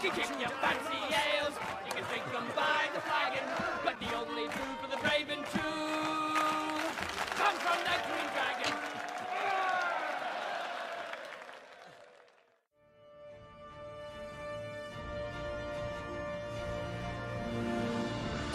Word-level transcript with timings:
You 0.00 0.10
can 0.10 0.20
kick 0.20 0.40
your 0.40 0.50
fancy 0.50 0.94
ales, 0.94 1.54
you 1.84 1.92
can 1.92 2.04
drink 2.04 2.24
them 2.30 2.46
by 2.54 2.86
the 2.94 3.00
flagon, 3.00 3.42
but 3.84 3.98
the 3.98 4.16
only 4.16 4.44
brew 4.44 4.76
for 4.80 4.86
the 4.88 4.96
brave 5.02 5.28
and 5.28 5.44
true 5.46 6.78
comes 7.34 7.58
from 7.58 7.78
the 7.82 7.98
Green 8.06 8.28
Dragon. 8.32 8.74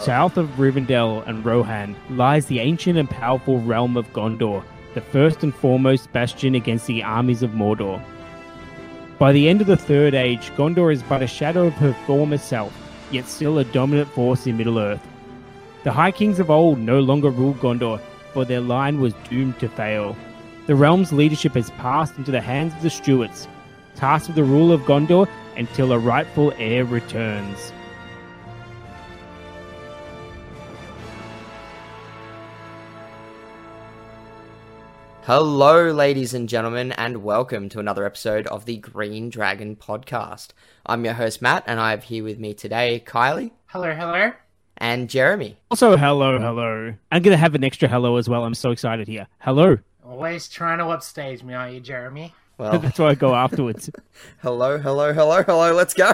South 0.00 0.38
of 0.38 0.48
Rivendell 0.56 1.26
and 1.26 1.44
Rohan 1.44 1.94
lies 2.08 2.46
the 2.46 2.60
ancient 2.60 2.96
and 2.96 3.10
powerful 3.10 3.60
realm 3.60 3.98
of 3.98 4.10
Gondor, 4.14 4.64
the 4.94 5.02
first 5.02 5.42
and 5.42 5.54
foremost 5.54 6.10
bastion 6.10 6.54
against 6.54 6.86
the 6.86 7.02
armies 7.02 7.42
of 7.42 7.50
Mordor. 7.50 8.02
By 9.24 9.32
the 9.32 9.48
end 9.48 9.62
of 9.62 9.66
the 9.66 9.76
Third 9.78 10.12
Age, 10.12 10.50
Gondor 10.54 10.92
is 10.92 11.02
but 11.02 11.22
a 11.22 11.26
shadow 11.26 11.68
of 11.68 11.72
her 11.76 11.94
former 12.06 12.36
self, 12.36 12.76
yet 13.10 13.26
still 13.26 13.58
a 13.58 13.64
dominant 13.64 14.10
force 14.10 14.46
in 14.46 14.58
Middle 14.58 14.78
Earth. 14.78 15.00
The 15.82 15.92
High 15.92 16.10
Kings 16.10 16.40
of 16.40 16.50
old 16.50 16.78
no 16.78 17.00
longer 17.00 17.30
rule 17.30 17.54
Gondor, 17.54 18.02
for 18.34 18.44
their 18.44 18.60
line 18.60 19.00
was 19.00 19.14
doomed 19.30 19.58
to 19.60 19.68
fail. 19.70 20.14
The 20.66 20.74
realm's 20.74 21.10
leadership 21.10 21.54
has 21.54 21.70
passed 21.70 22.18
into 22.18 22.32
the 22.32 22.42
hands 22.42 22.74
of 22.74 22.82
the 22.82 22.90
Stewards, 22.90 23.48
tasked 23.94 24.28
with 24.28 24.36
the 24.36 24.44
rule 24.44 24.70
of 24.70 24.82
Gondor 24.82 25.26
until 25.56 25.92
a 25.92 25.98
rightful 25.98 26.52
heir 26.58 26.84
returns. 26.84 27.72
Hello, 35.26 35.90
ladies 35.90 36.34
and 36.34 36.48
gentlemen, 36.50 36.92
and 36.92 37.22
welcome 37.24 37.70
to 37.70 37.80
another 37.80 38.04
episode 38.04 38.46
of 38.48 38.66
the 38.66 38.76
Green 38.76 39.30
Dragon 39.30 39.74
podcast. 39.74 40.48
I'm 40.84 41.02
your 41.06 41.14
host, 41.14 41.40
Matt, 41.40 41.64
and 41.66 41.80
I 41.80 41.92
have 41.92 42.04
here 42.04 42.22
with 42.22 42.38
me 42.38 42.52
today 42.52 43.02
Kylie 43.06 43.52
Hello, 43.66 43.94
hello. 43.94 44.32
and 44.76 45.08
Jeremy. 45.08 45.56
Also, 45.70 45.96
hello, 45.96 46.38
hello. 46.38 46.94
I'm 47.10 47.22
going 47.22 47.32
to 47.32 47.38
have 47.38 47.54
an 47.54 47.64
extra 47.64 47.88
hello 47.88 48.16
as 48.16 48.28
well. 48.28 48.44
I'm 48.44 48.52
so 48.54 48.70
excited 48.70 49.08
here. 49.08 49.26
Hello. 49.38 49.78
Always 50.04 50.46
trying 50.46 50.78
to 50.78 50.84
upstage 50.88 51.42
me, 51.42 51.54
are 51.54 51.70
you, 51.70 51.80
Jeremy? 51.80 52.34
Well, 52.58 52.78
That's 52.78 52.98
why 52.98 53.08
I 53.08 53.14
go 53.14 53.34
afterwards. 53.34 53.88
hello, 54.42 54.76
hello, 54.78 55.14
hello, 55.14 55.42
hello, 55.42 55.72
let's 55.72 55.94
go. 55.94 56.12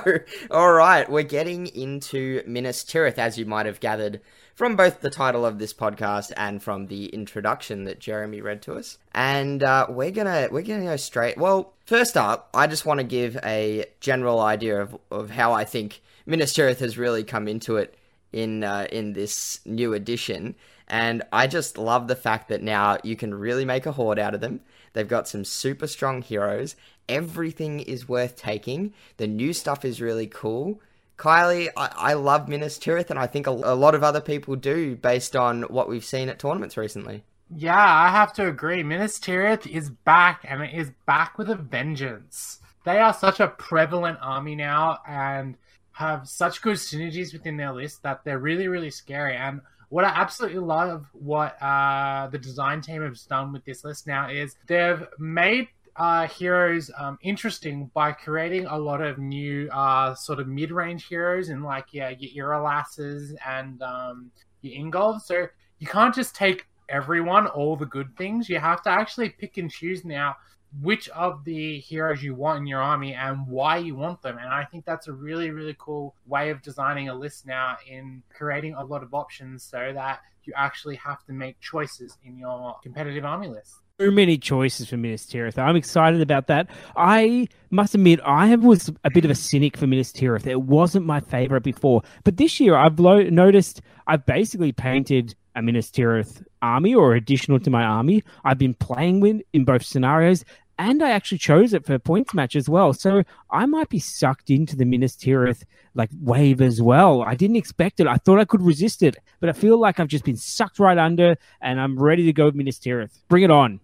All 0.52 0.72
right, 0.72 1.10
we're 1.10 1.24
getting 1.24 1.66
into 1.66 2.44
Minas 2.46 2.84
Tirith, 2.84 3.18
as 3.18 3.36
you 3.36 3.44
might 3.44 3.66
have 3.66 3.80
gathered 3.80 4.20
from 4.60 4.76
both 4.76 5.00
the 5.00 5.08
title 5.08 5.46
of 5.46 5.58
this 5.58 5.72
podcast 5.72 6.34
and 6.36 6.62
from 6.62 6.88
the 6.88 7.06
introduction 7.06 7.84
that 7.84 7.98
Jeremy 7.98 8.42
read 8.42 8.60
to 8.60 8.74
us. 8.74 8.98
And 9.14 9.62
uh, 9.62 9.86
we're 9.88 10.10
gonna 10.10 10.48
we're 10.52 10.60
gonna 10.60 10.84
go 10.84 10.96
straight. 10.96 11.38
Well, 11.38 11.72
first 11.86 12.14
up, 12.14 12.50
I 12.52 12.66
just 12.66 12.84
want 12.84 12.98
to 12.98 13.04
give 13.04 13.38
a 13.42 13.86
general 14.00 14.38
idea 14.38 14.82
of, 14.82 14.98
of 15.10 15.30
how 15.30 15.54
I 15.54 15.64
think 15.64 16.02
Minas 16.26 16.52
Tirith 16.52 16.80
has 16.80 16.98
really 16.98 17.24
come 17.24 17.48
into 17.48 17.78
it 17.78 17.96
in 18.34 18.62
uh, 18.62 18.86
in 18.92 19.14
this 19.14 19.60
new 19.64 19.94
edition. 19.94 20.54
And 20.88 21.22
I 21.32 21.46
just 21.46 21.78
love 21.78 22.06
the 22.06 22.14
fact 22.14 22.50
that 22.50 22.62
now 22.62 22.98
you 23.02 23.16
can 23.16 23.32
really 23.32 23.64
make 23.64 23.86
a 23.86 23.92
horde 23.92 24.18
out 24.18 24.34
of 24.34 24.42
them. 24.42 24.60
They've 24.92 25.08
got 25.08 25.26
some 25.26 25.46
super 25.46 25.86
strong 25.86 26.20
heroes. 26.20 26.76
Everything 27.08 27.80
is 27.80 28.10
worth 28.10 28.36
taking. 28.36 28.92
The 29.16 29.26
new 29.26 29.54
stuff 29.54 29.86
is 29.86 30.02
really 30.02 30.26
cool. 30.26 30.82
Kylie, 31.20 31.68
I, 31.76 31.90
I 31.94 32.12
love 32.14 32.48
Minas 32.48 32.78
Tirith, 32.78 33.10
and 33.10 33.18
I 33.18 33.26
think 33.26 33.46
a, 33.46 33.50
a 33.50 33.76
lot 33.76 33.94
of 33.94 34.02
other 34.02 34.20
people 34.20 34.56
do 34.56 34.96
based 34.96 35.36
on 35.36 35.62
what 35.64 35.88
we've 35.88 36.04
seen 36.04 36.28
at 36.28 36.38
tournaments 36.38 36.76
recently. 36.76 37.24
Yeah, 37.54 37.76
I 37.76 38.08
have 38.08 38.32
to 38.34 38.48
agree. 38.48 38.82
Minas 38.82 39.18
Tirith 39.18 39.66
is 39.66 39.90
back, 39.90 40.44
and 40.48 40.62
it 40.62 40.74
is 40.74 40.92
back 41.06 41.36
with 41.36 41.50
a 41.50 41.56
vengeance. 41.56 42.60
They 42.84 42.98
are 42.98 43.12
such 43.12 43.38
a 43.38 43.48
prevalent 43.48 44.18
army 44.22 44.56
now, 44.56 45.00
and 45.06 45.56
have 45.92 46.26
such 46.26 46.62
good 46.62 46.76
synergies 46.76 47.34
within 47.34 47.58
their 47.58 47.72
list 47.72 48.02
that 48.02 48.24
they're 48.24 48.38
really, 48.38 48.68
really 48.68 48.90
scary. 48.90 49.36
And 49.36 49.60
what 49.90 50.04
I 50.04 50.08
absolutely 50.08 50.60
love, 50.60 51.06
what 51.12 51.60
uh, 51.60 52.28
the 52.28 52.38
design 52.38 52.80
team 52.80 53.02
has 53.02 53.24
done 53.24 53.52
with 53.52 53.64
this 53.64 53.84
list 53.84 54.06
now 54.06 54.30
is 54.30 54.56
they've 54.66 55.04
made 55.18 55.68
uh, 56.00 56.26
heroes 56.28 56.90
um, 56.98 57.18
interesting 57.22 57.90
by 57.92 58.10
creating 58.10 58.64
a 58.64 58.78
lot 58.78 59.02
of 59.02 59.18
new 59.18 59.68
uh, 59.68 60.14
sort 60.14 60.40
of 60.40 60.48
mid-range 60.48 61.06
heroes 61.06 61.50
and 61.50 61.62
like 61.62 61.84
yeah 61.92 62.08
your 62.18 62.48
Irolases 62.48 63.34
and 63.46 63.82
um, 63.82 64.30
your 64.62 64.74
Ingolds. 64.74 65.26
So 65.26 65.46
you 65.78 65.86
can't 65.86 66.14
just 66.14 66.34
take 66.34 66.66
everyone 66.88 67.46
all 67.48 67.76
the 67.76 67.84
good 67.84 68.16
things. 68.16 68.48
You 68.48 68.58
have 68.60 68.82
to 68.84 68.90
actually 68.90 69.28
pick 69.28 69.58
and 69.58 69.70
choose 69.70 70.02
now 70.02 70.36
which 70.80 71.10
of 71.10 71.44
the 71.44 71.80
heroes 71.80 72.22
you 72.22 72.34
want 72.34 72.60
in 72.60 72.66
your 72.66 72.80
army 72.80 73.12
and 73.12 73.46
why 73.46 73.76
you 73.76 73.94
want 73.94 74.22
them. 74.22 74.38
And 74.38 74.48
I 74.48 74.64
think 74.64 74.86
that's 74.86 75.06
a 75.06 75.12
really 75.12 75.50
really 75.50 75.76
cool 75.78 76.14
way 76.26 76.48
of 76.48 76.62
designing 76.62 77.10
a 77.10 77.14
list 77.14 77.46
now 77.46 77.76
in 77.86 78.22
creating 78.34 78.72
a 78.72 78.82
lot 78.82 79.02
of 79.02 79.12
options 79.12 79.64
so 79.64 79.92
that 79.92 80.20
you 80.44 80.54
actually 80.56 80.96
have 80.96 81.22
to 81.26 81.34
make 81.34 81.60
choices 81.60 82.16
in 82.24 82.38
your 82.38 82.78
competitive 82.82 83.26
army 83.26 83.48
list 83.48 83.80
so 84.00 84.10
many 84.10 84.38
choices 84.38 84.88
for 84.88 84.96
Minas 84.96 85.26
Tirith. 85.26 85.58
I'm 85.58 85.76
excited 85.76 86.22
about 86.22 86.46
that. 86.46 86.70
I 86.96 87.48
must 87.70 87.94
admit, 87.94 88.18
I 88.24 88.56
was 88.56 88.90
a 89.04 89.10
bit 89.10 89.26
of 89.26 89.30
a 89.30 89.34
cynic 89.34 89.76
for 89.76 89.86
Minas 89.86 90.10
Tirith. 90.10 90.46
It 90.46 90.62
wasn't 90.62 91.04
my 91.04 91.20
favorite 91.20 91.62
before, 91.62 92.00
but 92.24 92.38
this 92.38 92.58
year 92.60 92.76
I've 92.76 92.98
lo- 92.98 93.22
noticed 93.24 93.82
I've 94.06 94.24
basically 94.24 94.72
painted 94.72 95.34
a 95.54 95.60
Minas 95.60 95.90
Tirith 95.90 96.42
army 96.62 96.94
or 96.94 97.14
additional 97.14 97.60
to 97.60 97.68
my 97.68 97.82
army. 97.82 98.22
I've 98.42 98.56
been 98.56 98.72
playing 98.72 99.20
with 99.20 99.42
in 99.52 99.66
both 99.66 99.84
scenarios, 99.84 100.46
and 100.78 101.02
I 101.02 101.10
actually 101.10 101.36
chose 101.38 101.74
it 101.74 101.84
for 101.84 101.98
points 101.98 102.32
match 102.32 102.56
as 102.56 102.70
well. 102.70 102.94
So 102.94 103.22
I 103.50 103.66
might 103.66 103.90
be 103.90 103.98
sucked 103.98 104.48
into 104.48 104.76
the 104.76 104.86
Minas 104.86 105.14
Tirith 105.14 105.64
like 105.94 106.08
wave 106.22 106.62
as 106.62 106.80
well. 106.80 107.20
I 107.20 107.34
didn't 107.34 107.56
expect 107.56 108.00
it. 108.00 108.06
I 108.06 108.16
thought 108.16 108.40
I 108.40 108.46
could 108.46 108.62
resist 108.62 109.02
it, 109.02 109.16
but 109.40 109.50
I 109.50 109.52
feel 109.52 109.78
like 109.78 110.00
I've 110.00 110.08
just 110.08 110.24
been 110.24 110.38
sucked 110.38 110.78
right 110.78 110.96
under, 110.96 111.36
and 111.60 111.78
I'm 111.78 111.98
ready 111.98 112.24
to 112.24 112.32
go 112.32 112.46
with 112.46 112.54
Minas 112.54 112.78
Tirith. 112.78 113.18
Bring 113.28 113.42
it 113.42 113.50
on. 113.50 113.80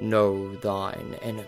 Know 0.00 0.54
thine 0.56 1.18
enemy. 1.20 1.46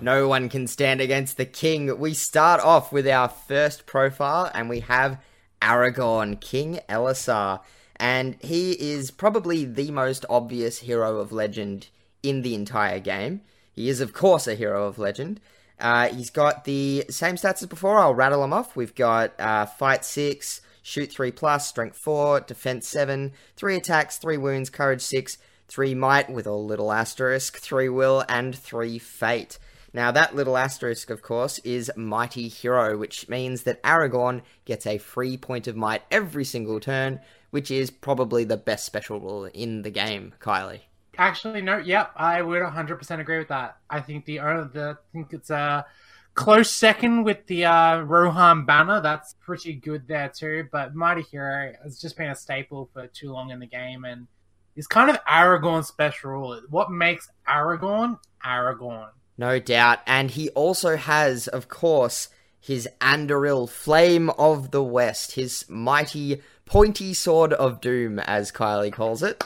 No 0.00 0.26
one 0.26 0.48
can 0.48 0.66
stand 0.66 1.00
against 1.00 1.36
the 1.36 1.46
king. 1.46 1.96
We 2.00 2.12
start 2.12 2.60
off 2.60 2.92
with 2.92 3.06
our 3.06 3.28
first 3.28 3.86
profile, 3.86 4.50
and 4.52 4.68
we 4.68 4.80
have 4.80 5.22
Aragorn, 5.62 6.40
King 6.40 6.80
Elessar 6.88 7.60
and 8.04 8.36
he 8.42 8.72
is 8.72 9.10
probably 9.10 9.64
the 9.64 9.90
most 9.90 10.26
obvious 10.28 10.80
hero 10.80 11.20
of 11.20 11.32
legend 11.32 11.88
in 12.22 12.42
the 12.42 12.54
entire 12.54 13.00
game. 13.00 13.40
He 13.72 13.88
is, 13.88 14.02
of 14.02 14.12
course, 14.12 14.46
a 14.46 14.54
hero 14.54 14.86
of 14.86 14.98
legend. 14.98 15.40
Uh, 15.80 16.08
he's 16.08 16.28
got 16.28 16.66
the 16.66 17.06
same 17.08 17.36
stats 17.36 17.62
as 17.62 17.66
before. 17.66 17.98
I'll 17.98 18.14
rattle 18.14 18.42
them 18.42 18.52
off. 18.52 18.76
We've 18.76 18.94
got 18.94 19.32
uh, 19.40 19.64
fight 19.64 20.04
six, 20.04 20.60
shoot 20.82 21.10
three 21.10 21.32
plus, 21.32 21.66
strength 21.66 21.96
four, 21.96 22.40
defense 22.40 22.86
seven, 22.86 23.32
three 23.56 23.74
attacks, 23.74 24.18
three 24.18 24.36
wounds, 24.36 24.68
courage 24.68 25.00
six, 25.00 25.38
three 25.66 25.94
might 25.94 26.28
with 26.28 26.46
a 26.46 26.52
little 26.52 26.92
asterisk, 26.92 27.56
three 27.56 27.88
will, 27.88 28.22
and 28.28 28.54
three 28.54 28.98
fate. 28.98 29.58
Now, 29.94 30.10
that 30.10 30.34
little 30.34 30.58
asterisk, 30.58 31.08
of 31.08 31.22
course, 31.22 31.58
is 31.60 31.90
Mighty 31.96 32.48
Hero, 32.48 32.98
which 32.98 33.30
means 33.30 33.62
that 33.62 33.82
Aragorn 33.82 34.42
gets 34.66 34.86
a 34.86 34.98
free 34.98 35.38
point 35.38 35.68
of 35.68 35.76
might 35.76 36.02
every 36.10 36.44
single 36.44 36.80
turn, 36.80 37.20
which 37.54 37.70
is 37.70 37.88
probably 37.88 38.42
the 38.42 38.56
best 38.56 38.84
special 38.84 39.20
rule 39.20 39.44
in 39.44 39.82
the 39.82 39.90
game, 39.90 40.34
Kylie. 40.40 40.80
Actually, 41.16 41.62
no. 41.62 41.76
Yep, 41.78 42.10
I 42.16 42.42
would 42.42 42.60
100% 42.60 43.20
agree 43.20 43.38
with 43.38 43.46
that. 43.46 43.76
I 43.88 44.00
think 44.00 44.24
the 44.24 44.40
uh, 44.40 44.64
the 44.64 44.98
I 44.98 45.12
think 45.12 45.32
it's 45.32 45.50
a 45.50 45.86
close 46.34 46.68
second 46.68 47.22
with 47.22 47.46
the 47.46 47.66
uh, 47.66 48.00
Rohan 48.00 48.64
banner. 48.66 49.00
That's 49.00 49.34
pretty 49.34 49.74
good 49.74 50.08
there 50.08 50.32
too. 50.36 50.66
But 50.72 50.96
Mighty 50.96 51.22
Hero 51.22 51.72
has 51.84 52.00
just 52.00 52.16
been 52.16 52.30
a 52.30 52.34
staple 52.34 52.90
for 52.92 53.06
too 53.06 53.30
long 53.30 53.50
in 53.50 53.60
the 53.60 53.68
game, 53.68 54.04
and 54.04 54.26
is 54.74 54.88
kind 54.88 55.08
of 55.08 55.24
Aragorn's 55.24 55.86
special 55.86 56.30
rule. 56.32 56.60
What 56.70 56.90
makes 56.90 57.28
Aragorn 57.46 58.18
Aragorn? 58.44 59.10
No 59.38 59.60
doubt, 59.60 60.00
and 60.08 60.28
he 60.28 60.48
also 60.50 60.96
has, 60.96 61.46
of 61.46 61.68
course, 61.68 62.30
his 62.58 62.88
Anduril 63.00 63.68
Flame 63.68 64.30
of 64.30 64.72
the 64.72 64.82
West, 64.82 65.36
his 65.36 65.64
mighty 65.68 66.42
pointy 66.66 67.14
sword 67.14 67.52
of 67.52 67.80
doom, 67.80 68.18
as 68.18 68.50
Kylie 68.52 68.92
calls 68.92 69.22
it. 69.22 69.44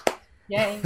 Yay. 0.48 0.80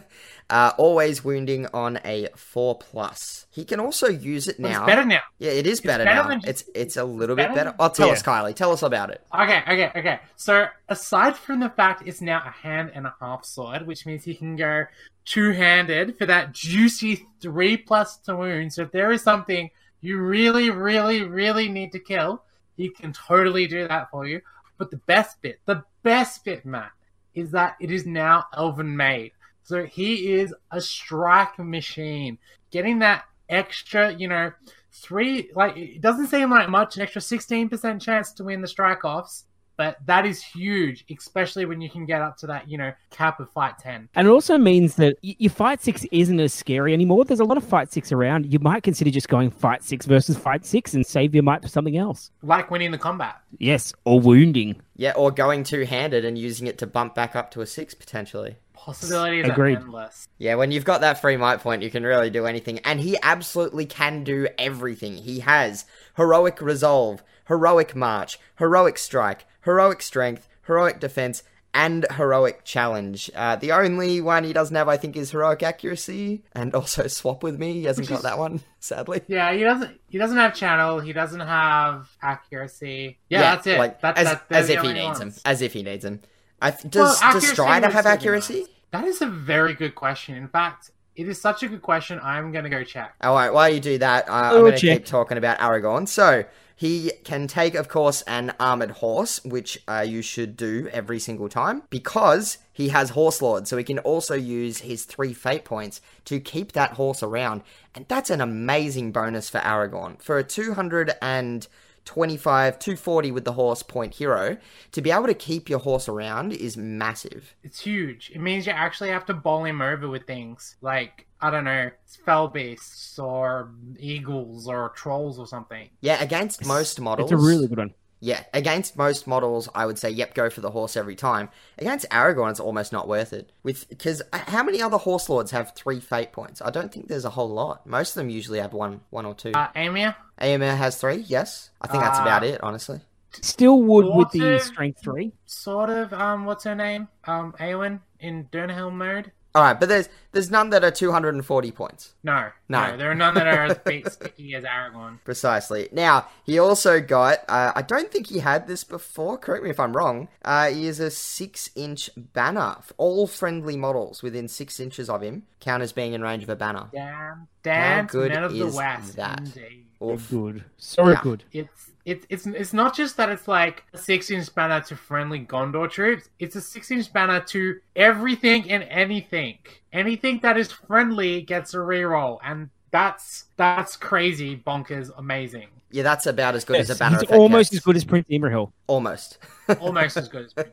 uh, 0.50 0.72
always 0.76 1.24
wounding 1.24 1.66
on 1.72 1.98
a 2.04 2.28
four 2.36 2.76
plus. 2.78 3.46
He 3.50 3.64
can 3.64 3.80
also 3.80 4.08
use 4.08 4.46
it 4.46 4.56
But 4.60 4.68
now. 4.70 4.82
it's 4.82 4.86
better 4.86 5.04
now. 5.06 5.20
Yeah, 5.38 5.52
it 5.52 5.66
is 5.66 5.78
It's 5.78 5.86
better, 5.86 6.04
better 6.04 6.22
now. 6.24 6.28
than- 6.28 6.40
it's 6.44 6.64
it's 6.74 6.96
a 6.98 7.04
little 7.04 7.34
better 7.34 7.48
bit 7.48 7.54
better. 7.56 7.70
than- 7.70 7.76
Oh, 7.80 7.88
tell 7.88 8.08
Yeah. 8.08 8.12
us, 8.12 8.22
Kylie. 8.22 8.54
Tell 8.54 8.72
us 8.72 8.82
about 8.82 9.08
it. 9.10 9.22
Okay, 9.34 9.62
okay, 9.66 9.90
okay. 9.98 10.20
So 10.36 10.66
aside 10.90 11.36
from 11.36 11.60
the 11.60 11.70
fact 11.70 12.02
it's 12.06 12.20
now 12.20 12.42
a 12.44 12.50
hand 12.50 12.92
and 12.94 13.06
a 13.06 13.14
half 13.18 13.46
sword, 13.46 13.86
which 13.86 14.04
means 14.04 14.24
he 14.24 14.34
can 14.34 14.54
go 14.56 14.84
two 15.24 15.52
handed 15.52 16.18
for 16.18 16.26
that 16.26 16.52
juicy 16.52 17.26
three 17.40 17.78
plus 17.78 18.18
to 18.18 18.36
wound. 18.36 18.74
So 18.74 18.82
if 18.82 18.92
there 18.92 19.10
is 19.12 19.22
something 19.22 19.70
you 20.02 20.18
really, 20.20 20.68
really, 20.68 21.22
really 21.22 21.70
need 21.70 21.92
to 21.92 21.98
kill, 21.98 22.42
he 22.76 22.90
can 22.90 23.14
totally 23.14 23.66
do 23.66 23.88
that 23.88 24.10
for 24.10 24.26
you. 24.26 24.42
But 24.78 24.90
the 24.90 24.98
best 24.98 25.40
bit, 25.42 25.60
the 25.64 25.84
best 26.02 26.44
bit, 26.44 26.64
Matt, 26.64 26.92
is 27.34 27.50
that 27.52 27.76
it 27.80 27.90
is 27.90 28.06
now 28.06 28.44
Elven 28.54 28.96
made. 28.96 29.32
So 29.62 29.84
he 29.84 30.32
is 30.34 30.54
a 30.70 30.80
strike 30.80 31.58
machine. 31.58 32.38
Getting 32.70 33.00
that 33.00 33.24
extra, 33.48 34.12
you 34.12 34.28
know, 34.28 34.52
three, 34.92 35.50
like, 35.54 35.76
it 35.76 36.00
doesn't 36.00 36.28
seem 36.28 36.50
like 36.50 36.68
much, 36.68 36.96
an 36.96 37.02
extra 37.02 37.20
16% 37.20 38.00
chance 38.00 38.32
to 38.32 38.44
win 38.44 38.60
the 38.60 38.68
strike 38.68 39.04
offs. 39.04 39.45
But 39.76 39.98
that 40.06 40.24
is 40.24 40.42
huge, 40.42 41.04
especially 41.14 41.66
when 41.66 41.80
you 41.80 41.90
can 41.90 42.06
get 42.06 42.22
up 42.22 42.38
to 42.38 42.46
that, 42.46 42.68
you 42.68 42.78
know, 42.78 42.92
cap 43.10 43.40
of 43.40 43.50
fight 43.50 43.78
10. 43.78 44.08
And 44.14 44.26
it 44.26 44.30
also 44.30 44.56
means 44.56 44.94
that 44.96 45.18
y- 45.22 45.36
your 45.38 45.50
fight 45.50 45.82
six 45.82 46.06
isn't 46.10 46.40
as 46.40 46.54
scary 46.54 46.94
anymore. 46.94 47.24
There's 47.26 47.40
a 47.40 47.44
lot 47.44 47.58
of 47.58 47.64
fight 47.64 47.92
six 47.92 48.10
around. 48.10 48.50
You 48.52 48.58
might 48.58 48.82
consider 48.82 49.10
just 49.10 49.28
going 49.28 49.50
fight 49.50 49.82
six 49.84 50.06
versus 50.06 50.36
fight 50.38 50.64
six 50.64 50.94
and 50.94 51.04
save 51.04 51.34
your 51.34 51.42
might 51.42 51.60
for 51.62 51.68
something 51.68 51.96
else. 51.96 52.30
Like 52.42 52.70
winning 52.70 52.90
the 52.90 52.98
combat. 52.98 53.36
Yes, 53.58 53.92
or 54.04 54.18
wounding. 54.18 54.80
Yeah, 54.96 55.12
or 55.12 55.30
going 55.30 55.62
two 55.62 55.84
handed 55.84 56.24
and 56.24 56.38
using 56.38 56.66
it 56.66 56.78
to 56.78 56.86
bump 56.86 57.14
back 57.14 57.36
up 57.36 57.50
to 57.50 57.60
a 57.60 57.66
six 57.66 57.92
potentially. 57.92 58.56
Possibilities 58.72 59.46
Agreed. 59.46 59.78
are 59.78 59.80
endless. 59.80 60.28
Yeah, 60.38 60.54
when 60.54 60.70
you've 60.70 60.84
got 60.84 61.00
that 61.00 61.20
free 61.20 61.36
might 61.36 61.60
point, 61.60 61.82
you 61.82 61.90
can 61.90 62.04
really 62.04 62.30
do 62.30 62.46
anything. 62.46 62.78
And 62.80 63.00
he 63.00 63.18
absolutely 63.22 63.84
can 63.84 64.22
do 64.22 64.48
everything. 64.58 65.16
He 65.16 65.40
has 65.40 65.84
heroic 66.16 66.60
resolve, 66.60 67.22
heroic 67.48 67.96
march, 67.96 68.38
heroic 68.58 68.96
strike, 68.98 69.44
heroic 69.66 70.00
strength, 70.00 70.48
heroic 70.66 70.98
defense, 71.00 71.42
and 71.74 72.06
heroic 72.12 72.64
challenge. 72.64 73.30
Uh, 73.34 73.54
the 73.56 73.70
only 73.72 74.22
one 74.22 74.44
he 74.44 74.54
doesn't 74.54 74.74
have, 74.74 74.88
I 74.88 74.96
think, 74.96 75.14
is 75.14 75.32
heroic 75.32 75.62
accuracy, 75.62 76.42
and 76.52 76.74
also 76.74 77.06
swap 77.18 77.42
with 77.42 77.58
me. 77.58 77.74
He 77.74 77.84
hasn't 77.84 78.08
got 78.08 78.22
that 78.22 78.38
one, 78.38 78.62
sadly. 78.80 79.20
Yeah, 79.28 79.52
he 79.52 79.62
doesn't. 79.62 80.00
He 80.08 80.16
doesn't 80.16 80.38
have 80.38 80.54
channel. 80.54 81.00
He 81.00 81.12
doesn't 81.12 81.40
have 81.40 82.08
accuracy. 82.22 83.18
Yeah, 83.28 83.40
that's 83.42 83.66
it. 83.66 83.78
Like 83.78 84.00
that, 84.00 84.16
as, 84.16 84.26
that, 84.26 84.44
as 84.50 84.70
if 84.70 84.80
he 84.80 84.88
only 84.88 85.00
needs 85.00 85.20
him. 85.20 85.34
As 85.44 85.60
if 85.60 85.74
he 85.74 85.82
needs 85.82 86.04
him. 86.04 86.20
I 86.62 86.70
th- 86.70 86.94
Well, 86.94 87.04
does 87.04 87.20
does 87.20 87.22
accuracy 87.22 87.46
Strider 87.48 87.90
have 87.90 88.06
accuracy? 88.06 88.60
nice. 88.60 88.68
That 88.92 89.04
is 89.04 89.20
a 89.20 89.26
very 89.26 89.74
good 89.74 89.94
question. 89.94 90.36
In 90.36 90.48
fact, 90.48 90.92
it 91.14 91.28
is 91.28 91.38
such 91.38 91.62
a 91.62 91.68
good 91.68 91.82
question. 91.82 92.18
I'm 92.22 92.52
gonna 92.52 92.70
go 92.70 92.84
check. 92.84 93.14
All 93.20 93.34
right, 93.34 93.52
while 93.52 93.68
you 93.68 93.80
do 93.80 93.98
that, 93.98 94.28
uh, 94.30 94.32
I'm 94.32 94.52
going 94.60 94.72
to 94.72 94.78
check. 94.78 94.98
keep 94.98 95.06
talking 95.06 95.36
about 95.36 95.58
Aragorn. 95.58 96.08
So, 96.08 96.44
he 96.78 97.10
can 97.24 97.48
take, 97.48 97.74
of 97.74 97.88
course, 97.88 98.20
an 98.22 98.54
armored 98.60 98.92
horse, 98.92 99.42
which 99.44 99.82
uh, 99.88 100.04
you 100.06 100.20
should 100.20 100.58
do 100.58 100.90
every 100.92 101.18
single 101.18 101.48
time, 101.48 101.84
because 101.88 102.58
he 102.70 102.90
has 102.90 103.08
Horse 103.10 103.40
Lord. 103.40 103.66
So, 103.66 103.78
he 103.78 103.84
can 103.84 103.98
also 104.00 104.34
use 104.34 104.80
his 104.80 105.06
three 105.06 105.32
fate 105.32 105.64
points 105.64 106.02
to 106.26 106.38
keep 106.38 106.72
that 106.72 106.92
horse 106.92 107.22
around. 107.22 107.62
And 107.94 108.04
that's 108.08 108.28
an 108.28 108.42
amazing 108.42 109.12
bonus 109.12 109.48
for 109.48 109.60
Aragorn. 109.60 110.20
For 110.20 110.36
a 110.36 110.44
225, 110.44 112.78
240 112.78 113.30
with 113.30 113.46
the 113.46 113.52
horse 113.52 113.82
point 113.82 114.12
hero, 114.14 114.58
to 114.92 115.00
be 115.00 115.10
able 115.10 115.28
to 115.28 115.34
keep 115.34 115.70
your 115.70 115.78
horse 115.78 116.10
around 116.10 116.52
is 116.52 116.76
massive. 116.76 117.54
It's 117.62 117.80
huge. 117.80 118.30
It 118.34 118.42
means 118.42 118.66
you 118.66 118.72
actually 118.72 119.08
have 119.08 119.24
to 119.26 119.34
bowl 119.34 119.64
him 119.64 119.80
over 119.80 120.10
with 120.10 120.26
things 120.26 120.76
like 120.82 121.25
I 121.40 121.50
don't 121.50 121.64
know, 121.64 121.90
fell 122.24 122.48
beasts 122.48 123.18
or 123.18 123.70
eagles 123.98 124.66
or 124.68 124.90
trolls 124.90 125.38
or 125.38 125.46
something. 125.46 125.90
Yeah, 126.00 126.22
against 126.22 126.64
most 126.66 127.00
models. 127.00 127.30
It's 127.30 127.40
a 127.40 127.44
really 127.44 127.68
good 127.68 127.78
one. 127.78 127.94
Yeah, 128.20 128.42
against 128.54 128.96
most 128.96 129.26
models, 129.26 129.68
I 129.74 129.84
would 129.84 129.98
say, 129.98 130.08
yep, 130.08 130.32
go 130.34 130.48
for 130.48 130.62
the 130.62 130.70
horse 130.70 130.96
every 130.96 131.14
time. 131.14 131.50
Against 131.76 132.08
Aragorn, 132.08 132.50
it's 132.50 132.60
almost 132.60 132.90
not 132.90 133.06
worth 133.06 133.34
it. 133.34 133.52
With 133.62 133.86
because 133.90 134.22
how 134.32 134.62
many 134.62 134.80
other 134.80 134.96
horse 134.96 135.28
lords 135.28 135.50
have 135.50 135.74
three 135.74 136.00
fate 136.00 136.32
points? 136.32 136.62
I 136.62 136.70
don't 136.70 136.90
think 136.90 137.08
there's 137.08 137.26
a 137.26 137.30
whole 137.30 137.50
lot. 137.50 137.86
Most 137.86 138.10
of 138.16 138.20
them 138.20 138.30
usually 138.30 138.58
have 138.58 138.72
one, 138.72 139.02
one 139.10 139.26
or 139.26 139.34
two. 139.34 139.52
Uh, 139.52 139.68
Amir, 139.76 140.16
Amir 140.38 140.74
has 140.76 140.96
three. 140.98 141.16
Yes, 141.28 141.68
I 141.82 141.88
think 141.88 142.02
that's 142.02 142.18
Uh, 142.18 142.22
about 142.22 142.42
it. 142.42 142.62
Honestly, 142.62 143.00
Still 143.42 143.82
would 143.82 144.06
with 144.16 144.30
the 144.30 144.40
Water- 144.40 144.58
strength 144.60 145.02
three. 145.02 145.34
sort 145.44 145.90
of. 145.90 146.14
Um, 146.14 146.46
what's 146.46 146.64
her 146.64 146.74
name? 146.74 147.08
Um, 147.26 147.52
Éowyn 147.60 148.00
in 148.18 148.46
Dernhelm 148.50 148.94
mode. 148.94 149.30
All 149.56 149.62
right, 149.62 149.80
but 149.80 149.88
there's 149.88 150.08
there's 150.32 150.50
none 150.50 150.68
that 150.70 150.84
are 150.84 150.90
240 150.90 151.70
points. 151.72 152.12
No, 152.22 152.50
No. 152.68 152.90
no, 152.90 152.96
there 152.98 153.10
are 153.10 153.14
none 153.14 153.32
that 153.36 153.46
are 153.46 153.64
as 153.64 153.78
big 153.86 154.08
sticky 154.10 154.54
as 154.54 154.64
Aragorn. 154.64 155.18
Precisely. 155.24 155.88
Now, 155.92 156.26
he 156.44 156.58
also 156.58 157.00
got, 157.00 157.38
uh, 157.48 157.72
I 157.74 157.80
don't 157.80 158.12
think 158.12 158.26
he 158.26 158.40
had 158.40 158.66
this 158.66 158.84
before, 158.84 159.38
correct 159.38 159.64
me 159.64 159.70
if 159.70 159.80
I'm 159.80 159.96
wrong. 159.96 160.28
Uh, 160.44 160.66
he 160.68 160.86
is 160.86 161.00
a 161.00 161.10
six 161.10 161.70
inch 161.74 162.10
banner. 162.16 162.76
All 162.98 163.26
friendly 163.26 163.78
models 163.78 164.22
within 164.22 164.46
six 164.46 164.78
inches 164.78 165.08
of 165.08 165.22
him 165.22 165.44
count 165.60 165.82
as 165.82 165.92
being 165.92 166.12
in 166.12 166.20
range 166.20 166.42
of 166.42 166.50
a 166.50 166.56
banner. 166.56 166.90
Damn, 166.92 167.48
dance 167.62 168.12
good 168.12 168.32
men 168.32 168.44
of 168.44 168.52
the 168.52 168.66
is 168.66 168.74
West. 168.74 169.16
that? 169.16 169.38
Indeed. 169.40 169.86
Oof. 170.02 170.28
Good. 170.30 170.64
So 170.76 171.08
Yeah. 171.08 171.20
good. 171.22 171.44
It's 171.50 171.90
it's 172.06 172.24
it's 172.30 172.46
it's 172.46 172.72
not 172.72 172.94
just 172.96 173.16
that 173.16 173.28
it's 173.28 173.48
like 173.48 173.84
a 173.92 173.98
six 173.98 174.30
inch 174.30 174.54
banner 174.54 174.80
to 174.82 174.96
friendly 174.96 175.40
Gondor 175.40 175.90
troops. 175.90 176.30
It's 176.38 176.54
a 176.54 176.60
six 176.60 176.90
inch 176.90 177.12
banner 177.12 177.40
to 177.40 177.80
everything 177.96 178.70
and 178.70 178.84
anything. 178.84 179.58
Anything 179.92 180.38
that 180.40 180.56
is 180.56 180.70
friendly 180.70 181.42
gets 181.42 181.74
a 181.74 181.78
reroll, 181.78 182.38
and 182.44 182.70
that's 182.92 183.46
that's 183.56 183.96
crazy, 183.96 184.56
bonkers, 184.56 185.10
amazing. 185.18 185.66
Yeah, 185.90 186.04
that's 186.04 186.26
about 186.26 186.54
as 186.54 186.64
good 186.64 186.76
as 186.76 186.90
a 186.90 186.94
banner 186.94 187.16
It's 187.16 187.24
effect 187.24 187.38
almost 187.38 187.72
gets. 187.72 187.80
as 187.80 187.84
good 187.84 187.96
as 187.96 188.04
Prince 188.04 188.26
Imrahil. 188.30 188.70
Almost. 188.86 189.38
Almost 189.80 190.16
as 190.16 190.28
good 190.28 190.46
as. 190.56 190.66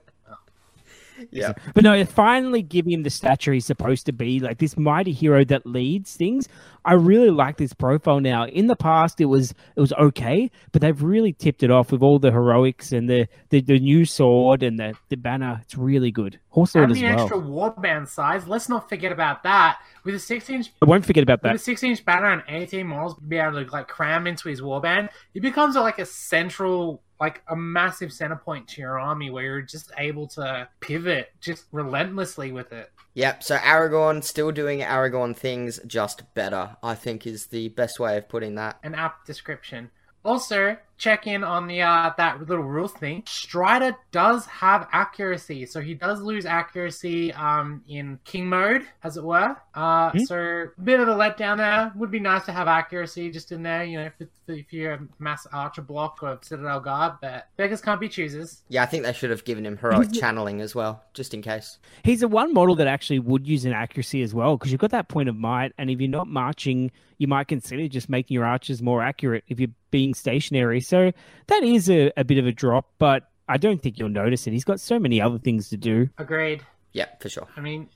yeah. 1.32 1.54
But 1.74 1.84
no, 1.84 2.04
finally 2.06 2.62
give 2.62 2.86
him 2.86 3.04
the 3.04 3.10
stature 3.10 3.54
he's 3.54 3.66
supposed 3.66 4.06
to 4.08 4.12
be, 4.14 4.40
like 4.40 4.58
this 4.60 4.78
mighty 4.78 5.12
hero 5.12 5.44
that 5.46 5.66
leads 5.66 6.16
things. 6.16 6.48
I 6.86 6.94
really 6.94 7.30
like 7.30 7.58
this 7.58 7.72
profile 7.74 8.20
now. 8.20 8.46
In 8.46 8.68
the 8.68 8.76
past, 8.76 9.22
it 9.22 9.26
was 9.26 9.52
it 9.76 9.80
was 9.80 9.94
okay, 9.94 10.52
but 10.72 10.82
they've 10.82 11.02
really 11.02 11.32
tipped 11.34 11.64
it 11.64 11.72
off 11.72 11.92
with 11.92 12.02
all 12.02 12.20
the 12.20 12.32
heroics 12.32 12.92
and 12.92 13.10
the 13.10 13.28
the, 13.50 13.62
the 13.62 13.80
new 13.80 14.06
sword 14.06 14.64
and 14.64 14.78
the, 14.78 14.94
the 15.10 15.16
banner. 15.16 15.60
It's 15.64 15.78
really 15.78 16.12
good. 16.12 16.40
Horse 16.50 16.76
Lord 16.76 16.90
And 16.90 16.92
as 16.92 17.00
the 17.02 17.06
well. 17.08 17.20
extra 17.22 17.40
warband 17.42 18.08
size. 18.10 18.48
Let's 18.48 18.68
not 18.70 18.90
forget 18.90 19.12
about 19.12 19.44
that. 19.44 19.80
With 20.04 20.16
a 20.16 20.20
six 20.20 20.50
inch 20.50 20.72
I 20.82 20.86
won't 20.86 21.06
forget 21.06 21.24
about 21.24 21.42
With 21.42 21.52
a 21.52 21.54
that. 21.56 21.60
six 21.62 21.84
inch 21.84 22.04
banner 22.04 22.32
and 22.32 22.44
18 22.48 22.86
models 22.86 23.16
be 23.16 23.38
able 23.38 23.64
to 23.64 23.72
like 23.72 23.88
cram 23.88 24.28
into 24.28 24.50
his 24.50 24.60
warband, 24.62 25.10
he 25.34 25.40
becomes 25.40 25.76
like 25.76 26.00
a 26.00 26.06
central, 26.06 27.02
like 27.24 27.42
a 27.48 27.56
massive 27.56 28.12
center 28.12 28.36
point 28.36 28.68
to 28.68 28.82
your 28.82 29.00
army 29.00 29.30
where 29.30 29.46
you're 29.46 29.62
just 29.62 29.94
able 29.98 30.28
to 30.28 30.68
pivot 30.82 31.32
just 31.40 31.64
relentlessly 31.72 32.52
with 32.52 32.74
it. 32.74 32.92
Yep, 33.14 33.44
so 33.44 33.56
Aragorn 33.56 34.26
still 34.26 34.52
doing 34.52 34.80
Aragorn 34.80 35.34
things, 35.34 35.80
just 35.88 36.34
better, 36.34 36.76
I 36.84 36.96
think 36.96 37.26
is 37.26 37.46
the 37.46 37.70
best 37.70 37.98
way 37.98 38.18
of 38.18 38.28
putting 38.28 38.56
that. 38.56 38.78
An 38.84 38.94
apt 38.94 39.26
description. 39.26 39.90
Also, 40.26 40.76
check 40.98 41.28
in 41.28 41.44
on 41.44 41.68
the 41.68 41.82
uh, 41.82 42.12
that 42.18 42.48
little 42.48 42.64
rules 42.64 42.94
thing. 42.94 43.24
Strider 43.26 43.96
does 44.12 44.46
have 44.46 44.88
accuracy, 44.92 45.66
so 45.66 45.82
he 45.82 45.94
does 45.94 46.22
lose 46.22 46.46
accuracy 46.46 47.34
um, 47.34 47.84
in 47.88 48.20
king 48.26 48.48
mode, 48.48 48.84
as 49.04 49.18
it 49.18 49.24
were. 49.24 49.58
Uh, 49.74 50.12
Hmm. 50.14 50.20
So 50.26 50.38
a 50.78 50.82
bit 50.82 51.00
of 51.00 51.08
a 51.08 51.14
letdown 51.14 51.58
there. 51.58 51.92
Would 51.96 52.12
be 52.12 52.20
nice 52.20 52.46
to 52.46 52.52
have 52.52 52.68
accuracy 52.68 53.32
just 53.32 53.52
in 53.52 53.64
there, 53.64 53.84
you 53.84 53.98
know, 53.98 54.10
if, 54.20 54.28
if 54.48 54.72
you're 54.72 54.94
a 54.94 55.00
mass 55.20 55.48
archer 55.52 55.82
block 55.82 56.20
or 56.22 56.40
citadel 56.42 56.80
guard. 56.80 57.14
But 57.22 57.48
beggars 57.58 57.82
can't 57.82 58.00
be 58.00 58.10
choosers. 58.10 58.62
Yeah, 58.70 58.84
I 58.84 58.86
think 58.86 59.04
they 59.04 59.14
should 59.14 59.30
have 59.32 59.44
given 59.44 59.66
him 59.66 59.78
heroic 59.78 60.12
channeling 60.14 60.62
as 60.62 60.76
well, 60.76 61.04
just 61.14 61.34
in 61.34 61.42
case. 61.42 61.80
He's 62.04 62.20
the 62.20 62.28
one 62.28 62.54
model 62.54 62.76
that 62.76 62.88
actually 62.88 63.20
would 63.20 63.48
use 63.48 63.66
an 63.66 63.74
accuracy 63.74 64.22
as 64.22 64.34
well, 64.34 64.58
because 64.58 64.72
you've 64.72 64.82
got 64.82 64.92
that 64.92 65.08
point 65.10 65.30
of 65.30 65.36
might, 65.36 65.74
and 65.78 65.90
if 65.90 66.00
you're 66.00 66.10
not 66.10 66.28
marching, 66.28 66.92
you 67.18 67.28
might 67.28 67.48
consider 67.48 67.88
just 67.88 68.10
making 68.10 68.36
your 68.36 68.46
archers 68.46 68.82
more 68.82 69.02
accurate 69.02 69.44
if 69.48 69.60
you're 69.60 69.70
being 69.92 70.14
stationary. 70.14 70.82
So 70.84 71.12
that 71.48 71.64
is 71.64 71.90
a, 71.90 72.12
a 72.18 72.24
bit 72.24 72.38
of 72.38 72.46
a 72.46 72.52
drop, 72.52 72.90
but 73.00 73.30
I 73.48 73.58
don't 73.58 73.82
think 73.82 73.98
you'll 73.98 74.10
notice 74.10 74.48
it. 74.48 74.52
He's 74.52 74.64
got 74.64 74.80
so 74.80 75.00
many 75.00 75.22
other 75.22 75.40
things 75.40 75.70
to 75.70 75.78
do. 75.78 76.10
Agreed. 76.18 76.64
Yeah, 76.92 77.08
for 77.20 77.30
sure. 77.30 77.48
I 77.58 77.62
mean, 77.62 77.90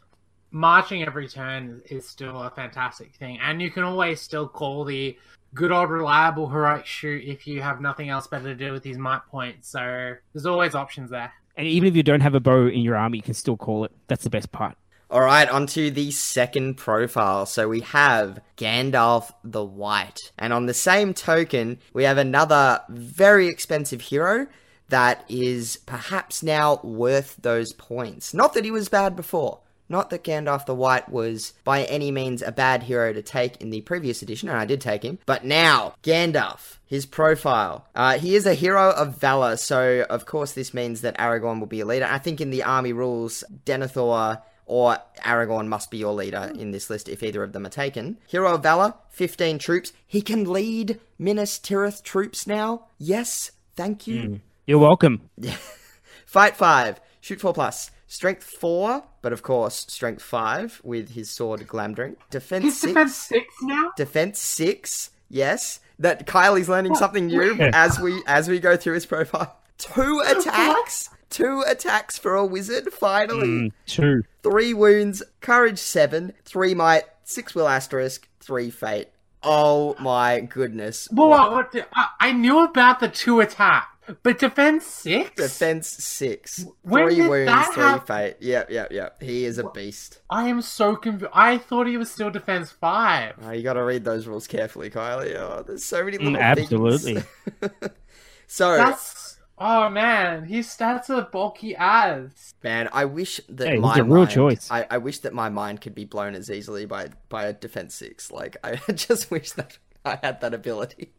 marching 0.51 1.03
every 1.03 1.27
turn 1.27 1.82
is 1.89 2.08
still 2.08 2.41
a 2.41 2.50
fantastic 2.50 3.15
thing, 3.15 3.39
and 3.39 3.62
you 3.62 3.70
can 3.70 3.84
always 3.84 4.20
still 4.22 4.48
call 4.48 4.84
the 4.86 5.17
good 5.53 5.72
old 5.72 5.89
reliable 5.89 6.50
heroic 6.50 6.86
shoot 6.86 7.24
if 7.25 7.48
you 7.48 7.62
have 7.62 7.79
nothing 7.79 8.10
else 8.10 8.27
better 8.27 8.46
to 8.46 8.56
do 8.56 8.72
with 8.72 8.84
these 8.84 8.98
might 8.98 9.25
points. 9.29 9.70
So 9.70 10.15
there's 10.34 10.46
always 10.46 10.75
options 10.75 11.10
there. 11.10 11.32
And 11.56 11.65
even 11.65 11.88
if 11.88 11.96
you 11.96 12.03
don't 12.03 12.22
have 12.22 12.36
a 12.36 12.39
bow 12.39 12.67
in 12.67 12.82
your 12.82 12.96
army, 12.96 13.17
you 13.17 13.24
can 13.24 13.34
still 13.34 13.58
call 13.58 13.84
it. 13.84 13.91
That's 14.08 14.24
the 14.24 14.29
best 14.29 14.51
part. 14.51 14.77
All 15.10 15.22
right, 15.22 15.48
on 15.48 15.68
to 15.68 15.90
the 15.90 16.12
second 16.12 16.76
profile. 16.76 17.46
So 17.46 17.70
we 17.70 17.80
have 17.82 18.42
Gandalf 18.58 19.32
the 19.42 19.64
White. 19.64 20.32
And 20.38 20.52
on 20.52 20.66
the 20.66 20.74
same 20.74 21.14
token, 21.14 21.80
we 21.94 22.04
have 22.04 22.18
another 22.18 22.82
very 22.90 23.48
expensive 23.48 24.02
hero 24.02 24.48
that 24.90 25.24
is 25.30 25.78
perhaps 25.86 26.44
now 26.44 26.82
worth 26.84 27.38
those 27.42 27.72
points. 27.74 28.34
Not 28.34 28.54
that 28.54 28.66
he 28.66 28.72
was 28.72 28.90
bad 28.90 29.16
before. 29.16 29.60
Not 29.90 30.10
that 30.10 30.26
Gandalf 30.26 30.66
the 30.66 30.76
White 30.76 31.08
was 31.10 31.54
by 31.64 31.84
any 31.84 32.12
means 32.12 32.42
a 32.42 32.52
bad 32.52 32.84
hero 32.84 33.14
to 33.14 33.22
take 33.22 33.62
in 33.62 33.70
the 33.70 33.82
previous 33.82 34.22
edition, 34.22 34.50
and 34.50 34.58
I 34.58 34.66
did 34.66 34.82
take 34.82 35.04
him. 35.04 35.20
But 35.26 35.46
now, 35.46 35.94
Gandalf, 36.04 36.80
his 36.86 37.06
profile. 37.06 37.88
Uh, 37.96 38.18
he 38.18 38.36
is 38.36 38.46
a 38.46 38.54
hero 38.54 38.92
of 38.92 39.18
valor, 39.18 39.56
so 39.56 40.06
of 40.10 40.26
course 40.26 40.52
this 40.52 40.74
means 40.74 41.00
that 41.02 41.18
Aragorn 41.18 41.60
will 41.60 41.68
be 41.68 41.80
a 41.80 41.86
leader. 41.86 42.08
I 42.10 42.18
think 42.18 42.42
in 42.42 42.50
the 42.50 42.64
army 42.64 42.92
rules, 42.92 43.46
Denethor 43.66 44.42
or 44.67 44.97
Aragorn 45.21 45.67
must 45.67 45.89
be 45.89 45.97
your 45.97 46.13
leader 46.13 46.51
in 46.55 46.71
this 46.71 46.89
list 46.89 47.09
if 47.09 47.24
either 47.24 47.41
of 47.41 47.53
them 47.53 47.65
are 47.65 47.69
taken. 47.69 48.17
Hero 48.27 48.53
of 48.53 48.62
Valor, 48.63 48.93
15 49.09 49.57
troops. 49.57 49.93
He 50.05 50.21
can 50.21 50.43
lead 50.43 51.00
Minas 51.17 51.57
Tirith 51.57 52.03
troops 52.03 52.45
now. 52.45 52.86
Yes, 53.00 53.51
thank 53.75 54.05
you. 54.05 54.21
Hmm. 54.21 54.36
You're 54.67 54.79
welcome. 54.79 55.29
Fight 56.25 56.55
5, 56.57 57.00
shoot 57.21 57.39
4 57.39 57.53
plus. 57.53 57.91
Strength 58.09 58.43
4, 58.43 59.03
but 59.21 59.33
of 59.33 59.41
course, 59.43 59.86
strength 59.89 60.21
5 60.21 60.81
with 60.83 61.09
his 61.12 61.29
sword 61.29 61.62
Glamdring. 61.67 62.15
Defense 62.29 62.63
He's 62.63 62.79
6. 62.79 62.88
defense 62.93 63.15
six 63.15 63.45
now. 63.63 63.91
Defense 63.97 64.39
6, 64.39 65.09
yes. 65.29 65.79
That 66.00 66.27
Kylie's 66.27 66.69
learning 66.69 66.95
something 66.95 67.25
new 67.27 67.55
as 67.59 68.00
we 68.00 68.21
as 68.27 68.47
we 68.47 68.59
go 68.59 68.77
through 68.77 68.93
his 68.93 69.05
profile. 69.07 69.57
Two 69.79 70.21
attacks. 70.25 71.09
Two 71.29 71.63
attacks 71.67 72.17
for 72.17 72.36
a 72.36 72.46
wizard, 72.46 72.91
finally. 72.93 73.48
Mm, 73.48 73.72
true. 73.86 74.24
Three 74.43 74.74
wounds, 74.74 75.22
courage 75.41 75.79
seven, 75.79 76.34
three 76.46 76.74
might, 76.74 77.03
six 77.24 77.53
will 77.53 77.67
asterisk, 77.67 78.27
three 78.39 78.69
fate. 78.69 79.10
Oh 79.43 79.96
my 80.00 80.39
goodness. 80.39 81.07
Well, 81.12 81.29
what, 81.29 81.51
what 81.51 81.72
the- 81.72 81.86
I, 81.93 82.07
I 82.19 82.31
knew 82.31 82.63
about 82.63 83.00
the 83.01 83.07
two 83.10 83.39
attack, 83.41 83.88
but 84.24 84.39
defense 84.39 84.86
six. 84.86 85.36
Defense 85.36 85.88
six, 85.88 86.65
When 86.81 87.07
three 87.10 87.27
wounds, 87.27 87.67
three 87.67 87.84
happen? 87.84 88.05
fate. 88.07 88.36
Yep, 88.39 88.72
yep, 88.72 88.91
yep. 88.93 89.22
He 89.22 89.43
is 89.46 89.57
a 89.57 89.69
beast. 89.69 90.22
I 90.29 90.48
am 90.48 90.62
so 90.62 90.96
confused. 90.96 91.31
I 91.36 91.57
thought 91.57 91.88
he 91.88 91.98
was 91.98 92.10
still 92.10 92.31
defense 92.31 92.72
five. 92.72 93.36
Oh, 93.43 93.51
you 93.51 93.63
got 93.63 93.74
to 93.74 93.84
read 93.84 94.05
those 94.05 94.27
rules 94.27 94.48
carefully, 94.48 94.89
Kylie. 94.89 95.36
Oh, 95.36 95.63
there's 95.67 95.84
so 95.84 96.03
many 96.05 96.17
little 96.17 96.34
Mm, 96.39 96.55
things. 96.55 96.72
absolutely. 96.72 97.24
so, 98.48 98.77
That's 98.77 99.26
oh 99.58 99.90
man, 99.90 100.46
his 100.46 100.68
stats 100.68 101.10
are 101.10 101.22
bulky 101.30 101.76
as. 101.78 102.54
man, 102.64 102.90
I 102.92 103.06
wish 103.06 103.40
that 103.50 103.74
Yeah, 103.74 103.78
he's 103.78 103.82
my 103.82 103.98
a 103.98 104.04
real 104.04 104.28
mind, 104.28 104.30
choice. 104.30 104.72
I, 104.72 104.86
I 104.90 104.98
wish 104.98 105.20
that 105.20 105.34
my 105.34 105.50
mind 105.50 105.82
could 105.82 105.96
be 105.96 106.06
blown 106.06 106.36
as 106.36 106.50
easily 106.50 106.86
by 106.86 107.10
by 107.30 107.46
a 107.46 107.54
defense 107.54 107.96
six. 107.96 108.32
Like, 108.32 108.58
I 108.64 108.76
just 108.94 109.32
wish 109.32 109.52
that 109.54 109.78
I 110.06 110.20
had 110.22 110.42
that 110.42 110.54
ability. 110.54 111.12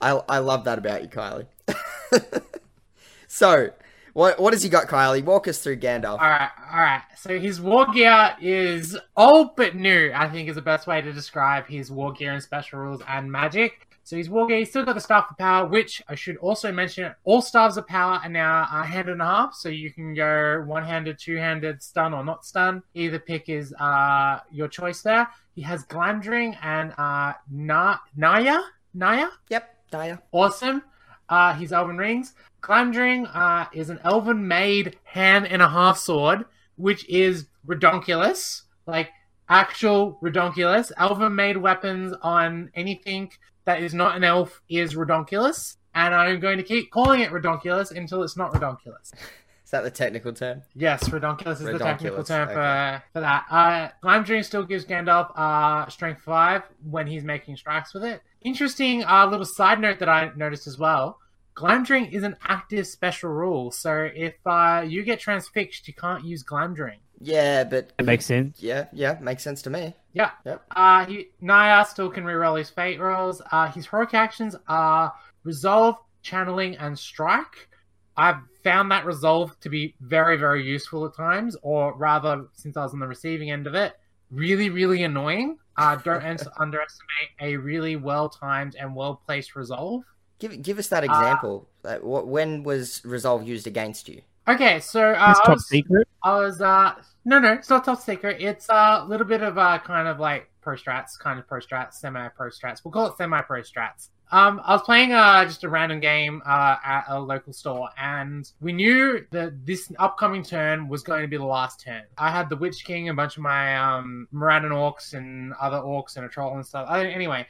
I 0.00 0.10
I 0.28 0.38
love 0.38 0.64
that 0.64 0.78
about 0.78 1.02
you, 1.02 1.08
Kylie. 1.08 1.46
so, 3.26 3.70
what 4.12 4.38
what 4.40 4.52
has 4.52 4.62
he 4.62 4.68
got, 4.68 4.86
Kylie? 4.88 5.24
Walk 5.24 5.48
us 5.48 5.58
through 5.58 5.78
Gandalf. 5.80 6.20
All 6.20 6.28
right, 6.28 6.50
all 6.72 6.80
right. 6.80 7.02
So 7.16 7.38
his 7.38 7.60
war 7.60 7.86
gear 7.92 8.36
is 8.40 8.96
old 9.16 9.56
but 9.56 9.74
new. 9.76 10.12
I 10.14 10.28
think 10.28 10.48
is 10.48 10.56
the 10.56 10.62
best 10.62 10.86
way 10.86 11.00
to 11.00 11.12
describe 11.12 11.66
his 11.66 11.90
war 11.90 12.12
gear 12.12 12.32
and 12.32 12.42
special 12.42 12.80
rules 12.80 13.02
and 13.08 13.30
magic. 13.30 13.87
So 14.08 14.16
he's 14.16 14.28
gear, 14.28 14.56
he's 14.56 14.70
still 14.70 14.86
got 14.86 14.94
the 14.94 15.02
staff 15.02 15.30
of 15.30 15.36
power, 15.36 15.66
which 15.68 16.02
I 16.08 16.14
should 16.14 16.38
also 16.38 16.72
mention. 16.72 17.14
All 17.24 17.42
staves 17.42 17.76
of 17.76 17.86
power 17.86 18.18
are 18.22 18.28
now 18.30 18.66
a 18.72 18.82
hand 18.82 19.10
and 19.10 19.20
a 19.20 19.24
half, 19.26 19.54
so 19.54 19.68
you 19.68 19.92
can 19.92 20.14
go 20.14 20.64
one-handed, 20.66 21.18
two-handed, 21.18 21.82
stun 21.82 22.14
or 22.14 22.24
not 22.24 22.46
stun. 22.46 22.82
Either 22.94 23.18
pick 23.18 23.50
is 23.50 23.74
uh, 23.74 24.40
your 24.50 24.66
choice 24.66 25.02
there. 25.02 25.28
He 25.54 25.60
has 25.60 25.84
Glamdring 25.84 26.56
and 26.62 26.94
uh, 26.96 27.34
Na- 27.50 27.98
Narya, 28.18 28.62
Narya. 28.96 29.28
Yep, 29.50 29.76
Narya. 29.92 30.22
awesome. 30.32 30.84
Uh, 31.28 31.52
his 31.52 31.70
elven 31.70 31.98
rings. 31.98 32.32
Glamdring 32.62 33.28
uh, 33.34 33.66
is 33.74 33.90
an 33.90 34.00
elven 34.04 34.48
made 34.48 34.96
hand 35.04 35.46
and 35.46 35.60
a 35.60 35.68
half 35.68 35.98
sword, 35.98 36.46
which 36.76 37.06
is 37.10 37.44
redonkulous, 37.66 38.62
like 38.86 39.10
actual 39.50 40.18
redonkulous. 40.22 40.92
Elven 40.96 41.34
made 41.34 41.58
weapons 41.58 42.14
on 42.22 42.70
anything 42.74 43.30
that 43.68 43.82
is 43.82 43.92
not 43.92 44.16
an 44.16 44.24
elf 44.24 44.62
is 44.70 44.94
redonkulous, 44.94 45.76
and 45.94 46.14
I'm 46.14 46.40
going 46.40 46.56
to 46.56 46.62
keep 46.62 46.90
calling 46.90 47.20
it 47.20 47.30
redonkulous 47.30 47.94
until 47.94 48.22
it's 48.22 48.34
not 48.34 48.54
redonkulous. 48.54 49.12
Is 49.64 49.72
that 49.72 49.84
the 49.84 49.90
technical 49.90 50.32
term? 50.32 50.62
Yes, 50.74 51.10
redonkulous 51.10 51.60
is 51.60 51.64
the 51.64 51.78
technical 51.78 52.24
term 52.24 52.48
for, 52.48 52.58
okay. 52.58 53.02
for 53.12 53.20
that. 53.20 53.44
Uh, 53.50 53.88
Glamdring 54.02 54.42
still 54.42 54.64
gives 54.64 54.86
Gandalf 54.86 55.30
uh, 55.36 55.86
strength 55.90 56.22
5 56.22 56.62
when 56.88 57.06
he's 57.06 57.22
making 57.22 57.56
strikes 57.56 57.92
with 57.92 58.02
it. 58.02 58.22
Interesting 58.40 59.04
uh, 59.04 59.26
little 59.26 59.44
side 59.44 59.78
note 59.78 59.98
that 59.98 60.08
I 60.08 60.30
noticed 60.34 60.66
as 60.66 60.78
well. 60.78 61.18
Glamdring 61.54 62.10
is 62.14 62.22
an 62.22 62.36
active 62.46 62.86
special 62.86 63.28
rule, 63.28 63.70
so 63.70 64.08
if 64.14 64.36
uh, 64.46 64.82
you 64.88 65.02
get 65.02 65.20
transfixed, 65.20 65.86
you 65.86 65.92
can't 65.92 66.24
use 66.24 66.42
Glamdring. 66.42 67.00
Yeah, 67.20 67.64
but 67.64 67.92
it 67.98 68.06
makes 68.06 68.24
sense. 68.24 68.62
yeah, 68.62 68.86
yeah, 68.94 69.18
makes 69.20 69.42
sense 69.42 69.60
to 69.62 69.70
me. 69.70 69.92
Yeah. 70.18 70.30
Yep. 70.44 70.64
Uh, 70.74 71.06
he, 71.06 71.28
Narya 71.40 71.86
still 71.86 72.10
can 72.10 72.24
reroll 72.24 72.58
his 72.58 72.68
fate 72.68 72.98
rolls. 72.98 73.40
Uh, 73.52 73.70
his 73.70 73.86
heroic 73.86 74.14
actions 74.14 74.56
are 74.66 75.12
resolve, 75.44 75.96
channeling, 76.22 76.76
and 76.76 76.98
strike. 76.98 77.68
I've 78.16 78.40
found 78.64 78.90
that 78.90 79.06
resolve 79.06 79.58
to 79.60 79.68
be 79.68 79.94
very, 80.00 80.36
very 80.36 80.66
useful 80.66 81.06
at 81.06 81.14
times, 81.14 81.56
or 81.62 81.96
rather, 81.96 82.46
since 82.52 82.76
I 82.76 82.82
was 82.82 82.92
on 82.92 82.98
the 82.98 83.06
receiving 83.06 83.52
end 83.52 83.68
of 83.68 83.76
it, 83.76 83.94
really, 84.32 84.70
really 84.70 85.04
annoying. 85.04 85.56
Uh, 85.76 85.94
don't 85.94 86.24
un- 86.24 86.38
underestimate 86.58 87.30
a 87.40 87.56
really 87.56 87.94
well 87.94 88.28
timed 88.28 88.74
and 88.74 88.96
well 88.96 89.22
placed 89.24 89.54
resolve. 89.54 90.02
Give 90.40 90.60
give 90.60 90.78
us 90.80 90.88
that 90.88 91.04
example. 91.04 91.68
Uh, 91.84 91.98
what 91.98 92.26
when 92.26 92.64
was 92.64 93.02
resolve 93.04 93.46
used 93.46 93.68
against 93.68 94.08
you? 94.08 94.22
Okay, 94.48 94.80
so 94.80 95.10
uh, 95.12 95.30
It's 95.30 95.40
I 95.44 95.50
was- 95.52 95.68
secret. 95.68 96.08
I 96.22 96.38
was 96.38 96.60
uh 96.60 96.94
no 97.24 97.38
no 97.38 97.52
it's 97.52 97.68
not 97.70 97.84
top 97.84 98.00
secret. 98.00 98.40
It's 98.40 98.66
a 98.70 99.04
little 99.06 99.26
bit 99.26 99.42
of 99.42 99.58
uh 99.58 99.78
kind 99.78 100.08
of 100.08 100.18
like 100.18 100.50
pro 100.62 100.74
strats, 100.74 101.18
kind 101.18 101.38
of 101.38 101.46
pro 101.46 101.60
strats, 101.60 101.94
semi 101.94 102.28
pro 102.28 102.48
strats. 102.48 102.84
We'll 102.84 102.92
call 102.92 103.06
it 103.08 103.16
semi 103.16 103.40
pro 103.42 103.60
strats. 103.60 104.08
Um, 104.30 104.60
I 104.62 104.74
was 104.74 104.82
playing 104.82 105.12
uh 105.12 105.44
just 105.44 105.64
a 105.64 105.68
random 105.68 106.00
game 106.00 106.42
uh 106.46 106.76
at 106.84 107.04
a 107.08 107.20
local 107.20 107.52
store, 107.52 107.88
and 107.98 108.50
we 108.60 108.72
knew 108.72 109.24
that 109.32 109.64
this 109.66 109.92
upcoming 109.98 110.42
turn 110.42 110.88
was 110.88 111.02
going 111.02 111.22
to 111.22 111.28
be 111.28 111.36
the 111.36 111.44
last 111.44 111.80
turn. 111.84 112.02
I 112.16 112.30
had 112.30 112.48
the 112.48 112.56
Witch 112.56 112.84
King, 112.84 113.08
a 113.10 113.14
bunch 113.14 113.36
of 113.36 113.42
my 113.42 113.76
um 113.76 114.28
Morannon 114.32 114.70
orcs 114.72 115.12
and 115.14 115.52
other 115.60 115.78
orcs 115.78 116.16
and 116.16 116.24
a 116.24 116.28
troll 116.28 116.54
and 116.56 116.66
stuff. 116.66 116.88
Uh, 116.90 116.94
Anyway, 116.94 117.46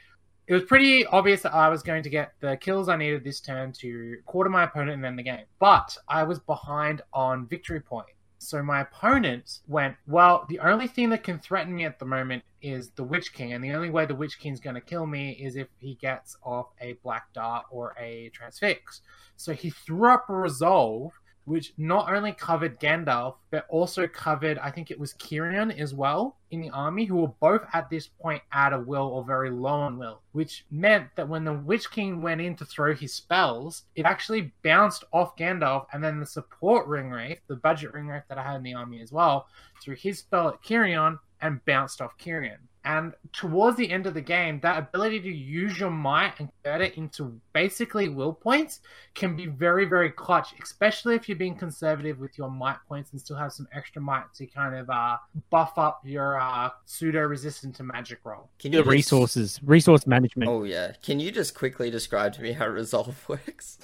it 0.49 0.55
was 0.55 0.65
pretty 0.65 1.05
obvious 1.05 1.43
that 1.43 1.55
I 1.55 1.69
was 1.69 1.83
going 1.83 2.03
to 2.03 2.09
get 2.09 2.33
the 2.41 2.57
kills 2.57 2.89
I 2.89 2.97
needed 2.97 3.23
this 3.23 3.39
turn 3.39 3.71
to 3.81 4.17
quarter 4.25 4.49
my 4.49 4.65
opponent 4.65 4.93
and 4.93 5.05
end 5.05 5.19
the 5.19 5.23
game. 5.23 5.45
But 5.59 5.97
I 6.09 6.23
was 6.23 6.39
behind 6.39 7.03
on 7.13 7.47
victory 7.47 7.81
point. 7.81 8.09
So 8.39 8.63
my 8.63 8.81
opponent 8.81 9.61
went, 9.69 9.97
Well, 10.07 10.47
the 10.49 10.61
only 10.61 10.87
thing 10.87 11.11
that 11.11 11.23
can 11.23 11.39
threaten 11.39 11.75
me 11.75 11.85
at 11.85 11.99
the 11.99 12.07
moment 12.07 12.45
is 12.63 12.91
the 12.91 13.05
Witch 13.05 13.35
King, 13.35 13.53
and 13.53 13.63
the 13.63 13.73
only 13.73 13.91
way 13.91 14.07
the 14.07 14.15
Witch 14.15 14.39
King's 14.39 14.59
going 14.59 14.75
to 14.75 14.81
kill 14.81 15.07
me 15.07 15.33
is 15.33 15.55
if 15.57 15.69
he 15.81 15.97
gets 15.97 16.37
off 16.43 16.69
a 16.81 16.95
Black 17.03 17.31
Dart 17.35 17.67
or 17.71 17.95
a 18.01 18.31
Transfix. 18.31 19.03
So 19.37 19.53
he 19.53 19.69
threw 19.69 20.09
up 20.09 20.31
a 20.31 20.35
Resolve, 20.35 21.13
which 21.49 21.73
not 21.79 22.13
only 22.13 22.33
covered 22.33 22.79
Gandalf, 22.79 23.37
but 23.51 23.67
also 23.71 24.07
covered, 24.07 24.59
I 24.59 24.71
think 24.71 24.91
it 24.91 25.01
was 25.01 25.15
Cirion 25.15 25.77
as 25.79 25.95
well 25.95 26.37
in 26.51 26.61
the 26.61 26.71
army, 26.71 27.07
who 27.07 27.17
were 27.17 27.35
both 27.41 27.63
at 27.73 27.89
this 27.89 28.07
point 28.07 28.43
out 28.53 28.75
of 28.75 28.87
will 28.87 29.07
or 29.09 29.25
very 29.25 29.51
low 29.51 29.71
on 29.71 29.99
will, 29.99 30.21
which 30.33 30.67
meant 30.71 31.09
that 31.17 31.29
when 31.29 31.45
the 31.45 31.55
Witch 31.55 31.91
King 31.91 32.21
went 32.21 32.43
in 32.43 32.55
to 32.57 32.65
throw 32.67 32.95
his 32.95 33.15
spells, 33.15 33.85
it 33.95 34.05
actually 34.05 34.53
bounced 34.63 35.05
off 35.13 35.37
Gandalf, 35.37 35.87
and 35.93 36.05
then 36.05 36.21
the 36.21 36.27
support 36.27 36.87
Ring 36.87 37.11
Wraith, 37.11 37.41
the 37.47 37.57
budget 37.57 37.95
Ring 37.95 38.09
Wraith 38.09 38.25
that 38.29 38.39
I 38.39 38.43
had 38.43 38.57
in 38.57 38.63
the 38.63 38.75
army 38.75 39.01
as 39.01 39.11
well, 39.11 39.47
threw 39.83 39.97
his 39.97 40.19
spell 40.19 40.49
at 40.49 40.63
Cirion 40.63 41.19
and 41.41 41.65
bounced 41.65 42.03
off 42.03 42.19
Cirion. 42.19 42.59
And 42.89 43.13
towards 43.35 43.77
the 43.77 43.91
end 43.91 44.07
of 44.07 44.15
the 44.15 44.23
game, 44.23 44.61
that 44.61 44.79
ability 44.79 45.21
to 45.21 45.29
use 45.31 45.79
your 45.79 45.91
might 45.91 46.33
and 46.39 46.49
convert 46.65 46.81
it 46.81 46.97
into 46.97 47.39
basically 47.53 48.09
will 48.09 48.33
points 48.33 48.81
can 49.15 49.37
be 49.37 49.45
very, 49.45 49.85
very 49.85 50.11
clutch, 50.11 50.55
especially 50.63 51.15
if 51.15 51.29
you're 51.29 51.37
being 51.37 51.55
conservative 51.55 52.19
with 52.19 52.39
your 52.39 52.51
might 52.51 52.79
points 52.89 53.13
and 53.13 53.21
still 53.21 53.37
have 53.37 53.53
some 53.53 53.69
extra 53.75 54.01
might 54.01 54.33
to 54.37 54.47
kind 54.47 54.75
of 54.75 54.89
uh, 54.89 55.19
buff 55.51 55.77
up 55.77 56.01
your 56.03 56.41
uh, 56.41 56.71
pseudo 56.87 57.21
resistant 57.21 57.77
to 57.77 57.83
magic 57.83 58.21
roll. 58.25 58.49
Can 58.59 58.73
you 58.73 58.79
just- 58.79 58.91
resources, 58.91 59.61
resource 59.63 60.07
management. 60.07 60.49
Oh 60.49 60.65
yeah. 60.65 60.93
Can 61.03 61.21
you 61.21 61.31
just 61.31 61.55
quickly 61.55 61.91
describe 61.91 62.33
to 62.35 62.41
me 62.41 62.53
how 62.53 62.69
resolve 62.69 63.23
works? 63.29 63.79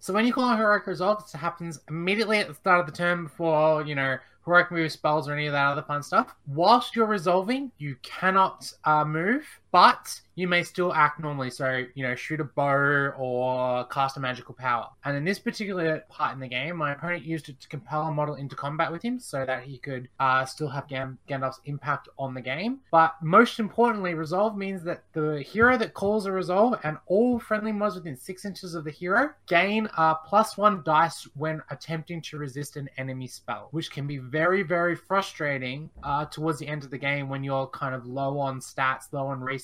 So 0.00 0.14
when 0.14 0.26
you 0.26 0.32
call 0.32 0.50
a 0.50 0.56
heroic 0.56 0.86
resolve, 0.86 1.22
it 1.22 1.36
happens 1.36 1.80
immediately 1.90 2.38
at 2.38 2.48
the 2.48 2.54
start 2.54 2.80
of 2.80 2.86
the 2.86 2.92
turn 2.92 3.24
before, 3.24 3.84
you 3.84 3.94
know, 3.94 4.16
heroic 4.48 4.70
move 4.70 4.90
spells 4.90 5.28
or 5.28 5.34
any 5.34 5.46
of 5.46 5.52
that 5.52 5.66
other 5.66 5.82
fun 5.82 6.02
stuff. 6.02 6.34
Whilst 6.46 6.96
you're 6.96 7.06
resolving, 7.06 7.70
you 7.76 7.96
cannot 8.02 8.72
uh, 8.84 9.04
move, 9.04 9.44
but 9.70 10.20
you 10.38 10.46
may 10.46 10.62
still 10.62 10.94
act 10.94 11.18
normally. 11.18 11.50
So, 11.50 11.84
you 11.94 12.06
know, 12.06 12.14
shoot 12.14 12.40
a 12.40 12.44
bow 12.44 13.12
or 13.18 13.84
cast 13.86 14.16
a 14.16 14.20
magical 14.20 14.54
power. 14.54 14.86
And 15.04 15.16
in 15.16 15.24
this 15.24 15.40
particular 15.40 16.04
part 16.08 16.32
in 16.32 16.38
the 16.38 16.46
game, 16.46 16.76
my 16.76 16.92
opponent 16.92 17.24
used 17.24 17.48
it 17.48 17.60
to 17.60 17.68
compel 17.68 18.02
a 18.02 18.12
model 18.12 18.36
into 18.36 18.54
combat 18.54 18.92
with 18.92 19.02
him 19.02 19.18
so 19.18 19.44
that 19.44 19.64
he 19.64 19.78
could 19.78 20.08
uh, 20.20 20.44
still 20.44 20.68
have 20.68 20.86
Gan- 20.86 21.18
Gandalf's 21.28 21.60
impact 21.64 22.08
on 22.18 22.34
the 22.34 22.40
game. 22.40 22.78
But 22.92 23.14
most 23.20 23.58
importantly, 23.58 24.14
resolve 24.14 24.56
means 24.56 24.84
that 24.84 25.02
the 25.12 25.42
hero 25.42 25.76
that 25.76 25.94
calls 25.94 26.26
a 26.26 26.32
resolve 26.32 26.78
and 26.84 26.98
all 27.06 27.40
friendly 27.40 27.72
mods 27.72 27.96
within 27.96 28.16
six 28.16 28.44
inches 28.44 28.76
of 28.76 28.84
the 28.84 28.92
hero 28.92 29.30
gain 29.48 29.88
a 29.96 30.14
plus 30.24 30.56
one 30.56 30.82
dice 30.84 31.26
when 31.34 31.62
attempting 31.70 32.22
to 32.22 32.38
resist 32.38 32.76
an 32.76 32.88
enemy 32.96 33.26
spell, 33.26 33.68
which 33.72 33.90
can 33.90 34.06
be 34.06 34.18
very, 34.18 34.62
very 34.62 34.94
frustrating 34.94 35.90
uh, 36.04 36.24
towards 36.26 36.60
the 36.60 36.68
end 36.68 36.84
of 36.84 36.90
the 36.90 36.98
game 36.98 37.28
when 37.28 37.42
you're 37.42 37.66
kind 37.68 37.94
of 37.94 38.06
low 38.06 38.38
on 38.38 38.60
stats, 38.60 39.12
low 39.12 39.26
on 39.26 39.40
resources, 39.40 39.57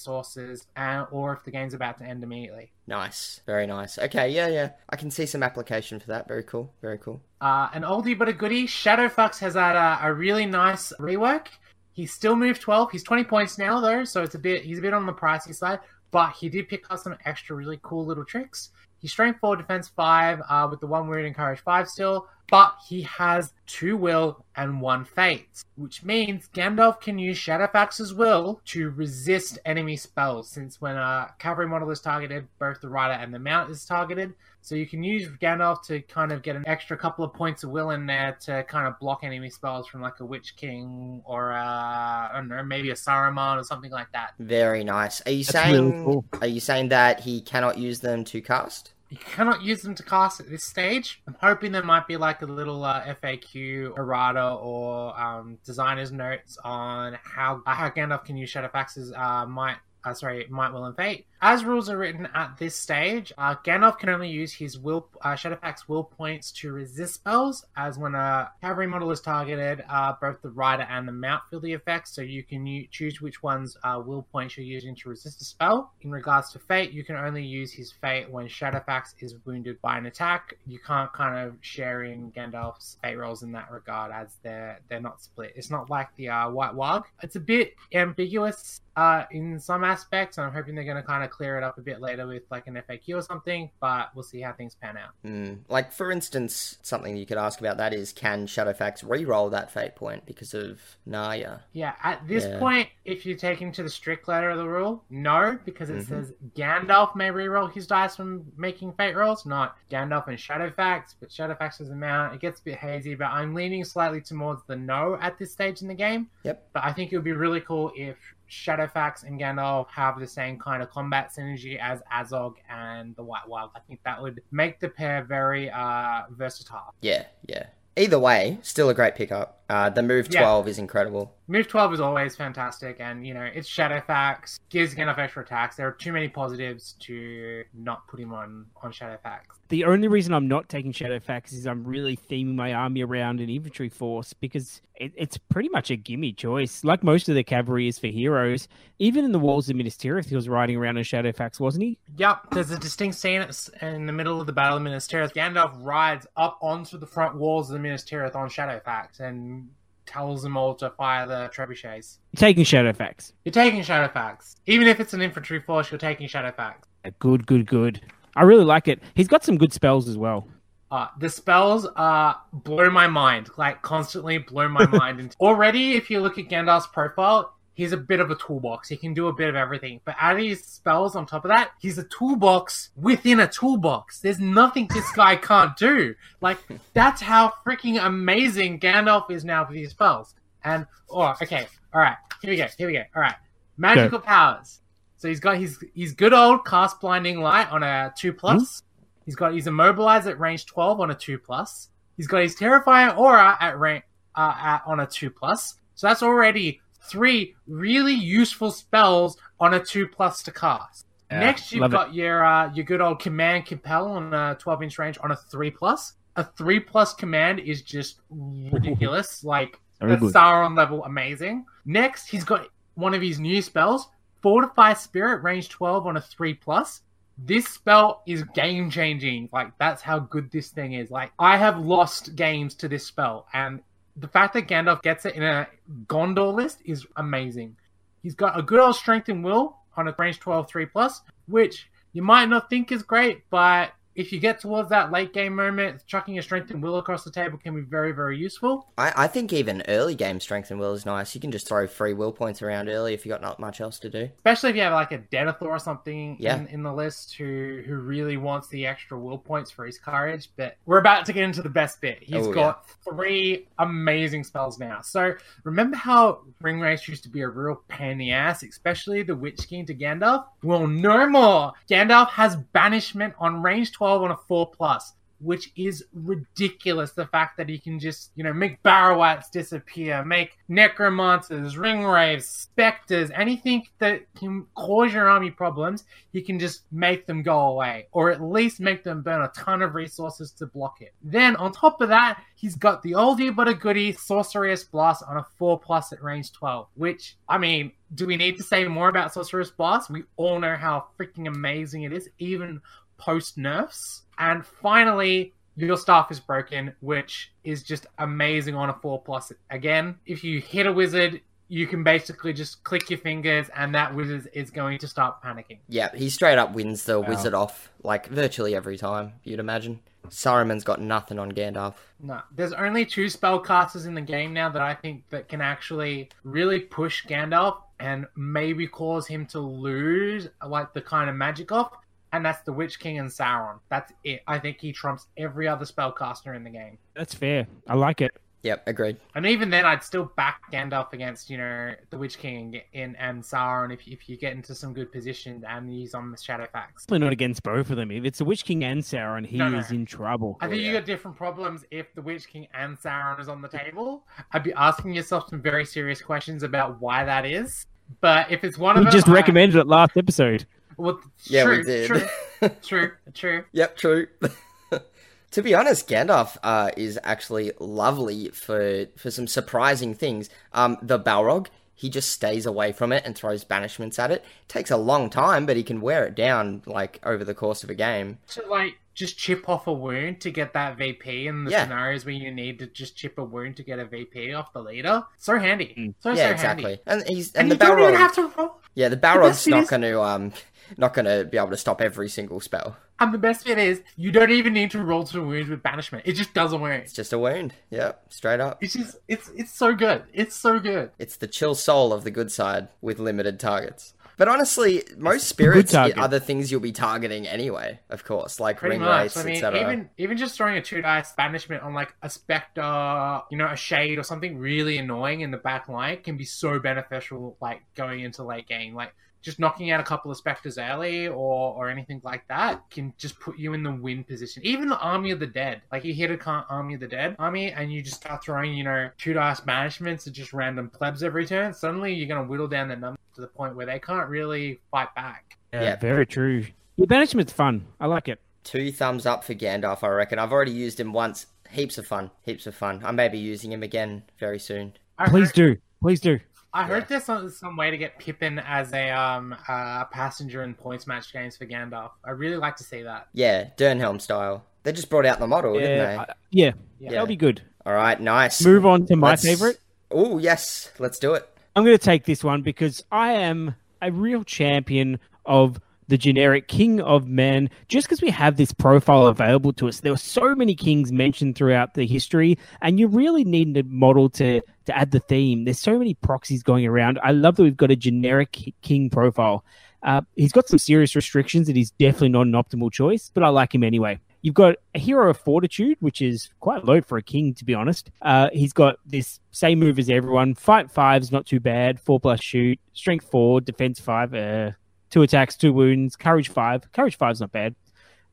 and 0.76 1.06
or 1.10 1.32
if 1.32 1.44
the 1.44 1.50
game's 1.50 1.74
about 1.74 1.98
to 1.98 2.04
end 2.04 2.22
immediately. 2.22 2.72
Nice, 2.86 3.40
very 3.46 3.66
nice. 3.66 3.98
Okay, 3.98 4.28
yeah, 4.30 4.48
yeah. 4.48 4.70
I 4.88 4.96
can 4.96 5.10
see 5.10 5.26
some 5.26 5.42
application 5.42 6.00
for 6.00 6.08
that. 6.08 6.28
Very 6.28 6.42
cool, 6.42 6.72
very 6.80 6.98
cool. 6.98 7.20
Uh, 7.40 7.68
an 7.72 7.82
oldie 7.82 8.18
but 8.18 8.28
a 8.28 8.32
goodie. 8.32 8.66
Shadowfax 8.66 9.38
has 9.38 9.54
had 9.54 9.76
a, 9.76 10.06
a 10.06 10.12
really 10.12 10.46
nice 10.46 10.92
rework. 10.98 11.46
He's 11.92 12.12
still 12.12 12.36
moved 12.36 12.60
12. 12.60 12.90
He's 12.90 13.04
20 13.04 13.24
points 13.24 13.58
now 13.58 13.80
though, 13.80 14.04
so 14.04 14.22
it's 14.22 14.34
a 14.34 14.38
bit 14.38 14.62
he's 14.62 14.78
a 14.78 14.82
bit 14.82 14.94
on 14.94 15.06
the 15.06 15.12
pricey 15.12 15.54
side. 15.54 15.80
But 16.10 16.32
he 16.32 16.48
did 16.48 16.68
pick 16.68 16.84
up 16.90 16.98
some 16.98 17.16
extra 17.24 17.56
really 17.56 17.78
cool 17.82 18.04
little 18.04 18.24
tricks. 18.24 18.70
He's 18.98 19.12
strength 19.12 19.40
four, 19.40 19.56
defense 19.56 19.90
five, 19.94 20.40
uh, 20.48 20.66
with 20.70 20.80
the 20.80 20.86
one 20.86 21.08
wound 21.08 21.26
and 21.26 21.34
courage 21.34 21.60
five 21.60 21.88
still. 21.88 22.28
But 22.50 22.76
he 22.88 23.02
has 23.02 23.52
two 23.66 23.96
will 23.96 24.44
and 24.54 24.80
one 24.80 25.04
fate, 25.04 25.64
which 25.76 26.04
means 26.04 26.48
Gandalf 26.54 27.00
can 27.00 27.18
use 27.18 27.38
Shadowfax's 27.38 28.14
will 28.14 28.60
to 28.66 28.90
resist 28.90 29.58
enemy 29.64 29.96
spells. 29.96 30.50
Since 30.50 30.80
when 30.80 30.96
uh, 30.96 31.28
a 31.30 31.34
cavalry 31.38 31.68
model 31.68 31.90
is 31.90 32.00
targeted, 32.00 32.46
both 32.58 32.80
the 32.80 32.88
rider 32.88 33.14
and 33.14 33.32
the 33.32 33.38
mount 33.38 33.70
is 33.70 33.84
targeted. 33.84 34.34
So 34.60 34.74
you 34.74 34.86
can 34.86 35.02
use 35.02 35.28
Gandalf 35.28 35.82
to 35.88 36.00
kind 36.00 36.32
of 36.32 36.42
get 36.42 36.56
an 36.56 36.66
extra 36.66 36.96
couple 36.96 37.22
of 37.22 37.34
points 37.34 37.64
of 37.64 37.70
will 37.70 37.90
in 37.90 38.06
there 38.06 38.36
to 38.42 38.64
kind 38.64 38.86
of 38.86 38.98
block 38.98 39.22
enemy 39.22 39.50
spells 39.50 39.86
from 39.86 40.00
like 40.00 40.20
a 40.20 40.24
Witch 40.24 40.56
King 40.56 41.20
or 41.26 41.50
a, 41.50 41.58
I 41.58 42.30
don't 42.34 42.48
know, 42.48 42.62
maybe 42.62 42.88
a 42.90 42.94
Saruman 42.94 43.60
or 43.60 43.64
something 43.64 43.90
like 43.90 44.10
that. 44.12 44.32
Very 44.38 44.82
nice. 44.82 45.20
Are 45.26 45.32
you 45.32 45.44
That's 45.44 45.50
saying 45.50 45.74
really 45.74 46.04
cool. 46.04 46.24
are 46.40 46.46
you 46.46 46.60
saying 46.60 46.88
that 46.88 47.20
he 47.20 47.42
cannot 47.42 47.76
use 47.76 48.00
them 48.00 48.24
to 48.24 48.40
cast? 48.40 48.93
You 49.14 49.20
cannot 49.20 49.62
use 49.62 49.82
them 49.82 49.94
to 49.94 50.02
cast 50.02 50.40
at 50.40 50.50
this 50.50 50.64
stage. 50.64 51.22
I'm 51.28 51.36
hoping 51.40 51.70
there 51.70 51.84
might 51.84 52.08
be 52.08 52.16
like 52.16 52.42
a 52.42 52.46
little 52.46 52.82
uh, 52.82 53.14
FAQ 53.22 53.96
errata 53.96 54.54
or 54.54 55.16
um, 55.16 55.58
designer's 55.64 56.10
notes 56.10 56.58
on 56.64 57.16
how 57.22 57.62
how 57.64 57.90
Gandalf 57.90 58.24
can 58.24 58.36
use 58.36 58.52
Shadowfaxes 58.52 59.16
uh, 59.16 59.46
might. 59.46 59.76
Uh, 60.04 60.14
sorry, 60.14 60.46
might, 60.50 60.72
will, 60.72 60.84
and 60.84 60.96
fate. 60.96 61.26
As 61.40 61.64
rules 61.64 61.90
are 61.90 61.98
written 61.98 62.26
at 62.34 62.56
this 62.58 62.74
stage, 62.74 63.32
uh, 63.36 63.54
Gandalf 63.64 63.98
can 63.98 64.08
only 64.08 64.30
use 64.30 64.52
his 64.52 64.78
will, 64.78 65.08
uh, 65.22 65.34
Shadowfax 65.34 65.88
will 65.88 66.04
points 66.04 66.50
to 66.52 66.72
resist 66.72 67.14
spells. 67.14 67.64
As 67.76 67.98
when 67.98 68.14
a 68.14 68.50
cavalry 68.62 68.86
model 68.86 69.10
is 69.10 69.20
targeted, 69.20 69.84
uh, 69.88 70.14
both 70.20 70.40
the 70.42 70.50
rider 70.50 70.84
and 70.84 71.06
the 71.06 71.12
mount 71.12 71.42
feel 71.50 71.60
the 71.60 71.72
effects. 71.72 72.14
So 72.14 72.22
you 72.22 72.42
can 72.42 72.66
u- 72.66 72.86
choose 72.90 73.20
which 73.20 73.42
one's 73.42 73.76
uh, 73.84 74.02
will 74.04 74.22
points 74.22 74.56
you're 74.56 74.66
using 74.66 74.94
to 74.96 75.08
resist 75.08 75.40
a 75.40 75.44
spell. 75.44 75.92
In 76.00 76.10
regards 76.10 76.50
to 76.52 76.58
fate, 76.58 76.92
you 76.92 77.04
can 77.04 77.16
only 77.16 77.44
use 77.44 77.72
his 77.72 77.92
fate 77.92 78.30
when 78.30 78.46
Shadowfax 78.46 79.14
is 79.20 79.36
wounded 79.44 79.80
by 79.82 79.98
an 79.98 80.06
attack. 80.06 80.54
You 80.66 80.78
can't 80.78 81.12
kind 81.12 81.46
of 81.46 81.56
share 81.60 82.04
in 82.04 82.32
Gandalf's 82.32 82.96
fate 83.02 83.16
rolls 83.16 83.42
in 83.42 83.52
that 83.52 83.70
regard, 83.70 84.12
as 84.12 84.36
they're 84.42 84.80
they're 84.88 85.00
not 85.00 85.22
split. 85.22 85.52
It's 85.56 85.70
not 85.70 85.90
like 85.90 86.08
the 86.16 86.28
uh, 86.30 86.50
White 86.50 86.72
Warg. 86.72 87.04
It's 87.22 87.36
a 87.36 87.40
bit 87.40 87.74
ambiguous 87.92 88.80
uh, 88.96 89.24
in 89.30 89.58
some 89.58 89.82
aspects. 89.82 90.38
and 90.38 90.46
I'm 90.46 90.52
hoping 90.52 90.74
they're 90.74 90.84
going 90.84 90.96
to 90.96 91.02
kind 91.02 91.24
of 91.24 91.30
clear 91.30 91.56
it 91.58 91.64
up 91.64 91.78
a 91.78 91.80
bit 91.80 92.00
later 92.00 92.26
with 92.26 92.42
like 92.50 92.66
an 92.66 92.74
FAQ 92.88 93.16
or 93.18 93.22
something, 93.22 93.70
but 93.80 94.10
we'll 94.14 94.22
see 94.22 94.40
how 94.40 94.52
things 94.52 94.74
pan 94.74 94.96
out. 94.96 95.10
Mm. 95.24 95.58
Like 95.68 95.90
for 95.92 96.10
instance, 96.12 96.78
something 96.82 97.16
you 97.16 97.26
could 97.26 97.38
ask 97.38 97.58
about 97.60 97.78
that 97.78 97.92
is 97.94 98.12
can 98.12 98.46
Shadowfax 98.46 99.08
re-roll 99.08 99.50
that 99.50 99.70
fate 99.72 99.96
point 99.96 100.26
because 100.26 100.54
of 100.54 100.80
Narya? 101.08 101.60
Yeah, 101.72 101.94
at 102.02 102.26
this 102.28 102.44
Yeah. 102.44 102.58
point, 102.58 102.88
if 103.04 103.24
you 103.26 103.34
take 103.34 103.54
to 103.54 103.82
the 103.82 103.88
strict 103.88 104.28
letter 104.28 104.50
of 104.50 104.58
the 104.58 104.68
rule, 104.68 105.04
no, 105.10 105.58
because 105.64 105.88
it 105.88 105.98
Mhm. 105.98 106.08
says 106.08 106.32
Gandalf 106.54 107.14
may 107.14 107.28
reroll 107.28 107.72
his 107.72 107.86
dice 107.86 108.16
from 108.16 108.44
making 108.56 108.92
fate 108.94 109.14
rolls, 109.16 109.46
not 109.46 109.76
Gandalf 109.90 110.26
and 110.28 110.36
Shadowfax, 110.36 111.14
but 111.20 111.30
Shadowfax 111.30 111.80
is 111.80 111.90
a 111.90 111.94
mount. 111.94 112.34
It 112.34 112.40
gets 112.40 112.60
a 112.60 112.64
bit 112.64 112.76
hazy, 112.78 113.14
but 113.14 113.26
I'm 113.26 113.54
leaning 113.54 113.84
slightly 113.84 114.20
towards 114.20 114.62
the 114.64 114.76
no 114.76 115.16
at 115.20 115.38
this 115.38 115.52
stage 115.52 115.82
in 115.82 115.88
the 115.88 115.94
game. 115.94 116.28
Yep. 116.42 116.68
But 116.72 116.84
I 116.84 116.92
think 116.92 117.12
it 117.12 117.16
would 117.16 117.24
be 117.24 117.32
really 117.32 117.60
cool 117.60 117.92
if 117.96 118.16
Shadowfax 118.50 119.24
and 119.24 119.40
Gandalf 119.40 119.88
have 119.88 120.18
the 120.18 120.26
same 120.26 120.58
kind 120.58 120.82
of 120.82 120.90
combat 120.90 121.32
synergy 121.36 121.78
as 121.78 122.00
Azog 122.12 122.54
and 122.70 123.16
the 123.16 123.22
White 123.22 123.44
Warg. 123.48 123.70
I 123.74 123.80
think 123.80 124.00
that 124.04 124.20
would 124.20 124.40
make 124.50 124.80
the 124.80 124.88
pair 124.88 125.24
very 125.24 125.70
uh, 125.70 126.22
versatile. 126.30 126.94
Yeah, 127.00 127.24
yeah. 127.46 127.66
Either 127.96 128.18
way, 128.18 128.58
still 128.62 128.88
a 128.88 128.94
great 128.94 129.14
pickup. 129.14 129.62
Uh, 129.68 129.88
the 129.88 130.02
move 130.02 130.28
Yeah. 130.30 130.40
12 130.40 130.68
is 130.68 130.78
incredible. 130.78 131.34
Move 131.46 131.68
12 131.68 131.94
is 131.94 132.00
always 132.00 132.34
fantastic, 132.36 132.96
and 133.00 133.26
you 133.26 133.34
know, 133.34 133.42
it's 133.42 133.68
Shadowfax, 133.68 134.58
gives 134.70 134.94
Gandalf 134.94 135.18
extra 135.18 135.42
attacks. 135.42 135.76
There 135.76 135.86
are 135.86 135.92
too 135.92 136.12
many 136.12 136.28
positives 136.28 136.94
to 137.00 137.64
not 137.74 138.06
put 138.08 138.18
him 138.20 138.32
on, 138.32 138.66
on 138.82 138.92
Shadowfax. 138.92 139.40
The 139.68 139.84
only 139.84 140.08
reason 140.08 140.32
I'm 140.32 140.48
not 140.48 140.68
taking 140.68 140.92
Shadowfax 140.92 141.52
is 141.52 141.66
I'm 141.66 141.84
really 141.84 142.16
theming 142.16 142.54
my 142.54 142.72
army 142.72 143.02
around 143.02 143.40
an 143.40 143.50
infantry 143.50 143.88
force 143.88 144.32
because 144.32 144.80
it, 144.96 145.12
it's 145.16 145.36
pretty 145.36 145.68
much 145.70 145.90
a 145.90 145.96
gimme 145.96 146.32
choice. 146.32 146.84
Like 146.84 147.02
most 147.02 147.28
of 147.28 147.34
the 147.34 147.44
cavalry 147.44 147.88
is 147.88 147.98
for 147.98 148.06
heroes. 148.06 148.68
Even 148.98 149.24
in 149.24 149.32
the 149.32 149.38
walls 149.38 149.68
of 149.68 149.76
Minas 149.76 149.96
Tirith, 149.96 150.28
he 150.28 150.36
was 150.36 150.48
riding 150.48 150.76
around 150.76 150.96
in 150.96 151.04
Shadowfax, 151.04 151.58
wasn't 151.58 151.84
he? 151.84 151.98
Yep, 152.16 152.50
there's 152.52 152.70
a 152.70 152.78
distinct 152.78 153.16
scene 153.16 153.44
in 153.82 154.06
the 154.06 154.12
middle 154.12 154.40
of 154.40 154.46
the 154.46 154.52
Battle 154.52 154.76
of 154.76 154.82
Minas 154.82 155.08
Tirith. 155.08 155.34
Gandalf 155.34 155.72
rides 155.82 156.26
up 156.36 156.58
onto 156.62 156.96
the 156.96 157.06
front 157.06 157.34
walls 157.36 157.68
of 157.68 157.74
the 157.74 157.80
Minas 157.80 158.04
Tirith 158.04 158.34
on 158.34 158.48
Shadowfax 158.48 159.20
and 159.20 159.63
tells 160.06 160.42
them 160.42 160.56
all 160.56 160.74
to 160.76 160.90
fire 160.90 161.26
the 161.26 161.50
trebuchets. 161.54 162.18
Taking 162.36 162.64
Shadowfax. 162.64 163.32
You're 163.44 163.52
taking 163.52 163.80
Shadowfax. 163.80 164.56
Even 164.66 164.86
if 164.88 165.00
it's 165.00 165.14
an 165.14 165.22
infantry 165.22 165.60
force, 165.60 165.90
you're 165.90 165.98
taking 165.98 166.28
Shadowfax. 166.28 166.74
Good, 167.18 167.46
good, 167.46 167.66
good. 167.66 168.00
I 168.36 168.42
really 168.42 168.64
like 168.64 168.88
it. 168.88 169.02
He's 169.14 169.28
got 169.28 169.44
some 169.44 169.56
good 169.56 169.72
spells 169.72 170.08
as 170.08 170.16
well. 170.16 170.48
Uh, 170.90 171.08
the 171.18 171.28
spells 171.28 171.86
uh, 171.96 172.34
blow 172.52 172.88
my 172.88 173.06
mind, 173.06 173.48
like 173.56 173.82
constantly 173.82 174.38
blow 174.38 174.68
my 174.68 174.86
mind. 174.92 175.20
And 175.20 175.34
already, 175.40 175.94
if 175.94 176.10
you 176.10 176.20
look 176.20 176.38
at 176.38 176.46
Gandalf's 176.46 176.86
profile, 176.86 177.53
he's 177.74 177.92
a 177.92 177.96
bit 177.96 178.20
of 178.20 178.30
a 178.30 178.36
toolbox. 178.36 178.88
He 178.88 178.96
can 178.96 179.12
do 179.12 179.26
a 179.28 179.32
bit 179.32 179.48
of 179.48 179.56
everything. 179.56 180.00
But 180.04 180.16
add 180.18 180.38
his 180.38 180.64
spells 180.64 181.14
on 181.14 181.26
top 181.26 181.44
of 181.44 181.50
that, 181.50 181.72
he's 181.80 181.98
a 181.98 182.04
toolbox 182.04 182.90
within 182.96 183.40
a 183.40 183.48
toolbox. 183.48 184.20
There's 184.20 184.38
nothing 184.38 184.88
this 184.88 185.10
guy 185.12 185.36
can't 185.36 185.76
do. 185.76 186.14
Like 186.40 186.58
that's 186.94 187.20
how 187.20 187.52
freaking 187.66 188.04
amazing 188.04 188.80
Gandalf 188.80 189.30
is 189.30 189.44
now 189.44 189.66
with 189.68 189.76
his 189.76 189.90
spells. 189.90 190.34
And 190.62 190.86
oh, 191.10 191.34
okay, 191.42 191.66
all 191.92 192.00
right, 192.00 192.16
here 192.40 192.50
we 192.50 192.56
go, 192.56 192.66
here 192.78 192.86
we 192.86 192.94
go. 192.94 193.02
All 193.14 193.22
right, 193.22 193.36
magical 193.76 194.18
powers. 194.18 194.80
So 195.16 195.28
he's 195.28 195.40
got 195.40 195.58
his 195.58 195.78
his 195.94 196.12
good 196.12 196.32
old 196.32 196.64
cast 196.64 197.00
blinding 197.00 197.40
light 197.40 197.70
on 197.70 197.82
a 197.82 198.12
two 198.16 198.32
plus. 198.32 198.82
He's 199.26 199.36
got 199.36 199.54
his 199.54 199.66
immobilize 199.66 200.26
at 200.26 200.38
range 200.38 200.66
twelve 200.66 201.00
on 201.00 201.10
a 201.10 201.14
two 201.14 201.38
plus. 201.38 201.88
He's 202.16 202.26
got 202.26 202.42
his 202.42 202.54
terrifying 202.54 203.16
aura 203.16 203.56
at 203.60 203.78
range 203.78 204.04
uh, 204.34 204.54
at, 204.56 204.82
on 204.86 205.00
a 205.00 205.06
two 205.06 205.30
plus. 205.30 205.76
So 205.94 206.06
that's 206.06 206.22
already 206.22 206.80
three 207.08 207.54
really 207.66 208.12
useful 208.12 208.70
spells 208.70 209.36
on 209.60 209.74
a 209.74 209.84
two 209.84 210.06
plus 210.06 210.42
to 210.44 210.52
cast. 210.52 211.06
Yeah, 211.30 211.40
Next, 211.40 211.72
you've 211.72 211.82
love 211.82 211.92
it. 211.92 211.96
got 211.96 212.14
your 212.14 212.44
uh, 212.44 212.72
your 212.74 212.84
good 212.84 213.00
old 213.00 213.20
command 213.20 213.66
compel 213.66 214.08
on 214.08 214.32
a 214.34 214.56
twelve 214.58 214.82
inch 214.82 214.98
range 214.98 215.18
on 215.22 215.30
a 215.30 215.36
three 215.36 215.70
plus. 215.70 216.14
A 216.36 216.44
three 216.44 216.80
plus 216.80 217.14
command 217.14 217.60
is 217.60 217.82
just 217.82 218.20
ridiculous. 218.30 219.44
like 219.44 219.80
Very 220.00 220.16
the. 220.16 220.26
Sauron 220.26 220.76
level, 220.76 221.04
amazing. 221.04 221.64
Next, 221.84 222.28
he's 222.28 222.44
got 222.44 222.68
one 222.94 223.14
of 223.14 223.22
his 223.22 223.38
new 223.38 223.60
spells, 223.62 224.08
Fortify 224.42 224.94
Spirit, 224.94 225.42
range 225.42 225.68
12 225.68 226.06
on 226.06 226.16
a 226.16 226.20
3 226.20 226.54
plus. 226.54 227.00
This 227.36 227.66
spell 227.66 228.22
is 228.26 228.44
game 228.54 228.90
changing. 228.90 229.48
Like, 229.52 229.76
that's 229.78 230.02
how 230.02 230.20
good 230.20 230.50
this 230.52 230.68
thing 230.68 230.92
is. 230.92 231.10
Like, 231.10 231.32
I 231.38 231.56
have 231.56 231.78
lost 231.78 232.36
games 232.36 232.74
to 232.76 232.88
this 232.88 233.06
spell, 233.06 233.46
and 233.52 233.80
the 234.16 234.28
fact 234.28 234.54
that 234.54 234.68
Gandalf 234.68 235.02
gets 235.02 235.26
it 235.26 235.34
in 235.34 235.42
a 235.42 235.66
Gondor 236.06 236.54
list 236.54 236.80
is 236.84 237.06
amazing. 237.16 237.76
He's 238.22 238.34
got 238.34 238.58
a 238.58 238.62
good 238.62 238.80
old 238.80 238.96
Strength 238.96 239.28
and 239.28 239.44
Will 239.44 239.76
on 239.96 240.08
a 240.08 240.14
range 240.18 240.40
12 240.40 240.68
3 240.68 240.86
plus, 240.86 241.20
which 241.46 241.88
you 242.12 242.22
might 242.22 242.48
not 242.48 242.70
think 242.70 242.92
is 242.92 243.02
great, 243.02 243.42
but 243.50 243.92
if 244.14 244.32
you 244.32 244.38
get 244.40 244.60
towards 244.60 244.88
that 244.90 245.10
late 245.12 245.32
game 245.32 245.54
moment, 245.56 246.06
chucking 246.06 246.38
a 246.38 246.42
Strength 246.42 246.70
and 246.70 246.82
Will 246.82 246.98
across 246.98 247.24
the 247.24 247.30
table 247.30 247.58
can 247.58 247.74
be 247.74 247.80
very, 247.82 248.12
very 248.12 248.38
useful. 248.38 248.88
I, 248.96 249.12
I 249.16 249.26
think 249.26 249.52
even 249.52 249.82
early 249.88 250.14
game 250.14 250.38
strength 250.40 250.70
and 250.70 250.78
will 250.78 250.92
is 250.92 251.04
nice. 251.04 251.34
You 251.34 251.40
can 251.40 251.50
just 251.50 251.66
throw 251.66 251.86
free 251.86 252.12
will 252.14 252.32
points 252.32 252.62
around 252.62 252.88
early 252.88 253.14
if 253.14 253.24
you 253.26 253.30
got 253.30 253.42
not 253.42 253.58
much 253.58 253.80
else 253.80 253.98
to 254.00 254.10
do. 254.10 254.28
especially 254.36 254.70
if 254.70 254.76
you 254.76 254.82
have 254.82 254.92
like 254.92 255.12
a 255.12 255.18
Denethor 255.18 255.62
or 255.62 255.78
something 255.78 256.36
Yeah. 256.38 256.56
in, 256.56 256.66
in 256.68 256.82
the 256.82 256.92
list 256.92 257.34
who 257.34 257.82
who 257.86 257.96
really 257.96 258.36
wants 258.36 258.68
the 258.68 258.86
extra 258.86 259.18
will 259.18 259.38
points 259.38 259.70
for 259.70 259.84
his 259.86 259.98
courage. 259.98 260.50
But 260.56 260.76
we're 260.86 260.98
about 260.98 261.26
to 261.26 261.32
get 261.32 261.42
into 261.44 261.62
the 261.62 261.68
best 261.68 262.00
bit. 262.00 262.18
He's 262.22 262.46
Oh, 262.46 262.52
got 262.52 262.86
three 263.04 263.66
amazing 263.78 264.44
spells 264.44 264.78
now. 264.78 265.00
So 265.02 265.34
remember 265.64 265.96
how 265.96 266.40
Ring 266.60 266.80
Wraiths 266.80 267.08
used 267.08 267.22
to 267.24 267.28
be 267.28 267.40
a 267.40 267.48
real 267.48 267.82
pain 267.88 268.12
in 268.12 268.18
the 268.18 268.32
ass, 268.32 268.62
especially 268.62 269.22
the 269.22 269.34
Witch 269.34 269.68
King 269.68 269.86
to 269.86 269.94
Gandalf? 269.94 270.44
Well, 270.62 270.86
no 270.86 271.28
more. 271.28 271.72
Gandalf 271.90 272.28
has 272.30 272.56
banishment 272.72 273.34
on 273.38 273.62
range 273.62 273.92
twelve 274.04 274.22
on 274.22 274.30
a 274.30 274.36
four 274.36 274.70
plus. 274.70 275.14
which 275.40 275.70
is 275.76 276.04
ridiculous. 276.12 277.12
The 277.12 277.26
fact 277.26 277.56
that 277.58 277.68
he 277.68 277.78
can 277.78 277.98
just, 277.98 278.30
you 278.34 278.44
know, 278.44 278.52
make 278.52 278.82
Barrow-wights 278.82 279.50
disappear, 279.50 280.24
make 280.24 280.56
Necromancers, 280.68 281.76
Ring 281.76 282.04
Wraiths, 282.04 282.48
Spectres, 282.48 283.30
anything 283.34 283.86
that 283.98 284.22
can 284.34 284.66
cause 284.74 285.12
your 285.12 285.28
army 285.28 285.50
problems, 285.50 286.04
he 286.32 286.40
can 286.40 286.58
just 286.58 286.84
make 286.90 287.26
them 287.26 287.42
go 287.42 287.58
away, 287.58 288.06
or 288.12 288.30
at 288.30 288.42
least 288.42 288.80
make 288.80 289.04
them 289.04 289.22
burn 289.22 289.42
a 289.42 289.48
ton 289.48 289.82
of 289.82 289.94
resources 289.94 290.50
to 290.52 290.66
block 290.66 291.00
it. 291.00 291.12
Then, 291.22 291.56
on 291.56 291.72
top 291.72 292.00
of 292.00 292.08
that, 292.08 292.42
he's 292.54 292.76
got 292.76 293.02
the 293.02 293.12
oldie 293.12 293.54
but 293.54 293.68
a 293.68 293.74
goodie 293.74 294.12
Sorcerous 294.12 294.84
Blast 294.84 295.22
on 295.28 295.36
a 295.36 295.46
4 295.58 295.78
plus 295.78 296.12
at 296.12 296.22
range 296.22 296.52
12, 296.52 296.88
which, 296.94 297.36
I 297.48 297.58
mean, 297.58 297.92
do 298.14 298.26
we 298.26 298.36
need 298.36 298.56
to 298.56 298.62
say 298.62 298.86
more 298.86 299.08
about 299.08 299.32
Sorcerous 299.34 299.70
Blast? 299.70 300.10
We 300.10 300.22
all 300.36 300.58
know 300.60 300.76
how 300.76 301.06
freaking 301.18 301.48
amazing 301.48 302.02
it 302.04 302.12
is, 302.12 302.28
even 302.38 302.80
post 303.16 303.56
nerfs. 303.58 304.22
And 304.38 304.64
finally, 304.64 305.52
your 305.76 305.96
staff 305.96 306.30
is 306.30 306.40
broken, 306.40 306.94
which 307.00 307.52
is 307.64 307.82
just 307.82 308.06
amazing 308.18 308.74
on 308.74 308.90
a 308.90 308.94
4 308.94 309.22
plus. 309.22 309.52
Again, 309.70 310.16
if 310.26 310.44
you 310.44 310.60
hit 310.60 310.86
a 310.86 310.92
wizard, 310.92 311.40
you 311.68 311.86
can 311.86 312.04
basically 312.04 312.52
just 312.52 312.84
click 312.84 313.08
your 313.10 313.18
fingers 313.18 313.68
and 313.74 313.94
that 313.94 314.14
wizard 314.14 314.48
is 314.52 314.70
going 314.70 314.98
to 314.98 315.08
start 315.08 315.42
panicking. 315.42 315.78
Yeah, 315.88 316.14
he 316.14 316.28
straight 316.30 316.58
up 316.58 316.72
wins 316.74 317.04
the 317.04 317.18
Wow. 317.20 317.28
wizard 317.28 317.54
off, 317.54 317.90
like 318.02 318.26
virtually 318.28 318.74
every 318.74 318.96
time, 318.98 319.32
you'd 319.42 319.60
imagine. 319.60 320.00
Saruman's 320.28 320.84
got 320.84 321.00
nothing 321.00 321.38
on 321.38 321.52
Gandalf. 321.52 321.94
No, 322.20 322.40
there's 322.54 322.72
only 322.72 323.04
two 323.04 323.26
spellcasters 323.26 324.06
in 324.06 324.14
the 324.14 324.20
game 324.20 324.52
now 324.52 324.68
that 324.70 324.80
I 324.82 324.94
think 324.94 325.28
that 325.30 325.48
can 325.48 325.60
actually 325.60 326.30
really 326.44 326.80
push 326.80 327.24
Gandalf 327.26 327.78
and 328.00 328.26
maybe 328.36 328.86
cause 328.86 329.26
him 329.26 329.46
to 329.46 329.58
lose 329.60 330.48
like 330.66 330.92
the 330.94 331.00
kind 331.00 331.28
of 331.28 331.36
magic 331.36 331.72
off, 331.72 331.92
and 332.34 332.44
that's 332.44 332.62
the 332.62 332.72
Witch 332.72 332.98
King 333.00 333.18
and 333.18 333.30
Sauron. 333.30 333.78
That's 333.88 334.12
it. 334.24 334.42
I 334.46 334.58
think 334.58 334.80
he 334.80 334.92
trumps 334.92 335.26
every 335.36 335.68
other 335.68 335.84
spellcaster 335.84 336.54
in 336.54 336.64
the 336.64 336.70
game. 336.70 336.98
That's 337.14 337.34
fair. 337.34 337.66
I 337.88 337.94
like 337.94 338.20
it. 338.20 338.32
Yep, 338.62 338.84
agreed. 338.86 339.18
And 339.34 339.44
even 339.44 339.68
then, 339.68 339.84
I'd 339.84 340.02
still 340.02 340.24
back 340.38 340.62
Gandalf 340.72 341.12
against, 341.12 341.50
you 341.50 341.58
know, 341.58 341.92
the 342.08 342.16
Witch 342.16 342.38
King 342.38 342.80
in 342.94 343.14
and 343.16 343.42
Sauron 343.42 343.92
if, 343.92 344.08
if 344.08 344.26
you 344.26 344.38
get 344.38 344.54
into 344.54 344.74
some 344.74 344.94
good 344.94 345.12
positions 345.12 345.64
and 345.68 345.86
he's 345.90 346.14
on 346.14 346.30
the 346.30 346.36
Shadowfax. 346.38 346.70
Definitely 347.00 347.18
not 347.18 347.32
against 347.34 347.62
both 347.62 347.90
of 347.90 347.98
them. 347.98 348.10
If 348.10 348.24
it's 348.24 348.38
the 348.38 348.46
Witch 348.46 348.64
King 348.64 348.82
and 348.82 349.02
Sauron, 349.02 349.44
he 349.44 349.58
No, 349.58 349.68
no. 349.68 349.78
is 349.80 349.90
in 349.90 350.06
trouble. 350.06 350.56
I 350.62 350.68
think 350.68 350.80
yeah. 350.80 350.88
you 350.88 350.92
got 350.94 351.04
different 351.04 351.36
problems 351.36 351.84
if 351.90 352.14
the 352.14 352.22
Witch 352.22 352.48
King 352.48 352.66
and 352.72 352.96
Sauron 352.98 353.38
is 353.38 353.48
on 353.50 353.60
the 353.60 353.68
table. 353.68 354.24
I'd 354.52 354.62
be 354.62 354.72
asking 354.72 355.12
yourself 355.12 355.50
some 355.50 355.60
very 355.60 355.84
serious 355.84 356.22
questions 356.22 356.62
about 356.62 356.98
why 357.02 357.22
that 357.22 357.44
is. 357.44 357.84
But 358.22 358.50
if 358.50 358.64
it's 358.64 358.78
one 358.78 358.96
of 358.96 359.00
We 359.00 359.04
them, 359.04 359.12
just 359.12 359.28
I- 359.28 359.32
recommended 359.32 359.78
it 359.78 359.86
last 359.86 360.16
episode. 360.16 360.64
Well, 360.96 361.20
Yeah, 361.44 361.64
true, 361.64 361.76
we 361.78 361.82
did. 361.84 362.06
True, 362.06 362.26
true, 362.82 363.12
true. 363.34 363.64
Yep, 363.72 363.96
true. 363.96 364.26
to 365.50 365.62
be 365.62 365.74
honest, 365.74 366.08
Gandalf 366.08 366.56
uh, 366.62 366.90
is 366.96 367.18
actually 367.22 367.72
lovely 367.78 368.48
for 368.50 369.06
for 369.16 369.30
some 369.30 369.46
surprising 369.46 370.14
things. 370.14 370.50
Um, 370.72 370.96
the 371.02 371.18
Balrog, 371.18 371.68
he 371.94 372.08
just 372.10 372.30
stays 372.30 372.66
away 372.66 372.92
from 372.92 373.12
it 373.12 373.22
and 373.24 373.36
throws 373.36 373.64
banishments 373.64 374.18
at 374.18 374.30
it. 374.30 374.44
Takes 374.68 374.90
a 374.90 374.96
long 374.96 375.30
time, 375.30 375.66
but 375.66 375.76
he 375.76 375.82
can 375.82 376.00
wear 376.00 376.24
it 376.26 376.34
down 376.34 376.82
like 376.86 377.20
over 377.24 377.44
the 377.44 377.54
course 377.54 377.84
of 377.84 377.90
a 377.90 377.94
game. 377.94 378.38
To 378.48 378.66
like 378.68 378.98
just 379.14 379.38
chip 379.38 379.68
off 379.68 379.86
a 379.86 379.92
wound 379.92 380.40
to 380.40 380.50
get 380.50 380.72
that 380.72 380.98
VP 380.98 381.46
in 381.46 381.62
the 381.62 381.70
Yeah. 381.70 381.84
scenarios 381.84 382.24
where 382.24 382.34
you 382.34 382.50
need 382.50 382.80
to 382.80 382.88
just 382.88 383.14
chip 383.16 383.38
a 383.38 383.44
wound 383.44 383.76
to 383.76 383.84
get 383.84 384.00
a 384.00 384.04
VP 384.04 384.52
off 384.54 384.72
the 384.72 384.82
leader. 384.82 385.22
So 385.38 385.56
handy. 385.56 385.94
Mm. 385.96 386.14
So 386.18 386.30
yeah, 386.30 386.46
so 386.48 386.50
exactly. 386.50 387.00
handy. 387.06 387.26
And 387.28 387.28
he's 387.36 387.52
And, 387.54 387.70
and, 387.70 387.80
the 387.80 387.84
you 387.84 387.90
don't 387.90 388.00
even 388.00 388.14
Balrog. 388.14 388.18
have 388.18 388.34
to 388.34 388.52
roll. 388.58 388.80
Yeah, 388.96 389.08
the 389.10 389.16
Balrog's 389.16 389.64
bit 389.64 389.70
not 389.70 389.82
is- 389.84 389.90
going 389.90 390.02
to 390.02 390.20
um 390.20 390.52
not 390.96 391.14
going 391.14 391.26
to 391.26 391.44
be 391.44 391.56
able 391.58 391.70
to 391.70 391.76
stop 391.76 392.00
every 392.00 392.28
single 392.28 392.60
spell. 392.60 392.96
And 393.20 393.32
the 393.32 393.38
best 393.38 393.64
bit 393.64 393.78
is 393.78 394.02
you 394.16 394.32
don't 394.32 394.50
even 394.50 394.72
need 394.72 394.90
to 394.92 395.02
roll 395.02 395.24
to 395.24 395.40
wounds 395.40 395.70
with 395.70 395.82
banishment. 395.82 396.24
It 396.26 396.32
just 396.32 396.52
doesn't 396.52 396.80
work. 396.80 397.02
It's 397.02 397.12
just 397.12 397.32
a 397.32 397.38
wound. 397.38 397.74
Yep, 397.90 398.32
straight 398.32 398.60
up. 398.60 398.82
It's 398.82 398.94
just 398.94 399.16
it's 399.28 399.50
it's 399.56 399.72
so 399.72 399.94
good. 399.94 400.24
It's 400.32 400.56
so 400.56 400.78
good. 400.80 401.10
It's 401.18 401.36
the 401.36 401.46
chill 401.46 401.74
soul 401.74 402.12
of 402.12 402.24
the 402.24 402.30
good 402.30 402.50
side 402.50 402.88
with 403.00 403.18
limited 403.18 403.60
targets. 403.60 404.14
But 404.36 404.48
honestly, 404.48 405.04
most 405.16 405.46
spirits 405.46 405.94
are 405.94 406.26
the 406.28 406.40
things 406.40 406.72
you'll 406.72 406.80
be 406.80 406.90
targeting 406.90 407.46
anyway, 407.46 408.00
of 408.10 408.24
course, 408.24 408.58
like 408.58 408.78
Pretty 408.78 408.94
ring 408.96 409.02
much. 409.02 409.20
wraiths, 409.22 409.36
I 409.36 409.44
mean, 409.44 409.54
etc. 409.54 409.80
even 409.80 410.10
even 410.18 410.36
just 410.36 410.56
throwing 410.56 410.76
a 410.76 410.82
two 410.82 411.00
dice 411.02 411.32
banishment 411.32 411.84
on 411.84 411.94
like 411.94 412.14
a 412.20 412.28
specter, 412.28 413.42
you 413.50 413.56
know, 413.58 413.68
a 413.68 413.76
shade 413.76 414.18
or 414.18 414.24
something 414.24 414.58
really 414.58 414.98
annoying 414.98 415.42
in 415.42 415.52
the 415.52 415.56
back 415.56 415.88
line 415.88 416.20
can 416.22 416.36
be 416.36 416.44
so 416.44 416.80
beneficial. 416.80 417.56
Like 417.60 417.82
going 417.94 418.20
into 418.20 418.42
late 418.42 418.66
game, 418.66 418.94
like 418.94 419.14
just 419.44 419.58
knocking 419.60 419.90
out 419.90 420.00
a 420.00 420.02
couple 420.02 420.30
of 420.30 420.36
specters 420.36 420.78
early 420.78 421.28
or 421.28 421.74
or 421.74 421.88
anything 421.88 422.20
like 422.24 422.46
that 422.48 422.82
can 422.90 423.12
just 423.18 423.38
put 423.38 423.58
you 423.58 423.74
in 423.74 423.82
the 423.82 423.92
win 423.92 424.24
position. 424.24 424.62
Even 424.64 424.88
the 424.88 424.98
army 424.98 425.30
of 425.30 425.38
the 425.38 425.46
dead, 425.46 425.82
like 425.92 426.04
you 426.04 426.14
hit 426.14 426.30
a 426.30 426.36
ca- 426.36 426.64
army 426.68 426.94
of 426.94 427.00
the 427.00 427.06
dead 427.06 427.36
army 427.38 427.70
and 427.70 427.92
you 427.92 428.02
just 428.02 428.16
start 428.16 428.42
throwing, 428.42 428.74
you 428.74 428.82
know, 428.82 429.10
two 429.18 429.34
dice 429.34 429.60
banishments 429.60 430.24
to 430.24 430.30
just 430.30 430.52
random 430.54 430.88
plebs 430.88 431.22
every 431.22 431.46
turn. 431.46 431.74
Suddenly 431.74 432.14
you're 432.14 432.26
gonna 432.28 432.48
whittle 432.48 432.66
down 432.66 432.88
the 432.88 432.96
number 432.96 433.18
to 433.34 433.40
the 433.42 433.46
point 433.46 433.76
where 433.76 433.86
they 433.86 433.98
can't 433.98 434.28
really 434.28 434.80
fight 434.90 435.14
back. 435.14 435.58
Yeah. 435.72 435.96
very 435.96 436.26
true. 436.26 436.64
Your 436.96 437.06
banishment's 437.08 437.52
fun. 437.52 437.84
I 438.00 438.06
like 438.06 438.28
it. 438.28 438.40
Two 438.62 438.92
thumbs 438.92 439.26
up 439.26 439.44
for 439.44 439.54
Gandalf, 439.54 440.02
I 440.02 440.08
reckon. 440.08 440.38
I've 440.38 440.52
already 440.52 440.70
used 440.72 440.98
him 440.98 441.12
once. 441.12 441.46
Heaps 441.70 441.98
of 441.98 442.06
fun. 442.06 442.30
Heaps 442.42 442.66
of 442.66 442.74
fun. 442.74 443.02
I 443.04 443.10
may 443.10 443.28
be 443.28 443.38
using 443.38 443.72
him 443.72 443.82
again 443.82 444.22
very 444.38 444.58
soon. 444.58 444.94
Please 445.26 445.52
do. 445.52 445.76
Please 446.00 446.20
do. 446.20 446.38
I 446.74 446.84
heard 446.84 447.02
Yeah. 447.04 447.06
there's 447.08 447.24
some, 447.24 447.48
some 447.50 447.76
way 447.76 447.90
to 447.90 447.96
get 447.96 448.18
Pippin 448.18 448.58
as 448.58 448.92
a 448.92 449.10
um 449.10 449.54
uh, 449.68 450.04
passenger 450.06 450.62
in 450.64 450.74
points 450.74 451.06
match 451.06 451.32
games 451.32 451.56
for 451.56 451.66
Gandalf. 451.66 452.10
I 452.24 452.30
really 452.30 452.56
like 452.56 452.76
to 452.76 452.84
see 452.84 453.02
that. 453.02 453.28
Yeah, 453.32 453.70
Dernhelm 453.76 454.20
style. 454.20 454.64
They 454.82 454.92
just 454.92 455.08
brought 455.08 455.24
out 455.24 455.38
the 455.38 455.46
model, 455.46 455.74
didn't 455.74 455.90
Yeah, 455.90 456.06
they? 456.10 456.16
I- 456.18 456.34
yeah, 456.50 456.72
Yeah. 456.98 457.10
that'll 457.12 457.26
be 457.26 457.36
good. 457.36 457.62
All 457.86 457.94
right, 457.94 458.20
nice. 458.20 458.62
Move 458.64 458.84
on 458.84 459.06
to 459.06 459.16
my 459.16 459.30
Let's- 459.30 459.44
favorite. 459.44 459.78
Oh, 460.10 460.38
yes. 460.38 460.90
Let's 460.98 461.18
do 461.18 461.34
it. 461.34 461.48
I'm 461.76 461.84
going 461.84 461.96
to 461.96 462.04
take 462.04 462.24
this 462.24 462.44
one 462.44 462.62
because 462.62 463.02
I 463.10 463.32
am 463.32 463.74
a 464.02 464.12
real 464.12 464.44
champion 464.44 465.18
of 465.46 465.80
the 466.08 466.18
generic 466.18 466.68
king 466.68 467.00
of 467.00 467.26
men. 467.26 467.70
Just 467.88 468.06
because 468.06 468.22
we 468.22 468.30
have 468.30 468.56
this 468.56 468.72
profile 468.72 469.26
available 469.26 469.72
to 469.74 469.88
us, 469.88 470.00
there 470.00 470.12
were 470.12 470.18
so 470.18 470.54
many 470.54 470.74
kings 470.74 471.12
mentioned 471.12 471.56
throughout 471.56 471.94
the 471.94 472.06
history, 472.06 472.58
and 472.82 472.98
you 472.98 473.06
really 473.06 473.44
need 473.44 473.76
a 473.76 473.82
model 473.84 474.28
to 474.30 474.60
to 474.86 474.96
add 474.96 475.10
the 475.10 475.20
theme. 475.20 475.64
There's 475.64 475.78
so 475.78 475.98
many 475.98 476.14
proxies 476.14 476.62
going 476.62 476.86
around. 476.86 477.18
I 477.22 477.32
love 477.32 477.56
that 477.56 477.62
we've 477.62 477.76
got 477.76 477.90
a 477.90 477.96
generic 477.96 478.74
king 478.82 479.08
profile. 479.10 479.64
Uh, 480.02 480.20
he's 480.36 480.52
got 480.52 480.68
some 480.68 480.78
serious 480.78 481.16
restrictions, 481.16 481.68
and 481.68 481.76
he's 481.76 481.90
definitely 481.92 482.28
not 482.28 482.46
an 482.46 482.52
optimal 482.52 482.92
choice, 482.92 483.30
but 483.32 483.42
I 483.42 483.48
like 483.48 483.74
him 483.74 483.82
anyway. 483.82 484.20
You've 484.42 484.54
got 484.54 484.76
a 484.94 484.98
hero 484.98 485.30
of 485.30 485.38
fortitude, 485.38 485.96
which 486.00 486.20
is 486.20 486.50
quite 486.60 486.84
low 486.84 487.00
for 487.00 487.16
a 487.16 487.22
king, 487.22 487.54
to 487.54 487.64
be 487.64 487.72
honest. 487.72 488.10
Uh, 488.20 488.50
he's 488.52 488.74
got 488.74 488.98
this 489.06 489.40
same 489.52 489.78
move 489.78 489.98
as 489.98 490.10
everyone. 490.10 490.54
Fight 490.54 490.90
five's 490.90 491.32
not 491.32 491.46
too 491.46 491.60
bad. 491.60 491.98
Four 491.98 492.20
plus 492.20 492.42
shoot. 492.42 492.78
Strength 492.92 493.30
four. 493.30 493.62
Defense 493.62 493.98
five. 493.98 494.34
Uh, 494.34 494.72
two 495.14 495.22
attacks, 495.22 495.56
two 495.56 495.72
wounds. 495.72 496.16
Courage 496.16 496.48
five. 496.48 496.90
Courage 496.92 497.16
five's 497.16 497.40
not 497.40 497.52
bad. 497.52 497.76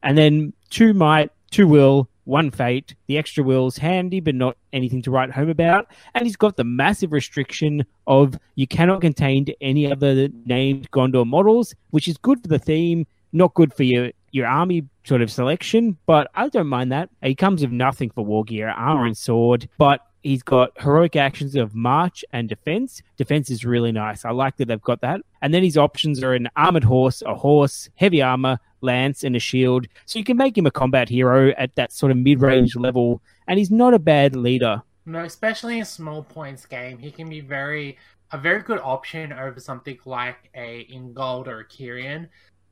And 0.02 0.17
then 0.17 0.52
two 0.72 0.96
might, 0.96 1.30
two 1.52 1.67
will, 1.67 2.10
one 2.24 2.50
fate. 2.50 2.96
The 3.06 3.20
extra 3.20 3.44
will's 3.44 3.78
handy, 3.78 4.20
but 4.20 4.34
not 4.34 4.58
anything 4.74 5.04
to 5.04 5.12
write 5.12 5.30
home 5.30 5.50
about. 5.50 5.91
And 6.15 6.26
he's 6.26 6.36
got 6.36 6.58
the 6.58 6.63
massive 6.63 7.12
restriction 7.12 7.86
of 8.08 8.34
you 8.56 8.65
cannot 8.65 9.02
contain 9.02 9.46
any 9.62 9.91
other 9.91 10.30
named 10.46 10.89
Gondor 10.89 11.28
models, 11.28 11.76
which 11.91 12.08
is 12.08 12.17
good 12.17 12.41
for 12.41 12.48
the 12.48 12.58
theme, 12.58 13.06
not 13.32 13.54
good 13.54 13.76
for 13.76 13.84
your 13.84 14.10
your 14.32 14.48
army 14.48 14.88
sort 15.04 15.22
of 15.22 15.32
selection. 15.32 16.00
But 16.08 16.32
I 16.34 16.50
don't 16.50 16.65
mind 16.65 16.91
that. 16.91 17.12
He 17.22 17.36
comes 17.36 17.62
with 17.62 17.72
nothing 17.72 18.10
for 18.10 18.26
war 18.26 18.44
gear, 18.44 18.70
armor 18.70 19.06
and 19.06 19.15
sword, 19.15 19.70
but 19.78 20.02
he's 20.23 20.43
got 20.43 20.79
heroic 20.81 21.15
actions 21.15 21.55
of 21.55 21.75
march 21.75 22.23
and 22.31 22.49
defense. 22.49 23.01
Defense 23.17 23.49
is 23.49 23.65
really 23.65 23.91
nice. 23.91 24.25
I 24.25 24.31
like 24.31 24.57
that 24.57 24.67
they've 24.67 24.81
got 24.81 25.01
that. 25.01 25.21
And 25.41 25.53
then 25.53 25.63
his 25.63 25.77
options 25.77 26.23
are 26.23 26.34
an 26.34 26.49
armored 26.55 26.84
horse, 26.84 27.21
a 27.23 27.36
horse, 27.36 27.89
heavy 27.95 28.21
armor, 28.21 28.60
lance, 28.81 29.23
and 29.23 29.36
a 29.36 29.39
shield. 29.39 29.88
So 30.05 30.19
you 30.19 30.25
can 30.25 30.38
make 30.38 30.57
him 30.57 30.65
a 30.65 30.71
combat 30.71 31.10
hero 31.10 31.53
at 31.57 31.75
that 31.75 31.91
sort 31.91 32.12
of 32.12 32.17
mid 32.17 32.41
range 32.41 32.75
level. 32.75 33.21
And 33.47 33.57
he's 33.57 33.71
not 33.71 33.93
a 33.93 33.99
bad 33.99 34.36
leader. 34.36 34.81
No, 35.05 35.23
especially 35.23 35.79
in 35.79 35.86
small 35.86 36.23
points 36.23 36.65
game, 36.65 36.99
he 36.99 37.12
can 37.12 37.27
be 37.29 37.41
very 37.41 37.97
a 38.34 38.38
very 38.38 38.62
good 38.62 38.79
option 38.79 39.34
over 39.34 39.60
something 39.60 39.97
like 40.05 40.49
a 40.55 40.88
Ingold 40.89 41.47
or 41.47 41.60
a 41.60 41.65
Cirion. 41.65 42.29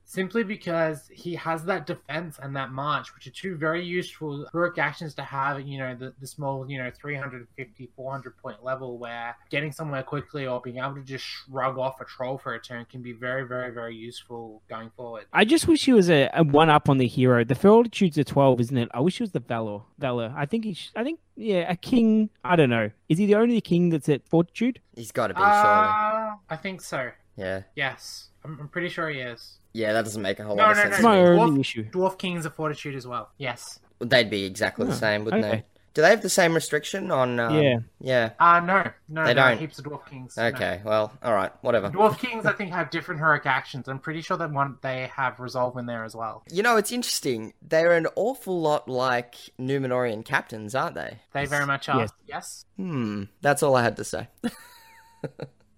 Simply 0.10 0.44
because 0.44 1.08
he 1.14 1.36
has 1.36 1.66
that 1.66 1.86
defense 1.86 2.40
and 2.42 2.56
that 2.56 2.72
march, 2.72 3.14
which 3.14 3.28
are 3.28 3.30
two 3.30 3.56
very 3.56 3.86
useful 3.86 4.48
heroic 4.52 4.80
actions 4.80 5.14
to 5.14 5.22
have, 5.22 5.62
you 5.62 5.78
know, 5.78 5.94
the, 5.94 6.16
the 6.20 6.26
small, 6.26 6.68
you 6.68 6.80
know, 6.80 6.90
350, 6.90 7.90
400 7.96 8.38
point 8.38 8.64
level 8.64 8.98
where 8.98 9.36
getting 9.52 9.72
somewhere 9.72 10.02
quickly 10.02 10.48
or 10.48 10.62
being 10.62 10.78
able 10.78 10.96
to 10.96 11.04
just 11.04 11.24
shrug 11.24 11.78
off 11.78 12.02
a 12.02 12.06
troll 12.06 12.40
for 12.40 12.56
a 12.56 12.60
turn 12.60 12.86
can 12.86 13.04
be 13.04 13.12
very, 13.12 13.48
very, 13.48 13.72
very 13.72 13.96
useful 13.96 14.64
going 14.68 14.90
forward. 14.98 15.26
I 15.32 15.46
just 15.46 15.68
wish 15.68 15.86
he 15.86 15.94
was 15.94 16.10
a, 16.10 16.28
a 16.34 16.44
one 16.44 16.72
up 16.72 16.90
on 16.90 16.98
the 16.98 17.06
hero. 17.06 17.44
The 17.44 17.54
fortitude's 17.54 18.18
a 18.18 18.24
twelve, 18.24 18.60
isn't 18.62 18.78
it? 18.78 18.90
I 18.92 19.02
wish 19.02 19.18
he 19.18 19.24
was 19.24 19.34
the 19.34 19.42
valor. 19.42 19.82
Valor. 20.00 20.34
I 20.36 20.48
think 20.48 20.66
he. 20.66 20.74
Sh- 20.74 20.92
I 20.96 21.04
think 21.04 21.20
yeah, 21.36 21.72
a 21.72 21.76
king. 21.76 22.32
I 22.44 22.56
don't 22.56 22.72
know. 22.72 22.90
Is 23.10 23.20
he 23.20 23.28
the 23.28 23.36
only 23.36 23.62
king 23.62 23.90
that's 23.90 24.10
at 24.10 24.28
fortitude? 24.28 24.80
He's 24.96 25.12
got 25.12 25.28
to 25.28 25.36
be, 25.36 25.40
surely. 25.40 25.54
Uh, 25.54 26.36
I 26.50 26.56
think 26.60 26.82
so. 26.82 27.12
Yeah. 27.38 27.62
Yes. 27.76 28.30
I'm, 28.46 28.58
I'm 28.62 28.68
pretty 28.70 28.90
sure 28.90 29.10
he 29.10 29.20
is. 29.20 29.60
Yeah, 29.74 29.94
that 29.94 30.04
doesn't 30.06 30.22
make 30.22 30.40
a 30.40 30.44
whole 30.44 30.56
No, 30.56 30.64
lot 30.64 30.72
of 30.72 30.78
no, 30.78 30.84
sense. 30.84 30.94
It's 30.96 31.02
to 31.02 31.04
my 31.08 31.16
me. 31.18 31.24
no. 31.24 31.38
Dwarf- 31.38 31.60
issue. 31.60 31.90
Dwarf 31.92 32.18
Kings 32.18 32.46
of 32.46 32.54
Fortitude 32.56 32.96
as 32.96 33.06
well. 33.06 33.30
Yes. 33.38 33.80
They'd 34.00 34.30
be 34.30 34.46
exactly 34.46 34.86
the 34.86 34.94
Oh, 34.94 34.96
same, 34.96 35.26
wouldn't 35.26 35.44
okay. 35.46 35.56
they? 35.58 35.64
Do 35.96 36.04
they 36.04 36.12
have 36.12 36.22
the 36.22 36.30
same 36.30 36.54
restriction 36.54 37.10
on? 37.12 37.40
Um, 37.40 37.56
Yeah. 37.56 37.80
Yeah. 38.00 38.30
Uh 38.40 38.60
no, 38.62 38.84
no, 39.10 39.26
They 39.26 39.34
no, 39.34 39.50
don't. 39.50 39.58
heaps 39.58 39.80
of 39.80 39.86
dwarf 39.86 40.06
kings. 40.08 40.38
no. 40.38 40.44
Okay. 40.46 40.82
Well, 40.86 41.12
all 41.22 41.34
right. 41.34 41.52
Whatever. 41.62 41.90
Dwarf 41.90 42.18
kings, 42.20 42.46
I 42.46 42.54
think, 42.54 42.72
have 42.72 42.90
different 42.92 43.20
heroic 43.20 43.46
actions. 43.48 43.88
I'm 43.90 44.00
pretty 44.00 44.22
sure 44.22 44.38
that 44.38 44.52
one 44.52 44.78
they 44.82 45.10
have 45.16 45.40
resolve 45.40 45.78
in 45.78 45.88
there 45.88 46.06
as 46.06 46.16
well. 46.16 46.44
You 46.52 46.62
know, 46.64 46.78
it's 46.78 46.92
interesting. 46.92 47.54
They're 47.62 47.94
an 47.94 48.08
awful 48.16 48.62
lot 48.62 48.88
like 48.88 49.36
Numenorean 49.60 50.24
captains, 50.24 50.76
aren't 50.76 50.96
they? 50.96 51.18
They 51.34 51.46
very 51.48 51.66
much 51.66 51.90
are. 51.90 52.00
Yes. 52.02 52.12
Yes. 52.28 52.66
Hmm. 52.78 53.24
That's 53.42 53.64
all 53.64 53.76
I 53.76 53.82
had 53.84 53.98
to 53.98 54.04
say. 54.06 54.28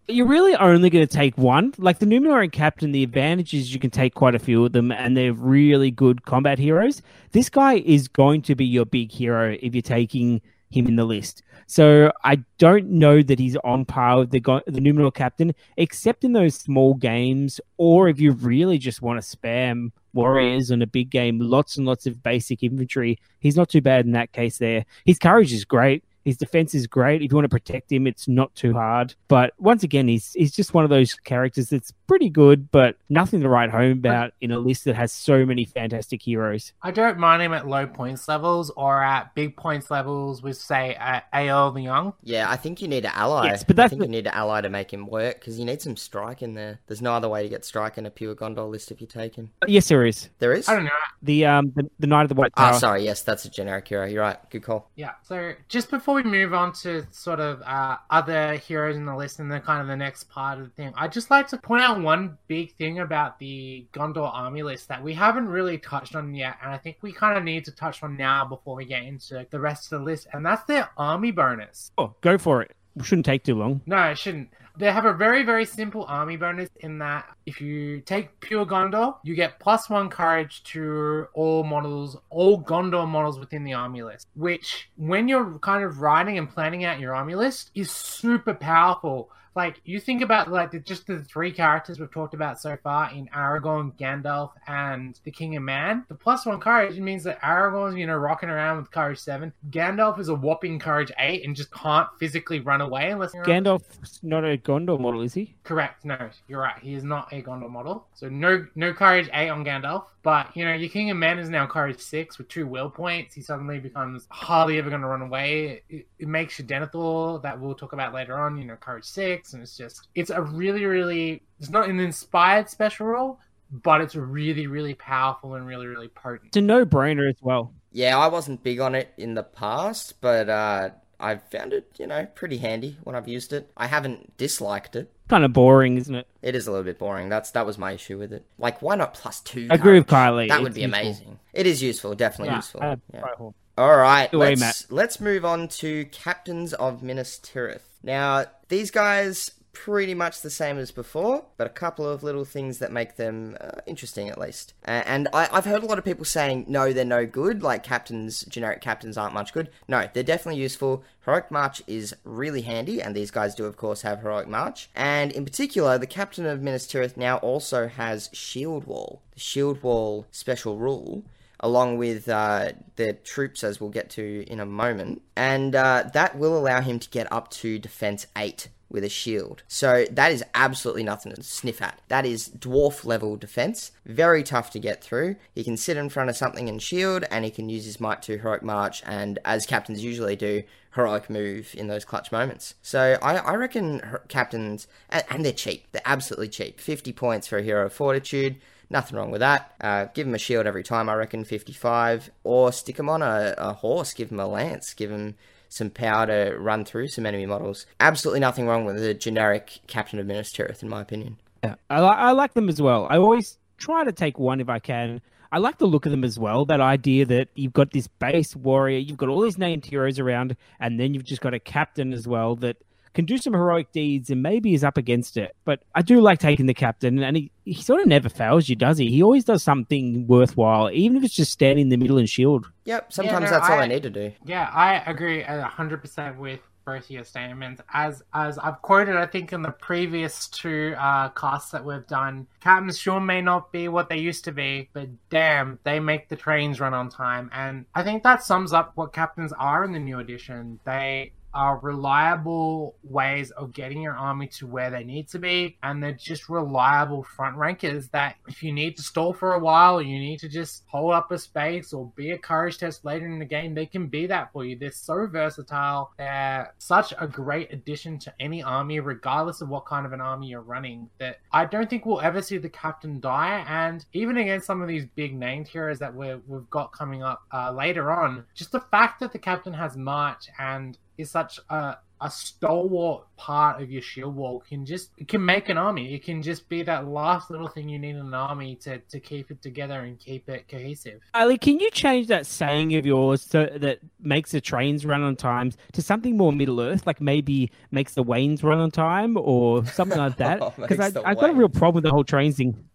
You're 0.08 0.28
really 0.28 0.56
only 0.56 0.90
going 0.90 1.08
to 1.08 1.14
take 1.14 1.38
one. 1.38 1.74
Like 1.78 2.00
the 2.00 2.06
Numenorean 2.06 2.52
captain, 2.52 2.92
the 2.92 3.04
advantage 3.04 3.54
is 3.54 3.74
you 3.74 3.80
can 3.80 3.92
take 3.92 4.14
quite 4.14 4.36
a 4.36 4.40
few 4.40 4.66
of 4.66 4.74
them, 4.74 4.92
and 4.92 5.16
they're 5.16 5.34
really 5.34 5.92
good 5.92 6.26
combat 6.26 6.60
heroes. 6.60 7.02
This 7.32 7.50
guy 7.50 7.76
is 7.76 8.08
going 8.08 8.42
to 8.44 8.56
be 8.56 8.66
your 8.66 8.86
big 8.86 9.12
hero 9.12 9.56
if 9.62 9.74
you're 9.74 9.82
taking 9.82 10.42
him 10.70 10.88
in 10.88 10.96
the 10.96 11.06
list. 11.06 11.44
So 11.68 12.12
I 12.24 12.44
don't 12.58 12.90
know 12.90 13.22
that 13.22 13.40
he's 13.40 13.56
on 13.58 13.86
par 13.86 14.20
with 14.20 14.32
the 14.32 14.40
the 14.68 14.82
Numenor 14.82 15.14
captain, 15.14 15.54
except 15.78 16.24
in 16.24 16.34
those 16.34 16.56
small 16.56 16.96
games, 16.96 17.62
or 17.78 18.10
if 18.10 18.20
you 18.20 18.32
really 18.32 18.78
just 18.78 19.02
want 19.02 19.22
to 19.22 19.38
spam 19.38 19.92
warriors 20.14 20.72
on 20.72 20.82
a 20.82 20.88
big 20.88 21.10
game, 21.10 21.40
lots 21.40 21.78
and 21.78 21.86
lots 21.86 22.06
of 22.06 22.22
basic 22.24 22.64
infantry. 22.64 23.18
He's 23.40 23.56
not 23.56 23.70
too 23.70 23.82
bad 23.82 24.06
in 24.06 24.12
that 24.12 24.34
case. 24.34 24.58
There, 24.58 24.86
his 25.06 25.20
courage 25.20 25.54
is 25.54 25.64
great. 25.64 26.04
His 26.26 26.38
defense 26.38 26.76
is 26.76 26.88
great. 26.88 27.22
If 27.22 27.32
you 27.32 27.36
want 27.36 27.46
to 27.46 27.50
protect 27.50 27.92
him, 27.92 28.06
it's 28.06 28.28
not 28.28 28.54
too 28.56 28.74
hard. 28.74 29.16
But 29.28 29.54
once 29.58 29.84
again, 29.84 30.08
he's 30.08 30.34
he's 30.34 30.52
just 30.52 30.74
one 30.74 30.84
of 30.84 30.90
those 30.90 31.14
characters 31.14 31.70
that's 31.70 31.92
pretty 32.12 32.30
good, 32.30 32.70
but 32.72 32.98
nothing 33.08 33.40
to 33.40 33.48
write 33.48 33.70
home 33.70 33.92
about 33.94 34.34
in 34.42 34.52
a 34.52 34.60
list 34.60 34.84
that 34.84 34.96
has 34.96 35.14
so 35.14 35.46
many 35.46 35.64
fantastic 35.64 36.22
heroes. 36.22 36.74
I 36.82 36.92
don't 36.92 37.18
mind 37.18 37.42
him 37.42 37.54
at 37.54 37.66
low 37.70 37.88
points 37.88 38.28
levels 38.28 38.70
or 38.76 39.02
at 39.02 39.34
big 39.34 39.56
points 39.56 39.90
levels 39.90 40.44
with, 40.44 40.58
say, 40.58 40.96
uh, 40.96 41.22
Eorl 41.34 41.74
the 41.74 41.84
Young. 41.84 42.12
Yeah, 42.22 42.50
I 42.52 42.58
think 42.58 42.82
you 42.82 42.90
need 42.90 43.06
an 43.06 43.14
ally. 43.16 43.46
Yes, 43.46 43.64
but 43.64 43.80
I 43.80 43.84
that's 43.84 43.92
think 43.92 44.02
the- 44.02 44.08
you 44.08 44.12
need 44.12 44.28
an 44.28 44.34
ally 44.34 44.60
to 44.60 44.70
make 44.70 44.92
him 44.92 45.08
work 45.08 45.40
because 45.40 45.58
you 45.58 45.64
need 45.64 45.82
some 45.82 45.96
strike 45.96 46.42
in 46.42 46.54
there. 46.54 46.80
There's 46.88 47.02
no 47.02 47.14
other 47.14 47.30
way 47.30 47.44
to 47.44 47.48
get 47.50 47.64
strike 47.64 47.98
in 47.98 48.06
a 48.06 48.10
pure 48.10 48.36
Gondor 48.36 48.70
list 48.70 48.92
if 48.92 49.00
you 49.00 49.08
take 49.08 49.36
him. 49.36 49.52
Yes, 49.66 49.88
there 49.88 50.06
is 50.06 50.28
There 50.40 50.52
is. 50.52 50.68
I 50.68 50.76
don't 50.76 50.84
know. 50.84 50.90
the 51.22 51.46
um 51.46 51.72
the, 51.78 51.90
the 52.00 52.08
Knight 52.08 52.24
of 52.24 52.30
the 52.30 52.36
White 52.36 52.52
Ah, 52.58 52.72
Tower. 52.72 52.80
sorry. 52.80 53.06
Yes, 53.06 53.22
that's 53.22 53.46
a 53.46 53.50
generic 53.50 53.88
hero. 53.88 54.06
You're 54.06 54.24
right. 54.24 54.38
Good 54.50 54.64
call. 54.64 54.90
Yeah. 54.98 55.12
So 55.24 55.54
just 55.70 55.90
before 55.90 56.16
we 56.16 56.24
move 56.24 56.54
on 56.54 56.74
to 56.84 57.06
sort 57.12 57.40
of 57.40 57.62
uh, 57.62 57.96
other 58.10 58.56
heroes 58.56 58.98
in 58.98 59.06
the 59.06 59.16
list 59.16 59.40
and 59.40 59.50
then 59.50 59.62
kind 59.62 59.80
of 59.82 59.88
the 59.88 59.96
next 59.96 60.26
part 60.30 60.58
of 60.60 60.66
the 60.66 60.70
thing, 60.72 60.92
I'd 60.98 61.14
just 61.14 61.32
like 61.32 61.48
to 61.50 61.58
point 61.58 61.84
out 61.84 62.01
one 62.04 62.38
big 62.48 62.76
thing 62.76 63.00
about 63.00 63.40
the 63.40 63.86
Gondor 63.94 64.32
army 64.34 64.64
list 64.64 64.88
that 64.90 65.04
we 65.04 65.14
haven't 65.14 65.48
really 65.48 65.78
touched 65.78 66.16
on 66.16 66.34
yet, 66.34 66.58
and 66.62 66.72
I 66.72 66.78
think 66.78 66.98
we 67.02 67.12
kind 67.12 67.38
of 67.38 67.44
need 67.44 67.66
to 67.66 67.72
touch 67.72 68.04
on 68.04 68.18
now 68.18 68.46
before 68.46 68.76
we 68.76 68.86
get 68.86 69.04
into 69.04 69.46
the 69.50 69.60
rest 69.60 69.92
of 69.92 70.00
the 70.00 70.06
list, 70.06 70.28
and 70.34 70.46
that's 70.46 70.64
their 70.66 70.90
army 70.98 71.32
bonus. 71.32 71.92
Oh, 71.98 72.14
go 72.22 72.38
for 72.38 72.62
it. 72.62 72.76
Shouldn't 73.02 73.26
take 73.26 73.44
too 73.44 73.56
long. 73.56 73.82
No, 73.86 74.10
it 74.10 74.18
shouldn't. 74.18 74.50
They 74.78 74.92
have 74.92 75.06
a 75.06 75.14
very, 75.14 75.44
very 75.44 75.66
simple 75.66 76.06
army 76.08 76.38
bonus 76.38 76.70
in 76.80 76.98
that 77.00 77.26
if 77.46 77.60
you 77.60 78.02
take 78.02 78.40
pure 78.40 78.66
Gondor, 78.66 79.18
you 79.24 79.36
get 79.36 79.60
plus 79.60 79.90
one 79.90 80.10
courage 80.10 80.64
to 80.64 81.28
all 81.34 81.64
models, 81.64 82.18
all 82.30 82.62
Gondor 82.62 83.08
models 83.08 83.38
within 83.38 83.64
the 83.64 83.74
army 83.74 84.02
list, 84.02 84.28
which 84.36 84.90
when 84.96 85.28
you're 85.28 85.60
kind 85.60 85.84
of 85.84 86.02
writing 86.02 86.38
and 86.38 86.50
planning 86.50 86.86
out 86.86 87.00
your 87.00 87.14
army 87.14 87.36
list 87.36 87.72
is 87.76 87.92
super 87.92 88.54
powerful. 88.54 89.30
Like 89.56 89.82
you 89.84 90.00
think 90.00 90.22
about 90.22 90.50
like 90.50 90.72
the, 90.72 90.80
just 90.80 91.08
the 91.08 91.24
three 91.24 91.52
characters 91.52 92.00
we've 92.00 92.12
talked 92.12 92.34
about 92.34 92.60
so 92.60 92.78
far 92.84 93.12
in 93.12 93.28
Aragorn, 93.28 93.94
Gandalf, 93.98 94.52
and 94.68 95.20
the 95.24 95.32
King 95.32 95.56
of 95.58 95.64
Man. 95.64 96.06
The 96.08 96.16
plus 96.16 96.46
one 96.46 96.60
courage 96.60 96.98
means 97.00 97.24
that 97.26 97.42
Aragorn's 97.42 97.96
you 97.96 98.08
know 98.08 98.16
rocking 98.16 98.50
around 98.50 98.78
with 98.78 98.92
courage 98.92 99.20
seven. 99.20 99.54
Gandalf 99.70 100.20
is 100.20 100.30
a 100.30 100.36
whopping 100.36 100.80
courage 100.80 101.12
eight 101.20 101.46
and 101.46 101.56
just 101.56 101.72
can't 101.72 102.08
physically 102.20 102.60
run 102.60 102.82
away 102.82 103.12
unless 103.12 103.34
Gandalf's 103.34 104.20
not 104.24 104.46
a 104.46 104.58
Gondor 104.58 105.00
model, 105.00 105.22
is 105.22 105.34
he? 105.34 105.56
Correct. 105.64 106.06
No, 106.06 106.30
you're 106.48 106.62
right. 106.62 106.80
He 106.82 106.94
is 106.94 107.04
not 107.04 107.32
a 107.32 107.42
Gondor 107.42 107.70
model. 107.70 108.08
So 108.14 108.30
no, 108.30 108.66
no 108.76 108.94
courage 108.94 109.30
eight 109.34 109.50
on 109.50 109.66
Gandalf. 109.66 110.06
But 110.24 110.56
you 110.56 110.66
know, 110.66 110.74
your 110.74 110.90
King 110.90 111.10
of 111.10 111.18
Men 111.18 111.40
is 111.40 111.50
now 111.50 111.66
courage 111.66 112.00
six 112.00 112.38
with 112.38 112.48
two 112.48 112.68
will 112.68 112.90
points. 112.90 113.34
He 113.34 113.42
suddenly 113.42 113.80
becomes 113.80 114.28
hardly 114.30 114.78
ever 114.78 114.90
going 114.90 115.02
to 115.02 115.08
run 115.08 115.22
away. 115.22 115.84
It, 115.90 116.08
it 116.20 116.28
makes 116.28 116.60
your 116.60 116.68
Denethor 116.68 117.42
that 117.42 117.60
we'll 117.60 117.76
talk 117.76 117.94
about 117.94 118.14
later 118.14 118.38
on. 118.38 118.58
You 118.58 118.66
know, 118.66 118.76
courage 118.76 119.06
six, 119.06 119.54
and 119.54 119.64
it's 119.64 119.76
just 119.76 120.08
it's 120.14 120.30
a 120.30 120.42
really, 120.42 120.86
really. 120.86 121.42
It's 121.60 121.70
not 121.70 121.90
an 121.90 122.00
inspired 122.00 122.70
special 122.70 123.08
role, 123.08 123.40
but 123.72 124.02
it's 124.02 124.16
really, 124.16 124.68
really 124.68 124.94
powerful 124.94 125.56
and 125.56 125.66
really, 125.66 125.88
really 125.88 126.08
potent. 126.10 126.48
It's 126.48 126.58
a 126.58 126.62
no-brainer 126.62 127.30
as 127.30 127.38
well. 127.42 127.74
Yeah, 127.92 128.18
I 128.18 128.28
wasn't 128.28 128.64
big 128.64 128.80
on 128.80 128.96
it 128.96 129.14
in 129.18 129.34
the 129.34 129.44
past, 129.44 130.22
but 130.22 130.50
uh, 130.50 130.90
I've 131.20 131.44
found 131.50 131.74
it, 131.74 131.92
you 132.00 132.08
know, 132.08 132.26
pretty 132.26 132.58
handy 132.58 132.98
when 133.04 133.16
I've 133.16 133.28
used 133.28 133.54
it. 133.54 133.72
I 133.78 133.88
haven't 133.88 134.38
disliked 134.38 134.96
it. 134.96 135.12
Kind 135.32 135.46
of 135.46 135.54
boring, 135.54 135.98
isn't 135.98 136.14
it? 136.14 136.28
It 136.42 136.56
is 136.56 136.68
a 136.68 136.72
little 136.72 136.84
bit 136.84 137.00
boring. 137.00 137.30
That's 137.30 137.52
that 137.52 137.66
was 137.66 137.78
my 137.78 137.94
issue 137.94 138.18
with 138.20 138.34
it. 138.34 138.46
Like, 138.60 138.82
why 138.82 138.96
not 138.98 139.14
plus 139.14 139.40
two? 139.40 139.68
I 139.72 139.76
agree 139.76 139.98
with? 139.98 140.08
Kylie. 140.08 140.50
That 140.50 140.62
would 140.62 140.74
be 140.74 140.82
useful. 140.82 141.00
amazing. 141.00 141.40
It 141.54 141.66
is 141.66 141.82
useful, 141.82 142.14
definitely 142.16 142.50
Yeah, 142.50 142.56
useful. 142.58 142.84
uh, 142.84 142.96
Yeah. 143.14 143.22
right. 143.22 143.54
All 143.78 143.98
right, 143.98 144.34
let's 144.34 144.60
Matt. 144.60 144.86
let's 144.90 145.22
move 145.22 145.46
on 145.46 145.70
to 145.70 146.04
captains 146.12 146.74
of 146.74 147.02
Minas 147.02 147.40
Tirith. 147.42 147.80
Now, 148.04 148.44
these 148.68 148.92
guys 148.92 149.52
pretty 149.74 150.14
much 150.14 150.42
the 150.42 150.50
same 150.50 150.78
as 150.78 150.92
before, 150.92 151.46
but 151.58 151.68
a 151.68 151.70
couple 151.70 152.08
of 152.08 152.24
little 152.24 152.46
things 152.46 152.80
that 152.80 152.92
make 152.92 153.16
them 153.16 153.58
uh, 153.62 153.82
interesting 153.86 154.30
at 154.30 154.38
least. 154.38 154.74
Uh, 154.86 155.04
and 155.06 155.28
I, 155.34 155.50
I've 155.52 155.66
heard 155.66 155.84
a 155.84 155.86
lot 155.86 155.98
of 155.98 156.06
people 156.06 156.26
saying 156.26 156.66
no, 156.68 156.92
they're 156.92 157.06
no 157.06 157.26
good. 157.26 157.64
Like 157.64 157.84
captains, 157.84 158.44
generic 158.46 158.82
captains 158.82 159.18
aren't 159.18 159.34
much 159.34 159.54
good. 159.54 159.70
No, 159.88 160.10
they're 160.14 160.24
definitely 160.24 160.62
useful. 160.62 161.04
Heroic 161.26 161.52
March 161.52 161.82
is 161.88 162.16
really 162.24 162.62
handy, 162.62 163.02
and 163.02 163.16
these 163.16 163.32
guys 163.32 163.56
do, 163.56 163.66
of 163.66 163.78
course, 163.78 164.02
have 164.02 164.22
Heroic 164.22 164.48
March. 164.48 164.90
And 164.96 165.32
in 165.32 165.46
particular, 165.46 165.98
the 165.98 166.08
captain 166.08 166.46
of 166.46 166.62
Minas 166.62 166.88
Tirith 166.88 167.16
now 167.16 167.38
also 167.38 167.88
has 167.88 168.30
Shield 168.34 168.86
Wall. 168.86 169.22
The 169.34 169.40
Shield 169.40 169.82
Wall 169.84 170.26
special 170.32 170.78
rule 170.78 171.24
along 171.64 171.96
with 171.96 172.28
uh, 172.28 172.72
the 172.96 173.14
troops, 173.14 173.64
as 173.64 173.80
we'll 173.80 173.92
get 173.92 174.10
to 174.10 174.44
in 174.48 174.60
a 174.60 174.66
moment. 174.66 175.22
And 175.36 175.76
uh, 175.76 176.10
that 176.14 176.36
will 176.36 176.58
allow 176.58 176.82
him 176.82 176.98
to 176.98 177.10
get 177.10 177.32
up 177.32 177.52
to 177.52 177.78
defense 177.78 178.26
8 178.36 178.68
with 178.92 179.04
a 179.04 179.10
shield. 179.10 179.64
So 179.68 180.06
that 180.12 180.32
is 180.32 180.44
absolutely 180.54 181.04
nothing 181.04 181.34
to 181.34 181.44
sniff 181.44 181.82
at. 181.82 182.00
That 182.10 182.26
is 182.26 182.50
dwarf 182.50 183.06
level 183.06 183.38
defense. 183.38 183.92
Very 184.06 184.44
tough 184.44 184.72
to 184.72 184.80
get 184.80 185.04
through. 185.04 185.38
He 185.54 185.64
can 185.64 185.78
sit 185.78 185.98
in 185.98 186.10
front 186.10 186.30
of 186.30 186.38
something 186.38 186.68
and 186.68 186.82
shield, 186.82 187.24
and 187.32 187.46
he 187.46 187.52
can 187.52 187.70
use 187.70 187.86
his 187.86 188.00
might 188.00 188.22
to 188.24 188.38
heroic 188.38 188.64
march, 188.64 189.02
and 189.06 189.40
as 189.46 189.66
captains 189.66 190.04
usually 190.04 190.36
do, 190.36 190.64
heroic 190.96 191.30
move 191.30 191.74
in 191.76 191.88
those 191.88 192.06
clutch 192.06 192.32
moments. 192.32 192.76
So 192.82 193.18
I, 193.22 193.38
I 193.38 193.56
reckon 193.56 194.02
captains, 194.28 194.88
and, 195.10 195.24
and 195.30 195.46
they're 195.46 195.54
cheap. 195.54 195.86
They're 195.92 196.02
absolutely 196.06 196.50
cheap. 196.50 196.80
50 196.80 197.14
points 197.14 197.48
for 197.48 197.58
a 197.58 197.64
hero 197.64 197.86
of 197.86 197.94
fortitude. 197.94 198.58
Nothing 198.90 199.18
wrong 199.18 199.32
with 199.32 199.40
that. 199.40 199.74
Uh, 199.80 200.06
give 200.14 200.28
him 200.28 200.36
a 200.36 200.38
shield 200.38 200.68
every 200.68 200.84
time, 200.84 201.08
I 201.08 201.14
reckon, 201.14 201.46
55. 201.46 202.30
Or 202.44 202.74
stick 202.74 203.00
him 203.00 203.08
on 203.08 203.22
a, 203.22 203.56
a 203.58 203.74
horse, 203.74 204.14
give 204.14 204.32
him 204.32 204.40
a 204.40 204.48
lance, 204.48 204.94
give 204.94 205.10
him 205.10 205.36
some 205.72 205.90
power 205.90 206.28
to 206.28 206.58
run 206.58 206.84
through 206.84 207.08
some 207.08 207.26
enemy 207.26 207.46
models. 207.46 207.86
Absolutely 208.02 208.42
nothing 208.42 208.68
wrong 208.68 208.84
with 208.84 209.00
the 209.00 209.14
generic 209.14 209.80
Captain 209.88 210.20
of 210.20 210.26
Minas 210.26 210.52
Tirith, 210.52 210.84
in 210.84 210.90
my 210.90 211.02
opinion. 211.02 211.38
Yeah, 211.64 211.76
I, 211.90 212.02
li- 212.02 212.08
I 212.08 212.32
like 212.34 212.54
them 212.54 212.68
as 212.68 212.82
well. 212.82 213.08
I 213.10 213.18
always 213.18 213.58
try 213.78 214.04
to 214.04 214.12
take 214.12 214.38
one 214.38 214.60
if 214.60 214.68
I 214.68 214.80
can. 214.80 215.22
I 215.50 215.60
like 215.60 215.78
the 215.78 215.86
look 215.86 216.06
of 216.06 216.12
them 216.12 216.26
as 216.26 216.38
well. 216.38 216.66
That 216.66 216.82
idea 216.82 217.26
that 217.26 217.48
you've 217.56 217.74
got 217.74 217.92
this 217.92 218.08
base 218.08 218.54
warrior, 218.54 218.98
you've 218.98 219.18
got 219.18 219.30
all 219.30 219.42
these 219.42 219.58
named 219.58 219.86
heroes 219.86 220.20
around, 220.20 220.58
and 220.80 221.00
then 221.00 221.14
you've 221.14 221.24
just 221.24 221.42
got 221.42 221.54
a 221.54 221.60
captain 221.60 222.12
as 222.12 222.28
well 222.28 222.56
that 222.58 222.78
can 223.14 223.26
do 223.26 223.38
some 223.38 223.54
heroic 223.54 223.92
deeds 223.92 224.30
and 224.30 224.42
maybe 224.42 224.74
is 224.74 224.84
up 224.84 224.98
against 224.98 225.38
it. 225.38 225.56
But 225.66 225.84
I 225.96 226.02
do 226.02 226.22
like 226.22 226.40
taking 226.40 226.66
the 226.66 226.74
captain, 226.74 227.22
and 227.22 227.36
he, 227.38 227.52
he 227.66 227.76
sort 227.82 228.02
of 228.02 228.08
never 228.08 228.30
fails 228.30 228.70
you, 228.70 228.76
does 228.76 228.98
he? 228.98 229.10
He 229.10 229.22
always 229.24 229.44
does 229.46 229.64
something 229.64 230.28
worthwhile, 230.28 230.90
even 230.92 231.18
if 231.18 231.24
it's 231.24 231.36
just 231.36 231.52
standing 231.52 231.84
in 231.84 231.90
the 231.90 231.98
middle 231.98 232.18
and 232.18 232.30
shield. 232.30 232.70
Yep, 232.86 233.12
sometimes 233.14 233.46
no, 233.46 233.52
that's 233.52 233.70
all 233.70 233.80
I- 233.80 233.84
I 233.84 233.88
need 233.88 234.04
to 234.04 234.10
do. 234.10 234.32
Yeah, 234.46 234.70
I 234.74 234.96
agree 235.10 235.42
a 235.44 235.64
hundred 235.64 236.02
percent 236.02 236.38
with 236.40 236.60
both 236.84 237.04
of 237.04 237.12
your 237.12 237.24
statements. 237.24 237.80
As 237.94 238.24
as 238.34 238.58
I've 238.58 238.82
quoted, 238.82 239.16
I 239.16 239.28
think 239.28 239.54
in 239.54 239.62
the 239.62 239.70
previous 239.70 240.48
two 240.48 240.96
uh, 240.98 241.30
casts 241.30 241.70
that 241.72 241.86
we've 241.86 242.08
done, 242.08 242.48
captains 242.60 242.98
sure 242.98 243.20
may 243.20 243.40
not 243.42 243.72
be 243.72 243.88
what 243.88 244.10
they 244.10 244.18
used 244.18 244.46
to 244.46 244.52
be, 244.52 244.90
but 244.94 245.08
damn, 245.30 245.78
they 245.84 246.00
make 246.00 246.28
the 246.30 246.36
trains 246.36 246.80
run 246.80 246.96
on 246.96 247.10
time. 247.10 247.52
And 247.54 247.86
I 247.94 248.02
think 248.04 248.24
that 248.24 248.42
sums 248.44 248.74
up 248.74 248.94
what 248.96 249.14
captains 249.14 249.54
are 249.54 249.84
in 249.86 249.92
the 249.92 250.00
new 250.00 250.18
edition. 250.18 250.80
They 250.84 251.34
are 251.54 251.80
reliable 251.80 252.96
ways 253.04 253.52
of 253.52 253.74
getting 253.74 254.02
your 254.02 254.16
army 254.16 254.48
to 254.48 254.68
where 254.68 254.90
they 254.90 255.04
need 255.04 255.28
to 255.30 255.40
be, 255.40 255.78
and 255.84 256.02
they're 256.02 256.12
just 256.14 256.50
reliable 256.50 257.24
front 257.24 257.56
rankers 257.58 258.10
that 258.10 258.36
if 258.48 258.64
you 258.64 258.74
need 258.74 258.98
to 258.98 259.04
stall 259.04 259.34
for 259.34 259.54
a 259.54 259.60
while, 259.60 260.02
you 260.02 260.18
need 260.20 260.40
to 260.40 260.50
just 260.50 260.84
hold 260.88 261.14
up 261.14 261.32
a 261.32 261.38
space 261.38 261.94
or 261.94 262.12
be 262.16 262.32
a 262.32 262.38
courage 262.38 262.78
test 262.78 263.06
later 263.06 263.28
in 263.28 263.40
the 263.40 263.46
game, 263.46 263.74
they 263.74 263.86
can 263.86 264.08
be 264.08 264.28
that 264.28 264.52
for 264.52 264.66
you. 264.66 264.78
They're 264.78 264.92
so 264.92 265.28
versatile. 265.28 266.12
They're 266.18 266.74
such 266.78 267.14
a 267.20 267.28
great 267.28 267.72
addition 267.74 268.20
to 268.20 268.34
any 268.40 268.64
army, 268.64 269.00
regardless 269.00 269.62
of 269.62 269.70
what 269.70 269.86
kind 269.86 270.06
of 270.06 270.14
an 270.14 270.22
army 270.22 270.48
you're 270.48 270.62
running, 270.62 271.10
that 271.20 271.38
I 271.52 271.66
don't 271.66 271.90
think 271.90 272.06
we'll 272.06 272.22
ever 272.22 272.42
see 272.42 272.58
the 272.58 272.70
captain 272.70 273.20
die. 273.20 273.66
And 273.68 274.06
even 274.14 274.38
against 274.38 274.68
some 274.68 274.82
of 274.82 274.88
these 274.88 275.06
big 275.16 275.36
named 275.36 275.68
heroes 275.68 276.00
that 276.00 276.14
we 276.16 276.28
have 276.28 276.42
got 276.70 276.92
coming 276.92 277.24
up 277.24 277.44
uh, 277.54 277.72
later 277.72 278.12
on, 278.12 278.46
just 278.56 278.72
the 278.72 278.80
fact 278.80 279.20
that 279.20 279.32
the 279.32 279.40
captain 279.40 279.74
has 279.74 279.98
March 279.98 280.50
and 280.60 280.98
is 281.22 281.32
such 281.32 281.60
a 281.70 281.98
a 282.22 282.30
stalwart 282.30 283.24
part 283.36 283.82
of 283.82 283.90
your 283.90 284.02
shield 284.02 284.36
wall 284.36 284.64
can 284.70 284.86
just 284.86 285.10
it 285.18 285.28
can 285.28 285.44
make 285.44 285.70
an 285.70 285.78
army. 285.78 286.14
It 286.14 286.24
can 286.24 286.44
just 286.44 286.70
be 286.70 286.84
that 286.84 287.08
last 287.08 287.50
little 287.50 287.68
thing 287.68 287.90
you 287.90 287.98
need 287.98 288.12
in 288.12 288.18
an 288.18 288.34
army 288.34 288.76
to, 288.84 289.00
to 289.00 289.20
keep 289.20 289.50
it 289.50 289.62
together 289.62 290.02
and 290.02 290.20
keep 290.20 290.48
it 290.48 290.68
cohesive. 290.68 291.20
Ali, 291.34 291.58
can 291.58 291.80
you 291.80 291.90
change 291.90 292.28
that 292.28 292.46
saying 292.46 292.96
of 292.96 293.06
yours 293.08 293.42
so 293.42 293.66
that 293.66 294.00
makes 294.20 294.52
the 294.52 294.62
trains 294.62 295.04
run 295.04 295.24
on 295.24 295.36
time 295.36 295.72
to 295.94 296.02
something 296.02 296.38
more 296.38 296.54
Middle 296.54 296.80
Earth, 296.80 297.08
like 297.08 297.20
maybe 297.20 297.72
makes 297.90 298.14
the 298.14 298.24
wains 298.24 298.64
run 298.64 298.78
on 298.78 298.92
time 298.92 299.36
or 299.36 299.84
something 299.86 300.20
like 300.20 300.38
that? 300.38 300.62
Oh, 300.62 300.74
Because 300.78 301.00
makes 301.00 301.14
the 301.14 301.24
I've 301.28 301.40
got 301.40 301.50
a 301.50 301.54
real 301.54 301.70
problem 301.70 301.96
with 301.96 302.04
the 302.04 302.12
whole 302.12 302.24
trains 302.24 302.58
thing. 302.58 302.86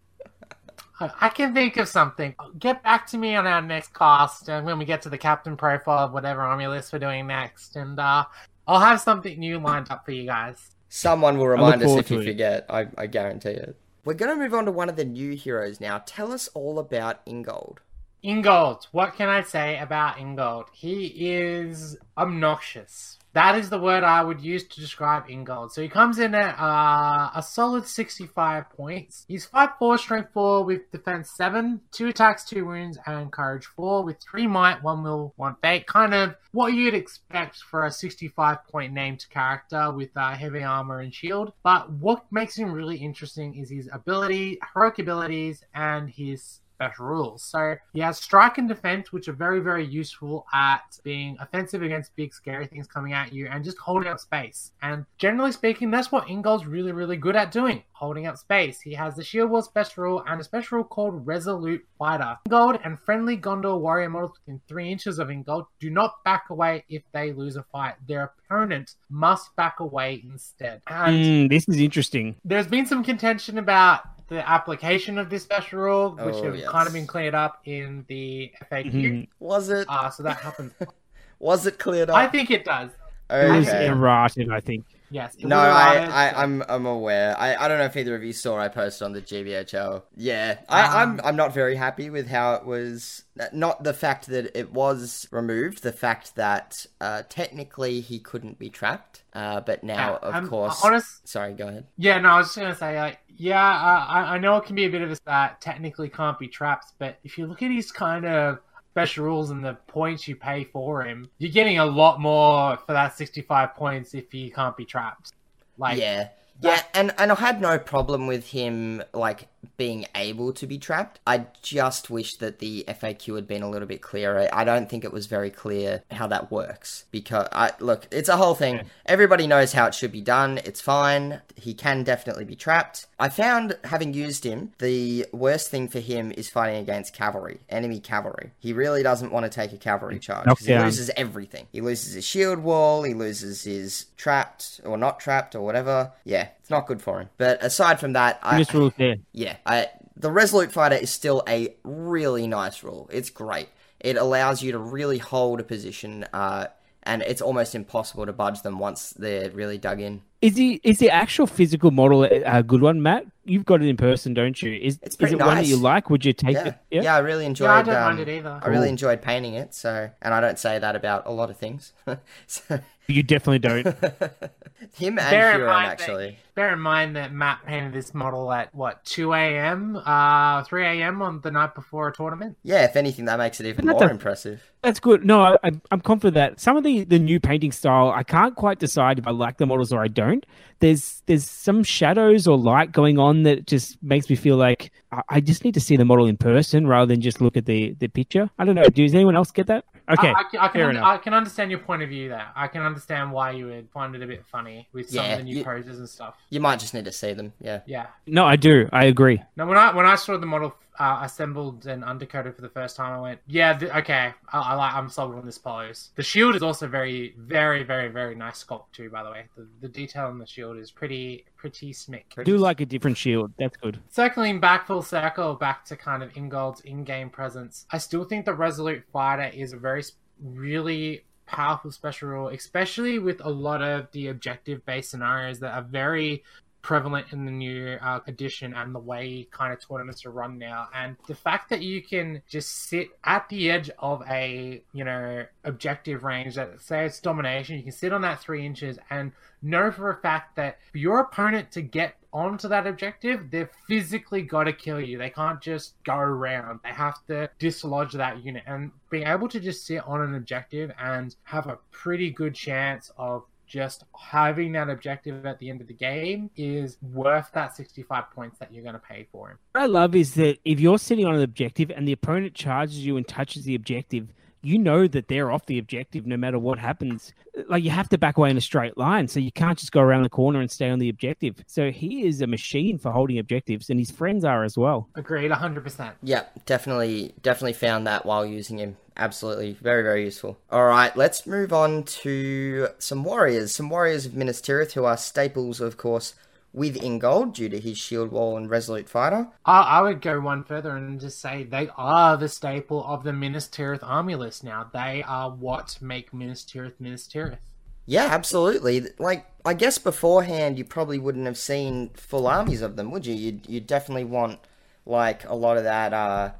I 0.99 1.29
can 1.29 1.53
think 1.53 1.77
of 1.77 1.87
something. 1.87 2.35
Get 2.57 2.83
back 2.83 3.05
to 3.07 3.17
me 3.17 3.35
on 3.35 3.45
our 3.45 3.61
next 3.61 3.93
cast 3.93 4.49
and 4.49 4.65
when 4.65 4.79
we 4.79 4.85
get 4.85 5.01
to 5.03 5.09
the 5.09 5.17
captain 5.17 5.55
profile 5.55 6.05
of 6.05 6.13
whatever 6.13 6.41
army 6.41 6.67
list 6.67 6.91
we're 6.91 6.99
doing 6.99 7.27
next, 7.27 7.75
and 7.75 7.99
uh, 7.99 8.25
I'll 8.67 8.79
have 8.79 8.99
something 9.01 9.39
new 9.39 9.59
lined 9.59 9.91
up 9.91 10.05
for 10.05 10.11
you 10.11 10.25
guys. 10.25 10.75
Someone 10.89 11.37
will 11.37 11.47
remind 11.47 11.83
us 11.83 11.95
if 11.97 12.09
you 12.09 12.21
it. 12.21 12.25
forget. 12.25 12.65
I, 12.69 12.87
I 12.97 13.07
guarantee 13.07 13.49
it. 13.49 13.75
We're 14.05 14.13
going 14.13 14.35
to 14.35 14.41
move 14.41 14.53
on 14.53 14.65
to 14.65 14.71
one 14.71 14.89
of 14.89 14.95
the 14.95 15.05
new 15.05 15.33
heroes 15.33 15.81
now. 15.81 16.01
Tell 16.05 16.31
us 16.31 16.47
all 16.53 16.79
about 16.79 17.21
Ingold. 17.25 17.81
Ingold. 18.23 18.87
What 18.91 19.15
can 19.15 19.29
I 19.29 19.43
say 19.43 19.77
about 19.79 20.17
Ingold? 20.17 20.67
He 20.73 21.07
is 21.29 21.97
obnoxious. 22.17 23.16
That 23.37 23.55
is 23.55 23.69
the 23.69 23.77
word 23.77 24.03
I 24.03 24.23
would 24.23 24.41
use 24.41 24.63
to 24.67 24.81
describe 24.81 25.29
Ingold. 25.29 25.71
So 25.71 25.83
he 25.83 25.89
comes 25.89 26.17
in 26.17 26.33
at 26.33 26.59
uh, 26.59 27.29
a 27.35 27.43
solid 27.43 27.85
65 27.85 28.71
points. 28.71 29.25
He's 29.27 29.45
5'4", 29.45 29.99
strength 29.99 30.29
4 30.33 30.63
with 30.63 30.89
defense 30.91 31.29
7, 31.37 31.79
2 31.91 32.07
attacks, 32.07 32.45
2 32.45 32.65
wounds, 32.65 32.97
and 33.05 33.31
courage 33.31 33.67
4 33.67 34.03
with 34.03 34.17
3 34.19 34.47
might, 34.47 34.81
1 34.81 35.03
will, 35.03 35.33
1 35.35 35.55
fate. 35.61 35.85
Kind 35.85 36.15
of 36.15 36.33
what 36.51 36.73
you'd 36.73 36.95
expect 36.95 37.57
for 37.57 37.85
a 37.85 37.91
65 37.91 38.67
point 38.71 38.91
named 38.91 39.23
character 39.29 39.91
with 39.91 40.09
uh, 40.15 40.33
heavy 40.33 40.63
armor 40.63 41.01
and 41.01 41.13
shield. 41.13 41.53
But 41.61 41.91
what 41.91 42.25
makes 42.31 42.57
him 42.57 42.71
really 42.71 42.97
interesting 42.97 43.53
is 43.53 43.69
his 43.69 43.87
ability, 43.93 44.57
heroic 44.73 44.97
abilities, 44.97 45.63
and 45.75 46.09
his 46.09 46.61
special 46.77 47.05
rules. 47.07 47.41
So 47.43 47.75
he 47.93 47.99
has 48.01 48.19
strike 48.19 48.59
and 48.59 48.67
defense, 48.67 49.11
which 49.11 49.27
are 49.27 49.33
very, 49.33 49.59
very 49.59 49.83
useful 49.85 50.45
at 50.53 50.99
being 51.03 51.35
offensive 51.39 51.81
against 51.81 52.15
big, 52.15 52.33
scary 52.33 52.67
things 52.67 52.85
coming 52.87 53.13
at 53.13 53.33
you 53.33 53.47
and 53.51 53.63
just 53.63 53.77
holding 53.79 54.09
up 54.09 54.19
space. 54.19 54.71
And 54.83 55.05
generally 55.17 55.51
speaking, 55.51 55.89
that's 55.89 56.11
what 56.11 56.29
Ingold's 56.29 56.67
really, 56.67 56.91
really 56.91 57.17
good 57.17 57.35
at 57.35 57.51
doing 57.51 57.81
holding 57.93 58.27
up 58.27 58.37
space. 58.37 58.79
He 58.79 58.93
has 58.93 59.15
the 59.15 59.23
Shield 59.23 59.49
Wall 59.49 59.63
special 59.63 60.03
rule 60.03 60.23
and 60.27 60.39
a 60.39 60.43
special 60.43 60.77
rule 60.77 60.85
called 60.85 61.25
Resolute 61.25 61.83
Fighter. 61.97 62.37
Ingold 62.45 62.79
and 62.83 62.99
friendly 62.99 63.35
Gondor 63.37 63.79
warrior 63.79 64.09
models 64.09 64.33
within 64.45 64.61
three 64.67 64.91
inches 64.91 65.17
of 65.17 65.31
Ingold 65.31 65.65
do 65.79 65.89
not 65.89 66.23
back 66.23 66.51
away 66.51 66.85
if 66.89 67.01
they 67.11 67.33
lose 67.33 67.55
a 67.55 67.63
fight. 67.71 67.95
Their 68.07 68.31
opponent 68.49 68.93
must 69.09 69.55
back 69.55 69.79
away 69.79 70.21
instead. 70.23 70.81
And 70.87 71.07
Mm, 71.17 71.49
this 71.49 71.67
is 71.67 71.79
interesting. 71.79 72.35
there's 72.45 72.67
been 72.67 72.85
some 72.85 73.03
contention 73.03 73.57
about 73.57 74.01
the 74.27 74.47
application 74.49 75.17
of 75.17 75.29
this 75.29 75.43
special 75.43 75.79
rule, 75.79 76.09
which 76.11 76.35
Oh, 76.35 76.43
have 76.43 76.55
yes. 76.57 76.69
kind 76.69 76.87
of 76.87 76.93
been 76.93 77.07
cleared 77.07 77.35
up 77.35 77.61
in 77.65 78.03
the 78.07 78.51
FAQ. 78.69 78.91
Mhm. 78.91 79.27
Was 79.39 79.69
it? 79.69 79.85
Uh, 79.89 80.09
so 80.09 80.23
that 80.23 80.37
happens. 80.41 80.73
was 81.39 81.65
it 81.65 81.79
cleared 81.79 82.09
up? 82.09 82.15
I 82.17 82.27
think 82.27 82.51
it 82.51 82.65
does. 82.65 82.89
It 83.29 83.49
was 83.51 83.67
Okay. 83.67 83.87
errated, 83.87 84.51
I 84.51 84.59
think. 84.59 84.85
Yes. 85.09 85.35
No, 85.39 85.57
I, 85.57 86.05
I, 86.05 86.43
I'm, 86.43 86.63
I'm 86.67 86.85
aware. 86.85 87.37
I, 87.39 87.55
I 87.55 87.67
don't 87.67 87.77
know 87.77 87.85
if 87.85 87.95
either 87.95 88.15
of 88.15 88.23
you 88.23 88.33
saw. 88.33 88.57
I 88.57 88.67
posted 88.67 89.05
on 89.05 89.13
the 89.13 89.21
GBHL. 89.21 90.03
Yeah, 90.15 90.59
I, 90.67 91.03
Um, 91.03 91.19
I'm, 91.19 91.25
I'm 91.25 91.35
not 91.35 91.53
very 91.53 91.75
happy 91.75 92.09
with 92.09 92.27
how 92.27 92.55
it 92.55 92.65
was. 92.65 93.23
Not 93.53 93.83
the 93.83 93.93
fact 93.93 94.27
that 94.27 94.57
it 94.57 94.73
was 94.73 95.27
removed, 95.31 95.83
the 95.83 95.91
fact 95.91 96.35
that 96.35 96.85
uh, 96.99 97.23
technically 97.29 98.01
he 98.01 98.19
couldn't 98.19 98.57
be 98.59 98.69
trapped. 98.69 99.23
Uh, 99.33 99.61
but 99.61 99.83
now, 99.83 100.17
of 100.17 100.33
I'm 100.33 100.47
course. 100.47 100.81
honest- 100.83 101.27
Sorry, 101.27 101.53
go 101.53 101.67
ahead. 101.67 101.85
Yeah, 101.97 102.19
no, 102.19 102.29
I 102.29 102.37
was 102.39 102.47
just 102.47 102.57
gonna 102.57 102.75
say, 102.75 102.99
like, 102.99 103.19
yeah, 103.37 103.63
uh, 103.63 104.05
I, 104.07 104.35
I 104.35 104.37
know 104.39 104.57
it 104.57 104.65
can 104.65 104.75
be 104.75 104.85
a 104.85 104.89
bit 104.89 105.01
of 105.03 105.11
a 105.11 105.17
that 105.25 105.61
technically 105.61 106.09
can't 106.09 106.39
be 106.39 106.47
trapped, 106.47 106.93
but 106.97 107.19
if 107.23 107.37
you 107.37 107.45
look 107.45 107.61
at 107.61 107.69
his 107.69 107.91
kind 107.91 108.25
of 108.25 108.59
special 108.97 109.25
rules 109.25 109.51
and 109.51 109.63
the 109.63 109.75
points 109.85 110.27
you 110.27 110.35
pay 110.35 110.63
for 110.63 111.03
him, 111.03 111.29
you're 111.37 111.51
getting 111.51 111.77
a 111.77 111.85
lot 111.85 112.19
more 112.19 112.75
for 112.77 112.93
that 112.93 113.15
65 113.15 113.75
points 113.75 114.15
if 114.15 114.31
he 114.31 114.49
can't 114.49 114.75
be 114.75 114.85
trapped. 114.85 115.33
Like, 115.77 115.99
yeah. 115.99 116.29
Yeah, 116.61 116.81
and, 116.95 117.13
and 117.19 117.31
I 117.31 117.35
had 117.35 117.61
no 117.61 117.77
problem 117.77 118.25
with 118.25 118.47
him 118.47 119.03
like 119.13 119.47
being 119.77 120.05
able 120.15 120.53
to 120.53 120.67
be 120.67 120.77
trapped. 120.77 121.19
I 121.25 121.45
just 121.61 122.09
wish 122.09 122.35
that 122.37 122.59
the 122.59 122.85
FAQ 122.87 123.35
had 123.35 123.47
been 123.47 123.63
a 123.63 123.69
little 123.69 123.87
bit 123.87 124.01
clearer. 124.01 124.47
I 124.51 124.63
don't 124.63 124.89
think 124.89 125.03
it 125.03 125.13
was 125.13 125.27
very 125.27 125.49
clear 125.49 126.03
how 126.11 126.27
that 126.27 126.51
works 126.51 127.05
because 127.11 127.47
I 127.51 127.71
look, 127.79 128.07
it's 128.11 128.29
a 128.29 128.37
whole 128.37 128.55
thing. 128.55 128.81
Everybody 129.05 129.47
knows 129.47 129.73
how 129.73 129.85
it 129.87 129.93
should 129.93 130.11
be 130.11 130.21
done. 130.21 130.59
It's 130.59 130.81
fine. 130.81 131.41
He 131.55 131.73
can 131.73 132.03
definitely 132.03 132.45
be 132.45 132.55
trapped. 132.55 133.07
I 133.19 133.29
found 133.29 133.77
having 133.83 134.13
used 134.13 134.43
him, 134.43 134.73
the 134.79 135.25
worst 135.31 135.69
thing 135.69 135.87
for 135.87 135.99
him 135.99 136.31
is 136.31 136.49
fighting 136.49 136.81
against 136.81 137.13
cavalry, 137.13 137.59
enemy 137.69 137.99
cavalry. 137.99 138.51
He 138.59 138.73
really 138.73 139.03
doesn't 139.03 139.31
want 139.31 139.45
to 139.45 139.49
take 139.49 139.73
a 139.73 139.77
cavalry 139.77 140.19
charge 140.19 140.45
because 140.45 140.65
he 140.65 140.77
loses 140.77 141.11
everything. 141.17 141.67
He 141.71 141.81
loses 141.81 142.13
his 142.13 142.25
shield 142.25 142.59
wall, 142.59 143.03
he 143.03 143.13
loses 143.13 143.63
his 143.63 144.05
trapped 144.17 144.81
or 144.85 144.97
not 144.97 145.19
trapped 145.19 145.55
or 145.55 145.61
whatever. 145.61 146.11
Yeah, 146.23 146.49
it's 146.67 146.71
not 146.71 146.85
good 146.85 147.01
for 147.01 147.21
him. 147.21 147.29
But 147.37 147.63
aside 147.63 147.97
from 147.97 148.11
that, 148.13 148.39
I 148.43 148.65
rules 148.73 148.91
there. 148.97 149.15
yeah, 149.31 149.55
I 149.65 149.87
the 150.17 150.29
resolute 150.29 150.73
fighter 150.73 150.97
is 150.97 151.09
still 151.09 151.41
a 151.47 151.73
really 151.85 152.45
nice 152.45 152.83
rule. 152.83 153.09
It's 153.09 153.29
great. 153.29 153.69
It 154.01 154.17
allows 154.17 154.61
you 154.61 154.73
to 154.73 154.77
really 154.77 155.17
hold 155.17 155.61
a 155.61 155.63
position, 155.63 156.25
uh, 156.33 156.67
and 157.03 157.21
it's 157.21 157.41
almost 157.41 157.73
impossible 157.73 158.25
to 158.25 158.33
budge 158.33 158.63
them 158.63 158.79
once 158.79 159.11
they're 159.11 159.49
really 159.51 159.77
dug 159.77 160.01
in. 160.01 160.23
Is 160.41 160.55
the 160.55 160.81
is 160.83 160.97
the 160.97 161.09
actual 161.09 161.47
physical 161.47 161.89
model 161.89 162.25
a 162.25 162.43
a 162.43 162.63
good 162.63 162.81
one, 162.81 163.01
Matt? 163.01 163.25
You've 163.47 163.65
got 163.65 163.81
it 163.81 163.87
in 163.87 163.97
person, 163.97 164.33
don't 164.33 164.61
you? 164.61 164.73
Is 164.73 164.99
It's 165.01 165.13
is 165.13 165.15
pretty 165.15 165.35
it 165.35 165.39
one 165.41 165.55
that 165.57 165.65
you 165.65 165.77
like? 165.77 166.09
Would 166.09 166.25
you 166.25 166.33
take 166.33 166.53
Yeah, 166.55 166.73
it? 166.91 167.03
yeah, 167.03 167.15
I 167.15 167.19
really 167.19 167.45
enjoyed. 167.45 167.65
yeah, 167.67 167.73
I 167.75 167.81
don't 167.83 167.95
um, 167.95 168.03
mind 168.03 168.19
it 168.19 168.29
either. 168.29 168.59
I 168.61 168.67
really 168.67 168.81
Cool. 168.81 168.89
enjoyed 168.89 169.21
painting 169.21 169.53
it. 169.53 169.73
So, 169.73 170.09
and 170.21 170.33
I 170.33 170.41
don't 170.41 170.59
say 170.59 170.79
that 170.79 170.95
about 170.95 171.25
a 171.25 171.31
lot 171.31 171.49
of 171.49 171.57
things. 171.57 171.93
so, 172.47 172.79
You 173.07 173.23
definitely 173.23 173.59
don't. 173.59 173.85
him 174.95 175.17
and 175.17 175.29
Bear 175.29 175.51
in 175.51 175.55
Huron 175.57 175.65
mind 175.73 175.85
that- 175.87 175.91
actually. 176.01 176.37
Bear 176.55 176.73
in 176.73 176.79
mind 176.79 177.15
that 177.15 177.31
Matt 177.31 177.59
painted 177.67 177.93
this 177.93 178.15
model 178.15 178.51
at 178.51 178.73
what 178.73 179.05
2 179.05 179.31
a.m., 179.31 179.95
uh, 180.03 180.63
3 180.63 180.85
a.m. 181.01 181.21
on 181.21 181.39
the 181.41 181.51
night 181.51 181.75
before 181.75 182.07
a 182.07 182.11
tournament. 182.13 182.57
Yeah, 182.63 182.83
if 182.83 182.95
anything, 182.95 183.25
that 183.25 183.37
makes 183.37 183.59
it 183.59 183.67
even 183.67 183.85
more 183.85 184.03
a- 184.03 184.09
impressive. 184.09 184.71
That's 184.81 184.99
good. 184.99 185.23
No, 185.23 185.41
I, 185.41 185.57
I'm- 185.63 185.81
I'm 185.91 186.01
confident 186.01 186.33
that 186.33 186.59
some 186.59 186.75
of 186.75 186.83
the, 186.83 187.03
the 187.03 187.19
new 187.19 187.39
painting 187.39 187.71
style, 187.71 188.09
I 188.11 188.23
can't 188.23 188.55
quite 188.55 188.79
decide 188.79 189.19
if 189.19 189.27
I 189.27 189.31
like 189.31 189.57
the 189.57 189.67
models 189.67 189.93
or 189.93 190.01
I 190.01 190.07
don't. 190.07 190.45
There's 190.79 191.21
there's 191.27 191.47
some 191.49 191.83
shadows 191.83 192.47
or 192.47 192.57
light 192.57 192.91
going 192.91 193.17
on 193.19 193.36
that 193.43 193.65
just 193.67 194.01
makes 194.03 194.29
me 194.29 194.35
feel 194.35 194.55
like 194.57 194.91
I, 195.11 195.21
I 195.29 195.39
just 195.41 195.63
need 195.63 195.73
to 195.75 195.79
see 195.79 195.97
the 195.97 196.05
model 196.05 196.25
in 196.25 196.37
person 196.37 196.87
rather 196.87 197.05
than 197.05 197.21
just 197.21 197.41
look 197.41 197.57
at 197.57 197.65
the, 197.65 197.93
the 197.99 198.07
picture. 198.07 198.49
I 198.59 198.65
don't 198.65 198.75
know. 198.75 198.83
Does 198.89 199.13
anyone 199.13 199.35
else 199.35 199.51
get 199.51 199.67
that? 199.67 199.85
Okay, 200.09 200.29
I, 200.29 200.31
I, 200.39 200.43
can- 200.43 200.59
I, 200.59 200.67
can, 200.67 200.73
fair 200.73 200.87
under- 200.87 200.99
enough. 200.99 201.07
I 201.09 201.17
can 201.17 201.33
understand 201.33 201.69
your 201.69 201.81
point 201.81 202.01
of 202.01 202.07
view 202.09 202.29
there. 202.29 202.47
I 202.55 202.67
can 202.69 202.81
understand 202.81 203.31
why 203.31 203.51
you 203.51 203.65
would 203.67 203.89
find 203.89 204.15
it 204.15 204.23
a 204.23 204.27
bit 204.27 204.45
funny 204.45 204.87
with 204.93 205.09
some 205.09 205.25
Yeah, 205.25 205.31
of 205.33 205.37
the 205.39 205.43
new 205.43 205.57
you- 205.57 205.63
poses 205.65 205.99
and 205.99 206.07
stuff. 206.07 206.35
You 206.49 206.61
might 206.61 206.79
just 206.79 206.93
need 206.93 207.05
to 207.05 207.11
see 207.11 207.33
them. 207.33 207.51
Yeah. 207.59 207.81
Yeah. 207.85 208.07
No, 208.25 208.45
I 208.45 208.55
do. 208.55 208.87
I 208.93 209.05
agree. 209.05 209.41
Now, 209.57 209.67
when 209.67 209.77
I 209.77 209.93
when 209.93 210.05
I 210.05 210.15
saw 210.15 210.37
the 210.37 210.45
model 210.45 210.73
uh, 210.99 211.19
assembled 211.21 211.85
and 211.85 212.03
undercoated 212.03 212.55
for 212.55 212.61
the 212.61 212.69
first 212.69 212.95
time, 212.95 213.13
I 213.13 213.19
went, 213.19 213.39
"Yeah, 213.47 213.77
th- 213.77 213.91
okay, 213.91 214.33
I, 214.51 214.59
I 214.59 214.73
like. 214.75 214.93
I'm 214.93 215.09
sold 215.09 215.35
on 215.35 215.45
this 215.45 215.57
pose." 215.57 216.11
The 216.15 216.23
shield 216.23 216.55
is 216.55 216.63
also 216.63 216.87
very, 216.87 217.35
very, 217.37 217.83
very, 217.83 218.09
very 218.09 218.35
nice 218.35 218.63
sculpt 218.63 218.91
too. 218.93 219.09
By 219.09 219.23
the 219.23 219.31
way, 219.31 219.45
the, 219.55 219.67
the 219.81 219.87
detail 219.87 220.27
on 220.27 220.39
the 220.39 220.47
shield 220.47 220.77
is 220.77 220.91
pretty, 220.91 221.45
pretty 221.55 221.93
smick. 221.93 222.25
I 222.37 222.43
do 222.43 222.57
like 222.57 222.81
a 222.81 222.85
different 222.85 223.17
shield. 223.17 223.53
That's 223.57 223.77
good. 223.77 223.99
Circling 224.09 224.59
back 224.59 224.87
full 224.87 225.01
circle, 225.01 225.55
back 225.55 225.85
to 225.85 225.95
kind 225.95 226.23
of 226.23 226.35
Ingold's 226.35 226.81
in-game 226.81 227.29
presence. 227.29 227.85
I 227.91 227.97
still 227.99 228.25
think 228.25 228.45
the 228.45 228.53
Resolute 228.53 229.03
Fighter 229.11 229.51
is 229.55 229.73
a 229.73 229.77
very, 229.77 230.03
really 230.41 231.25
powerful 231.45 231.91
special 231.91 232.29
rule, 232.29 232.49
especially 232.49 233.19
with 233.19 233.39
a 233.43 233.49
lot 233.49 233.81
of 233.81 234.11
the 234.11 234.27
objective-based 234.27 235.09
scenarios 235.09 235.59
that 235.59 235.73
are 235.73 235.81
very 235.81 236.43
prevalent 236.87 237.27
in 237.33 237.43
the 237.43 237.51
new 237.51 237.97
uh, 238.01 238.21
edition 238.27 238.73
and 238.73 238.95
the 238.95 238.99
way 238.99 239.45
kind 239.51 239.73
of 239.73 239.85
tournaments 239.85 240.25
are 240.25 240.31
run 240.31 240.57
now. 240.57 240.87
And 240.95 241.17
the 241.27 241.35
fact 241.35 241.69
that 241.69 241.81
you 241.81 242.01
can 242.01 242.41
just 242.47 242.87
sit 242.87 243.09
at 243.25 243.49
the 243.49 243.69
edge 243.69 243.89
of 243.99 244.23
a, 244.29 244.81
you 244.93 245.03
know, 245.03 245.45
objective 245.65 246.23
range 246.23 246.55
that 246.55 246.79
say 246.79 247.05
it's 247.05 247.19
domination, 247.19 247.75
you 247.75 247.83
can 247.83 247.91
sit 247.91 248.13
on 248.13 248.21
that 248.21 248.39
three 248.39 248.65
inches 248.65 248.97
and 249.09 249.33
know 249.61 249.91
for 249.91 250.11
a 250.11 250.15
fact 250.21 250.55
that 250.55 250.79
your 250.93 251.19
opponent 251.19 251.71
to 251.71 251.81
get 251.81 252.15
onto 252.31 252.69
that 252.69 252.87
objective, 252.87 253.51
they've 253.51 253.69
physically 253.85 254.41
got 254.41 254.63
to 254.63 254.71
kill 254.71 255.01
you. 255.01 255.17
They 255.17 255.29
can't 255.29 255.59
just 255.59 256.01
go 256.05 256.15
around. 256.15 256.79
They 256.85 256.91
have 256.91 257.17
to 257.25 257.49
dislodge 257.59 258.13
that 258.13 258.45
unit. 258.45 258.63
And 258.65 258.91
being 259.09 259.27
able 259.27 259.49
to 259.49 259.59
just 259.59 259.85
sit 259.85 260.07
on 260.07 260.21
an 260.21 260.35
objective 260.35 260.93
and 260.97 261.35
have 261.43 261.67
a 261.67 261.79
pretty 261.91 262.29
good 262.29 262.55
chance 262.55 263.11
of 263.17 263.43
just 263.67 264.05
having 264.17 264.71
that 264.71 264.89
objective 264.89 265.45
at 265.45 265.59
the 265.59 265.69
end 265.69 265.81
of 265.81 265.87
the 265.87 265.93
game 265.93 266.49
is 266.55 266.97
worth 267.01 267.51
that 267.53 267.75
65 267.75 268.31
points 268.31 268.57
that 268.59 268.73
you're 268.73 268.83
going 268.83 268.93
to 268.93 268.99
pay 268.99 269.27
for 269.31 269.51
him. 269.51 269.57
What 269.73 269.81
I 269.81 269.85
love 269.85 270.15
is 270.15 270.33
that 270.35 270.57
if 270.63 270.79
you're 270.79 270.97
sitting 270.97 271.25
on 271.25 271.35
an 271.35 271.41
objective 271.41 271.91
and 271.91 272.07
the 272.07 272.13
opponent 272.13 272.53
charges 272.53 273.05
you 273.05 273.17
and 273.17 273.27
touches 273.27 273.65
the 273.65 273.75
objective, 273.75 274.29
you 274.61 274.77
know 274.77 275.07
that 275.07 275.27
they're 275.27 275.51
off 275.51 275.65
the 275.65 275.79
objective 275.79 276.25
no 276.25 276.37
matter 276.37 276.59
what 276.59 276.79
happens. 276.79 277.33
Like 277.69 277.83
you 277.83 277.89
have 277.89 278.09
to 278.09 278.17
back 278.17 278.37
away 278.37 278.49
in 278.49 278.57
a 278.57 278.61
straight 278.61 278.97
line, 278.97 279.27
so 279.27 279.39
you 279.39 279.51
can't 279.51 279.77
just 279.77 279.91
go 279.91 280.01
around 280.01 280.23
the 280.23 280.29
corner 280.29 280.59
and 280.59 280.69
stay 280.69 280.89
on 280.89 280.99
the 280.99 281.09
objective. 281.09 281.63
So 281.67 281.91
he 281.91 282.27
is 282.27 282.41
a 282.41 282.47
machine 282.47 282.97
for 282.97 283.11
holding 283.11 283.39
objectives, 283.39 283.89
and 283.89 283.99
his 283.99 284.11
friends 284.11 284.43
are 284.45 284.63
as 284.63 284.77
well. 284.77 285.09
Agreed, 285.15 285.51
100%. 285.51 286.13
Yeah, 286.21 286.43
definitely, 286.65 287.33
definitely 287.41 287.73
found 287.73 288.05
that 288.07 288.25
while 288.25 288.45
using 288.45 288.77
him. 288.79 288.97
Absolutely, 289.15 289.73
very, 289.73 290.03
very 290.03 290.25
useful. 290.25 290.57
All 290.71 290.85
right, 290.85 291.15
let's 291.17 291.47
move 291.47 291.73
on 291.73 292.03
to 292.03 292.89
some 292.99 293.23
warriors. 293.23 293.73
Some 293.73 293.89
warriors 293.89 294.27
of 294.27 294.35
Minas 294.35 294.61
Tirith 294.61 294.91
who 294.91 295.05
are 295.05 295.17
staples, 295.17 295.81
of 295.81 295.97
course, 295.97 296.35
with 296.77 297.01
Ingold 297.01 297.55
due 297.55 297.69
to 297.69 297.79
his 297.79 297.97
shield 297.97 298.31
wall 298.31 298.55
and 298.55 298.69
resolute 298.69 299.09
fighter. 299.09 299.47
I, 299.65 299.81
I 299.81 300.01
would 300.03 300.21
go 300.21 300.39
one 300.39 300.63
further 300.63 300.95
and 300.95 301.19
just 301.19 301.41
say 301.41 301.63
they 301.63 301.89
are 301.97 302.37
the 302.37 302.47
staple 302.47 303.03
of 303.03 303.23
the 303.23 303.33
Minas 303.33 303.67
Tirith 303.67 304.03
army 304.03 304.35
list 304.35 304.63
now. 304.63 304.87
They 304.93 305.23
are 305.23 305.49
what 305.49 305.97
make 306.01 306.33
Minas 306.33 306.63
Tirith 306.63 306.93
Minas 306.99 307.27
Tirith. 307.27 307.57
Yeah, 308.05 308.27
absolutely. 308.29 309.07
Like, 309.17 309.47
I 309.65 309.73
guess 309.73 309.97
beforehand 309.97 310.77
you 310.77 310.85
probably 310.85 311.17
wouldn't 311.17 311.47
have 311.47 311.57
seen 311.57 312.11
full 312.13 312.45
armies 312.45 312.83
of 312.83 312.95
them, 312.95 313.09
would 313.09 313.25
you? 313.25 313.33
You'd, 313.33 313.67
you'd 313.67 313.87
definitely 313.87 314.25
want, 314.25 314.59
like, 315.05 315.49
a 315.49 315.55
lot 315.55 315.77
of 315.77 315.83
that, 315.83 316.13
uh, 316.13 316.51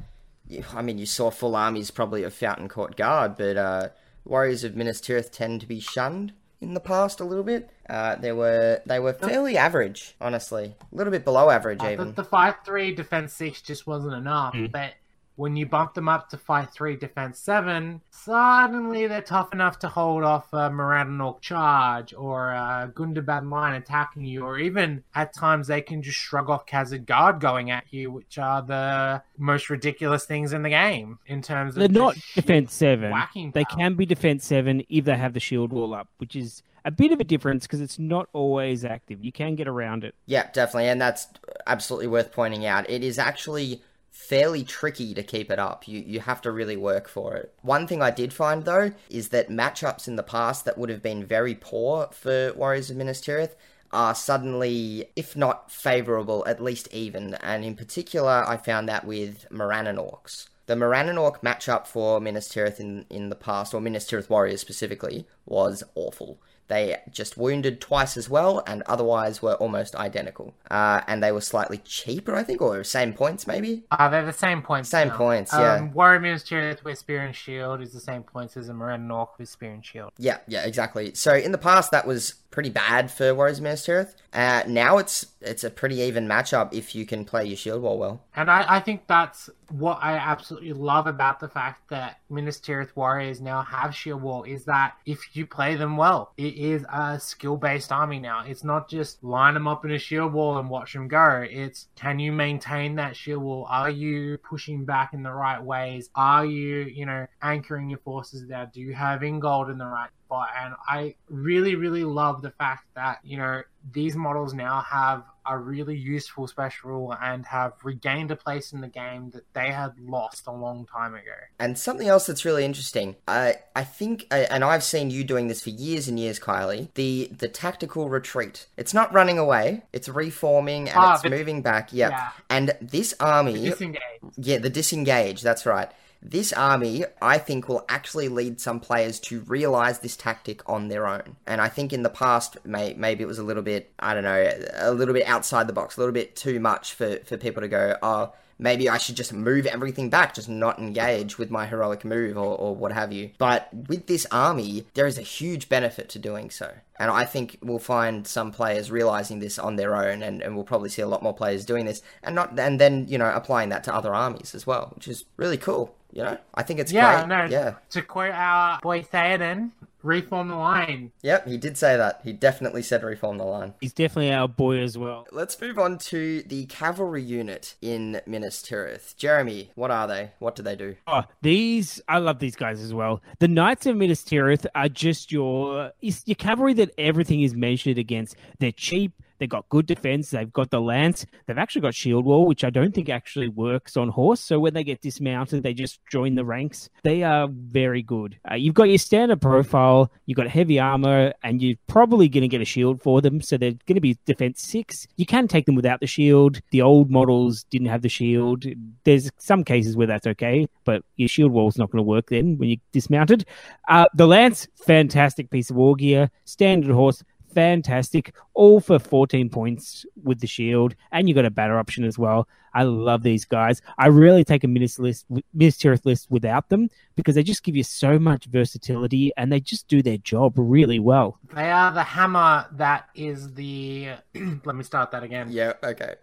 I 0.74 0.82
mean, 0.82 0.97
you 0.97 1.05
saw 1.05 1.30
full 1.30 1.55
armies 1.55 1.91
probably 1.91 2.24
of 2.24 2.34
Fountain 2.34 2.68
Court 2.68 2.97
Guard, 2.97 3.38
but 3.38 3.55
uh, 3.55 3.89
Warriors 4.26 4.63
of 4.63 4.76
Minas 4.76 4.99
Tirith 4.99 5.32
tend 5.32 5.61
to 5.61 5.68
be 5.68 5.80
shunned 5.80 6.34
in 6.62 6.74
the 6.74 6.80
past 6.80 7.20
a 7.20 7.24
little 7.24 7.43
bit. 7.43 7.70
Uh, 7.89 8.16
they 8.16 8.32
were 8.32 8.82
they 8.86 8.99
were 8.99 9.14
fairly 9.14 9.58
average, 9.58 10.16
honestly, 10.20 10.76
a 10.91 10.95
little 10.95 11.12
bit 11.12 11.24
below 11.24 11.49
average 11.49 11.82
Uh, 11.82 11.89
even. 11.91 12.08
the, 12.10 12.14
the 12.14 12.24
fight 12.24 12.55
three 12.66 12.93
defense 12.93 13.34
six 13.34 13.62
just 13.62 13.88
wasn't 13.88 14.14
enough. 14.14 14.53
Mm. 14.53 14.72
But 14.72 14.93
when 15.38 15.56
you 15.56 15.66
bump 15.66 15.94
them 15.94 16.10
up 16.10 16.30
to 16.30 16.38
fight 16.38 16.70
three 16.72 16.96
defense 16.98 17.40
seven, 17.40 18.02
suddenly 18.10 19.08
they're 19.08 19.22
tough 19.22 19.54
enough 19.54 19.80
to 19.80 19.88
hold 19.88 20.24
off 20.24 20.52
a 20.52 20.70
Morannon 20.70 21.22
Orc 21.22 21.42
charge 21.42 22.14
or 22.14 22.50
a 22.50 22.92
Gundabad 22.94 23.50
line 23.50 23.76
attacking 23.76 24.26
you, 24.26 24.44
or 24.44 24.60
even 24.60 25.04
at 25.16 25.34
times 25.34 25.68
they 25.68 25.82
can 25.82 26.02
just 26.02 26.18
shrug 26.18 26.50
off 26.50 26.66
Khazad 26.66 27.06
Guard 27.06 27.40
going 27.40 27.72
at 27.72 27.86
you, 27.92 28.12
which 28.12 28.38
are 28.38 28.62
the 28.62 29.22
most 29.38 29.70
ridiculous 29.70 30.26
things 30.26 30.54
in 30.54 30.64
the 30.64 30.70
game 30.70 31.20
in 31.28 31.42
terms 31.42 31.76
of 31.76 31.80
They're 31.80 31.90
not 31.90 32.16
defense 32.36 32.74
seven. 32.74 33.12
whacking. 33.12 33.52
They 33.52 33.64
can 33.66 33.94
be 33.94 34.06
defense 34.06 34.46
seven 34.46 34.84
if 34.90 35.06
they 35.06 35.16
have 35.16 35.34
the 35.34 35.40
shield 35.40 35.72
wall 35.72 35.94
up, 35.94 36.10
which 36.18 36.36
is 36.36 36.64
a 36.84 36.92
bit 36.92 37.12
of 37.12 37.20
a 37.20 37.24
difference 37.24 37.68
because 37.68 37.82
it's 37.82 38.00
not 38.00 38.30
always 38.34 38.86
active. 38.86 39.24
You 39.24 39.32
can 39.32 39.56
get 39.56 39.68
around 39.68 40.04
it. 40.04 40.16
Yeah, 40.26 40.50
definitely, 40.54 40.90
and 40.90 41.00
that's 41.02 41.28
absolutely 41.66 42.08
worth 42.08 42.32
pointing 42.32 42.66
out. 42.66 42.90
It 42.90 43.04
is 43.04 43.20
actually 43.20 43.82
fairly 44.28 44.63
tricky 44.63 45.13
to 45.13 45.23
keep 45.23 45.49
it 45.49 45.59
up. 45.59 45.88
You 45.88 45.99
you 46.05 46.19
have 46.19 46.41
to 46.41 46.51
really 46.51 46.78
work 46.78 47.07
for 47.07 47.36
it. 47.36 47.53
One 47.61 47.88
thing 47.88 48.01
I 48.01 48.11
did 48.11 48.34
find 48.34 48.65
though 48.65 48.91
is 49.09 49.30
that 49.30 49.49
matchups 49.49 50.07
in 50.07 50.15
the 50.15 50.23
past 50.23 50.65
that 50.65 50.78
would 50.78 50.89
have 50.89 51.01
been 51.01 51.25
very 51.25 51.55
poor 51.55 52.09
for 52.11 52.53
Warriors 52.53 52.89
of 52.89 52.97
Minas 52.97 53.21
Tirith 53.21 53.55
are 53.91 54.13
suddenly, 54.13 55.09
if 55.15 55.36
not 55.36 55.71
favorable, 55.71 56.43
at 56.45 56.61
least 56.61 56.89
even. 56.91 57.36
And 57.36 57.63
in 57.63 57.75
particular, 57.75 58.43
I 58.47 58.57
found 58.57 58.89
that 58.89 59.05
with 59.05 59.45
Morannon 59.49 59.97
Orcs. 59.97 60.47
The 60.65 60.75
Morannon 60.75 61.17
Orc 61.17 61.41
matchup 61.41 61.88
for 61.88 62.19
Minas 62.19 62.49
Tirith 62.49 62.82
in, 62.82 63.05
in 63.09 63.30
the 63.30 63.36
past, 63.36 63.73
or 63.73 63.80
Minas 63.80 64.05
Tirith 64.05 64.30
Warriors 64.30 64.59
specifically, 64.59 65.25
was 65.45 65.84
awful. 65.95 66.41
They 66.68 66.97
just 67.11 67.38
wounded 67.38 67.80
twice 67.80 68.18
as 68.18 68.30
well, 68.30 68.63
and 68.68 68.84
otherwise 68.84 69.41
were 69.41 69.55
almost 69.55 69.95
identical. 69.95 70.53
Uh, 70.70 71.01
and 71.07 71.24
they 71.24 71.32
were 71.32 71.41
slightly 71.41 71.78
cheaper, 71.80 72.36
I 72.36 72.43
think, 72.43 72.61
or 72.61 72.84
same 72.84 73.13
points 73.13 73.47
maybe. 73.47 73.84
Uh, 73.91 74.09
they're 74.09 74.26
the 74.26 74.34
same 74.34 74.61
points. 74.61 74.89
Same 74.89 75.07
now. 75.09 75.18
points, 75.18 75.53
yeah. 75.53 75.76
Um, 75.76 75.93
Warrior 75.93 76.20
Ministry 76.20 76.76
with 76.84 76.97
Spear 76.97 77.22
and 77.22 77.36
Shield 77.36 77.82
is 77.82 77.93
the 77.93 77.99
same 77.99 78.24
points 78.24 78.57
as 78.57 78.70
a 78.70 78.74
Morannon 78.74 79.11
Orc 79.11 79.38
with 79.39 79.49
Spear 79.49 79.72
and 79.72 79.86
Shield. 79.86 80.11
Yeah, 80.18 80.39
yeah, 80.47 80.65
exactly. 80.65 81.13
So 81.13 81.36
in 81.36 81.51
the 81.51 81.57
past, 81.57 81.91
that 81.91 82.05
was 82.05 82.34
pretty 82.51 82.70
bad 82.70 83.11
for 83.11 83.34
Warriors 83.36 83.59
of 83.59 83.63
Minas 83.63 83.86
Tirith. 83.86 84.15
Uh, 84.34 84.63
now 84.68 84.97
it's 84.97 85.28
it's 85.41 85.63
a 85.63 85.70
pretty 85.70 85.97
even 86.01 86.28
matchup 86.28 86.74
if 86.74 86.95
you 86.95 87.05
can 87.05 87.24
play 87.24 87.45
your 87.45 87.57
shield 87.57 87.82
wall 87.82 87.97
well. 87.97 88.24
And 88.36 88.49
I, 88.49 88.78
I 88.78 88.80
think 88.80 89.07
that's 89.07 89.49
what 89.72 89.99
I 90.01 90.13
absolutely 90.18 90.74
love 90.74 91.07
about 91.07 91.39
the 91.39 91.47
fact 91.47 91.89
that 91.89 92.20
Minas 92.30 92.59
Tirith 92.59 92.95
Warriors 92.95 93.41
now 93.41 93.61
have 93.63 93.95
Shield 93.95 94.22
Wall 94.22 94.43
is 94.43 94.65
that 94.65 94.93
if 95.05 95.36
you 95.36 95.45
play 95.45 95.76
them 95.76 95.97
well, 95.97 96.34
it 96.38 96.55
is 96.55 96.86
a 96.91 97.20
skill 97.20 97.57
based 97.57 97.91
army 97.91 98.20
now. 98.20 98.43
It's 98.45 98.63
not 98.63 98.89
just 98.89 99.24
line 99.24 99.53
them 99.53 99.68
up 99.68 99.86
in 99.86 99.91
a 99.91 99.99
Shield 99.99 100.34
Wall 100.34 100.57
and 100.57 100.70
watch 100.70 100.93
them 100.93 101.07
go. 101.07 101.45
It's 101.49 101.88
can 101.95 102.20
you 102.20 102.32
maintain 102.32 102.95
that 102.95 103.15
Shield 103.15 103.43
Wall? 103.43 103.68
Are 103.70 103.89
you 103.89 104.38
pushing 104.38 104.86
back 104.86 105.13
in 105.13 105.24
the 105.24 105.34
right 105.34 105.61
ways? 105.61 106.09
Are 106.15 106.45
you, 106.45 106.82
you 106.82 107.05
know, 107.05 107.28
anchoring 107.41 107.89
your 107.89 107.99
forces 107.99 108.47
there? 108.47 108.70
Do 108.74 108.82
you 108.82 108.93
have 108.93 109.24
Ingold 109.24 109.70
in 109.70 109.78
the 109.78 109.86
right 109.86 110.09
spot? 110.26 110.49
And 110.59 110.74
I 110.88 111.15
really, 111.30 111.76
really 111.76 112.03
love 112.03 112.41
the 112.41 112.51
fact 112.51 112.86
that, 112.95 113.20
you 113.24 113.38
know, 113.38 113.61
these 113.91 114.15
models 114.15 114.53
now 114.53 114.82
have 114.82 115.24
a 115.50 115.58
really 115.58 115.95
useful 115.98 116.48
special 116.48 116.89
rule 116.89 117.16
and 117.22 117.45
have 117.45 117.74
regained 117.84 118.32
a 118.32 118.36
place 118.36 118.74
in 118.74 118.82
the 118.82 118.88
game 118.88 119.32
that 119.32 119.43
they 119.54 119.72
had 119.72 119.93
lost 120.00 120.48
a 120.48 120.52
long 120.52 120.86
time 120.86 121.14
ago. 121.16 121.32
And 121.60 121.78
something 121.78 122.08
else 122.08 122.26
that's 122.28 122.45
really 122.45 122.66
interesting, 122.66 123.16
I 123.28 123.56
I 123.76 123.84
think, 123.84 124.28
uh, 124.32 124.45
and 124.50 124.64
I've 124.64 124.84
seen 124.84 125.10
you 125.10 125.24
doing 125.24 125.48
this 125.48 125.62
for 125.62 125.70
years 125.70 126.08
and 126.08 126.20
years, 126.20 126.39
Kylie. 126.39 126.93
The 126.95 127.30
the 127.38 127.48
tactical 127.48 128.10
retreat. 128.10 128.68
It's 128.78 128.93
not 128.93 129.14
running 129.14 129.38
away. 129.38 129.84
It's 129.93 130.10
reforming 130.10 130.89
and 130.89 130.98
Ah, 130.98 131.16
it's 131.16 131.24
moving 131.30 131.62
back. 131.62 131.93
Yep. 131.93 132.12
Yeah. 132.12 132.30
And 132.50 132.74
this 132.82 133.14
army, 133.20 133.54
Disengage. 133.70 134.02
yeah, 134.38 134.58
the 134.58 134.70
disengage. 134.70 135.41
That's 135.41 135.66
right. 135.66 135.89
This 136.22 136.51
army, 136.53 137.05
I 137.22 137.38
think, 137.38 137.70
will 137.70 137.86
actually 137.88 138.28
lead 138.28 138.59
some 138.59 138.80
players 138.80 139.20
to 139.22 139.41
realize 139.41 139.99
this 139.99 140.18
tactic 140.18 140.68
on 140.70 140.88
their 140.88 141.07
own. 141.07 141.38
And 141.45 141.61
I 141.61 141.70
think 141.70 141.93
in 141.93 142.03
the 142.03 142.09
past, 142.09 142.57
may, 142.65 142.93
maybe 142.95 143.24
it 143.24 143.28
was 143.28 143.39
a 143.39 143.43
little 143.43 143.63
bit, 143.63 143.91
I 143.99 144.13
don't 144.13 144.24
know, 144.24 144.51
a 144.76 144.91
little 144.91 145.13
bit 145.13 145.28
outside 145.28 145.68
the 145.68 145.74
box, 145.74 145.97
a 145.97 145.99
little 145.99 146.13
bit 146.13 146.36
too 146.36 146.59
much 146.59 146.93
for, 146.93 147.18
for 147.26 147.38
people 147.38 147.61
to 147.61 147.68
go, 147.68 147.97
oh, 148.01 148.34
maybe 148.59 148.89
I 148.89 148.97
should 148.97 149.15
just 149.15 149.34
move 149.34 149.65
everything 149.65 150.09
back, 150.09 150.34
just 150.34 150.49
not 150.49 150.80
engage 150.80 151.38
with 151.38 151.51
my 151.51 151.65
heroic 151.65 152.03
move 152.03 152.38
or, 152.38 152.57
or 152.57 152.76
what 152.76 152.91
have 152.91 153.11
you. 153.11 153.32
But 153.38 153.70
with 153.88 154.07
this 154.07 154.26
army, 154.32 154.86
there 154.93 155.07
is 155.07 155.18
a 155.18 155.24
huge 155.24 155.70
benefit 155.70 156.09
to 156.09 156.20
doing 156.20 156.49
so. 156.49 156.74
And 156.99 157.11
I 157.11 157.26
think 157.26 157.59
we'll 157.61 157.80
find 157.80 158.26
some 158.26 158.51
players 158.51 158.89
realizing 158.89 159.39
this 159.39 159.59
on 159.59 159.76
their 159.76 159.95
own, 159.95 160.24
and, 160.24 160.41
and 160.41 160.55
we'll 160.55 160.65
probably 160.65 160.89
see 160.89 161.03
a 161.03 161.07
lot 161.07 161.22
more 161.22 161.34
players 161.34 161.63
doing 161.63 161.86
this, 161.86 162.01
and 162.24 162.34
not 162.34 162.59
and 162.59 162.82
then 162.82 163.05
you 163.07 163.20
know 163.20 163.32
applying 163.32 163.70
that 163.70 163.84
to 163.84 163.93
other 163.93 164.15
armies 164.15 164.55
as 164.55 164.65
well, 164.65 164.93
which 164.95 165.07
is 165.07 165.26
really 165.38 165.57
cool. 165.57 165.95
You 166.12 166.24
know, 166.24 166.38
I 166.55 166.64
think 166.64 166.80
it's 166.80 166.91
Yeah, 166.91 167.26
great. 167.26 167.28
no. 167.28 167.45
Yeah, 167.45 167.76
To 167.91 168.01
quote 168.01 168.32
our 168.32 168.80
boy 168.82 169.01
Theoden, 169.03 169.72
reform 170.03 170.47
the 170.47 170.55
line. 170.55 171.12
yep, 171.22 171.45
he 171.47 171.58
did 171.58 171.78
say 171.78 171.97
that. 171.97 172.22
He 172.24 172.32
definitely 172.32 172.82
said 172.82 173.03
reform 173.03 173.38
the 173.38 173.43
line. 173.43 173.74
He's 173.82 173.91
definitely 173.93 174.32
our 174.32 174.47
boy 174.47 174.80
as 174.80 174.97
well. 174.97 175.28
Let's 175.32 175.60
move 175.60 175.78
on 175.78 175.97
to 175.99 176.43
the 176.43 176.66
cavalry 176.68 177.22
unit 177.22 177.76
in 177.82 178.22
Minas 178.26 178.64
Tirith. 178.64 179.18
Jeremy, 179.18 179.72
what 179.76 179.91
are 179.91 180.08
they? 180.08 180.32
What 180.39 180.55
do 180.55 180.64
they 180.64 180.76
do? 180.78 180.95
Oh, 181.08 181.24
these 181.41 182.01
I 182.08 182.20
love 182.20 182.39
these 182.39 182.55
guys 182.55 182.82
as 182.82 182.93
well. 182.93 183.22
The 183.39 183.47
Knights 183.49 183.86
of 183.86 183.97
Minas 183.97 184.24
Tirith 184.24 184.66
are 184.76 184.89
just 184.89 185.32
your 185.32 185.91
your 186.01 186.36
cavalry 186.36 186.74
that 186.76 186.91
everything 186.97 187.41
is 187.41 187.53
measured 187.53 187.97
against. 187.97 188.38
They're 188.60 188.72
cheap. 188.72 189.12
They've 189.38 189.50
got 189.50 189.70
good 189.70 189.86
defense. 189.86 190.30
They've 190.30 190.52
got 190.52 190.70
the 190.70 190.82
lance. 190.82 191.26
They've 191.46 191.58
actually 191.58 191.82
got 191.82 191.96
shield 191.96 192.26
wall, 192.26 192.46
which 192.46 192.64
I 192.64 192.70
don't 192.70 192.94
think 192.94 193.10
actually 193.10 193.48
works 193.48 193.98
on 193.98 194.10
horse. 194.10 194.40
So 194.40 194.60
when 194.60 194.74
they 194.74 194.84
get 194.84 195.02
dismounted, 195.02 195.64
they 195.64 195.74
just 195.74 196.00
join 196.12 196.36
the 196.36 196.46
ranks. 196.46 196.90
They 197.04 197.24
are 197.24 197.48
very 197.52 198.02
good. 198.02 198.40
Uh, 198.50 198.56
you've 198.56 198.74
got 198.74 198.90
your 198.90 198.98
standard 198.98 199.42
profile. 199.42 200.12
You've 200.26 200.38
got 200.38 200.48
heavy 200.48 200.80
armor, 200.80 201.34
and 201.44 201.62
you're 201.62 201.78
probably 201.88 202.30
going 202.30 202.42
to 202.42 202.48
get 202.48 202.62
a 202.62 202.66
shield 202.66 203.02
for 203.02 203.22
them. 203.22 203.42
So 203.42 203.58
they're 203.58 203.72
going 203.72 203.96
to 203.96 204.02
be 204.02 204.18
defense 204.26 204.62
six. 204.62 205.08
You 205.18 205.26
can 205.26 205.48
take 205.48 205.66
them 205.66 205.76
without 205.76 206.00
the 206.00 206.08
shield. 206.08 206.60
The 206.72 206.82
old 206.82 207.10
models 207.10 207.64
didn't 207.70 207.88
have 207.88 208.02
the 208.02 208.10
shield. 208.10 208.66
There's 209.04 209.30
some 209.38 209.64
cases 209.64 209.96
where 209.96 210.08
that's 210.08 210.28
okay, 210.28 210.68
but 210.84 211.04
your 211.16 211.30
shield 211.30 211.52
wall's 211.52 211.78
not 211.78 211.92
going 211.92 212.04
to 212.04 212.08
work 212.08 212.30
then 212.30 212.58
when 212.58 212.70
you're 212.70 212.78
dismounted. 212.92 213.46
Uh, 213.88 214.06
the 214.14 214.28
lance, 214.28 214.68
fantastic 214.76 215.50
piece 215.50 215.70
of 215.70 215.76
war 215.76 215.96
gear. 215.96 216.30
Standard 216.46 216.92
horse, 216.92 217.24
fantastic. 217.58 218.36
All 218.53 218.80
for 218.80 218.99
14 218.99 219.49
points 219.49 220.05
with 220.24 220.41
the 220.41 220.45
shield, 220.45 220.93
and 221.12 221.28
you 221.28 221.34
got 221.34 221.45
a 221.45 221.49
batter 221.49 221.80
option 221.80 222.03
as 222.03 222.16
well. 222.16 222.47
I 222.76 222.84
love 222.84 223.24
these 223.24 223.45
guys. 223.45 223.82
I 223.97 224.08
really 224.10 224.43
take 224.43 224.64
a 224.64 224.68
Minas 224.68 224.99
list, 224.99 225.26
Minas 225.55 225.76
Tirith 225.78 226.05
list 226.05 226.28
without 226.30 226.70
them 226.70 226.91
because 227.16 227.34
they 227.34 227.41
just 227.41 227.64
give 227.64 227.76
you 227.76 227.82
so 227.82 228.20
much 228.20 228.45
versatility 228.45 229.32
and 229.38 229.51
they 229.51 229.60
just 229.60 229.88
do 229.88 230.03
their 230.03 230.20
job 230.20 230.53
really 230.55 230.99
well. 230.99 231.39
They 231.55 231.72
are 231.72 231.91
the 231.91 232.03
hammer 232.03 232.68
that 232.74 233.10
is 233.16 233.55
the. 233.55 234.10
Let 234.64 234.76
me 234.76 234.84
start 234.84 235.10
that 235.10 235.24
again. 235.24 235.47
Yeah, 235.49 235.74
okay. 235.84 236.14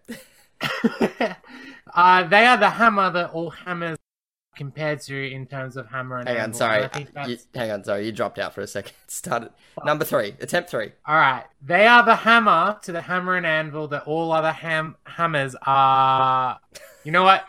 uh, 1.94 2.22
they 2.28 2.46
are 2.46 2.58
the 2.58 2.70
hammer 2.70 3.10
that 3.10 3.30
all 3.30 3.50
hammers 3.50 3.98
compared 4.56 5.00
to 5.02 5.30
in 5.32 5.46
terms 5.46 5.76
of 5.76 5.86
hammer 5.88 6.18
and 6.18 6.28
Hang 6.28 6.40
on, 6.40 6.52
sorry. 6.54 6.76
And 6.76 6.84
I 6.84 6.88
think 6.88 7.12
that's- 7.14 7.28
You, 7.30 7.38
hang 7.54 7.70
on, 7.70 7.84
sorry. 7.84 8.06
You 8.06 8.12
dropped 8.12 8.38
out 8.38 8.54
for 8.54 8.60
a 8.60 8.66
second. 8.66 8.92
Started 9.06 9.50
number 9.84 10.04
three, 10.04 10.34
attempt 10.40 10.70
three. 10.70 10.92
All 11.06 11.16
right, 11.16 11.44
they 11.62 11.86
are 11.86 12.04
the 12.04 12.16
hammer 12.16 12.78
to 12.82 12.92
the 12.92 13.00
hammer 13.02 13.36
and 13.36 13.46
anvil 13.46 13.88
that 13.88 14.04
all 14.04 14.32
other 14.32 14.52
ham 14.52 14.96
hammers 15.04 15.54
are. 15.66 16.58
You 17.04 17.12
know 17.12 17.22
what? 17.24 17.46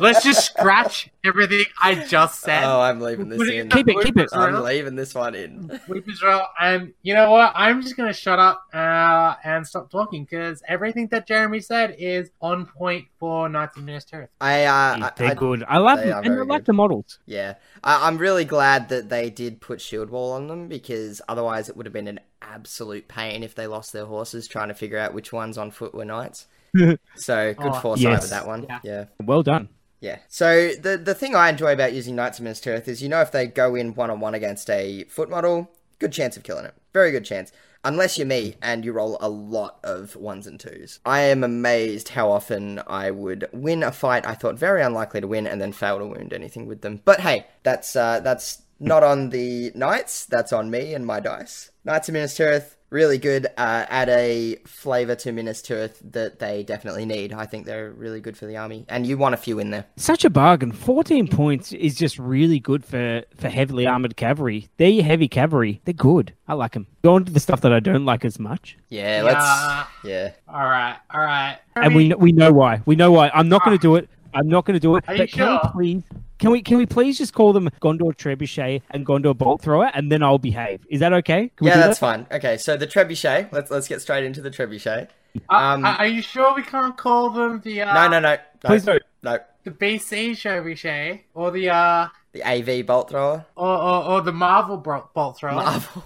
Let's 0.00 0.22
just 0.24 0.46
scratch 0.46 1.10
everything 1.24 1.64
I 1.80 1.94
just 1.94 2.40
said. 2.40 2.64
Oh, 2.64 2.80
I'm 2.80 3.00
leaving 3.00 3.28
this 3.28 3.42
in. 3.42 3.48
in 3.48 3.68
Keep 3.68 3.88
it, 3.88 3.96
keep 4.02 4.16
it. 4.18 4.28
I'm 4.32 4.48
Israel. 4.50 4.62
leaving 4.64 4.94
this 4.96 5.14
one 5.14 5.34
in. 5.34 5.80
With 5.88 6.08
Israel, 6.08 6.46
and 6.60 6.94
you 7.02 7.14
know 7.14 7.30
what? 7.30 7.52
I'm 7.54 7.82
just 7.82 7.96
gonna 7.96 8.12
shut 8.12 8.38
up 8.38 8.64
uh, 8.72 9.34
and 9.44 9.66
stop 9.66 9.90
talking 9.90 10.24
because 10.24 10.62
everything 10.68 11.08
that 11.08 11.26
Jeremy 11.26 11.60
said 11.60 11.96
is 11.98 12.30
on 12.40 12.66
point 12.66 13.06
for 13.18 13.48
Knights 13.48 13.76
of 13.76 13.84
Minas 13.84 14.04
Tirith. 14.04 14.28
I, 14.40 14.64
uh, 14.64 14.72
I, 15.06 15.12
They're 15.16 15.30
I- 15.30 15.34
good. 15.34 15.64
I 15.68 15.78
love 15.78 15.98
they 15.98 16.06
them, 16.06 16.24
and 16.24 16.34
I 16.34 16.42
like 16.44 16.60
good. 16.62 16.66
the 16.66 16.72
models. 16.72 17.18
yeah, 17.26 17.54
I, 17.82 18.06
I'm 18.08 18.18
really 18.18 18.44
glad 18.44 18.88
that 18.88 19.08
they 19.08 19.30
did 19.30 19.60
put 19.60 19.80
shield 19.80 20.10
wall 20.10 20.32
on 20.32 20.46
them 20.48 20.68
because 20.68 21.20
otherwise 21.28 21.68
it 21.68 21.76
would 21.76 21.86
have 21.86 21.92
been 21.92 22.08
an 22.08 22.20
absolute 22.42 23.08
pain 23.08 23.42
if 23.42 23.54
they 23.54 23.66
lost 23.66 23.92
their 23.92 24.06
horses 24.06 24.46
trying 24.48 24.68
to 24.68 24.74
figure 24.74 24.98
out 24.98 25.14
which 25.14 25.32
ones 25.32 25.58
on 25.58 25.70
foot 25.70 25.94
were 25.94 26.04
knights. 26.04 26.46
so 27.16 27.54
good 27.54 27.72
Oh, 27.72 27.80
foresight 27.80 28.02
yes. 28.02 28.22
with 28.22 28.30
that 28.30 28.46
one. 28.46 28.66
Yeah. 28.68 28.78
yeah. 28.82 29.04
Well 29.22 29.42
done. 29.42 29.68
Yeah. 30.00 30.18
So 30.28 30.70
the 30.72 30.96
the 30.98 31.14
thing 31.14 31.34
I 31.34 31.48
enjoy 31.48 31.72
about 31.72 31.92
using 31.94 32.14
Knights 32.16 32.38
of 32.38 32.44
Minas 32.44 32.60
Tirith 32.60 32.88
is 32.88 33.02
you 33.02 33.08
know 33.08 33.20
if 33.20 33.32
they 33.32 33.46
go 33.46 33.74
in 33.74 33.94
one 33.94 34.10
on 34.10 34.20
one 34.20 34.34
against 34.34 34.68
a 34.68 35.04
foot 35.04 35.30
model, 35.30 35.70
good 35.98 36.12
chance 36.12 36.36
of 36.36 36.42
killing 36.42 36.66
it. 36.66 36.74
Very 36.92 37.10
good 37.10 37.24
chance. 37.24 37.52
Unless 37.86 38.16
you're 38.16 38.26
me 38.26 38.56
and 38.62 38.82
you 38.82 38.92
roll 38.92 39.18
a 39.20 39.28
lot 39.28 39.78
of 39.84 40.16
ones 40.16 40.46
and 40.46 40.58
twos. 40.58 41.00
I 41.04 41.20
am 41.20 41.44
amazed 41.44 42.08
how 42.10 42.30
often 42.30 42.80
I 42.86 43.10
would 43.10 43.46
win 43.52 43.82
a 43.82 43.92
fight 43.92 44.26
I 44.26 44.32
thought 44.34 44.58
very 44.58 44.82
unlikely 44.82 45.20
to 45.20 45.28
win 45.28 45.46
and 45.46 45.60
then 45.60 45.72
fail 45.72 45.98
to 45.98 46.06
wound 46.06 46.32
anything 46.32 46.66
with 46.66 46.80
them. 46.80 47.02
But 47.04 47.20
hey, 47.20 47.46
that's 47.62 47.94
uh, 47.94 48.20
that's 48.20 48.62
not 48.80 49.02
on 49.02 49.30
the 49.30 49.70
knights. 49.74 50.24
That's 50.26 50.52
on 50.52 50.70
me 50.70 50.94
and 50.94 51.04
my 51.06 51.20
dice. 51.20 51.70
Knights 51.84 52.08
of 52.08 52.14
Minas 52.14 52.34
Tirith, 52.38 52.74
really 52.94 53.18
good. 53.18 53.46
Uh, 53.58 53.84
add 53.90 54.08
a 54.08 54.54
flavor 54.64 55.16
to 55.16 55.32
Minas 55.32 55.60
Tirith 55.60 55.96
that 56.12 56.38
they 56.38 56.62
definitely 56.62 57.04
need. 57.04 57.32
I 57.32 57.44
think 57.44 57.66
they're 57.66 57.90
really 57.90 58.20
good 58.20 58.36
for 58.36 58.46
the 58.46 58.56
army, 58.56 58.86
and 58.88 59.04
you 59.06 59.18
want 59.18 59.34
a 59.34 59.36
few 59.36 59.58
in 59.58 59.70
there. 59.70 59.84
Such 59.96 60.24
a 60.24 60.30
bargain. 60.30 60.70
14 60.72 61.26
points 61.28 61.72
is 61.72 61.96
just 61.96 62.18
really 62.18 62.60
good 62.60 62.84
for, 62.84 63.22
for 63.36 63.48
heavily 63.48 63.86
armored 63.86 64.16
cavalry. 64.16 64.68
They're 64.76 64.88
your 64.88 65.04
heavy 65.04 65.28
cavalry. 65.28 65.80
They're 65.84 65.92
good. 65.92 66.32
I 66.46 66.54
like 66.54 66.72
them. 66.72 66.86
Go 67.02 67.16
on 67.16 67.24
to 67.24 67.32
the 67.32 67.40
stuff 67.40 67.60
that 67.62 67.72
I 67.72 67.80
don't 67.80 68.04
like 68.04 68.24
as 68.24 68.38
much. 68.38 68.78
Yeah, 68.88 69.18
Yeah. 69.18 69.22
let's. 69.24 69.90
Yeah, 70.04 70.30
All 70.48 70.64
right, 70.64 70.96
all 71.12 71.20
right. 71.20 71.58
And 71.76 71.94
we, 71.94 72.08
kn- 72.08 72.20
we 72.20 72.30
know 72.32 72.52
why. 72.52 72.80
We 72.86 72.94
know 72.94 73.10
why. 73.10 73.30
I'm 73.34 73.48
not 73.48 73.64
going 73.64 73.76
to 73.76 73.82
do 73.82 73.96
it. 73.96 74.08
I'm 74.32 74.48
not 74.48 74.64
going 74.64 74.74
to 74.74 74.80
do 74.80 74.96
it. 74.96 75.04
Are 75.08 75.16
but 75.16 75.18
you 75.18 75.26
can 75.28 75.60
sure? 75.60 75.70
please 75.72 76.02
can 76.44 76.52
we 76.52 76.60
can 76.60 76.76
we 76.76 76.84
please 76.84 77.16
just 77.16 77.32
call 77.32 77.54
them 77.54 77.70
Gondor 77.80 78.14
Trebuchet 78.14 78.82
and 78.90 79.06
Gondor 79.06 79.34
Bolt 79.36 79.62
Thrower 79.62 79.90
and 79.94 80.12
then 80.12 80.22
I'll 80.22 80.36
behave. 80.38 80.84
Is 80.90 81.00
that 81.00 81.14
okay? 81.14 81.50
Can 81.56 81.66
yeah, 81.68 81.74
do 81.74 81.80
that's 81.80 81.98
that? 81.98 82.06
fine. 82.06 82.26
Okay, 82.30 82.58
so 82.58 82.76
the 82.76 82.86
trebuchet. 82.86 83.50
Let's 83.50 83.70
let's 83.70 83.88
get 83.88 84.02
straight 84.02 84.24
into 84.24 84.42
the 84.42 84.50
trebuchet. 84.50 85.08
Uh, 85.48 85.54
Um, 85.54 85.86
are 85.86 86.06
you 86.06 86.20
sure 86.20 86.54
we 86.54 86.62
can't 86.62 86.98
call 86.98 87.30
them 87.30 87.62
the 87.64 87.80
uh, 87.80 87.94
No, 87.94 88.08
no, 88.08 88.20
no, 88.20 88.34
no, 88.34 88.40
Please 88.62 88.84
don't. 88.84 89.02
no. 89.22 89.38
the 89.64 89.70
BC 89.70 90.32
Trebuchet 90.32 91.20
or 91.32 91.50
the 91.50 91.70
uh 91.70 92.08
The 92.32 92.42
AV 92.44 92.84
bolt 92.84 93.08
thrower. 93.08 93.46
or 93.56 93.66
or, 93.78 94.04
or 94.04 94.20
the 94.20 94.32
Marvel 94.32 94.76
bolt 94.76 95.38
thrower? 95.38 95.54
Marvel. 95.54 96.04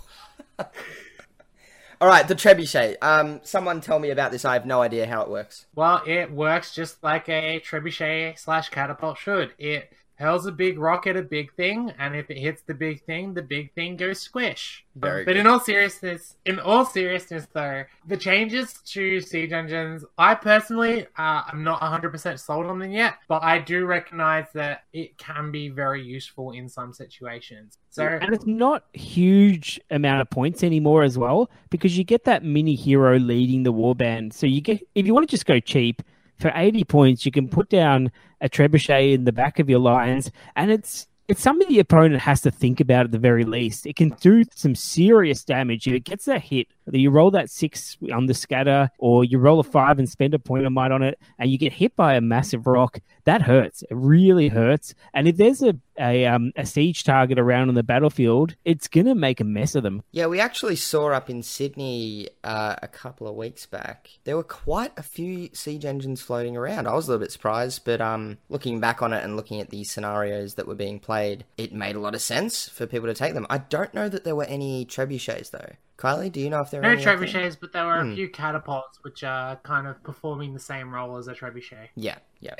All 2.00 2.06
right, 2.06 2.28
the 2.28 2.36
trebuchet. 2.36 2.94
Um, 3.02 3.40
someone 3.42 3.80
tell 3.80 3.98
me 3.98 4.10
about 4.10 4.30
this. 4.30 4.44
I 4.44 4.52
have 4.52 4.64
no 4.66 4.82
idea 4.82 5.04
how 5.08 5.22
it 5.22 5.28
works. 5.30 5.66
Well, 5.74 6.00
it 6.06 6.30
works 6.30 6.72
just 6.72 7.02
like 7.02 7.28
a 7.28 7.58
trebuchet 7.58 8.38
slash 8.38 8.68
catapult 8.68 9.18
should. 9.18 9.52
It 9.58 9.92
hurls 10.18 10.46
a 10.46 10.52
big 10.52 10.78
rock 10.78 11.06
at 11.06 11.16
a 11.16 11.22
big 11.22 11.52
thing, 11.54 11.92
and 11.98 12.16
if 12.16 12.28
it 12.28 12.38
hits 12.38 12.62
the 12.62 12.74
big 12.74 13.04
thing, 13.04 13.34
the 13.34 13.42
big 13.42 13.72
thing 13.74 13.96
goes 13.96 14.20
squish. 14.20 14.84
Very 14.96 15.24
but 15.24 15.34
good. 15.34 15.40
in 15.40 15.46
all 15.46 15.60
seriousness, 15.60 16.34
in 16.44 16.58
all 16.58 16.84
seriousness, 16.84 17.46
though, 17.52 17.84
the 18.08 18.16
changes 18.16 18.74
to 18.86 19.20
siege 19.20 19.52
engines, 19.52 20.04
I 20.18 20.34
personally, 20.34 21.06
uh, 21.16 21.42
I'm 21.46 21.62
not 21.62 21.80
100% 21.80 22.38
sold 22.40 22.66
on 22.66 22.80
them 22.80 22.90
yet, 22.90 23.14
but 23.28 23.44
I 23.44 23.60
do 23.60 23.86
recognize 23.86 24.46
that 24.54 24.84
it 24.92 25.16
can 25.18 25.52
be 25.52 25.68
very 25.68 26.02
useful 26.02 26.50
in 26.50 26.68
some 26.68 26.92
situations. 26.92 27.78
So, 27.90 28.04
And 28.04 28.34
it's 28.34 28.46
not 28.46 28.84
huge 28.92 29.80
amount 29.90 30.20
of 30.20 30.30
points 30.30 30.64
anymore 30.64 31.04
as 31.04 31.16
well 31.16 31.48
because 31.70 31.96
you 31.96 32.02
get 32.02 32.24
that 32.24 32.44
mini 32.44 32.74
hero 32.74 33.18
leading 33.18 33.62
the 33.62 33.72
warband. 33.72 34.32
So 34.32 34.46
you 34.46 34.60
get 34.60 34.82
if 34.94 35.06
you 35.06 35.14
want 35.14 35.28
to 35.28 35.30
just 35.30 35.46
go 35.46 35.58
cheap 35.58 36.02
for 36.38 36.52
80 36.54 36.84
points, 36.84 37.26
you 37.26 37.32
can 37.32 37.48
put 37.48 37.68
down 37.68 38.10
a 38.40 38.48
trebuchet 38.48 39.12
in 39.12 39.24
the 39.24 39.32
back 39.32 39.58
of 39.58 39.68
your 39.68 39.80
lines 39.80 40.30
and 40.56 40.70
it's 40.70 41.06
it's 41.28 41.42
something 41.42 41.68
the 41.68 41.78
opponent 41.78 42.22
has 42.22 42.40
to 42.40 42.50
think 42.50 42.80
about 42.80 43.04
at 43.04 43.12
the 43.12 43.18
very 43.18 43.44
least. 43.44 43.86
It 43.86 43.96
can 43.96 44.16
do 44.20 44.44
some 44.54 44.74
serious 44.74 45.44
damage 45.44 45.86
if 45.86 45.92
it 45.92 46.04
gets 46.04 46.24
that 46.24 46.42
hit. 46.42 46.68
You 46.92 47.10
roll 47.10 47.30
that 47.32 47.50
six 47.50 47.96
on 48.12 48.26
the 48.26 48.34
scatter 48.34 48.90
or 48.98 49.24
you 49.24 49.38
roll 49.38 49.60
a 49.60 49.64
five 49.64 49.98
and 49.98 50.08
spend 50.08 50.34
a 50.34 50.38
point 50.38 50.66
of 50.66 50.72
might 50.72 50.92
on 50.92 51.02
it, 51.02 51.18
and 51.38 51.50
you 51.50 51.58
get 51.58 51.72
hit 51.72 51.96
by 51.96 52.14
a 52.14 52.20
massive 52.20 52.66
rock, 52.66 53.00
that 53.24 53.42
hurts. 53.42 53.82
It 53.82 53.94
really 53.94 54.48
hurts. 54.48 54.94
And 55.12 55.28
if 55.28 55.36
there's 55.36 55.62
a 55.62 55.76
a, 55.98 56.26
um, 56.26 56.52
a 56.56 56.64
siege 56.64 57.04
target 57.04 57.38
around 57.38 57.68
on 57.68 57.74
the 57.74 57.82
battlefield, 57.82 58.54
it's 58.64 58.88
gonna 58.88 59.14
make 59.14 59.40
a 59.40 59.44
mess 59.44 59.74
of 59.74 59.82
them. 59.82 60.02
Yeah, 60.12 60.26
we 60.26 60.40
actually 60.40 60.76
saw 60.76 61.10
up 61.10 61.28
in 61.28 61.42
Sydney 61.42 62.28
uh, 62.44 62.76
a 62.80 62.88
couple 62.88 63.26
of 63.26 63.34
weeks 63.34 63.66
back. 63.66 64.10
There 64.24 64.36
were 64.36 64.44
quite 64.44 64.92
a 64.96 65.02
few 65.02 65.50
siege 65.52 65.84
engines 65.84 66.22
floating 66.22 66.56
around. 66.56 66.86
I 66.86 66.94
was 66.94 67.08
a 67.08 67.10
little 67.10 67.24
bit 67.24 67.32
surprised, 67.32 67.84
but 67.84 68.00
um, 68.00 68.38
looking 68.48 68.80
back 68.80 69.02
on 69.02 69.12
it 69.12 69.24
and 69.24 69.36
looking 69.36 69.60
at 69.60 69.70
the 69.70 69.84
scenarios 69.84 70.54
that 70.54 70.66
were 70.66 70.74
being 70.74 71.00
played, 71.00 71.44
it 71.56 71.72
made 71.72 71.96
a 71.96 72.00
lot 72.00 72.14
of 72.14 72.22
sense 72.22 72.68
for 72.68 72.86
people 72.86 73.08
to 73.08 73.14
take 73.14 73.34
them. 73.34 73.46
I 73.50 73.58
don't 73.58 73.92
know 73.92 74.08
that 74.08 74.24
there 74.24 74.36
were 74.36 74.44
any 74.44 74.86
trebuchets 74.86 75.50
though. 75.50 75.72
Kylie, 75.98 76.30
do 76.30 76.40
you 76.40 76.48
know 76.48 76.60
if 76.60 76.70
there 76.70 76.80
were 76.80 76.86
no 76.86 76.92
any? 76.92 77.04
out 77.04 77.18
trebuchets, 77.18 77.56
but 77.60 77.72
there 77.72 77.84
were 77.84 78.00
Hmm. 78.02 78.12
a 78.12 78.14
few 78.14 78.28
catapults 78.28 79.00
which 79.02 79.24
are 79.24 79.56
kind 79.56 79.86
of 79.86 80.00
performing 80.04 80.54
the 80.54 80.60
same 80.60 80.94
role 80.94 81.16
as 81.16 81.26
a 81.28 81.34
trebuchet. 81.34 81.88
Yeah, 81.96 82.18
yeah. 82.40 82.54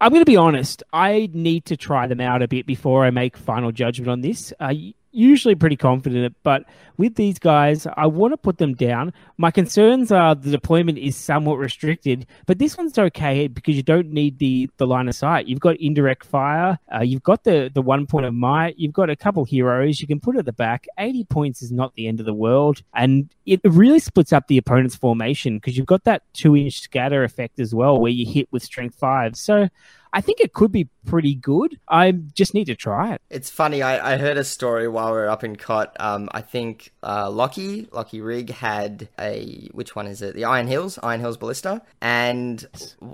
I'm 0.00 0.10
going 0.10 0.20
to 0.22 0.30
be 0.30 0.36
honest. 0.36 0.82
I 0.92 1.28
need 1.32 1.64
to 1.66 1.76
try 1.76 2.06
them 2.06 2.20
out 2.20 2.42
a 2.42 2.48
bit 2.48 2.64
before 2.66 3.04
I 3.04 3.10
make 3.10 3.36
final 3.36 3.72
judgment 3.72 4.08
on 4.10 4.20
this. 4.20 4.52
Uh, 4.60 4.72
usually 5.16 5.54
pretty 5.54 5.76
confident, 5.76 6.36
but 6.42 6.64
with 6.96 7.14
these 7.16 7.38
guys, 7.38 7.86
I 7.96 8.06
want 8.06 8.32
to 8.32 8.36
put 8.36 8.58
them 8.58 8.74
down. 8.74 9.12
My 9.36 9.50
concerns 9.50 10.12
are 10.12 10.34
the 10.34 10.50
deployment 10.50 10.98
is 10.98 11.16
somewhat 11.16 11.58
restricted, 11.58 12.26
but 12.46 12.58
this 12.58 12.76
one's 12.76 12.98
okay 12.98 13.48
because 13.48 13.76
you 13.76 13.82
don't 13.82 14.10
need 14.10 14.38
the 14.38 14.70
the 14.76 14.86
line 14.86 15.08
of 15.08 15.14
sight. 15.14 15.46
You've 15.46 15.60
got 15.60 15.76
indirect 15.76 16.24
fire. 16.24 16.78
Uh, 16.94 17.02
you've 17.02 17.22
got 17.22 17.44
the 17.44 17.70
the 17.72 17.82
one 17.82 18.06
point 18.06 18.26
of 18.26 18.34
might. 18.34 18.78
You've 18.78 18.92
got 18.92 19.10
a 19.10 19.16
couple 19.16 19.44
heroes 19.44 20.00
you 20.00 20.06
can 20.06 20.20
put 20.20 20.36
at 20.36 20.44
the 20.44 20.52
back. 20.52 20.86
80 20.98 21.24
points 21.24 21.62
is 21.62 21.72
not 21.72 21.94
the 21.94 22.06
end 22.08 22.20
of 22.20 22.26
the 22.26 22.34
world, 22.34 22.82
and 22.94 23.28
it 23.44 23.60
really 23.64 23.98
splits 23.98 24.32
up 24.32 24.48
the 24.48 24.58
opponent's 24.58 24.96
formation 24.96 25.56
because 25.56 25.76
you've 25.76 25.86
got 25.86 26.04
that 26.04 26.22
two 26.32 26.56
inch 26.56 26.80
scatter 26.80 27.24
effect 27.24 27.58
as 27.60 27.74
well, 27.74 27.98
where 28.00 28.12
you 28.12 28.30
hit 28.30 28.48
with 28.52 28.62
strength 28.62 28.96
five. 28.96 29.36
So. 29.36 29.68
I 30.12 30.20
think 30.20 30.40
it 30.40 30.52
could 30.52 30.72
be 30.72 30.88
pretty 31.04 31.34
good. 31.34 31.78
I 31.88 32.12
just 32.12 32.54
need 32.54 32.66
to 32.66 32.74
try 32.74 33.12
it. 33.12 33.20
It's 33.30 33.50
funny. 33.50 33.82
I, 33.82 34.14
I 34.14 34.16
heard 34.16 34.36
a 34.36 34.44
story 34.44 34.88
while 34.88 35.12
we 35.12 35.18
were 35.18 35.28
up 35.28 35.44
in 35.44 35.56
Cot. 35.56 35.96
Um, 36.00 36.28
I 36.32 36.40
think 36.40 36.92
uh, 37.02 37.30
Lockie 37.30 37.88
Lockie 37.92 38.20
Rig 38.20 38.50
had 38.50 39.08
a 39.18 39.68
which 39.72 39.94
one 39.94 40.06
is 40.06 40.22
it? 40.22 40.34
The 40.34 40.44
Iron 40.44 40.66
Hills, 40.66 40.98
Iron 41.02 41.20
Hills 41.20 41.36
Ballista, 41.36 41.82
and 42.00 42.66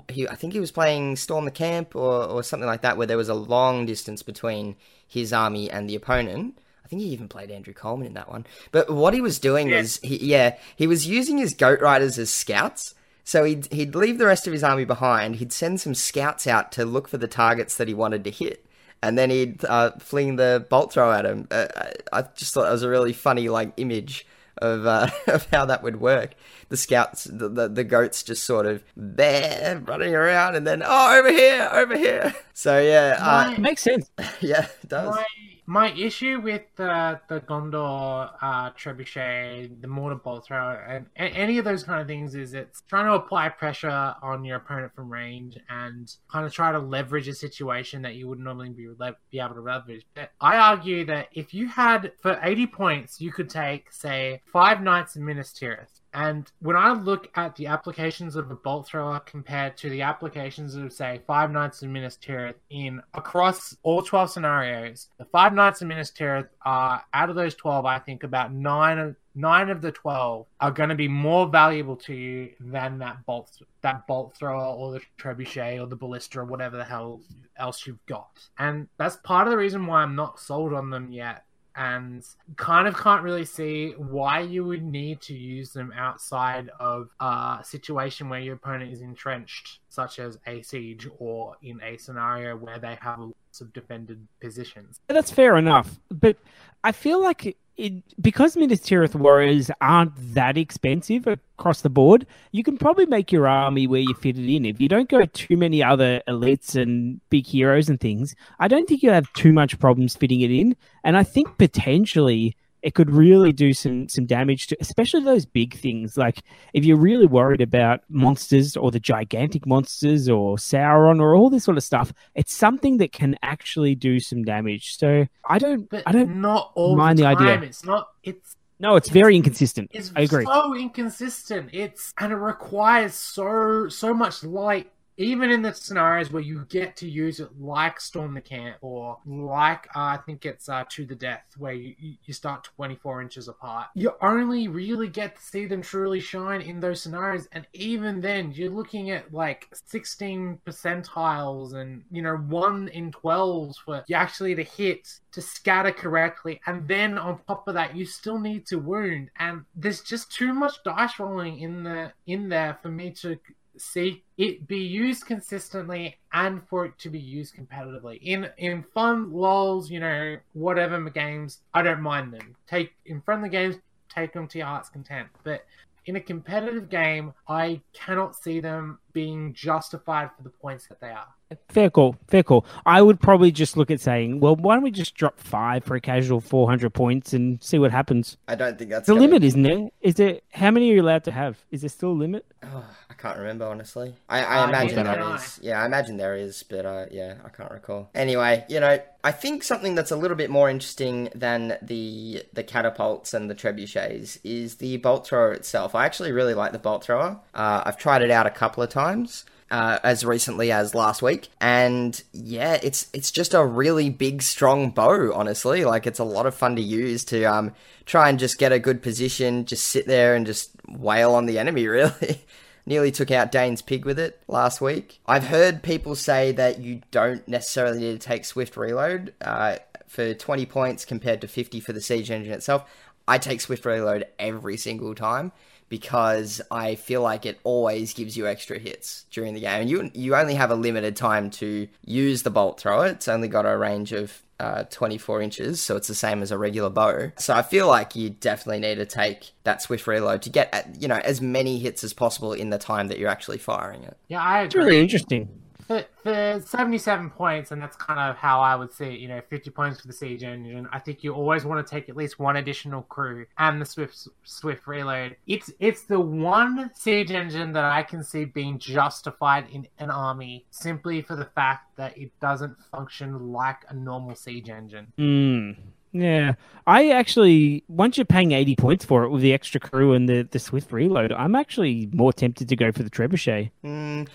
he 0.09 0.27
I 0.27 0.35
think 0.35 0.53
he 0.53 0.59
was 0.59 0.71
playing 0.71 1.15
Storm 1.15 1.45
the 1.45 1.51
Camp 1.51 1.95
or 1.95 2.23
or 2.25 2.43
something 2.43 2.67
like 2.67 2.81
that, 2.81 2.97
where 2.97 3.07
there 3.07 3.17
was 3.17 3.29
a 3.29 3.33
long 3.35 3.85
distance 3.85 4.23
between 4.23 4.75
his 5.07 5.33
army 5.33 5.69
and 5.69 5.89
the 5.89 5.95
opponent. 5.95 6.57
I 6.83 6.87
think 6.87 7.01
he 7.01 7.09
even 7.09 7.27
played 7.27 7.49
Andrew 7.49 7.73
Coleman 7.73 8.07
in 8.07 8.13
that 8.15 8.29
one. 8.29 8.45
But 8.71 8.89
what 8.89 9.13
he 9.13 9.21
was 9.21 9.39
doing 9.39 9.71
was, 9.71 9.99
he, 10.03 10.17
yeah, 10.17 10.57
he 10.75 10.85
was 10.85 11.07
using 11.07 11.37
his 11.37 11.53
Goat 11.53 11.79
Riders 11.79 12.19
as 12.19 12.29
scouts. 12.29 12.93
So 13.23 13.43
he'd, 13.43 13.71
he'd 13.71 13.95
leave 13.95 14.17
the 14.17 14.25
rest 14.25 14.47
of 14.47 14.53
his 14.53 14.63
army 14.63 14.85
behind. 14.85 15.37
He'd 15.37 15.53
send 15.53 15.79
some 15.79 15.95
scouts 15.95 16.45
out 16.47 16.71
to 16.73 16.85
look 16.85 17.07
for 17.07 17.17
the 17.17 17.27
targets 17.27 17.77
that 17.77 17.87
he 17.87 17.93
wanted 17.93 18.23
to 18.25 18.31
hit 18.31 18.65
and 19.03 19.17
then 19.17 19.29
he'd 19.29 19.63
uh, 19.65 19.91
fling 19.99 20.37
the 20.37 20.65
bolt 20.69 20.93
throw 20.93 21.11
at 21.11 21.25
him. 21.25 21.45
Uh, 21.51 21.67
I 22.13 22.21
just 22.35 22.53
thought 22.53 22.63
that 22.63 22.71
was 22.71 22.83
a 22.83 22.89
really 22.89 23.11
funny 23.11 23.49
like 23.49 23.73
image 23.75 24.25
of 24.59 24.85
uh, 24.85 25.09
of 25.27 25.45
how 25.51 25.65
that 25.65 25.83
would 25.83 25.99
work. 25.99 26.35
The 26.69 26.77
scouts, 26.77 27.25
the, 27.25 27.49
the 27.49 27.67
the 27.67 27.83
goats, 27.83 28.23
just 28.23 28.45
sort 28.45 28.65
of 28.65 28.81
there 28.95 29.81
running 29.85 30.15
around, 30.15 30.55
and 30.55 30.65
then 30.65 30.81
oh 30.85 31.19
over 31.19 31.31
here, 31.31 31.69
over 31.71 31.97
here. 31.97 32.33
So 32.55 32.79
yeah, 32.79 33.17
uh, 33.19 33.51
It 33.51 33.59
makes 33.59 33.81
sense. 33.81 34.11
yeah, 34.39 34.67
it 34.83 34.87
does. 34.87 35.17
My 35.65 35.91
issue 35.93 36.39
with 36.41 36.63
the 36.75 37.19
the 37.29 37.39
Gondor 37.41 38.29
uh, 38.41 38.71
trebuchet, 38.71 39.81
the 39.81 39.87
mortar 39.87 40.15
bolt 40.15 40.45
thrower, 40.45 40.75
and, 40.75 41.05
and 41.15 41.33
any 41.35 41.57
of 41.57 41.65
those 41.65 41.83
kind 41.83 42.01
of 42.01 42.07
things 42.07 42.35
is 42.35 42.53
it's 42.53 42.81
trying 42.81 43.05
to 43.05 43.13
apply 43.13 43.49
pressure 43.49 44.15
on 44.21 44.43
your 44.43 44.57
opponent 44.57 44.93
from 44.93 45.11
range 45.11 45.57
and 45.69 46.13
kind 46.29 46.45
of 46.45 46.53
try 46.53 46.71
to 46.71 46.79
leverage 46.79 47.27
a 47.27 47.33
situation 47.33 48.01
that 48.01 48.15
you 48.15 48.27
would 48.27 48.39
normally 48.39 48.69
be 48.69 48.87
be 49.31 49.39
able 49.39 49.55
to 49.55 49.61
leverage. 49.61 50.05
But 50.13 50.31
I 50.41 50.57
argue 50.57 51.05
that 51.05 51.29
if 51.33 51.53
you 51.53 51.67
had 51.67 52.11
for 52.21 52.39
eighty 52.43 52.67
points, 52.67 53.21
you 53.21 53.31
could 53.31 53.49
take 53.49 53.91
say 53.91 54.41
five 54.51 54.81
Knights 54.81 55.15
and 55.15 55.25
Minas 55.25 55.53
Tirith. 55.53 56.01
And 56.13 56.51
when 56.59 56.75
I 56.75 56.93
look 56.93 57.29
at 57.35 57.55
the 57.55 57.67
applications 57.67 58.35
of 58.35 58.51
a 58.51 58.55
bolt 58.55 58.87
thrower 58.87 59.19
compared 59.19 59.77
to 59.77 59.89
the 59.89 60.03
applications 60.03 60.75
of, 60.75 60.93
say, 60.93 61.21
Five 61.25 61.51
Knights 61.51 61.81
of 61.81 61.89
Minas 61.89 62.17
Tirith 62.17 62.55
in 62.69 63.01
across 63.13 63.75
all 63.81 64.01
12 64.03 64.29
scenarios, 64.29 65.09
the 65.17 65.25
Five 65.25 65.53
Knights 65.53 65.81
of 65.81 65.87
Minas 65.87 66.11
Tirith 66.11 66.49
are, 66.63 67.03
out 67.13 67.29
of 67.29 67.35
those 67.35 67.55
12, 67.55 67.85
I 67.85 67.99
think 67.99 68.23
about 68.23 68.53
nine 68.53 68.99
of 68.99 69.15
nine 69.35 69.69
of 69.69 69.81
the 69.81 69.91
12 69.91 70.45
are 70.59 70.71
going 70.71 70.89
to 70.89 70.95
be 70.95 71.07
more 71.07 71.47
valuable 71.47 71.95
to 71.95 72.13
you 72.13 72.51
than 72.59 72.99
that 72.99 73.25
bolt 73.25 73.49
that 73.81 74.05
bolt 74.05 74.35
thrower 74.37 74.75
or 74.75 74.91
the 74.91 75.01
trebuchet 75.17 75.81
or 75.81 75.87
the 75.87 75.95
ballista 75.95 76.39
or 76.39 76.45
whatever 76.45 76.77
the 76.77 76.83
hell 76.83 77.19
else 77.57 77.87
you've 77.87 78.05
got. 78.05 78.47
And 78.59 78.87
that's 78.97 79.15
part 79.17 79.47
of 79.47 79.51
the 79.51 79.57
reason 79.57 79.87
why 79.87 80.03
i'm 80.03 80.15
not 80.15 80.39
sold 80.39 80.71
on 80.71 80.91
them 80.91 81.11
yet 81.11 81.45
and 81.75 82.23
kind 82.55 82.87
of 82.87 82.95
can't 82.97 83.23
really 83.23 83.45
see 83.45 83.91
why 83.97 84.39
you 84.39 84.63
would 84.65 84.83
need 84.83 85.21
to 85.21 85.33
use 85.33 85.73
them 85.73 85.91
outside 85.95 86.69
of 86.79 87.09
a 87.19 87.59
situation 87.63 88.29
where 88.29 88.39
your 88.39 88.55
opponent 88.55 88.91
is 88.91 89.01
entrenched, 89.01 89.79
such 89.89 90.19
as 90.19 90.37
a 90.47 90.61
siege 90.61 91.07
or 91.17 91.55
in 91.61 91.81
a 91.81 91.97
scenario 91.97 92.55
where 92.55 92.79
they 92.79 92.97
have 93.01 93.19
lots 93.19 93.61
of 93.61 93.73
defended 93.73 94.27
positions. 94.41 94.99
That's 95.07 95.31
fair 95.31 95.57
enough, 95.57 95.99
but 96.09 96.37
I 96.83 96.91
feel 96.91 97.21
like 97.21 97.57
it, 97.77 98.03
because 98.21 98.55
Minas 98.55 98.81
Tirith 98.81 99.15
warriors 99.15 99.71
aren't 99.81 100.13
that 100.33 100.57
expensive 100.57 101.27
across 101.27 101.81
the 101.81 101.89
board, 101.89 102.25
you 102.51 102.63
can 102.63 102.77
probably 102.77 103.05
make 103.05 103.31
your 103.31 103.47
army 103.47 103.87
where 103.87 104.01
you 104.01 104.13
fit 104.15 104.37
it 104.37 104.53
in. 104.53 104.65
If 104.65 104.79
you 104.79 104.87
don't 104.87 105.09
go 105.09 105.25
too 105.25 105.57
many 105.57 105.83
other 105.83 106.21
elites 106.27 106.79
and 106.79 107.19
big 107.29 107.45
heroes 107.45 107.89
and 107.89 107.99
things, 107.99 108.35
I 108.59 108.67
don't 108.67 108.87
think 108.87 109.03
you 109.03 109.09
have 109.09 109.31
too 109.33 109.53
much 109.53 109.79
problems 109.79 110.15
fitting 110.15 110.41
it 110.41 110.51
in. 110.51 110.75
And 111.03 111.17
I 111.17 111.23
think 111.23 111.57
potentially 111.57 112.55
it 112.83 112.93
could 112.93 113.09
really 113.09 113.51
do 113.51 113.73
some 113.73 114.07
some 114.09 114.25
damage 114.25 114.67
to 114.67 114.77
especially 114.79 115.23
those 115.23 115.45
big 115.45 115.73
things 115.73 116.17
like 116.17 116.41
if 116.73 116.85
you're 116.85 116.97
really 116.97 117.25
worried 117.25 117.61
about 117.61 118.01
monsters 118.09 118.77
or 118.77 118.91
the 118.91 118.99
gigantic 118.99 119.65
monsters 119.65 120.29
or 120.29 120.57
sauron 120.57 121.19
or 121.19 121.35
all 121.35 121.49
this 121.49 121.63
sort 121.63 121.77
of 121.77 121.83
stuff 121.83 122.13
it's 122.35 122.53
something 122.53 122.97
that 122.97 123.11
can 123.11 123.35
actually 123.41 123.95
do 123.95 124.19
some 124.19 124.43
damage 124.43 124.95
so 124.97 125.25
i 125.49 125.57
don't 125.57 125.89
But 125.89 126.03
i 126.05 126.11
don't 126.11 126.41
not 126.41 126.71
all 126.75 126.95
mind 126.95 127.17
the 127.17 127.23
the 127.23 127.29
idea. 127.29 127.61
It's 127.61 127.85
not. 127.85 128.09
It's 128.23 128.55
no 128.79 128.95
it's 128.95 129.09
very 129.09 129.35
inconsistent 129.35 129.89
it's 129.93 130.11
i 130.15 130.21
agree 130.21 130.43
so 130.45 130.75
inconsistent. 130.75 131.69
It's 131.71 132.13
and 132.19 132.33
it 132.33 132.35
requires 132.35 133.13
so 133.13 133.87
so 133.87 134.13
much 134.13 134.43
light. 134.43 134.91
Even 135.17 135.51
in 135.51 135.61
the 135.61 135.73
scenarios 135.73 136.31
where 136.31 136.41
you 136.41 136.65
get 136.69 136.95
to 136.97 137.09
use 137.09 137.39
it, 137.39 137.49
like 137.59 137.99
Storm 137.99 138.33
the 138.33 138.41
Camp 138.41 138.77
or 138.81 139.17
like 139.25 139.87
uh, 139.95 139.99
I 139.99 140.19
think 140.25 140.45
it's 140.45 140.69
uh, 140.69 140.83
To 140.89 141.05
the 141.05 141.15
Death, 141.15 141.45
where 141.57 141.73
you, 141.73 141.95
you 141.99 142.33
start 142.33 142.63
24 142.75 143.21
inches 143.21 143.47
apart, 143.47 143.87
you 143.95 144.13
only 144.21 144.67
really 144.67 145.07
get 145.07 145.35
to 145.35 145.41
see 145.41 145.65
them 145.65 145.81
truly 145.81 146.19
shine 146.19 146.61
in 146.61 146.79
those 146.79 147.01
scenarios. 147.01 147.47
And 147.51 147.67
even 147.73 148.21
then, 148.21 148.51
you're 148.51 148.69
looking 148.69 149.11
at 149.11 149.33
like 149.33 149.67
16 149.85 150.59
percentiles 150.65 151.73
and 151.73 152.03
you 152.11 152.21
know 152.21 152.35
one 152.35 152.87
in 152.89 153.11
12s 153.11 153.75
for 153.77 154.03
you 154.07 154.15
actually 154.15 154.55
to 154.55 154.63
hit 154.63 155.19
to 155.31 155.41
scatter 155.41 155.91
correctly 155.91 156.59
and 156.65 156.87
then 156.87 157.17
on 157.17 157.39
top 157.47 157.67
of 157.67 157.73
that 157.73 157.95
you 157.95 158.05
still 158.05 158.39
need 158.39 158.65
to 158.65 158.77
wound 158.77 159.29
and 159.39 159.63
there's 159.75 160.01
just 160.01 160.31
too 160.31 160.53
much 160.53 160.83
dice 160.83 161.19
rolling 161.19 161.59
in 161.59 161.83
the 161.83 162.11
in 162.27 162.49
there 162.49 162.77
for 162.81 162.89
me 162.89 163.11
to 163.11 163.37
see 163.77 164.23
it 164.37 164.67
be 164.67 164.77
used 164.77 165.25
consistently 165.25 166.17
and 166.31 166.61
for 166.67 166.85
it 166.85 166.97
to 166.99 167.09
be 167.09 167.19
used 167.19 167.55
competitively 167.55 168.19
in 168.21 168.47
in 168.57 168.83
fun 168.93 169.31
lols 169.31 169.89
you 169.89 169.99
know 169.99 170.37
whatever 170.53 170.99
games 171.09 171.59
i 171.73 171.81
don't 171.81 172.01
mind 172.01 172.31
them 172.33 172.55
take 172.67 172.93
in 173.05 173.21
friendly 173.21 173.49
games 173.49 173.75
take 174.09 174.31
them 174.33 174.47
to 174.47 174.57
your 174.59 174.67
heart's 174.67 174.89
content 174.89 175.27
but 175.43 175.65
in 176.05 176.15
a 176.15 176.21
competitive 176.21 176.89
game 176.89 177.33
i 177.47 177.79
cannot 177.93 178.35
see 178.35 178.59
them 178.59 178.99
being 179.11 179.53
justified 179.53 180.29
for 180.37 180.43
the 180.43 180.49
points 180.49 180.87
that 180.87 180.99
they 181.01 181.09
are 181.09 181.27
Fair 181.69 181.91
call, 181.91 182.15
fair 182.27 182.41
call. 182.41 182.65
I 182.83 183.03
would 183.03 183.19
probably 183.19 183.51
just 183.51 183.77
look 183.77 183.91
at 183.91 184.01
saying, 184.01 184.39
well, 184.39 184.55
why 184.55 184.73
don't 184.73 184.83
we 184.83 184.89
just 184.89 185.13
drop 185.13 185.39
five 185.39 185.83
for 185.83 185.95
a 185.95 186.01
casual 186.01 186.41
400 186.41 186.91
points 186.91 187.33
and 187.33 187.61
see 187.61 187.77
what 187.77 187.91
happens? 187.91 188.37
I 188.47 188.55
don't 188.55 188.75
think 188.77 188.89
that's 188.89 189.05
the 189.05 189.13
gonna- 189.13 189.21
limit, 189.27 189.43
isn't 189.43 189.61
there? 189.61 189.89
Is 190.01 190.15
there? 190.15 190.39
How 190.51 190.71
many 190.71 190.89
are 190.89 190.95
you 190.95 191.01
allowed 191.03 191.23
to 191.25 191.31
have? 191.31 191.63
Is 191.69 191.81
there 191.81 191.89
still 191.91 192.09
a 192.09 192.13
limit? 192.13 192.45
Oh, 192.63 192.85
I 193.13 193.21
can't 193.21 193.37
remember 193.37 193.65
honestly. 193.65 194.15
I, 194.27 194.43
I 194.43 194.63
Uh, 194.63 194.67
imagine 194.69 195.03
there 195.03 195.23
I. 195.23 195.35
is. 195.35 195.59
Yeah, 195.61 195.81
I 195.81 195.85
imagine 195.85 196.17
there 196.17 196.35
is, 196.35 196.63
but 196.63 196.85
uh, 196.85 197.05
yeah, 197.11 197.35
I 197.45 197.49
can't 197.49 197.71
recall. 197.71 198.09
Anyway, 198.15 198.65
you 198.69 198.79
know, 198.79 198.99
I 199.23 199.31
think 199.31 199.63
something 199.63 199.93
that's 199.93 200.09
a 200.11 200.15
little 200.15 200.35
bit 200.35 200.49
more 200.49 200.69
interesting 200.69 201.29
than 201.35 201.77
the 201.81 202.43
the 202.53 202.63
catapults 202.63 203.33
and 203.33 203.49
the 203.49 203.55
trebuchets 203.55 204.39
is 204.43 204.75
the 204.77 204.97
bolt 204.97 205.27
thrower 205.27 205.53
itself. 205.53 205.93
I 205.95 206.05
actually 206.05 206.31
really 206.31 206.55
like 206.55 206.71
the 206.71 206.79
bolt 206.79 207.03
thrower. 207.05 207.39
Uh, 207.53 207.83
I've 207.85 207.97
tried 207.97 208.23
it 208.23 208.31
out 208.31 208.47
a 208.47 208.51
couple 208.51 208.81
of 208.83 208.89
times. 208.89 209.45
Uh, 209.71 209.97
as 210.03 210.23
recently 210.23 210.71
as 210.71 210.93
last 210.93 211.23
week, 211.23 211.49
and 211.59 212.21
yeah, 212.31 212.77
it's 212.83 213.07
it's 213.11 213.31
just 213.31 213.55
a 213.55 213.65
really 213.65 214.07
big, 214.07 214.43
strong 214.43 214.91
bow. 214.91 215.33
Honestly, 215.33 215.83
like 215.83 216.05
it's 216.05 216.19
a 216.19 216.23
lot 216.23 216.45
of 216.45 216.53
fun 216.53 216.75
to 216.75 216.81
use 216.81 217.23
to 217.25 217.43
um 217.45 217.73
try 218.05 218.29
and 218.29 218.37
just 218.37 218.59
get 218.59 218.71
a 218.71 218.77
good 218.77 219.01
position, 219.01 219.65
just 219.65 219.87
sit 219.87 220.05
there 220.05 220.35
and 220.35 220.45
just 220.45 220.69
wail 220.87 221.33
on 221.33 221.47
the 221.47 221.57
enemy. 221.57 221.87
Really, 221.87 222.41
nearly 222.85 223.11
took 223.11 223.31
out 223.31 223.51
Dane's 223.51 223.81
pig 223.81 224.05
with 224.05 224.19
it 224.19 224.41
last 224.47 224.81
week. 224.81 225.19
I've 225.25 225.47
heard 225.47 225.83
people 225.83 226.15
say 226.15 226.51
that 226.53 226.79
you 226.79 227.01
don't 227.11 227.47
necessarily 227.47 227.99
need 227.99 228.21
to 228.21 228.27
take 228.27 228.45
swift 228.45 228.77
reload 228.77 229.33
uh, 229.41 229.77
for 230.07 230.33
20 230.33 230.65
points 230.65 231.05
compared 231.05 231.41
to 231.41 231.47
50 231.47 231.79
for 231.79 231.93
the 231.93 232.01
siege 232.01 232.29
engine 232.29 232.53
itself. 232.53 232.85
I 233.27 233.37
take 233.37 233.61
swift 233.61 233.85
reload 233.85 234.25
every 234.37 234.77
single 234.77 235.15
time 235.15 235.51
because 235.89 236.61
I 236.71 236.95
feel 236.95 237.21
like 237.21 237.45
it 237.45 237.59
always 237.63 238.13
gives 238.13 238.35
you 238.35 238.47
extra 238.47 238.79
hits 238.79 239.25
during 239.31 239.53
the 239.53 239.61
game. 239.61 239.81
And 239.81 239.89
you 239.89 240.11
you 240.13 240.35
only 240.35 240.55
have 240.55 240.71
a 240.71 240.75
limited 240.75 241.15
time 241.15 241.49
to 241.51 241.87
use 242.05 242.43
the 242.43 242.49
bolt 242.49 242.79
thrower. 242.79 243.07
It's 243.07 243.27
only 243.27 243.47
got 243.47 243.65
a 243.65 243.77
range 243.77 244.11
of 244.11 244.41
uh, 244.63 244.83
24 244.89 245.41
inches, 245.41 245.81
so 245.81 245.95
it's 245.97 246.07
the 246.07 246.15
same 246.15 246.41
as 246.41 246.51
a 246.51 246.57
regular 246.57 246.89
bow. 246.89 247.31
So 247.37 247.53
I 247.53 247.61
feel 247.61 247.87
like 247.87 248.15
you 248.15 248.29
definitely 248.29 248.79
need 248.79 248.95
to 248.95 249.05
take 249.05 249.51
that 249.63 249.81
swift 249.81 250.07
reload 250.07 250.41
to 250.43 250.49
get 250.49 250.73
at, 250.73 251.01
you 251.01 251.07
know 251.07 251.19
as 251.23 251.41
many 251.41 251.79
hits 251.79 252.03
as 252.03 252.13
possible 252.13 252.53
in 252.53 252.69
the 252.69 252.77
time 252.77 253.07
that 253.09 253.19
you're 253.19 253.29
actually 253.29 253.57
firing 253.57 254.03
it. 254.03 254.17
yeah 254.27 254.41
i 254.41 254.63
It's 254.63 254.73
agree 254.75 254.85
really 254.85 255.01
interesting. 255.01 255.49
for, 255.87 255.99
for 255.99 256.05
77 256.23 257.29
points, 257.31 257.71
and 257.71 257.81
that's 257.81 257.95
kind 257.95 258.19
of 258.19 258.37
how 258.37 258.61
I 258.61 258.75
would 258.75 258.91
see 258.93 259.05
it, 259.05 259.19
you 259.19 259.27
know, 259.27 259.41
50 259.49 259.69
points 259.71 260.01
for 260.01 260.07
the 260.07 260.13
Siege 260.13 260.43
Engine, 260.43 260.87
I 260.91 260.99
think 260.99 261.23
you 261.23 261.33
always 261.33 261.65
want 261.65 261.85
to 261.85 261.89
take 261.89 262.09
at 262.09 262.15
least 262.15 262.39
one 262.39 262.57
additional 262.57 263.01
crew 263.03 263.45
and 263.57 263.81
the 263.81 263.85
Swift 263.85 264.27
Swift 264.43 264.87
Reload. 264.87 265.35
It's 265.47 265.71
it's 265.79 266.03
the 266.03 266.19
one 266.19 266.91
Siege 266.93 267.31
Engine 267.31 267.73
that 267.73 267.85
I 267.85 268.03
can 268.03 268.23
see 268.23 268.45
being 268.45 268.79
justified 268.79 269.67
in 269.71 269.87
an 269.99 270.09
army 270.09 270.65
simply 270.71 271.21
for 271.21 271.35
the 271.35 271.45
fact 271.45 271.95
that 271.97 272.17
it 272.17 272.31
doesn't 272.39 272.77
function 272.91 273.51
like 273.51 273.83
a 273.89 273.93
normal 273.93 274.35
Siege 274.35 274.69
Engine. 274.69 275.11
Mm, 275.17 275.75
yeah, 276.13 276.53
I 276.85 277.09
actually 277.09 277.83
once 277.87 278.17
you're 278.17 278.25
paying 278.25 278.51
80 278.51 278.75
points 278.75 279.03
for 279.03 279.23
it 279.23 279.29
with 279.29 279.41
the 279.41 279.51
extra 279.51 279.79
crew 279.79 280.13
and 280.13 280.29
the 280.29 280.47
the 280.49 280.59
swift 280.59 280.91
reload, 280.91 281.31
I'm 281.31 281.55
actually 281.55 282.07
more 282.13 282.31
tempted 282.31 282.69
to 282.69 282.75
go 282.75 282.91
for 282.91 283.01
the 283.01 283.09
trebuchet. 283.09 283.71
Mm, 283.83 284.27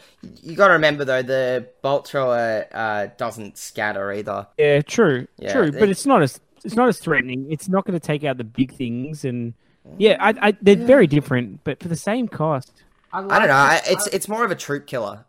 you 0.42 0.56
got 0.56 0.68
to 0.68 0.72
remember 0.72 1.04
though, 1.04 1.22
the 1.22 1.68
bolt 1.88 2.06
thrower 2.08 2.66
uh, 2.72 3.06
doesn't 3.16 3.56
scatter 3.58 4.12
either. 4.12 4.46
Yeah, 4.58 4.82
true, 4.82 5.26
Yeah, 5.38 5.52
true, 5.52 5.62
it- 5.64 5.78
but 5.78 5.88
it's 5.88 6.06
not 6.06 6.22
as 6.22 6.40
it's 6.64 6.74
not 6.74 6.88
as 6.88 6.98
threatening. 6.98 7.50
It's 7.50 7.68
not 7.68 7.84
going 7.86 7.98
to 7.98 8.04
take 8.04 8.24
out 8.24 8.36
the 8.36 8.44
big 8.44 8.72
things, 8.72 9.24
and 9.24 9.54
yeah, 9.96 10.16
I, 10.20 10.48
I 10.48 10.56
they're 10.60 10.76
very 10.76 11.06
different, 11.06 11.62
but 11.64 11.80
for 11.80 11.88
the 11.88 11.96
same 11.96 12.28
cost. 12.28 12.72
I 13.12 13.20
don't 13.20 13.28
know. 13.28 13.54
I, 13.54 13.76
it. 13.76 13.92
it's 13.92 14.06
it's 14.08 14.28
more 14.28 14.44
of 14.44 14.50
a 14.50 14.54
troop 14.56 14.86
killer. 14.86 15.24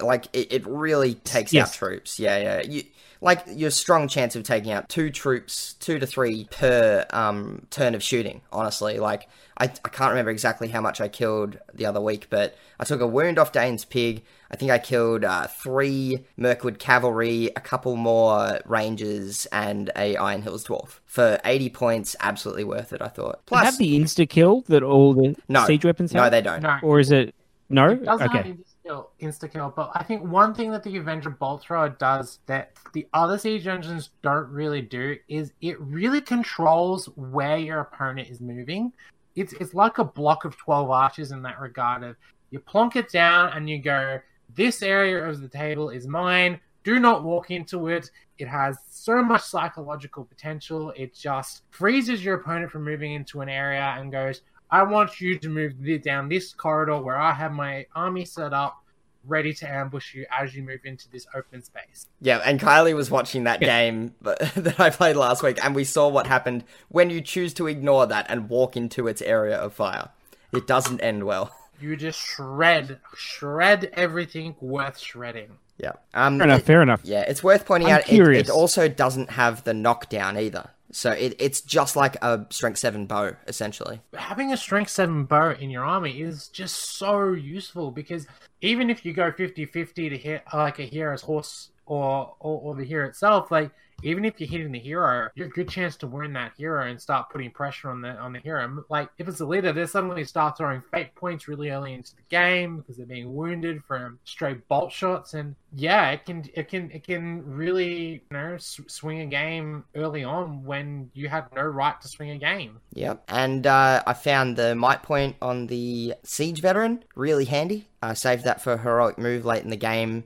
Like 0.00 0.26
it, 0.32 0.52
it 0.52 0.66
really 0.66 1.14
takes 1.14 1.52
Yes. 1.52 1.68
out 1.68 1.74
troops. 1.74 2.18
Yeah, 2.18 2.38
yeah. 2.38 2.62
You 2.62 2.82
like 3.20 3.44
your 3.46 3.70
strong 3.70 4.08
chance 4.08 4.34
of 4.34 4.42
taking 4.42 4.72
out 4.72 4.88
two 4.88 5.10
troops, 5.10 5.74
two 5.74 5.98
to 5.98 6.06
three 6.06 6.48
per 6.50 7.06
um, 7.10 7.66
turn 7.70 7.94
of 7.94 8.02
shooting. 8.02 8.40
Honestly, 8.52 8.98
like 8.98 9.28
I, 9.58 9.64
I 9.64 9.88
can't 9.90 10.10
remember 10.10 10.30
exactly 10.30 10.68
how 10.68 10.80
much 10.80 11.00
I 11.00 11.08
killed 11.08 11.58
the 11.74 11.86
other 11.86 12.00
week, 12.00 12.28
but 12.30 12.56
I 12.80 12.84
took 12.84 13.00
a 13.00 13.06
wound 13.06 13.38
off 13.38 13.52
Dane's 13.52 13.84
pig. 13.84 14.24
I 14.50 14.56
think 14.56 14.70
I 14.70 14.78
killed 14.78 15.24
uh, 15.24 15.46
three 15.46 16.24
Mirkwood 16.36 16.78
cavalry, 16.78 17.50
a 17.54 17.60
couple 17.60 17.94
more 17.96 18.60
rangers, 18.66 19.46
and 19.52 19.90
a 19.94 20.16
Iron 20.16 20.42
Hills 20.42 20.64
dwarf 20.64 20.98
for 21.06 21.38
eighty 21.44 21.68
points. 21.68 22.16
Absolutely 22.20 22.64
worth 22.64 22.92
it. 22.92 23.02
I 23.02 23.08
thought. 23.08 23.44
Plus, 23.46 23.58
you 23.58 23.62
Plus, 23.62 23.64
have 23.66 23.78
the 23.78 24.00
insta 24.00 24.28
kill 24.28 24.62
that 24.62 24.82
all 24.82 25.14
the 25.14 25.36
no, 25.48 25.64
siege 25.66 25.84
weapons 25.84 26.12
have, 26.12 26.22
no, 26.24 26.30
they 26.30 26.40
don't. 26.40 26.62
No. 26.62 26.78
or 26.82 26.98
is 26.98 27.12
it 27.12 27.34
no? 27.68 27.90
It 27.90 28.08
Okay, 28.08 28.36
have, 28.48 28.56
kill, 28.82 29.10
insta 29.20 29.50
kill. 29.50 29.72
But 29.74 29.90
I 29.94 30.02
think 30.02 30.22
one 30.22 30.54
thing 30.54 30.70
that 30.72 30.82
the 30.82 30.96
Avenger 30.96 31.30
Bolt 31.30 31.62
Thrower 31.62 31.90
does 31.90 32.40
that 32.46 32.72
the 32.92 33.06
other 33.12 33.38
siege 33.38 33.66
engines 33.66 34.10
don't 34.22 34.48
really 34.50 34.82
do 34.82 35.16
is 35.28 35.52
it 35.60 35.80
really 35.80 36.20
controls 36.20 37.06
where 37.16 37.56
your 37.56 37.80
opponent 37.80 38.28
is 38.28 38.40
moving. 38.40 38.92
It's 39.34 39.52
it's 39.54 39.74
like 39.74 39.98
a 39.98 40.04
block 40.04 40.44
of 40.44 40.56
twelve 40.56 40.90
archers 40.90 41.32
in 41.32 41.42
that 41.42 41.60
regard. 41.60 42.02
Of 42.02 42.16
you 42.50 42.58
plonk 42.58 42.96
it 42.96 43.10
down 43.10 43.52
and 43.54 43.68
you 43.68 43.78
go, 43.78 44.20
this 44.54 44.82
area 44.82 45.24
of 45.24 45.40
the 45.40 45.48
table 45.48 45.90
is 45.90 46.06
mine. 46.06 46.60
Do 46.84 46.98
not 46.98 47.22
walk 47.22 47.50
into 47.50 47.88
it. 47.88 48.10
It 48.38 48.48
has 48.48 48.76
so 48.90 49.22
much 49.22 49.42
psychological 49.42 50.24
potential. 50.24 50.92
It 50.96 51.14
just 51.14 51.62
freezes 51.70 52.24
your 52.24 52.34
opponent 52.36 52.72
from 52.72 52.84
moving 52.84 53.12
into 53.12 53.40
an 53.40 53.48
area 53.48 53.94
and 53.96 54.10
goes, 54.10 54.42
I 54.72 54.82
want 54.82 55.20
you 55.20 55.38
to 55.38 55.48
move 55.48 55.74
down 56.02 56.28
this 56.28 56.52
corridor 56.52 56.98
where 57.00 57.16
I 57.16 57.32
have 57.32 57.52
my 57.52 57.86
army 57.94 58.24
set 58.24 58.52
up, 58.52 58.82
ready 59.26 59.52
to 59.54 59.68
ambush 59.70 60.14
you 60.14 60.26
as 60.32 60.54
you 60.54 60.62
move 60.62 60.80
into 60.84 61.08
this 61.10 61.26
open 61.34 61.62
space. 61.62 62.08
Yeah, 62.20 62.38
and 62.44 62.58
Kylie 62.58 62.96
was 62.96 63.10
watching 63.10 63.44
that 63.44 63.60
game 63.60 64.14
that 64.22 64.80
I 64.80 64.90
played 64.90 65.14
last 65.16 65.42
week, 65.42 65.62
and 65.64 65.74
we 65.74 65.84
saw 65.84 66.08
what 66.08 66.26
happened 66.26 66.64
when 66.88 67.10
you 67.10 67.20
choose 67.20 67.52
to 67.54 67.66
ignore 67.68 68.06
that 68.06 68.26
and 68.28 68.48
walk 68.48 68.76
into 68.76 69.06
its 69.06 69.20
area 69.22 69.56
of 69.56 69.74
fire. 69.74 70.08
It 70.52 70.66
doesn't 70.66 71.00
end 71.00 71.24
well. 71.24 71.54
You 71.80 71.94
just 71.96 72.18
shred, 72.18 72.98
shred 73.14 73.90
everything 73.92 74.54
worth 74.60 74.98
shredding. 74.98 75.58
Yeah. 75.78 75.92
Um, 76.14 76.38
Fair 76.38 76.44
enough. 76.46 76.60
it- 76.60 76.64
Fair 76.64 76.82
enough. 76.82 77.00
yeah, 77.04 77.20
it's 77.22 77.42
worth 77.42 77.66
pointing 77.66 77.88
I'm 77.88 77.96
out. 77.96 78.12
It, 78.12 78.20
it 78.36 78.50
also 78.50 78.88
doesn't 78.88 79.30
have 79.30 79.64
the 79.64 79.74
knockdown 79.74 80.38
either, 80.38 80.70
so 80.92 81.10
it, 81.10 81.34
it's 81.38 81.62
just 81.62 81.96
like 81.96 82.16
a 82.22 82.46
strength 82.50 82.78
seven 82.78 83.06
bow 83.06 83.32
essentially. 83.48 84.00
having 84.14 84.52
a 84.52 84.56
strength 84.56 84.90
7 84.90 85.24
bow 85.24 85.50
in 85.52 85.70
your 85.70 85.84
army 85.84 86.20
is 86.20 86.48
just 86.48 86.96
so 86.98 87.32
useful 87.32 87.90
because 87.90 88.26
even 88.60 88.90
if 88.90 89.04
you 89.04 89.12
go 89.12 89.32
50-50 89.32 89.94
to 90.10 90.18
hit 90.18 90.42
like 90.52 90.78
a 90.78 90.82
hero's 90.82 91.22
horse 91.22 91.70
or, 91.86 92.34
or 92.40 92.60
or 92.60 92.74
the 92.76 92.84
hero 92.84 93.08
itself 93.08 93.50
like 93.50 93.70
even 94.02 94.24
if 94.24 94.40
you're 94.40 94.48
hitting 94.48 94.72
the 94.72 94.78
hero 94.78 95.28
you're 95.34 95.46
a 95.46 95.50
good 95.50 95.68
chance 95.68 95.96
to 95.96 96.06
win 96.06 96.32
that 96.32 96.52
hero 96.56 96.86
and 96.86 97.00
start 97.00 97.30
putting 97.30 97.50
pressure 97.50 97.90
on 97.90 98.00
the 98.00 98.10
on 98.16 98.32
the 98.32 98.38
hero 98.40 98.84
like 98.88 99.08
if 99.18 99.28
it's 99.28 99.40
a 99.40 99.46
leader 99.46 99.72
they 99.72 99.86
suddenly 99.86 100.24
start 100.24 100.56
throwing 100.56 100.82
fate 100.92 101.14
points 101.14 101.48
really 101.48 101.70
early 101.70 101.94
into 101.94 102.14
the 102.16 102.22
game 102.30 102.78
because 102.78 102.96
they're 102.96 103.06
being 103.06 103.34
wounded 103.34 103.82
from 103.84 104.18
straight 104.24 104.66
bolt 104.68 104.92
shots 104.92 105.34
and 105.34 105.54
yeah 105.74 106.10
it 106.10 106.24
can 106.24 106.44
it 106.54 106.68
can 106.68 106.90
it 106.90 107.04
can 107.04 107.44
really 107.46 108.12
you 108.12 108.20
know 108.30 108.56
swing 108.58 109.20
a 109.20 109.26
game 109.26 109.84
early 109.94 110.24
on 110.24 110.64
when 110.64 111.10
you 111.14 111.28
have 111.28 111.48
no 111.54 111.62
right 111.62 112.00
to 112.00 112.08
swing 112.08 112.30
a 112.30 112.38
game 112.38 112.78
Yep. 112.94 113.24
And 113.28 113.66
uh, 113.66 114.02
I 114.06 114.12
found 114.12 114.56
the 114.56 114.74
might 114.74 115.02
point 115.02 115.36
on 115.40 115.66
the 115.66 116.14
siege 116.22 116.60
veteran 116.60 117.04
really 117.14 117.44
handy. 117.44 117.88
I 118.02 118.14
saved 118.14 118.44
that 118.44 118.60
for 118.60 118.74
a 118.74 118.78
heroic 118.78 119.18
move 119.18 119.44
late 119.44 119.62
in 119.62 119.70
the 119.70 119.76
game. 119.76 120.24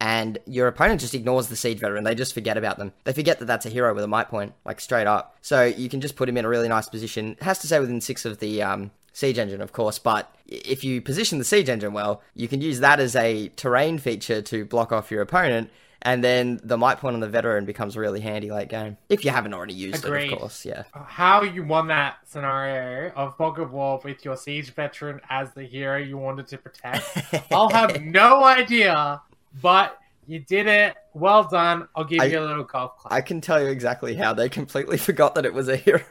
And 0.00 0.38
your 0.46 0.68
opponent 0.68 1.00
just 1.00 1.14
ignores 1.14 1.48
the 1.48 1.56
siege 1.56 1.80
veteran. 1.80 2.04
They 2.04 2.14
just 2.14 2.32
forget 2.34 2.56
about 2.56 2.78
them. 2.78 2.92
They 3.04 3.12
forget 3.12 3.40
that 3.40 3.46
that's 3.46 3.66
a 3.66 3.70
hero 3.70 3.92
with 3.94 4.04
a 4.04 4.08
might 4.08 4.28
point, 4.28 4.54
like 4.64 4.80
straight 4.80 5.08
up. 5.08 5.36
So 5.42 5.64
you 5.64 5.88
can 5.88 6.00
just 6.00 6.14
put 6.14 6.28
him 6.28 6.36
in 6.36 6.44
a 6.44 6.48
really 6.48 6.68
nice 6.68 6.88
position. 6.88 7.32
It 7.32 7.42
has 7.42 7.58
to 7.60 7.66
stay 7.66 7.80
within 7.80 8.00
six 8.00 8.24
of 8.24 8.38
the 8.38 8.62
um, 8.62 8.92
siege 9.12 9.38
engine, 9.38 9.60
of 9.60 9.72
course. 9.72 9.98
But 9.98 10.32
if 10.46 10.84
you 10.84 11.02
position 11.02 11.38
the 11.38 11.44
siege 11.44 11.68
engine 11.68 11.92
well, 11.92 12.22
you 12.34 12.46
can 12.46 12.60
use 12.60 12.80
that 12.80 13.00
as 13.00 13.16
a 13.16 13.48
terrain 13.56 13.98
feature 13.98 14.40
to 14.42 14.64
block 14.64 14.92
off 14.92 15.10
your 15.10 15.22
opponent. 15.22 15.70
And 16.02 16.22
then 16.22 16.60
the 16.62 16.78
might 16.78 16.98
point 16.98 17.14
on 17.14 17.20
the 17.20 17.28
veteran 17.28 17.64
becomes 17.64 17.96
really 17.96 18.20
handy 18.20 18.52
late 18.52 18.68
game. 18.68 18.98
If 19.08 19.24
you 19.24 19.32
haven't 19.32 19.52
already 19.52 19.74
used 19.74 20.04
it, 20.04 20.32
of 20.32 20.38
course. 20.38 20.64
Yeah. 20.64 20.84
how 20.92 21.42
you 21.42 21.64
won 21.64 21.88
that 21.88 22.18
scenario 22.24 23.10
of 23.16 23.36
Fog 23.36 23.58
of 23.58 23.72
War 23.72 24.00
with 24.04 24.24
your 24.24 24.36
siege 24.36 24.72
veteran 24.72 25.20
as 25.28 25.52
the 25.54 25.64
hero 25.64 25.98
you 25.98 26.16
wanted 26.16 26.46
to 26.48 26.58
protect. 26.58 27.04
I'll 27.52 27.70
have 27.70 28.00
no 28.00 28.44
idea, 28.44 29.20
but 29.62 29.98
you 30.26 30.40
did 30.40 30.66
it. 30.66 30.94
Well 31.14 31.44
done. 31.44 31.88
I'll 31.96 32.04
give 32.04 32.20
I- 32.20 32.26
you 32.26 32.38
a 32.38 32.44
little 32.44 32.64
golf 32.64 32.98
clap. 32.98 33.12
I 33.12 33.20
can 33.20 33.40
tell 33.40 33.60
you 33.62 33.68
exactly 33.68 34.14
how 34.14 34.34
they 34.34 34.48
completely 34.48 34.98
forgot 35.08 35.34
that 35.34 35.44
it 35.46 35.54
was 35.54 35.68
a 35.68 35.76
hero. 35.76 36.02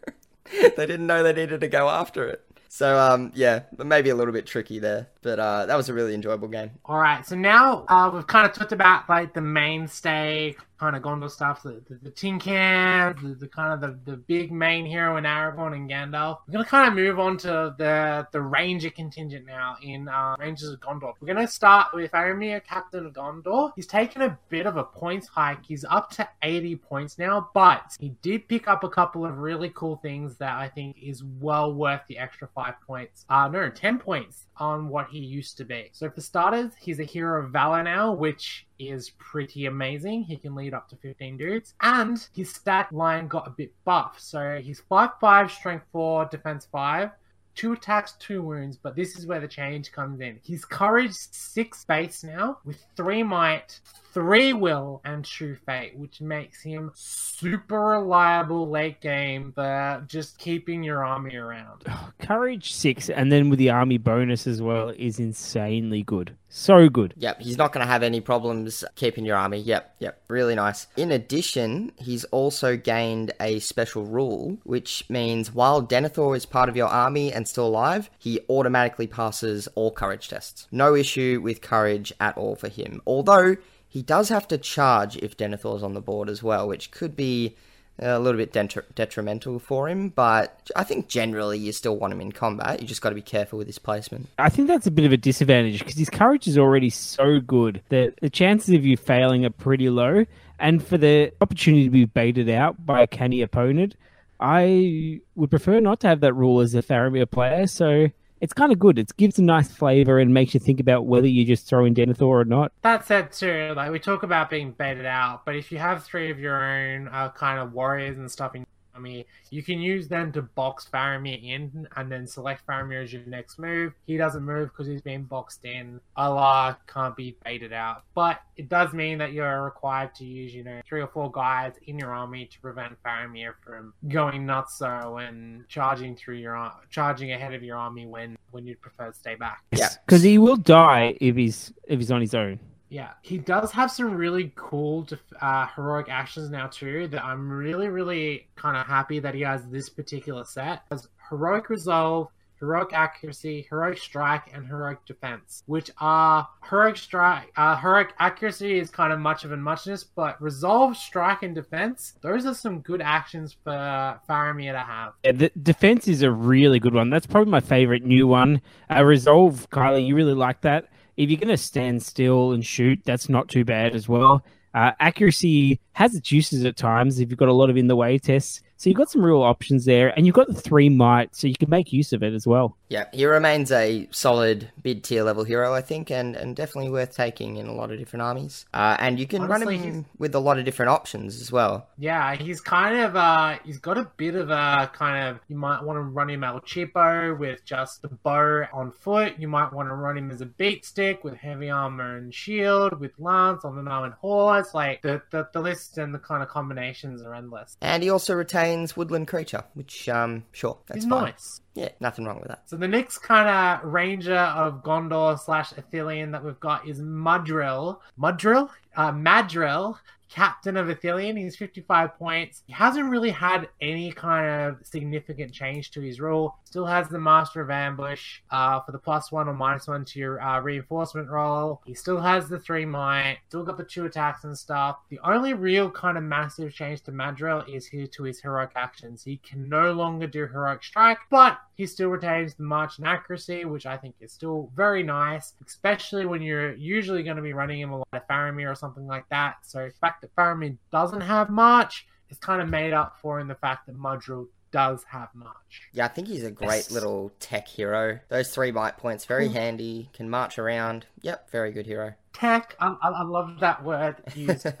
they 0.52 0.86
didn't 0.86 1.06
know 1.06 1.22
they 1.22 1.32
needed 1.32 1.60
to 1.62 1.68
go 1.68 1.88
after 1.88 2.26
it. 2.28 2.42
So 2.68 2.98
um 2.98 3.32
yeah, 3.34 3.62
maybe 3.78 4.10
a 4.10 4.14
little 4.16 4.32
bit 4.34 4.46
tricky 4.46 4.78
there, 4.80 5.08
but 5.24 5.40
uh 5.40 5.66
that 5.66 5.74
was 5.74 5.88
a 5.88 5.94
really 5.94 6.14
enjoyable 6.14 6.46
game. 6.46 6.70
All 6.84 7.00
right, 7.00 7.26
so 7.26 7.34
now 7.34 7.84
uh, 7.88 8.10
we've 8.14 8.26
kind 8.26 8.46
of 8.46 8.52
talked 8.52 8.72
about 8.72 9.08
like 9.08 9.34
the 9.34 9.40
mainstay 9.40 10.54
kind 10.78 10.96
of 10.96 11.02
Gondor 11.02 11.30
stuff, 11.30 11.62
the, 11.62 11.82
the, 11.88 11.98
the 12.02 12.10
tin 12.10 12.38
cans, 12.38 13.20
the, 13.22 13.28
the 13.28 13.48
kind 13.48 13.72
of 13.72 13.80
the, 13.80 14.10
the 14.10 14.16
big 14.18 14.52
main 14.52 14.84
hero 14.84 15.16
in 15.16 15.24
Aragorn 15.24 15.74
and 15.74 15.88
Gandalf. 15.88 16.40
We're 16.46 16.52
gonna 16.52 16.64
kind 16.64 16.88
of 16.88 16.94
move 16.94 17.18
on 17.18 17.38
to 17.38 17.74
the 17.78 18.26
the 18.32 18.42
Ranger 18.42 18.90
contingent 18.90 19.46
now 19.46 19.76
in 19.82 20.08
uh, 20.08 20.36
Rangers 20.38 20.68
of 20.68 20.80
Gondor. 20.80 21.14
We're 21.20 21.32
gonna 21.32 21.48
start 21.48 21.94
with 21.94 22.12
Faramir, 22.12 22.62
Captain 22.62 23.06
of 23.06 23.12
Gondor. 23.14 23.72
He's 23.74 23.86
taken 23.86 24.22
a 24.22 24.38
bit 24.50 24.66
of 24.66 24.76
a 24.76 24.84
points 24.84 25.26
hike. 25.26 25.64
He's 25.64 25.84
up 25.84 26.10
to 26.12 26.28
80 26.42 26.76
points 26.76 27.18
now, 27.18 27.48
but 27.54 27.96
he 27.98 28.10
did 28.20 28.46
pick 28.46 28.68
up 28.68 28.84
a 28.84 28.90
couple 28.90 29.24
of 29.24 29.38
really 29.38 29.70
cool 29.74 29.96
things 29.96 30.36
that 30.36 30.54
I 30.54 30.68
think 30.68 30.96
is 31.02 31.24
well 31.24 31.72
worth 31.72 32.02
the 32.08 32.18
extra 32.18 32.48
five 32.54 32.74
points. 32.86 33.24
Uh, 33.30 33.48
no, 33.48 33.70
10 33.70 33.98
points 33.98 34.46
on 34.58 34.88
what 34.88 35.08
he 35.10 35.18
used 35.18 35.56
to 35.58 35.64
be. 35.64 35.90
So 35.92 36.10
for 36.10 36.20
starters, 36.20 36.72
he's 36.80 37.00
a 37.00 37.04
hero 37.04 37.44
of 37.44 37.50
Valor 37.50 37.82
now, 37.82 38.12
which 38.12 38.66
is 38.78 39.10
pretty 39.18 39.66
amazing. 39.66 40.24
He 40.24 40.36
can 40.36 40.54
lead 40.54 40.74
up 40.74 40.88
to 40.90 40.96
15 40.96 41.36
dudes. 41.36 41.74
And 41.80 42.26
his 42.34 42.50
stat 42.50 42.92
line 42.92 43.28
got 43.28 43.46
a 43.46 43.50
bit 43.50 43.72
buff. 43.84 44.16
So 44.18 44.60
he's 44.62 44.82
5-5, 44.90 45.50
strength 45.50 45.86
4, 45.92 46.26
defense 46.26 46.66
5. 46.70 47.10
Two 47.54 47.72
attacks, 47.72 48.14
two 48.18 48.42
wounds, 48.42 48.76
but 48.76 48.96
this 48.96 49.16
is 49.16 49.26
where 49.26 49.38
the 49.38 49.46
change 49.46 49.92
comes 49.92 50.20
in. 50.20 50.40
His 50.44 50.64
courage 50.64 51.12
six 51.12 51.84
base 51.84 52.24
now 52.24 52.58
with 52.64 52.84
three 52.96 53.22
might, 53.22 53.78
three 54.14 54.52
will, 54.52 55.02
and 55.04 55.24
true 55.24 55.56
fate, 55.66 55.96
which 55.96 56.20
makes 56.20 56.62
him 56.62 56.92
super 56.94 57.80
reliable 57.80 58.70
late 58.70 59.00
game 59.00 59.52
for 59.52 60.04
just 60.06 60.38
keeping 60.38 60.84
your 60.84 61.04
army 61.04 61.34
around. 61.34 61.84
Courage 62.20 62.72
six, 62.72 63.10
and 63.10 63.30
then 63.30 63.50
with 63.50 63.58
the 63.58 63.70
army 63.70 63.98
bonus 63.98 64.46
as 64.46 64.62
well, 64.62 64.90
is 64.90 65.18
insanely 65.18 66.04
good. 66.04 66.36
So 66.48 66.88
good. 66.88 67.14
Yep, 67.16 67.40
he's 67.40 67.58
not 67.58 67.72
going 67.72 67.84
to 67.84 67.92
have 67.92 68.04
any 68.04 68.20
problems 68.20 68.84
keeping 68.94 69.24
your 69.24 69.36
army. 69.36 69.58
Yep, 69.58 69.96
yep, 69.98 70.22
really 70.28 70.54
nice. 70.54 70.86
In 70.96 71.10
addition, 71.10 71.90
he's 71.98 72.22
also 72.26 72.76
gained 72.76 73.32
a 73.40 73.58
special 73.58 74.04
rule, 74.04 74.58
which 74.62 75.04
means 75.10 75.52
while 75.52 75.84
Denethor 75.84 76.36
is 76.36 76.46
part 76.46 76.68
of 76.68 76.76
your 76.76 76.86
army 76.86 77.32
and 77.32 77.48
still 77.48 77.66
alive, 77.66 78.08
he 78.20 78.38
automatically 78.48 79.08
passes 79.08 79.66
all 79.74 79.90
courage 79.90 80.28
tests. 80.28 80.68
No 80.70 80.94
issue 80.94 81.40
with 81.42 81.60
courage 81.60 82.12
at 82.20 82.38
all 82.38 82.54
for 82.54 82.68
him. 82.68 83.02
Although 83.04 83.56
he 83.94 84.02
does 84.02 84.28
have 84.28 84.48
to 84.48 84.58
charge 84.58 85.16
if 85.18 85.36
Denethor's 85.36 85.84
on 85.84 85.94
the 85.94 86.00
board 86.00 86.28
as 86.28 86.42
well, 86.42 86.66
which 86.66 86.90
could 86.90 87.14
be 87.14 87.54
a 88.00 88.18
little 88.18 88.36
bit 88.36 88.52
detri- 88.52 88.82
detrimental 88.96 89.60
for 89.60 89.88
him, 89.88 90.08
but 90.08 90.68
I 90.74 90.82
think 90.82 91.06
generally 91.06 91.60
you 91.60 91.70
still 91.70 91.96
want 91.96 92.12
him 92.12 92.20
in 92.20 92.32
combat. 92.32 92.82
You 92.82 92.88
just 92.88 93.02
got 93.02 93.10
to 93.10 93.14
be 93.14 93.22
careful 93.22 93.56
with 93.56 93.68
his 93.68 93.78
placement. 93.78 94.26
I 94.36 94.48
think 94.48 94.66
that's 94.66 94.88
a 94.88 94.90
bit 94.90 95.04
of 95.04 95.12
a 95.12 95.16
disadvantage 95.16 95.78
because 95.78 95.94
his 95.94 96.10
courage 96.10 96.48
is 96.48 96.58
already 96.58 96.90
so 96.90 97.38
good 97.38 97.82
that 97.90 98.14
the 98.20 98.28
chances 98.28 98.74
of 98.74 98.84
you 98.84 98.96
failing 98.96 99.44
are 99.44 99.50
pretty 99.50 99.88
low. 99.90 100.24
And 100.58 100.84
for 100.84 100.98
the 100.98 101.32
opportunity 101.40 101.84
to 101.84 101.90
be 101.90 102.04
baited 102.04 102.50
out 102.50 102.84
by 102.84 103.00
a 103.00 103.06
canny 103.06 103.42
opponent, 103.42 103.94
I 104.40 105.20
would 105.36 105.50
prefer 105.50 105.78
not 105.78 106.00
to 106.00 106.08
have 106.08 106.18
that 106.22 106.34
rule 106.34 106.62
as 106.62 106.74
a 106.74 106.82
Faramir 106.82 107.30
player. 107.30 107.68
So 107.68 108.08
it's 108.44 108.52
kind 108.52 108.70
of 108.72 108.78
good. 108.78 108.98
It 108.98 109.16
gives 109.16 109.38
a 109.38 109.42
nice 109.42 109.72
flavor 109.72 110.18
and 110.18 110.34
makes 110.34 110.52
you 110.52 110.60
think 110.60 110.78
about 110.78 111.06
whether 111.06 111.26
you 111.26 111.46
just 111.46 111.66
throw 111.66 111.86
in 111.86 111.94
Denethor 111.94 112.26
or 112.26 112.44
not. 112.44 112.72
That 112.82 113.06
said, 113.06 113.32
too, 113.32 113.72
like 113.74 113.90
we 113.90 113.98
talk 113.98 114.22
about 114.22 114.50
being 114.50 114.72
baited 114.72 115.06
out, 115.06 115.46
but 115.46 115.56
if 115.56 115.72
you 115.72 115.78
have 115.78 116.04
three 116.04 116.30
of 116.30 116.38
your 116.38 116.62
own 116.62 117.08
uh, 117.08 117.30
kind 117.30 117.58
of 117.58 117.72
warriors 117.72 118.18
and 118.18 118.30
stuff 118.30 118.54
in 118.54 118.66
your 118.94 119.00
army, 119.00 119.26
you 119.50 119.62
can 119.62 119.80
use 119.80 120.08
them 120.08 120.32
to 120.32 120.42
box 120.42 120.88
Faramir 120.92 121.42
in 121.42 121.86
and 121.96 122.10
then 122.10 122.26
select 122.26 122.66
Faramir 122.66 123.02
as 123.02 123.12
your 123.12 123.22
next 123.26 123.58
move. 123.58 123.92
He 124.06 124.16
doesn't 124.16 124.42
move 124.42 124.70
because 124.70 124.86
he's 124.86 125.02
been 125.02 125.24
boxed 125.24 125.64
in. 125.64 126.00
Allah 126.16 126.78
can't 126.86 127.16
be 127.16 127.36
baited 127.44 127.72
out. 127.72 128.04
But 128.14 128.40
it 128.56 128.68
does 128.68 128.92
mean 128.92 129.18
that 129.18 129.32
you're 129.32 129.62
required 129.62 130.14
to 130.16 130.24
use, 130.24 130.54
you 130.54 130.64
know, 130.64 130.80
three 130.86 131.00
or 131.00 131.08
four 131.08 131.30
guys 131.30 131.74
in 131.86 131.98
your 131.98 132.14
army 132.14 132.46
to 132.46 132.60
prevent 132.60 132.96
Faramir 133.02 133.54
from 133.64 133.92
going 134.08 134.46
nuts 134.46 134.80
uh, 134.80 135.02
so 135.02 135.18
and 135.18 135.68
charging 135.68 136.16
through 136.16 136.36
your 136.36 136.56
ar- 136.56 136.80
charging 136.90 137.32
ahead 137.32 137.54
of 137.54 137.62
your 137.62 137.76
army 137.76 138.06
when 138.06 138.36
when 138.50 138.66
you'd 138.66 138.80
prefer 138.80 139.10
to 139.10 139.14
stay 139.18 139.34
back. 139.34 139.62
Yeah. 139.72 139.88
because 140.06 140.22
he 140.22 140.38
will 140.38 140.56
die 140.56 141.16
if 141.20 141.36
he's 141.36 141.72
if 141.88 141.98
he's 141.98 142.10
on 142.10 142.20
his 142.20 142.34
own. 142.34 142.60
Yeah, 142.94 143.10
he 143.22 143.38
does 143.38 143.72
have 143.72 143.90
some 143.90 144.14
really 144.14 144.52
cool 144.54 145.04
uh, 145.40 145.66
heroic 145.66 146.06
actions 146.08 146.48
now 146.48 146.68
too. 146.68 147.08
That 147.08 147.24
I'm 147.24 147.50
really, 147.50 147.88
really 147.88 148.46
kind 148.54 148.76
of 148.76 148.86
happy 148.86 149.18
that 149.18 149.34
he 149.34 149.40
has 149.40 149.66
this 149.66 149.88
particular 149.88 150.44
set. 150.44 150.82
Has 150.92 151.08
heroic 151.28 151.70
resolve, 151.70 152.28
heroic 152.60 152.92
accuracy, 152.92 153.66
heroic 153.68 153.98
strike, 153.98 154.42
and 154.54 154.64
heroic 154.64 155.04
defense, 155.06 155.64
which 155.66 155.90
are 155.98 156.46
heroic 156.70 156.96
strike. 156.96 157.50
Uh, 157.56 157.74
heroic 157.74 158.12
accuracy 158.20 158.78
is 158.78 158.90
kind 158.90 159.12
of 159.12 159.18
much 159.18 159.42
of 159.42 159.50
a 159.50 159.56
muchness, 159.56 160.04
but 160.04 160.40
resolve, 160.40 160.96
strike, 160.96 161.42
and 161.42 161.52
defense. 161.52 162.14
Those 162.20 162.46
are 162.46 162.54
some 162.54 162.78
good 162.78 163.02
actions 163.02 163.56
for 163.64 164.20
Faramir 164.30 164.70
to 164.70 164.78
have. 164.78 165.14
Yeah, 165.24 165.32
the 165.32 165.50
defense 165.60 166.06
is 166.06 166.22
a 166.22 166.30
really 166.30 166.78
good 166.78 166.94
one. 166.94 167.10
That's 167.10 167.26
probably 167.26 167.50
my 167.50 167.58
favorite 167.58 168.04
new 168.04 168.28
one. 168.28 168.62
Uh, 168.88 169.04
Resolve, 169.04 169.68
Kylie, 169.70 170.06
you 170.06 170.14
really 170.14 170.34
like 170.34 170.60
that. 170.60 170.90
If 171.16 171.30
you're 171.30 171.38
going 171.38 171.48
to 171.48 171.56
stand 171.56 172.02
still 172.02 172.52
and 172.52 172.64
shoot, 172.64 173.00
that's 173.04 173.28
not 173.28 173.48
too 173.48 173.64
bad 173.64 173.94
as 173.94 174.08
well. 174.08 174.44
Uh, 174.74 174.90
accuracy 174.98 175.80
has 175.92 176.14
its 176.14 176.32
uses 176.32 176.64
at 176.64 176.76
times 176.76 177.20
if 177.20 177.30
you've 177.30 177.38
got 177.38 177.48
a 177.48 177.52
lot 177.52 177.70
of 177.70 177.76
in 177.76 177.86
the 177.86 177.96
way 177.96 178.18
tests. 178.18 178.60
So 178.84 178.90
you've 178.90 178.98
got 178.98 179.10
some 179.10 179.24
real 179.24 179.40
options 179.40 179.86
there, 179.86 180.08
and 180.14 180.26
you've 180.26 180.34
got 180.34 180.46
the 180.46 180.52
three 180.60 180.90
might, 180.90 181.34
so 181.34 181.46
you 181.46 181.54
can 181.54 181.70
make 181.70 181.90
use 181.90 182.12
of 182.12 182.22
it 182.22 182.34
as 182.34 182.46
well. 182.46 182.76
Yeah, 182.90 183.06
he 183.14 183.24
remains 183.24 183.72
a 183.72 184.06
solid 184.10 184.70
mid 184.84 185.02
tier 185.02 185.22
level 185.22 185.42
hero, 185.42 185.72
I 185.72 185.80
think, 185.80 186.10
and, 186.10 186.36
and 186.36 186.54
definitely 186.54 186.90
worth 186.90 187.16
taking 187.16 187.56
in 187.56 187.66
a 187.66 187.72
lot 187.72 187.90
of 187.90 187.98
different 187.98 188.24
armies. 188.24 188.66
Uh, 188.74 188.94
and 189.00 189.18
you 189.18 189.26
can 189.26 189.44
Honestly, 189.44 189.76
run 189.78 189.82
him 189.84 189.94
he's- 189.94 190.04
with 190.18 190.34
a 190.34 190.38
lot 190.38 190.58
of 190.58 190.66
different 190.66 190.90
options 190.90 191.40
as 191.40 191.50
well. 191.50 191.88
Yeah, 191.96 192.34
he's 192.36 192.60
kind 192.60 192.98
of 193.00 193.16
uh 193.16 193.56
he's 193.64 193.78
got 193.78 193.96
a 193.96 194.04
bit 194.18 194.34
of 194.34 194.50
a 194.50 194.90
kind 194.92 195.28
of 195.28 195.40
you 195.48 195.56
might 195.56 195.82
want 195.82 195.96
to 195.96 196.02
run 196.02 196.28
him 196.28 196.44
El 196.44 196.60
Cheapo 196.60 197.38
with 197.38 197.64
just 197.64 198.02
the 198.02 198.08
bow 198.08 198.66
on 198.70 198.92
foot. 198.92 199.36
You 199.38 199.48
might 199.48 199.72
want 199.72 199.88
to 199.88 199.94
run 199.94 200.18
him 200.18 200.30
as 200.30 200.42
a 200.42 200.46
beat 200.46 200.84
stick 200.84 201.24
with 201.24 201.36
heavy 201.36 201.70
armor 201.70 202.18
and 202.18 202.34
shield, 202.34 203.00
with 203.00 203.12
lance 203.18 203.64
on 203.64 203.78
an 203.78 203.88
armored 203.88 204.12
horse. 204.20 204.74
Like 204.74 205.00
the, 205.00 205.22
the 205.30 205.48
the 205.54 205.62
list 205.62 205.96
and 205.96 206.14
the 206.14 206.18
kind 206.18 206.42
of 206.42 206.50
combinations 206.50 207.22
are 207.22 207.34
endless. 207.34 207.78
And 207.80 208.02
he 208.02 208.10
also 208.10 208.34
retains 208.34 208.73
Woodland 208.96 209.28
Creature, 209.28 209.64
which, 209.74 210.08
um, 210.08 210.44
sure, 210.52 210.78
that's 210.86 211.04
fine. 211.06 211.24
nice. 211.24 211.60
Yeah, 211.74 211.88
nothing 212.00 212.24
wrong 212.24 212.38
with 212.38 212.48
that. 212.48 212.68
So 212.68 212.76
the 212.76 212.88
next 212.88 213.18
kind 213.18 213.48
of 213.48 213.92
ranger 213.92 214.36
of 214.36 214.82
Gondor 214.82 215.38
slash 215.38 215.72
Ithilien 215.72 216.32
that 216.32 216.44
we've 216.44 216.60
got 216.60 216.86
is 216.88 217.00
Mudrill. 217.00 217.98
Mudrill? 218.18 218.70
Uh, 218.96 219.10
Madril, 219.12 219.96
captain 220.34 220.76
of 220.76 220.88
Ithilien. 220.88 221.38
He's 221.38 221.54
55 221.54 222.18
points. 222.18 222.64
He 222.66 222.72
hasn't 222.72 223.08
really 223.08 223.30
had 223.30 223.68
any 223.80 224.10
kind 224.10 224.46
of 224.68 224.84
significant 224.84 225.52
change 225.52 225.92
to 225.92 226.00
his 226.00 226.20
role. 226.20 226.56
Still 226.64 226.86
has 226.86 227.08
the 227.08 227.20
Master 227.20 227.60
of 227.60 227.70
Ambush 227.70 228.40
uh, 228.50 228.80
for 228.80 228.90
the 228.90 228.98
plus 228.98 229.30
one 229.30 229.48
or 229.48 229.54
minus 229.54 229.86
one 229.86 230.04
to 230.06 230.18
your 230.18 230.42
uh, 230.42 230.60
reinforcement 230.60 231.30
roll. 231.30 231.80
He 231.86 231.94
still 231.94 232.20
has 232.20 232.48
the 232.48 232.58
three 232.58 232.84
might. 232.84 233.38
Still 233.48 233.62
got 233.62 233.76
the 233.76 233.84
two 233.84 234.06
attacks 234.06 234.42
and 234.42 234.58
stuff. 234.58 234.96
The 235.08 235.20
only 235.22 235.54
real 235.54 235.88
kind 235.88 236.18
of 236.18 236.24
massive 236.24 236.74
change 236.74 237.02
to 237.02 237.12
Madril 237.12 237.72
is 237.72 237.86
here 237.86 238.08
to 238.08 238.24
his 238.24 238.40
heroic 238.40 238.70
actions. 238.74 239.22
He 239.22 239.36
can 239.36 239.68
no 239.68 239.92
longer 239.92 240.26
do 240.26 240.48
heroic 240.48 240.82
strike, 240.82 241.18
but 241.30 241.58
he 241.74 241.86
still 241.86 242.08
retains 242.08 242.54
the 242.54 242.62
march 242.62 242.98
and 242.98 243.06
accuracy, 243.06 243.64
which 243.64 243.86
I 243.86 243.96
think 243.96 244.14
is 244.20 244.32
still 244.32 244.70
very 244.74 245.02
nice, 245.02 245.54
especially 245.66 246.26
when 246.26 246.42
you're 246.42 246.74
usually 246.74 247.22
going 247.22 247.36
to 247.36 247.42
be 247.42 247.52
running 247.52 247.80
him 247.80 247.92
a 247.92 247.98
lot 247.98 248.08
of 248.12 248.26
Faramir 248.28 248.70
or 248.70 248.74
something 248.74 249.06
like 249.06 249.28
that. 249.30 249.56
So 249.62 249.86
the 249.86 249.94
fact 250.00 250.22
that 250.22 250.34
Faramir 250.36 250.76
doesn't 250.92 251.22
have 251.22 251.50
march 251.50 252.06
is 252.30 252.38
kind 252.38 252.62
of 252.62 252.68
made 252.68 252.92
up 252.92 253.16
for 253.20 253.40
in 253.40 253.48
the 253.48 253.54
fact 253.54 253.86
that 253.86 253.96
Mudrill 253.96 254.46
does 254.70 255.04
have 255.04 255.28
march. 255.34 255.82
Yeah, 255.92 256.06
I 256.06 256.08
think 256.08 256.26
he's 256.28 256.44
a 256.44 256.50
great 256.50 256.68
Yes. 256.68 256.90
little 256.90 257.30
tech 257.38 257.68
hero. 257.68 258.18
Those 258.28 258.52
three 258.52 258.72
bite 258.72 258.98
points, 258.98 259.24
very 259.24 259.48
mm. 259.48 259.52
handy, 259.52 260.10
can 260.12 260.28
march 260.28 260.58
around. 260.58 261.06
Yep, 261.22 261.50
very 261.50 261.70
good 261.70 261.86
hero. 261.86 262.14
Tech, 262.32 262.74
I, 262.80 262.96
I, 263.00 263.08
I 263.08 263.22
love 263.22 263.60
that 263.60 263.84
word 263.84 264.16
used. 264.34 264.66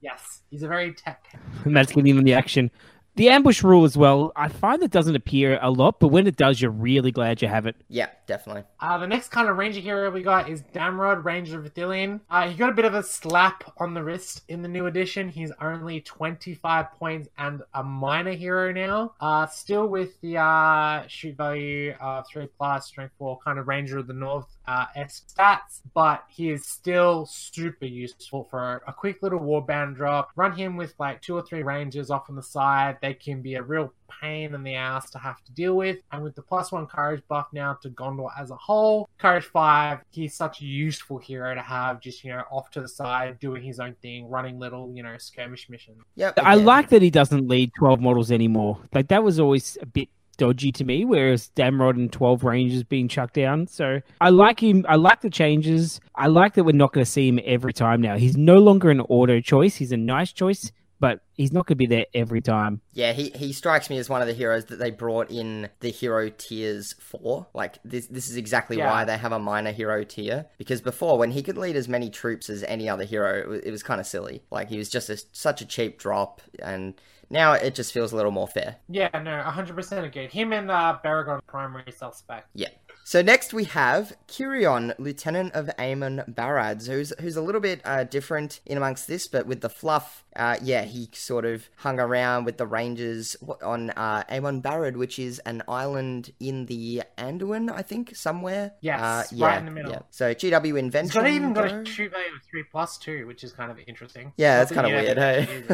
Yes, 0.00 0.42
he's 0.50 0.62
a 0.62 0.68
very 0.68 0.92
tech. 0.92 1.24
Matt's 1.64 1.90
getting 1.90 2.06
in 2.12 2.18
on 2.18 2.24
the 2.24 2.34
action. 2.34 2.70
The 3.18 3.30
ambush 3.30 3.64
rule 3.64 3.84
as 3.84 3.96
well, 3.96 4.30
I 4.36 4.46
find 4.46 4.80
it 4.80 4.92
doesn't 4.92 5.16
appear 5.16 5.58
a 5.60 5.72
lot, 5.72 5.98
but 5.98 6.06
when 6.06 6.28
it 6.28 6.36
does, 6.36 6.60
you're 6.60 6.70
really 6.70 7.10
glad 7.10 7.42
you 7.42 7.48
have 7.48 7.66
it. 7.66 7.74
yeah, 7.88 8.10
definitely. 8.28 8.62
Uh, 8.78 8.96
the 8.98 9.08
next 9.08 9.30
kind 9.30 9.48
of 9.48 9.56
ranger 9.56 9.80
hero 9.80 10.08
we 10.08 10.22
got 10.22 10.48
is 10.48 10.62
Damrod, 10.72 11.24
Ranger 11.24 11.58
of 11.58 11.66
Ithilien. 11.66 12.20
Uh, 12.30 12.48
he 12.48 12.54
got 12.54 12.70
a 12.70 12.74
bit 12.74 12.84
of 12.84 12.94
a 12.94 13.02
slap 13.02 13.72
on 13.78 13.92
the 13.92 14.04
wrist 14.04 14.42
in 14.46 14.62
the 14.62 14.68
new 14.68 14.86
edition. 14.86 15.28
He's 15.28 15.50
only 15.60 16.00
25 16.00 16.92
points 16.92 17.28
and 17.36 17.62
a 17.74 17.82
minor 17.82 18.34
hero 18.34 18.70
now. 18.70 19.14
Uh, 19.20 19.46
still 19.48 19.88
with 19.88 20.20
the 20.20 20.36
uh, 20.36 21.04
shoot 21.08 21.36
value 21.36 21.94
of 22.00 22.24
3 22.28 22.46
plus, 22.56 22.86
strength 22.86 23.14
4, 23.18 23.40
kind 23.44 23.58
of 23.58 23.66
Ranger 23.66 23.98
of 23.98 24.06
the 24.06 24.12
North 24.12 24.46
uh, 24.68 24.84
S 24.94 25.22
stats, 25.26 25.80
but 25.94 26.24
he 26.28 26.50
is 26.50 26.66
still 26.66 27.24
super 27.24 27.86
useful 27.86 28.44
for 28.50 28.82
a 28.86 28.92
quick 28.92 29.22
little 29.22 29.40
warband 29.40 29.96
drop. 29.96 30.30
Run 30.36 30.52
him 30.52 30.76
with 30.76 30.94
like 30.98 31.22
two 31.22 31.34
or 31.34 31.42
three 31.42 31.62
rangers 31.62 32.10
off 32.10 32.28
on 32.28 32.36
the 32.36 32.42
side. 32.42 32.98
They 33.00 33.14
can 33.14 33.40
be 33.40 33.54
a 33.54 33.62
real 33.62 33.94
pain 34.20 34.54
in 34.54 34.62
the 34.62 34.74
ass 34.74 35.10
to 35.10 35.18
have 35.18 35.42
to 35.44 35.52
deal 35.52 35.74
with. 35.74 35.96
And 36.12 36.22
with 36.22 36.34
the 36.34 36.42
plus 36.42 36.70
one 36.70 36.86
courage 36.86 37.22
buff 37.28 37.46
now 37.52 37.78
to 37.82 37.88
Gondor 37.88 38.30
as 38.38 38.50
a 38.50 38.56
whole, 38.56 39.08
courage 39.16 39.44
five, 39.44 40.00
he's 40.10 40.36
such 40.36 40.60
a 40.60 40.66
useful 40.66 41.16
hero 41.16 41.54
to 41.54 41.62
have 41.62 42.02
just, 42.02 42.22
you 42.22 42.32
know, 42.32 42.44
off 42.50 42.70
to 42.72 42.82
the 42.82 42.88
side, 42.88 43.38
doing 43.38 43.62
his 43.62 43.80
own 43.80 43.94
thing, 44.02 44.28
running 44.28 44.58
little, 44.58 44.92
you 44.94 45.02
know, 45.02 45.16
skirmish 45.16 45.70
missions. 45.70 46.02
Yep. 46.16 46.40
I 46.42 46.56
like 46.56 46.90
that 46.90 47.00
he 47.00 47.10
doesn't 47.10 47.48
lead 47.48 47.72
12 47.78 48.00
models 48.00 48.30
anymore. 48.30 48.78
Like, 48.92 49.08
that 49.08 49.24
was 49.24 49.40
always 49.40 49.78
a 49.80 49.86
bit 49.86 50.10
dodgy 50.38 50.72
to 50.72 50.84
me, 50.84 51.04
whereas 51.04 51.50
Damrod 51.54 51.96
and 51.96 52.10
12 52.10 52.42
Rangers 52.44 52.82
being 52.84 53.08
chucked 53.08 53.34
down. 53.34 53.66
So 53.66 54.00
I 54.20 54.30
like 54.30 54.60
him. 54.62 54.86
I 54.88 54.96
like 54.96 55.20
the 55.20 55.28
changes. 55.30 56.00
I 56.14 56.28
like 56.28 56.54
that 56.54 56.64
we're 56.64 56.72
not 56.72 56.94
going 56.94 57.04
to 57.04 57.10
see 57.10 57.28
him 57.28 57.38
every 57.44 57.74
time 57.74 58.00
now. 58.00 58.16
He's 58.16 58.36
no 58.36 58.58
longer 58.58 58.90
an 58.90 59.00
auto 59.02 59.40
choice. 59.40 59.76
He's 59.76 59.92
a 59.92 59.96
nice 59.96 60.32
choice, 60.32 60.72
but 61.00 61.20
he's 61.34 61.52
not 61.52 61.66
going 61.66 61.74
to 61.76 61.78
be 61.78 61.86
there 61.86 62.06
every 62.14 62.40
time. 62.40 62.80
Yeah, 62.92 63.12
he, 63.12 63.30
he 63.30 63.52
strikes 63.52 63.90
me 63.90 63.98
as 63.98 64.08
one 64.08 64.20
of 64.22 64.26
the 64.28 64.34
heroes 64.34 64.64
that 64.66 64.78
they 64.78 64.90
brought 64.90 65.30
in 65.30 65.68
the 65.80 65.90
hero 65.90 66.28
tiers 66.30 66.94
for. 67.00 67.46
Like 67.54 67.78
this 67.84 68.06
this 68.06 68.28
is 68.28 68.36
exactly 68.36 68.78
Yeah. 68.78 68.90
why 68.90 69.04
they 69.04 69.16
have 69.16 69.32
a 69.32 69.38
minor 69.38 69.72
hero 69.72 70.02
tier. 70.04 70.46
Because 70.56 70.80
before, 70.80 71.18
when 71.18 71.30
he 71.32 71.42
could 71.42 71.56
lead 71.58 71.76
as 71.76 71.88
many 71.88 72.10
troops 72.10 72.48
as 72.48 72.62
any 72.64 72.88
other 72.88 73.04
hero, 73.04 73.38
it 73.40 73.48
was, 73.48 73.60
it 73.60 73.70
was 73.70 73.82
kind 73.82 74.00
of 74.00 74.06
silly. 74.06 74.42
Like 74.50 74.68
he 74.68 74.78
was 74.78 74.88
just 74.88 75.08
a, 75.10 75.20
such 75.32 75.60
a 75.60 75.66
cheap 75.66 75.98
drop, 75.98 76.40
and 76.60 76.94
now 77.30 77.52
it 77.52 77.74
just 77.74 77.92
feels 77.92 78.12
a 78.12 78.16
little 78.16 78.30
more 78.30 78.48
fair. 78.48 78.76
Yeah, 78.88 79.10
no, 79.12 79.42
100% 79.44 80.04
agreed. 80.04 80.32
Him 80.32 80.52
and 80.52 80.70
uh, 80.70 80.98
Baragon 81.04 81.40
primary 81.46 81.92
suspect. 81.92 82.48
Yeah. 82.54 82.68
So 83.08 83.22
next 83.22 83.54
we 83.54 83.64
have 83.64 84.14
Cirion, 84.26 84.94
Lieutenant 84.98 85.54
of 85.54 85.70
Amon 85.78 86.24
Barads, 86.28 86.88
who's 86.88 87.10
who's 87.20 87.36
a 87.36 87.40
little 87.40 87.62
bit 87.62 87.80
uh, 87.86 88.04
different 88.04 88.60
in 88.66 88.76
amongst 88.76 89.08
this, 89.08 89.26
but 89.28 89.46
with 89.46 89.62
the 89.62 89.70
fluff, 89.70 90.26
uh, 90.36 90.56
yeah, 90.62 90.84
he 90.84 91.08
sort 91.14 91.46
of 91.46 91.70
hung 91.76 91.98
around 91.98 92.44
with 92.44 92.58
the 92.58 92.66
Rangers 92.66 93.34
on 93.62 93.88
uh, 93.92 94.24
Amon 94.30 94.60
Barad, 94.60 94.96
which 94.96 95.18
is 95.18 95.38
an 95.46 95.62
island 95.66 96.34
in 96.38 96.66
the 96.66 97.02
Anduin, 97.16 97.72
I 97.72 97.80
think, 97.80 98.14
somewhere. 98.14 98.72
Yes, 98.82 99.00
uh, 99.00 99.24
right 99.42 99.52
yeah, 99.54 99.58
in 99.58 99.64
the 99.64 99.70
middle. 99.70 99.92
Yeah. 99.92 100.00
So 100.10 100.34
GW 100.34 100.78
Invention. 100.78 101.04
He's 101.04 101.14
got 101.14 101.26
even 101.28 101.54
got 101.54 101.72
a 101.72 101.86
shoot 101.86 102.10
value 102.12 102.26
of 102.36 102.42
3 102.50 102.62
plus 102.70 102.98
2, 102.98 103.26
which 103.26 103.42
is 103.42 103.52
kind 103.52 103.70
of 103.70 103.78
interesting. 103.86 104.34
Yeah, 104.36 104.58
that's 104.58 104.70
kind 104.70 104.86
of 104.86 104.92
weird, 104.92 105.16
hey. 105.16 105.64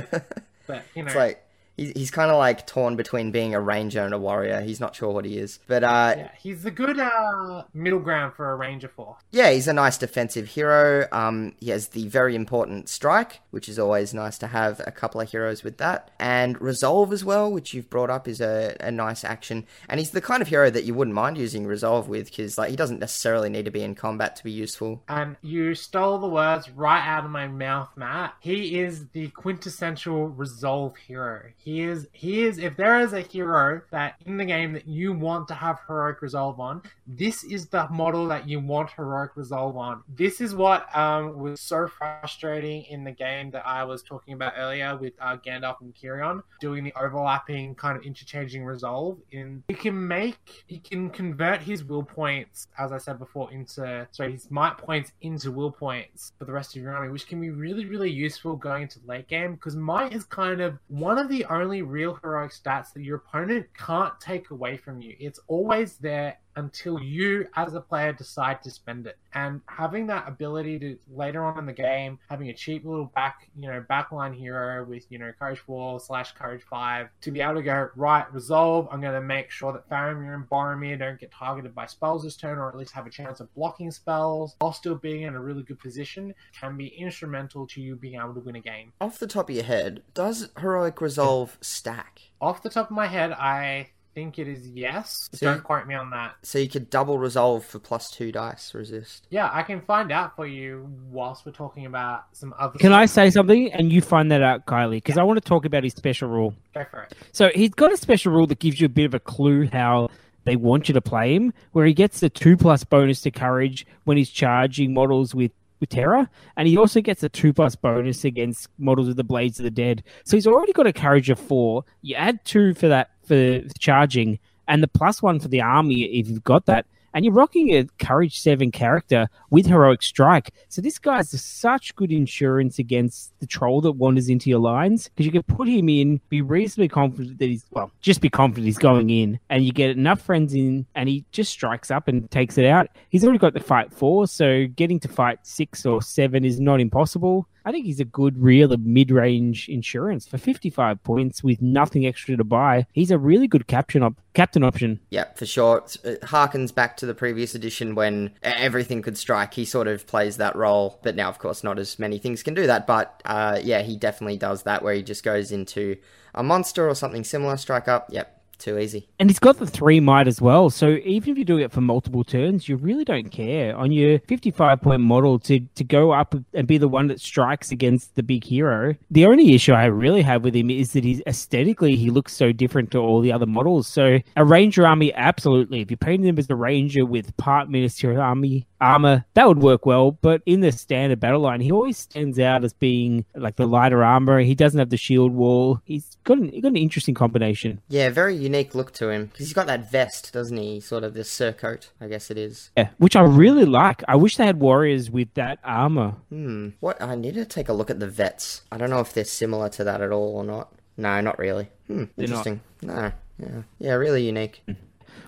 But, 0.69 0.85
you 0.95 1.03
know. 1.03 1.07
it's 1.09 1.17
like 1.17 1.44
he's, 1.77 1.93
he's 1.95 2.11
kind 2.11 2.31
of 2.31 2.39
like 2.39 2.67
torn 2.67 2.97
between 2.97 3.31
being 3.31 3.55
a 3.55 3.61
ranger 3.61 4.03
and 4.03 4.15
a 4.15 4.19
warrior. 4.19 4.61
He's 4.61 4.81
not 4.81 4.95
sure 4.95 5.13
what 5.13 5.25
he 5.25 5.39
is, 5.39 5.59
but 5.67 5.85
uh, 5.85 6.15
Yeah, 6.17 6.31
he's 6.39 6.65
a 6.65 6.71
good 6.71 6.99
uh, 6.99 7.65
middle 7.73 8.01
ground 8.01 8.35
for 8.35 8.51
a 8.51 8.57
ranger 8.57 8.89
force. 8.89 9.21
Yeah, 9.31 9.51
he's 9.51 9.69
a 9.69 9.73
nice 9.73 9.99
defensive 9.99 10.49
hero. 10.49 11.07
Um, 11.13 11.55
he 11.61 11.71
has 11.71 11.89
the 11.89 12.09
very 12.09 12.35
important 12.35 12.89
strike, 12.89 13.41
which 13.51 13.69
is 13.69 13.79
always 13.79 14.15
nice 14.15 14.39
to 14.39 14.47
have 14.49 14.81
a 14.87 14.91
couple 14.91 15.21
of 15.21 15.31
heroes 15.31 15.63
with 15.63 15.79
that. 15.79 16.11
And 16.19 16.61
resolve 16.61 17.13
as 17.13 17.25
well, 17.25 17.51
which 17.51 17.75
you've 17.75 17.91
brought 17.91 18.11
up, 18.11 18.29
is 18.29 18.41
a, 18.41 18.77
a 18.81 18.91
nice 18.91 19.25
action. 19.25 19.67
And 19.89 19.99
he's 20.01 20.11
the 20.11 20.21
kind 20.21 20.43
of 20.43 20.49
hero 20.49 20.71
that 20.71 20.85
you 20.85 20.95
wouldn't 20.95 21.15
mind 21.15 21.39
using 21.39 21.67
resolve 21.67 22.09
with, 22.09 22.27
because 22.27 22.59
like 22.59 22.71
he 22.71 22.77
doesn't 22.77 23.01
necessarily 23.01 23.49
need 23.49 23.65
to 23.65 23.71
be 23.71 23.83
in 23.83 23.95
combat 23.95 24.37
to 24.37 24.45
be 24.45 24.53
useful. 24.53 25.03
And 25.09 25.37
you 25.43 25.75
stole 25.75 26.19
the 26.19 26.29
words 26.29 26.71
right 26.71 27.05
out 27.05 27.25
of 27.25 27.31
my 27.31 27.49
mouth, 27.49 27.91
Matt. 27.97 28.35
He 28.41 28.79
is 28.79 29.09
the 29.09 29.29
quintessential 29.29 30.29
resolve 30.29 30.97
hero. 30.97 31.43
He 31.65 31.81
is 31.81 32.07
he 32.13 32.43
is 32.43 32.59
if 32.59 32.77
there 32.77 33.01
is 33.01 33.15
a 33.15 33.23
hero 33.23 33.81
that 33.91 34.17
in 34.27 34.37
the 34.37 34.45
game 34.45 34.75
that 34.75 34.87
you 34.87 35.15
want 35.15 35.49
to 35.49 35.55
have 35.55 35.79
heroic 35.89 36.21
resolve 36.21 36.61
on, 36.61 36.83
this 37.07 37.43
is 37.43 37.69
the 37.69 37.89
model 37.89 38.29
that 38.29 38.47
you 38.47 38.61
want 38.61 38.91
heroic 38.91 39.31
resolve 39.35 39.77
on. 39.77 40.03
This 40.09 40.43
is 40.43 40.55
what 40.55 40.95
um, 40.95 41.39
was 41.39 41.63
so 41.63 41.89
frustrating 41.89 42.83
in 42.85 43.03
the 43.03 43.13
game 43.13 43.51
that 43.53 43.67
I 43.67 43.83
was 43.85 44.03
talking 44.03 44.35
about 44.35 44.53
earlier 44.59 44.95
with 44.97 45.15
uh, 45.19 45.39
Gandalf 45.39 45.81
and 45.81 45.95
Cirion 45.95 46.43
doing 46.61 46.85
the 46.85 46.93
overlapping 47.01 47.75
kind 47.77 47.97
of 47.97 48.05
interchanging 48.05 48.63
resolve. 48.65 49.19
In 49.33 49.65
he 49.69 49.75
can 49.75 50.07
make 50.07 50.65
he 50.67 50.79
can 50.79 51.09
convert 51.09 51.63
his 51.63 51.83
will 51.83 52.03
points, 52.03 52.69
as 52.79 52.93
I 52.93 52.99
said 52.99 53.19
before, 53.19 53.51
into 53.51 54.07
sorry 54.11 54.33
his 54.33 54.51
might 54.51 54.77
points 54.77 55.13
into 55.23 55.51
will 55.51 55.73
points 55.73 56.33
for 56.39 56.45
the 56.45 56.53
rest 56.53 56.77
of 56.77 56.83
your 56.83 56.95
army, 56.95 57.11
which 57.11 57.27
can 57.27 57.41
be 57.41 57.49
really 57.49 57.87
really 57.87 58.11
useful 58.11 58.55
going 58.55 58.83
into 58.83 59.01
late 59.07 59.29
game 59.29 59.55
because 59.55 59.77
might 59.77 60.13
is 60.13 60.25
kind 60.25 60.61
of 60.61 60.79
one 60.89 61.17
of 61.17 61.31
the 61.31 61.45
only 61.63 61.83
real 61.83 62.19
heroic 62.23 62.53
stats 62.53 62.93
that 62.93 63.03
your 63.03 63.17
opponent 63.17 63.67
can't 63.77 64.19
take 64.21 64.51
away 64.51 64.77
from 64.77 65.01
you. 65.01 65.17
It's 65.19 65.41
always 65.47 65.97
there 65.97 66.39
until 66.57 67.01
you 67.01 67.47
as 67.57 67.75
a 67.75 67.81
player 67.81 68.13
decide 68.13 68.63
to 68.63 68.71
spend 68.71 69.07
it. 69.07 69.19
And 69.35 69.61
having 69.67 70.07
that 70.09 70.29
ability 70.29 70.79
to 70.81 70.99
later 71.13 71.45
on 71.45 71.59
in 71.59 71.67
the 71.67 71.73
game 71.73 72.19
having 72.29 72.49
a 72.49 72.55
cheap 72.55 72.85
little 72.85 73.07
back 73.15 73.49
you 73.59 73.69
know 73.69 73.85
backline 73.91 74.35
hero 74.35 74.85
with 74.85 75.05
you 75.11 75.19
know 75.19 75.33
courage 75.39 75.59
4 75.59 76.01
slash 76.01 76.33
courage 76.33 76.63
5 76.63 77.09
to 77.23 77.31
be 77.31 77.41
able 77.41 77.55
to 77.55 77.63
go 77.63 77.89
right 77.97 78.33
resolve. 78.33 78.89
I'm 78.91 79.01
going 79.01 79.15
to 79.15 79.21
make 79.21 79.51
sure 79.51 79.73
that 79.73 79.89
faramir 79.89 80.35
and 80.35 80.49
boromir 80.49 80.99
don't 80.99 81.19
get 81.19 81.33
targeted 81.33 81.75
by 81.75 81.87
spells 81.87 82.23
this 82.23 82.37
turn 82.37 82.59
or 82.59 82.69
at 82.69 82.77
least 82.77 82.93
have 82.93 83.07
a 83.07 83.11
chance 83.11 83.41
of 83.41 83.53
blocking 83.55 83.91
spells 83.91 84.57
while 84.61 84.73
still 84.73 84.95
being 84.95 85.23
in 85.23 85.35
a 85.35 85.41
really 85.41 85.63
good 85.63 85.79
position 85.79 86.35
can 86.59 86.77
be 86.77 86.89
instrumental 86.89 87.67
to 87.67 87.81
you 87.81 87.97
being 87.97 88.17
able 88.17 88.35
to 88.35 88.41
win 88.41 88.57
a 88.57 88.61
game. 88.61 88.93
Off 89.01 89.19
the 89.19 89.27
top 89.27 89.49
of 89.49 89.55
your 89.55 89.65
head, 89.65 90.03
does 90.15 90.49
heroic 90.59 91.01
resolve 91.01 91.59
stack? 91.61 92.21
off 92.45 92.63
the 92.63 92.69
top 92.69 92.91
of 92.91 92.97
my 92.97 93.07
head 93.07 93.33
i 93.33 93.89
think 94.15 94.39
it 94.39 94.47
is 94.49 94.69
yes. 94.69 95.29
So 95.33 95.47
Don't 95.47 95.57
you- 95.57 95.63
quote 95.63 95.87
me 95.87 95.95
on 95.95 96.11
that. 96.11 96.37
So 96.43 96.59
you 96.59 96.69
could 96.69 96.89
double 96.91 97.19
resolve 97.19 97.65
for 97.65 97.79
plus 97.79 98.11
two 98.11 98.31
dice 98.33 98.73
resist. 98.75 99.27
Yeah, 99.31 99.51
I 99.53 99.63
can 99.63 99.81
find 99.81 100.13
out 100.13 100.37
for 100.37 100.47
you 100.47 100.89
whilst 101.11 101.45
we're 101.45 101.53
talking 101.53 101.87
about 101.87 102.25
some 102.33 102.55
other. 102.59 102.79
Can 102.79 102.93
I 102.93 103.07
say 103.07 103.31
something 103.31 103.73
and 103.73 103.93
you 103.93 104.01
find 104.01 104.31
that 104.31 104.43
out, 104.43 104.67
Kylie? 104.67 104.93
Because 104.99 105.19
I 105.19 105.23
want 105.25 105.37
to 105.43 105.49
talk 105.49 105.65
about 105.65 105.85
his 105.85 105.95
special 105.95 106.29
rule. 106.29 106.55
Go 106.75 106.85
for 106.91 107.03
it. 107.03 107.15
So 107.33 107.51
he's 107.55 107.71
got 107.71 107.93
a 107.93 107.97
special 107.97 108.33
rule 108.33 108.47
that 108.47 108.59
gives 108.61 108.81
you 108.81 108.87
a 108.87 108.91
bit 108.91 109.05
of 109.07 109.15
a 109.15 109.21
clue 109.21 109.69
how 109.73 110.09
they 110.45 110.57
want 110.57 110.89
you 110.89 110.93
to 110.95 111.01
play 111.01 111.35
him, 111.35 111.53
where 111.73 111.87
he 111.87 111.95
gets 111.95 112.23
a 112.23 112.29
two 112.29 112.57
plus 112.57 112.85
bonus 112.85 113.23
to 113.23 113.31
courage 113.31 113.87
when 114.05 114.17
he's 114.17 114.29
charging 114.31 114.93
models 114.93 115.35
with, 115.35 115.51
with 115.81 115.89
terror, 115.89 116.29
and 116.59 116.69
he 116.69 116.77
also 116.77 117.01
gets 117.01 117.23
a 117.23 117.31
two 117.31 117.55
plus 117.55 117.75
bonus 117.75 118.27
against 118.27 118.69
models 118.79 119.09
with 119.09 119.17
the 119.17 119.25
blades 119.25 119.59
of 119.59 119.65
the 119.65 119.71
dead. 119.71 120.05
So 120.25 120.37
he's 120.37 120.47
already 120.47 120.75
got 120.75 120.87
a 120.87 120.93
courage 120.93 121.31
of 121.31 121.39
four. 121.39 121.85
You 122.03 122.17
add 122.17 122.45
two 122.45 122.75
for 122.75 122.89
that 122.89 123.11
for 123.27 123.61
charging, 123.79 124.39
and 124.69 124.83
the 124.83 124.89
plus 124.89 125.23
one 125.23 125.41
for 125.41 125.49
the 125.49 125.61
army 125.61 126.05
if 126.05 126.29
you've 126.29 126.45
got 126.45 126.67
that. 126.67 126.87
And 127.13 127.25
you're 127.25 127.33
rocking 127.33 127.77
a 127.77 127.85
courage 128.01 128.41
seven 128.41 128.73
character 128.73 129.29
with 129.49 129.67
heroic 129.67 130.03
strike. 130.03 130.53
So 130.69 130.83
this 130.83 130.99
guy's 130.99 131.31
such 131.41 131.95
good 131.95 132.11
insurance 132.11 132.81
against 132.81 133.33
the 133.39 133.47
troll 133.47 133.81
that 133.83 133.93
wanders 133.93 134.29
into 134.29 134.51
your 134.51 134.59
lines 134.59 135.11
because 135.11 135.25
you 135.25 135.31
can 135.31 135.45
put 135.45 135.69
him 135.69 135.89
in, 135.89 136.21
be 136.29 136.43
reasonably 136.43 136.89
confident 136.89 137.39
that 137.39 137.47
he's 137.47 137.65
well, 137.71 137.93
just 138.01 138.21
be 138.21 138.29
confident 138.29 138.67
he's 138.67 138.79
going 138.79 139.11
in, 139.11 139.39
and 139.49 139.65
you 139.65 139.71
get 139.71 139.91
enough 139.91 140.23
friends 140.23 140.55
in, 140.55 140.87
and 140.97 141.09
he 141.09 141.25
just 141.31 141.53
strikes 141.53 141.93
up 141.93 142.09
and 142.09 142.29
takes 142.33 142.59
it 142.59 142.67
out. 142.67 142.89
He's 143.11 143.23
already 143.23 143.39
got 143.39 143.55
the 143.55 143.61
fight 143.61 143.93
four, 143.93 144.27
so 144.27 144.67
getting 144.75 144.99
to 144.99 145.09
fight 145.09 145.39
six 145.45 145.87
or 145.87 146.03
seven 146.03 146.45
is 146.45 146.59
not 146.59 146.81
impossible. 146.81 147.47
I 147.65 147.73
think 147.73 147.87
he's 147.87 148.01
a 148.01 148.05
good, 148.05 148.43
real 148.43 148.77
mid-range 148.77 149.69
insurance 149.69 150.27
for 150.27 150.39
55 150.39 151.03
points 151.03 151.43
with 151.43 151.63
nothing 151.63 152.07
extra 152.07 152.37
to 152.37 152.45
buy. 152.45 152.87
He's 152.93 153.11
a 153.11 153.19
really 153.19 153.49
good 153.49 153.67
captain 153.67 154.03
op- 154.03 154.21
captain 154.35 154.63
option. 154.63 155.01
Yeah, 155.11 155.33
for 155.35 155.47
sure. 155.47 155.85
It 156.03 156.21
harkens 156.23 156.75
back 156.75 156.97
to 156.99 157.07
the 157.07 157.15
previous 157.15 157.55
edition 157.55 157.95
when 157.95 158.33
everything 158.43 159.01
could 159.01 159.17
strike. 159.17 159.55
He 159.55 159.65
sort 159.65 159.89
of 159.89 160.07
plays 160.07 160.37
that 160.37 160.57
role, 160.57 160.99
but 161.03 161.17
now, 161.17 161.29
of 161.29 161.39
course, 161.39 161.65
not 161.65 161.79
as 161.79 161.99
many 161.99 162.19
things 162.19 162.43
can 162.43 162.55
do 162.55 162.67
that. 162.67 162.87
But 162.87 163.23
uh, 163.25 163.61
yeah, 163.63 163.83
he 163.83 163.97
definitely 163.97 164.37
does 164.37 164.65
that 164.65 164.83
where 164.83 164.95
he 164.95 165.03
just 165.03 165.23
goes 165.25 165.51
into 165.51 165.97
a 166.35 166.43
monster 166.43 166.89
or 166.89 166.95
something 166.95 167.25
similar, 167.25 167.57
strike 167.57 167.89
up. 167.89 168.09
Yep, 168.11 168.34
too 168.59 168.79
easy. 168.79 169.09
And 169.19 169.31
he's 169.31 169.39
got 169.39 169.59
the 169.59 169.67
three 169.67 170.01
might 170.01 170.29
as 170.29 170.41
well. 170.41 170.71
So 170.71 170.99
even 171.05 171.31
if 171.31 171.39
you're 171.39 171.45
doing 171.45 171.65
it 171.65 171.73
for 171.73 171.81
multiple 171.81 172.25
turns, 172.25 172.69
you 172.69 172.77
really 172.77 173.05
don't 173.05 173.31
care 173.31 173.77
on 173.77 173.93
your 173.93 174.19
55 174.21 174.81
point 174.81 175.01
model 175.03 175.39
to, 175.41 175.61
to 175.61 175.85
go 175.85 176.13
up 176.13 176.35
and 176.53 176.67
be 176.67 176.79
the 176.79 176.89
one 176.89 177.09
that 177.09 177.21
strikes 177.21 177.71
against 177.71 178.15
the 178.15 178.23
big 178.23 178.45
hero. 178.45 178.95
The 179.11 179.27
only 179.27 179.55
issue 179.55 179.73
I 179.73 179.87
really 179.87 180.23
have 180.23 180.45
with 180.45 180.55
him 180.55 180.71
is 180.71 180.93
that 180.93 181.05
he's 181.05 181.23
aesthetically, 181.27 181.97
he 181.97 182.11
looks 182.11 182.35
so 182.35 182.53
different 182.53 182.91
to 182.93 182.99
all 182.99 183.21
the 183.21 183.33
other 183.33 183.47
models. 183.47 183.89
So 183.89 184.19
a 184.37 184.45
ranger 184.45 184.87
army, 184.87 185.13
absolutely. 185.15 185.81
If 185.81 185.91
you 185.91 185.97
painted 185.97 186.29
him 186.29 186.39
as 186.39 186.51
a 186.51 186.57
ranger 186.57 187.07
with 187.07 187.37
part 187.37 187.69
ministerial 187.71 188.21
army 188.21 188.67
armor, 188.85 189.25
that 189.35 189.49
would 189.49 189.59
work 189.59 189.87
well. 189.87 190.13
But 190.13 190.43
in 190.47 190.61
the 190.61 190.73
standard 190.73 191.21
battle 191.21 191.41
line, 191.41 191.61
he 191.61 191.73
always 191.73 191.99
stands 191.99 192.39
out 192.39 192.65
as 192.65 192.73
being 192.73 193.25
like 193.35 193.57
the 193.57 193.67
lighter 193.67 194.05
armor. 194.05 194.41
He 194.41 194.55
doesn't 194.55 194.79
have 194.79 194.91
the 194.91 194.97
shield 194.97 195.33
wall. 195.33 195.81
He's 195.85 196.17
got 196.25 196.39
an, 196.39 196.51
he's 196.51 196.63
got 196.63 196.69
an 196.69 196.77
interesting 196.77 197.15
combination. 197.15 197.81
Yeah, 197.89 198.11
very 198.11 198.37
unique 198.37 198.75
look 198.75 198.93
to 198.95 199.09
him. 199.09 199.27
Because 199.27 199.47
he's 199.47 199.55
got 199.55 199.67
that 199.67 199.91
vest, 199.91 200.33
doesn't 200.33 200.57
he? 200.57 200.81
Sort 200.81 201.05
of 201.05 201.15
this 201.15 201.31
surcoat, 201.31 201.89
I 202.01 202.09
guess 202.09 202.31
it 202.31 202.39
is. 202.39 202.71
Yeah, 202.77 202.91
which 202.99 203.17
I 203.17 203.23
really 203.23 203.65
like. 203.65 204.03
I 204.07 204.17
wish 204.17 204.37
they 204.37 204.47
had 204.47 204.61
warriors 204.61 205.11
with 205.11 205.33
that 205.35 205.59
armor. 205.65 206.17
Hmm. 206.29 206.71
What? 206.81 207.01
I 207.01 207.15
need 207.15 207.35
to 207.35 207.45
take 207.45 207.69
a 207.69 207.73
look 207.73 207.91
at 207.91 208.01
the 208.01 208.09
vets. 208.09 208.63
I 208.71 208.77
don't 208.77 208.91
know 208.91 209.01
if 209.01 209.13
they're 209.13 209.25
similar 209.25 209.69
to 209.71 209.85
that 209.85 210.01
at 210.01 210.13
all 210.13 210.37
or 210.37 210.45
not. 210.45 210.73
No, 210.97 211.21
not 211.21 211.39
really. 211.39 211.71
Hmm. 211.87 212.05
Interesting. 212.17 212.61
No. 212.83 213.13
Yeah. 213.39 213.63
Yeah, 213.79 213.95
really 213.95 214.25
unique. 214.25 214.63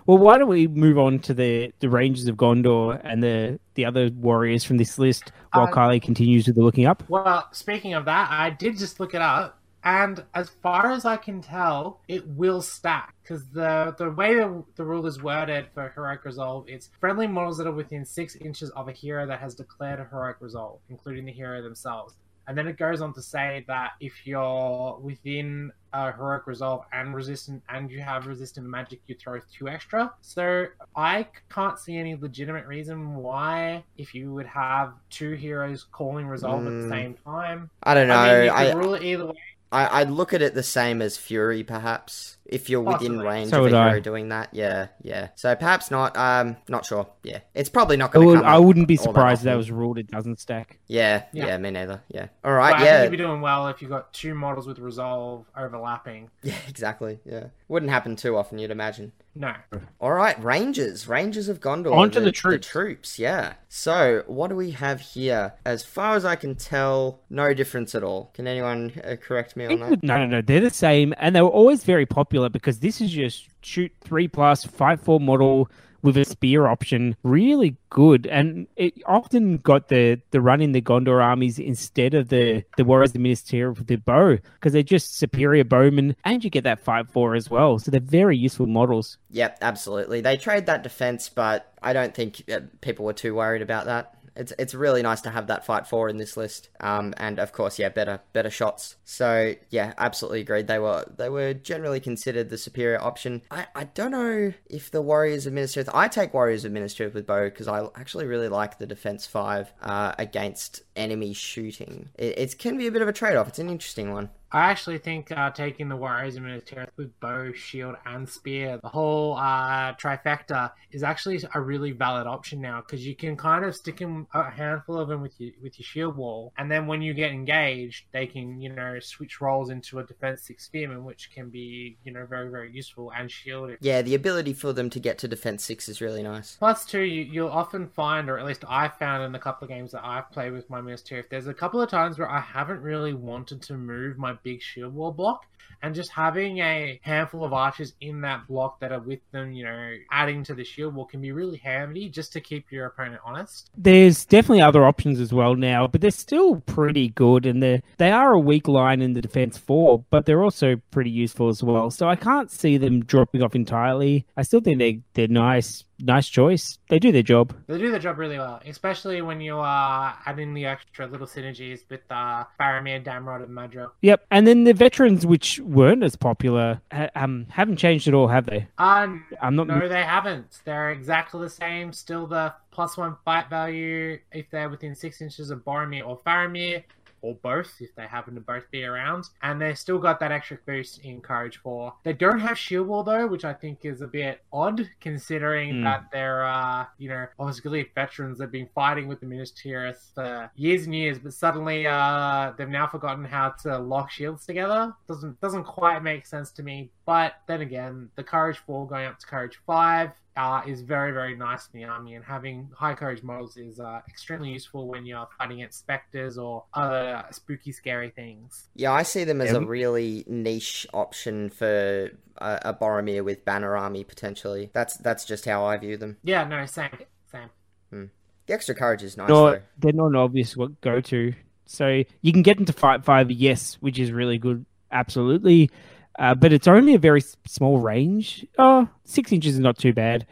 Well, 0.05 0.17
why 0.17 0.37
don't 0.37 0.47
we 0.47 0.67
move 0.67 0.97
on 0.97 1.19
to 1.19 1.33
the, 1.33 1.73
the 1.79 1.89
Rangers 1.89 2.27
of 2.27 2.35
Gondor 2.37 2.99
and 3.03 3.21
the, 3.21 3.59
the 3.73 3.85
other 3.85 4.09
warriors 4.09 4.63
from 4.63 4.77
this 4.77 4.97
list 4.97 5.31
while 5.53 5.67
Uh, 5.67 5.71
Kylie 5.71 6.01
continues 6.01 6.47
with 6.47 6.55
the 6.55 6.61
looking 6.63 6.85
up? 6.85 7.03
Well, 7.09 7.47
speaking 7.51 7.93
of 7.93 8.05
that, 8.05 8.29
I 8.31 8.49
did 8.49 8.77
just 8.77 8.99
look 8.99 9.13
it 9.13 9.21
up, 9.21 9.59
and 9.83 10.23
as 10.33 10.49
far 10.49 10.91
as 10.91 11.05
I 11.05 11.17
can 11.17 11.41
tell, 11.41 12.01
it 12.07 12.25
will 12.27 12.61
stack 12.61 13.15
because 13.21 13.45
the 13.47 13.95
the 13.97 14.09
way 14.11 14.35
the, 14.35 14.63
the 14.75 14.85
rule 14.85 15.05
is 15.05 15.21
worded 15.21 15.67
for 15.73 15.91
heroic 15.95 16.25
resolve, 16.25 16.65
it's 16.67 16.89
friendly 16.99 17.27
models 17.27 17.57
that 17.57 17.67
are 17.67 17.71
within 17.71 18.05
six 18.05 18.35
inches 18.37 18.69
of 18.71 18.87
a 18.87 18.91
hero 18.91 19.25
that 19.27 19.39
has 19.39 19.55
declared 19.55 19.99
a 19.99 20.05
heroic 20.05 20.37
resolve, 20.39 20.79
including 20.89 21.25
the 21.25 21.31
hero 21.31 21.61
themselves. 21.61 22.15
And 22.47 22.57
then 22.57 22.67
it 22.67 22.77
goes 22.77 23.01
on 23.01 23.13
to 23.13 23.21
say 23.21 23.65
that 23.67 23.91
if 23.99 24.25
you're 24.25 24.97
within 25.01 25.71
a 25.91 26.11
heroic 26.13 26.47
resolve 26.47 26.85
and 26.93 27.13
resistant, 27.13 27.61
and 27.69 27.91
you 27.91 27.99
have 28.01 28.25
resistant 28.25 28.65
magic, 28.67 29.01
you 29.07 29.15
throw 29.15 29.39
two 29.53 29.67
extra. 29.67 30.13
So 30.21 30.67
I 30.95 31.27
can't 31.53 31.77
see 31.77 31.97
any 31.97 32.15
legitimate 32.15 32.65
reason 32.65 33.15
why, 33.15 33.83
if 33.97 34.15
you 34.15 34.33
would 34.33 34.47
have 34.47 34.93
two 35.09 35.31
heroes 35.33 35.85
calling 35.91 36.27
resolve 36.27 36.65
at 36.67 36.73
the 36.73 36.85
Mm. 36.85 36.89
same 36.89 37.13
time, 37.25 37.69
I 37.83 37.93
don't 37.93 38.07
know. 38.07 38.15
I 38.15 38.39
mean, 38.41 38.49
I, 38.49 38.71
rule 38.73 38.93
it 38.93 39.03
either 39.03 39.25
way. 39.25 39.33
I, 39.71 40.01
I'd 40.01 40.09
look 40.09 40.33
at 40.33 40.41
it 40.41 40.53
the 40.53 40.63
same 40.63 41.01
as 41.01 41.17
Fury, 41.17 41.63
perhaps. 41.63 42.36
If 42.49 42.69
you're 42.69 42.81
within 42.81 43.15
Possibly. 43.15 43.25
range 43.25 43.49
So 43.49 43.57
of 43.57 43.59
a 43.59 43.63
would 43.63 43.71
hero 43.73 43.97
I. 43.97 43.99
doing 43.99 44.29
that, 44.29 44.49
yeah, 44.53 44.87
yeah. 45.01 45.29
So 45.35 45.53
perhaps 45.55 45.91
not. 45.91 46.15
Um, 46.17 46.55
not 46.69 46.85
sure. 46.85 47.07
Yeah, 47.23 47.39
it's 47.53 47.69
probably 47.69 47.97
not 47.97 48.11
going 48.13 48.27
to 48.27 48.35
come. 48.35 48.45
I 48.45 48.57
wouldn't 48.57 48.87
be 48.87 48.97
all 48.97 49.03
that 49.05 49.09
surprised 49.09 49.41
if 49.41 49.45
that 49.45 49.55
was 49.57 49.69
ruled 49.69 49.97
it 49.97 50.07
doesn't 50.07 50.39
stack. 50.39 50.79
Yeah, 50.87 51.23
yeah, 51.33 51.47
Yeah. 51.47 51.57
me 51.57 51.71
neither. 51.71 52.01
Yeah. 52.09 52.27
All 52.45 52.53
right. 52.53 52.71
But 52.71 52.73
right. 52.73 52.75
I 52.75 52.77
think 52.77 52.87
yeah. 52.87 53.03
you'd 53.03 53.11
be 53.11 53.17
doing 53.17 53.41
well 53.41 53.67
if 53.67 53.81
you've 53.81 53.91
got 53.91 54.13
two 54.13 54.33
models 54.33 54.65
with 54.65 54.79
resolve 54.79 55.45
overlapping. 55.57 56.29
Yeah. 56.43 56.55
Exactly. 56.69 57.19
Yeah. 57.25 57.47
Wouldn't 57.67 57.91
happen 57.91 58.15
too 58.15 58.37
often, 58.37 58.57
you'd 58.59 58.71
imagine. 58.71 59.11
No. 59.35 59.53
All 59.99 60.13
right, 60.13 60.41
Rangers, 60.41 61.07
Rangers 61.07 61.49
of 61.49 61.59
Gondor. 61.59 61.93
On 61.93 62.09
to 62.11 62.21
the 62.21 62.31
troops. 62.31 62.65
troops, 62.67 63.19
yeah. 63.19 63.55
So, 63.67 64.23
what 64.25 64.47
do 64.47 64.55
we 64.55 64.71
have 64.71 65.01
here? 65.01 65.53
As 65.65 65.83
far 65.83 66.15
as 66.15 66.23
I 66.25 66.35
can 66.37 66.55
tell, 66.55 67.19
no 67.29 67.53
difference 67.53 67.93
at 67.93 68.03
all. 68.03 68.31
Can 68.33 68.47
anyone 68.47 68.93
uh, 69.03 69.15
correct 69.21 69.55
me 69.57 69.65
on 69.65 69.79
that? 69.81 70.01
No, 70.03 70.17
no, 70.19 70.25
no. 70.25 70.41
They're 70.41 70.61
the 70.61 70.69
same, 70.69 71.13
and 71.17 71.35
they 71.35 71.41
were 71.41 71.49
always 71.49 71.83
very 71.83 72.05
popular 72.05 72.36
because 72.49 72.79
this 72.79 73.01
is 73.01 73.11
just 73.11 73.47
shoot 73.61 73.91
three 74.01 74.27
plus 74.27 74.65
five 74.65 75.01
four 75.01 75.19
model 75.19 75.69
with 76.01 76.17
a 76.17 76.25
spear 76.25 76.67
option. 76.67 77.15
Really 77.23 77.75
good, 77.89 78.27
and 78.27 78.67
it 78.75 78.93
often 79.05 79.57
got 79.57 79.89
the 79.89 80.21
the 80.31 80.41
run 80.41 80.61
in 80.61 80.71
the 80.71 80.81
Gondor 80.81 81.23
armies 81.23 81.59
instead 81.59 82.13
of 82.13 82.29
the 82.29 82.63
the 82.77 82.85
warriors 82.85 83.11
the 83.11 83.19
Minas 83.19 83.41
Tirith 83.41 83.77
with 83.77 83.87
the 83.87 83.95
bow 83.97 84.37
because 84.55 84.73
they're 84.73 84.83
just 84.83 85.17
superior 85.17 85.63
bowmen, 85.63 86.15
and 86.23 86.43
you 86.43 86.49
get 86.49 86.63
that 86.63 86.79
five 86.79 87.09
four 87.09 87.35
as 87.35 87.49
well. 87.49 87.79
So 87.79 87.91
they're 87.91 87.99
very 87.99 88.37
useful 88.37 88.67
models. 88.67 89.17
Yep, 89.31 89.59
absolutely. 89.61 90.21
They 90.21 90.37
trade 90.37 90.65
that 90.67 90.83
defense, 90.83 91.29
but 91.29 91.73
I 91.81 91.93
don't 91.93 92.13
think 92.13 92.43
uh, 92.51 92.61
people 92.81 93.05
were 93.05 93.13
too 93.13 93.35
worried 93.35 93.61
about 93.61 93.85
that. 93.85 94.16
It's 94.37 94.53
it's 94.57 94.73
really 94.73 95.01
nice 95.01 95.21
to 95.21 95.29
have 95.29 95.47
that 95.47 95.65
fight 95.65 95.87
four 95.87 96.09
in 96.09 96.17
this 96.17 96.37
list, 96.37 96.69
um, 96.79 97.13
and 97.17 97.39
of 97.39 97.51
course, 97.51 97.79
yeah, 97.79 97.89
better 97.89 98.21
better 98.33 98.49
shots. 98.49 98.95
So 99.03 99.55
yeah, 99.69 99.93
absolutely 99.97 100.41
agreed. 100.41 100.67
They 100.67 100.79
were 100.79 101.05
they 101.17 101.29
were 101.29 101.53
generally 101.53 101.99
considered 101.99 102.49
the 102.49 102.57
superior 102.57 103.01
option. 103.01 103.41
I, 103.51 103.67
I 103.75 103.83
don't 103.85 104.11
know 104.11 104.53
if 104.69 104.91
the 104.91 105.01
Warriors 105.01 105.45
of 105.47 105.53
Minas 105.53 105.75
Tirith. 105.75 105.89
I 105.93 106.07
take 106.07 106.33
Warriors 106.33 106.65
of 106.65 106.71
Minas 106.71 106.95
Tirith 106.95 107.13
with 107.13 107.27
bow 107.27 107.45
because 107.45 107.67
I 107.67 107.87
actually 107.95 108.25
really 108.25 108.49
like 108.49 108.77
the 108.77 108.87
defense 108.87 109.25
five 109.25 109.73
uh, 109.81 110.13
against 110.17 110.81
enemy 110.95 111.33
shooting. 111.33 112.09
It, 112.15 112.37
it 112.37 112.59
can 112.59 112.77
be 112.77 112.87
a 112.87 112.91
bit 112.91 113.01
of 113.01 113.07
a 113.07 113.13
trade 113.13 113.35
off. 113.35 113.47
It's 113.47 113.59
an 113.59 113.69
interesting 113.69 114.11
one. 114.11 114.29
I 114.51 114.69
actually 114.69 114.99
think 114.99 115.31
uh, 115.31 115.51
taking 115.51 115.89
the 115.89 115.95
Warriors 115.95 116.35
and 116.35 116.45
Minas 116.45 116.63
Tirith 116.63 116.89
with 116.95 117.17
bow, 117.19 117.51
shield, 117.53 117.95
and 118.05 118.27
spear, 118.27 118.79
the 118.81 118.89
whole 118.89 119.35
uh, 119.35 119.93
trifecta, 119.95 120.71
is 120.91 121.03
actually 121.03 121.41
a 121.53 121.59
really 121.59 121.91
valid 121.91 122.27
option 122.27 122.61
now 122.61 122.81
because 122.81 123.05
you 123.05 123.15
can 123.15 123.35
kind 123.35 123.65
of 123.65 123.75
stick 123.75 123.97
them 123.97 124.27
a 124.33 124.49
handful 124.49 124.97
of 124.97 125.09
them 125.09 125.21
with 125.21 125.33
your 125.37 125.51
with 125.61 125.77
your 125.77 125.85
shield 125.85 126.15
wall, 126.15 126.53
and 126.57 126.71
then 126.71 126.87
when 126.87 127.01
you 127.01 127.13
get 127.13 127.31
engaged, 127.31 128.05
they 128.13 128.25
can 128.25 128.61
you 128.61 128.73
know 128.73 128.99
switch 128.99 129.41
roles 129.41 129.69
into 129.69 129.99
a 129.99 130.03
defense 130.03 130.43
six 130.43 130.65
spearman, 130.65 131.03
which 131.03 131.29
can 131.33 131.49
be 131.49 131.97
you 132.03 132.13
know 132.13 132.25
very 132.25 132.49
very 132.49 132.71
useful 132.71 133.11
and 133.15 133.29
shield. 133.29 133.71
Yeah, 133.81 134.01
the 134.01 134.15
ability 134.15 134.53
for 134.53 134.71
them 134.71 134.89
to 134.91 134.99
get 134.99 135.17
to 135.19 135.27
defense 135.27 135.65
six 135.65 135.89
is 135.89 135.99
really 135.99 136.23
nice. 136.23 136.55
Plus, 136.55 136.85
too, 136.85 137.01
you, 137.01 137.23
you'll 137.23 137.49
often 137.49 137.87
find, 137.87 138.29
or 138.29 138.39
at 138.39 138.45
least 138.45 138.63
I 138.67 138.87
found 138.87 139.23
in 139.23 139.31
the 139.31 139.39
couple 139.39 139.65
of 139.65 139.69
games 139.69 139.91
that 139.91 140.05
I've 140.05 140.31
played 140.31 140.53
with 140.53 140.69
my 140.69 140.79
Minas 140.79 141.01
Tirith, 141.01 141.27
if 141.27 141.29
there's 141.29 141.47
a 141.47 141.53
couple 141.53 141.81
of 141.81 141.89
times 141.89 142.17
where 142.17 142.29
I 142.29 142.39
haven't 142.39 142.81
really 142.81 143.13
wanted 143.13 143.61
to 143.63 143.73
move 143.73 144.17
my 144.17 144.36
big 144.43 144.61
shield 144.61 144.93
wall 144.93 145.11
block, 145.11 145.45
and 145.81 145.93
just 145.93 146.11
having 146.11 146.59
a 146.59 146.99
handful 147.03 147.43
of 147.43 147.53
archers 147.53 147.93
in 148.01 148.21
that 148.21 148.47
block 148.47 148.79
that 148.79 148.91
are 148.91 148.99
with 148.99 149.19
them, 149.31 149.51
you 149.51 149.63
know, 149.63 149.93
adding 150.11 150.43
to 150.43 150.53
the 150.53 150.63
shield 150.63 150.95
wall 150.95 151.05
can 151.05 151.21
be 151.21 151.31
really 151.31 151.57
handy 151.57 152.09
just 152.09 152.33
to 152.33 152.41
keep 152.41 152.71
your 152.71 152.85
opponent 152.87 153.21
honest. 153.23 153.69
There's 153.77 154.25
definitely 154.25 154.61
other 154.61 154.85
options 154.85 155.19
as 155.19 155.33
well 155.33 155.55
now, 155.55 155.87
but 155.87 156.01
they're 156.01 156.11
still 156.11 156.61
pretty 156.61 157.09
good, 157.09 157.45
and 157.45 157.61
they 157.61 157.81
they 157.97 158.11
are 158.11 158.33
a 158.33 158.39
weak 158.39 158.67
line 158.67 159.01
in 159.01 159.13
the 159.13 159.21
defense 159.21 159.57
four, 159.57 160.03
but 160.09 160.25
they're 160.25 160.43
also 160.43 160.77
pretty 160.91 161.11
useful 161.11 161.49
as 161.49 161.63
well. 161.63 161.91
So 161.91 162.07
I 162.07 162.15
can't 162.15 162.51
see 162.51 162.77
them 162.77 163.03
dropping 163.03 163.43
off 163.43 163.55
entirely. 163.55 164.25
I 164.35 164.43
still 164.43 164.61
think 164.61 164.79
they 164.79 165.01
they're 165.13 165.27
nice 165.27 165.83
nice 165.99 166.27
choice. 166.27 166.79
They 166.89 166.99
do 166.99 167.11
their 167.11 167.23
job. 167.23 167.53
They 167.67 167.77
do 167.77 167.91
their 167.91 167.99
job 167.99 168.17
really 168.17 168.37
well, 168.37 168.61
especially 168.65 169.21
when 169.21 169.41
you 169.41 169.57
are 169.57 170.17
adding 170.25 170.53
the 170.53 170.65
extra 170.65 171.07
little 171.07 171.27
synergies 171.27 171.81
with 171.89 172.01
uh, 172.09 172.45
Faramir, 172.59 173.03
Damrod, 173.03 173.43
and 173.43 173.49
Madril. 173.51 173.91
Yep. 174.01 174.25
And 174.31 174.47
then 174.47 174.63
the 174.63 174.73
veterans, 174.73 175.25
which 175.25 175.59
weren't 175.59 176.03
as 176.03 176.15
popular, 176.15 176.81
ha- 176.91 177.09
um, 177.15 177.47
haven't 177.49 177.77
changed 177.77 178.07
at 178.07 178.13
all, 178.13 178.27
have 178.27 178.45
they? 178.45 178.67
Uh, 178.77 179.07
I'm 179.41 179.55
not. 179.55 179.67
no, 179.67 179.87
they 179.87 180.03
haven't. 180.03 180.61
They're 180.65 180.91
exactly 180.91 181.41
the 181.41 181.49
same. 181.49 181.93
Still 181.93 182.27
the 182.27 182.53
plus 182.71 182.95
one 182.97 183.15
fight 183.25 183.49
value 183.49 184.19
if 184.31 184.49
they're 184.51 184.69
within 184.69 184.93
six 184.95 185.21
inches 185.21 185.49
of 185.49 185.65
Boromir 185.65 186.07
or 186.07 186.19
Faramir, 186.19 186.83
or 187.27 187.35
both 187.35 187.73
if 187.79 187.93
they 187.95 188.07
happen 188.07 188.35
to 188.35 188.41
both 188.41 188.69
be 188.71 188.83
around. 188.83 189.25
And 189.41 189.61
they 189.61 189.73
still 189.73 189.97
got 189.99 190.19
that 190.19 190.31
extra 190.31 190.57
boost 190.65 190.99
in 191.03 191.21
Courage 191.21 191.57
4. 191.57 191.93
They 192.03 192.13
don't 192.13 192.39
have 192.39 192.57
Shield 192.57 192.87
Wall 192.87 193.03
though, 193.03 193.27
which 193.27 193.45
I 193.45 193.53
think 193.53 193.79
is 193.83 194.01
a 194.01 194.07
bit 194.07 194.41
odd 194.51 194.89
considering 195.01 195.77
Hmm. 195.77 195.83
that 195.83 196.05
they're, 196.11 196.45
uh, 196.45 196.85
you 196.97 197.09
know, 197.09 197.25
obviously 197.39 197.89
veterans 197.95 198.37
that 198.37 198.45
have 198.45 198.51
been 198.51 198.69
fighting 198.73 199.07
with 199.07 199.19
the 199.19 199.25
Minas 199.25 199.51
Tirith 199.51 200.13
for 200.15 200.49
years 200.55 200.85
and 200.85 200.95
years, 200.95 201.19
but 201.19 201.33
suddenly 201.33 201.85
uh, 201.87 202.53
they've 202.57 202.69
now 202.69 202.87
forgotten 202.87 203.25
how 203.25 203.49
to 203.63 203.77
lock 203.77 204.09
shields 204.09 204.45
together. 204.45 204.93
Doesn't 205.07 205.39
doesn't 205.41 205.63
quite 205.65 206.01
make 206.03 206.25
sense 206.25 206.51
to 206.53 206.63
me. 206.63 206.91
But 207.07 207.35
then 207.47 207.61
again, 207.61 208.09
the 208.15 208.23
Courage 208.23 208.57
4 208.57 208.85
going 208.85 209.05
up 209.05 209.17
to 209.19 209.25
Courage 209.25 209.57
5 209.65 210.11
uh, 210.35 210.61
is 210.67 210.81
very, 210.81 211.13
very 211.13 211.37
nice 211.37 211.69
in 211.73 211.79
the 211.79 211.85
army, 211.87 212.15
and 212.15 212.23
having 212.25 212.69
high 212.75 212.93
courage 212.95 213.23
models 213.23 213.55
is 213.55 213.79
uh, 213.79 214.01
extremely 214.09 214.49
useful 214.51 214.87
when 214.89 215.05
you're 215.05 215.25
fighting 215.37 215.61
against 215.61 215.79
specters 215.79 216.37
or 216.37 216.65
other 216.73 217.23
spooky, 217.31 217.71
scary 217.71 218.09
things. 218.09 218.67
Yeah, 218.75 218.91
I 218.91 219.03
see 219.03 219.23
them 219.23 219.39
as 219.41 219.53
Yeah. 219.53 219.59
a 219.59 219.65
really 219.65 220.25
niche 220.27 220.85
option 220.93 221.49
for 221.49 222.11
a, 222.39 222.59
a 222.65 222.73
Boromir 222.73 223.23
with 223.23 223.45
Banner 223.45 223.75
Army 223.77 224.03
potentially. 224.03 224.69
That's 224.73 224.97
that's 224.97 225.23
just 225.23 225.45
how 225.45 225.63
I 225.65 225.77
view 225.77 225.95
them. 225.97 226.17
Yeah, 226.23 226.43
no, 226.43 226.65
same, 226.65 226.89
same. 227.31 228.11
The 228.45 228.53
extra 228.53 228.75
courage 228.75 229.01
is 229.03 229.15
nice 229.17 229.29
No, 229.29 229.51
though. 229.51 229.61
they're 229.79 229.91
not 229.93 230.07
an 230.07 230.15
obvious 230.17 230.55
what 230.57 230.79
go 230.81 230.99
to. 231.01 231.33
So 231.65 232.03
you 232.21 232.31
can 232.33 232.43
get 232.43 232.59
into 232.59 232.73
fight 232.73 233.03
five, 233.05 233.31
yes, 233.31 233.75
which 233.79 233.97
is 233.97 234.11
really 234.11 234.37
good, 234.37 234.65
absolutely. 234.91 235.71
Uh, 236.17 236.33
but 236.33 236.51
it's 236.51 236.67
only 236.67 236.93
a 236.93 236.99
very 236.99 237.21
small 237.45 237.79
range. 237.79 238.45
Oh, 238.57 238.87
six 239.03 239.31
inches 239.31 239.55
is 239.55 239.59
not 239.59 239.77
too 239.77 239.93
bad, 239.93 240.25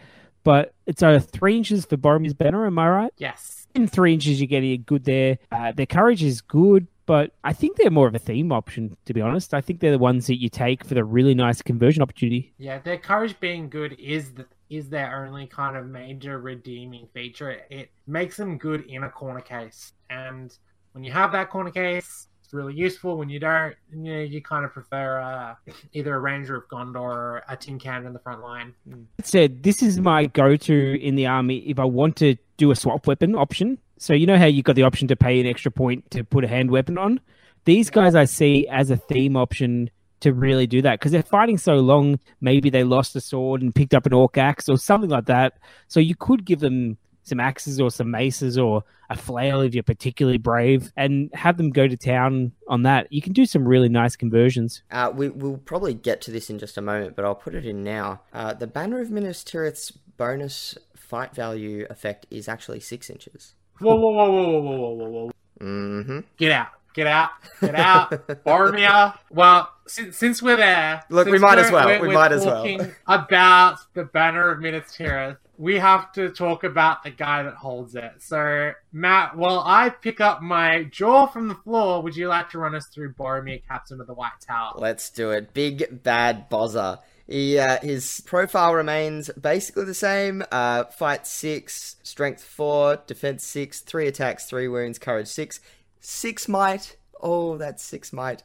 but 0.44 0.74
it's 0.86 1.04
uh, 1.04 1.20
three 1.20 1.58
inches 1.58 1.86
for 1.86 1.98
Boromir's 1.98 2.34
banner. 2.34 2.66
Am 2.66 2.80
I 2.80 2.90
right? 2.90 3.14
Yes. 3.18 3.68
In 3.76 3.88
three 3.88 4.14
inches, 4.14 4.40
you're 4.40 4.48
getting 4.48 4.72
it 4.72 4.86
good 4.86 5.04
there. 5.04 5.38
Uh, 5.52 5.72
their 5.72 5.86
courage 5.86 6.24
is 6.24 6.42
good, 6.42 6.88
but 7.06 7.34
I 7.44 7.54
think 7.54 7.78
they're 7.78 7.92
more 7.92 8.08
of 8.08 8.16
a 8.16 8.20
theme 8.20 8.52
option. 8.52 8.98
To 9.06 9.14
be 9.14 9.22
honest, 9.22 9.54
I 9.54 9.62
think 9.62 9.80
they're 9.80 9.92
the 9.92 10.00
ones 10.00 10.28
that 10.28 10.42
you 10.42 10.50
take 10.50 10.84
for 10.84 10.94
the 10.94 11.04
really 11.04 11.36
nice 11.36 11.62
conversion 11.62 12.02
opportunity. 12.02 12.54
Yeah, 12.58 12.80
their 12.80 12.98
courage 12.98 13.40
being 13.40 13.70
good 13.70 13.94
is 14.00 14.34
the 14.34 14.46
is 14.68 14.90
their 14.90 15.26
only 15.26 15.46
kind 15.46 15.78
of 15.78 15.86
major 15.86 16.40
redeeming 16.40 17.08
feature. 17.14 17.62
It 17.70 17.92
makes 18.08 18.38
them 18.38 18.58
good 18.58 18.86
in 18.86 19.04
a 19.04 19.10
corner 19.10 19.42
case, 19.42 19.94
and 20.10 20.58
when 20.94 21.04
you 21.04 21.12
have 21.12 21.32
that 21.34 21.50
corner 21.50 21.70
case, 21.70 22.28
it's 22.46 22.54
really 22.54 22.76
useful. 22.76 23.18
When 23.18 23.28
you 23.28 23.40
don't, 23.40 23.76
you 23.92 24.14
know, 24.14 24.20
you 24.20 24.42
kind 24.42 24.66
of 24.66 24.72
prefer 24.72 25.20
uh, 25.20 25.56
either 25.94 26.16
a 26.16 26.20
Ranger 26.20 26.56
of 26.56 26.68
Gondor 26.68 26.96
or 26.96 27.44
a 27.50 27.58
Tin 27.58 27.80
Can 27.80 28.06
in 28.06 28.14
the 28.14 28.20
front 28.20 28.42
line. 28.42 28.74
That 29.18 29.26
said, 29.26 29.64
this 29.64 29.82
is 29.82 30.00
my 30.00 30.28
go-to 30.28 31.02
in 31.02 31.16
the 31.16 31.26
army 31.26 31.58
if 31.68 31.80
I 31.80 31.86
want 31.86 32.16
to 32.18 32.36
do 32.58 32.70
a 32.70 32.76
swap 32.76 33.08
weapon 33.08 33.36
option. 33.36 33.80
So 33.98 34.14
you 34.14 34.28
know 34.28 34.38
how 34.38 34.46
you've 34.46 34.66
got 34.66 34.76
the 34.76 34.84
option 34.84 35.08
to 35.08 35.16
pay 35.16 35.40
an 35.40 35.48
extra 35.48 35.72
point 35.72 36.12
to 36.12 36.24
put 36.24 36.44
a 36.44 36.48
hand 36.48 36.70
weapon 36.70 36.98
on. 36.98 37.20
These 37.66 37.90
guys 37.90 38.14
I 38.14 38.26
see 38.26 38.68
as 38.68 38.92
a 38.92 38.98
theme 38.98 39.36
option 39.36 39.90
to 40.20 40.32
really 40.32 40.68
do 40.68 40.82
that 40.84 41.00
because 41.00 41.12
they're 41.12 41.24
fighting 41.24 41.58
so 41.58 41.76
long. 41.76 42.20
Maybe 42.42 42.70
they 42.70 42.84
lost 42.84 43.16
a 43.16 43.22
sword 43.22 43.64
and 43.64 43.74
picked 43.74 43.96
up 43.96 44.06
an 44.06 44.14
orc 44.14 44.38
axe 44.38 44.70
or 44.70 44.78
something 44.78 45.10
like 45.10 45.26
that. 45.26 45.54
So 45.88 46.00
you 46.00 46.16
could 46.16 46.46
give 46.46 46.60
them 46.60 46.98
some 47.26 47.40
axes 47.40 47.82
or 47.82 47.92
some 47.92 48.12
maces 48.12 48.58
or 48.58 48.84
a 49.10 49.18
flail 49.18 49.62
if 49.62 49.74
you're 49.74 49.84
particularly 49.84 50.38
brave 50.38 50.92
and 50.96 51.30
have 51.34 51.58
them 51.58 51.72
go 51.72 51.88
to 51.88 51.98
town 51.98 52.54
on 52.68 52.84
that. 52.84 53.12
You 53.12 53.22
can 53.22 53.34
do 53.34 53.46
some 53.46 53.68
really 53.68 53.90
nice 53.90 54.16
conversions. 54.16 54.84
Uh, 54.92 55.12
we, 55.14 55.30
will 55.30 55.58
probably 55.58 55.94
get 55.94 56.22
to 56.22 56.32
this 56.32 56.50
in 56.50 56.60
just 56.60 56.78
a 56.78 56.82
moment, 56.82 57.16
but 57.16 57.26
I'll 57.26 57.36
put 57.36 57.56
it 57.56 57.66
in 57.66 57.84
now. 57.84 58.22
Uh, 58.32 58.54
the 58.54 58.68
Banner 58.68 59.02
of 59.02 59.12
Minas 59.12 59.44
Tirith's 59.44 59.92
bonus 59.92 60.78
fight 60.96 61.36
value 61.36 61.86
effect 61.90 62.26
is 62.32 62.48
actually 62.48 62.80
six 62.80 63.10
inches. 63.10 63.54
Whoa, 63.80 63.96
whoa, 63.96 64.12
whoa, 64.12 64.32
whoa, 64.32 64.62
whoa, 64.62 64.62
whoa, 64.62 64.94
whoa, 64.94 65.10
whoa. 65.10 65.32
Mm-hmm. 65.62 66.20
Get 66.38 66.52
out. 66.52 66.70
Get 66.94 67.08
out. 67.08 67.32
Get 67.60 67.76
out. 67.76 68.10
Boromir. 68.46 69.18
Well, 69.30 69.70
since, 69.86 70.18
since 70.18 70.42
we're 70.42 70.56
there. 70.56 71.04
Look, 71.10 71.28
we 71.28 71.40
might 71.40 71.58
as 71.58 71.70
well. 71.70 71.88
We're, 71.88 72.02
we 72.02 72.08
we 72.08 72.14
might 72.14 72.32
as 72.32 72.46
well. 72.46 72.66
about 73.06 73.80
the 73.94 74.06
Banner 74.06 74.52
of 74.52 74.60
Minas 74.60 74.96
Tirith 74.96 75.38
we 75.58 75.80
have 75.80 76.12
to 76.14 76.30
talk 76.30 76.64
about 76.64 77.04
the 77.04 77.12
guy 77.12 77.44
that 77.44 77.56
holds 77.56 77.96
it. 77.96 78.12
So, 78.20 78.72
Matt, 78.92 79.38
while 79.38 79.64
I 79.66 79.90
pick 79.90 80.20
up 80.22 80.42
my 80.42 80.84
jaw 80.84 81.28
from 81.28 81.48
the 81.48 81.56
floor, 81.56 82.02
would 82.02 82.16
you 82.16 82.28
like 82.28 82.50
to 82.52 82.60
run 82.60 82.76
us 82.76 82.88
through 82.88 83.14
Boromir, 83.14 83.62
Captain 83.68 84.00
of 84.02 84.08
the 84.08 84.14
White 84.14 84.40
Tower? 84.46 84.74
Let's 84.76 85.10
do 85.10 85.32
it. 85.32 85.54
Big 85.54 86.04
bad 86.04 86.50
Bozza. 86.50 87.00
He, 87.28 87.58
uh, 87.58 87.80
his 87.80 88.22
profile 88.26 88.74
remains 88.74 89.30
basically 89.30 89.86
the 89.86 89.94
same. 89.94 90.44
Uh, 90.52 90.86
fight 90.86 91.26
six, 91.26 91.96
strength 92.04 92.44
four, 92.44 92.98
defense 93.08 93.44
six, 93.44 93.82
three 93.82 94.08
attacks, 94.08 94.46
three 94.46 94.68
wounds, 94.68 95.00
courage 95.00 95.28
six, 95.28 95.60
six 96.00 96.48
might. 96.48 96.98
Oh, 97.22 97.58
that's 97.58 97.82
six 97.82 98.14
might. 98.14 98.44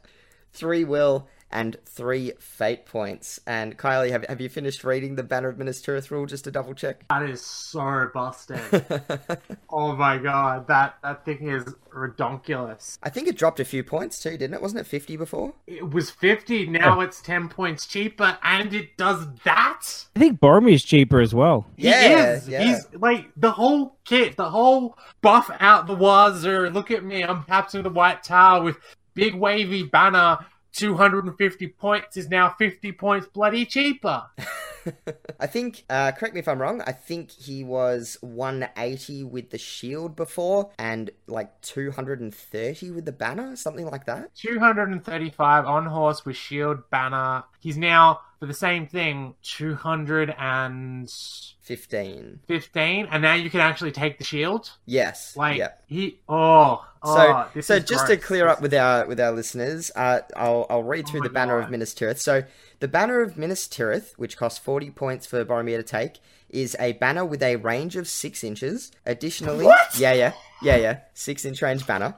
Three 0.53 0.83
will 0.83 1.27
and 1.51 1.77
three 1.85 2.33
fate 2.39 2.85
points. 2.85 3.39
And 3.45 3.77
Kylie, 3.77 4.11
have, 4.11 4.25
have 4.27 4.41
you 4.41 4.49
finished 4.49 4.83
reading 4.83 5.15
the 5.15 5.23
Banner 5.23 5.49
of 5.49 5.57
Minas 5.57 5.81
Tirith 5.81 6.11
rule 6.11 6.25
just 6.25 6.43
to 6.45 6.51
double 6.51 6.73
check? 6.73 7.05
That 7.09 7.23
is 7.23 7.41
so 7.41 8.09
busted. 8.13 8.59
oh 9.69 9.95
my 9.95 10.17
god, 10.17 10.67
that, 10.67 10.97
that 11.03 11.25
thing 11.25 11.49
is 11.49 11.65
redonkulous. 11.93 12.97
I 13.03 13.09
think 13.09 13.27
it 13.27 13.37
dropped 13.37 13.59
a 13.59 13.65
few 13.65 13.83
points 13.83 14.21
too, 14.21 14.31
didn't 14.31 14.53
it? 14.53 14.61
Wasn't 14.61 14.79
it 14.79 14.87
50 14.87 15.17
before? 15.17 15.53
It 15.67 15.91
was 15.91 16.09
50, 16.09 16.67
now 16.67 17.01
it's 17.01 17.21
10 17.21 17.49
points 17.49 17.85
cheaper, 17.85 18.37
and 18.43 18.73
it 18.73 18.97
does 18.97 19.27
that? 19.43 20.05
I 20.15 20.19
think 20.19 20.39
Boromir 20.39 20.73
is 20.73 20.83
cheaper 20.83 21.19
as 21.19 21.33
well. 21.33 21.65
He 21.75 21.89
is. 21.89 22.47
yeah. 22.47 22.63
He's 22.63 22.87
like 22.93 23.29
the 23.35 23.51
whole 23.51 23.97
kit, 24.05 24.37
the 24.37 24.49
whole 24.49 24.97
buff 25.21 25.49
out 25.59 25.87
the 25.87 25.95
wazoo. 25.95 26.69
Look 26.69 26.91
at 26.91 27.03
me, 27.03 27.23
I'm 27.23 27.43
Captain 27.43 27.79
of 27.79 27.83
the 27.83 27.89
White 27.89 28.23
Tower 28.23 28.63
with 28.63 28.77
big 29.13 29.35
wavy 29.35 29.83
banner. 29.83 30.39
250 30.73 31.67
points 31.67 32.17
is 32.17 32.29
now 32.29 32.55
50 32.57 32.91
points 32.93 33.27
bloody 33.27 33.65
cheaper. 33.65 34.23
I 35.39 35.47
think, 35.47 35.83
uh, 35.89 36.11
correct 36.11 36.33
me 36.33 36.39
if 36.39 36.47
I'm 36.47 36.61
wrong, 36.61 36.81
I 36.85 36.91
think 36.91 37.31
he 37.31 37.63
was 37.63 38.17
180 38.21 39.23
with 39.25 39.49
the 39.51 39.57
shield 39.57 40.15
before 40.15 40.71
and 40.79 41.11
like 41.27 41.61
230 41.61 42.91
with 42.91 43.05
the 43.05 43.11
banner, 43.11 43.55
something 43.55 43.85
like 43.85 44.05
that. 44.05 44.33
235 44.35 45.65
on 45.65 45.85
horse 45.85 46.25
with 46.25 46.35
shield 46.35 46.89
banner. 46.89 47.43
He's 47.59 47.77
now 47.77 48.21
for 48.41 48.47
the 48.47 48.53
same 48.55 48.87
thing 48.87 49.35
215 49.43 52.39
15. 52.41 53.07
and 53.11 53.21
now 53.21 53.35
you 53.35 53.51
can 53.51 53.59
actually 53.59 53.91
take 53.91 54.17
the 54.17 54.23
shield. 54.23 54.71
Yes. 54.87 55.37
Like 55.37 55.59
yeah. 55.59 55.73
he 55.85 56.17
oh, 56.27 56.83
So, 57.05 57.45
oh, 57.55 57.61
so 57.61 57.75
is 57.75 57.85
just 57.85 58.07
to 58.07 58.17
clear 58.17 58.47
up 58.47 58.59
with 58.59 58.73
our 58.73 59.05
with 59.05 59.19
our 59.19 59.31
listeners, 59.31 59.91
uh, 59.95 60.21
I'll 60.35 60.65
I'll 60.71 60.81
read 60.81 61.07
through 61.07 61.19
Oh 61.19 61.23
the 61.25 61.29
banner 61.29 61.59
God. 61.59 61.65
of 61.65 61.71
Minas 61.71 61.93
Tirith. 61.93 62.17
So 62.17 62.43
the 62.79 62.87
banner 62.87 63.21
of 63.21 63.37
Minas 63.37 63.67
Tirith, 63.67 64.13
which 64.17 64.37
costs 64.37 64.57
forty 64.57 64.89
points 64.89 65.27
for 65.27 65.45
Boromir 65.45 65.77
to 65.77 65.83
take, 65.83 66.17
is 66.49 66.75
a 66.79 66.93
banner 66.93 67.23
with 67.23 67.43
a 67.43 67.57
range 67.57 67.95
of 67.95 68.07
six 68.07 68.43
inches. 68.43 68.91
Additionally, 69.05 69.65
What? 69.65 69.99
yeah, 69.99 70.13
yeah, 70.13 70.33
yeah, 70.63 70.77
yeah, 70.77 70.97
six 71.13 71.45
inch 71.45 71.61
range 71.61 71.85
banner. 71.85 72.15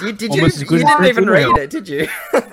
Did, 0.00 0.16
did 0.16 0.34
you? 0.34 0.46
You 0.46 0.78
didn't 0.78 1.04
even 1.04 1.28
read 1.28 1.54
it, 1.58 1.68
did 1.68 1.86
you? 1.86 2.08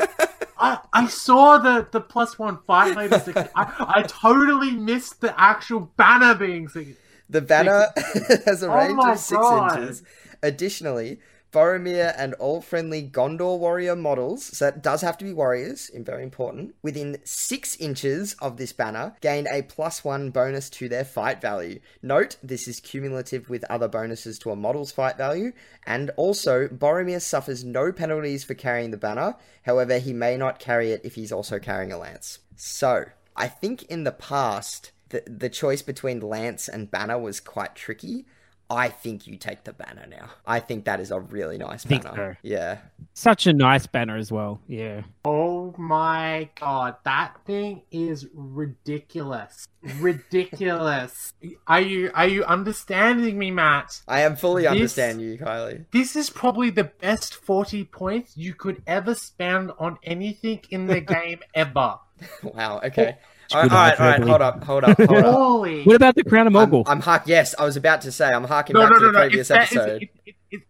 I, 0.63 0.79
I 0.93 1.07
saw 1.07 1.57
the, 1.57 1.87
the 1.91 2.01
plus 2.01 2.39
one 2.39 2.59
fight 2.67 2.95
later. 2.95 3.21
I, 3.55 3.73
I 3.97 4.03
totally 4.03 4.71
missed 4.71 5.21
the 5.21 5.39
actual 5.39 5.91
banner 5.97 6.35
being 6.35 6.69
six. 6.69 6.91
The 7.29 7.41
banner 7.41 7.87
has 8.45 8.63
a 8.63 8.69
Oh 8.69 8.75
range 8.77 8.97
my 8.97 9.11
of 9.13 9.19
six 9.19 9.51
God. 9.51 9.51
inches. 9.51 10.03
Additionally, 10.41 11.19
Boromir 11.53 12.13
and 12.17 12.33
all 12.35 12.61
friendly 12.61 13.07
Gondor 13.07 13.59
warrior 13.59 13.95
models, 13.95 14.43
so 14.43 14.65
that 14.65 14.81
does 14.81 15.01
have 15.01 15.17
to 15.19 15.25
be 15.25 15.33
warriors, 15.33 15.91
very 15.93 16.23
important, 16.23 16.73
within 16.81 17.19
six 17.23 17.75
inches 17.77 18.35
of 18.41 18.57
this 18.57 18.73
banner 18.73 19.15
gain 19.21 19.47
a 19.51 19.61
plus 19.61 20.03
one 20.03 20.31
bonus 20.31 20.69
to 20.71 20.89
their 20.89 21.05
fight 21.05 21.39
value. 21.39 21.79
Note, 22.01 22.37
this 22.41 22.67
is 22.67 22.79
cumulative 22.79 23.49
with 23.49 23.63
other 23.69 23.87
bonuses 23.87 24.39
to 24.39 24.49
a 24.49 24.55
model's 24.55 24.91
fight 24.91 25.15
value, 25.15 25.53
and 25.85 26.09
also, 26.17 26.67
Boromir 26.67 27.21
suffers 27.21 27.63
no 27.63 27.91
penalties 27.91 28.43
for 28.43 28.55
carrying 28.55 28.91
the 28.91 28.97
banner, 28.97 29.35
however, 29.63 29.99
he 29.99 30.11
may 30.11 30.35
not 30.35 30.59
carry 30.59 30.91
it 30.91 31.01
if 31.03 31.15
he's 31.15 31.31
also 31.31 31.59
carrying 31.59 31.91
a 31.91 31.97
lance. 31.97 32.39
So, 32.55 33.05
I 33.35 33.47
think 33.47 33.83
in 33.83 34.03
the 34.03 34.11
past, 34.11 34.91
the, 35.09 35.23
the 35.27 35.49
choice 35.49 35.83
between 35.83 36.19
lance 36.19 36.67
and 36.67 36.89
banner 36.89 37.19
was 37.19 37.39
quite 37.39 37.75
tricky. 37.75 38.25
I 38.73 38.89
think 38.89 39.27
you 39.27 39.37
take 39.37 39.63
the 39.63 39.73
banner 39.73 40.05
now. 40.09 40.29
I 40.45 40.59
think 40.59 40.85
that 40.85 40.99
is 40.99 41.11
a 41.11 41.19
really 41.19 41.57
nice 41.57 41.83
Think 41.83 42.03
banner. 42.03 42.37
so. 42.41 42.47
Yeah. 42.47 42.77
Such 43.13 43.47
a 43.47 43.53
nice 43.53 43.87
banner 43.87 44.17
as 44.17 44.31
well. 44.31 44.59
Yeah. 44.67 45.01
Oh 45.25 45.73
my 45.77 46.49
god, 46.59 46.95
that 47.03 47.37
thing 47.45 47.83
is 47.91 48.27
ridiculous. 48.33 49.67
Ridiculous. 49.99 51.33
are 51.67 51.81
you 51.81 52.11
are 52.13 52.27
you 52.27 52.43
understanding 52.45 53.37
me, 53.37 53.51
Matt? 53.51 54.01
I 54.07 54.21
am 54.21 54.35
fully 54.35 54.63
This- 54.63 54.71
understand 54.71 55.21
you, 55.21 55.37
Kylie. 55.37 55.85
This 55.91 56.15
is 56.15 56.29
probably 56.29 56.69
the 56.69 56.85
best 56.85 57.35
40 57.35 57.83
points 57.85 58.37
you 58.37 58.53
could 58.53 58.81
ever 58.87 59.15
spend 59.15 59.71
on 59.79 59.97
anything 60.03 60.61
in 60.69 60.87
the 60.87 61.01
game 61.15 61.39
ever. 61.53 61.99
Wow. 62.41 62.79
Okay. 62.83 63.17
It's 63.45 63.53
All 63.53 63.61
right, 63.61 63.69
good 63.69 63.75
all 63.75 63.81
right, 63.83 63.99
all 63.99 64.07
right. 64.07 64.21
Hold 64.29 64.41
up. 64.41 64.63
Hold 64.63 64.83
up. 64.83 64.97
Hold 64.97 65.11
up. 65.25 65.25
Holy. 65.35 65.83
What 65.85 65.95
about 65.95 66.15
the 66.15 66.23
Crown 66.23 66.47
of 66.47 66.55
I'm, 66.55 66.69
Morgul? 66.71 66.83
I'm 66.87 66.99
hark. 67.01 67.23
Yes, 67.25 67.53
I 67.57 67.65
was 67.65 67.75
about 67.75 68.01
to 68.01 68.11
say. 68.11 68.27
I'm 68.29 68.43
harking 68.45 68.73
No, 68.75 68.81
back 68.81 68.91
no, 68.91 68.95
to 68.99 69.01
no, 69.01 69.07
the 69.07 69.13
no. 69.13 69.19
previous 69.19 69.49
It's, 69.49 69.49
that, 69.49 69.61
episode. 69.77 70.01
it's, 70.03 70.11
it, 70.25 70.33
it, 70.51 70.61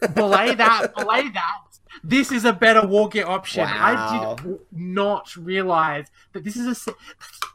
it, 0.00 0.14
belay 0.14 0.54
that. 0.54 0.94
Belay 0.96 1.28
that. 1.30 1.58
This 2.04 2.32
is 2.32 2.44
a 2.44 2.52
better 2.52 2.86
war 2.86 3.08
gear 3.08 3.26
option. 3.26 3.62
Wow. 3.64 4.36
I 4.38 4.42
did 4.42 4.58
not 4.72 5.36
realize 5.36 6.06
that 6.32 6.42
this 6.44 6.56
is 6.56 6.66
a. 6.66 6.74
si- 6.74 6.92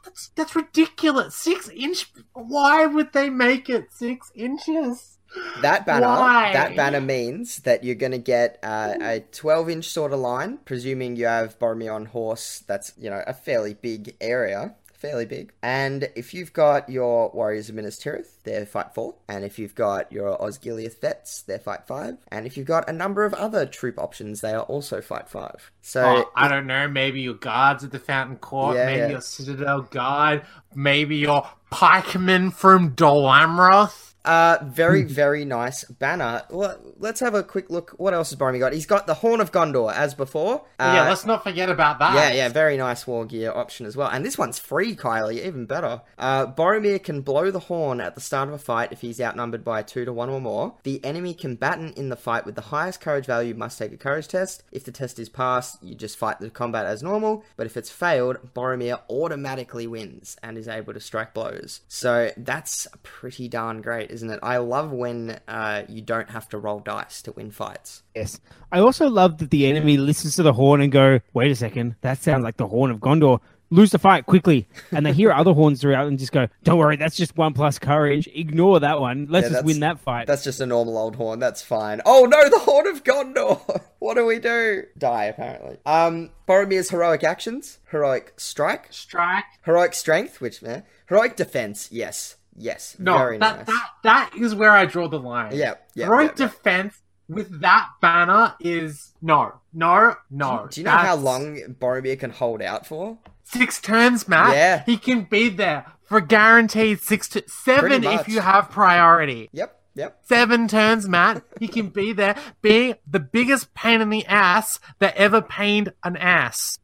That's, 0.04 0.28
that's 0.28 0.56
ridiculous. 0.56 1.34
Six 1.34 1.68
inch. 1.68 2.10
Why 2.32 2.86
would 2.86 3.12
they 3.12 3.28
make 3.30 3.68
it 3.68 3.92
six 3.92 4.30
inches? 4.34 5.17
That 5.62 5.84
banner, 5.86 6.06
Why? 6.06 6.52
that 6.52 6.76
banner 6.76 7.00
means 7.00 7.58
that 7.60 7.84
you're 7.84 7.94
going 7.94 8.12
to 8.12 8.18
get 8.18 8.58
uh, 8.62 8.94
a 9.00 9.20
12 9.32 9.70
inch 9.70 9.84
sort 9.86 10.12
of 10.12 10.20
line, 10.20 10.58
presuming 10.64 11.16
you 11.16 11.26
have 11.26 11.58
Boromir 11.58 11.94
on 11.94 12.06
horse. 12.06 12.64
That's 12.66 12.92
you 12.98 13.10
know 13.10 13.22
a 13.26 13.34
fairly 13.34 13.74
big 13.74 14.16
area, 14.20 14.74
fairly 14.94 15.26
big. 15.26 15.52
And 15.62 16.08
if 16.16 16.32
you've 16.34 16.52
got 16.52 16.88
your 16.88 17.30
Warriors 17.30 17.68
of 17.68 17.74
Minas 17.74 17.98
Tirith, 17.98 18.42
they're 18.44 18.66
fight 18.66 18.94
four. 18.94 19.14
And 19.28 19.44
if 19.44 19.58
you've 19.58 19.74
got 19.74 20.10
your 20.12 20.36
Osgiliath 20.38 21.00
vets, 21.00 21.42
they're 21.42 21.58
fight 21.58 21.86
five. 21.86 22.16
And 22.28 22.46
if 22.46 22.56
you've 22.56 22.66
got 22.66 22.88
a 22.88 22.92
number 22.92 23.24
of 23.24 23.34
other 23.34 23.66
troop 23.66 23.98
options, 23.98 24.40
they 24.40 24.52
are 24.52 24.62
also 24.62 25.00
fight 25.00 25.28
five. 25.28 25.70
So 25.82 26.04
Oh, 26.04 26.30
I 26.34 26.48
don't 26.48 26.66
know. 26.66 26.88
Maybe 26.88 27.20
your 27.20 27.34
guards 27.34 27.84
at 27.84 27.92
the 27.92 27.98
Fountain 27.98 28.36
Court. 28.36 28.76
Yeah, 28.76 28.86
maybe 28.86 28.98
yeah. 29.00 29.08
your 29.08 29.20
Citadel 29.20 29.82
Guard. 29.82 30.42
Maybe 30.74 31.16
your 31.16 31.48
pikemen 31.70 32.50
from 32.50 32.90
Dol 32.90 33.24
Amroth. 33.24 34.07
Uh, 34.24 34.58
very, 34.62 35.04
very 35.04 35.44
nice 35.44 35.84
banner. 35.84 36.42
Well, 36.50 36.78
let's 36.98 37.20
have 37.20 37.34
a 37.34 37.42
quick 37.42 37.70
look. 37.70 37.92
What 37.96 38.12
else 38.12 38.30
has 38.30 38.38
Boromir 38.38 38.58
got? 38.58 38.72
He's 38.72 38.86
got 38.86 39.06
the 39.06 39.14
Horn 39.14 39.40
of 39.40 39.52
Gondor, 39.52 39.92
as 39.92 40.14
before. 40.14 40.66
Uh, 40.78 40.92
yeah, 40.96 41.08
let's 41.08 41.24
not 41.24 41.42
forget 41.42 41.70
about 41.70 41.98
that. 41.98 42.14
Yeah, 42.14 42.32
yeah, 42.32 42.48
very 42.48 42.76
nice 42.76 43.06
war 43.06 43.24
gear 43.24 43.52
option 43.52 43.86
as 43.86 43.96
well. 43.96 44.08
And 44.08 44.24
this 44.24 44.36
one's 44.36 44.58
free, 44.58 44.94
Kylie, 44.94 45.44
even 45.46 45.66
better. 45.66 46.02
Uh, 46.18 46.46
Boromir 46.46 47.02
can 47.02 47.22
blow 47.22 47.50
the 47.50 47.58
horn 47.60 48.00
at 48.00 48.14
the 48.14 48.20
start 48.20 48.48
of 48.48 48.54
a 48.54 48.58
fight 48.58 48.92
if 48.92 49.00
he's 49.00 49.20
outnumbered 49.20 49.64
by 49.64 49.82
2 49.82 50.04
to 50.04 50.12
1 50.12 50.28
or 50.28 50.40
more. 50.40 50.74
The 50.82 51.02
enemy 51.04 51.32
combatant 51.32 51.96
in 51.96 52.08
the 52.08 52.16
fight 52.16 52.44
with 52.44 52.54
the 52.54 52.60
highest 52.62 53.00
courage 53.00 53.26
value 53.26 53.54
must 53.54 53.78
take 53.78 53.92
a 53.92 53.96
courage 53.96 54.28
test. 54.28 54.62
If 54.72 54.84
the 54.84 54.92
test 54.92 55.18
is 55.18 55.28
passed, 55.28 55.82
you 55.82 55.94
just 55.94 56.18
fight 56.18 56.40
the 56.40 56.50
combat 56.50 56.86
as 56.86 57.02
normal. 57.02 57.44
But 57.56 57.66
if 57.66 57.76
it's 57.76 57.90
failed, 57.90 58.52
Boromir 58.54 59.00
automatically 59.08 59.86
wins 59.86 60.36
and 60.42 60.58
is 60.58 60.68
able 60.68 60.92
to 60.92 61.00
strike 61.00 61.32
blows. 61.34 61.80
So 61.88 62.30
that's 62.36 62.86
pretty 63.02 63.48
darn 63.48 63.80
great, 63.80 64.07
isn't 64.10 64.30
it? 64.30 64.38
I 64.42 64.56
love 64.58 64.90
when 64.92 65.38
uh, 65.48 65.82
you 65.88 66.02
don't 66.02 66.30
have 66.30 66.48
to 66.50 66.58
roll 66.58 66.80
dice 66.80 67.22
to 67.22 67.32
win 67.32 67.50
fights. 67.50 68.02
Yes. 68.14 68.40
I 68.72 68.80
also 68.80 69.08
love 69.08 69.38
that 69.38 69.50
the 69.50 69.66
enemy 69.66 69.96
listens 69.96 70.36
to 70.36 70.42
the 70.42 70.52
horn 70.52 70.80
and 70.80 70.90
go, 70.92 71.20
wait 71.32 71.50
a 71.50 71.56
second, 71.56 71.96
that 72.00 72.18
sounds 72.22 72.44
like 72.44 72.56
the 72.56 72.66
horn 72.68 72.90
of 72.90 72.98
Gondor. 72.98 73.40
Lose 73.70 73.90
the 73.90 73.98
fight 73.98 74.24
quickly. 74.24 74.66
And 74.92 75.04
they 75.04 75.12
hear 75.12 75.30
other 75.30 75.52
horns 75.54 75.82
throughout 75.82 76.06
and 76.06 76.18
just 76.18 76.32
go, 76.32 76.48
don't 76.62 76.78
worry, 76.78 76.96
that's 76.96 77.16
just 77.16 77.36
one 77.36 77.52
plus 77.52 77.78
courage. 77.78 78.26
Ignore 78.32 78.80
that 78.80 78.98
one. 78.98 79.26
Let's 79.28 79.48
Yeah, 79.48 79.52
just 79.56 79.64
win 79.66 79.80
that 79.80 80.00
fight. 80.00 80.26
That's 80.26 80.42
just 80.42 80.60
a 80.60 80.64
normal 80.64 80.96
old 80.96 81.16
horn. 81.16 81.38
That's 81.38 81.60
fine. 81.60 82.00
Oh 82.06 82.24
no, 82.24 82.48
the 82.48 82.60
horn 82.60 82.86
of 82.86 83.04
Gondor. 83.04 83.82
what 83.98 84.14
do 84.14 84.24
we 84.24 84.38
do? 84.38 84.84
Die 84.96 85.24
apparently. 85.24 85.76
Um, 85.84 86.30
Boromir's 86.48 86.88
heroic 86.88 87.22
actions: 87.22 87.78
heroic 87.90 88.32
strike, 88.38 88.86
Strike. 88.90 89.44
heroic 89.66 89.92
strength, 89.92 90.40
which 90.40 90.62
eh, 90.62 90.80
heroic 91.06 91.36
defense. 91.36 91.90
Yes, 91.92 92.36
yes, 92.58 92.96
No, 92.98 93.16
very 93.18 93.38
that, 93.38 93.56
nice. 93.58 93.66
that 93.66 93.90
that 94.02 94.30
is 94.36 94.54
where 94.54 94.72
I 94.72 94.84
draw 94.86 95.08
the 95.08 95.18
line. 95.18 95.54
Yeah, 95.54 95.74
yeah, 95.94 96.06
Heroic 96.06 96.32
yeah, 96.38 96.44
yeah. 96.44 96.50
defense 96.52 96.94
with 97.28 97.60
that 97.60 97.88
banner 98.00 98.54
is 98.60 99.14
no, 99.22 99.60
no, 99.72 100.14
no. 100.30 100.66
Do 100.70 100.80
you 100.80 100.84
know 100.84 100.90
how 100.90 101.14
long 101.16 101.56
Boromir 101.80 102.18
can 102.18 102.30
hold 102.30 102.62
out 102.62 102.86
for? 102.86 103.18
Six 103.44 103.80
turns, 103.80 104.28
Matt. 104.28 104.54
Yeah. 104.54 104.82
He 104.84 104.96
can 104.98 105.22
be 105.22 105.48
there 105.48 105.86
for 106.04 106.20
guaranteed 106.20 107.00
six 107.00 107.28
to 107.30 107.42
seven 107.48 108.04
if 108.04 108.28
you 108.28 108.40
have 108.40 108.70
priority. 108.70 109.48
Yep, 109.52 109.78
yep. 109.94 110.18
Seven 110.24 110.68
turns, 110.68 111.08
Matt. 111.08 111.42
He 111.60 111.68
can 111.68 111.88
be 111.88 112.12
there, 112.12 112.36
being 112.62 112.94
the 113.06 113.20
biggest 113.20 113.72
pain 113.74 114.00
in 114.00 114.10
the 114.10 114.24
ass 114.26 114.80
that 114.98 115.16
ever 115.16 115.40
pained 115.42 115.92
an 116.04 116.16
ass. 116.16 116.78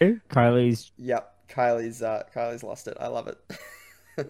Kylie's, 0.00 0.90
Yep, 0.98 1.31
Kylie's 1.52 2.02
uh, 2.02 2.22
Kylie's 2.34 2.62
lost 2.62 2.88
it. 2.88 2.96
I 3.00 3.08
love 3.08 3.28
it. 3.28 3.38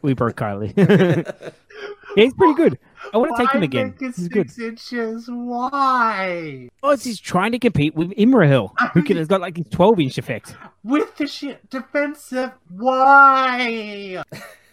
we 0.02 0.12
broke 0.14 0.36
Kylie. 0.36 0.72
yeah, 2.16 2.24
he's 2.24 2.34
pretty 2.34 2.54
good. 2.54 2.78
I 3.12 3.18
want 3.18 3.36
to 3.36 3.42
take 3.42 3.54
him 3.54 3.62
again. 3.62 3.94
make 4.00 4.10
it 4.10 4.16
He's 4.16 4.28
good. 4.28 4.50
six 4.50 4.58
inches? 4.92 5.28
Why? 5.28 6.68
Oh, 6.82 6.96
he's 6.96 7.20
trying 7.20 7.52
to 7.52 7.58
compete 7.58 7.94
with 7.94 8.10
Imrahil, 8.12 8.70
who 8.92 9.02
can, 9.02 9.16
has 9.16 9.28
got 9.28 9.40
like 9.40 9.56
his 9.56 9.66
12 9.70 10.00
inch 10.00 10.18
effect. 10.18 10.56
With 10.84 11.16
the 11.16 11.26
shit 11.26 11.68
defensive? 11.68 12.52
Why? 12.70 14.22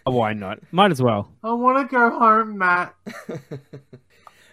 Oh, 0.06 0.12
why 0.12 0.34
not? 0.34 0.60
Might 0.72 0.92
as 0.92 1.02
well. 1.02 1.32
I 1.44 1.52
want 1.54 1.90
to 1.90 1.94
go 1.96 2.10
home, 2.18 2.58
Matt. 2.58 2.96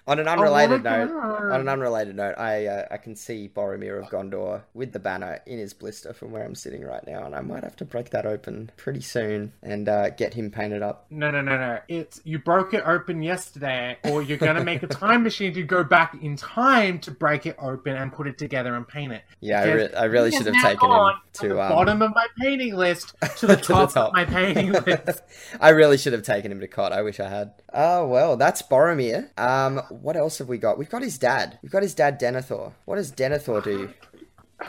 On 0.09 0.21
an 0.21 0.29
unrelated 0.29 0.85
note, 0.85 1.09
go. 1.09 1.19
on 1.19 1.61
an 1.61 1.69
unrelated 1.69 2.15
note, 2.15 2.37
I 2.39 2.67
uh, 2.67 2.87
I 2.93 2.97
can 2.97 3.17
see 3.17 3.51
Boromir 3.53 4.01
of 4.01 4.09
Gondor 4.09 4.63
with 4.73 4.93
the 4.93 5.01
banner 5.01 5.41
in 5.47 5.59
his 5.59 5.75
blister 5.75 6.13
from 6.13 6.31
where 6.31 6.45
I'm 6.45 6.55
sitting 6.55 6.85
right 6.85 7.05
now, 7.05 7.25
and 7.25 7.35
I 7.35 7.41
might 7.41 7.65
have 7.65 7.75
to 7.77 7.85
break 7.85 8.11
that 8.11 8.25
open 8.25 8.71
pretty 8.77 9.01
soon 9.01 9.53
and 9.65 9.89
uh, 9.89 10.11
get 10.11 10.35
him 10.35 10.53
painted 10.53 10.81
up. 10.81 11.07
No, 11.11 11.33
no, 11.33 11.41
no, 11.41 11.59
no. 11.59 11.81
It's 11.89 12.21
you 12.23 12.39
broke 12.39 12.73
it 12.73 12.85
open 12.87 13.21
yesterday, 13.21 13.99
or 14.05 14.23
you're 14.23 14.39
gonna 14.39 14.63
make 14.63 14.85
a 14.85 14.87
time 14.87 15.25
machine 15.25 15.53
to 15.55 15.63
go 15.65 15.83
back 15.83 16.17
in 16.23 16.37
time 16.37 17.01
to 17.01 17.11
break 17.11 17.45
it 17.45 17.57
open 17.59 17.97
and 17.97 18.13
put 18.13 18.29
it 18.29 18.39
together 18.39 18.77
and 18.77 18.87
paint 18.87 19.13
it. 19.13 19.23
Yeah, 19.41 19.63
I, 19.63 19.73
re- 19.73 19.95
I 19.95 20.05
really 20.05 20.31
should 20.31 20.47
have 20.47 20.63
taken 20.63 20.89
him 20.89 21.15
to 21.35 21.49
the 21.49 21.61
um, 21.61 21.69
bottom 21.69 22.03
of 22.03 22.15
my 22.15 22.29
painting 22.39 22.77
list 22.77 23.15
to 23.39 23.47
the 23.49 23.57
to 23.57 23.67
the 23.69 23.75
top, 23.75 23.93
top. 23.93 24.09
of 24.09 24.13
my 24.15 24.25
painting 24.25 24.71
list. 24.71 25.23
I 25.61 25.71
really 25.71 25.99
should 25.99 26.13
have 26.13 26.23
taken 26.23 26.53
him 26.53 26.61
to 26.61 26.69
cot. 26.69 26.93
I 26.93 27.03
wish 27.03 27.19
I 27.19 27.29
had. 27.29 27.55
Oh 27.75 28.07
well, 28.07 28.37
that's 28.37 28.63
Boromir. 28.63 29.37
Um, 29.39 29.83
what 30.03 30.17
else 30.17 30.39
have 30.39 30.49
we 30.49 30.59
got? 30.59 30.79
We've 30.79 30.91
got 30.91 31.03
his 31.03 31.19
dad. 31.19 31.59
We've 31.63 31.73
got 31.73 31.83
his 31.83 31.95
dad, 31.95 32.21
Denethor. 32.21 32.73
What 32.85 32.97
does 32.97 33.13
Denethor 33.13 33.63
do? 33.63 33.91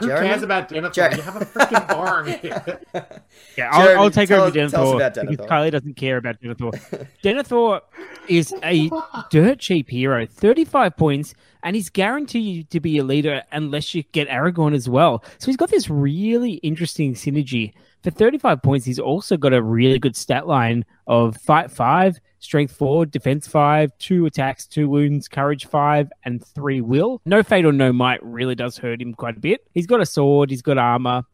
Who 0.00 0.06
Jeremy? 0.06 0.28
cares 0.28 0.42
about 0.42 0.68
Denethor? 0.68 0.92
Jer- 0.92 1.16
you 1.16 1.22
have 1.22 1.36
a 1.36 1.44
freaking 1.46 1.86
Boromir. 1.88 2.78
Yeah, 3.56 3.70
I'll, 3.72 3.82
Jeremy, 3.84 4.02
I'll 4.02 4.10
take 4.10 4.28
tell 4.28 4.42
over 4.44 4.48
us- 4.48 4.54
Denethor, 4.54 4.70
tell 4.70 4.88
us 4.88 4.94
about 5.14 5.14
because 5.28 5.46
Denethor. 5.46 5.48
Kylie 5.48 5.70
doesn't 5.70 5.94
care 5.94 6.16
about 6.18 6.40
Denethor. 6.42 7.06
Denethor 7.24 7.80
is 8.28 8.54
a 8.62 8.90
dirt 9.30 9.58
cheap 9.58 9.88
hero, 9.88 10.26
35 10.26 10.96
points, 10.96 11.34
and 11.62 11.74
he's 11.74 11.88
guaranteed 11.88 12.68
to 12.70 12.80
be 12.80 12.98
a 12.98 13.04
leader 13.04 13.42
unless 13.50 13.94
you 13.94 14.02
get 14.12 14.28
Aragorn 14.28 14.74
as 14.74 14.88
well. 14.90 15.24
So 15.38 15.46
he's 15.46 15.56
got 15.56 15.70
this 15.70 15.88
really 15.88 16.52
interesting 16.54 17.14
synergy. 17.14 17.72
For 18.02 18.10
35 18.10 18.62
points, 18.62 18.86
he's 18.86 19.00
also 19.00 19.36
got 19.36 19.52
a 19.52 19.62
really 19.62 19.98
good 19.98 20.14
stat 20.14 20.46
line 20.46 20.84
of 21.06 21.36
fight 21.36 21.70
5, 21.70 22.20
strength 22.38 22.72
4, 22.76 23.06
defense 23.06 23.48
5, 23.48 23.90
2 23.98 24.26
attacks, 24.26 24.66
2 24.66 24.88
wounds, 24.88 25.26
courage 25.26 25.66
5, 25.66 26.08
and 26.24 26.44
3 26.44 26.80
will. 26.80 27.20
No 27.26 27.42
fate 27.42 27.64
or 27.64 27.72
no 27.72 27.92
might 27.92 28.22
really 28.22 28.54
does 28.54 28.78
hurt 28.78 29.02
him 29.02 29.14
quite 29.14 29.36
a 29.36 29.40
bit. 29.40 29.66
He's 29.74 29.86
got 29.86 30.00
a 30.00 30.06
sword, 30.06 30.50
he's 30.50 30.62
got 30.62 30.78
armor, 30.78 31.24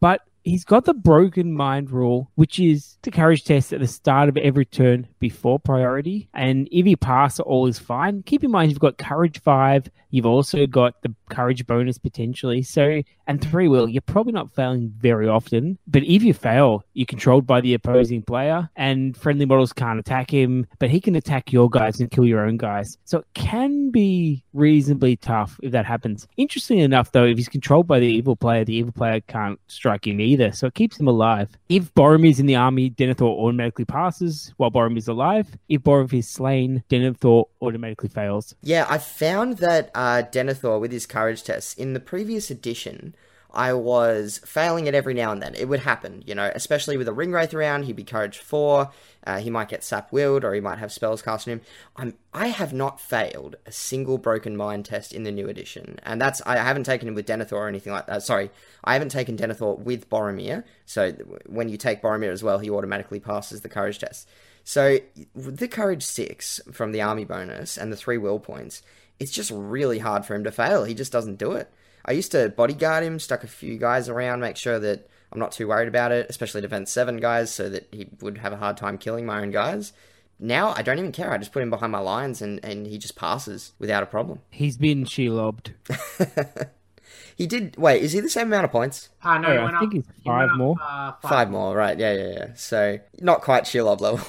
but 0.00 0.22
he's 0.44 0.64
got 0.64 0.84
the 0.84 0.94
broken 0.94 1.52
mind 1.52 1.90
rule, 1.90 2.30
which 2.36 2.60
is 2.60 2.98
the 3.02 3.10
courage 3.10 3.44
test 3.44 3.72
at 3.72 3.80
the 3.80 3.86
start 3.86 4.28
of 4.28 4.36
every 4.36 4.64
turn 4.64 5.08
before 5.18 5.58
priority. 5.58 6.28
And 6.34 6.68
if 6.70 6.86
you 6.86 6.96
pass, 6.96 7.40
all 7.40 7.66
is 7.66 7.78
fine. 7.78 8.22
Keep 8.22 8.44
in 8.44 8.50
mind 8.50 8.70
you've 8.70 8.80
got 8.80 8.98
courage 8.98 9.40
five. 9.40 9.90
You've 10.10 10.26
also 10.26 10.66
got 10.66 11.02
the 11.02 11.12
courage 11.28 11.66
bonus 11.66 11.98
potentially. 11.98 12.62
So 12.62 13.02
and 13.26 13.40
three 13.40 13.68
will. 13.68 13.88
You're 13.88 14.02
probably 14.02 14.32
not 14.32 14.54
failing 14.54 14.92
very 14.98 15.28
often, 15.28 15.78
but 15.86 16.02
if 16.04 16.22
you 16.22 16.34
fail, 16.34 16.84
you're 16.92 17.06
controlled 17.06 17.46
by 17.46 17.60
the 17.60 17.74
opposing 17.74 18.22
player, 18.22 18.68
and 18.76 19.16
friendly 19.16 19.46
models 19.46 19.72
can't 19.72 19.98
attack 19.98 20.30
him, 20.30 20.66
but 20.78 20.90
he 20.90 21.00
can 21.00 21.16
attack 21.16 21.52
your 21.52 21.68
guys 21.70 22.00
and 22.00 22.10
kill 22.10 22.26
your 22.26 22.44
own 22.44 22.56
guys. 22.56 22.98
So 23.04 23.18
it 23.18 23.26
can 23.34 23.90
be 23.90 24.44
reasonably 24.52 25.16
tough 25.16 25.58
if 25.62 25.72
that 25.72 25.86
happens. 25.86 26.28
Interestingly 26.36 26.82
enough, 26.82 27.12
though, 27.12 27.24
if 27.24 27.36
he's 27.36 27.48
controlled 27.48 27.86
by 27.86 27.98
the 27.98 28.06
evil 28.06 28.36
player, 28.36 28.64
the 28.64 28.74
evil 28.74 28.92
player 28.92 29.20
can't 29.22 29.58
strike 29.68 30.06
him 30.06 30.20
either, 30.20 30.33
so 30.52 30.66
it 30.66 30.74
keeps 30.74 30.98
him 30.98 31.08
alive. 31.08 31.50
If 31.68 31.92
Boromir's 31.94 32.40
in 32.40 32.46
the 32.46 32.56
army, 32.56 32.90
Denethor 32.90 33.22
automatically 33.22 33.84
passes 33.84 34.52
while 34.56 34.70
Boromir's 34.70 35.08
alive. 35.08 35.48
If 35.68 35.82
Boromir's 35.82 36.28
slain, 36.28 36.82
Denethor 36.88 37.44
automatically 37.60 38.08
fails. 38.08 38.54
Yeah, 38.62 38.86
I 38.88 38.98
found 38.98 39.58
that 39.58 39.90
uh, 39.94 40.22
Denethor 40.30 40.80
with 40.80 40.92
his 40.92 41.06
courage 41.06 41.42
tests 41.42 41.74
in 41.74 41.92
the 41.92 42.00
previous 42.00 42.50
edition. 42.50 43.14
I 43.54 43.72
was 43.72 44.38
failing 44.44 44.86
it 44.86 44.94
every 44.94 45.14
now 45.14 45.32
and 45.32 45.40
then. 45.40 45.54
It 45.54 45.68
would 45.68 45.80
happen, 45.80 46.22
you 46.26 46.34
know, 46.34 46.50
especially 46.54 46.96
with 46.96 47.08
a 47.08 47.12
ring 47.12 47.32
wraith 47.32 47.54
around. 47.54 47.84
He'd 47.84 47.96
be 47.96 48.04
courage 48.04 48.38
four. 48.38 48.90
Uh, 49.26 49.38
he 49.38 49.48
might 49.48 49.68
get 49.68 49.84
sap 49.84 50.12
willed, 50.12 50.44
or 50.44 50.52
he 50.52 50.60
might 50.60 50.78
have 50.78 50.92
spells 50.92 51.22
cast 51.22 51.48
on 51.48 51.52
him. 51.52 51.60
I'm 51.96 52.14
I 52.32 52.48
have 52.48 52.72
not 52.72 53.00
failed 53.00 53.56
a 53.64 53.72
single 53.72 54.18
broken 54.18 54.56
mind 54.56 54.84
test 54.84 55.12
in 55.12 55.22
the 55.22 55.30
new 55.30 55.48
edition, 55.48 55.98
and 56.02 56.20
that's 56.20 56.42
I 56.42 56.56
haven't 56.56 56.84
taken 56.84 57.08
him 57.08 57.14
with 57.14 57.26
Denethor 57.26 57.52
or 57.52 57.68
anything 57.68 57.92
like 57.92 58.06
that. 58.06 58.22
Sorry, 58.22 58.50
I 58.82 58.92
haven't 58.92 59.10
taken 59.10 59.36
Denethor 59.36 59.78
with 59.78 60.10
Boromir. 60.10 60.64
So 60.84 61.12
when 61.46 61.68
you 61.68 61.76
take 61.76 62.02
Boromir 62.02 62.32
as 62.32 62.42
well, 62.42 62.58
he 62.58 62.70
automatically 62.70 63.20
passes 63.20 63.60
the 63.60 63.68
courage 63.68 64.00
test. 64.00 64.28
So 64.64 64.98
the 65.34 65.68
courage 65.68 66.02
six 66.02 66.60
from 66.72 66.92
the 66.92 67.02
army 67.02 67.24
bonus 67.24 67.76
and 67.76 67.92
the 67.92 67.96
three 67.96 68.18
will 68.18 68.40
points, 68.40 68.82
it's 69.20 69.30
just 69.30 69.50
really 69.50 69.98
hard 69.98 70.24
for 70.24 70.34
him 70.34 70.44
to 70.44 70.50
fail. 70.50 70.84
He 70.84 70.94
just 70.94 71.12
doesn't 71.12 71.38
do 71.38 71.52
it. 71.52 71.70
I 72.04 72.12
used 72.12 72.32
to 72.32 72.48
bodyguard 72.50 73.02
him, 73.04 73.18
stuck 73.18 73.44
a 73.44 73.48
few 73.48 73.78
guys 73.78 74.08
around, 74.08 74.40
make 74.40 74.56
sure 74.56 74.78
that 74.78 75.08
I'm 75.32 75.38
not 75.38 75.52
too 75.52 75.68
worried 75.68 75.88
about 75.88 76.12
it, 76.12 76.26
especially 76.28 76.60
defense 76.60 76.90
seven 76.90 77.16
guys, 77.16 77.50
so 77.52 77.68
that 77.70 77.88
he 77.92 78.08
would 78.20 78.38
have 78.38 78.52
a 78.52 78.56
hard 78.58 78.76
time 78.76 78.98
killing 78.98 79.26
my 79.26 79.40
own 79.40 79.50
guys. 79.50 79.92
Now 80.38 80.74
I 80.76 80.82
don't 80.82 80.98
even 80.98 81.12
care. 81.12 81.32
I 81.32 81.38
just 81.38 81.52
put 81.52 81.62
him 81.62 81.70
behind 81.70 81.92
my 81.92 81.98
lines, 82.00 82.42
and, 82.42 82.62
and 82.64 82.86
he 82.86 82.98
just 82.98 83.16
passes 83.16 83.72
without 83.78 84.02
a 84.02 84.06
problem. 84.06 84.40
He's 84.50 84.76
been 84.76 85.04
she 85.06 85.30
lobbed. 85.30 85.72
he 87.36 87.46
did. 87.46 87.76
Wait, 87.76 88.02
is 88.02 88.12
he 88.12 88.20
the 88.20 88.28
same 88.28 88.48
amount 88.48 88.64
of 88.64 88.70
points? 88.72 89.08
Uh, 89.22 89.38
no, 89.38 89.48
Oh, 89.48 89.52
he 89.52 89.58
I 89.58 89.64
went 89.64 89.78
think 89.78 89.92
he's 89.94 90.02
it's 90.08 90.08
he 90.22 90.28
went 90.30 90.40
five 90.42 90.50
up, 90.50 90.56
more. 90.56 90.76
uh, 90.82 91.12
five, 91.22 91.30
Five 91.30 91.50
more, 91.50 91.74
right? 91.76 91.98
Yeah, 91.98 92.12
yeah, 92.12 92.30
yeah. 92.32 92.46
So 92.54 92.98
not 93.20 93.40
quite 93.42 93.64
Shelob 93.64 94.00
level. 94.00 94.20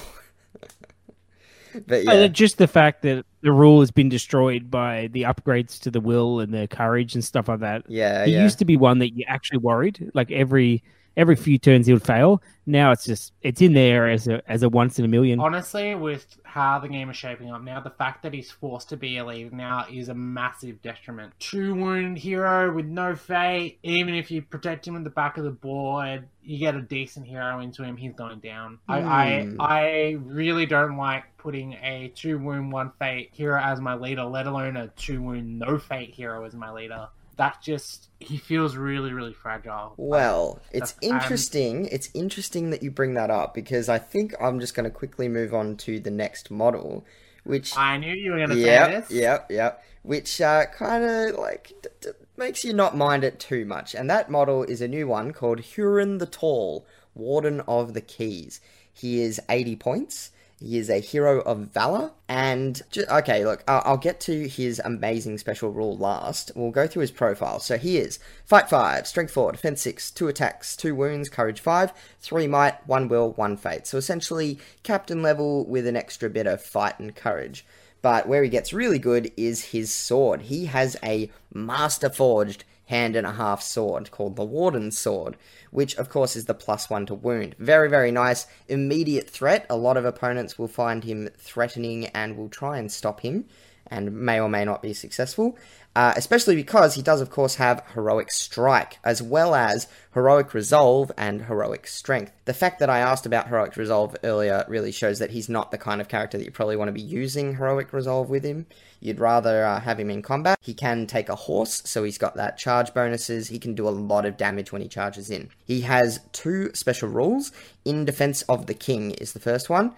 but 1.86 2.06
Uh, 2.06 2.12
yeah, 2.12 2.26
just 2.28 2.58
the 2.58 2.68
fact 2.68 3.02
that 3.02 3.24
the 3.46 3.52
rule 3.52 3.78
has 3.78 3.92
been 3.92 4.08
destroyed 4.08 4.72
by 4.72 5.08
the 5.12 5.22
upgrades 5.22 5.78
to 5.78 5.88
the 5.88 6.00
will 6.00 6.40
and 6.40 6.52
the 6.52 6.66
courage 6.66 7.14
and 7.14 7.24
stuff 7.24 7.46
like 7.46 7.60
that. 7.60 7.84
yeah, 7.88 8.24
He 8.24 8.32
yeah. 8.32 8.42
used 8.42 8.58
to 8.58 8.64
be 8.64 8.76
one 8.76 8.98
that 8.98 9.10
you 9.16 9.24
actually 9.28 9.58
worried. 9.58 10.10
Like 10.14 10.32
every 10.32 10.82
every 11.16 11.36
few 11.36 11.58
turns 11.58 11.86
he 11.86 11.92
would 11.92 12.04
fail. 12.04 12.42
Now 12.66 12.90
it's 12.90 13.04
just 13.04 13.32
it's 13.42 13.62
in 13.62 13.72
there 13.72 14.08
as 14.08 14.26
a 14.26 14.42
as 14.50 14.62
a 14.62 14.68
once 14.68 14.98
in 14.98 15.04
a 15.04 15.08
million. 15.08 15.38
Honestly, 15.38 15.94
with 15.94 16.36
how 16.42 16.78
the 16.78 16.88
game 16.88 17.08
is 17.10 17.16
shaping 17.16 17.50
up 17.50 17.62
now, 17.62 17.80
the 17.80 17.90
fact 17.90 18.22
that 18.24 18.34
he's 18.34 18.50
forced 18.50 18.88
to 18.88 18.96
be 18.96 19.18
a 19.18 19.24
leader 19.24 19.54
now 19.54 19.86
is 19.90 20.08
a 20.08 20.14
massive 20.14 20.82
detriment. 20.82 21.32
Two 21.38 21.74
wound 21.74 22.18
hero 22.18 22.74
with 22.74 22.86
no 22.86 23.14
fate, 23.14 23.78
even 23.82 24.14
if 24.14 24.30
you 24.30 24.42
protect 24.42 24.86
him 24.86 24.96
in 24.96 25.04
the 25.04 25.10
back 25.10 25.38
of 25.38 25.44
the 25.44 25.50
board, 25.50 26.26
you 26.42 26.58
get 26.58 26.74
a 26.74 26.82
decent 26.82 27.26
hero 27.26 27.60
into 27.60 27.84
him, 27.84 27.96
he's 27.96 28.14
going 28.14 28.40
down. 28.40 28.78
Hmm. 28.88 28.92
I, 28.92 29.00
I 29.00 29.56
I 29.60 30.16
really 30.20 30.66
don't 30.66 30.96
like 30.96 31.24
putting 31.38 31.74
a 31.74 32.12
two 32.16 32.38
wound 32.38 32.72
one 32.72 32.90
fate 32.98 33.30
hero 33.32 33.60
as 33.62 33.80
my 33.80 33.94
leader, 33.94 34.24
let 34.24 34.48
alone 34.48 34.76
a 34.76 34.88
two 34.88 35.22
wound 35.22 35.60
no 35.60 35.78
fate 35.78 36.14
hero 36.14 36.44
as 36.44 36.54
my 36.54 36.72
leader. 36.72 37.08
That 37.36 37.60
just 37.62 38.08
he 38.18 38.38
feels 38.38 38.76
really 38.76 39.12
really 39.12 39.34
fragile. 39.34 39.94
Well, 39.96 40.60
it's 40.72 40.92
That's- 40.92 41.10
um, 41.12 41.20
interesting. 41.20 41.86
It's 41.86 42.08
interesting 42.14 42.70
that 42.70 42.82
you 42.82 42.90
bring 42.90 43.14
that 43.14 43.30
up 43.30 43.54
because 43.54 43.88
I 43.88 43.98
think 43.98 44.34
I'm 44.40 44.58
just 44.60 44.74
going 44.74 44.84
to 44.84 44.90
quickly 44.90 45.28
move 45.28 45.52
on 45.52 45.76
to 45.78 46.00
the 46.00 46.10
next 46.10 46.50
model, 46.50 47.04
which 47.44 47.76
I 47.76 47.98
knew 47.98 48.14
you 48.14 48.30
were 48.32 48.38
going 48.38 48.50
to 48.50 48.54
say 48.56 48.60
yep, 48.62 48.90
this. 48.90 49.10
yep, 49.10 49.50
yep, 49.50 49.84
which 50.02 50.40
uh, 50.40 50.64
kind 50.66 51.04
of 51.04 51.38
like 51.38 51.72
d- 51.82 51.88
d- 52.00 52.08
makes 52.38 52.64
you 52.64 52.72
not 52.72 52.96
mind 52.96 53.22
it 53.22 53.38
too 53.38 53.64
much. 53.66 53.94
And 53.94 54.08
that 54.08 54.30
model 54.30 54.62
is 54.62 54.80
a 54.80 54.88
new 54.88 55.06
one 55.06 55.32
called 55.32 55.58
Hurin 55.60 56.18
the 56.18 56.26
Tall, 56.26 56.86
Warden 57.14 57.60
of 57.68 57.92
the 57.92 58.00
Keys. 58.00 58.60
He 58.92 59.20
is 59.20 59.40
80 59.50 59.76
points. 59.76 60.30
He 60.58 60.78
is 60.78 60.88
a 60.88 61.00
hero 61.00 61.40
of 61.42 61.58
valor. 61.72 62.12
And, 62.28 62.80
okay, 62.96 63.44
look, 63.44 63.62
I'll, 63.68 63.82
I'll 63.84 63.96
get 63.98 64.20
to 64.20 64.48
his 64.48 64.80
amazing 64.84 65.38
special 65.38 65.70
rule 65.70 65.96
last. 65.96 66.50
We'll 66.54 66.70
go 66.70 66.86
through 66.86 67.02
his 67.02 67.10
profile. 67.10 67.60
So 67.60 67.76
he 67.76 67.98
is 67.98 68.18
Fight 68.44 68.68
5, 68.68 69.06
Strength 69.06 69.32
4, 69.32 69.52
Defense 69.52 69.82
6, 69.82 70.10
2 70.10 70.28
attacks, 70.28 70.76
2 70.76 70.94
wounds, 70.94 71.28
Courage 71.28 71.60
5, 71.60 71.92
3 72.20 72.46
might, 72.46 72.86
1 72.86 73.08
will, 73.08 73.32
1 73.32 73.56
fate. 73.58 73.86
So 73.86 73.98
essentially, 73.98 74.58
captain 74.82 75.22
level 75.22 75.66
with 75.66 75.86
an 75.86 75.96
extra 75.96 76.30
bit 76.30 76.46
of 76.46 76.62
fight 76.62 76.98
and 76.98 77.14
courage. 77.14 77.66
But 78.00 78.28
where 78.28 78.42
he 78.42 78.48
gets 78.48 78.72
really 78.72 78.98
good 78.98 79.32
is 79.36 79.66
his 79.66 79.92
sword. 79.92 80.42
He 80.42 80.66
has 80.66 80.96
a 81.02 81.30
master 81.52 82.08
forged 82.08 82.64
hand 82.86 83.16
and 83.16 83.26
a 83.26 83.32
half 83.32 83.62
sword 83.62 84.10
called 84.10 84.36
the 84.36 84.44
Warden's 84.44 84.98
Sword, 84.98 85.36
which 85.70 85.96
of 85.96 86.08
course 86.08 86.36
is 86.36 86.46
the 86.46 86.54
plus 86.54 86.88
one 86.88 87.06
to 87.06 87.14
wound. 87.14 87.54
Very, 87.58 87.88
very 87.88 88.10
nice. 88.10 88.46
Immediate 88.68 89.28
threat. 89.28 89.66
A 89.68 89.76
lot 89.76 89.96
of 89.96 90.04
opponents 90.04 90.58
will 90.58 90.68
find 90.68 91.04
him 91.04 91.28
threatening 91.36 92.06
and 92.06 92.36
will 92.36 92.48
try 92.48 92.78
and 92.78 92.90
stop 92.90 93.20
him 93.20 93.46
and 93.88 94.12
may 94.12 94.40
or 94.40 94.48
may 94.48 94.64
not 94.64 94.82
be 94.82 94.92
successful. 94.92 95.56
Uh, 95.96 96.12
especially 96.14 96.54
because 96.54 96.94
he 96.94 97.00
does, 97.00 97.22
of 97.22 97.30
course, 97.30 97.54
have 97.54 97.82
Heroic 97.94 98.30
Strike, 98.30 98.98
as 99.02 99.22
well 99.22 99.54
as 99.54 99.88
Heroic 100.12 100.52
Resolve 100.52 101.10
and 101.16 101.46
Heroic 101.46 101.86
Strength. 101.86 102.32
The 102.44 102.52
fact 102.52 102.80
that 102.80 102.90
I 102.90 102.98
asked 102.98 103.24
about 103.24 103.48
Heroic 103.48 103.78
Resolve 103.78 104.14
earlier 104.22 104.66
really 104.68 104.92
shows 104.92 105.20
that 105.20 105.30
he's 105.30 105.48
not 105.48 105.70
the 105.70 105.78
kind 105.78 106.02
of 106.02 106.08
character 106.08 106.36
that 106.36 106.44
you 106.44 106.50
probably 106.50 106.76
want 106.76 106.88
to 106.88 106.92
be 106.92 107.00
using 107.00 107.54
Heroic 107.54 107.94
Resolve 107.94 108.28
with 108.28 108.44
him. 108.44 108.66
You'd 109.00 109.20
rather 109.20 109.64
uh, 109.64 109.80
have 109.80 109.98
him 109.98 110.10
in 110.10 110.20
combat. 110.20 110.58
He 110.60 110.74
can 110.74 111.06
take 111.06 111.30
a 111.30 111.34
horse, 111.34 111.80
so 111.86 112.04
he's 112.04 112.18
got 112.18 112.36
that 112.36 112.58
charge 112.58 112.92
bonuses. 112.92 113.48
He 113.48 113.58
can 113.58 113.74
do 113.74 113.88
a 113.88 113.90
lot 113.90 114.26
of 114.26 114.36
damage 114.36 114.72
when 114.72 114.82
he 114.82 114.88
charges 114.88 115.30
in. 115.30 115.48
He 115.64 115.80
has 115.80 116.20
two 116.32 116.74
special 116.74 117.08
rules. 117.08 117.52
In 117.86 118.04
Defense 118.04 118.42
of 118.42 118.66
the 118.66 118.74
King 118.74 119.12
is 119.12 119.32
the 119.32 119.40
first 119.40 119.70
one. 119.70 119.94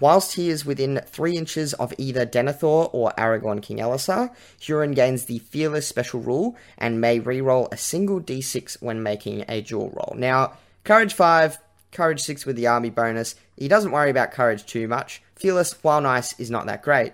Whilst 0.00 0.34
he 0.34 0.48
is 0.48 0.64
within 0.64 1.02
3 1.06 1.36
inches 1.36 1.74
of 1.74 1.92
either 1.98 2.24
Denethor 2.24 2.90
or 2.92 3.12
Aragorn 3.18 3.62
King 3.62 3.78
Elessar, 3.78 4.30
Hurin 4.60 4.94
gains 4.94 5.26
the 5.26 5.38
Fearless 5.38 5.86
special 5.86 6.20
rule 6.20 6.56
and 6.78 7.00
may 7.00 7.20
reroll 7.20 7.72
a 7.72 7.76
single 7.76 8.20
d6 8.20 8.82
when 8.82 9.02
making 9.02 9.44
a 9.48 9.60
duel 9.60 9.90
roll. 9.90 10.14
Now, 10.16 10.54
Courage 10.84 11.12
5, 11.12 11.58
Courage 11.92 12.22
6 12.22 12.46
with 12.46 12.56
the 12.56 12.66
army 12.66 12.90
bonus, 12.90 13.34
he 13.56 13.68
doesn't 13.68 13.92
worry 13.92 14.10
about 14.10 14.32
Courage 14.32 14.64
too 14.64 14.88
much. 14.88 15.22
Fearless, 15.36 15.74
while 15.82 16.00
nice, 16.00 16.38
is 16.40 16.50
not 16.50 16.66
that 16.66 16.82
great. 16.82 17.12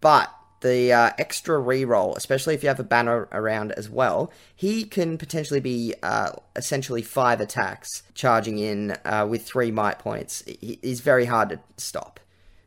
But 0.00 0.32
the 0.60 0.92
uh, 0.92 1.10
extra 1.18 1.58
reroll, 1.58 2.16
especially 2.16 2.54
if 2.54 2.62
you 2.62 2.68
have 2.68 2.80
a 2.80 2.84
banner 2.84 3.28
around 3.32 3.72
as 3.72 3.88
well, 3.88 4.32
he 4.56 4.84
can 4.84 5.16
potentially 5.18 5.60
be 5.60 5.94
uh, 6.02 6.32
essentially 6.56 7.02
five 7.02 7.40
attacks 7.40 8.02
charging 8.14 8.58
in 8.58 8.96
uh, 9.04 9.26
with 9.28 9.44
three 9.46 9.70
might 9.70 9.98
points. 9.98 10.42
He- 10.46 10.78
He's 10.82 11.00
very 11.00 11.26
hard 11.26 11.50
to 11.50 11.60
stop. 11.76 12.18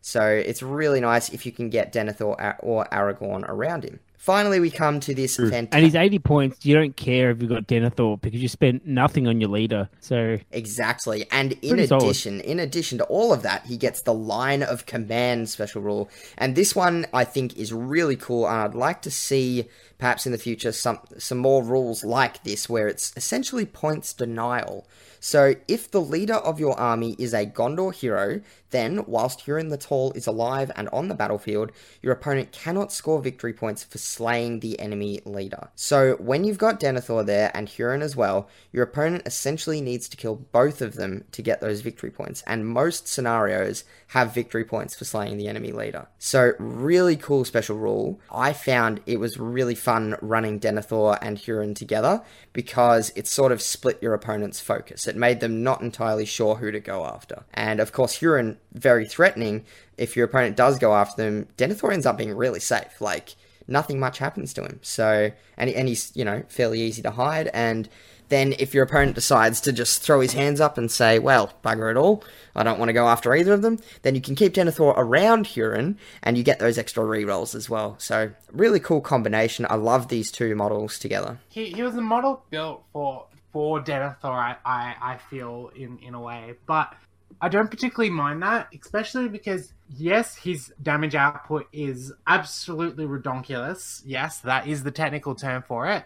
So 0.01 0.26
it's 0.26 0.63
really 0.63 0.99
nice 0.99 1.30
if 1.30 1.45
you 1.45 1.51
can 1.51 1.69
get 1.69 1.93
Denethor 1.93 2.55
or 2.59 2.85
Aragorn 2.91 3.47
around 3.47 3.84
him. 3.84 3.99
Finally, 4.22 4.60
we 4.60 4.69
come 4.69 4.99
to 4.99 5.15
this 5.15 5.38
hmm. 5.38 5.49
fantastic. 5.49 5.73
And 5.73 5.84
he's 5.84 5.95
80 5.95 6.19
points. 6.19 6.64
You 6.64 6.76
don't 6.76 6.95
care 6.95 7.31
if 7.31 7.41
you've 7.41 7.49
got 7.49 7.65
Denethor 7.65 8.22
because 8.22 8.39
you 8.39 8.48
spent 8.48 8.85
nothing 8.85 9.27
on 9.27 9.41
your 9.41 9.49
leader. 9.49 9.89
So 9.99 10.38
Exactly. 10.52 11.26
And 11.31 11.53
in 11.53 11.69
Pretty 11.69 11.88
solid. 11.88 12.03
addition, 12.03 12.39
in 12.41 12.60
addition 12.60 12.99
to 12.99 13.03
all 13.06 13.34
of 13.34 13.41
that, 13.41 13.65
he 13.65 13.77
gets 13.77 14.03
the 14.03 14.14
line 14.14 14.61
of 14.61 14.85
command 14.85 15.49
special 15.49 15.81
rule. 15.81 16.07
And 16.38 16.56
this 16.56 16.76
one 16.76 17.07
I 17.11 17.23
think 17.23 17.57
is 17.57 17.73
really 17.73 18.15
cool 18.15 18.48
and 18.48 18.57
I'd 18.57 18.76
like 18.76 19.02
to 19.02 19.11
see 19.11 19.68
perhaps 20.01 20.25
in 20.25 20.31
the 20.31 20.37
future 20.39 20.71
some 20.71 20.99
some 21.19 21.37
more 21.37 21.63
rules 21.63 22.03
like 22.03 22.43
this 22.43 22.67
where 22.67 22.87
it's 22.87 23.13
essentially 23.15 23.67
points 23.67 24.13
denial. 24.13 24.87
So 25.23 25.53
if 25.67 25.91
the 25.91 26.01
leader 26.01 26.33
of 26.33 26.59
your 26.59 26.77
army 26.79 27.15
is 27.19 27.35
a 27.35 27.45
Gondor 27.45 27.93
hero, 27.93 28.41
then 28.71 29.05
whilst 29.05 29.45
Hurin 29.45 29.69
the 29.69 29.77
Tall 29.77 30.11
is 30.13 30.25
alive 30.25 30.71
and 30.75 30.89
on 30.89 31.09
the 31.09 31.13
battlefield, 31.13 31.71
your 32.01 32.13
opponent 32.13 32.51
cannot 32.51 32.91
score 32.91 33.21
victory 33.21 33.53
points 33.53 33.83
for 33.83 33.99
slaying 33.99 34.59
the 34.59 34.79
enemy 34.79 35.21
leader. 35.23 35.69
So 35.75 36.15
when 36.15 36.43
you've 36.43 36.57
got 36.57 36.79
Denethor 36.79 37.23
there 37.23 37.51
and 37.53 37.67
Hurin 37.67 38.01
as 38.01 38.15
well, 38.15 38.49
your 38.71 38.83
opponent 38.83 39.27
essentially 39.27 39.79
needs 39.79 40.09
to 40.09 40.17
kill 40.17 40.35
both 40.35 40.81
of 40.81 40.95
them 40.95 41.25
to 41.33 41.43
get 41.43 41.61
those 41.61 41.81
victory 41.81 42.09
points, 42.09 42.41
and 42.47 42.65
most 42.65 43.07
scenarios 43.07 43.83
have 44.07 44.33
victory 44.33 44.65
points 44.65 44.95
for 44.95 45.05
slaying 45.05 45.37
the 45.37 45.47
enemy 45.47 45.71
leader. 45.71 46.07
So 46.17 46.53
really 46.57 47.15
cool 47.15 47.45
special 47.45 47.77
rule. 47.77 48.19
I 48.31 48.53
found 48.53 49.01
it 49.05 49.19
was 49.19 49.37
really 49.37 49.75
fun 49.75 49.90
running 50.22 50.59
Denethor 50.59 51.18
and 51.22 51.38
Hurin 51.38 51.76
together 51.76 52.22
because 52.53 53.11
it 53.15 53.27
sort 53.27 53.51
of 53.51 53.61
split 53.61 54.01
your 54.01 54.13
opponent's 54.13 54.59
focus. 54.59 55.07
It 55.07 55.15
made 55.15 55.39
them 55.39 55.63
not 55.63 55.81
entirely 55.81 56.26
sure 56.26 56.55
who 56.55 56.72
to 56.72 56.80
go 56.80 57.05
after. 57.05 57.43
And 57.53 57.80
of 57.80 57.91
course, 57.91 58.19
Hurin, 58.19 58.57
very 58.73 59.05
threatening. 59.05 59.65
If 59.97 60.15
your 60.15 60.26
opponent 60.26 60.55
does 60.55 60.80
go 60.80 60.93
after 60.93 61.22
them, 61.22 61.47
Denethor 61.57 61.93
ends 61.93 62.05
up 62.05 62.18
being 62.18 62.35
really 62.35 62.59
safe. 62.59 63.01
Like, 63.01 63.35
nothing 63.68 63.99
much 63.99 64.18
happens 64.19 64.53
to 64.53 64.63
him. 64.63 64.80
So, 64.81 65.31
and, 65.57 65.69
and 65.69 65.88
he's, 65.88 66.11
you 66.15 66.26
know, 66.26 66.43
fairly 66.47 66.81
easy 66.81 67.01
to 67.01 67.11
hide. 67.11 67.47
And 67.53 67.89
then 68.31 68.55
if 68.59 68.73
your 68.73 68.85
opponent 68.85 69.15
decides 69.15 69.59
to 69.61 69.73
just 69.73 70.01
throw 70.01 70.21
his 70.21 70.31
hands 70.31 70.61
up 70.61 70.77
and 70.77 70.89
say, 70.89 71.19
well, 71.19 71.53
bugger 71.63 71.91
it 71.91 71.97
all, 71.97 72.23
I 72.55 72.63
don't 72.63 72.79
want 72.79 72.87
to 72.89 72.93
go 72.93 73.07
after 73.07 73.35
either 73.35 73.53
of 73.53 73.61
them, 73.61 73.77
then 74.03 74.15
you 74.15 74.21
can 74.21 74.35
keep 74.35 74.53
Denethor 74.53 74.93
around 74.95 75.45
Hurin 75.45 75.97
and 76.23 76.37
you 76.37 76.43
get 76.43 76.59
those 76.59 76.77
extra 76.77 77.03
rerolls 77.03 77.53
as 77.53 77.69
well. 77.69 77.95
So, 77.99 78.31
really 78.51 78.79
cool 78.79 79.01
combination. 79.01 79.67
I 79.69 79.75
love 79.75 80.07
these 80.07 80.31
two 80.31 80.55
models 80.55 80.97
together. 80.97 81.39
he, 81.49 81.65
he 81.65 81.83
was 81.83 81.95
a 81.95 82.01
model 82.01 82.43
built 82.49 82.83
for 82.93 83.27
for 83.51 83.81
Denethor, 83.81 84.23
I, 84.23 84.55
I, 84.63 84.95
I 85.01 85.17
feel 85.29 85.71
in, 85.75 85.99
in 85.99 86.13
a 86.13 86.21
way. 86.21 86.53
But 86.65 86.93
I 87.41 87.49
don't 87.49 87.69
particularly 87.69 88.09
mind 88.09 88.43
that, 88.43 88.69
especially 88.73 89.27
because 89.27 89.73
yes, 89.89 90.35
his 90.35 90.73
damage 90.81 91.15
output 91.15 91.67
is 91.73 92.13
absolutely 92.27 93.05
redonkulous. 93.05 94.03
Yes, 94.05 94.39
that 94.39 94.67
is 94.67 94.83
the 94.83 94.91
technical 94.91 95.35
term 95.35 95.63
for 95.63 95.87
it. 95.87 96.05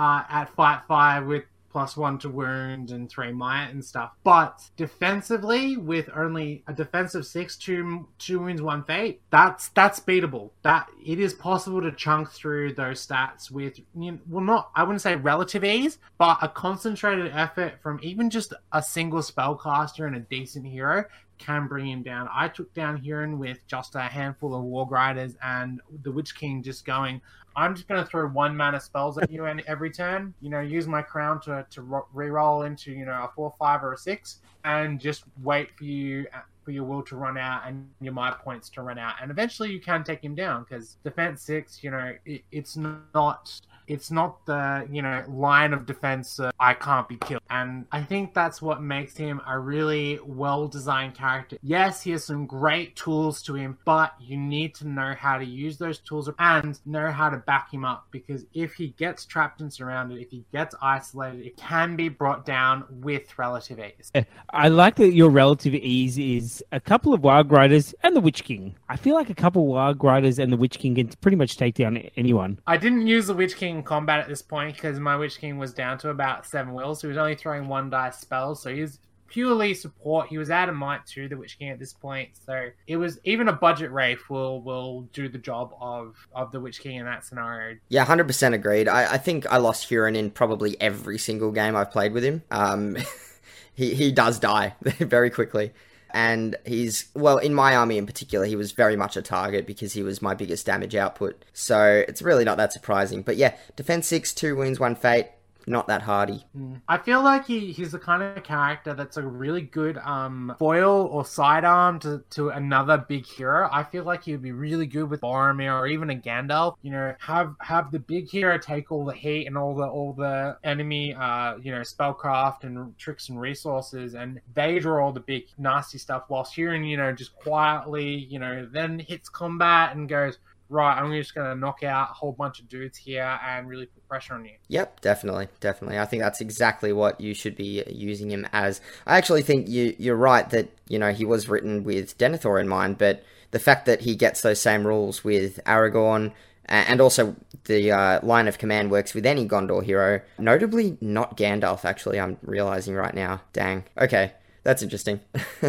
Uh, 0.00 0.24
at 0.30 0.48
fight 0.56 0.80
five 0.88 1.26
with 1.26 1.44
plus 1.70 1.94
one 1.94 2.18
to 2.18 2.30
wound 2.30 2.90
and 2.90 3.10
three 3.10 3.32
might 3.32 3.68
and 3.68 3.84
stuff. 3.84 4.12
But 4.24 4.70
defensively, 4.78 5.76
with 5.76 6.08
only 6.16 6.64
a 6.66 6.72
defensive 6.72 7.26
six, 7.26 7.58
two 7.58 8.08
two 8.18 8.40
wounds, 8.40 8.62
one 8.62 8.82
fate, 8.84 9.20
that's 9.28 9.68
that's 9.68 10.00
beatable. 10.00 10.52
That 10.62 10.88
it 11.04 11.20
is 11.20 11.34
possible 11.34 11.82
to 11.82 11.92
chunk 11.92 12.30
through 12.30 12.72
those 12.74 13.06
stats 13.06 13.50
with 13.50 13.78
you 13.94 14.12
know, 14.12 14.18
well, 14.26 14.42
not 14.42 14.70
I 14.74 14.84
wouldn't 14.84 15.02
say 15.02 15.16
relative 15.16 15.64
ease, 15.64 15.98
but 16.16 16.38
a 16.40 16.48
concentrated 16.48 17.30
effort 17.34 17.74
from 17.82 18.00
even 18.02 18.30
just 18.30 18.54
a 18.72 18.82
single 18.82 19.20
spellcaster 19.20 20.06
and 20.06 20.16
a 20.16 20.20
decent 20.20 20.66
hero 20.66 21.04
can 21.40 21.66
bring 21.66 21.88
him 21.88 22.02
down. 22.02 22.28
I 22.32 22.48
took 22.48 22.72
down 22.74 23.00
Hurin 23.02 23.38
with 23.38 23.66
just 23.66 23.94
a 23.94 24.02
handful 24.02 24.54
of 24.54 24.62
War 24.62 24.86
Grinders 24.86 25.36
and 25.42 25.80
the 26.02 26.12
Witch 26.12 26.34
King 26.34 26.62
just 26.62 26.84
going, 26.84 27.22
I'm 27.56 27.74
just 27.74 27.88
going 27.88 28.02
to 28.02 28.08
throw 28.08 28.28
one 28.28 28.56
mana 28.56 28.80
spells 28.80 29.18
at 29.18 29.30
you 29.30 29.46
and 29.46 29.62
every 29.66 29.90
turn, 29.90 30.34
you 30.40 30.50
know, 30.50 30.60
use 30.60 30.86
my 30.86 31.02
crown 31.02 31.40
to, 31.42 31.66
to 31.70 32.02
re-roll 32.12 32.62
into, 32.62 32.92
you 32.92 33.04
know, 33.04 33.12
a 33.12 33.30
four, 33.34 33.52
five, 33.58 33.82
or 33.82 33.92
a 33.92 33.98
six, 33.98 34.38
and 34.64 35.00
just 35.00 35.24
wait 35.42 35.70
for 35.76 35.84
you 35.84 36.26
for 36.64 36.70
your 36.70 36.84
will 36.84 37.02
to 37.02 37.16
run 37.16 37.38
out 37.38 37.62
and 37.66 37.88
your 38.00 38.12
might 38.12 38.38
points 38.38 38.68
to 38.70 38.82
run 38.82 38.98
out. 38.98 39.14
And 39.20 39.30
eventually 39.30 39.72
you 39.72 39.80
can 39.80 40.04
take 40.04 40.22
him 40.22 40.34
down 40.34 40.64
because 40.64 40.96
defense 41.02 41.42
six, 41.42 41.82
you 41.82 41.90
know, 41.90 42.14
it, 42.24 42.42
it's 42.52 42.76
not 42.76 43.60
it's 43.90 44.10
not 44.10 44.46
the, 44.46 44.86
you 44.90 45.02
know, 45.02 45.24
line 45.28 45.72
of 45.72 45.84
defense 45.84 46.38
uh, 46.38 46.52
I 46.60 46.74
can't 46.74 47.08
be 47.08 47.16
killed. 47.16 47.42
And 47.50 47.86
I 47.90 48.02
think 48.02 48.34
that's 48.34 48.62
what 48.62 48.80
makes 48.80 49.16
him 49.16 49.40
a 49.48 49.58
really 49.58 50.20
well 50.24 50.68
designed 50.68 51.14
character. 51.14 51.58
Yes, 51.60 52.00
he 52.02 52.12
has 52.12 52.24
some 52.24 52.46
great 52.46 52.94
tools 52.94 53.42
to 53.42 53.54
him, 53.54 53.78
but 53.84 54.14
you 54.20 54.36
need 54.36 54.76
to 54.76 54.86
know 54.86 55.14
how 55.18 55.38
to 55.38 55.44
use 55.44 55.76
those 55.76 55.98
tools 55.98 56.30
and 56.38 56.78
know 56.86 57.10
how 57.10 57.30
to 57.30 57.38
back 57.38 57.72
him 57.72 57.84
up 57.84 58.06
because 58.12 58.46
if 58.54 58.74
he 58.74 58.88
gets 58.90 59.26
trapped 59.26 59.60
and 59.60 59.72
surrounded, 59.72 60.18
if 60.18 60.30
he 60.30 60.44
gets 60.52 60.74
isolated, 60.80 61.44
it 61.44 61.56
can 61.56 61.96
be 61.96 62.08
brought 62.08 62.46
down 62.46 62.84
with 62.90 63.36
relative 63.36 63.80
ease. 63.80 64.12
I 64.50 64.68
like 64.68 64.96
that 64.96 65.14
your 65.14 65.30
relative 65.30 65.74
ease 65.74 66.16
is 66.16 66.62
a 66.70 66.78
couple 66.78 67.12
of 67.12 67.24
Wild 67.24 67.50
Riders 67.50 67.92
and 68.04 68.14
the 68.14 68.20
Witch 68.20 68.44
King. 68.44 68.76
I 68.88 68.96
feel 68.96 69.16
like 69.16 69.30
a 69.30 69.34
couple 69.34 69.62
of 69.62 69.68
Wild 69.68 70.02
Riders 70.04 70.38
and 70.38 70.52
the 70.52 70.56
Witch 70.56 70.78
King 70.78 70.94
can 70.94 71.08
pretty 71.20 71.36
much 71.36 71.56
take 71.56 71.74
down 71.74 71.96
anyone. 72.16 72.60
I 72.68 72.76
didn't 72.76 73.08
use 73.08 73.26
the 73.26 73.34
Witch 73.34 73.56
King 73.56 73.79
combat 73.82 74.20
at 74.20 74.28
this 74.28 74.42
point 74.42 74.74
because 74.74 74.98
my 74.98 75.16
Witch 75.16 75.38
King 75.38 75.58
was 75.58 75.72
down 75.72 75.98
to 75.98 76.10
about 76.10 76.46
seven 76.46 76.74
wills, 76.74 77.00
so 77.00 77.08
he 77.08 77.10
was 77.10 77.18
only 77.18 77.34
throwing 77.34 77.68
one 77.68 77.90
dice 77.90 78.18
spells, 78.18 78.62
so 78.62 78.74
he's 78.74 78.98
purely 79.28 79.74
support. 79.74 80.28
He 80.28 80.38
was 80.38 80.50
out 80.50 80.68
of 80.68 80.74
might 80.74 81.06
too, 81.06 81.28
the 81.28 81.36
Witch 81.36 81.58
King 81.58 81.70
at 81.70 81.78
this 81.78 81.92
point, 81.92 82.30
so 82.44 82.68
it 82.86 82.96
was 82.96 83.18
even 83.24 83.48
a 83.48 83.52
budget 83.52 83.90
Wraith 83.90 84.28
will 84.28 84.60
will 84.62 85.02
do 85.12 85.28
the 85.28 85.38
job 85.38 85.74
of 85.80 86.16
of 86.34 86.52
the 86.52 86.60
Witch 86.60 86.80
King 86.80 86.96
in 86.96 87.06
that 87.06 87.24
scenario. 87.24 87.78
Yeah, 87.88 88.04
hundred 88.04 88.26
percent 88.26 88.54
agreed. 88.54 88.88
I, 88.88 89.14
I 89.14 89.18
think 89.18 89.50
I 89.50 89.56
lost 89.58 89.88
Hurin 89.88 90.16
in 90.16 90.30
probably 90.30 90.80
every 90.80 91.18
single 91.18 91.52
game 91.52 91.76
I've 91.76 91.90
played 91.90 92.12
with 92.12 92.24
him. 92.24 92.42
Um, 92.50 92.96
he 93.74 93.94
he 93.94 94.12
does 94.12 94.38
die 94.38 94.74
very 94.82 95.30
quickly 95.30 95.72
and 96.14 96.56
he's 96.64 97.06
well 97.14 97.38
in 97.38 97.54
my 97.54 97.76
army 97.76 97.98
in 97.98 98.06
particular 98.06 98.44
he 98.46 98.56
was 98.56 98.72
very 98.72 98.96
much 98.96 99.16
a 99.16 99.22
target 99.22 99.66
because 99.66 99.92
he 99.92 100.02
was 100.02 100.22
my 100.22 100.34
biggest 100.34 100.66
damage 100.66 100.94
output. 100.94 101.44
So 101.52 102.04
it's 102.06 102.22
really 102.22 102.44
not 102.44 102.56
that 102.58 102.72
surprising. 102.72 103.22
But 103.22 103.36
yeah 103.36 103.54
defense 103.76 104.06
6 104.08 104.34
2 104.34 104.56
wounds 104.56 104.80
1 104.80 104.96
fate 104.96 105.28
not 105.70 105.86
that 105.88 106.02
hardy. 106.02 106.44
Mm. 106.56 106.80
I 106.88 106.98
feel 106.98 107.22
like 107.22 107.46
he, 107.46 107.72
he's 107.72 107.92
the 107.92 107.98
kind 107.98 108.22
of 108.22 108.42
character 108.42 108.94
that's 108.94 109.16
a 109.16 109.22
really 109.22 109.62
good 109.62 109.98
um, 109.98 110.54
foil 110.58 111.08
or 111.10 111.24
sidearm 111.24 111.98
to, 112.00 112.22
to 112.30 112.50
another 112.50 112.98
big 112.98 113.26
hero. 113.26 113.68
I 113.70 113.84
feel 113.84 114.04
like 114.04 114.24
he 114.24 114.32
would 114.32 114.42
be 114.42 114.52
really 114.52 114.86
good 114.86 115.08
with 115.08 115.20
Boromir 115.20 115.72
or 115.78 115.86
even 115.86 116.10
a 116.10 116.14
Gandalf. 116.14 116.76
You 116.82 116.90
know, 116.90 117.14
have 117.20 117.54
have 117.60 117.90
the 117.90 117.98
big 117.98 118.28
hero 118.28 118.58
take 118.58 118.90
all 118.92 119.04
the 119.04 119.14
heat 119.14 119.46
and 119.46 119.56
all 119.56 119.74
the 119.74 119.86
all 119.86 120.12
the 120.12 120.58
enemy, 120.64 121.14
uh, 121.14 121.56
you 121.58 121.70
know, 121.72 121.80
spellcraft 121.80 122.64
and 122.64 122.96
tricks 122.98 123.28
and 123.28 123.40
resources, 123.40 124.14
and 124.14 124.40
they 124.54 124.78
draw 124.78 125.04
all 125.04 125.12
the 125.12 125.20
big 125.20 125.44
nasty 125.58 125.98
stuff. 125.98 126.24
Whilst 126.28 126.56
Hurin, 126.56 126.88
you 126.88 126.96
know, 126.96 127.12
just 127.12 127.34
quietly, 127.36 128.14
you 128.14 128.38
know, 128.38 128.68
then 128.70 128.98
hits 128.98 129.28
combat 129.28 129.94
and 129.94 130.08
goes 130.08 130.38
right, 130.70 130.96
I'm 130.96 131.12
just 131.12 131.34
going 131.34 131.48
to 131.48 131.54
knock 131.54 131.82
out 131.82 132.10
a 132.10 132.14
whole 132.14 132.32
bunch 132.32 132.60
of 132.60 132.68
dudes 132.68 132.96
here 132.96 133.38
and 133.44 133.68
really 133.68 133.86
put 133.86 134.06
pressure 134.08 134.34
on 134.34 134.44
you. 134.44 134.52
Yep, 134.68 135.00
definitely, 135.00 135.48
definitely. 135.58 135.98
I 135.98 136.06
think 136.06 136.22
that's 136.22 136.40
exactly 136.40 136.92
what 136.92 137.20
you 137.20 137.34
should 137.34 137.56
be 137.56 137.82
using 137.88 138.30
him 138.30 138.46
as. 138.52 138.80
I 139.06 139.18
actually 139.18 139.42
think 139.42 139.68
you 139.68 139.94
you're 139.98 140.16
right 140.16 140.48
that 140.50 140.70
you 140.88 140.98
know 140.98 141.12
he 141.12 141.24
was 141.24 141.48
written 141.48 141.84
with 141.84 142.16
Denethor 142.16 142.60
in 142.60 142.68
mind, 142.68 142.98
but 142.98 143.22
the 143.50 143.58
fact 143.58 143.86
that 143.86 144.02
he 144.02 144.14
gets 144.14 144.40
those 144.42 144.60
same 144.60 144.86
rules 144.86 145.24
with 145.24 145.60
Aragorn. 145.64 146.32
And 146.66 147.00
also, 147.00 147.34
the 147.64 147.90
uh, 147.90 148.24
line 148.24 148.46
of 148.46 148.58
command 148.58 148.92
works 148.92 149.12
with 149.12 149.26
any 149.26 149.44
Gondor 149.44 149.82
hero. 149.82 150.20
Notably, 150.38 150.96
not 151.00 151.36
Gandalf, 151.36 151.84
actually, 151.84 152.20
I'm 152.20 152.36
realizing 152.42 152.94
right 152.94 153.12
now. 153.12 153.42
Dang. 153.52 153.82
Okay, 153.98 154.34
that's 154.62 154.80
interesting. 154.80 155.18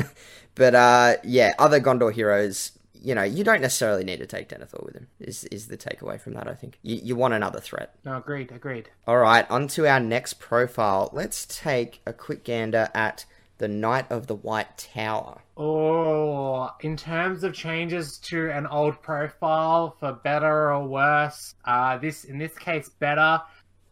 but 0.55 0.75
uh, 0.75 1.15
yeah, 1.23 1.53
other 1.57 1.79
Gondor 1.79 2.13
heroes 2.13 2.73
you 3.01 3.15
know, 3.15 3.23
you 3.23 3.43
don't 3.43 3.61
necessarily 3.61 4.03
need 4.03 4.19
to 4.19 4.27
take 4.27 4.49
Denethor 4.49 4.85
with 4.85 4.95
him. 4.95 5.07
Is 5.19 5.43
is 5.45 5.67
the 5.67 5.77
takeaway 5.77 6.19
from 6.19 6.33
that? 6.33 6.47
I 6.47 6.53
think 6.53 6.77
you 6.83 6.99
you 7.03 7.15
want 7.15 7.33
another 7.33 7.59
threat. 7.59 7.95
No, 8.05 8.17
agreed, 8.17 8.51
agreed. 8.51 8.89
All 9.07 9.17
right, 9.17 9.49
on 9.49 9.67
to 9.69 9.87
our 9.87 9.99
next 9.99 10.35
profile. 10.35 11.09
Let's 11.11 11.45
take 11.45 12.01
a 12.05 12.13
quick 12.13 12.43
gander 12.43 12.89
at 12.93 13.25
the 13.57 13.67
Knight 13.67 14.11
of 14.11 14.27
the 14.27 14.35
White 14.35 14.77
Tower. 14.77 15.41
Oh, 15.55 16.69
in 16.79 16.97
terms 16.97 17.43
of 17.43 17.53
changes 17.53 18.17
to 18.19 18.49
an 18.51 18.65
old 18.65 19.01
profile 19.01 19.95
for 19.99 20.13
better 20.13 20.71
or 20.71 20.87
worse, 20.87 21.53
uh, 21.65 21.97
this 21.97 22.23
in 22.23 22.37
this 22.37 22.57
case 22.57 22.89
better. 22.89 23.41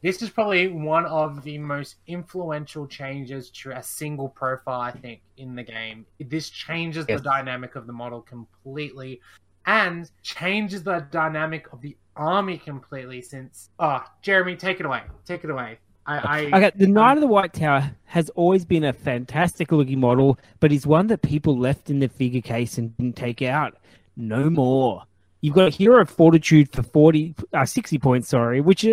This 0.02 0.22
is 0.22 0.30
probably 0.30 0.70
one 0.70 1.06
of 1.06 1.44
the 1.44 1.58
most 1.58 1.98
influential 2.08 2.88
changes 2.88 3.50
to 3.50 3.72
a 3.72 3.84
single 3.84 4.30
profile, 4.30 4.80
I 4.80 4.92
think, 4.92 5.22
in 5.36 5.56
the 5.56 5.64
game. 5.64 6.06
This 6.20 6.50
changes 6.50 7.06
yes. 7.10 7.20
the 7.20 7.24
dynamic 7.24 7.76
of 7.76 7.86
the 7.86 7.94
model 7.94 8.22
completely 8.22 9.20
and 9.66 10.10
changes 10.24 10.84
the 10.84 11.06
dynamic 11.12 11.72
of 11.74 11.82
the 11.82 11.98
army 12.16 12.58
completely 12.58 13.22
since. 13.22 13.70
Oh, 13.78 14.04
Jeremy, 14.22 14.56
take 14.56 14.80
it 14.80 14.86
away. 14.86 15.02
Take 15.26 15.44
it 15.44 15.50
away. 15.50 15.80
I, 16.06 16.18
I, 16.18 16.58
okay, 16.58 16.72
the 16.76 16.88
Knight 16.88 17.12
um, 17.12 17.18
of 17.18 17.22
the 17.22 17.28
White 17.28 17.54
Tower 17.54 17.92
has 18.06 18.30
always 18.32 18.66
been 18.66 18.84
a 18.84 18.94
fantastic 18.94 19.72
looking 19.72 20.00
model, 20.00 20.40
but 20.60 20.72
he's 20.72 20.88
one 20.88 21.08
that 21.08 21.22
people 21.22 21.56
left 21.58 21.90
in 21.90 22.00
the 22.00 22.08
figure 22.08 22.42
case 22.42 22.78
and 22.78 22.96
didn't 22.98 23.16
take 23.16 23.44
out. 23.44 23.78
No 24.18 24.50
more. 24.50 25.04
You've 25.42 25.54
got 25.54 25.68
a 25.68 25.70
hero 25.70 26.02
of 26.02 26.10
fortitude 26.10 26.72
for 26.72 26.82
40, 26.82 27.36
uh, 27.54 27.66
60 27.66 28.00
points, 28.00 28.30
sorry, 28.30 28.60
which 28.60 28.84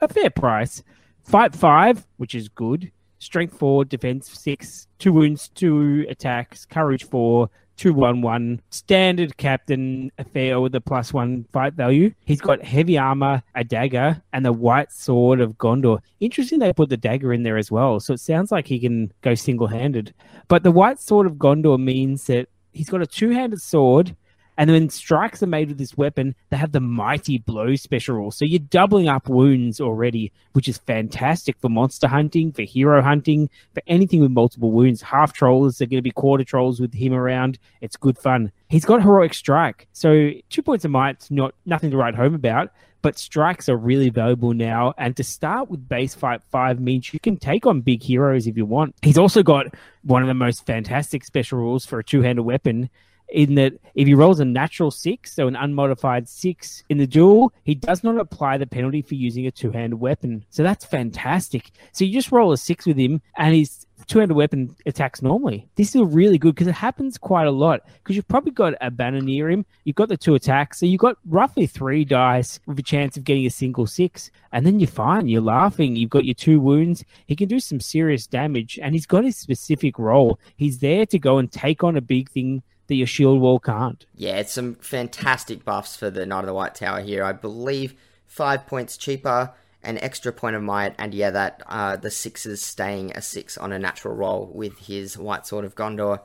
a 0.00 0.08
fair 0.08 0.30
price. 0.30 0.82
Fight 1.24 1.54
five, 1.54 2.06
which 2.18 2.34
is 2.34 2.48
good. 2.48 2.90
Strength 3.18 3.58
four, 3.58 3.84
defense 3.84 4.30
six, 4.30 4.86
two 4.98 5.12
wounds, 5.12 5.48
two 5.48 6.06
attacks, 6.08 6.64
courage 6.66 7.04
four, 7.04 7.50
two 7.76 7.92
one 7.92 8.20
one. 8.20 8.60
Standard 8.70 9.36
captain 9.36 10.10
affair 10.18 10.60
with 10.60 10.74
a 10.74 10.80
plus 10.80 11.12
one 11.12 11.46
fight 11.52 11.74
value. 11.74 12.12
He's 12.24 12.40
got 12.40 12.62
heavy 12.62 12.98
armor, 12.98 13.42
a 13.54 13.64
dagger, 13.64 14.22
and 14.32 14.44
the 14.44 14.52
white 14.52 14.92
sword 14.92 15.40
of 15.40 15.56
Gondor. 15.58 16.00
Interesting 16.20 16.58
they 16.58 16.72
put 16.72 16.90
the 16.90 16.96
dagger 16.96 17.32
in 17.32 17.42
there 17.42 17.56
as 17.56 17.70
well. 17.70 18.00
So 18.00 18.12
it 18.12 18.20
sounds 18.20 18.52
like 18.52 18.66
he 18.66 18.78
can 18.78 19.12
go 19.22 19.34
single 19.34 19.66
handed. 19.66 20.14
But 20.48 20.62
the 20.62 20.70
white 20.70 21.00
sword 21.00 21.26
of 21.26 21.34
Gondor 21.34 21.82
means 21.82 22.26
that 22.26 22.48
he's 22.72 22.90
got 22.90 23.02
a 23.02 23.06
two 23.06 23.30
handed 23.30 23.60
sword 23.60 24.14
and 24.58 24.70
when 24.70 24.88
strikes 24.88 25.42
are 25.42 25.46
made 25.46 25.68
with 25.68 25.78
this 25.78 25.96
weapon, 25.96 26.34
they 26.50 26.56
have 26.56 26.72
the 26.72 26.80
mighty 26.80 27.38
blow 27.38 27.74
special 27.76 28.16
rule. 28.16 28.30
So 28.30 28.44
you're 28.46 28.58
doubling 28.58 29.08
up 29.08 29.28
wounds 29.28 29.80
already, 29.80 30.32
which 30.52 30.68
is 30.68 30.78
fantastic 30.78 31.56
for 31.60 31.68
monster 31.68 32.08
hunting, 32.08 32.52
for 32.52 32.62
hero 32.62 33.02
hunting, 33.02 33.50
for 33.74 33.82
anything 33.86 34.20
with 34.20 34.30
multiple 34.30 34.70
wounds. 34.70 35.02
Half 35.02 35.32
trollers 35.32 35.80
are 35.80 35.86
going 35.86 35.98
to 35.98 36.02
be 36.02 36.10
quarter 36.10 36.44
trolls 36.44 36.80
with 36.80 36.94
him 36.94 37.12
around. 37.12 37.58
It's 37.80 37.96
good 37.96 38.18
fun. 38.18 38.52
He's 38.68 38.84
got 38.84 39.02
heroic 39.02 39.34
strike, 39.34 39.88
so 39.92 40.30
two 40.48 40.62
points 40.62 40.84
of 40.84 40.90
might's 40.90 41.30
not 41.30 41.54
nothing 41.66 41.90
to 41.90 41.96
write 41.96 42.14
home 42.14 42.34
about. 42.34 42.70
But 43.02 43.18
strikes 43.18 43.68
are 43.68 43.76
really 43.76 44.10
valuable 44.10 44.52
now, 44.52 44.92
and 44.98 45.16
to 45.16 45.22
start 45.22 45.70
with 45.70 45.88
base 45.88 46.14
fight 46.14 46.42
five 46.50 46.80
means 46.80 47.12
you 47.12 47.20
can 47.20 47.36
take 47.36 47.64
on 47.64 47.82
big 47.82 48.02
heroes 48.02 48.48
if 48.48 48.56
you 48.56 48.64
want. 48.64 48.96
He's 49.02 49.18
also 49.18 49.44
got 49.44 49.66
one 50.02 50.22
of 50.22 50.28
the 50.28 50.34
most 50.34 50.66
fantastic 50.66 51.24
special 51.24 51.58
rules 51.58 51.86
for 51.86 52.00
a 52.00 52.04
two-handed 52.04 52.42
weapon 52.42 52.90
in 53.28 53.54
that 53.56 53.74
if 53.94 54.06
he 54.06 54.14
rolls 54.14 54.40
a 54.40 54.44
natural 54.44 54.90
six, 54.90 55.34
so 55.34 55.48
an 55.48 55.56
unmodified 55.56 56.28
six 56.28 56.84
in 56.88 56.98
the 56.98 57.06
duel, 57.06 57.52
he 57.64 57.74
does 57.74 58.04
not 58.04 58.18
apply 58.18 58.58
the 58.58 58.66
penalty 58.66 59.02
for 59.02 59.14
using 59.14 59.46
a 59.46 59.50
two 59.50 59.70
handed 59.70 59.96
weapon. 59.96 60.44
So 60.50 60.62
that's 60.62 60.84
fantastic. 60.84 61.70
So 61.92 62.04
you 62.04 62.12
just 62.12 62.32
roll 62.32 62.52
a 62.52 62.56
six 62.56 62.86
with 62.86 62.96
him, 62.96 63.20
and 63.36 63.54
his 63.54 63.86
two 64.06 64.18
handed 64.18 64.34
weapon 64.34 64.76
attacks 64.84 65.22
normally. 65.22 65.68
This 65.74 65.94
is 65.94 66.02
really 66.02 66.38
good 66.38 66.54
because 66.54 66.68
it 66.68 66.74
happens 66.74 67.18
quite 67.18 67.46
a 67.46 67.50
lot. 67.50 67.80
Because 67.98 68.14
you've 68.16 68.28
probably 68.28 68.52
got 68.52 68.74
a 68.80 68.90
banner 68.90 69.20
near 69.20 69.50
him, 69.50 69.64
you've 69.84 69.96
got 69.96 70.08
the 70.08 70.16
two 70.16 70.34
attacks, 70.34 70.78
so 70.78 70.86
you've 70.86 71.00
got 71.00 71.16
roughly 71.26 71.66
three 71.66 72.04
dice 72.04 72.60
with 72.66 72.78
a 72.78 72.82
chance 72.82 73.16
of 73.16 73.24
getting 73.24 73.46
a 73.46 73.50
single 73.50 73.86
six, 73.86 74.30
and 74.52 74.64
then 74.64 74.78
you're 74.78 74.86
fine. 74.86 75.28
You're 75.28 75.42
laughing. 75.42 75.96
You've 75.96 76.10
got 76.10 76.24
your 76.24 76.34
two 76.34 76.60
wounds. 76.60 77.04
He 77.26 77.34
can 77.34 77.48
do 77.48 77.58
some 77.58 77.80
serious 77.80 78.26
damage, 78.26 78.78
and 78.80 78.94
he's 78.94 79.06
got 79.06 79.24
his 79.24 79.36
specific 79.36 79.98
role. 79.98 80.38
He's 80.56 80.78
there 80.78 81.06
to 81.06 81.18
go 81.18 81.38
and 81.38 81.50
take 81.50 81.82
on 81.82 81.96
a 81.96 82.00
big 82.00 82.30
thing 82.30 82.62
that 82.86 82.94
your 82.94 83.06
shield 83.06 83.40
wall 83.40 83.58
can't. 83.58 84.04
Yeah, 84.14 84.36
it's 84.36 84.52
some 84.52 84.76
fantastic 84.76 85.64
buffs 85.64 85.96
for 85.96 86.10
the 86.10 86.26
Knight 86.26 86.40
of 86.40 86.46
the 86.46 86.54
White 86.54 86.74
Tower 86.74 87.00
here. 87.00 87.24
I 87.24 87.32
believe 87.32 87.94
five 88.26 88.66
points 88.66 88.96
cheaper 88.96 89.52
an 89.86 89.98
extra 89.98 90.32
point 90.32 90.56
of 90.56 90.62
might, 90.62 90.94
and 90.98 91.14
yeah, 91.14 91.30
that 91.30 91.62
uh, 91.66 91.96
the 91.96 92.10
sixes 92.10 92.60
staying 92.60 93.12
a 93.12 93.22
six 93.22 93.56
on 93.56 93.72
a 93.72 93.78
natural 93.78 94.14
roll 94.14 94.50
with 94.52 94.78
his 94.80 95.16
White 95.16 95.46
Sword 95.46 95.64
of 95.64 95.76
Gondor. 95.76 96.20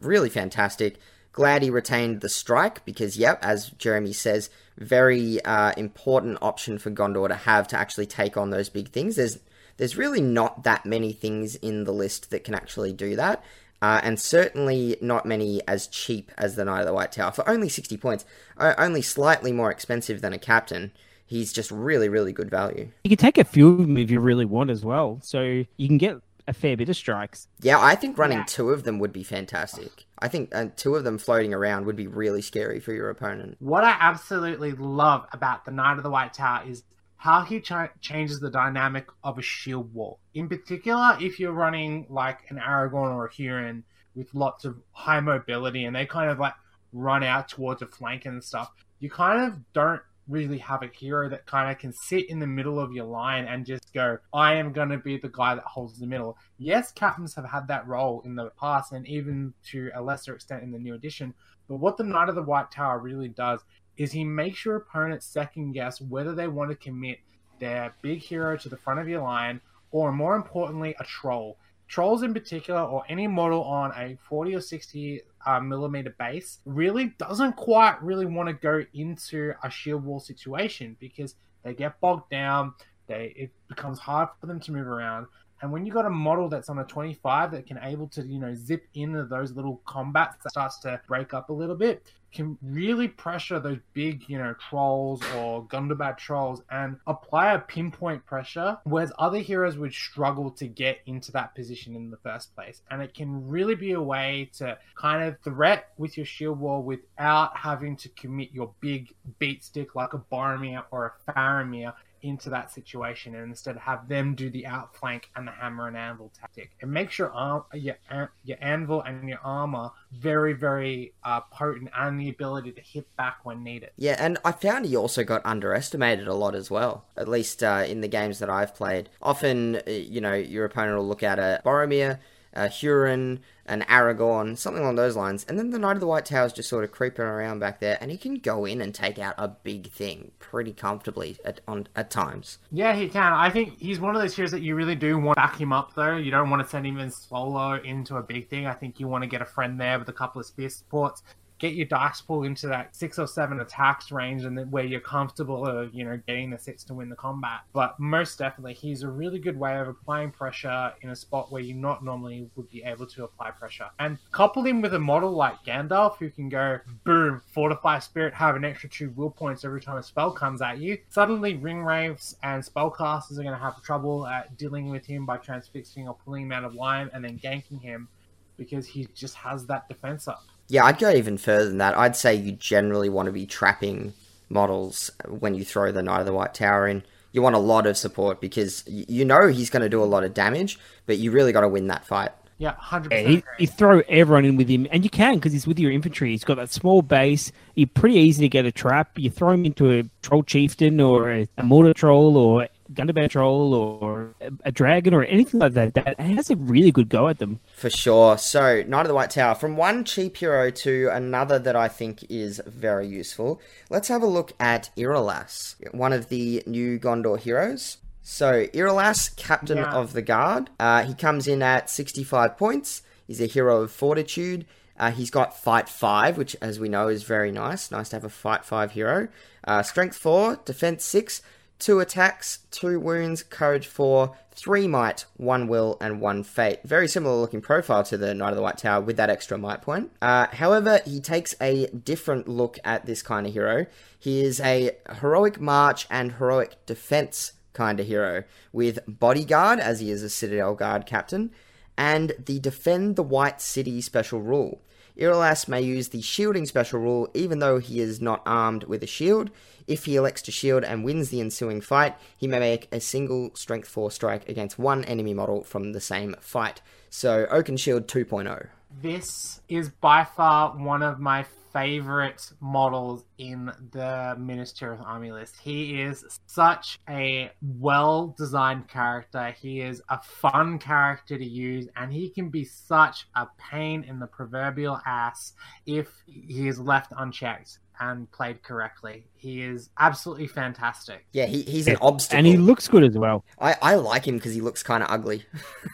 Really 0.00 0.30
fantastic. 0.30 0.96
Glad 1.32 1.62
he 1.62 1.70
retained 1.70 2.20
the 2.20 2.28
strike 2.28 2.84
because, 2.84 3.16
yep, 3.16 3.38
as 3.42 3.70
Jeremy 3.70 4.12
says, 4.12 4.50
very 4.78 5.42
uh, 5.44 5.72
important 5.76 6.38
option 6.40 6.78
for 6.78 6.90
Gondor 6.90 7.28
to 7.28 7.34
have 7.34 7.68
to 7.68 7.78
actually 7.78 8.06
take 8.06 8.36
on 8.36 8.50
those 8.50 8.68
big 8.68 8.88
things. 8.88 9.16
There's 9.16 9.38
there's 9.76 9.96
really 9.96 10.20
not 10.20 10.64
that 10.64 10.86
many 10.86 11.12
things 11.12 11.54
in 11.56 11.84
the 11.84 11.92
list 11.92 12.30
that 12.30 12.44
can 12.44 12.54
actually 12.54 12.92
do 12.92 13.16
that. 13.16 13.42
Uh, 13.82 14.00
and 14.04 14.18
certainly 14.20 14.96
not 15.02 15.26
many 15.26 15.60
as 15.66 15.88
cheap 15.88 16.30
as 16.38 16.54
the 16.54 16.64
Knight 16.64 16.80
of 16.80 16.86
the 16.86 16.94
White 16.94 17.10
Tower. 17.12 17.32
For 17.32 17.46
only 17.48 17.68
60 17.68 17.96
points, 17.96 18.24
uh, 18.56 18.74
only 18.78 19.02
slightly 19.02 19.50
more 19.52 19.72
expensive 19.72 20.20
than 20.20 20.32
a 20.32 20.38
captain, 20.38 20.92
he's 21.26 21.52
just 21.52 21.70
really, 21.72 22.08
really 22.08 22.32
good 22.32 22.48
value. 22.48 22.90
You 23.02 23.10
can 23.10 23.18
take 23.18 23.38
a 23.38 23.44
few 23.44 23.68
of 23.70 23.78
them 23.78 23.96
if 23.96 24.08
you 24.08 24.20
really 24.20 24.44
want 24.44 24.70
as 24.70 24.84
well. 24.84 25.18
So 25.22 25.42
you 25.76 25.88
can 25.88 25.98
get 25.98 26.18
a 26.46 26.52
fair 26.52 26.76
bit 26.76 26.88
of 26.88 26.96
strikes. 26.96 27.48
Yeah, 27.60 27.80
I 27.80 27.96
think 27.96 28.16
running 28.18 28.38
Yeah. 28.38 28.44
two 28.46 28.70
of 28.70 28.84
them 28.84 29.00
would 29.00 29.12
be 29.12 29.24
fantastic. 29.24 30.06
I 30.18 30.28
think 30.28 30.54
uh, 30.54 30.66
two 30.76 30.94
of 30.94 31.02
them 31.04 31.18
floating 31.18 31.52
around 31.52 31.86
would 31.86 31.96
be 31.96 32.06
really 32.06 32.42
scary 32.42 32.78
for 32.78 32.92
your 32.92 33.10
opponent. 33.10 33.56
What 33.58 33.82
I 33.84 33.96
absolutely 33.98 34.72
love 34.72 35.26
about 35.32 35.64
the 35.64 35.72
Knight 35.72 35.96
of 35.96 36.04
the 36.04 36.10
White 36.10 36.34
Tower 36.34 36.62
is 36.68 36.84
how 37.22 37.42
he 37.42 37.60
ch- 37.60 37.72
changes 38.00 38.40
the 38.40 38.50
dynamic 38.50 39.06
of 39.22 39.38
a 39.38 39.42
shield 39.42 39.94
wall. 39.94 40.18
In 40.34 40.48
particular, 40.48 41.16
if 41.20 41.38
you're 41.38 41.52
running 41.52 42.04
like 42.10 42.40
an 42.48 42.56
Aragorn 42.56 43.14
or 43.14 43.26
a 43.26 43.30
Hurin 43.30 43.84
with 44.16 44.34
lots 44.34 44.64
of 44.64 44.74
high 44.90 45.20
mobility 45.20 45.84
and 45.84 45.94
they 45.94 46.04
kind 46.04 46.32
of 46.32 46.40
like 46.40 46.54
run 46.92 47.22
out 47.22 47.48
towards 47.48 47.80
a 47.80 47.86
flank 47.86 48.26
and 48.26 48.42
stuff, 48.42 48.72
you 48.98 49.08
kind 49.08 49.40
of 49.40 49.60
don't 49.72 50.00
really 50.26 50.58
have 50.58 50.82
a 50.82 50.88
hero 50.88 51.28
that 51.28 51.46
kind 51.46 51.70
of 51.70 51.78
can 51.78 51.92
sit 51.92 52.28
in 52.28 52.40
the 52.40 52.46
middle 52.48 52.80
of 52.80 52.92
your 52.92 53.04
line 53.04 53.44
and 53.44 53.66
just 53.66 53.94
go, 53.94 54.18
I 54.34 54.54
am 54.54 54.72
going 54.72 54.88
to 54.88 54.98
be 54.98 55.16
the 55.16 55.28
guy 55.28 55.54
that 55.54 55.62
holds 55.62 56.00
the 56.00 56.08
middle. 56.08 56.36
Yes, 56.58 56.90
captains 56.90 57.36
have 57.36 57.48
had 57.48 57.68
that 57.68 57.86
role 57.86 58.22
in 58.24 58.34
the 58.34 58.50
past 58.58 58.90
and 58.90 59.06
even 59.06 59.54
to 59.70 59.92
a 59.94 60.02
lesser 60.02 60.34
extent 60.34 60.64
in 60.64 60.72
the 60.72 60.78
new 60.80 60.94
edition. 60.94 61.34
But 61.68 61.76
what 61.76 61.96
the 61.96 62.04
Knight 62.04 62.28
of 62.28 62.34
the 62.34 62.42
White 62.42 62.72
Tower 62.72 62.98
really 62.98 63.28
does 63.28 63.60
is 64.02 64.10
he 64.10 64.24
makes 64.24 64.64
your 64.64 64.74
opponent 64.74 65.22
second 65.22 65.72
guess 65.72 66.00
whether 66.00 66.34
they 66.34 66.48
want 66.48 66.70
to 66.70 66.76
commit 66.76 67.20
their 67.60 67.94
big 68.02 68.18
hero 68.18 68.56
to 68.56 68.68
the 68.68 68.76
front 68.76 68.98
of 68.98 69.08
your 69.08 69.22
line 69.22 69.60
or 69.92 70.10
more 70.10 70.34
importantly 70.34 70.92
a 70.98 71.04
troll. 71.04 71.56
Trolls 71.86 72.24
in 72.24 72.34
particular 72.34 72.80
or 72.80 73.04
any 73.08 73.28
model 73.28 73.62
on 73.62 73.92
a 73.94 74.18
40 74.28 74.56
or 74.56 74.60
60 74.60 75.20
uh, 75.46 75.60
millimeter 75.60 76.16
base 76.18 76.58
really 76.64 77.14
doesn't 77.18 77.54
quite 77.54 78.02
really 78.02 78.26
want 78.26 78.48
to 78.48 78.54
go 78.54 78.84
into 78.92 79.52
a 79.62 79.70
shield 79.70 80.04
wall 80.04 80.18
situation 80.18 80.96
because 80.98 81.36
they 81.62 81.72
get 81.72 82.00
bogged 82.00 82.28
down 82.28 82.74
they 83.06 83.32
it 83.36 83.50
becomes 83.68 84.00
hard 84.00 84.30
for 84.40 84.46
them 84.46 84.58
to 84.60 84.72
move 84.72 84.88
around. 84.88 85.26
And 85.60 85.70
when 85.70 85.86
you 85.86 85.92
got 85.92 86.06
a 86.06 86.10
model 86.10 86.48
that's 86.48 86.68
on 86.68 86.80
a 86.80 86.84
25 86.84 87.52
that 87.52 87.66
can 87.66 87.78
able 87.82 88.08
to 88.08 88.22
you 88.22 88.40
know 88.40 88.52
zip 88.54 88.88
into 88.94 89.24
those 89.26 89.52
little 89.52 89.80
combats 89.84 90.42
that 90.42 90.50
starts 90.50 90.80
to 90.80 91.00
break 91.06 91.34
up 91.34 91.50
a 91.50 91.52
little 91.52 91.76
bit 91.76 92.10
can 92.32 92.58
really 92.62 93.08
pressure 93.08 93.60
those 93.60 93.78
big, 93.92 94.28
you 94.28 94.38
know, 94.38 94.54
trolls 94.68 95.22
or 95.36 95.64
Gundabad 95.66 96.18
trolls 96.18 96.62
and 96.70 96.96
apply 97.06 97.54
a 97.54 97.58
pinpoint 97.58 98.24
pressure, 98.26 98.78
whereas 98.84 99.12
other 99.18 99.38
heroes 99.38 99.76
would 99.76 99.92
struggle 99.92 100.50
to 100.52 100.66
get 100.66 101.00
into 101.06 101.32
that 101.32 101.54
position 101.54 101.94
in 101.94 102.10
the 102.10 102.16
first 102.18 102.54
place. 102.54 102.82
And 102.90 103.02
it 103.02 103.14
can 103.14 103.48
really 103.48 103.74
be 103.74 103.92
a 103.92 104.00
way 104.00 104.50
to 104.58 104.78
kind 104.96 105.24
of 105.24 105.38
threat 105.40 105.88
with 105.96 106.16
your 106.16 106.26
shield 106.26 106.58
wall 106.58 106.82
without 106.82 107.56
having 107.56 107.96
to 107.98 108.08
commit 108.10 108.52
your 108.52 108.72
big 108.80 109.14
beat 109.38 109.64
stick 109.64 109.94
like 109.94 110.14
a 110.14 110.18
Boromir 110.18 110.84
or 110.90 111.06
a 111.26 111.32
Faramir 111.32 111.92
into 112.22 112.50
that 112.50 112.70
situation 112.70 113.34
and 113.34 113.44
instead 113.44 113.76
have 113.76 114.08
them 114.08 114.34
do 114.34 114.50
the 114.50 114.66
outflank 114.66 115.30
and 115.36 115.46
the 115.46 115.52
hammer 115.52 115.88
and 115.88 115.96
anvil 115.96 116.30
tactic. 116.38 116.70
It 116.80 116.88
makes 116.88 117.18
your 117.18 117.32
arm, 117.32 117.64
your, 117.72 117.96
your 118.44 118.58
anvil 118.60 119.02
and 119.02 119.28
your 119.28 119.40
armor 119.42 119.90
very, 120.12 120.52
very 120.52 121.14
uh, 121.24 121.40
potent 121.40 121.90
and 121.96 122.20
the 122.20 122.28
ability 122.28 122.72
to 122.72 122.80
hit 122.80 123.14
back 123.16 123.44
when 123.44 123.62
needed. 123.62 123.90
Yeah, 123.96 124.16
and 124.18 124.38
I 124.44 124.52
found 124.52 124.86
he 124.86 124.96
also 124.96 125.24
got 125.24 125.44
underestimated 125.44 126.28
a 126.28 126.34
lot 126.34 126.54
as 126.54 126.70
well, 126.70 127.04
at 127.16 127.28
least 127.28 127.62
uh, 127.62 127.84
in 127.86 128.00
the 128.00 128.08
games 128.08 128.38
that 128.38 128.50
I've 128.50 128.74
played. 128.74 129.08
Often, 129.20 129.76
uh, 129.76 129.90
you 129.90 130.20
know, 130.20 130.34
your 130.34 130.64
opponent 130.64 130.96
will 130.96 131.08
look 131.08 131.22
at 131.22 131.38
a 131.38 131.60
Boromir, 131.64 132.18
a 132.52 132.66
Hurin, 132.66 133.40
an 133.72 133.80
Aragorn, 133.88 134.58
something 134.58 134.82
along 134.82 134.96
those 134.96 135.16
lines, 135.16 135.46
and 135.48 135.58
then 135.58 135.70
the 135.70 135.78
Knight 135.78 135.96
of 135.96 136.00
the 136.00 136.06
White 136.06 136.26
Tower 136.26 136.44
is 136.44 136.52
just 136.52 136.68
sort 136.68 136.84
of 136.84 136.92
creeping 136.92 137.24
around 137.24 137.58
back 137.58 137.80
there, 137.80 137.96
and 138.02 138.10
he 138.10 138.18
can 138.18 138.34
go 138.34 138.66
in 138.66 138.82
and 138.82 138.94
take 138.94 139.18
out 139.18 139.34
a 139.38 139.48
big 139.48 139.90
thing 139.90 140.32
pretty 140.38 140.74
comfortably 140.74 141.38
at, 141.42 141.62
on, 141.66 141.88
at 141.96 142.10
times. 142.10 142.58
Yeah, 142.70 142.94
he 142.94 143.08
can. 143.08 143.32
I 143.32 143.48
think 143.48 143.78
he's 143.80 143.98
one 143.98 144.14
of 144.14 144.20
those 144.20 144.36
heroes 144.36 144.50
that 144.50 144.60
you 144.60 144.74
really 144.74 144.94
do 144.94 145.18
want 145.18 145.36
to 145.36 145.42
back 145.42 145.58
him 145.58 145.72
up, 145.72 145.94
though. 145.94 146.16
You 146.16 146.30
don't 146.30 146.50
want 146.50 146.62
to 146.62 146.68
send 146.68 146.86
him 146.86 146.98
in 146.98 147.10
solo 147.10 147.80
into 147.82 148.16
a 148.16 148.22
big 148.22 148.48
thing. 148.50 148.66
I 148.66 148.74
think 148.74 149.00
you 149.00 149.08
want 149.08 149.24
to 149.24 149.28
get 149.28 149.40
a 149.40 149.46
friend 149.46 149.80
there 149.80 149.98
with 149.98 150.08
a 150.10 150.12
couple 150.12 150.40
of 150.40 150.46
spear 150.46 150.68
supports. 150.68 151.22
Get 151.62 151.74
your 151.74 151.86
dice 151.86 152.20
pool 152.20 152.42
into 152.42 152.66
that 152.66 152.96
six 152.96 153.20
or 153.20 153.28
seven 153.28 153.60
attacks 153.60 154.10
range, 154.10 154.42
and 154.42 154.72
where 154.72 154.82
you're 154.82 154.98
comfortable, 154.98 155.64
of, 155.64 155.94
you 155.94 156.04
know, 156.04 156.20
getting 156.26 156.50
the 156.50 156.58
six 156.58 156.82
to 156.84 156.94
win 156.94 157.08
the 157.08 157.14
combat. 157.14 157.60
But 157.72 158.00
most 158.00 158.36
definitely, 158.36 158.74
he's 158.74 159.04
a 159.04 159.08
really 159.08 159.38
good 159.38 159.56
way 159.56 159.78
of 159.78 159.86
applying 159.86 160.32
pressure 160.32 160.92
in 161.02 161.10
a 161.10 161.14
spot 161.14 161.52
where 161.52 161.62
you 161.62 161.74
not 161.74 162.04
normally 162.04 162.50
would 162.56 162.68
be 162.68 162.82
able 162.82 163.06
to 163.06 163.22
apply 163.22 163.52
pressure. 163.52 163.88
And 164.00 164.18
couple 164.32 164.66
him 164.66 164.82
with 164.82 164.92
a 164.94 164.98
model 164.98 165.30
like 165.30 165.64
Gandalf, 165.64 166.16
who 166.16 166.30
can 166.30 166.48
go 166.48 166.80
boom, 167.04 167.40
fortify 167.54 168.00
spirit, 168.00 168.34
have 168.34 168.56
an 168.56 168.64
extra 168.64 168.88
two 168.88 169.10
will 169.10 169.30
points 169.30 169.64
every 169.64 169.80
time 169.80 169.98
a 169.98 170.02
spell 170.02 170.32
comes 170.32 170.62
at 170.62 170.78
you. 170.78 170.98
Suddenly, 171.10 171.54
ring 171.54 171.84
wraiths 171.84 172.34
and 172.42 172.60
spellcasters 172.60 173.38
are 173.38 173.44
going 173.44 173.56
to 173.56 173.62
have 173.62 173.80
trouble 173.84 174.26
at 174.26 174.56
dealing 174.56 174.90
with 174.90 175.06
him 175.06 175.24
by 175.24 175.36
transfixing 175.36 176.08
or 176.08 176.16
pulling 176.24 176.46
him 176.46 176.50
out 176.50 176.64
of 176.64 176.74
line 176.74 177.08
and 177.14 177.24
then 177.24 177.38
ganking 177.38 177.80
him 177.80 178.08
because 178.56 178.84
he 178.86 179.06
just 179.14 179.36
has 179.36 179.66
that 179.66 179.88
defense 179.88 180.26
up. 180.26 180.42
Yeah, 180.72 180.86
I'd 180.86 180.98
go 180.98 181.10
even 181.10 181.36
further 181.36 181.68
than 181.68 181.76
that. 181.78 181.98
I'd 181.98 182.16
say 182.16 182.34
you 182.34 182.52
generally 182.52 183.10
want 183.10 183.26
to 183.26 183.32
be 183.32 183.44
trapping 183.44 184.14
models 184.48 185.10
when 185.28 185.54
you 185.54 185.66
throw 185.66 185.92
the 185.92 186.02
Knight 186.02 186.20
of 186.20 186.24
the 186.26 186.32
White 186.32 186.54
Tower 186.54 186.88
in. 186.88 187.02
You 187.32 187.42
want 187.42 187.56
a 187.56 187.58
lot 187.58 187.86
of 187.86 187.98
support 187.98 188.40
because 188.40 188.82
you 188.86 189.22
know 189.26 189.48
he's 189.48 189.68
going 189.68 189.82
to 189.82 189.90
do 189.90 190.02
a 190.02 190.06
lot 190.06 190.24
of 190.24 190.32
damage, 190.32 190.78
but 191.04 191.18
you 191.18 191.30
really 191.30 191.52
got 191.52 191.60
to 191.60 191.68
win 191.68 191.88
that 191.88 192.06
fight. 192.06 192.30
Yeah, 192.56 192.74
hundred 192.74 193.12
Yeah, 193.12 193.22
percent. 193.22 193.44
he, 193.58 193.64
you 193.64 193.66
throw 193.66 194.00
everyone 194.08 194.46
in 194.46 194.56
with 194.56 194.70
him, 194.70 194.86
and 194.90 195.04
you 195.04 195.10
can 195.10 195.34
because 195.34 195.52
he's 195.52 195.66
with 195.66 195.78
your 195.78 195.92
infantry. 195.92 196.30
He's 196.30 196.42
got 196.44 196.56
that 196.56 196.70
small 196.70 197.02
base. 197.02 197.52
You're 197.74 197.88
pretty 197.88 198.16
easy 198.16 198.40
to 198.42 198.48
get 198.48 198.64
a 198.64 198.72
trap. 198.72 199.18
You 199.18 199.28
throw 199.28 199.50
him 199.50 199.66
into 199.66 199.90
a 199.92 200.04
troll 200.22 200.42
chieftain 200.42 201.00
or 201.00 201.30
a, 201.30 201.48
a 201.58 201.62
mortar 201.64 201.92
troll 201.92 202.38
or 202.38 202.68
Gundabad 202.92 203.30
troll 203.30 203.74
or 203.74 204.34
a, 204.40 204.50
a 204.66 204.72
dragon 204.72 205.14
or 205.14 205.24
anything 205.24 205.60
like 205.60 205.72
that. 205.74 205.94
That 205.94 206.20
has 206.20 206.50
a 206.50 206.56
really 206.56 206.90
good 206.92 207.08
go 207.08 207.28
at 207.28 207.38
them. 207.38 207.60
For 207.76 207.90
sure. 207.90 208.38
So, 208.38 208.82
Knight 208.86 209.02
of 209.02 209.08
the 209.08 209.14
White 209.14 209.30
Tower, 209.30 209.54
from 209.54 209.76
one 209.76 210.04
cheap 210.04 210.36
hero 210.36 210.70
to 210.70 211.08
another 211.12 211.58
that 211.58 211.76
I 211.76 211.88
think 211.88 212.24
is 212.30 212.60
very 212.66 213.06
useful, 213.06 213.60
let's 213.90 214.08
have 214.08 214.22
a 214.22 214.26
look 214.26 214.52
at 214.60 214.90
Irolas, 214.96 215.76
one 215.94 216.12
of 216.12 216.28
the 216.28 216.62
new 216.66 216.98
Gondor 216.98 217.38
heroes. 217.38 217.98
So, 218.22 218.66
Irolas, 218.68 219.34
Captain 219.36 219.78
Yeah. 219.78 219.92
of 219.92 220.12
the 220.12 220.22
Guard, 220.22 220.70
uh, 220.78 221.02
he 221.04 221.14
comes 221.14 221.48
in 221.48 221.60
at 221.62 221.90
65 221.90 222.56
points. 222.56 223.02
He's 223.26 223.40
a 223.40 223.46
hero 223.46 223.82
of 223.82 223.90
Fortitude. 223.90 224.64
Uh, 224.98 225.10
he's 225.10 225.30
got 225.30 225.58
Fight 225.58 225.88
5, 225.88 226.36
which, 226.38 226.54
as 226.60 226.78
we 226.78 226.88
know, 226.88 227.08
is 227.08 227.24
very 227.24 227.50
nice. 227.50 227.90
Nice 227.90 228.10
to 228.10 228.16
have 228.16 228.24
a 228.24 228.28
Fight 228.28 228.64
5 228.64 228.92
hero. 228.92 229.26
Uh, 229.64 229.82
strength 229.82 230.16
4, 230.16 230.60
Defense 230.64 231.04
6, 231.04 231.42
2 231.82 231.98
attacks, 231.98 232.60
2 232.70 233.00
wounds, 233.00 233.42
Courage 233.42 233.88
4, 233.88 234.36
3 234.52 234.86
might, 234.86 235.24
1 235.36 235.66
will, 235.66 235.98
and 236.00 236.20
1 236.20 236.44
fate. 236.44 236.78
Very 236.84 237.08
similar 237.08 237.34
looking 237.34 237.60
profile 237.60 238.04
to 238.04 238.16
the 238.16 238.34
Knight 238.34 238.50
of 238.50 238.56
the 238.56 238.62
White 238.62 238.78
Tower 238.78 239.00
with 239.00 239.16
that 239.16 239.28
extra 239.28 239.58
might 239.58 239.82
point. 239.82 240.12
Uh, 240.22 240.46
however, 240.52 241.00
he 241.04 241.20
takes 241.20 241.56
a 241.60 241.88
different 241.88 242.46
look 242.46 242.78
at 242.84 243.06
this 243.06 243.20
kind 243.20 243.48
of 243.48 243.52
hero. 243.52 243.86
He 244.16 244.44
is 244.44 244.60
a 244.60 244.92
heroic 245.16 245.60
march 245.60 246.06
and 246.08 246.34
heroic 246.34 246.86
defense 246.86 247.52
kind 247.72 247.98
of 247.98 248.06
hero, 248.06 248.44
with 248.72 249.00
bodyguard, 249.08 249.80
as 249.80 249.98
he 249.98 250.12
is 250.12 250.22
a 250.22 250.30
Citadel 250.30 250.76
Guard 250.76 251.04
captain, 251.04 251.50
and 251.98 252.32
the 252.38 252.60
Defend 252.60 253.16
the 253.16 253.24
White 253.24 253.60
City 253.60 254.00
special 254.00 254.40
rule. 254.40 254.82
Irolas 255.16 255.68
may 255.68 255.80
use 255.80 256.08
the 256.08 256.22
shielding 256.22 256.66
special 256.66 257.00
rule 257.00 257.28
even 257.34 257.58
though 257.58 257.78
he 257.78 258.00
is 258.00 258.20
not 258.20 258.42
armed 258.46 258.84
with 258.84 259.02
a 259.02 259.06
shield. 259.06 259.50
If 259.86 260.04
he 260.04 260.16
elects 260.16 260.42
to 260.42 260.52
shield 260.52 260.84
and 260.84 261.04
wins 261.04 261.28
the 261.28 261.40
ensuing 261.40 261.80
fight, 261.80 262.16
he 262.36 262.46
may 262.46 262.58
make 262.58 262.88
a 262.92 263.00
single 263.00 263.54
strength 263.54 263.88
4 263.88 264.10
strike 264.10 264.48
against 264.48 264.78
one 264.78 265.04
enemy 265.04 265.34
model 265.34 265.64
from 265.64 265.92
the 265.92 266.00
same 266.00 266.34
fight. 266.40 266.80
So, 267.10 267.46
Oakenshield 267.46 268.02
oh. 268.02 268.24
2.0. 268.24 268.68
This 269.00 269.60
is 269.68 269.88
by 269.88 270.24
far 270.24 270.76
one 270.76 271.02
of 271.02 271.18
my 271.18 271.44
favorite 271.72 272.52
models 272.60 273.24
in 273.38 273.72
the 273.92 274.36
Minas 274.38 274.72
Tirith 274.72 275.04
Army 275.04 275.32
list. 275.32 275.56
He 275.60 276.00
is 276.00 276.24
such 276.46 276.98
a 277.08 277.50
well 277.60 278.34
designed 278.36 278.88
character. 278.88 279.54
He 279.60 279.80
is 279.80 280.02
a 280.08 280.20
fun 280.22 280.78
character 280.78 281.38
to 281.38 281.44
use, 281.44 281.88
and 281.96 282.12
he 282.12 282.28
can 282.28 282.50
be 282.50 282.64
such 282.64 283.26
a 283.34 283.46
pain 283.70 284.04
in 284.04 284.18
the 284.18 284.26
proverbial 284.26 285.00
ass 285.06 285.54
if 285.86 286.08
he 286.26 286.68
is 286.68 286.78
left 286.78 287.12
unchecked. 287.16 287.78
and 288.00 288.30
played 288.32 288.62
correctly. 288.62 289.26
He 289.34 289.62
is 289.62 289.90
absolutely 289.98 290.48
fantastic. 290.48 291.24
Yeah, 291.32 291.46
he, 291.46 291.62
he's 291.62 291.86
an 291.86 291.98
obstacle. 292.00 292.38
And 292.38 292.46
he 292.46 292.56
looks 292.56 292.88
good 292.88 293.04
as 293.04 293.16
well. 293.16 293.44
I, 293.60 293.76
I 293.80 293.94
like 293.94 294.26
him 294.26 294.36
because 294.36 294.54
he 294.54 294.60
looks 294.60 294.82
kind 294.82 295.02
of 295.04 295.10
ugly. 295.10 295.44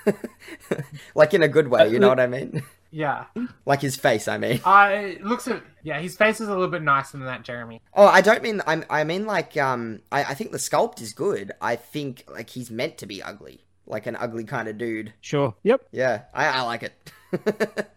like 1.14 1.34
in 1.34 1.42
a 1.42 1.48
good 1.48 1.68
way, 1.68 1.90
you 1.90 1.98
know 1.98 2.08
what 2.08 2.20
I 2.20 2.26
mean? 2.26 2.62
Yeah, 2.90 3.24
Like 3.66 3.82
his 3.82 3.96
face, 3.96 4.28
I 4.28 4.38
mean. 4.38 4.60
I 4.64 5.18
looks 5.22 5.46
at 5.46 5.62
yeah. 5.82 6.00
His 6.00 6.16
face 6.16 6.40
is 6.40 6.48
a 6.48 6.52
little 6.52 6.68
bit 6.68 6.82
nicer 6.82 7.18
than 7.18 7.26
that, 7.26 7.42
Jeremy. 7.42 7.82
Oh, 7.94 8.06
I 8.06 8.20
don't 8.20 8.42
mean 8.42 8.62
I. 8.66 8.82
I 8.88 9.04
mean 9.04 9.26
like 9.26 9.56
um. 9.56 10.00
I, 10.10 10.24
I 10.24 10.34
think 10.34 10.52
the 10.52 10.58
sculpt 10.58 11.00
is 11.00 11.12
good. 11.12 11.52
I 11.60 11.76
think 11.76 12.24
like 12.28 12.50
he's 12.50 12.70
meant 12.70 12.98
to 12.98 13.06
be 13.06 13.22
ugly, 13.22 13.64
like 13.86 14.06
an 14.06 14.16
ugly 14.16 14.44
kind 14.44 14.68
of 14.68 14.78
dude. 14.78 15.12
Sure. 15.20 15.54
Yep. 15.64 15.88
Yeah, 15.92 16.22
I, 16.32 16.46
I 16.46 16.60
like 16.62 16.82
it. 16.82 17.12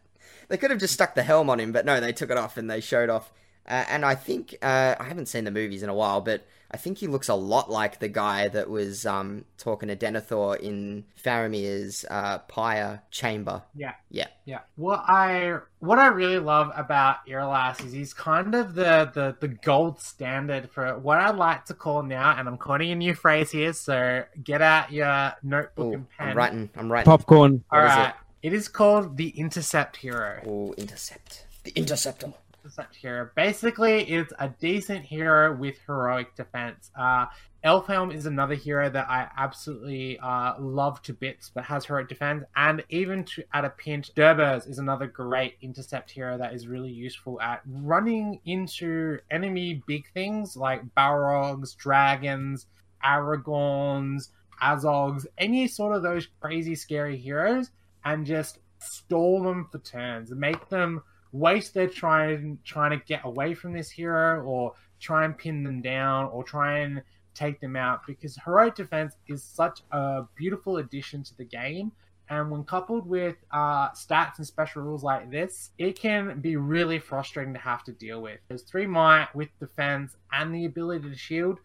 they 0.49 0.57
could 0.57 0.71
have 0.71 0.79
just 0.79 0.93
stuck 0.93 1.15
the 1.15 1.23
helm 1.23 1.49
on 1.49 1.59
him, 1.59 1.71
but 1.71 1.85
no, 1.85 1.99
they 2.01 2.11
took 2.11 2.29
it 2.29 2.37
off 2.37 2.57
and 2.57 2.69
they 2.69 2.81
showed 2.81 3.09
off. 3.09 3.31
Uh, 3.67 3.85
and 3.89 4.03
I 4.03 4.15
think 4.15 4.57
uh, 4.61 4.95
I 4.99 5.03
haven't 5.05 5.27
seen 5.27 5.45
the 5.45 5.51
movies 5.51 5.83
in 5.83 5.89
a 5.89 5.93
while, 5.93 6.19
but 6.19 6.45
I 6.73 6.77
think 6.77 6.99
he 6.99 7.07
looks 7.07 7.27
a 7.27 7.35
lot 7.35 7.69
like 7.69 7.99
the 7.99 8.07
guy 8.07 8.47
that 8.47 8.69
was 8.69 9.05
um, 9.05 9.43
talking 9.57 9.89
to 9.89 9.95
Denethor 9.95 10.57
in 10.59 11.03
Faramir's 11.21 12.05
uh, 12.09 12.39
pyre 12.39 13.01
chamber. 13.11 13.63
Yeah. 13.75 13.95
Yeah. 14.09 14.27
Yeah. 14.45 14.59
What 14.77 15.03
I 15.07 15.57
what 15.79 15.99
I 15.99 16.07
really 16.07 16.39
love 16.39 16.71
about 16.75 17.25
Irolas 17.27 17.85
is 17.85 17.91
he's 17.91 18.13
kind 18.13 18.55
of 18.55 18.73
the, 18.73 19.11
the 19.13 19.35
the 19.39 19.49
gold 19.49 19.99
standard 19.99 20.69
for 20.71 20.97
what 20.97 21.19
I 21.19 21.31
like 21.31 21.65
to 21.65 21.73
call 21.73 22.03
now, 22.03 22.35
and 22.37 22.47
I'm 22.47 22.57
coining 22.57 22.91
a 22.91 22.95
new 22.95 23.15
phrase 23.15 23.51
here, 23.51 23.73
so 23.73 24.23
get 24.41 24.61
out 24.61 24.91
your 24.93 25.33
notebook 25.43 25.87
Ooh, 25.87 25.93
and 25.93 26.09
pen. 26.09 26.29
I'm 26.29 26.37
writing. 26.37 26.69
I'm 26.77 26.91
writing. 26.91 27.05
Popcorn. 27.05 27.63
All 27.69 27.79
What 27.79 27.89
is 27.91 27.97
right. 27.97 28.13
it 28.43 28.53
is 28.53 28.67
called 28.69 29.17
the 29.17 29.29
Intercept 29.29 29.97
Hero. 29.97 30.41
Ooh, 30.47 30.73
intercept. 30.77 31.45
The 31.63 31.71
interceptor. 31.75 32.33
Intercept 32.63 32.95
Hero. 32.95 33.29
Basically, 33.35 34.03
it's 34.09 34.31
a 34.37 34.49
decent 34.49 35.03
hero 35.03 35.55
with 35.55 35.77
heroic 35.87 36.35
defense. 36.35 36.91
Uh, 36.97 37.25
Elfhelm 37.63 38.13
is 38.13 38.25
another 38.25 38.55
hero 38.55 38.89
that 38.89 39.09
I 39.09 39.27
absolutely 39.37 40.19
uh, 40.19 40.59
love 40.59 41.01
to 41.03 41.13
bits, 41.13 41.51
but 41.53 41.63
has 41.63 41.85
heroic 41.85 42.07
defense. 42.07 42.43
And 42.55 42.83
even 42.89 43.23
to, 43.25 43.43
at 43.53 43.65
a 43.65 43.69
pinch, 43.69 44.13
Durbers 44.13 44.69
is 44.69 44.77
another 44.77 45.07
great 45.07 45.57
intercept 45.61 46.11
hero 46.11 46.37
that 46.37 46.53
is 46.53 46.67
really 46.67 46.91
useful 46.91 47.41
at 47.41 47.61
running 47.65 48.39
into 48.45 49.19
enemy 49.31 49.81
big 49.87 50.11
things 50.13 50.55
like 50.55 50.81
Balrogs, 50.95 51.75
dragons, 51.75 52.67
Aragorns, 53.03 54.29
Azogs, 54.61 55.25
any 55.37 55.67
sort 55.67 55.95
of 55.95 56.03
those 56.03 56.27
crazy, 56.39 56.75
scary 56.75 57.17
heroes, 57.17 57.71
and 58.05 58.25
just 58.25 58.59
stall 58.79 59.43
them 59.43 59.67
for 59.71 59.77
turns 59.79 60.31
make 60.31 60.69
them 60.69 61.01
waste 61.31 61.73
their 61.73 61.87
trying 61.87 62.59
trying 62.63 62.91
to 62.91 63.05
get 63.05 63.21
away 63.23 63.53
from 63.53 63.73
this 63.73 63.89
hero 63.89 64.41
or 64.43 64.73
try 64.99 65.25
and 65.25 65.37
pin 65.37 65.63
them 65.63 65.81
down 65.81 66.25
or 66.25 66.43
try 66.43 66.79
and 66.79 67.01
take 67.33 67.59
them 67.61 67.75
out 67.75 68.05
because 68.05 68.37
heroic 68.43 68.75
defense 68.75 69.15
is 69.27 69.43
such 69.43 69.81
a 69.91 70.23
beautiful 70.35 70.77
addition 70.77 71.23
to 71.23 71.35
the 71.37 71.45
game 71.45 71.91
and 72.31 72.49
when 72.49 72.63
coupled 72.63 73.05
with 73.05 73.35
uh, 73.51 73.89
stats 73.89 74.37
and 74.37 74.47
special 74.47 74.83
rules 74.83 75.03
like 75.03 75.29
this, 75.29 75.71
it 75.77 75.99
can 75.99 76.39
be 76.39 76.55
really 76.55 76.97
frustrating 76.97 77.53
to 77.53 77.59
have 77.59 77.83
to 77.83 77.91
deal 77.91 78.21
with. 78.21 78.39
There's 78.47 78.61
three 78.61 78.87
might 78.87 79.27
with 79.35 79.49
defense 79.59 80.15
and 80.31 80.55
the 80.55 80.63
ability 80.63 81.09
to 81.09 81.15
shield, 81.17 81.59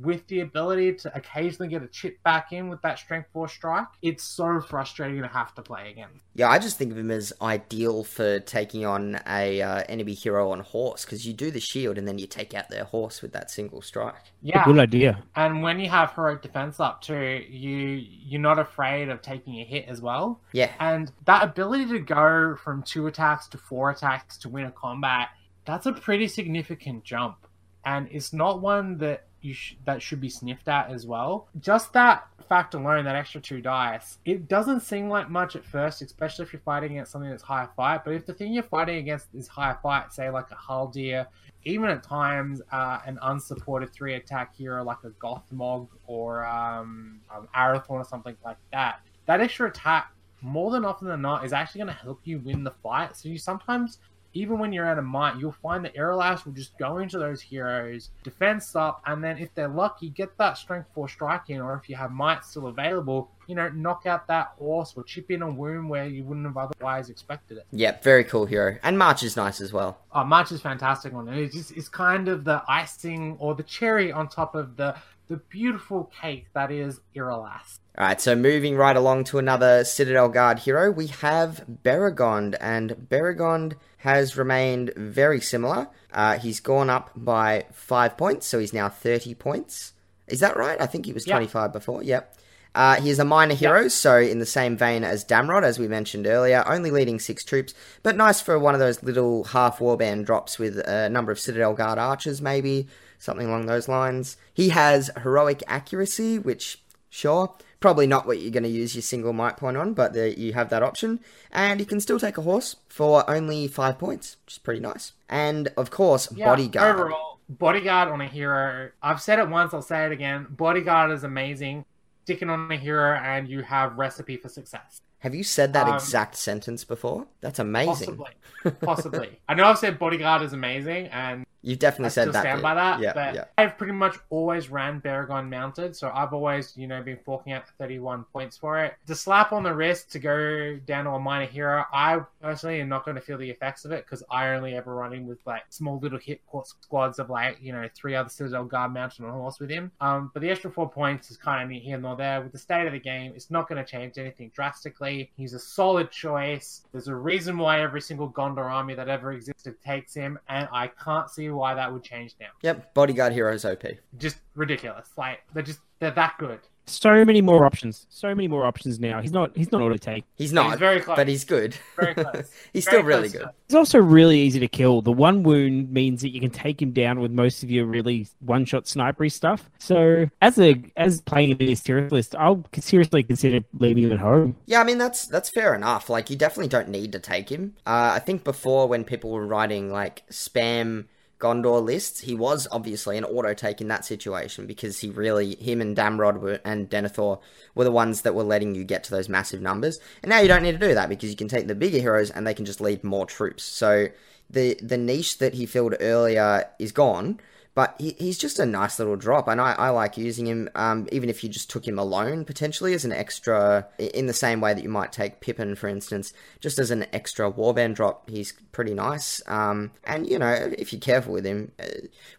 with 0.00 0.26
the 0.28 0.40
ability 0.40 0.94
to 0.94 1.14
occasionally 1.16 1.68
get 1.68 1.82
a 1.82 1.86
chip 1.86 2.22
back 2.22 2.52
in 2.52 2.68
with 2.68 2.80
that 2.82 2.98
strength 2.98 3.28
four 3.32 3.48
strike. 3.48 3.86
It's 4.00 4.24
so 4.24 4.60
frustrating 4.60 5.20
to 5.22 5.28
have 5.28 5.54
to 5.56 5.62
play 5.62 5.90
again. 5.90 6.08
Yeah, 6.34 6.48
I 6.48 6.58
just 6.58 6.78
think 6.78 6.92
of 6.92 6.98
him 6.98 7.10
as 7.10 7.32
ideal 7.42 8.02
for 8.04 8.40
taking 8.40 8.86
on 8.86 9.20
a 9.26 9.60
uh, 9.60 9.82
enemy 9.88 10.14
hero 10.14 10.50
on 10.50 10.60
horse 10.60 11.04
because 11.04 11.26
you 11.26 11.34
do 11.34 11.50
the 11.50 11.60
shield 11.60 11.98
and 11.98 12.08
then 12.08 12.18
you 12.18 12.26
take 12.26 12.54
out 12.54 12.70
their 12.70 12.84
horse 12.84 13.20
with 13.20 13.32
that 13.34 13.50
single 13.50 13.82
strike. 13.82 14.14
Yeah, 14.40 14.64
Good 14.64 14.78
idea. 14.78 15.22
and 15.36 15.62
when 15.62 15.78
you 15.78 15.90
have 15.90 16.12
heroic 16.12 16.40
defense 16.42 16.80
up 16.80 17.02
too, 17.02 17.44
you 17.48 18.02
you're 18.24 18.40
not 18.40 18.58
afraid 18.58 19.08
of 19.10 19.20
taking 19.20 19.60
a 19.60 19.64
hit 19.64 19.86
as 19.88 20.00
well. 20.00 20.40
Yeah, 20.52 20.70
And 20.80 21.12
that 21.26 21.42
ability 21.44 21.86
to 21.88 21.98
go 21.98 22.56
from 22.56 22.82
two 22.82 23.06
attacks 23.08 23.46
to 23.48 23.58
four 23.58 23.90
attacks 23.90 24.38
to 24.38 24.48
win 24.48 24.64
a 24.66 24.72
combat, 24.72 25.28
that's 25.64 25.86
a 25.86 25.92
pretty 25.92 26.28
significant 26.28 27.04
jump. 27.04 27.36
And 27.84 28.08
it's 28.10 28.32
not 28.32 28.60
one 28.62 28.96
that 28.98 29.26
you 29.44 29.54
sh- 29.54 29.76
that 29.84 30.02
should 30.02 30.20
be 30.20 30.28
sniffed 30.28 30.68
at 30.68 30.90
as 30.90 31.06
well. 31.06 31.48
Just 31.60 31.92
that 31.92 32.28
fact 32.48 32.74
alone, 32.74 33.04
that 33.04 33.16
extra 33.16 33.40
two 33.40 33.60
dice, 33.60 34.18
it 34.24 34.48
doesn't 34.48 34.80
seem 34.80 35.08
like 35.08 35.30
much 35.30 35.56
at 35.56 35.64
first, 35.64 36.02
especially 36.02 36.44
if 36.44 36.52
you're 36.52 36.60
fighting 36.60 36.92
against 36.92 37.12
something 37.12 37.30
that's 37.30 37.42
high 37.42 37.68
fight. 37.76 38.04
But 38.04 38.14
if 38.14 38.26
the 38.26 38.34
thing 38.34 38.52
you're 38.52 38.62
fighting 38.62 38.96
against 38.96 39.28
is 39.34 39.48
high 39.48 39.76
fight, 39.82 40.12
say 40.12 40.30
like 40.30 40.50
a 40.50 40.54
Haldir, 40.54 41.26
even 41.64 41.88
at 41.88 42.02
times 42.02 42.60
uh, 42.72 42.98
an 43.06 43.18
unsupported 43.22 43.92
three 43.92 44.14
attack 44.14 44.54
hero 44.54 44.82
like 44.82 44.98
a 45.04 45.10
Gothmog 45.10 45.88
or 46.06 46.44
um, 46.44 47.20
um, 47.34 47.48
Arathorn 47.56 48.00
or 48.00 48.04
something 48.04 48.36
like 48.44 48.58
that, 48.72 49.00
that 49.26 49.40
extra 49.40 49.68
attack 49.68 50.12
more 50.42 50.72
than 50.72 50.84
often 50.84 51.08
than 51.08 51.22
not 51.22 51.44
is 51.44 51.52
actually 51.52 51.78
going 51.80 51.94
to 51.94 52.02
help 52.02 52.20
you 52.24 52.40
win 52.40 52.64
the 52.64 52.70
fight. 52.70 53.16
So 53.16 53.28
you 53.28 53.38
sometimes, 53.38 53.98
even 54.34 54.58
when 54.58 54.72
you're 54.72 54.86
out 54.86 54.98
of 54.98 55.04
might, 55.04 55.38
you'll 55.38 55.52
find 55.52 55.84
that 55.84 55.94
Irolas 55.94 56.44
will 56.44 56.52
just 56.52 56.76
go 56.78 56.98
into 56.98 57.18
those 57.18 57.40
heroes, 57.40 58.10
defense 58.22 58.74
up, 58.74 59.02
and 59.06 59.22
then 59.22 59.38
if 59.38 59.54
they're 59.54 59.68
lucky, 59.68 60.08
get 60.08 60.36
that 60.38 60.56
strength 60.56 60.88
four 60.94 61.08
strike 61.08 61.50
in, 61.50 61.60
or 61.60 61.74
if 61.74 61.88
you 61.88 61.96
have 61.96 62.10
might 62.12 62.44
still 62.44 62.66
available, 62.68 63.30
you 63.46 63.54
know, 63.54 63.68
knock 63.70 64.06
out 64.06 64.26
that 64.28 64.52
horse 64.58 64.94
or 64.96 65.02
chip 65.02 65.30
in 65.30 65.42
a 65.42 65.50
wound 65.50 65.90
where 65.90 66.06
you 66.06 66.24
wouldn't 66.24 66.46
have 66.46 66.56
otherwise 66.56 67.10
expected 67.10 67.58
it. 67.58 67.66
yeah, 67.72 68.00
very 68.02 68.24
cool 68.24 68.46
hero. 68.46 68.76
And 68.82 68.98
March 68.98 69.22
is 69.22 69.36
nice 69.36 69.60
as 69.60 69.72
well. 69.72 69.98
Oh, 70.12 70.24
March 70.24 70.52
is 70.52 70.60
fantastic 70.60 71.12
on 71.12 71.28
it. 71.28 71.38
It's 71.38 71.54
just 71.54 71.72
it's 71.72 71.88
kind 71.88 72.28
of 72.28 72.44
the 72.44 72.62
icing 72.68 73.36
or 73.38 73.54
the 73.54 73.62
cherry 73.62 74.12
on 74.12 74.28
top 74.28 74.54
of 74.54 74.76
the 74.76 74.96
the 75.28 75.36
beautiful 75.48 76.10
cake 76.20 76.46
that 76.52 76.70
is 76.70 77.00
Irolas. 77.16 77.78
Alright, 77.96 78.20
so 78.20 78.34
moving 78.34 78.76
right 78.76 78.96
along 78.96 79.24
to 79.24 79.38
another 79.38 79.84
Citadel 79.84 80.28
Guard 80.28 80.58
hero, 80.58 80.90
we 80.90 81.06
have 81.06 81.64
Beregond, 81.84 82.56
and 82.60 83.06
Beregond 83.10 83.74
has 84.02 84.36
remained 84.36 84.92
very 84.96 85.40
similar. 85.40 85.88
Uh, 86.12 86.36
he's 86.38 86.58
gone 86.60 86.90
up 86.90 87.10
by 87.14 87.64
5 87.72 88.16
points, 88.16 88.46
so 88.48 88.58
he's 88.58 88.72
now 88.72 88.88
30 88.88 89.34
points. 89.34 89.92
Is 90.26 90.40
that 90.40 90.56
right? 90.56 90.80
I 90.80 90.86
think 90.86 91.06
he 91.06 91.12
was 91.12 91.26
Yeah. 91.26 91.34
25 91.36 91.72
before, 91.72 92.02
yep. 92.02 92.36
Uh, 92.74 92.96
he 93.00 93.10
is 93.10 93.18
a 93.18 93.24
minor 93.24 93.54
hero, 93.54 93.86
so 93.86 94.16
in 94.18 94.38
the 94.38 94.46
same 94.46 94.76
vein 94.76 95.04
as 95.04 95.24
Damrod, 95.24 95.62
as 95.62 95.78
we 95.78 95.86
mentioned 95.86 96.26
earlier, 96.26 96.64
only 96.66 96.90
leading 96.90 97.20
six 97.20 97.44
troops, 97.44 97.74
but 98.02 98.16
nice 98.16 98.40
for 98.40 98.58
one 98.58 98.74
of 98.74 98.80
those 98.80 99.02
little 99.02 99.44
half 99.44 99.78
warband 99.78 100.24
drops 100.24 100.58
with 100.58 100.78
a 100.78 101.08
number 101.08 101.30
of 101.30 101.38
Citadel 101.38 101.74
Guard 101.74 101.98
archers, 101.98 102.40
maybe, 102.40 102.88
something 103.18 103.46
along 103.46 103.66
those 103.66 103.88
lines. 103.88 104.36
He 104.52 104.70
has 104.70 105.10
heroic 105.22 105.62
accuracy, 105.68 106.38
which, 106.38 106.82
sure, 107.10 107.54
probably 107.82 108.06
not 108.06 108.26
what 108.26 108.40
you're 108.40 108.50
going 108.50 108.62
to 108.62 108.68
use 108.68 108.94
your 108.94 109.02
single 109.02 109.32
might 109.34 109.58
point 109.58 109.76
on, 109.76 109.92
but 109.92 110.14
the, 110.14 110.38
you 110.38 110.54
have 110.54 110.70
that 110.70 110.82
option. 110.82 111.20
And 111.50 111.78
you 111.80 111.86
can 111.86 112.00
still 112.00 112.18
take 112.18 112.38
a 112.38 112.42
horse 112.42 112.76
for 112.88 113.28
only 113.30 113.68
five 113.68 113.98
points, 113.98 114.36
which 114.46 114.54
is 114.54 114.58
pretty 114.58 114.80
nice. 114.80 115.12
And 115.28 115.68
of 115.76 115.90
course, 115.90 116.28
bodyguard. 116.28 116.96
Overall, 116.96 117.38
bodyguard 117.50 118.08
on 118.08 118.20
a 118.22 118.26
hero. 118.28 118.90
I've 119.02 119.20
said 119.20 119.38
it 119.38 119.48
once. 119.48 119.74
I'll 119.74 119.82
say 119.82 120.06
it 120.06 120.12
again. 120.12 120.46
Bodyguard 120.48 121.10
is 121.10 121.24
amazing. 121.24 121.84
Sticking 122.24 122.48
on 122.48 122.70
a 122.70 122.76
hero, 122.76 123.16
and 123.16 123.48
you 123.48 123.62
have 123.62 123.98
recipe 123.98 124.36
for 124.36 124.48
success. 124.48 125.00
Have 125.18 125.34
you 125.34 125.42
said 125.42 125.72
that 125.72 125.88
Um, 125.88 125.94
exact 125.94 126.36
sentence 126.36 126.84
before? 126.84 127.26
That's 127.40 127.58
amazing. 127.58 128.16
Possibly, 128.16 128.72
possibly. 128.80 129.40
I 129.48 129.54
know 129.54 129.64
I've 129.64 129.78
said 129.78 129.98
bodyguard 129.98 130.42
is 130.42 130.52
amazing, 130.52 131.06
and 131.08 131.44
You've 131.62 131.78
definitely 131.78 132.06
I 132.06 132.08
said 132.08 132.22
still 132.22 132.32
that. 132.32 132.42
stand 132.42 132.58
bit. 132.58 132.62
by 132.62 132.74
that. 132.74 133.00
Yeah, 133.00 133.12
but 133.14 133.34
yeah. 133.34 133.44
I've 133.56 133.78
pretty 133.78 133.92
much 133.92 134.16
always 134.30 134.68
ran 134.68 135.00
Beregond 135.00 135.48
mounted, 135.48 135.96
so 135.96 136.10
I've 136.12 136.32
always, 136.32 136.76
you 136.76 136.88
know, 136.88 137.00
been 137.02 137.18
forking 137.24 137.52
out 137.52 137.68
31 137.78 138.24
points 138.32 138.56
for 138.56 138.82
it. 138.84 138.94
The 139.06 139.14
slap 139.14 139.52
on 139.52 139.62
the 139.62 139.72
wrist 139.72 140.10
to 140.12 140.18
go 140.18 140.76
down 140.86 141.04
to 141.04 141.10
a 141.10 141.20
minor 141.20 141.46
hero, 141.46 141.84
I 141.92 142.20
personally 142.40 142.80
am 142.80 142.88
not 142.88 143.04
going 143.04 143.14
to 143.14 143.20
feel 143.20 143.38
the 143.38 143.48
effects 143.48 143.84
of 143.84 143.92
it 143.92 144.04
because 144.04 144.24
I 144.30 144.48
only 144.48 144.74
ever 144.74 144.94
run 144.94 145.12
him 145.12 145.26
with 145.26 145.38
like 145.46 145.62
small 145.70 145.98
little 145.98 146.18
hit 146.18 146.40
squads 146.64 147.18
of 147.18 147.30
like, 147.30 147.58
you 147.62 147.72
know, 147.72 147.88
three 147.94 148.16
other 148.16 148.28
Citadel 148.28 148.64
Guard 148.64 148.92
mounted 148.92 149.24
on 149.24 149.30
a 149.30 149.32
horse 149.32 149.60
with 149.60 149.70
him. 149.70 149.92
Um, 150.00 150.30
but 150.34 150.42
the 150.42 150.50
extra 150.50 150.70
four 150.70 150.90
points 150.90 151.30
is 151.30 151.36
kind 151.36 151.62
of 151.64 151.82
here 151.82 151.98
nor 151.98 152.16
there. 152.16 152.40
With 152.40 152.52
the 152.52 152.58
state 152.58 152.86
of 152.86 152.92
the 152.92 152.98
game, 153.00 153.32
it's 153.36 153.50
not 153.50 153.68
going 153.68 153.82
to 153.82 153.88
change 153.88 154.18
anything 154.18 154.50
drastically. 154.54 155.30
He's 155.36 155.54
a 155.54 155.60
solid 155.60 156.10
choice. 156.10 156.82
There's 156.90 157.08
a 157.08 157.14
reason 157.14 157.56
why 157.56 157.80
every 157.80 158.00
single 158.00 158.30
Gondor 158.30 158.64
army 158.64 158.94
that 158.94 159.08
ever 159.08 159.32
existed 159.32 159.76
takes 159.84 160.14
him, 160.14 160.38
and 160.48 160.68
I 160.72 160.88
can't 160.88 161.30
see 161.30 161.51
why 161.56 161.74
that 161.74 161.92
would 161.92 162.02
change 162.02 162.34
now 162.40 162.48
Yep, 162.62 162.94
bodyguard 162.94 163.32
heroes 163.32 163.64
OP. 163.64 163.84
just 164.18 164.38
ridiculous. 164.54 165.08
Like 165.16 165.40
they're 165.54 165.62
just 165.62 165.80
they're 166.00 166.10
that 166.12 166.34
good. 166.38 166.60
So 166.86 167.24
many 167.24 167.40
more 167.40 167.64
options. 167.64 168.06
So 168.10 168.34
many 168.34 168.48
more 168.48 168.64
options 168.66 168.98
now. 168.98 169.20
He's 169.20 169.30
not. 169.30 169.56
He's 169.56 169.70
not 169.70 169.80
auto 169.80 169.96
take. 169.96 170.24
He's 170.34 170.52
not, 170.52 170.70
He's 170.70 170.80
very 170.80 170.98
close. 171.00 171.14
but 171.16 171.28
he's 171.28 171.44
good. 171.44 171.76
Very 171.94 172.12
close. 172.16 172.50
he's 172.72 172.84
Very 172.86 172.96
still 172.96 173.02
really 173.04 173.28
good. 173.28 173.42
to- 173.42 173.52
He's 173.68 173.76
also 173.76 174.00
really 174.00 174.40
easy 174.40 174.58
to 174.58 174.66
kill. 174.66 175.00
The 175.00 175.12
one 175.12 175.44
wound 175.44 175.92
means 175.92 176.22
that 176.22 176.30
you 176.30 176.40
can 176.40 176.50
take 176.50 176.82
him 176.82 176.90
down 176.90 177.20
with 177.20 177.30
most 177.30 177.62
of 177.62 177.70
your 177.70 177.86
really 177.86 178.26
one 178.40 178.64
shot 178.64 178.86
snipery 178.86 179.30
stuff. 179.30 179.70
So 179.78 180.28
as 180.42 180.58
a 180.58 180.82
as 180.96 181.20
playing 181.20 181.50
in 181.50 181.58
this 181.58 181.80
tier 181.82 182.08
list, 182.10 182.34
I'll 182.34 182.64
seriously 182.76 183.22
consider 183.22 183.60
leaving 183.78 184.02
him 184.02 184.12
at 184.12 184.18
home. 184.18 184.56
Yeah, 184.66 184.80
I 184.80 184.84
mean 184.84 184.98
that's 184.98 185.26
that's 185.26 185.50
fair 185.50 185.76
enough. 185.76 186.10
Like 186.10 186.30
you 186.30 186.36
definitely 186.36 186.68
don't 186.68 186.88
need 186.88 187.12
to 187.12 187.20
take 187.20 187.48
him. 187.48 187.76
Uh, 187.86 188.10
I 188.14 188.18
think 188.18 188.42
before 188.42 188.88
when 188.88 189.04
people 189.04 189.30
were 189.30 189.46
writing 189.46 189.88
like 189.92 190.24
spam 190.32 191.04
Gondor 191.42 191.84
lists, 191.84 192.20
he 192.20 192.36
was 192.36 192.68
obviously 192.70 193.18
an 193.18 193.24
auto 193.24 193.52
take 193.52 193.80
in 193.80 193.88
that 193.88 194.04
situation 194.04 194.64
because 194.64 195.00
he 195.00 195.10
really, 195.10 195.56
him 195.56 195.80
and 195.80 195.96
Damrod 195.96 196.38
were, 196.40 196.60
and 196.64 196.88
Denethor 196.88 197.40
were 197.74 197.82
the 197.82 197.90
ones 197.90 198.22
that 198.22 198.36
were 198.36 198.44
letting 198.44 198.76
you 198.76 198.84
get 198.84 199.02
to 199.04 199.10
those 199.10 199.28
massive 199.28 199.60
numbers. 199.60 199.98
And 200.22 200.30
now 200.30 200.38
you 200.38 200.46
don't 200.46 200.62
need 200.62 200.78
to 200.78 200.86
do 200.86 200.94
that 200.94 201.08
because 201.08 201.30
you 201.30 201.36
can 201.36 201.48
take 201.48 201.66
the 201.66 201.74
bigger 201.74 201.98
heroes 201.98 202.30
and 202.30 202.46
they 202.46 202.54
can 202.54 202.64
just 202.64 202.80
lead 202.80 203.02
more 203.02 203.26
troops. 203.26 203.64
So 203.64 204.06
the 204.48 204.78
the 204.80 204.96
niche 204.96 205.38
that 205.38 205.54
he 205.54 205.66
filled 205.66 205.96
earlier 206.00 206.68
is 206.78 206.92
gone. 206.92 207.40
But 207.74 207.94
he, 207.98 208.14
he's 208.18 208.36
just 208.36 208.58
a 208.58 208.66
nice 208.66 208.98
little 208.98 209.16
drop, 209.16 209.48
and 209.48 209.58
I, 209.58 209.72
I 209.72 209.88
like 209.88 210.18
using 210.18 210.46
him, 210.46 210.68
um, 210.74 211.08
even 211.10 211.30
if 211.30 211.42
you 211.42 211.48
just 211.48 211.70
took 211.70 211.88
him 211.88 211.98
alone, 211.98 212.44
potentially 212.44 212.92
as 212.92 213.06
an 213.06 213.12
extra, 213.12 213.88
in 213.98 214.26
the 214.26 214.34
same 214.34 214.60
way 214.60 214.74
that 214.74 214.82
you 214.82 214.90
might 214.90 215.10
take 215.10 215.40
Pippin, 215.40 215.74
for 215.74 215.88
instance, 215.88 216.34
just 216.60 216.78
as 216.78 216.90
an 216.90 217.06
extra 217.14 217.50
warband 217.50 217.94
drop. 217.94 218.28
He's 218.28 218.52
pretty 218.72 218.92
nice. 218.92 219.40
Um, 219.46 219.90
and, 220.04 220.28
you 220.28 220.38
know, 220.38 220.52
if 220.52 220.92
you're 220.92 221.00
careful 221.00 221.32
with 221.32 221.46
him, 221.46 221.72
uh, 221.80 221.86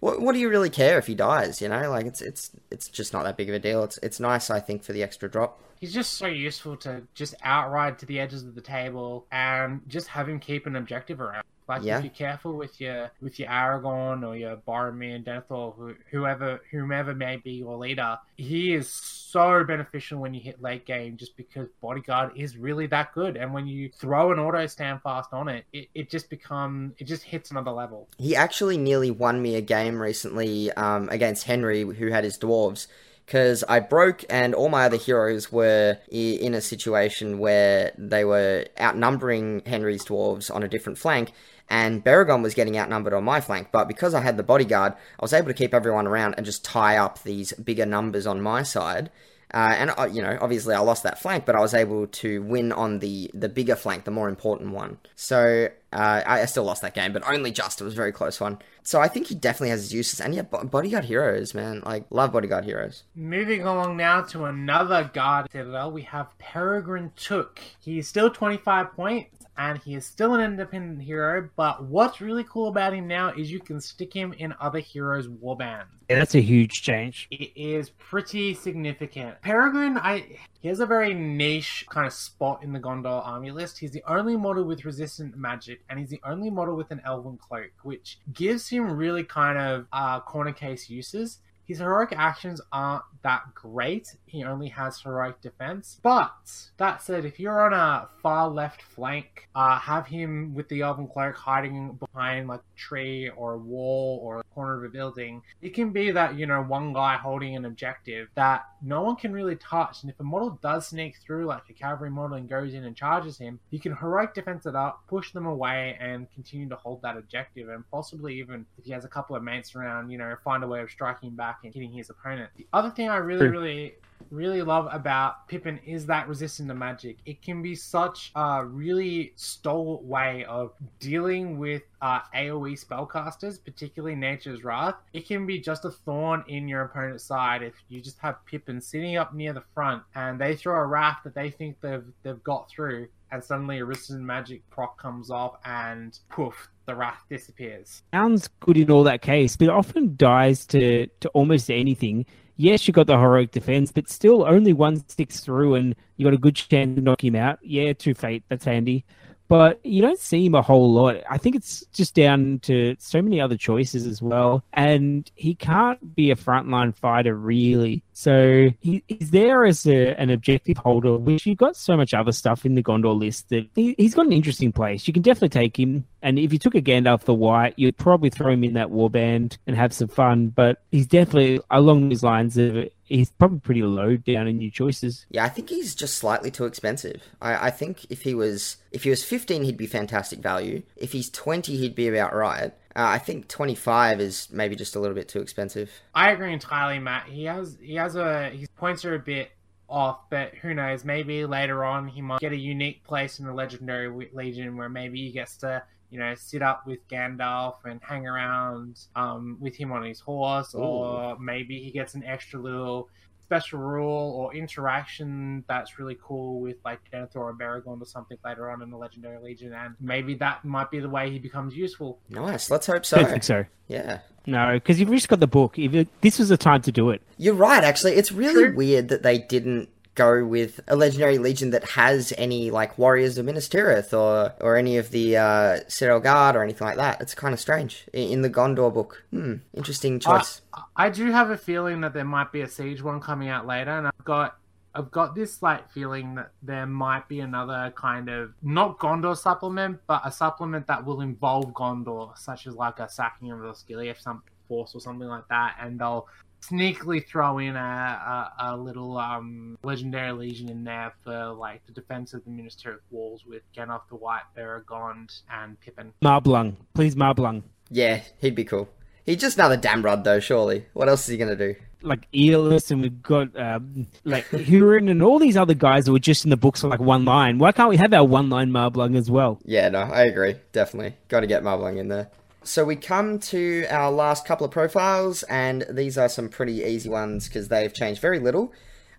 what, 0.01 0.21
what 0.21 0.33
do 0.33 0.39
you 0.39 0.49
really 0.49 0.69
care 0.69 0.99
if 0.99 1.07
he 1.07 1.15
dies, 1.15 1.63
you 1.63 1.67
know? 1.67 1.89
Like, 1.89 2.05
it's 2.05 2.21
it's 2.21 2.51
it's 2.69 2.87
just 2.87 3.11
not 3.11 3.23
that 3.23 3.35
big 3.35 3.49
of 3.49 3.55
a 3.55 3.59
deal. 3.59 3.83
It's, 3.83 3.97
it's 4.03 4.19
nice, 4.19 4.51
I 4.51 4.59
think, 4.59 4.83
for 4.83 4.93
the 4.93 5.01
extra 5.01 5.29
drop. 5.29 5.59
He's 5.79 5.93
just 5.93 6.13
so 6.13 6.27
useful 6.27 6.77
to 6.77 7.01
just 7.15 7.33
outride 7.43 7.97
to 7.99 8.05
the 8.05 8.19
edges 8.19 8.43
of 8.43 8.53
the 8.55 8.61
table 8.61 9.25
and 9.31 9.81
just 9.87 10.07
have 10.09 10.29
him 10.29 10.39
keep 10.39 10.67
an 10.67 10.75
objective 10.75 11.19
around. 11.19 11.43
Like 11.67 11.83
Yeah. 11.83 11.97
if 11.97 12.03
you're 12.03 12.13
careful 12.13 12.53
with 12.53 12.79
your 12.81 13.11
with 13.21 13.39
your 13.39 13.49
Aragorn 13.49 14.25
or 14.27 14.35
your 14.35 14.57
Boromir, 14.57 15.23
Denethor, 15.23 15.75
who, 15.75 15.95
whoever 16.11 16.61
whomever 16.71 17.13
may 17.13 17.37
be 17.37 17.51
your 17.51 17.77
leader, 17.77 18.17
he 18.37 18.73
is 18.73 18.89
so 18.89 19.63
beneficial 19.63 20.19
when 20.19 20.33
you 20.33 20.41
hit 20.41 20.61
late 20.61 20.85
game 20.85 21.17
just 21.17 21.35
because 21.35 21.67
Bodyguard 21.81 22.31
is 22.35 22.55
really 22.57 22.85
that 22.87 23.13
good. 23.13 23.35
And 23.35 23.53
when 23.53 23.65
you 23.65 23.89
throw 23.89 24.31
an 24.31 24.39
auto 24.39 24.67
stand 24.67 25.01
fast 25.01 25.33
on 25.33 25.47
it, 25.49 25.65
it, 25.73 25.89
it 25.95 26.09
just 26.09 26.29
become 26.29 26.93
it 26.99 27.05
just 27.05 27.23
hits 27.23 27.49
another 27.51 27.71
level. 27.71 28.07
He 28.17 28.35
actually 28.35 28.77
nearly 28.77 29.11
won 29.11 29.41
me 29.41 29.55
a 29.55 29.61
game 29.61 30.01
recently 30.01 30.71
um, 30.73 31.09
against 31.09 31.45
Henry, 31.45 31.81
who 31.81 32.07
had 32.07 32.23
his 32.23 32.37
dwarves, 32.37 32.87
because 33.25 33.63
I 33.67 33.79
broke 33.79 34.23
and 34.29 34.53
all 34.53 34.69
my 34.69 34.85
other 34.85 34.97
heroes 34.97 35.51
were 35.51 35.97
in 36.11 36.53
a 36.53 36.61
situation 36.61 37.39
where 37.39 37.91
they 37.97 38.25
were 38.25 38.65
outnumbering 38.79 39.63
Henry's 39.65 40.05
dwarves 40.05 40.53
on 40.53 40.61
a 40.61 40.67
different 40.67 40.97
flank, 40.97 41.31
and 41.69 42.03
Beregond 42.03 42.43
was 42.43 42.53
getting 42.53 42.77
outnumbered 42.77 43.13
on 43.13 43.23
my 43.23 43.41
flank. 43.41 43.69
But 43.71 43.87
because 43.87 44.13
I 44.13 44.21
had 44.21 44.37
the 44.37 44.43
bodyguard, 44.43 44.93
I 44.93 45.23
was 45.23 45.33
able 45.33 45.47
to 45.47 45.53
keep 45.53 45.73
everyone 45.73 46.07
around 46.07 46.35
and 46.35 46.45
just 46.45 46.63
tie 46.63 46.97
up 46.97 47.23
these 47.23 47.53
bigger 47.53 47.85
numbers 47.85 48.27
on 48.27 48.41
my 48.41 48.63
side. 48.63 49.09
Uh, 49.53 49.75
and 49.77 49.91
uh, 49.97 50.09
you 50.11 50.21
know, 50.21 50.35
obviously, 50.41 50.73
I 50.73 50.79
lost 50.79 51.03
that 51.03 51.21
flank, 51.21 51.45
but 51.45 51.55
I 51.55 51.59
was 51.59 51.75
able 51.75 52.07
to 52.07 52.41
win 52.41 52.71
on 52.71 52.99
the 52.99 53.29
the 53.35 53.47
bigger 53.47 53.75
flank, 53.75 54.03
the 54.03 54.11
more 54.11 54.27
important 54.27 54.71
one. 54.71 54.97
So 55.15 55.69
uh, 55.91 56.21
I, 56.25 56.41
I 56.41 56.45
still 56.45 56.63
lost 56.63 56.81
that 56.81 56.95
game, 56.95 57.13
but 57.13 57.21
only 57.27 57.51
just. 57.51 57.79
It 57.79 57.83
was 57.83 57.93
a 57.93 57.95
very 57.95 58.11
close 58.11 58.39
one. 58.39 58.57
So 58.81 58.99
I 58.99 59.07
think 59.07 59.27
he 59.27 59.35
definitely 59.35 59.69
has 59.69 59.81
his 59.81 59.93
uses. 59.93 60.19
And 60.19 60.33
yeah, 60.33 60.41
bo- 60.41 60.63
bodyguard 60.63 61.05
heroes, 61.05 61.53
man, 61.53 61.83
like 61.85 62.05
love 62.09 62.31
bodyguard 62.33 62.65
heroes. 62.65 63.03
Moving 63.15 63.61
along 63.61 63.95
now 63.95 64.21
to 64.21 64.45
another 64.45 65.11
guard 65.13 65.51
citadel, 65.51 65.91
we 65.91 66.01
have 66.01 66.35
Peregrine 66.39 67.11
Took. 67.15 67.59
He's 67.79 68.07
still 68.07 68.31
25 68.31 68.93
points 68.93 69.42
and 69.57 69.77
he 69.79 69.95
is 69.95 70.05
still 70.05 70.33
an 70.33 70.41
independent 70.41 71.01
hero, 71.01 71.49
but 71.55 71.83
what's 71.83 72.21
really 72.21 72.43
cool 72.43 72.67
about 72.67 72.93
him 72.93 73.07
now 73.07 73.33
is 73.33 73.51
you 73.51 73.59
can 73.59 73.79
stick 73.79 74.13
him 74.13 74.33
in 74.33 74.53
other 74.59 74.79
heroes' 74.79 75.27
warbands. 75.27 75.85
Yeah, 76.09 76.19
that's 76.19 76.35
a 76.35 76.41
huge 76.41 76.81
change. 76.81 77.27
It 77.31 77.51
is 77.55 77.89
pretty 77.91 78.53
significant. 78.53 79.41
Peregrine, 79.41 79.97
I 79.97 80.37
he 80.59 80.67
has 80.69 80.79
a 80.79 80.85
very 80.85 81.13
niche 81.13 81.85
kind 81.89 82.07
of 82.07 82.13
spot 82.13 82.63
in 82.63 82.73
the 82.73 82.79
Gondor 82.79 83.25
army 83.25 83.51
list. 83.51 83.77
He's 83.77 83.91
the 83.91 84.03
only 84.07 84.37
model 84.37 84.63
with 84.63 84.85
resistant 84.85 85.37
magic, 85.37 85.81
and 85.89 85.99
he's 85.99 86.09
the 86.09 86.21
only 86.23 86.49
model 86.49 86.75
with 86.75 86.91
an 86.91 87.01
elven 87.05 87.37
cloak, 87.37 87.71
which 87.83 88.19
gives 88.33 88.69
him 88.69 88.91
really 88.91 89.23
kind 89.23 89.57
of 89.57 89.87
uh, 89.91 90.19
corner 90.21 90.53
case 90.53 90.89
uses. 90.89 91.39
His 91.65 91.79
heroic 91.79 92.13
actions 92.15 92.59
aren't 92.71 93.03
that 93.23 93.53
great. 93.55 94.15
He 94.25 94.43
only 94.43 94.69
has 94.69 94.99
heroic 94.99 95.41
defense. 95.41 95.99
But 96.03 96.33
that 96.77 97.01
said, 97.01 97.25
if 97.25 97.39
you're 97.39 97.65
on 97.65 97.73
a 97.73 98.09
far 98.21 98.49
left 98.49 98.81
flank, 98.81 99.47
uh, 99.55 99.79
have 99.79 100.07
him 100.07 100.53
with 100.53 100.67
the 100.69 100.81
Elven 100.81 101.07
Cloak 101.07 101.35
hiding 101.35 101.93
behind 101.93 102.47
like 102.47 102.59
a 102.59 102.79
tree 102.79 103.29
or 103.35 103.53
a 103.53 103.57
wall 103.57 104.19
or 104.23 104.39
a 104.39 104.43
corner 104.53 104.77
of 104.77 104.83
a 104.83 104.89
building. 104.89 105.41
It 105.61 105.73
can 105.73 105.91
be 105.91 106.11
that, 106.11 106.35
you 106.35 106.45
know, 106.45 106.61
one 106.61 106.93
guy 106.93 107.17
holding 107.17 107.55
an 107.55 107.65
objective 107.65 108.29
that 108.35 108.65
no 108.81 109.01
one 109.01 109.15
can 109.15 109.33
really 109.33 109.55
touch. 109.55 110.03
And 110.03 110.11
if 110.11 110.19
a 110.19 110.23
model 110.23 110.59
does 110.61 110.87
sneak 110.87 111.17
through, 111.17 111.45
like 111.45 111.63
a 111.69 111.73
cavalry 111.73 112.09
model, 112.09 112.37
and 112.37 112.49
goes 112.49 112.73
in 112.73 112.83
and 112.83 112.95
charges 112.95 113.37
him, 113.37 113.59
you 113.69 113.79
can 113.79 113.95
heroic 113.95 114.33
defense 114.33 114.65
it 114.65 114.75
up, 114.75 115.03
push 115.07 115.31
them 115.31 115.45
away, 115.45 115.97
and 115.99 116.29
continue 116.33 116.67
to 116.69 116.75
hold 116.75 117.01
that 117.01 117.17
objective. 117.17 117.69
And 117.69 117.89
possibly 117.89 118.39
even 118.39 118.65
if 118.77 118.85
he 118.85 118.91
has 118.91 119.05
a 119.05 119.09
couple 119.09 119.35
of 119.35 119.43
mates 119.43 119.75
around, 119.75 120.09
you 120.09 120.17
know, 120.17 120.35
find 120.43 120.63
a 120.63 120.67
way 120.67 120.81
of 120.81 120.91
striking 120.91 121.31
back 121.31 121.59
and 121.63 121.73
hitting 121.73 121.93
his 121.93 122.09
opponent. 122.09 122.49
The 122.57 122.67
other 122.73 122.89
thing 122.89 123.09
I 123.13 123.17
really, 123.17 123.47
really 123.47 123.95
really 124.33 124.61
love 124.63 124.87
about 124.91 125.47
Pippin 125.47 125.79
is 125.85 126.07
that 126.07 126.27
resistant 126.27 126.67
to 126.69 126.73
magic. 126.73 127.17
It 127.25 127.41
can 127.41 127.61
be 127.61 127.75
such 127.75 128.31
a 128.35 128.65
really 128.65 129.33
stalwart 129.35 130.03
way 130.03 130.43
of 130.45 130.73
dealing 130.99 131.59
with 131.59 131.83
uh, 132.01 132.21
AoE 132.35 132.83
spellcasters, 132.83 133.63
particularly 133.63 134.15
Nature's 134.15 134.63
Wrath. 134.63 134.95
It 135.13 135.27
can 135.27 135.45
be 135.45 135.59
just 135.59 135.85
a 135.85 135.91
thorn 135.91 136.43
in 136.47 136.67
your 136.67 136.81
opponent's 136.81 137.23
side 137.23 137.61
if 137.61 137.73
you 137.89 138.01
just 138.01 138.17
have 138.19 138.43
Pippin 138.45 138.81
sitting 138.81 139.17
up 139.17 139.33
near 139.33 139.53
the 139.53 139.63
front 139.73 140.03
and 140.15 140.39
they 140.39 140.55
throw 140.55 140.75
a 140.79 140.85
wrath 140.85 141.19
that 141.23 141.35
they 141.35 141.49
think 141.49 141.79
they've 141.81 142.03
they've 142.23 142.43
got 142.43 142.69
through, 142.69 143.07
and 143.31 143.43
suddenly 143.43 143.79
a 143.79 143.85
resistant 143.85 144.21
magic 144.21 144.67
proc 144.69 144.99
comes 144.99 145.29
off 145.29 145.57
and 145.65 146.19
poof, 146.29 146.69
the 146.85 146.95
wrath 146.95 147.23
disappears. 147.29 148.01
Sounds 148.11 148.49
good 148.59 148.77
in 148.77 148.91
all 148.91 149.03
that 149.03 149.21
case, 149.21 149.55
but 149.55 149.65
it 149.65 149.71
often 149.71 150.15
dies 150.17 150.65
to, 150.67 151.07
to 151.19 151.29
almost 151.29 151.69
anything. 151.69 152.25
Yes, 152.55 152.87
you 152.87 152.93
got 152.93 153.07
the 153.07 153.17
heroic 153.17 153.51
defense, 153.51 153.91
but 153.91 154.09
still 154.09 154.45
only 154.45 154.73
one 154.73 155.07
sticks 155.09 155.39
through 155.39 155.75
and 155.75 155.95
you 156.17 156.25
got 156.25 156.33
a 156.33 156.37
good 156.37 156.55
chance 156.55 156.95
to 156.95 157.01
knock 157.01 157.23
him 157.23 157.35
out. 157.35 157.59
Yeah, 157.63 157.93
two 157.93 158.13
fate, 158.13 158.43
that's 158.47 158.65
handy. 158.65 159.05
But 159.47 159.85
you 159.85 160.01
don't 160.01 160.19
see 160.19 160.45
him 160.45 160.55
a 160.55 160.61
whole 160.61 160.91
lot. 160.93 161.17
I 161.29 161.37
think 161.37 161.55
it's 161.55 161.85
just 161.93 162.15
down 162.15 162.59
to 162.63 162.95
so 162.99 163.21
many 163.21 163.39
other 163.39 163.57
choices 163.57 164.07
as 164.07 164.21
well. 164.21 164.63
And 164.73 165.29
he 165.35 165.53
can't 165.53 166.15
be 166.15 166.31
a 166.31 166.35
frontline 166.35 166.95
fighter, 166.95 167.35
really. 167.35 168.03
So 168.13 168.69
he, 168.79 169.03
he's 169.07 169.31
there 169.31 169.65
as 169.65 169.85
a, 169.85 170.19
an 170.19 170.29
objective 170.29 170.77
holder, 170.77 171.17
which 171.17 171.45
you've 171.45 171.57
got 171.57 171.75
so 171.75 171.97
much 171.97 172.13
other 172.13 172.31
stuff 172.31 172.65
in 172.65 172.75
the 172.75 172.83
Gondor 172.83 173.17
list 173.17 173.49
that 173.49 173.67
he, 173.75 173.95
he's 173.97 174.15
got 174.15 174.25
an 174.25 174.33
interesting 174.33 174.71
place. 174.71 175.07
You 175.07 175.13
can 175.13 175.23
definitely 175.23 175.49
take 175.49 175.77
him. 175.77 176.05
And 176.21 176.39
if 176.39 176.53
you 176.53 176.59
took 176.59 176.75
a 176.75 176.81
Gandalf 176.81 177.25
the 177.25 177.33
White, 177.33 177.73
you'd 177.77 177.97
probably 177.97 178.29
throw 178.29 178.53
him 178.53 178.63
in 178.63 178.73
that 178.73 178.89
warband 178.89 179.57
and 179.67 179.75
have 179.75 179.93
some 179.93 180.07
fun. 180.07 180.47
But 180.47 180.81
he's 180.91 181.07
definitely 181.07 181.59
along 181.69 182.09
these 182.09 182.23
lines 182.23 182.57
of 182.57 182.87
he's 183.13 183.31
probably 183.31 183.59
pretty 183.59 183.83
low 183.83 184.17
down 184.17 184.47
in 184.47 184.59
your 184.59 184.71
choices. 184.71 185.25
Yeah, 185.29 185.45
I 185.45 185.49
think 185.49 185.69
he's 185.69 185.95
just 185.95 186.17
slightly 186.17 186.49
too 186.51 186.65
expensive. 186.65 187.21
I, 187.41 187.67
I 187.67 187.71
think 187.71 188.05
if 188.09 188.23
he 188.23 188.33
was 188.33 188.77
if 188.91 189.03
he 189.03 189.09
was 189.09 189.23
15, 189.23 189.63
he'd 189.63 189.77
be 189.77 189.87
fantastic 189.87 190.39
value. 190.39 190.83
If 190.95 191.11
he's 191.11 191.29
20, 191.29 191.75
he'd 191.77 191.95
be 191.95 192.07
about 192.07 192.33
right. 192.33 192.73
Uh, 192.95 193.09
I 193.09 193.19
think 193.19 193.47
25 193.47 194.19
is 194.19 194.47
maybe 194.51 194.75
just 194.75 194.95
a 194.95 194.99
little 194.99 195.15
bit 195.15 195.27
too 195.27 195.39
expensive. 195.39 195.91
I 196.13 196.31
agree 196.31 196.53
entirely, 196.53 196.99
Matt. 196.99 197.27
He 197.27 197.45
has 197.45 197.77
he 197.81 197.95
has 197.95 198.15
a 198.15 198.49
his 198.49 198.69
points 198.69 199.05
are 199.05 199.15
a 199.15 199.19
bit 199.19 199.51
off, 199.87 200.29
but 200.29 200.55
who 200.55 200.73
knows? 200.73 201.05
Maybe 201.05 201.45
later 201.45 201.83
on 201.85 202.07
he 202.07 202.21
might 202.21 202.39
get 202.39 202.51
a 202.51 202.57
unique 202.57 203.03
place 203.03 203.39
in 203.39 203.45
the 203.45 203.53
Legendary 203.53 204.29
Legion 204.33 204.75
where 204.77 204.89
maybe 204.89 205.19
he 205.19 205.31
gets 205.31 205.57
to 205.57 205.83
you 206.13 206.19
know 206.19 206.35
sit 206.35 206.61
up 206.61 206.85
with 206.85 207.05
Gandalf 207.07 207.77
and 207.85 207.99
hang 208.03 208.27
around 208.27 208.99
um, 209.15 209.57
with 209.59 209.75
him 209.75 209.91
on 209.91 210.03
his 210.03 210.19
horse, 210.19 210.75
or 210.75 211.37
maybe 211.39 211.79
he 211.79 211.89
gets 211.89 212.13
an 212.13 212.23
extra 212.23 212.59
little 212.61 213.09
special 213.41 213.79
rule 213.79 214.31
or 214.37 214.55
interaction 214.55 215.63
that's 215.67 215.97
really 215.97 216.17
cool 216.21 216.61
with 216.61 216.77
like 216.85 216.99
Denethor 217.11 217.37
or 217.37 217.53
Baragorn 217.53 217.99
or 217.99 218.05
something 218.05 218.37
later 218.45 218.69
on 218.69 218.83
in 218.83 218.91
the 218.91 218.97
Legendary 218.97 219.39
Legion, 219.39 219.73
and 219.73 219.95
maybe 219.99 220.35
that 220.35 220.63
might 220.63 220.91
be 220.91 220.99
the 220.99 221.09
way 221.09 221.31
he 221.31 221.39
becomes 221.39 221.75
useful. 221.75 222.19
Nice. 222.29 222.69
Let's 222.69 222.85
hope 222.85 223.05
so. 223.05 223.17
don't 223.17 223.29
think 223.29 223.43
so. 223.43 223.65
Yeah. 223.87 224.19
No, 224.45 224.73
because 224.73 224.99
you've 224.99 225.09
just 225.09 225.29
got 225.29 225.39
the 225.39 225.47
book. 225.47 225.79
If 225.79 225.95
it, 225.95 226.07
this 226.21 226.37
was 226.37 226.49
the 226.49 226.57
time 226.57 226.83
to 226.83 226.91
do 226.91 227.09
it. 227.09 227.21
You're 227.37 227.53
right, 227.55 227.83
actually. 227.83 228.13
It's 228.13 228.31
really 228.31 228.65
True. 228.65 228.75
weird 228.75 229.07
that 229.09 229.23
they 229.23 229.39
didn't 229.39 229.89
go 230.15 230.45
with 230.45 230.79
a 230.87 230.95
legendary 230.95 231.37
legion 231.37 231.71
that 231.71 231.83
has 231.83 232.33
any 232.37 232.71
like 232.71 232.97
warriors 232.97 233.37
of 233.37 233.45
Minas 233.45 233.67
Tirith 233.67 234.13
or 234.13 234.53
or 234.59 234.75
any 234.75 234.97
of 234.97 235.11
the 235.11 235.37
uh 235.37 235.79
Citadel 235.87 236.19
Guard 236.19 236.55
or 236.55 236.63
anything 236.63 236.85
like 236.85 236.97
that. 236.97 237.21
It's 237.21 237.35
kind 237.35 237.53
of 237.53 237.59
strange 237.59 238.05
in, 238.13 238.29
in 238.29 238.41
the 238.41 238.49
Gondor 238.49 238.93
book. 238.93 239.23
Hmm, 239.31 239.55
interesting 239.73 240.19
choice. 240.19 240.61
I 240.95 241.09
do 241.09 241.31
have 241.31 241.49
a 241.49 241.57
feeling 241.57 242.01
that 242.01 242.13
there 242.13 242.25
might 242.25 242.51
be 242.51 242.61
a 242.61 242.67
siege 242.67 243.01
one 243.01 243.19
coming 243.19 243.49
out 243.49 243.65
later, 243.65 243.91
and 243.91 244.07
I've 244.07 244.25
got 244.25 244.57
I've 244.95 245.09
got 245.09 245.33
this 245.33 245.55
slight 245.55 245.89
feeling 245.91 246.35
that 246.35 246.51
there 246.61 246.85
might 246.85 247.27
be 247.27 247.39
another 247.39 247.91
kind 247.95 248.29
of 248.29 248.53
not 248.61 248.99
Gondor 248.99 249.35
supplement, 249.35 249.99
but 250.05 250.21
a 250.23 250.31
supplement 250.31 250.85
that 250.87 251.03
will 251.03 251.21
involve 251.21 251.73
Gondor, 251.73 252.37
such 252.37 252.67
as 252.67 252.75
like 252.75 252.99
a 252.99 253.09
sacking 253.09 253.51
of 253.51 253.59
the 253.59 253.73
Skilief 253.73 254.21
some 254.21 254.43
force 254.67 254.93
or 254.93 255.01
something 255.01 255.27
like 255.27 255.47
that, 255.49 255.77
and 255.81 255.99
they'll 255.99 256.27
sneakily 256.69 257.25
throw 257.25 257.57
in 257.59 257.75
a, 257.75 257.79
a, 257.79 258.73
a 258.73 258.77
little 258.77 259.17
um, 259.17 259.77
legendary 259.83 260.31
legion 260.31 260.69
in 260.69 260.83
there 260.83 261.13
for 261.23 261.53
like 261.53 261.85
the 261.85 261.91
defense 261.91 262.33
of 262.33 262.43
the 262.45 262.49
Minas 262.49 262.75
Tirith 262.75 262.99
walls 263.11 263.45
with 263.45 263.63
Gandalf 263.75 264.01
the 264.09 264.15
White, 264.15 264.43
Beregond, 264.57 265.41
and 265.51 265.79
Pippin. 265.79 266.13
Mablung. 266.23 266.75
Please, 266.93 267.15
Mablung. 267.15 267.63
Yeah, 267.89 268.21
he'd 268.39 268.55
be 268.55 268.63
cool. 268.63 268.89
He's 269.25 269.37
just 269.37 269.57
another 269.57 269.77
Damrod 269.77 270.23
though, 270.23 270.39
surely. 270.39 270.85
What 270.93 271.07
else 271.07 271.21
is 271.23 271.27
he 271.27 271.37
gonna 271.37 271.55
do? 271.55 271.75
Like 272.01 272.29
Eolus, 272.33 272.91
and 272.91 273.01
we've 273.01 273.23
got 273.23 273.57
um, 273.57 274.07
like 274.25 274.45
Hurin 274.49 275.09
and 275.09 275.23
all 275.23 275.39
these 275.39 275.55
other 275.55 275.73
guys 275.73 276.05
that 276.05 276.11
were 276.11 276.19
just 276.19 276.43
in 276.43 276.49
the 276.49 276.57
books 276.57 276.81
for 276.81 276.89
like 276.89 276.99
one 276.99 277.23
line. 277.23 277.57
Why 277.57 277.71
can't 277.71 277.89
we 277.89 277.95
have 277.95 278.13
our 278.13 278.25
one 278.25 278.49
line 278.49 278.71
Mablung 278.71 279.15
as 279.15 279.31
well? 279.31 279.59
Yeah, 279.63 279.87
no, 279.87 279.99
I 279.99 280.23
agree. 280.23 280.55
Definitely. 280.73 281.15
Got 281.29 281.41
to 281.41 281.47
get 281.47 281.63
Mablung 281.63 281.97
in 281.97 282.09
there. 282.09 282.29
So 282.65 282.85
we 282.85 282.95
come 282.95 283.39
to 283.39 283.85
our 283.89 284.11
last 284.11 284.45
couple 284.45 284.65
of 284.65 284.71
profiles, 284.71 285.43
and 285.43 285.85
these 285.89 286.17
are 286.17 286.29
some 286.29 286.49
pretty 286.49 286.81
easy 286.83 287.09
ones 287.09 287.47
because 287.47 287.67
they've 287.67 287.93
changed 287.93 288.21
very 288.21 288.39
little. 288.39 288.71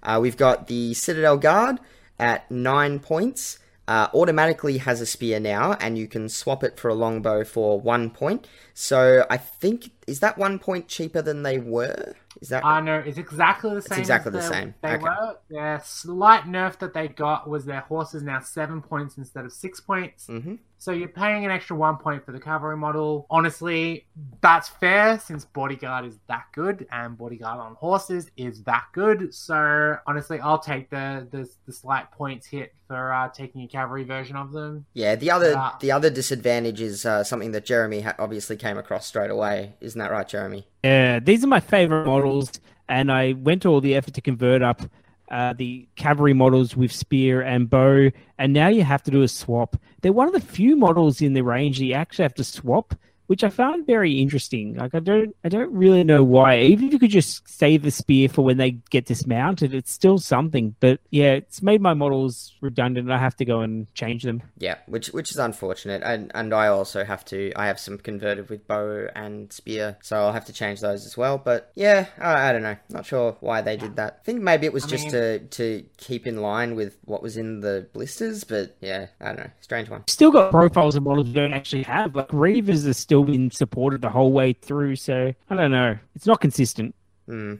Uh, 0.02 0.18
we've 0.20 0.36
got 0.36 0.66
the 0.66 0.94
Citadel 0.94 1.36
Guard 1.36 1.78
at 2.18 2.50
nine 2.50 3.00
points. 3.00 3.58
Uh, 3.86 4.08
automatically 4.14 4.78
has 4.78 5.02
a 5.02 5.06
spear 5.06 5.38
now, 5.38 5.74
and 5.74 5.98
you 5.98 6.06
can 6.08 6.26
swap 6.26 6.64
it 6.64 6.78
for 6.80 6.88
a 6.88 6.94
longbow 6.94 7.44
for 7.44 7.78
one 7.78 8.08
point. 8.08 8.48
So 8.72 9.26
I 9.28 9.36
think 9.36 9.90
is 10.06 10.20
that 10.20 10.38
one 10.38 10.58
point 10.58 10.88
cheaper 10.88 11.20
than 11.20 11.42
they 11.42 11.58
were? 11.58 12.14
Is 12.40 12.48
that 12.48 12.64
I 12.64 12.80
know 12.80 12.96
it's 13.04 13.18
exactly 13.18 13.74
the 13.74 13.82
same. 13.82 13.92
It's 13.92 13.98
exactly 13.98 14.32
the 14.32 14.38
they- 14.38 14.44
same. 14.48 14.74
They 14.80 14.88
Okay. 14.94 15.02
were. 15.02 15.36
Their 15.50 15.82
slight 15.84 16.44
nerf 16.44 16.78
that 16.78 16.94
they 16.94 17.08
got 17.08 17.46
was 17.48 17.66
their 17.66 17.80
horses 17.80 18.22
now 18.22 18.40
seven 18.40 18.80
points 18.80 19.18
instead 19.18 19.44
of 19.44 19.52
six 19.52 19.80
points. 19.80 20.28
Mhm. 20.28 20.60
So 20.84 20.92
you're 20.92 21.08
paying 21.08 21.46
an 21.46 21.50
extra 21.50 21.74
one 21.74 21.96
point 21.96 22.26
for 22.26 22.32
the 22.32 22.38
cavalry 22.38 22.76
model. 22.76 23.26
Honestly, 23.30 24.04
that's 24.42 24.68
fair 24.68 25.18
since 25.18 25.46
bodyguard 25.46 26.04
is 26.04 26.18
that 26.28 26.44
good 26.52 26.86
and 26.92 27.16
bodyguard 27.16 27.58
on 27.58 27.74
horses 27.76 28.30
is 28.36 28.62
that 28.64 28.84
good. 28.92 29.34
So 29.34 29.96
honestly, 30.06 30.40
I'll 30.40 30.58
take 30.58 30.90
the 30.90 31.26
the, 31.30 31.48
the 31.64 31.72
slight 31.72 32.12
points 32.12 32.46
hit 32.46 32.74
for 32.86 33.14
uh, 33.14 33.30
taking 33.30 33.62
a 33.62 33.66
cavalry 33.66 34.04
version 34.04 34.36
of 34.36 34.52
them. 34.52 34.84
Yeah, 34.92 35.14
the 35.16 35.30
other 35.30 35.52
Yeah. 35.52 35.70
the 35.80 35.90
other 35.90 36.10
disadvantage 36.10 36.82
is 36.82 37.06
uh, 37.06 37.24
something 37.24 37.52
that 37.52 37.64
Jeremy 37.64 38.02
ha- 38.02 38.16
obviously 38.18 38.58
came 38.58 38.76
across 38.76 39.06
straight 39.06 39.30
away. 39.30 39.76
Isn't 39.80 39.98
that 40.00 40.10
right, 40.10 40.28
Jeremy? 40.28 40.66
Yeah, 40.84 41.18
these 41.18 41.42
are 41.42 41.46
my 41.46 41.60
favorite 41.60 42.04
models, 42.04 42.52
and 42.90 43.10
I 43.10 43.32
went 43.32 43.62
to 43.62 43.68
all 43.70 43.80
the 43.80 43.94
effort 43.94 44.12
to 44.12 44.20
convert 44.20 44.60
up 44.60 44.82
uh, 45.30 45.52
the 45.52 45.88
cavalry 45.96 46.34
models 46.34 46.76
with 46.76 46.92
spear 46.92 47.40
and 47.40 47.70
bow, 47.70 48.10
and 48.38 48.52
now 48.52 48.68
you 48.68 48.84
have 48.84 49.02
to 49.04 49.10
do 49.10 49.22
a 49.22 49.28
swap. 49.28 49.76
They're 50.00 50.12
one 50.12 50.28
of 50.28 50.34
the 50.34 50.40
few 50.40 50.76
models 50.76 51.20
in 51.20 51.32
the 51.32 51.42
range 51.42 51.78
that 51.78 51.84
you 51.84 51.94
actually 51.94 52.24
have 52.24 52.34
to 52.34 52.44
swap, 52.44 52.94
which 53.26 53.44
I 53.44 53.48
found 53.48 53.86
very 53.86 54.20
interesting. 54.20 54.74
Like 54.74 54.94
I 54.94 55.00
don't, 55.00 55.34
I 55.44 55.48
don't 55.48 55.72
really 55.72 56.04
know 56.04 56.22
why. 56.22 56.58
Even 56.58 56.86
if 56.86 56.92
you 56.92 56.98
could 56.98 57.10
just 57.10 57.48
save 57.48 57.82
the 57.82 57.90
spear 57.90 58.28
for 58.28 58.42
when 58.44 58.56
they 58.56 58.72
get 58.90 59.06
dismounted, 59.06 59.74
it's 59.74 59.92
still 59.92 60.18
something. 60.18 60.74
But 60.80 61.00
yeah, 61.10 61.32
it's 61.32 61.62
made 61.62 61.80
my 61.80 61.94
models 61.94 62.54
redundant. 62.60 63.10
I 63.10 63.18
have 63.18 63.36
to 63.36 63.44
go 63.44 63.60
and 63.60 63.92
change 63.94 64.22
them. 64.22 64.42
Yeah, 64.58 64.76
which 64.86 65.08
which 65.08 65.30
is 65.30 65.38
unfortunate, 65.38 66.02
and 66.04 66.30
and 66.34 66.52
I 66.52 66.68
also 66.68 67.04
have 67.04 67.24
to. 67.26 67.52
I 67.56 67.66
have 67.66 67.80
some 67.80 67.98
converted 67.98 68.48
with 68.50 68.66
bow 68.66 69.08
and 69.14 69.52
spear, 69.52 69.96
so 70.02 70.16
I'll 70.16 70.32
have 70.32 70.44
to 70.46 70.52
change 70.52 70.80
those 70.80 71.06
as 71.06 71.16
well. 71.16 71.38
But 71.38 71.72
yeah, 71.74 72.06
I, 72.18 72.48
I 72.48 72.52
don't 72.52 72.62
know. 72.62 72.76
Not 72.88 73.06
sure 73.06 73.36
why 73.40 73.60
they 73.60 73.76
did 73.76 73.96
that. 73.96 74.18
I 74.20 74.24
think 74.24 74.42
maybe 74.42 74.66
it 74.66 74.72
was 74.72 74.84
I 74.84 74.88
just 74.88 75.04
mean- 75.04 75.12
to 75.12 75.38
to 75.40 75.84
keep 75.96 76.26
in 76.26 76.42
line 76.42 76.74
with 76.74 76.96
what 77.04 77.22
was 77.22 77.36
in 77.36 77.60
the 77.60 77.88
blisters. 77.92 78.44
But 78.44 78.76
yeah, 78.80 79.06
I 79.20 79.26
don't 79.26 79.38
know. 79.38 79.50
Strange 79.60 79.88
one. 79.88 80.04
Still 80.08 80.30
got 80.30 80.50
profiles 80.50 80.96
of 80.96 81.02
models 81.02 81.26
we 81.28 81.32
don't 81.32 81.54
actually 81.54 81.82
have. 81.84 82.14
Like 82.14 82.28
Reavers 82.28 82.86
are 82.88 82.92
still 82.92 83.23
been 83.24 83.50
supported 83.50 84.02
the 84.02 84.10
whole 84.10 84.32
way 84.32 84.52
through, 84.52 84.96
so 84.96 85.32
I 85.50 85.54
don't 85.54 85.70
know. 85.70 85.98
It's 86.14 86.26
not 86.26 86.40
consistent. 86.40 86.94
hmm 87.26 87.54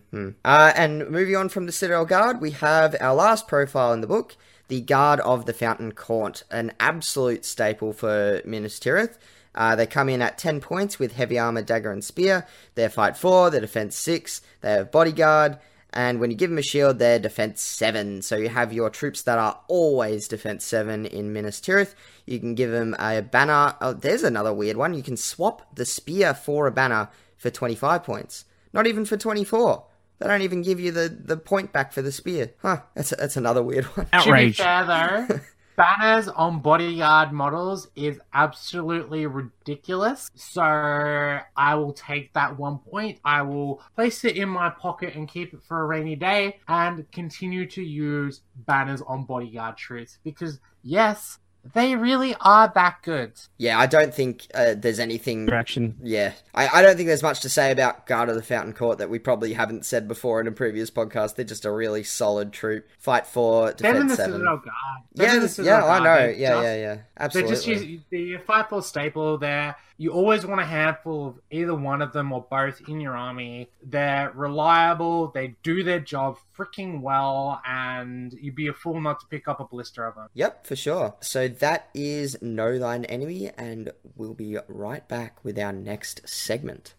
Uh, 0.45 0.73
and 0.77 1.09
moving 1.11 1.37
on 1.37 1.49
from 1.49 1.67
the 1.67 1.73
Citadel 1.73 2.05
Guard, 2.05 2.41
we 2.41 2.53
have 2.53 2.95
our 3.01 3.15
last 3.15 3.49
profile 3.49 3.93
in 3.93 4.01
the 4.01 4.07
book, 4.07 4.37
the 4.69 4.81
Guard 4.81 5.21
of 5.21 5.47
the 5.47 5.53
Fountain 5.53 5.93
Court, 5.93 6.43
an 6.51 6.73
absolute 6.81 7.45
staple 7.45 7.93
for 7.93 8.41
Minas 8.45 8.79
Tirith. 8.79 9.17
Uh, 9.55 9.77
they 9.77 9.87
come 9.87 10.09
in 10.09 10.21
at 10.21 10.37
10 10.37 10.61
points 10.61 10.99
with 10.99 11.13
heavy 11.13 11.39
armor, 11.39 11.63
dagger, 11.63 11.93
and 11.93 12.03
spear. 12.05 12.47
They're 12.75 12.89
fight 12.89 13.17
4, 13.17 13.51
they're 13.51 13.61
defense 13.61 13.97
6, 13.97 14.41
they 14.63 14.73
have 14.73 14.91
bodyguard, 14.91 15.59
and 15.95 16.19
when 16.19 16.31
you 16.31 16.37
give 16.37 16.51
them 16.51 16.59
a 16.59 16.63
shield, 16.63 16.99
they're 16.99 17.21
defense 17.21 17.61
7. 17.63 18.21
So 18.23 18.37
you 18.37 18.49
have 18.49 18.73
your 18.73 18.91
troops 18.91 19.23
that 19.23 19.39
are 19.39 19.61
always 19.69 20.27
defense 20.27 20.65
7 20.65 21.07
in 21.07 21.33
Minas 21.33 21.61
Tirith. 21.61 21.95
You 22.27 22.41
can 22.41 22.57
give 22.57 22.73
them 22.73 22.97
a 22.99 23.23
banner. 23.23 23.77
Oh, 23.81 23.93
there's 23.93 24.25
another 24.25 24.53
weird 24.53 24.77
one. 24.77 24.95
You 24.95 25.05
can 25.05 25.17
swap 25.17 25.77
the 25.77 25.85
spear 25.85 26.35
for 26.35 26.67
a 26.67 26.73
banner 26.73 27.11
for 27.37 27.49
25 27.49 28.03
points. 28.03 28.45
Not 28.73 28.89
even 28.89 29.05
for 29.05 29.17
24. 29.17 29.85
They 30.19 30.27
don't 30.27 30.43
even 30.43 30.63
give 30.63 30.81
you 30.81 30.91
the, 30.91 31.09
the 31.09 31.37
point 31.37 31.73
back 31.73 31.93
for 31.93 32.03
the 32.03 32.11
spear. 32.11 32.53
Huh, 32.59 32.81
that's, 32.95 33.11
that's 33.11 33.37
another 33.37 33.63
weird 33.63 33.85
one. 33.85 34.09
Outrage. 34.13 34.57
To 34.57 34.63
be 34.63 34.67
fair 34.67 34.85
though, 35.29 35.41
banners 35.77 36.29
on 36.29 36.61
bodyguard 36.61 37.33
models 37.33 37.89
is 37.97 38.21
absolutely 38.33 39.27
ridiculous. 39.27 40.31
So 40.35 40.63
I 40.63 41.75
will 41.75 41.93
take 41.93 42.33
that 42.35 42.59
one 42.59 42.79
point. 42.79 43.19
I 43.25 43.43
will 43.43 43.83
place 43.95 44.25
it 44.25 44.37
in 44.37 44.49
my 44.49 44.71
pocket 44.71 45.15
and 45.15 45.29
keep 45.29 45.55
it 45.55 45.63
for 45.63 45.83
a 45.83 45.87
rainy 45.87 46.17
day 46.17 46.59
and 46.69 47.11
continue 47.13 47.67
to 47.71 47.83
use 47.83 48.43
banners 48.67 49.03
on 49.07 49.25
bodyguard 49.25 49.77
troops 49.77 50.19
because 50.25 50.61
yes, 50.83 51.39
they 51.73 51.97
really 51.97 52.37
are 52.41 52.71
that 52.75 52.99
good. 53.03 53.33
Yeah, 53.57 53.79
I 53.79 53.87
don't 53.87 54.13
think 54.15 54.47
uh, 54.55 54.75
there's 54.77 54.99
anything. 54.99 55.43
Interaction. 55.43 55.97
Yeah, 56.03 56.33
I, 56.55 56.69
I 56.69 56.83
don't 56.83 56.97
think 56.97 57.07
there's 57.07 57.23
much 57.23 57.41
to 57.41 57.49
say 57.49 57.71
about 57.71 58.07
Guard 58.07 58.29
of 58.29 58.37
the 58.37 58.43
Fountain 58.43 58.73
Court 58.75 58.99
that 58.99 59.09
we 59.11 59.19
probably 59.19 59.55
haven't 59.55 59.87
said 59.87 60.07
before 60.07 60.41
in 60.41 60.47
a 60.47 60.53
previous 60.53 60.91
podcast. 60.91 61.37
They're 61.37 61.45
just 61.45 61.65
a 61.65 61.71
really 61.71 62.03
solid 62.03 62.53
troop. 62.53 62.87
Fight 62.99 63.27
for 63.27 63.73
Them 63.73 63.97
and 63.97 64.09
defense 64.09 64.11
the 64.13 64.17
seven. 64.17 64.33
Citadel 64.33 64.57
Guard. 64.57 65.03
Them 65.15 65.27
Yeah, 65.27 65.39
the 65.41 65.49
Citadel 65.49 65.81
yeah, 65.81 65.87
I 65.93 65.99
know. 65.99 66.05
they're 66.05 66.31
Yeah, 66.33 66.51
just- 66.51 66.65
yeah, 66.65 66.77
yeah. 66.77 66.97
Absolutely. 67.17 67.51
They 67.51 67.57
Absolutely. 67.57 67.75
just 67.75 67.89
use 67.89 68.03
the 68.39 68.45
five 68.47 68.69
four 68.69 68.83
staple 68.83 69.39
there. 69.39 69.77
You 69.97 70.13
always 70.13 70.45
want 70.45 70.61
a 70.61 70.65
handful 70.65 71.29
of 71.29 71.41
either 71.51 71.75
one 71.75 72.03
of 72.03 72.13
them 72.13 72.33
or 72.33 72.45
both 72.51 72.81
in 72.89 73.01
your 73.01 73.17
army. 73.17 73.69
They're 73.83 74.33
reliable. 74.35 75.29
They 75.29 75.55
do 75.63 75.85
their 75.85 76.01
job 76.01 76.39
freaking 76.59 77.01
well, 77.01 77.61
and 77.65 78.33
you'd 78.33 78.57
be 78.57 78.67
a 78.69 78.73
fool 78.73 79.01
not 79.01 79.21
to 79.21 79.27
pick 79.27 79.47
up 79.47 79.61
a 79.61 79.65
blister 79.65 80.05
of 80.05 80.17
them. 80.17 80.29
Yep, 80.35 80.67
for 80.67 80.77
sure. 80.77 81.15
So 81.21 81.47
that 81.47 81.91
is 81.95 82.41
Know 82.43 82.79
Thine 82.79 83.05
Enemy, 83.05 83.51
and 83.57 83.93
we'll 84.17 84.35
be 84.35 84.59
right 84.67 85.07
back 85.07 85.45
with 85.45 85.59
our 85.59 85.73
next 85.73 86.29
segment. 86.29 86.95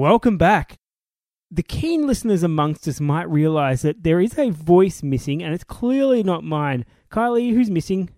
Welcome 0.00 0.38
back. 0.38 0.78
The 1.50 1.62
keen 1.62 2.06
listeners 2.06 2.42
amongst 2.42 2.88
us 2.88 3.02
might 3.02 3.28
realize 3.28 3.82
that 3.82 4.02
there 4.02 4.18
is 4.18 4.38
a 4.38 4.48
voice 4.48 5.02
missing, 5.02 5.42
and 5.42 5.52
it's 5.52 5.62
clearly 5.62 6.22
not 6.22 6.42
mine. 6.42 6.86
Kylie, 7.10 7.52
who's 7.52 7.70
missing? 7.70 8.08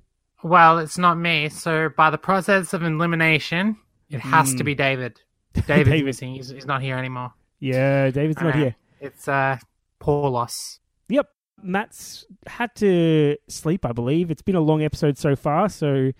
Well, 0.45 0.79
it's 0.79 0.97
not 0.97 1.19
me. 1.19 1.49
So 1.49 1.89
by 1.89 2.11
the 2.11 2.19
process 2.19 2.73
of 2.73 2.85
elimination, 2.85 3.79
it 4.09 4.21
has 4.21 4.55
to 4.55 4.63
be 4.63 4.77
David. 4.77 5.21
David's 5.55 5.67
David. 5.67 6.05
missing. 6.05 6.35
He's, 6.37 6.51
he's 6.51 6.67
not 6.67 6.83
here 6.83 6.97
anymore. 6.97 7.33
Yeah, 7.59 8.11
David's 8.11 8.41
not 8.41 8.55
here. 8.55 8.77
It's 9.01 9.27
uh, 9.27 9.59
Paulos. 10.01 10.79
Yep, 11.09 11.29
Matt's 11.65 12.25
had 12.47 12.73
to 12.77 13.37
sleep, 13.49 13.85
I 13.85 13.91
believe. 13.91 14.31
It's 14.31 14.43
been 14.43 14.55
a 14.55 14.61
long 14.61 14.85
episode 14.85 15.19
so 15.19 15.35
far, 15.35 15.69
so 15.69 16.13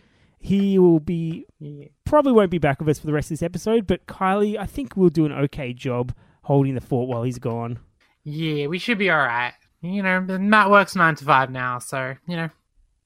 he 0.43 0.79
will 0.79 1.01
be 1.01 1.47
Yeah. 1.61 1.87
probably 2.05 2.33
won't 2.33 2.51
be 2.51 2.59
back 2.59 2.81
with 2.81 2.89
us 2.89 2.99
for 2.99 3.07
the 3.07 3.13
rest 3.13 3.27
of 3.27 3.39
this 3.39 3.43
episode. 3.43 3.87
But 3.87 4.07
Kylie, 4.07 4.59
I 4.59 4.67
think 4.67 4.97
we'll 4.97 5.09
do 5.09 5.25
an 5.25 5.33
okay 5.33 5.73
job 5.73 6.13
holding 6.43 6.75
the 6.75 6.81
fort 6.81 7.09
while 7.09 7.23
he's 7.23 7.39
gone. 7.39 7.79
Yeah, 8.25 8.67
we 8.67 8.79
should 8.79 8.99
be 8.99 9.09
all 9.11 9.19
right. 9.19 9.55
You 9.81 10.03
know, 10.03 10.21
Matt 10.21 10.71
works 10.71 10.95
nine 10.97 11.15
to 11.17 11.25
five 11.25 11.51
now, 11.51 11.79
so 11.79 12.15
you 12.27 12.37
know, 12.37 12.51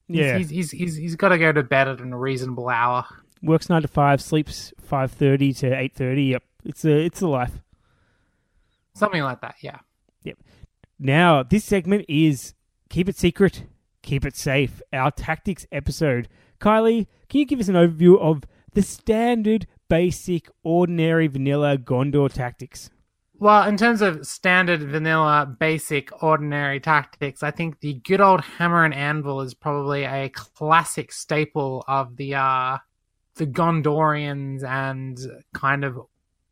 he's- 0.07 0.19
Yeah, 0.25 0.37
he's 0.37 0.49
he's 0.49 0.71
he's, 0.71 0.95
he's 0.95 1.15
got 1.15 1.29
to 1.29 1.37
go 1.37 1.51
to 1.51 1.63
bed 1.63 1.87
at 1.87 2.01
a 2.01 2.05
reasonable 2.05 2.69
hour. 2.69 3.05
works 3.43 3.69
nine 3.69 3.83
to 3.83 3.87
five, 3.87 4.21
sleeps 4.21 4.73
five 4.81 5.11
thirty 5.11 5.53
to 5.53 5.71
eight 5.77 5.93
thirty. 5.95 6.23
Yep, 6.25 6.43
it's 6.65 6.85
a 6.85 6.91
it's 7.05 7.21
a 7.21 7.27
life. 7.27 7.61
Something 8.93 9.21
like 9.21 9.41
that, 9.41 9.55
yeah. 9.61 9.79
Yep. 10.23 10.37
Now, 10.99 11.43
this 11.43 11.63
segment 11.63 12.05
is 12.09 12.53
Keep 12.89 13.09
It 13.09 13.17
Secret, 13.17 13.63
Keep 14.01 14.25
It 14.25 14.35
Safe, 14.35 14.81
our 14.91 15.11
tactics 15.11 15.67
episode. 15.71 16.27
Kylie, 16.59 17.07
can 17.29 17.39
you 17.39 17.45
give 17.45 17.59
us 17.59 17.67
an 17.67 17.75
overview 17.75 18.19
of 18.19 18.43
the 18.73 18.81
standard, 18.81 19.67
basic, 19.89 20.49
ordinary, 20.63 21.27
vanilla 21.27 21.77
Gondor 21.77 22.31
tactics? 22.31 22.89
Well, 23.39 23.67
in 23.67 23.77
terms 23.77 24.01
of 24.01 24.25
standard, 24.25 24.81
vanilla, 24.81 25.45
basic, 25.59 26.23
ordinary 26.23 26.79
tactics, 26.79 27.43
I 27.43 27.51
think 27.51 27.79
the 27.79 27.93
good 27.93 28.19
old 28.19 28.41
hammer 28.41 28.83
and 28.83 28.93
anvil 28.93 29.41
is 29.41 29.53
probably 29.53 30.05
a 30.05 30.29
classic 30.29 31.11
staple 31.11 31.83
of 31.87 32.17
the 32.17 32.35
uh 32.35 32.77
the 33.35 33.45
Gondorians 33.45 34.63
and 34.63 35.19
kind 35.53 35.83
of 35.83 35.99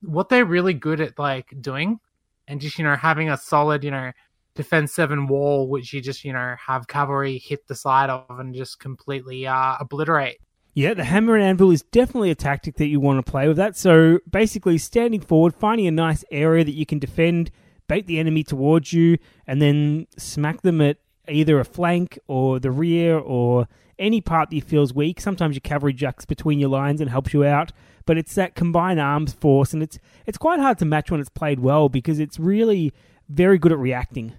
what 0.02 0.30
they're 0.30 0.46
really 0.46 0.76
good 0.76 1.02
at 1.02 1.18
like 1.18 1.60
doing, 1.60 2.00
and 2.48 2.62
just 2.62 2.78
you 2.78 2.84
know 2.84 2.96
having 2.96 3.32
a 3.32 3.38
solid 3.38 3.84
you 3.84 3.90
know 3.90 4.12
defense 4.56 4.94
seven 4.94 5.28
wall, 5.28 5.70
which 5.70 5.94
you 5.94 6.02
just 6.02 6.24
you 6.24 6.34
know 6.34 6.56
have 6.68 6.88
cavalry 6.88 7.38
hit 7.38 7.68
the 7.68 7.76
side 7.76 8.10
of 8.10 8.40
and 8.40 8.56
just 8.56 8.80
completely 8.80 9.46
uh, 9.48 9.76
obliterate. 9.80 10.38
Yeah, 10.74 10.94
the 10.94 11.06
hammer 11.06 11.36
and 11.36 11.44
anvil 11.44 11.72
is 11.72 11.84
definitely 11.84 12.32
a 12.32 12.36
tactic 12.36 12.76
that 12.78 12.88
you 12.88 13.00
want 13.00 13.26
to 13.26 13.32
play 13.32 13.48
with 13.48 13.56
that. 13.58 13.78
So 13.78 14.20
basically, 14.30 14.78
standing 14.78 15.22
forward, 15.22 15.56
finding 15.56 15.88
a 15.88 15.92
nice 15.92 16.26
area 16.32 16.66
that 16.66 16.74
you 16.74 16.86
can 16.86 17.00
defend, 17.00 17.50
bait 17.88 18.08
the 18.08 18.20
enemy 18.20 18.44
towards 18.44 18.92
you, 18.92 19.18
and 19.48 19.62
then 19.62 20.08
smack 20.18 20.64
them 20.64 20.82
at 20.82 20.98
either 21.30 21.60
a 21.60 21.66
flank 21.66 22.20
or 22.28 22.60
the 22.60 22.72
rear 22.72 23.18
or 23.18 23.68
any 23.98 24.20
part 24.20 24.50
that 24.50 24.56
you 24.58 24.62
feels 24.62 24.94
weak. 24.94 25.22
Sometimes 25.22 25.56
your 25.56 25.62
cavalry 25.62 25.94
jacks 25.94 26.26
between 26.26 26.60
your 26.60 26.70
lines 26.70 27.00
and 27.00 27.10
helps 27.10 27.34
you 27.34 27.46
out, 27.46 27.72
but 28.06 28.18
it's 28.18 28.36
that 28.36 28.56
combined 28.56 29.00
arms 29.00 29.32
force, 29.32 29.74
and 29.74 29.82
it's 29.82 29.98
it's 30.26 30.38
quite 30.38 30.60
hard 30.60 30.78
to 30.80 30.86
match 30.86 31.10
when 31.10 31.22
it's 31.22 31.30
played 31.30 31.62
well 31.62 31.88
because 31.88 32.20
it's 32.20 32.38
really 32.38 32.94
very 33.30 33.58
good 33.58 33.72
at 33.72 33.78
reacting. 33.78 34.34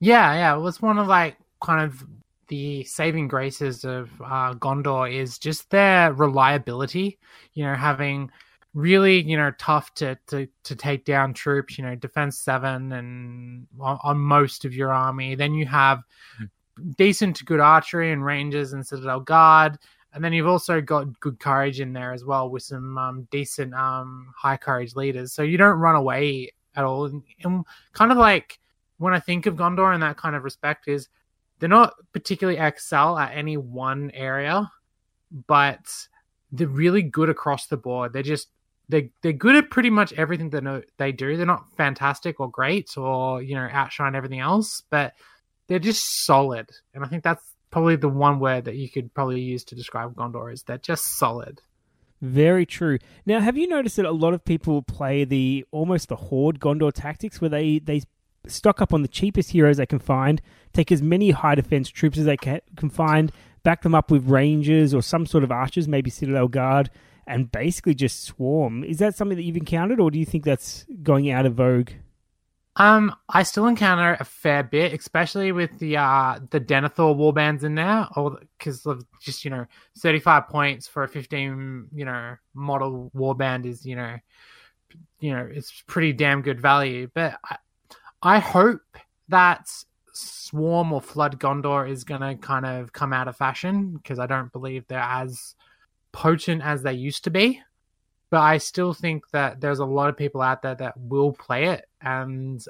Yeah, 0.00 0.34
yeah, 0.34 0.56
it 0.56 0.60
was 0.60 0.82
one 0.82 0.98
of 0.98 1.06
like 1.06 1.36
kind 1.62 1.82
of 1.82 2.04
the 2.48 2.84
saving 2.84 3.28
graces 3.28 3.84
of 3.84 4.10
uh, 4.20 4.54
Gondor 4.54 5.12
is 5.12 5.38
just 5.38 5.70
their 5.70 6.12
reliability. 6.12 7.18
You 7.54 7.64
know, 7.64 7.74
having 7.74 8.30
really 8.74 9.22
you 9.22 9.36
know 9.36 9.52
tough 9.58 9.94
to 9.94 10.18
to 10.28 10.46
to 10.64 10.76
take 10.76 11.04
down 11.04 11.32
troops. 11.34 11.78
You 11.78 11.84
know, 11.84 11.94
defense 11.94 12.38
seven 12.38 12.92
and 12.92 13.66
on, 13.80 13.98
on 14.02 14.18
most 14.18 14.64
of 14.64 14.74
your 14.74 14.92
army. 14.92 15.34
Then 15.34 15.54
you 15.54 15.66
have 15.66 16.02
decent 16.96 17.36
to 17.36 17.44
good 17.44 17.60
archery 17.60 18.12
and 18.12 18.24
rangers 18.24 18.72
and 18.72 18.86
citadel 18.86 19.20
guard. 19.20 19.78
And 20.12 20.24
then 20.24 20.32
you've 20.32 20.46
also 20.46 20.80
got 20.80 21.18
good 21.20 21.38
courage 21.38 21.80
in 21.80 21.92
there 21.92 22.12
as 22.12 22.24
well 22.24 22.48
with 22.48 22.62
some 22.62 22.96
um, 22.96 23.28
decent 23.30 23.74
um, 23.74 24.32
high 24.36 24.56
courage 24.56 24.94
leaders. 24.94 25.32
So 25.32 25.42
you 25.42 25.58
don't 25.58 25.78
run 25.78 25.94
away 25.94 26.52
at 26.74 26.84
all. 26.84 27.04
And, 27.06 27.22
and 27.44 27.64
kind 27.92 28.10
of 28.12 28.18
like 28.18 28.58
when 28.98 29.14
I 29.14 29.20
think 29.20 29.46
of 29.46 29.56
Gondor 29.56 29.94
in 29.94 30.00
that 30.00 30.16
kind 30.16 30.36
of 30.36 30.44
respect 30.44 30.88
is 30.88 31.08
they're 31.58 31.68
not 31.68 31.94
particularly 32.12 32.58
excel 32.58 33.18
at 33.18 33.36
any 33.36 33.56
one 33.56 34.10
area, 34.12 34.70
but 35.46 35.84
they're 36.52 36.66
really 36.66 37.02
good 37.02 37.28
across 37.28 37.66
the 37.66 37.76
board. 37.76 38.12
They're 38.12 38.22
just 38.22 38.48
they 38.88 39.10
they're 39.22 39.32
good 39.32 39.56
at 39.56 39.70
pretty 39.70 39.90
much 39.90 40.12
everything 40.12 40.50
that 40.50 40.84
they 40.96 41.12
do. 41.12 41.36
They're 41.36 41.46
not 41.46 41.72
fantastic 41.76 42.40
or 42.40 42.50
great 42.50 42.96
or 42.96 43.42
you 43.42 43.54
know 43.54 43.68
outshine 43.70 44.14
everything 44.14 44.40
else, 44.40 44.82
but 44.90 45.14
they're 45.66 45.78
just 45.78 46.24
solid. 46.24 46.70
And 46.94 47.04
I 47.04 47.08
think 47.08 47.24
that's 47.24 47.44
probably 47.70 47.96
the 47.96 48.08
one 48.08 48.38
word 48.38 48.64
that 48.66 48.76
you 48.76 48.88
could 48.88 49.12
probably 49.12 49.40
use 49.40 49.64
to 49.64 49.74
describe 49.74 50.14
Gondor 50.14 50.52
is 50.52 50.62
they're 50.62 50.78
just 50.78 51.18
solid. 51.18 51.60
Very 52.22 52.64
true. 52.64 52.98
Now, 53.26 53.40
have 53.40 53.58
you 53.58 53.66
noticed 53.66 53.96
that 53.96 54.06
a 54.06 54.10
lot 54.10 54.32
of 54.32 54.44
people 54.44 54.80
play 54.80 55.24
the 55.24 55.66
almost 55.70 56.08
the 56.08 56.16
horde 56.16 56.60
Gondor 56.60 56.92
tactics, 56.92 57.40
where 57.40 57.50
they 57.50 57.78
they 57.78 58.02
stock 58.48 58.80
up 58.80 58.92
on 58.92 59.02
the 59.02 59.08
cheapest 59.08 59.50
heroes 59.50 59.76
they 59.76 59.86
can 59.86 59.98
find, 59.98 60.40
take 60.72 60.92
as 60.92 61.02
many 61.02 61.30
high 61.30 61.54
defense 61.54 61.88
troops 61.88 62.18
as 62.18 62.24
they 62.24 62.36
can, 62.36 62.60
find, 62.90 63.32
back 63.62 63.82
them 63.82 63.94
up 63.94 64.10
with 64.10 64.28
rangers 64.28 64.94
or 64.94 65.02
some 65.02 65.26
sort 65.26 65.44
of 65.44 65.50
archers, 65.50 65.88
maybe 65.88 66.10
Citadel 66.10 66.48
Guard, 66.48 66.90
and 67.26 67.50
basically 67.50 67.94
just 67.94 68.24
swarm. 68.24 68.84
Is 68.84 68.98
that 68.98 69.16
something 69.16 69.36
that 69.36 69.42
you've 69.42 69.56
encountered, 69.56 70.00
or 70.00 70.10
do 70.10 70.18
you 70.18 70.26
think 70.26 70.44
that's 70.44 70.86
going 71.02 71.30
out 71.30 71.46
of 71.46 71.54
vogue? 71.54 71.90
Um, 72.76 73.14
I 73.28 73.42
still 73.42 73.66
encounter 73.66 74.18
a 74.20 74.24
fair 74.24 74.62
bit, 74.62 74.92
especially 74.92 75.50
with 75.50 75.78
the 75.78 75.96
uh 75.96 76.38
the 76.50 76.60
Denethor 76.60 77.16
warbands 77.16 77.64
in 77.64 77.74
there, 77.74 78.06
or 78.14 78.38
because 78.58 78.84
of 78.84 79.04
just 79.20 79.44
you 79.44 79.50
know 79.50 79.66
thirty 79.98 80.20
five 80.20 80.46
points 80.48 80.86
for 80.86 81.02
a 81.02 81.08
fifteen 81.08 81.88
you 81.94 82.04
know 82.04 82.36
model 82.54 83.10
warband 83.16 83.64
is 83.64 83.86
you 83.86 83.96
know 83.96 84.18
you 85.20 85.32
know 85.32 85.48
it's 85.50 85.82
pretty 85.86 86.12
damn 86.12 86.42
good 86.42 86.60
value. 86.60 87.08
But 87.14 87.38
I 88.22 88.38
hope 88.38 88.82
that 89.28 89.68
Swarm 90.12 90.92
or 90.92 91.00
Flood 91.00 91.38
Gondor 91.38 91.88
is 91.88 92.04
gonna 92.04 92.36
kind 92.36 92.66
of 92.66 92.92
come 92.92 93.12
out 93.12 93.28
of 93.28 93.36
fashion 93.36 93.96
because 93.96 94.18
I 94.18 94.26
don't 94.26 94.52
believe 94.52 94.86
they're 94.86 94.98
as 94.98 95.54
potent 96.12 96.62
as 96.62 96.82
they 96.82 96.94
used 96.94 97.24
to 97.24 97.30
be 97.30 97.62
but 98.30 98.40
I 98.40 98.58
still 98.58 98.92
think 98.92 99.28
that 99.30 99.60
there's 99.60 99.78
a 99.78 99.84
lot 99.84 100.08
of 100.08 100.16
people 100.16 100.42
out 100.42 100.62
there 100.62 100.74
that 100.76 100.98
will 100.98 101.32
play 101.32 101.66
it 101.66 101.86
and 102.00 102.64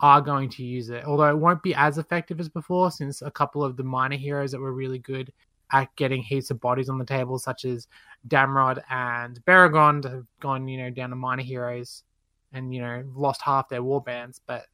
are 0.00 0.20
going 0.20 0.48
to 0.50 0.64
use 0.64 0.90
it. 0.90 1.04
Although 1.04 1.28
it 1.28 1.38
won't 1.38 1.62
be 1.62 1.74
as 1.74 1.98
effective 1.98 2.40
as 2.40 2.48
before, 2.48 2.90
since 2.90 3.22
a 3.22 3.30
couple 3.30 3.62
of 3.62 3.76
the 3.76 3.84
minor 3.84 4.16
heroes 4.16 4.52
that 4.52 4.60
were 4.60 4.72
really 4.72 4.98
good 4.98 5.32
at 5.72 5.94
getting 5.96 6.22
heaps 6.22 6.50
of 6.50 6.60
bodies 6.60 6.88
on 6.88 6.98
the 6.98 7.04
table, 7.04 7.38
such 7.38 7.64
as 7.64 7.88
Damrod 8.28 8.82
and 8.90 9.44
Beregond, 9.44 10.04
have 10.04 10.26
gone, 10.40 10.66
you 10.66 10.78
know, 10.78 10.90
down 10.90 11.10
to 11.10 11.16
minor 11.16 11.42
heroes 11.42 12.04
and, 12.52 12.74
you 12.74 12.80
know, 12.80 13.04
lost 13.14 13.42
half 13.42 13.68
their 13.68 13.82
war 13.82 14.00
bands. 14.00 14.40
But 14.46 14.66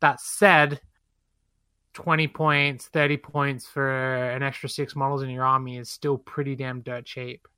that 0.00 0.20
said, 0.20 0.80
20 1.94 2.28
points, 2.28 2.86
30 2.86 3.16
points 3.16 3.66
for 3.66 4.14
an 4.30 4.42
extra 4.42 4.68
six 4.68 4.94
models 4.94 5.22
in 5.22 5.30
your 5.30 5.44
army 5.44 5.78
is 5.78 5.90
still 5.90 6.16
pretty 6.16 6.54
damn 6.54 6.80
dirt 6.80 7.04
cheap. 7.04 7.48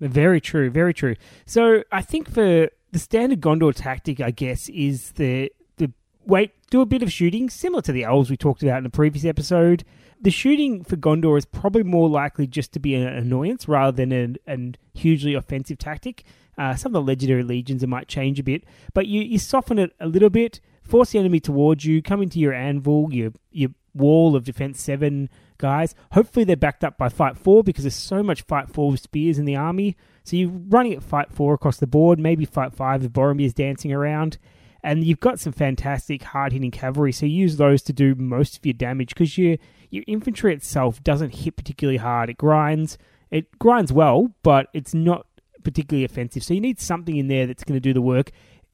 Very 0.00 0.40
true, 0.40 0.68
very 0.68 0.92
true. 0.92 1.14
So 1.46 1.84
I 1.92 2.02
think 2.02 2.28
for 2.28 2.68
the 2.90 2.98
standard 2.98 3.40
Gondor 3.40 3.74
tactic, 3.74 4.20
I 4.20 4.32
guess, 4.32 4.68
is 4.68 5.12
the 5.12 5.50
the 5.76 5.92
wait, 6.26 6.52
do 6.70 6.80
a 6.80 6.86
bit 6.86 7.02
of 7.02 7.12
shooting, 7.12 7.48
similar 7.48 7.82
to 7.82 7.92
the 7.92 8.04
elves 8.04 8.28
we 8.28 8.36
talked 8.36 8.62
about 8.62 8.78
in 8.78 8.84
the 8.84 8.90
previous 8.90 9.24
episode. 9.24 9.84
The 10.20 10.30
shooting 10.30 10.84
for 10.84 10.96
Gondor 10.96 11.38
is 11.38 11.44
probably 11.44 11.84
more 11.84 12.08
likely 12.08 12.46
just 12.46 12.72
to 12.72 12.80
be 12.80 12.94
an 12.94 13.06
annoyance 13.06 13.66
rather 13.66 13.96
than 13.96 14.12
an, 14.12 14.36
an 14.46 14.76
hugely 14.92 15.34
offensive 15.34 15.78
tactic. 15.78 16.24
Uh, 16.58 16.74
some 16.74 16.90
of 16.90 16.94
the 16.94 17.02
legendary 17.02 17.42
legions 17.42 17.82
it 17.82 17.88
might 17.88 18.08
change 18.08 18.38
a 18.38 18.42
bit, 18.42 18.64
but 18.92 19.06
you, 19.06 19.22
you 19.22 19.38
soften 19.38 19.78
it 19.78 19.92
a 20.00 20.06
little 20.06 20.30
bit, 20.30 20.60
force 20.92 21.12
the 21.12 21.18
enemy 21.18 21.40
towards 21.40 21.86
you, 21.86 22.02
come 22.02 22.20
into 22.20 22.38
your 22.38 22.52
anvil, 22.52 23.08
your 23.10 23.32
your 23.50 23.70
wall 23.94 24.36
of 24.36 24.44
defense 24.44 24.78
seven 24.78 25.30
guys. 25.56 25.94
Hopefully, 26.12 26.44
they're 26.44 26.54
backed 26.54 26.84
up 26.84 26.98
by 26.98 27.08
Fight 27.08 27.38
4 27.38 27.64
because 27.64 27.84
there's 27.84 27.94
so 27.94 28.22
much 28.22 28.42
Fight 28.42 28.68
4 28.68 28.90
with 28.90 29.00
spears 29.00 29.38
in 29.38 29.46
the 29.46 29.56
army. 29.56 29.96
So 30.22 30.36
you're 30.36 30.50
running 30.50 30.92
at 30.92 31.02
Fight 31.02 31.32
4 31.32 31.54
across 31.54 31.78
the 31.78 31.86
board, 31.86 32.18
maybe 32.18 32.44
Fight 32.44 32.74
5 32.74 33.04
if 33.04 33.10
Boromir's 33.10 33.54
dancing 33.54 33.90
around. 33.90 34.36
And 34.84 35.02
you've 35.02 35.20
got 35.20 35.40
some 35.40 35.54
fantastic 35.54 36.24
hard 36.24 36.52
hitting 36.52 36.70
cavalry, 36.70 37.12
so 37.12 37.24
use 37.24 37.56
those 37.56 37.80
to 37.84 37.94
do 37.94 38.14
most 38.14 38.58
of 38.58 38.66
your 38.66 38.74
damage 38.74 39.10
because 39.10 39.38
your, 39.38 39.56
your 39.88 40.04
infantry 40.06 40.52
itself 40.52 41.02
doesn't 41.02 41.36
hit 41.36 41.56
particularly 41.56 41.98
hard. 41.98 42.28
It 42.28 42.36
grinds. 42.36 42.98
It 43.30 43.58
grinds 43.58 43.94
well, 43.94 44.34
but 44.42 44.66
it's 44.74 44.92
not 44.92 45.26
particularly 45.62 46.04
offensive. 46.04 46.42
So 46.42 46.52
you 46.52 46.60
need 46.60 46.80
something 46.80 47.16
in 47.16 47.28
there 47.28 47.46
that's 47.46 47.64
going 47.64 47.76
to 47.76 47.80
do 47.80 47.94
the 47.94 48.02
work. 48.02 48.30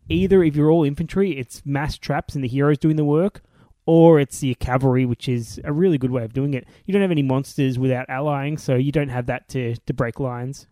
Either 0.08 0.42
if 0.42 0.56
you're 0.56 0.70
all 0.70 0.84
infantry, 0.84 1.38
it's 1.38 1.62
mass 1.66 1.96
traps 1.98 2.34
and 2.34 2.42
the 2.42 2.48
heroes 2.48 2.78
doing 2.78 2.96
the 2.96 3.04
work, 3.04 3.42
or 3.86 4.18
it's 4.20 4.42
your 4.42 4.54
cavalry, 4.54 5.04
which 5.04 5.28
is 5.28 5.60
a 5.64 5.72
really 5.72 5.98
good 5.98 6.10
way 6.10 6.24
of 6.24 6.32
doing 6.32 6.54
it. 6.54 6.66
You 6.86 6.92
don't 6.92 7.02
have 7.02 7.10
any 7.10 7.22
monsters 7.22 7.78
without 7.78 8.08
allying, 8.08 8.58
so 8.58 8.74
you 8.74 8.92
don't 8.92 9.08
have 9.08 9.26
that 9.26 9.48
to, 9.50 9.76
to 9.76 9.94
break 9.94 10.18
lines. 10.20 10.66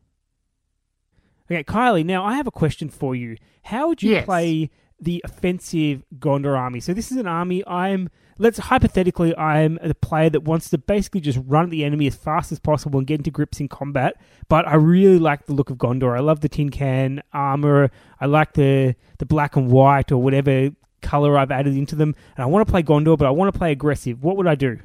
Okay, 1.51 1.63
Kylie, 1.65 2.05
now 2.05 2.25
I 2.25 2.35
have 2.35 2.47
a 2.47 2.51
question 2.53 2.89
for 2.89 3.15
you. 3.15 3.37
How 3.63 3.89
would 3.89 4.03
you 4.03 4.11
Yes. 4.13 4.25
play 4.25 4.71
the 5.01 5.23
offensive 5.25 6.03
Gondor 6.19 6.59
army? 6.59 6.81
So 6.81 6.93
this 6.93 7.13
is 7.13 7.19
an 7.19 7.27
army 7.27 7.63
I'm 7.67 8.09
let's 8.39 8.59
hypothetically 8.59 9.37
I'm 9.37 9.79
a 9.83 9.95
player 9.95 10.31
that 10.31 10.43
wants 10.43 10.71
to 10.71 10.79
basically 10.79 11.21
just 11.21 11.39
run 11.47 11.65
at 11.65 11.71
the 11.71 11.85
enemy 11.85 12.07
as 12.07 12.15
fast 12.15 12.53
as 12.53 12.59
possible 12.59 12.99
and 12.99 13.07
get 13.07 13.21
into 13.21 13.31
grips 13.31 13.61
in 13.61 13.69
combat, 13.69 14.17
but 14.49 14.67
I 14.67 14.75
really 14.75 15.19
like 15.19 15.47
the 15.47 15.55
look 15.55 15.71
of 15.71 15.79
Gondor. 15.79 16.17
I 16.17 16.21
love 16.21 16.41
the 16.41 16.49
tin 16.49 16.71
can 16.71 17.23
armor. 17.33 17.91
I 18.21 18.27
like 18.27 18.55
the 18.55 18.95
the 19.19 19.27
black 19.27 19.57
and 19.57 19.71
white 19.71 20.13
or 20.13 20.19
whatever 20.19 20.71
color 21.03 21.39
I've 21.39 21.51
added 21.51 21.77
into 21.77 21.95
them, 21.95 22.15
and 22.37 22.43
I 22.43 22.47
want 22.47 22.67
to 22.67 22.71
play 22.71 22.83
Gondor, 22.83 23.17
but 23.19 23.27
I 23.27 23.31
want 23.31 23.53
to 23.53 23.59
play 23.59 23.73
aggressive. 23.73 24.23
What 24.23 24.37
would 24.37 24.47
I 24.47 24.55
do? 24.55 24.79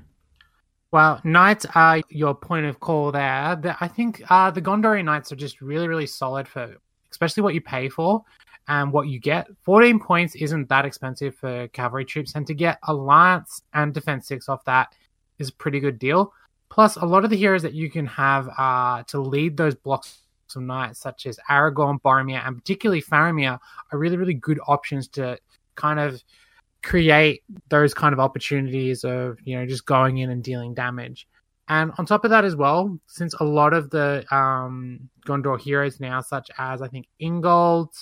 Well, 0.91 1.21
knights 1.23 1.65
are 1.73 2.01
your 2.09 2.35
point 2.35 2.65
of 2.65 2.79
call 2.81 3.11
there. 3.13 3.55
The- 3.55 3.77
I 3.79 3.87
think 3.87 4.21
uh, 4.29 4.51
the 4.51 4.61
Gondorian 4.61 5.05
knights 5.05 5.31
are 5.31 5.37
just 5.37 5.61
really, 5.61 5.87
really 5.87 6.05
solid 6.05 6.49
for, 6.49 6.75
especially 7.11 7.43
what 7.43 7.53
you 7.53 7.61
pay 7.61 7.87
for 7.87 8.25
and 8.67 8.91
what 8.91 9.07
you 9.07 9.19
get. 9.19 9.47
14 9.63 9.99
points 9.99 10.35
isn't 10.35 10.69
that 10.69 10.85
expensive 10.85 11.35
for 11.35 11.67
cavalry 11.69 12.05
troops, 12.05 12.33
and 12.35 12.45
to 12.47 12.53
get 12.53 12.79
alliance 12.83 13.63
and 13.73 13.93
defense 13.93 14.27
six 14.27 14.47
off 14.49 14.63
that 14.65 14.95
is 15.39 15.49
a 15.49 15.53
pretty 15.53 15.79
good 15.79 15.99
deal. 15.99 16.33
Plus, 16.69 16.95
a 16.95 17.05
lot 17.05 17.23
of 17.23 17.29
the 17.29 17.35
heroes 17.35 17.63
that 17.63 17.73
you 17.73 17.89
can 17.89 18.05
have 18.05 18.47
uh, 18.57 19.03
to 19.03 19.19
lead 19.19 19.57
those 19.57 19.75
blocks 19.75 20.19
of 20.55 20.61
knights, 20.61 20.99
such 20.99 21.25
as 21.25 21.39
Aragorn, 21.49 22.01
Boromir, 22.01 22.45
and 22.45 22.57
particularly 22.57 23.01
Faramir, 23.01 23.57
are 23.91 23.97
really, 23.97 24.17
really 24.17 24.33
good 24.33 24.59
options 24.67 25.07
to 25.09 25.37
kind 25.75 25.99
of 25.99 26.21
create 26.83 27.43
those 27.69 27.93
kind 27.93 28.13
of 28.13 28.19
opportunities 28.19 29.03
of 29.03 29.37
you 29.43 29.57
know 29.57 29.65
just 29.65 29.85
going 29.85 30.17
in 30.17 30.31
and 30.31 30.43
dealing 30.43 30.73
damage 30.73 31.27
and 31.67 31.91
on 31.97 32.05
top 32.05 32.23
of 32.25 32.31
that 32.31 32.43
as 32.43 32.55
well 32.55 32.97
since 33.05 33.33
a 33.35 33.43
lot 33.43 33.71
of 33.71 33.89
the 33.91 34.25
um 34.35 34.99
gondor 35.25 35.59
heroes 35.59 35.99
now 35.99 36.19
such 36.19 36.49
as 36.57 36.81
i 36.81 36.87
think 36.87 37.05
ingold 37.19 37.93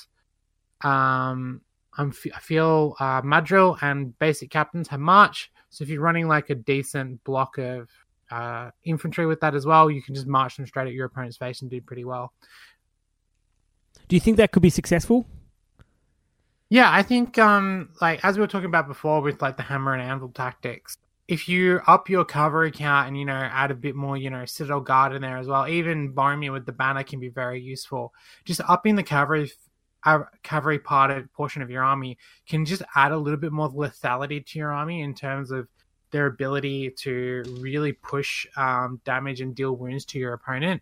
um 0.82 1.62
I'm, 1.98 2.10
f- 2.10 2.34
i 2.36 2.40
feel 2.40 2.96
uh 3.00 3.22
madril 3.22 3.78
and 3.82 4.18
basic 4.20 4.50
captains 4.50 4.88
have 4.90 5.00
march 5.00 5.52
so 5.70 5.84
if 5.84 5.90
you're 5.90 6.02
running 6.02 6.28
like 6.28 6.50
a 6.50 6.56
decent 6.56 7.24
block 7.24 7.58
of 7.58 7.90
uh 8.32 8.72
infantry 8.84 9.26
with 9.26 9.40
that 9.42 9.56
as 9.56 9.66
well 9.66 9.90
you 9.90 10.02
can 10.02 10.16
just 10.16 10.28
march 10.28 10.58
them 10.58 10.66
straight 10.66 10.88
at 10.88 10.94
your 10.94 11.06
opponent's 11.06 11.38
face 11.38 11.62
and 11.62 11.72
do 11.72 11.82
pretty 11.82 12.06
well 12.06 12.32
Do 14.10 14.16
you 14.16 14.20
think 14.20 14.38
that 14.38 14.52
could 14.52 14.64
be 14.64 14.72
successful? 14.72 15.26
Yeah, 16.70 16.92
I 16.92 17.04
think 17.04 17.38
um 17.38 17.90
like 18.02 18.24
as 18.26 18.36
we 18.36 18.42
were 18.42 18.48
talking 18.48 18.66
about 18.66 18.88
before 18.88 19.22
with 19.22 19.42
like 19.42 19.58
the 19.58 19.64
hammer 19.64 19.94
and 19.94 20.02
anvil 20.02 20.30
tactics, 20.30 20.98
if 21.28 21.48
you 21.48 21.80
up 21.88 22.10
your 22.10 22.26
cavalry 22.26 22.72
count 22.72 23.08
and 23.08 23.18
you 23.18 23.26
know 23.26 23.34
add 23.34 23.72
a 23.72 23.76
bit 23.76 23.96
more 23.96 24.18
you 24.18 24.30
know 24.30 24.46
citadel 24.46 24.82
guard 24.82 25.14
in 25.14 25.22
there 25.22 25.38
as 25.38 25.48
well, 25.48 25.68
even 25.68 26.14
Boromir 26.14 26.52
with 26.52 26.66
the 26.66 26.72
banner 26.72 27.04
can 27.04 27.20
be 27.20 27.30
very 27.30 27.62
useful. 27.62 28.14
Just 28.46 28.62
upping 28.68 28.96
the 28.96 29.04
cavalry 29.04 29.44
uh, 29.44 29.48
cavalry 30.44 30.80
part 30.80 31.12
of 31.12 31.32
portion 31.34 31.62
of 31.62 31.70
your 31.70 31.84
army 31.84 32.18
can 32.48 32.66
just 32.66 32.82
add 32.96 33.12
a 33.12 33.18
little 33.18 33.40
bit 33.40 33.52
more 33.52 33.70
lethality 33.70 34.46
to 34.46 34.60
your 34.60 34.72
army 34.72 35.02
in 35.02 35.14
terms 35.14 35.52
of 35.52 35.68
their 36.12 36.26
ability 36.26 36.90
to 36.90 37.44
really 37.60 37.94
push 37.94 38.48
um, 38.58 39.00
damage 39.06 39.42
and 39.42 39.56
deal 39.56 39.76
wounds 39.76 40.06
to 40.06 40.20
your 40.20 40.34
opponent. 40.34 40.82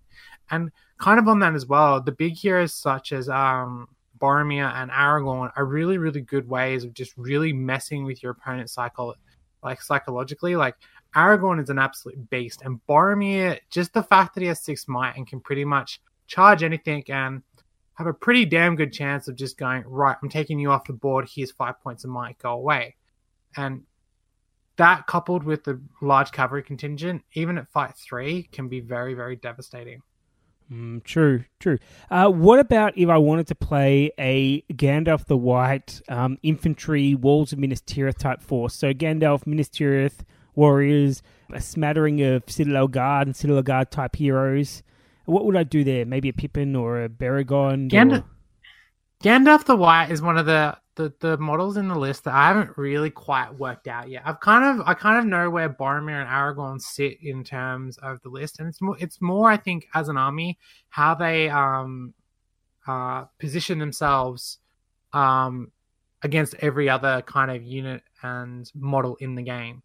And 0.49 0.72
kind 0.99 1.19
of 1.19 1.27
on 1.27 1.39
that 1.39 1.53
as 1.53 1.65
well, 1.65 2.02
the 2.02 2.11
big 2.11 2.34
heroes 2.34 2.73
such 2.73 3.11
as 3.11 3.27
um, 3.27 3.88
Boromir 4.19 4.73
and 4.73 4.89
Aragorn 4.91 5.52
are 5.56 5.65
really, 5.65 5.98
really 5.98 6.22
good 6.22 6.48
ways 6.48 6.84
of 6.84 6.94
just 6.94 7.14
really 7.18 7.53
messing 7.53 8.06
with 8.06 8.23
your 8.23 8.31
opponent's 8.31 8.73
cycle, 8.73 9.15
like 9.64 9.81
psychologically. 9.81 10.56
Like 10.56 10.76
Aragorn 11.15 11.61
is 11.61 11.69
an 11.69 11.80
absolute 11.80 12.30
beast, 12.30 12.61
and 12.64 12.80
Boromir, 12.88 13.60
just 13.69 13.94
the 13.94 14.03
fact 14.03 14.35
that 14.35 14.41
he 14.41 14.48
has 14.48 14.61
six 14.61 14.88
might 14.88 15.18
and 15.18 15.27
can 15.27 15.39
pretty 15.39 15.65
much 15.65 16.02
charge 16.27 16.64
anything 16.64 17.03
and 17.10 17.41
have 17.98 18.07
a 18.07 18.14
pretty 18.14 18.45
damn 18.45 18.76
good 18.76 18.94
chance 18.94 19.28
of 19.28 19.36
just 19.36 19.57
going 19.57 19.84
right. 19.86 20.15
I'm 20.22 20.30
taking 20.30 20.60
you 20.60 20.72
off 20.72 20.86
the 20.86 20.94
board. 20.94 21.28
Here's 21.34 21.52
five 21.52 21.82
points 21.82 22.03
of 22.03 22.10
might. 22.11 22.38
Go 22.38 22.52
away, 22.52 22.95
and 23.56 23.84
that 24.78 25.07
coupled 25.07 25.44
with 25.44 25.64
the 25.64 25.82
large 26.02 26.32
cavalry 26.32 26.64
contingent, 26.64 27.24
even 27.34 27.57
at 27.57 27.68
fight 27.69 27.95
three, 27.95 28.44
can 28.52 28.68
be 28.68 28.80
very, 28.80 29.14
very 29.14 29.36
devastating. 29.36 30.02
Mm, 30.72 31.03
true, 31.03 31.45
true. 31.60 31.78
Uh, 32.11 32.30
what 32.30 32.60
about 32.60 32.98
if 32.98 33.10
I 33.10 33.18
wanted 33.18 33.48
to 33.48 33.56
play 33.56 34.11
a 34.19 34.61
Gandalf 34.74 35.26
the 35.26 35.38
White 35.38 36.02
um, 36.10 36.38
infantry 36.44 37.15
Walls 37.15 37.53
of 37.53 37.60
Minas 37.60 37.82
Tirith 37.82 38.18
type 38.18 38.41
force? 38.41 38.74
So 38.76 38.94
Gandalf, 38.94 39.48
Minas 39.48 39.69
Tirith 39.69 40.19
warriors, 40.56 41.22
a 41.53 41.61
smattering 41.61 42.22
of 42.22 42.44
Citadel 42.48 42.88
Guard 42.88 43.28
and 43.28 43.36
Citadel 43.36 43.64
Guard 43.64 43.91
type 43.91 44.15
heroes. 44.15 44.84
What 45.27 45.43
would 45.45 45.57
I 45.57 45.63
do 45.63 45.83
there? 45.83 46.05
Maybe 46.05 46.29
a 46.29 46.33
Pippin 46.33 46.75
or 46.75 47.03
a 47.03 47.09
Beregond? 47.09 47.91
Gandalf, 47.91 48.23
or... 48.23 48.25
Gandalf 49.21 49.65
the 49.65 49.75
White 49.75 50.09
is 50.09 50.21
one 50.21 50.37
of 50.37 50.45
the 50.45 50.77
the 50.95 51.13
the 51.19 51.37
models 51.37 51.75
in 51.75 51.89
the 51.89 51.97
list 51.97 52.23
that 52.23 52.33
I 52.33 52.47
haven't 52.47 52.77
really 52.77 53.09
quite 53.09 53.53
worked 53.53 53.87
out 53.87 54.09
yet. 54.09 54.23
I've 54.25 54.39
kind 54.39 54.79
of 54.79 54.87
I 54.87 54.93
kind 54.93 55.19
of 55.19 55.25
know 55.25 55.49
where 55.49 55.69
Boromir 55.69 56.21
and 56.21 56.29
Aragorn 56.29 56.79
sit 56.79 57.21
in 57.21 57.43
terms 57.43 57.97
of 57.97 58.21
the 58.21 58.29
list, 58.29 58.59
and 58.59 58.69
it's 58.69 58.81
more 58.81 58.97
it's 58.99 59.21
more 59.21 59.51
I 59.51 59.57
think 59.57 59.87
as 59.93 60.07
an 60.07 60.17
army 60.17 60.57
how 60.89 61.13
they 61.13 61.49
um 61.49 62.13
uh 62.87 63.25
position 63.37 63.79
themselves 63.79 64.59
um 65.11 65.71
against 66.23 66.55
every 66.61 66.89
other 66.89 67.21
kind 67.23 67.51
of 67.51 67.61
unit 67.63 68.01
and 68.23 68.71
model 68.73 69.17
in 69.17 69.35
the 69.35 69.43
game. 69.43 69.83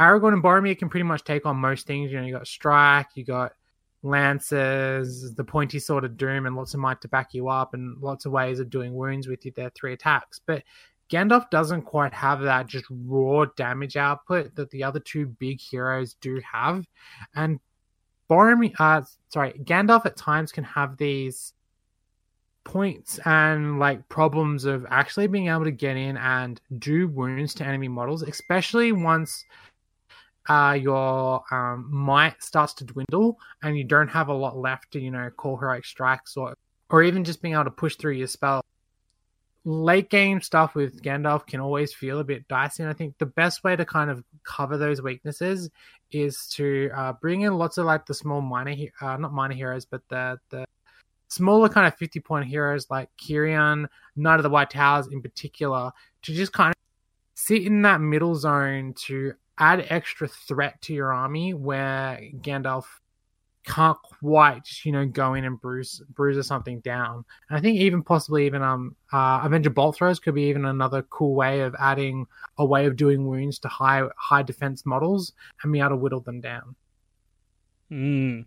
Aragorn 0.00 0.32
and 0.32 0.42
Boromir 0.42 0.76
can 0.76 0.88
pretty 0.88 1.04
much 1.04 1.22
take 1.22 1.46
on 1.46 1.56
most 1.56 1.86
things. 1.86 2.10
You 2.10 2.18
know, 2.18 2.26
you 2.26 2.32
got 2.32 2.46
strike, 2.48 3.06
you 3.14 3.24
got 3.24 3.52
lances, 4.02 5.34
the 5.34 5.44
pointy 5.44 5.78
sword 5.78 6.04
of 6.04 6.16
doom, 6.16 6.46
and 6.46 6.56
lots 6.56 6.74
of 6.74 6.80
might 6.80 7.00
to 7.02 7.08
back 7.08 7.34
you 7.34 7.48
up, 7.48 7.74
and 7.74 8.00
lots 8.00 8.26
of 8.26 8.32
ways 8.32 8.60
of 8.60 8.70
doing 8.70 8.94
wounds 8.94 9.28
with 9.28 9.44
you, 9.44 9.52
their 9.52 9.70
three 9.70 9.92
attacks. 9.92 10.40
But 10.44 10.62
Gandalf 11.10 11.50
doesn't 11.50 11.82
quite 11.82 12.14
have 12.14 12.40
that 12.42 12.66
just 12.66 12.86
raw 12.88 13.44
damage 13.56 13.96
output 13.96 14.54
that 14.54 14.70
the 14.70 14.84
other 14.84 15.00
two 15.00 15.26
big 15.26 15.60
heroes 15.60 16.14
do 16.20 16.40
have. 16.50 16.86
And 17.34 17.58
Boromir, 18.30 18.72
uh, 18.78 19.02
sorry, 19.28 19.52
Gandalf 19.64 20.06
at 20.06 20.16
times 20.16 20.52
can 20.52 20.64
have 20.64 20.96
these 20.96 21.52
points 22.62 23.18
and 23.24 23.78
like 23.78 24.08
problems 24.08 24.64
of 24.64 24.86
actually 24.90 25.26
being 25.26 25.48
able 25.48 25.64
to 25.64 25.70
get 25.72 25.96
in 25.96 26.16
and 26.18 26.60
do 26.78 27.08
wounds 27.08 27.54
to 27.54 27.64
enemy 27.64 27.88
models, 27.88 28.22
especially 28.22 28.92
once 28.92 29.44
uh, 30.50 30.72
your 30.72 31.44
um, 31.52 31.86
might 31.88 32.42
starts 32.42 32.74
to 32.74 32.84
dwindle 32.84 33.38
and 33.62 33.78
you 33.78 33.84
don't 33.84 34.08
have 34.08 34.26
a 34.26 34.34
lot 34.34 34.56
left 34.58 34.90
to, 34.90 35.00
you 35.00 35.12
know, 35.12 35.30
call 35.30 35.56
heroic 35.56 35.84
strikes 35.84 36.36
or, 36.36 36.56
or 36.90 37.04
even 37.04 37.22
just 37.22 37.40
being 37.40 37.54
able 37.54 37.64
to 37.64 37.70
push 37.70 37.94
through 37.94 38.14
your 38.14 38.26
spell. 38.26 38.64
Late 39.64 40.10
game 40.10 40.40
stuff 40.40 40.74
with 40.74 41.02
Gandalf 41.02 41.46
can 41.46 41.60
always 41.60 41.94
feel 41.94 42.18
a 42.18 42.24
bit 42.24 42.48
dicey, 42.48 42.82
and 42.82 42.90
I 42.90 42.94
think 42.94 43.16
the 43.18 43.26
best 43.26 43.62
way 43.62 43.76
to 43.76 43.84
kind 43.84 44.10
of 44.10 44.24
cover 44.42 44.76
those 44.76 45.00
weaknesses 45.00 45.70
is 46.10 46.48
to 46.54 46.90
uh, 46.96 47.12
bring 47.12 47.42
in 47.42 47.56
lots 47.56 47.78
of 47.78 47.84
like 47.84 48.06
the 48.06 48.14
small 48.14 48.40
minor, 48.40 48.74
uh, 49.00 49.18
not 49.18 49.32
minor 49.32 49.54
heroes, 49.54 49.84
but 49.84 50.00
the 50.08 50.40
the 50.48 50.64
smaller 51.28 51.68
kind 51.68 51.86
of 51.86 51.94
50 51.96 52.20
point 52.20 52.46
heroes 52.46 52.86
like 52.90 53.10
Cirion, 53.22 53.86
Knight 54.16 54.36
of 54.36 54.42
the 54.42 54.50
White 54.50 54.70
Towers 54.70 55.08
in 55.12 55.22
particular, 55.22 55.92
to 56.22 56.34
just 56.34 56.54
kind 56.54 56.70
of 56.70 56.76
sit 57.34 57.62
in 57.62 57.82
that 57.82 58.00
middle 58.00 58.34
zone 58.34 58.94
to 59.06 59.34
add 59.60 59.86
extra 59.90 60.26
threat 60.26 60.80
to 60.82 60.94
your 60.94 61.12
army 61.12 61.54
where 61.54 62.18
Gandalf 62.38 62.84
can't 63.66 63.98
quite 64.02 64.66
you 64.84 64.90
know 64.90 65.04
go 65.04 65.34
in 65.34 65.44
and 65.44 65.60
bruise 65.60 66.02
bruise 66.14 66.38
or 66.38 66.42
something 66.42 66.80
down. 66.80 67.24
And 67.48 67.58
I 67.58 67.60
think 67.60 67.78
even 67.78 68.02
possibly 68.02 68.46
even 68.46 68.62
um 68.62 68.96
uh, 69.12 69.40
Avenger 69.44 69.70
bolt 69.70 69.96
throws 69.96 70.18
could 70.18 70.34
be 70.34 70.44
even 70.44 70.64
another 70.64 71.02
cool 71.02 71.34
way 71.34 71.60
of 71.60 71.74
adding 71.78 72.26
a 72.58 72.64
way 72.64 72.86
of 72.86 72.96
doing 72.96 73.26
wounds 73.26 73.58
to 73.60 73.68
high 73.68 74.02
high 74.16 74.42
defense 74.42 74.86
models 74.86 75.32
and 75.62 75.72
be 75.72 75.78
able 75.78 75.90
to 75.90 75.96
whittle 75.96 76.20
them 76.20 76.40
down. 76.40 76.74
Mm, 77.92 78.46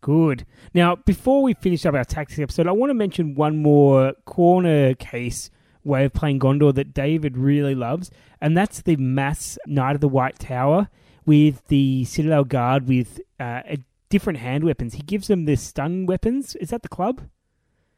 good. 0.00 0.46
Now, 0.72 0.96
before 0.96 1.42
we 1.42 1.54
finish 1.54 1.84
up 1.84 1.94
our 1.94 2.04
tactics 2.04 2.38
episode, 2.38 2.66
I 2.66 2.72
want 2.72 2.90
to 2.90 2.94
mention 2.94 3.34
one 3.34 3.58
more 3.58 4.14
corner 4.24 4.94
case 4.94 5.50
way 5.84 6.04
of 6.04 6.12
playing 6.12 6.38
Gondor 6.40 6.74
that 6.74 6.94
David 6.94 7.36
really 7.36 7.74
loves, 7.74 8.10
and 8.40 8.56
that's 8.56 8.82
the 8.82 8.96
mass 8.96 9.58
Knight 9.66 9.94
of 9.94 10.00
the 10.00 10.08
White 10.08 10.38
Tower 10.38 10.88
with 11.26 11.66
the 11.68 12.04
Citadel 12.04 12.44
Guard 12.44 12.88
with 12.88 13.20
uh, 13.38 13.60
different 14.08 14.38
hand 14.38 14.64
weapons. 14.64 14.94
He 14.94 15.02
gives 15.02 15.28
them 15.28 15.44
the 15.44 15.56
stun 15.56 16.06
weapons. 16.06 16.56
Is 16.56 16.70
that 16.70 16.82
the 16.82 16.88
club? 16.88 17.22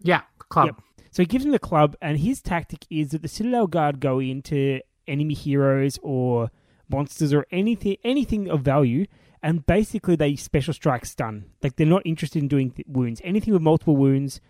Yeah, 0.00 0.22
club. 0.38 0.66
Yep. 0.66 1.06
So 1.10 1.22
he 1.22 1.26
gives 1.26 1.44
them 1.44 1.52
the 1.52 1.58
club, 1.58 1.96
and 2.00 2.18
his 2.18 2.40
tactic 2.40 2.86
is 2.90 3.10
that 3.10 3.22
the 3.22 3.28
Citadel 3.28 3.66
Guard 3.66 4.00
go 4.00 4.20
into 4.20 4.80
enemy 5.08 5.34
heroes 5.34 5.98
or 6.02 6.50
monsters 6.88 7.32
or 7.32 7.46
anything 7.50 7.96
anything 8.04 8.48
of 8.48 8.62
value, 8.62 9.06
and 9.42 9.66
basically 9.66 10.16
they 10.16 10.36
special 10.36 10.74
strike 10.74 11.04
stun. 11.04 11.46
Like 11.62 11.76
they're 11.76 11.86
not 11.86 12.02
interested 12.04 12.42
in 12.42 12.48
doing 12.48 12.70
th- 12.70 12.86
wounds. 12.88 13.20
Anything 13.24 13.52
with 13.52 13.62
multiple 13.62 13.96
wounds, 13.96 14.40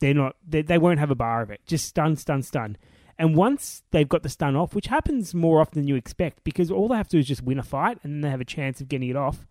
they're 0.00 0.14
not. 0.14 0.36
They, 0.46 0.62
they 0.62 0.78
won't 0.78 1.00
have 1.00 1.10
a 1.10 1.16
bar 1.16 1.42
of 1.42 1.50
it. 1.50 1.60
Just 1.66 1.86
stun, 1.86 2.16
stun, 2.16 2.42
stun. 2.42 2.76
And 3.18 3.34
once 3.34 3.82
they've 3.90 4.08
got 4.08 4.22
the 4.22 4.28
stun 4.28 4.54
off, 4.54 4.74
which 4.74 4.86
happens 4.86 5.34
more 5.34 5.60
often 5.60 5.82
than 5.82 5.88
you 5.88 5.96
expect, 5.96 6.44
because 6.44 6.70
all 6.70 6.88
they 6.88 6.96
have 6.96 7.08
to 7.08 7.16
do 7.16 7.20
is 7.20 7.26
just 7.26 7.42
win 7.42 7.58
a 7.58 7.64
fight 7.64 7.98
and 8.02 8.14
then 8.14 8.20
they 8.20 8.30
have 8.30 8.40
a 8.40 8.44
chance 8.44 8.80
of 8.80 8.88
getting 8.88 9.08
it 9.08 9.16
off. 9.16 9.46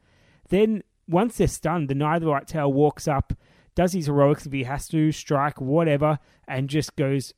Then 0.49 0.83
once 1.07 1.37
they're 1.37 1.47
stunned, 1.47 1.89
the 1.89 1.95
Knight 1.95 2.17
of 2.17 2.21
the 2.21 2.29
White 2.29 2.47
Tower 2.47 2.69
walks 2.69 3.07
up, 3.07 3.33
does 3.75 3.91
his 3.91 4.05
heroics 4.05 4.45
if 4.45 4.53
he 4.53 4.63
has 4.63 4.87
to, 4.87 5.11
strike, 5.11 5.59
whatever, 5.59 6.19
and 6.47 6.69
just 6.69 6.95
goes 6.95 7.33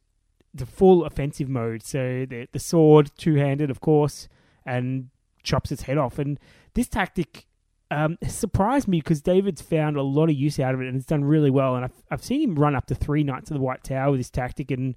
the 0.53 0.65
full 0.67 1.03
offensive 1.03 1.49
mode. 1.49 1.83
So 1.83 2.25
the 2.29 2.47
the 2.51 2.59
sword, 2.59 3.11
two 3.17 3.35
handed, 3.35 3.69
of 3.69 3.81
course, 3.81 4.27
and 4.65 5.09
chops 5.43 5.71
its 5.71 5.83
head 5.83 5.97
off. 5.97 6.19
And 6.19 6.39
this 6.75 6.87
tactic 6.87 7.47
um, 7.91 8.17
surprised 8.27 8.87
me 8.87 8.99
because 8.99 9.21
David's 9.21 9.61
found 9.61 9.97
a 9.97 10.03
lot 10.03 10.29
of 10.29 10.35
use 10.35 10.59
out 10.59 10.73
of 10.73 10.81
it 10.81 10.87
and 10.87 10.95
it's 10.95 11.05
done 11.05 11.23
really 11.23 11.49
well. 11.49 11.75
And 11.75 11.85
I've, 11.85 12.03
I've 12.11 12.23
seen 12.23 12.41
him 12.41 12.55
run 12.55 12.75
up 12.75 12.85
to 12.87 12.95
three 12.95 13.23
Knights 13.23 13.49
of 13.49 13.55
the 13.55 13.61
White 13.61 13.83
Tower 13.83 14.11
with 14.11 14.19
this 14.19 14.29
tactic 14.29 14.71
and 14.71 14.95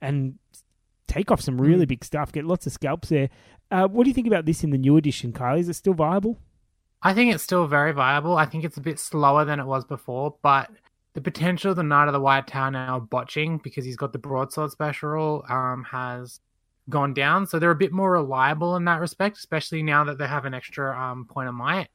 and 0.00 0.38
take 1.06 1.30
off 1.30 1.40
some 1.40 1.60
really 1.60 1.84
mm. 1.84 1.90
big 1.90 2.04
stuff, 2.04 2.32
get 2.32 2.44
lots 2.44 2.66
of 2.66 2.72
scalps 2.72 3.10
there. 3.10 3.28
Uh, 3.70 3.86
what 3.86 4.04
do 4.04 4.10
you 4.10 4.14
think 4.14 4.26
about 4.26 4.44
this 4.44 4.64
in 4.64 4.70
the 4.70 4.78
new 4.78 4.96
edition, 4.96 5.32
Kylie? 5.32 5.60
Is 5.60 5.68
it 5.68 5.74
still 5.74 5.94
viable? 5.94 6.38
I 7.02 7.14
think 7.14 7.32
it's 7.32 7.42
still 7.42 7.66
very 7.66 7.92
viable. 7.92 8.36
I 8.36 8.46
think 8.46 8.64
it's 8.64 8.76
a 8.76 8.82
bit 8.82 8.98
slower 8.98 9.44
than 9.44 9.60
it 9.60 9.66
was 9.66 9.84
before, 9.84 10.36
but 10.42 10.70
the 11.14 11.20
potential 11.20 11.70
of 11.70 11.76
the 11.76 11.82
Knight 11.82 12.06
of 12.06 12.12
the 12.12 12.20
White 12.20 12.46
Tower 12.46 12.70
now 12.70 13.00
botching 13.00 13.58
because 13.58 13.84
he's 13.84 13.96
got 13.96 14.12
the 14.12 14.18
broadsword 14.18 14.70
special 14.70 15.44
um, 15.48 15.84
has 15.90 16.40
gone 16.88 17.12
down. 17.14 17.46
So 17.46 17.58
they're 17.58 17.70
a 17.70 17.76
bit 17.76 17.92
more 17.92 18.12
reliable 18.12 18.76
in 18.76 18.84
that 18.86 19.00
respect, 19.00 19.36
especially 19.36 19.82
now 19.82 20.04
that 20.04 20.18
they 20.18 20.26
have 20.26 20.44
an 20.44 20.54
extra 20.54 20.98
um, 20.98 21.26
point 21.26 21.48
of 21.48 21.54
might. 21.54 21.88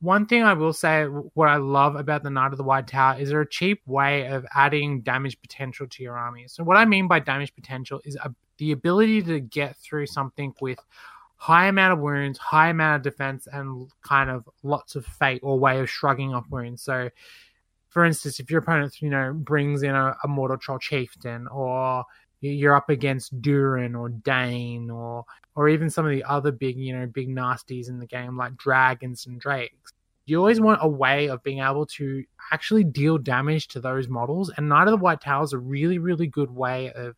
One 0.00 0.26
thing 0.26 0.42
I 0.42 0.54
will 0.54 0.72
say, 0.72 1.04
what 1.04 1.48
I 1.48 1.56
love 1.56 1.94
about 1.94 2.22
the 2.22 2.30
Knight 2.30 2.52
of 2.52 2.56
the 2.56 2.64
White 2.64 2.86
Tower 2.86 3.18
is 3.18 3.28
they're 3.28 3.42
a 3.42 3.48
cheap 3.48 3.82
way 3.86 4.26
of 4.26 4.46
adding 4.54 5.02
damage 5.02 5.40
potential 5.42 5.86
to 5.86 6.02
your 6.02 6.16
army. 6.16 6.46
So 6.48 6.64
what 6.64 6.78
I 6.78 6.86
mean 6.86 7.06
by 7.06 7.20
damage 7.20 7.54
potential 7.54 8.00
is 8.04 8.16
a, 8.16 8.34
the 8.56 8.72
ability 8.72 9.22
to 9.22 9.40
get 9.40 9.76
through 9.76 10.06
something 10.06 10.54
with 10.60 10.78
high 11.36 11.66
amount 11.66 11.92
of 11.92 11.98
wounds, 11.98 12.38
high 12.38 12.68
amount 12.68 12.96
of 12.96 13.12
defense, 13.12 13.46
and 13.52 13.90
kind 14.02 14.30
of 14.30 14.48
lots 14.62 14.94
of 14.94 15.04
fate 15.04 15.40
or 15.42 15.58
way 15.58 15.80
of 15.80 15.90
shrugging 15.90 16.34
off 16.34 16.44
wounds. 16.50 16.82
So, 16.82 17.10
for 17.88 18.04
instance, 18.04 18.40
if 18.40 18.50
your 18.50 18.60
opponent, 18.60 19.02
you 19.02 19.10
know, 19.10 19.32
brings 19.34 19.82
in 19.82 19.94
a, 19.94 20.16
a 20.24 20.28
Mordor 20.28 20.60
troll 20.60 20.78
chieftain, 20.78 21.46
or 21.48 22.04
you're 22.40 22.76
up 22.76 22.90
against 22.90 23.40
Durin 23.40 23.94
or 23.94 24.08
Dain 24.08 24.90
or 24.90 25.24
or 25.56 25.68
even 25.68 25.90
some 25.90 26.06
of 26.06 26.12
the 26.12 26.24
other 26.24 26.52
big, 26.52 26.76
you 26.76 26.96
know, 26.96 27.06
big 27.06 27.28
nasties 27.28 27.88
in 27.88 27.98
the 27.98 28.06
game 28.06 28.36
like 28.36 28.56
dragons 28.56 29.26
and 29.26 29.40
drakes, 29.40 29.92
you 30.24 30.38
always 30.38 30.60
want 30.60 30.78
a 30.80 30.88
way 30.88 31.28
of 31.28 31.42
being 31.42 31.58
able 31.58 31.84
to 31.84 32.24
actually 32.52 32.84
deal 32.84 33.18
damage 33.18 33.68
to 33.68 33.80
those 33.80 34.08
models. 34.08 34.50
And 34.56 34.68
Knight 34.68 34.86
of 34.86 34.92
the 34.92 34.96
White 34.96 35.20
Tower 35.20 35.44
is 35.44 35.52
a 35.52 35.58
really, 35.58 35.98
really 35.98 36.28
good 36.28 36.50
way 36.50 36.92
of 36.92 37.16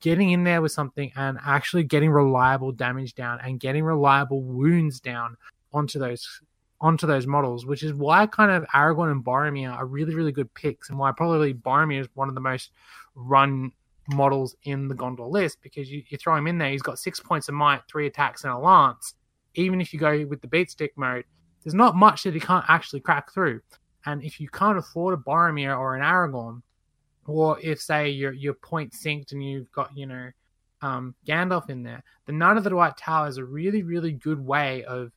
getting 0.00 0.30
in 0.30 0.44
there 0.44 0.62
with 0.62 0.72
something 0.72 1.12
and 1.16 1.38
actually 1.44 1.84
getting 1.84 2.10
reliable 2.10 2.72
damage 2.72 3.14
down 3.14 3.40
and 3.42 3.58
getting 3.58 3.84
reliable 3.84 4.42
wounds 4.42 5.00
down 5.00 5.36
onto 5.72 5.98
those 5.98 6.40
onto 6.80 7.06
those 7.06 7.26
models, 7.26 7.64
which 7.64 7.82
is 7.82 7.94
why 7.94 8.26
kind 8.26 8.50
of 8.50 8.64
Aragorn 8.74 9.12
and 9.12 9.24
Boromir 9.24 9.72
are 9.72 9.86
really, 9.86 10.14
really 10.14 10.32
good 10.32 10.52
picks, 10.54 10.88
and 10.88 10.98
why 10.98 11.12
probably 11.12 11.54
Boromir 11.54 12.00
is 12.00 12.08
one 12.14 12.28
of 12.28 12.34
the 12.34 12.40
most 12.40 12.72
run 13.14 13.70
models 14.08 14.56
in 14.64 14.88
the 14.88 14.94
Gondor 14.94 15.30
list 15.30 15.58
because 15.62 15.90
you, 15.90 16.02
you 16.08 16.18
throw 16.18 16.36
him 16.36 16.46
in 16.46 16.58
there, 16.58 16.70
he's 16.70 16.82
got 16.82 16.98
six 16.98 17.20
points 17.20 17.48
of 17.48 17.54
might, 17.54 17.82
three 17.88 18.06
attacks, 18.06 18.44
and 18.44 18.52
a 18.52 18.58
lance. 18.58 19.14
Even 19.54 19.80
if 19.80 19.92
you 19.92 19.98
go 19.98 20.26
with 20.26 20.40
the 20.40 20.48
beat 20.48 20.70
stick 20.70 20.92
mode, 20.96 21.24
there's 21.62 21.74
not 21.74 21.94
much 21.94 22.24
that 22.24 22.34
he 22.34 22.40
can't 22.40 22.64
actually 22.68 23.00
crack 23.00 23.32
through. 23.32 23.60
And 24.04 24.22
if 24.22 24.40
you 24.40 24.48
can't 24.48 24.78
afford 24.78 25.14
a 25.14 25.22
Boromir 25.22 25.78
or 25.78 25.94
an 25.94 26.02
Aragorn, 26.02 26.62
or 27.26 27.58
if 27.60 27.80
say 27.80 28.10
your 28.10 28.32
your 28.32 28.54
point 28.54 28.92
synced 28.92 29.32
and 29.32 29.44
you've 29.44 29.70
got 29.70 29.96
you 29.96 30.06
know 30.06 30.30
um, 30.80 31.14
Gandalf 31.26 31.70
in 31.70 31.82
there, 31.82 32.02
the 32.26 32.32
Knight 32.32 32.56
of 32.56 32.64
the 32.64 32.74
White 32.74 32.96
Tower 32.96 33.28
is 33.28 33.36
a 33.36 33.44
really 33.44 33.82
really 33.82 34.12
good 34.12 34.40
way 34.40 34.82
of 34.84 35.12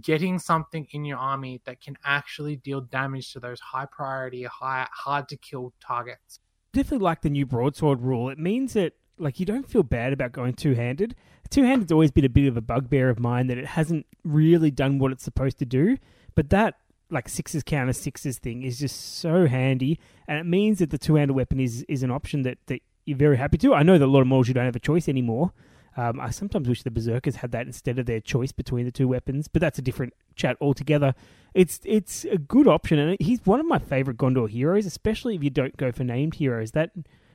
getting 0.00 0.38
something 0.38 0.86
in 0.92 1.04
your 1.04 1.18
army 1.18 1.60
that 1.64 1.80
can 1.80 1.96
actually 2.04 2.56
deal 2.56 2.80
damage 2.80 3.32
to 3.32 3.40
those 3.40 3.58
high 3.58 3.86
priority, 3.86 4.44
high 4.44 4.86
hard 4.92 5.28
to 5.28 5.36
kill 5.36 5.72
targets. 5.80 6.40
Definitely 6.72 7.04
like 7.04 7.22
the 7.22 7.30
new 7.30 7.46
broadsword 7.46 8.02
rule. 8.02 8.28
It 8.28 8.38
means 8.38 8.74
that 8.74 8.94
like 9.18 9.40
you 9.40 9.46
don't 9.46 9.68
feel 9.68 9.82
bad 9.82 10.12
about 10.12 10.32
going 10.32 10.54
two 10.54 10.74
handed. 10.74 11.14
Two 11.50 11.64
handed's 11.64 11.92
always 11.92 12.10
been 12.10 12.24
a 12.24 12.28
bit 12.28 12.46
of 12.46 12.56
a 12.56 12.60
bugbear 12.60 13.08
of 13.08 13.18
mine 13.18 13.46
that 13.46 13.58
it 13.58 13.66
hasn't 13.66 14.06
really 14.22 14.70
done 14.70 14.98
what 14.98 15.12
it's 15.12 15.24
supposed 15.24 15.58
to 15.58 15.66
do. 15.66 15.96
But 16.34 16.50
that 16.50 16.76
like 17.10 17.28
sixes 17.28 17.62
counter 17.62 17.92
sixes 17.92 18.38
thing 18.38 18.62
is 18.62 18.78
just 18.78 19.18
so 19.18 19.46
handy, 19.46 19.98
and 20.26 20.38
it 20.38 20.44
means 20.44 20.78
that 20.78 20.90
the 20.90 20.98
two 20.98 21.14
handed 21.14 21.34
weapon 21.34 21.58
is 21.58 21.84
is 21.88 22.02
an 22.02 22.10
option 22.10 22.42
that 22.42 22.58
that 22.66 22.82
you're 23.06 23.16
very 23.16 23.38
happy 23.38 23.58
to. 23.58 23.74
I 23.74 23.82
know 23.82 23.98
that 23.98 24.04
a 24.04 24.06
lot 24.06 24.20
of 24.20 24.26
models 24.26 24.48
you 24.48 24.54
don't 24.54 24.66
have 24.66 24.76
a 24.76 24.80
choice 24.80 25.08
anymore. 25.08 25.52
Um, 25.98 26.20
I 26.20 26.30
sometimes 26.30 26.68
wish 26.68 26.84
the 26.84 26.92
berserkers 26.92 27.34
had 27.34 27.50
that 27.50 27.66
instead 27.66 27.98
of 27.98 28.06
their 28.06 28.20
choice 28.20 28.52
between 28.52 28.84
the 28.84 28.92
two 28.92 29.08
weapons, 29.08 29.48
but 29.48 29.60
that's 29.60 29.80
a 29.80 29.82
different 29.82 30.14
chat 30.36 30.56
altogether. 30.60 31.12
It's 31.54 31.80
it's 31.84 32.24
a 32.24 32.38
good 32.38 32.68
option, 32.68 33.00
and 33.00 33.16
he's 33.18 33.44
one 33.44 33.58
of 33.58 33.66
my 33.66 33.80
favorite 33.80 34.16
Gondor 34.16 34.48
heroes, 34.48 34.86
especially 34.86 35.34
if 35.34 35.42
you 35.42 35.50
don't 35.50 35.76
go 35.76 35.90
for 35.90 36.04
named 36.04 36.36
heroes. 36.36 36.70
That 36.70 36.92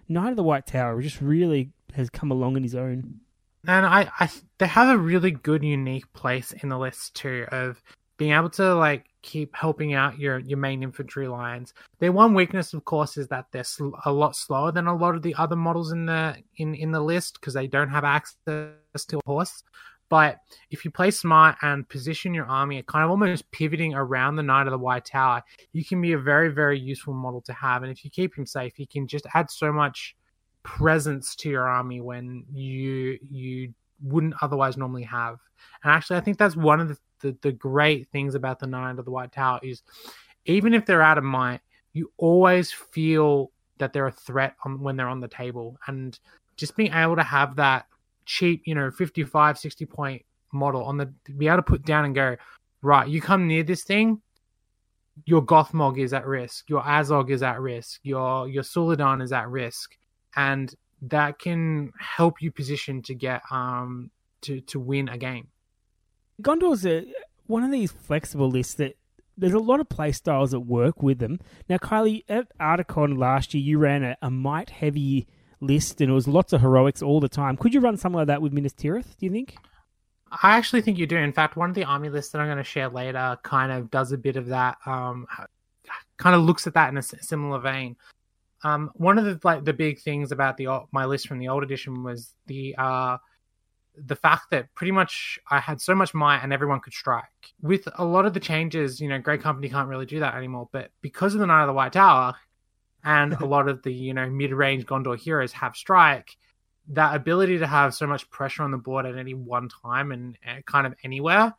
Knight 0.07 0.29
of 0.29 0.37
the 0.37 0.43
White 0.43 0.65
Tower 0.65 1.01
just 1.01 1.19
really 1.19 1.71
has 1.93 2.09
come 2.09 2.31
along 2.31 2.55
on 2.55 2.63
his 2.63 2.73
own. 2.73 3.19
And 3.67 3.85
I, 3.85 4.09
I, 4.17 4.29
they 4.59 4.67
have 4.67 4.87
a 4.87 4.97
really 4.97 5.31
good, 5.31 5.61
unique 5.61 6.13
place 6.13 6.53
in 6.53 6.69
the 6.69 6.77
list 6.77 7.15
too 7.15 7.45
of 7.51 7.83
being 8.17 8.31
able 8.31 8.49
to 8.51 8.75
like 8.75 9.07
keep 9.23 9.55
helping 9.55 9.93
out 9.93 10.19
your 10.19 10.37
your 10.39 10.59
main 10.59 10.83
infantry 10.83 11.27
lines. 11.27 11.73
Their 11.99 12.11
one 12.11 12.33
weakness, 12.35 12.73
of 12.73 12.85
course, 12.85 13.17
is 13.17 13.27
that 13.29 13.47
they're 13.51 13.63
sl- 13.63 13.95
a 14.05 14.11
lot 14.11 14.35
slower 14.35 14.71
than 14.71 14.85
a 14.85 14.95
lot 14.95 15.15
of 15.15 15.23
the 15.23 15.33
other 15.35 15.55
models 15.55 15.91
in 15.91 16.05
the 16.05 16.35
in 16.57 16.75
in 16.75 16.91
the 16.91 17.01
list 17.01 17.39
because 17.39 17.55
they 17.55 17.65
don't 17.65 17.89
have 17.89 18.03
access 18.03 18.35
to 19.07 19.17
a 19.17 19.21
horse. 19.25 19.63
But 20.09 20.37
if 20.69 20.85
you 20.85 20.91
play 20.91 21.09
smart 21.09 21.55
and 21.63 21.89
position 21.89 22.35
your 22.35 22.45
army, 22.45 22.83
kind 22.83 23.03
of 23.03 23.09
almost 23.09 23.49
pivoting 23.49 23.95
around 23.95 24.35
the 24.35 24.43
Knight 24.43 24.67
of 24.67 24.71
the 24.71 24.77
White 24.77 25.05
Tower, 25.05 25.41
you 25.71 25.83
can 25.83 25.99
be 26.01 26.11
a 26.11 26.19
very 26.19 26.49
very 26.49 26.79
useful 26.79 27.13
model 27.13 27.41
to 27.41 27.53
have. 27.53 27.81
And 27.81 27.91
if 27.91 28.05
you 28.05 28.11
keep 28.11 28.37
him 28.37 28.45
safe, 28.45 28.77
you 28.77 28.85
can 28.85 29.07
just 29.07 29.25
add 29.33 29.49
so 29.49 29.71
much 29.71 30.15
presence 30.61 31.35
to 31.37 31.49
your 31.49 31.67
army 31.67 32.01
when 32.01 32.45
you 32.53 33.17
you 33.29 33.73
wouldn't 34.03 34.35
otherwise 34.41 34.77
normally 34.77 35.03
have. 35.03 35.39
And 35.83 35.91
actually, 35.91 36.17
I 36.17 36.21
think 36.21 36.37
that's 36.37 36.55
one 36.55 36.79
of 36.81 36.89
the 36.89 36.97
the, 37.23 37.35
the 37.41 37.51
great 37.51 38.09
things 38.09 38.35
about 38.35 38.59
the 38.59 38.67
Knight 38.67 38.99
of 38.99 39.05
the 39.05 39.11
White 39.11 39.31
Tower 39.31 39.59
is 39.63 39.81
even 40.45 40.73
if 40.73 40.85
they're 40.85 41.01
out 41.01 41.17
of 41.17 41.23
might, 41.23 41.61
you 41.93 42.11
always 42.17 42.71
feel 42.71 43.51
that 43.79 43.93
they're 43.93 44.07
a 44.07 44.11
threat 44.11 44.55
on, 44.65 44.81
when 44.81 44.97
they're 44.97 45.07
on 45.07 45.21
the 45.21 45.27
table. 45.27 45.77
And 45.87 46.19
just 46.57 46.75
being 46.75 46.93
able 46.93 47.15
to 47.15 47.23
have 47.23 47.55
that 47.55 47.87
cheap, 48.25 48.61
you 48.65 48.75
know, 48.75 48.91
55, 48.91 49.57
60 49.57 49.85
point 49.85 50.25
model 50.51 50.83
on 50.83 50.97
the, 50.97 51.05
be 51.37 51.47
able 51.47 51.57
to 51.57 51.63
put 51.63 51.85
down 51.85 52.05
and 52.05 52.13
go, 52.13 52.35
right, 52.81 53.07
you 53.07 53.21
come 53.21 53.47
near 53.47 53.63
this 53.63 53.83
thing, 53.83 54.21
your 55.25 55.43
Gothmog 55.45 55.99
is 55.99 56.13
at 56.13 56.25
risk, 56.25 56.69
your 56.69 56.81
Azog 56.81 57.29
is 57.29 57.43
at 57.43 57.61
risk, 57.61 57.99
your 58.03 58.47
your 58.47 58.63
Suladan 58.63 59.21
is 59.21 59.31
at 59.31 59.47
risk, 59.47 59.95
and 60.35 60.73
that 61.03 61.37
can 61.37 61.91
help 61.99 62.41
you 62.41 62.51
position 62.51 63.01
to 63.03 63.13
get 63.13 63.41
um 63.51 64.09
to 64.41 64.59
to 64.61 64.79
win 64.79 65.09
a 65.09 65.17
game. 65.17 65.47
Gondor's 66.43 66.85
a, 66.85 67.05
one 67.47 67.63
of 67.63 67.71
these 67.71 67.91
flexible 67.91 68.49
lists 68.49 68.75
that 68.75 68.95
there's 69.37 69.53
a 69.53 69.59
lot 69.59 69.79
of 69.79 69.89
play 69.89 70.11
styles 70.11 70.51
that 70.51 70.59
work 70.59 71.01
with 71.01 71.19
them. 71.19 71.39
Now, 71.67 71.77
Kylie, 71.77 72.23
at 72.29 72.55
Articon 72.59 73.17
last 73.17 73.53
year, 73.53 73.63
you 73.63 73.79
ran 73.79 74.03
a, 74.03 74.17
a 74.21 74.29
might 74.29 74.69
heavy 74.69 75.27
list 75.59 76.01
and 76.01 76.11
it 76.11 76.13
was 76.13 76.27
lots 76.27 76.53
of 76.53 76.61
heroics 76.61 77.01
all 77.01 77.19
the 77.19 77.29
time. 77.29 77.57
Could 77.57 77.73
you 77.73 77.79
run 77.79 77.97
something 77.97 78.17
like 78.17 78.27
that 78.27 78.41
with 78.41 78.53
Minas 78.53 78.73
Tirith, 78.73 79.17
do 79.17 79.25
you 79.25 79.31
think? 79.31 79.55
I 80.31 80.57
actually 80.57 80.81
think 80.81 80.97
you 80.97 81.07
do. 81.07 81.17
In 81.17 81.31
fact, 81.31 81.55
one 81.55 81.69
of 81.69 81.75
the 81.75 81.83
army 81.83 82.09
lists 82.09 82.31
that 82.31 82.41
I'm 82.41 82.47
going 82.47 82.57
to 82.57 82.63
share 82.63 82.89
later 82.89 83.37
kind 83.43 83.71
of 83.71 83.91
does 83.91 84.11
a 84.11 84.17
bit 84.17 84.35
of 84.35 84.47
that, 84.47 84.77
um, 84.85 85.27
kind 86.17 86.35
of 86.35 86.41
looks 86.41 86.67
at 86.67 86.73
that 86.73 86.89
in 86.89 86.97
a 86.97 87.03
similar 87.03 87.59
vein. 87.59 87.95
Um, 88.63 88.91
one 88.95 89.17
of 89.17 89.25
the 89.25 89.39
like 89.43 89.65
the 89.65 89.73
big 89.73 89.99
things 89.99 90.31
about 90.31 90.57
the 90.57 90.67
my 90.91 91.05
list 91.05 91.27
from 91.27 91.37
the 91.37 91.49
old 91.49 91.63
edition 91.63 92.01
was 92.03 92.33
the 92.47 92.75
uh, 92.77 93.17
the 93.97 94.15
fact 94.15 94.51
that 94.51 94.73
pretty 94.75 94.91
much 94.91 95.39
I 95.49 95.59
had 95.59 95.79
so 95.81 95.93
much 95.95 96.13
might 96.13 96.39
and 96.39 96.51
everyone 96.51 96.79
could 96.79 96.93
strike. 96.93 97.53
With 97.61 97.87
a 97.95 98.05
lot 98.05 98.25
of 98.25 98.33
the 98.33 98.39
changes, 98.39 98.99
you 98.99 99.07
know, 99.07 99.19
Great 99.19 99.41
Company 99.41 99.69
can't 99.69 99.87
really 99.87 100.05
do 100.05 100.19
that 100.19 100.35
anymore. 100.35 100.69
But 100.71 100.91
because 101.01 101.33
of 101.33 101.39
the 101.39 101.47
Knight 101.47 101.63
of 101.63 101.67
the 101.67 101.73
White 101.73 101.93
Tower 101.93 102.35
and 103.03 103.33
a 103.33 103.45
lot 103.45 103.67
of 103.67 103.83
the, 103.83 103.93
you 103.93 104.13
know, 104.13 104.29
mid 104.29 104.51
range 104.51 104.85
Gondor 104.85 105.17
heroes 105.17 105.51
have 105.53 105.75
strike, 105.75 106.35
that 106.89 107.15
ability 107.15 107.59
to 107.59 107.67
have 107.67 107.93
so 107.93 108.07
much 108.07 108.29
pressure 108.29 108.63
on 108.63 108.71
the 108.71 108.77
board 108.77 109.05
at 109.05 109.17
any 109.17 109.33
one 109.33 109.69
time 109.69 110.11
and 110.11 110.37
kind 110.65 110.85
of 110.85 110.93
anywhere 111.03 111.53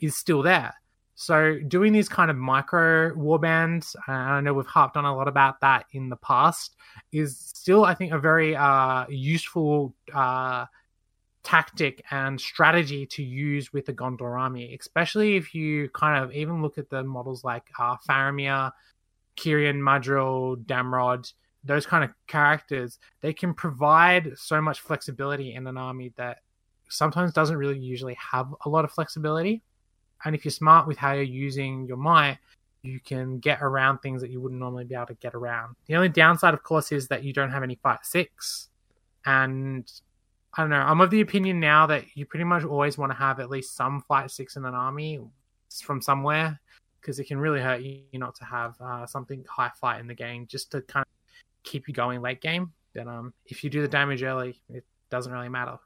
is 0.00 0.16
still 0.16 0.42
there. 0.42 0.74
So 1.20 1.58
doing 1.68 1.92
these 1.92 2.08
kind 2.08 2.30
of 2.30 2.38
micro 2.38 3.14
warbands, 3.14 3.94
and 4.06 4.16
I 4.16 4.40
know 4.40 4.54
we've 4.54 4.64
harped 4.64 4.96
on 4.96 5.04
a 5.04 5.14
lot 5.14 5.28
about 5.28 5.60
that 5.60 5.84
in 5.92 6.08
the 6.08 6.16
past, 6.16 6.76
is 7.12 7.38
still 7.38 7.84
I 7.84 7.92
think 7.92 8.12
a 8.12 8.18
very 8.18 8.56
uh, 8.56 9.04
useful 9.10 9.94
uh, 10.14 10.64
tactic 11.42 12.04
and 12.10 12.40
strategy 12.40 13.06
to 13.06 13.22
use 13.22 13.72
with 13.72 13.86
the 13.86 13.92
Gondor 13.92 14.38
army, 14.38 14.76
especially 14.78 15.36
if 15.36 15.54
you 15.54 15.88
kind 15.90 16.22
of 16.22 16.32
even 16.32 16.62
look 16.62 16.78
at 16.78 16.90
the 16.90 17.02
models 17.02 17.44
like 17.44 17.64
uh, 17.78 17.96
Faramir, 18.08 18.72
Cirion, 19.36 19.76
Madril, 19.76 20.56
Damrod, 20.64 21.32
those 21.64 21.86
kind 21.86 22.04
of 22.04 22.12
characters. 22.26 22.98
They 23.20 23.32
can 23.32 23.54
provide 23.54 24.32
so 24.36 24.60
much 24.60 24.80
flexibility 24.80 25.54
in 25.54 25.66
an 25.66 25.76
army 25.76 26.12
that 26.16 26.38
sometimes 26.88 27.32
doesn't 27.32 27.56
really 27.56 27.78
usually 27.78 28.16
have 28.32 28.54
a 28.64 28.68
lot 28.68 28.84
of 28.84 28.92
flexibility. 28.92 29.62
And 30.24 30.34
if 30.34 30.44
you're 30.44 30.52
smart 30.52 30.86
with 30.86 30.98
how 30.98 31.12
you're 31.12 31.22
using 31.22 31.86
your 31.86 31.96
might, 31.96 32.38
you 32.82 33.00
can 33.00 33.38
get 33.38 33.62
around 33.62 33.98
things 33.98 34.22
that 34.22 34.30
you 34.30 34.40
wouldn't 34.40 34.60
normally 34.60 34.84
be 34.84 34.94
able 34.94 35.06
to 35.06 35.14
get 35.14 35.34
around. 35.34 35.76
The 35.86 35.96
only 35.96 36.08
downside, 36.08 36.54
of 36.54 36.62
course, 36.62 36.92
is 36.92 37.08
that 37.08 37.24
you 37.24 37.32
don't 37.32 37.50
have 37.50 37.62
any 37.62 37.76
fight 37.76 38.00
six. 38.02 38.68
And 39.24 39.90
I 40.54 40.62
don't 40.62 40.70
know. 40.70 40.78
I'm 40.78 41.00
of 41.00 41.10
the 41.10 41.20
opinion 41.20 41.60
now 41.60 41.86
that 41.86 42.04
you 42.14 42.26
pretty 42.26 42.44
much 42.44 42.64
always 42.64 42.98
want 42.98 43.12
to 43.12 43.16
have 43.16 43.38
at 43.38 43.50
least 43.50 43.76
some 43.76 44.02
fight 44.08 44.30
six 44.30 44.56
in 44.56 44.64
an 44.64 44.74
army 44.74 45.20
from 45.82 46.02
somewhere 46.02 46.60
because 47.00 47.20
it 47.20 47.24
can 47.24 47.38
really 47.38 47.60
hurt 47.60 47.82
you 47.82 48.02
not 48.14 48.34
to 48.34 48.44
have 48.44 48.74
uh, 48.80 49.06
something 49.06 49.44
high 49.48 49.70
fight 49.80 50.00
in 50.00 50.08
the 50.08 50.14
game 50.14 50.46
just 50.46 50.72
to 50.72 50.82
kind 50.82 51.04
of 51.04 51.62
keep 51.62 51.86
you 51.86 51.94
going 51.94 52.20
late 52.20 52.40
game. 52.40 52.72
But 52.94 53.06
um, 53.06 53.32
if 53.46 53.62
you 53.62 53.70
do 53.70 53.80
the 53.80 53.88
damage 53.88 54.24
early, 54.24 54.60
it 54.68 54.84
doesn't 55.08 55.32
really 55.32 55.48
matter. 55.48 55.78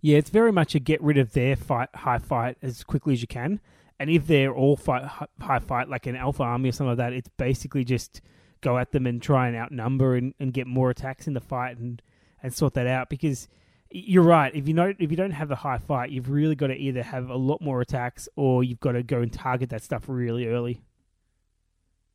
Yeah, 0.00 0.18
it's 0.18 0.30
very 0.30 0.52
much 0.52 0.74
a 0.74 0.80
get 0.80 1.00
rid 1.00 1.16
of 1.16 1.32
their 1.32 1.54
fight 1.54 1.88
high 1.94 2.18
fight 2.18 2.58
as 2.62 2.82
quickly 2.82 3.14
as 3.14 3.22
you 3.22 3.28
can. 3.28 3.60
And 4.00 4.10
if 4.10 4.26
they're 4.26 4.52
all 4.52 4.76
fight 4.76 5.04
high 5.40 5.60
fight 5.60 5.88
like 5.88 6.06
an 6.06 6.16
alpha 6.16 6.42
army 6.42 6.68
or 6.68 6.72
something 6.72 6.88
like 6.88 6.98
that, 6.98 7.12
it's 7.12 7.30
basically 7.36 7.84
just 7.84 8.20
go 8.60 8.76
at 8.76 8.90
them 8.90 9.06
and 9.06 9.22
try 9.22 9.46
and 9.46 9.56
outnumber 9.56 10.16
and, 10.16 10.34
and 10.40 10.52
get 10.52 10.66
more 10.66 10.90
attacks 10.90 11.28
in 11.28 11.34
the 11.34 11.40
fight 11.40 11.78
and, 11.78 12.02
and 12.42 12.52
sort 12.52 12.74
that 12.74 12.88
out 12.88 13.08
because– 13.08 13.46
you're 13.90 14.24
right. 14.24 14.54
If 14.54 14.66
you 14.66 14.74
don't, 14.74 14.96
if 14.98 15.10
you 15.10 15.16
don't 15.16 15.30
have 15.30 15.48
the 15.48 15.56
high 15.56 15.78
fight, 15.78 16.10
you've 16.10 16.30
really 16.30 16.54
got 16.54 16.68
to 16.68 16.74
either 16.74 17.02
have 17.02 17.30
a 17.30 17.36
lot 17.36 17.60
more 17.60 17.80
attacks 17.80 18.28
or 18.36 18.64
you've 18.64 18.80
got 18.80 18.92
to 18.92 19.02
go 19.02 19.20
and 19.20 19.32
target 19.32 19.70
that 19.70 19.82
stuff 19.82 20.04
really 20.08 20.48
early. 20.48 20.82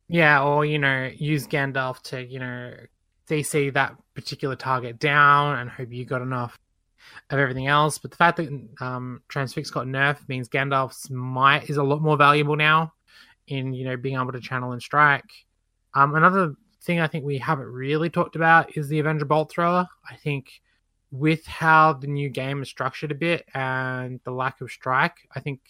Yeah, 0.08 0.42
or 0.42 0.64
you 0.64 0.78
know, 0.78 1.10
use 1.16 1.46
Gandalf 1.46 2.02
to 2.02 2.24
you 2.24 2.38
know 2.38 2.74
CC 3.28 3.72
that 3.74 3.96
particular 4.14 4.56
target 4.56 4.98
down 4.98 5.58
and 5.58 5.70
hope 5.70 5.92
you 5.92 6.04
got 6.04 6.20
enough 6.20 6.58
of 7.30 7.38
everything 7.38 7.68
else. 7.68 7.98
But 7.98 8.10
the 8.10 8.16
fact 8.16 8.36
that 8.38 8.48
um, 8.80 9.22
Transfix 9.28 9.72
got 9.72 9.86
nerfed 9.86 10.28
means 10.28 10.48
Gandalf's 10.48 11.10
might 11.10 11.70
is 11.70 11.76
a 11.76 11.82
lot 11.82 12.02
more 12.02 12.16
valuable 12.16 12.56
now 12.56 12.92
in 13.46 13.72
you 13.72 13.84
know 13.84 13.96
being 13.96 14.16
able 14.16 14.32
to 14.32 14.40
channel 14.40 14.72
and 14.72 14.82
strike. 14.82 15.30
Um, 15.94 16.14
another 16.14 16.54
thing 16.82 17.00
I 17.00 17.06
think 17.06 17.24
we 17.24 17.38
haven't 17.38 17.66
really 17.66 18.10
talked 18.10 18.36
about 18.36 18.76
is 18.76 18.88
the 18.88 18.98
Avenger 18.98 19.24
Bolt 19.24 19.52
Thrower. 19.52 19.86
I 20.08 20.16
think 20.16 20.60
with 21.10 21.46
how 21.46 21.92
the 21.92 22.06
new 22.06 22.28
game 22.28 22.62
is 22.62 22.68
structured 22.68 23.10
a 23.10 23.14
bit 23.14 23.44
and 23.54 24.20
the 24.24 24.30
lack 24.30 24.60
of 24.60 24.70
strike, 24.70 25.28
I 25.34 25.40
think 25.40 25.60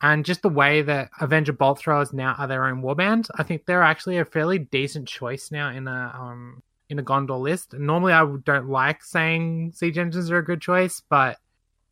and 0.00 0.24
just 0.24 0.42
the 0.42 0.50
way 0.50 0.82
that 0.82 1.08
Avenger 1.20 1.54
Bolt 1.54 1.78
Throwers 1.78 2.12
now 2.12 2.34
are 2.36 2.46
their 2.46 2.66
own 2.66 2.82
warband, 2.82 3.30
I 3.36 3.42
think 3.42 3.64
they're 3.64 3.82
actually 3.82 4.18
a 4.18 4.24
fairly 4.26 4.58
decent 4.58 5.08
choice 5.08 5.50
now 5.50 5.70
in 5.70 5.88
a 5.88 6.14
um 6.14 6.62
in 6.90 6.98
a 6.98 7.02
Gondor 7.02 7.40
list. 7.40 7.72
Normally, 7.72 8.12
I 8.12 8.26
don't 8.44 8.68
like 8.68 9.02
saying 9.02 9.72
siege 9.74 9.96
engines 9.96 10.30
are 10.30 10.38
a 10.38 10.44
good 10.44 10.60
choice, 10.60 11.02
but 11.08 11.38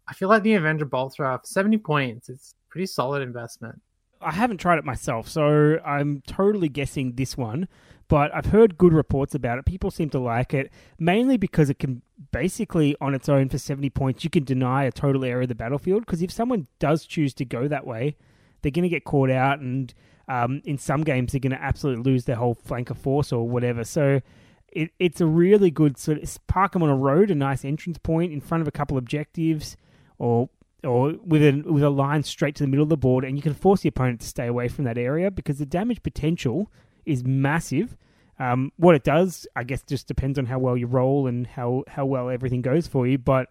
I 0.07 0.13
feel 0.13 0.29
like 0.29 0.43
the 0.43 0.55
Avenger 0.55 0.85
Bolt 0.85 1.15
Thrower 1.15 1.39
for 1.39 1.47
seventy 1.47 1.79
points, 1.79 2.29
it's 2.29 2.55
pretty 2.69 2.87
solid 2.87 3.23
investment. 3.23 3.81
I 4.21 4.33
haven't 4.33 4.59
tried 4.59 4.79
it 4.79 4.85
myself, 4.85 5.29
so 5.29 5.79
I'm 5.85 6.23
totally 6.27 6.69
guessing 6.69 7.15
this 7.15 7.37
one. 7.37 7.67
But 8.13 8.31
I've 8.35 8.45
heard 8.45 8.77
good 8.77 8.93
reports 8.93 9.35
about 9.35 9.59
it. 9.59 9.65
People 9.65 9.91
seem 9.91 10.11
to 10.11 10.19
like 10.19 10.53
it, 10.53 10.71
mainly 10.99 11.39
because 11.39 11.71
it 11.71 11.79
can 11.79 12.03
basically, 12.31 12.95
on 13.01 13.15
its 13.15 13.27
own, 13.27 13.49
for 13.49 13.57
70 13.57 13.89
points, 13.89 14.23
you 14.23 14.29
can 14.29 14.45
deny 14.45 14.85
a 14.85 14.93
total 14.93 15.25
area 15.25 15.45
of 15.45 15.49
the 15.49 15.55
battlefield. 15.55 16.05
Because 16.05 16.21
if 16.21 16.31
someone 16.31 16.67
does 16.79 17.07
choose 17.07 17.33
to 17.33 17.47
go 17.47 17.69
that 17.69 17.87
way, 17.87 18.19
they're 18.61 18.71
going 18.71 18.83
to 18.83 18.91
get 18.91 19.05
caught 19.05 19.31
out, 19.31 19.61
and 19.61 19.95
um, 20.29 20.61
in 20.67 20.77
some 20.77 21.05
games, 21.05 21.33
they're 21.33 21.41
going 21.41 21.57
to 21.57 21.63
absolutely 21.63 22.03
lose 22.03 22.27
their 22.27 22.37
whole 22.37 22.53
flank 22.53 22.91
of 22.91 22.99
force 22.99 23.33
or 23.33 23.49
whatever. 23.49 23.83
So 23.83 24.21
it, 24.69 24.91
it's 24.99 25.23
a 25.23 25.27
really 25.27 25.71
good 25.71 25.97
sort 25.97 26.23
of 26.23 26.47
park 26.49 26.73
them 26.73 26.83
on 26.83 26.91
a 26.91 26.95
road, 26.95 27.31
a 27.31 27.35
nice 27.35 27.65
entrance 27.65 27.97
point 27.97 28.31
in 28.31 28.43
front 28.43 28.61
of 28.61 28.69
a 28.69 28.73
couple 28.73 28.99
objectives, 28.99 29.75
or 30.19 30.51
or 30.85 31.15
with 31.25 31.43
a 31.43 31.63
with 31.65 31.83
a 31.83 31.89
line 31.89 32.25
straight 32.25 32.57
to 32.57 32.63
the 32.63 32.69
middle 32.69 32.83
of 32.83 32.91
the 32.91 32.97
board, 32.99 33.25
and 33.25 33.39
you 33.39 33.43
can 33.43 33.55
force 33.55 33.81
the 33.81 33.89
opponent 33.89 34.21
to 34.21 34.27
stay 34.27 34.49
away 34.49 34.69
from 34.69 34.85
that 34.85 34.99
area 34.99 35.31
because 35.31 35.59
the 35.59 35.65
damage 35.65 36.03
potential 36.03 36.71
is 37.07 37.25
massive. 37.25 37.97
Um, 38.39 38.73
what 38.77 38.95
it 38.95 39.05
does, 39.05 39.47
I 39.55 39.65
guess, 39.65 39.83
just 39.83 40.09
depends 40.09 40.39
on 40.39 40.47
how 40.47 40.59
well 40.59 40.77
you 40.77 40.87
roll 40.87 41.27
and 41.27 41.47
how 41.47 41.85
how 41.87 42.07
well 42.07 42.31
everything 42.31 42.63
goes 42.63 42.87
for 42.87 43.07
you. 43.07 43.19
But 43.19 43.49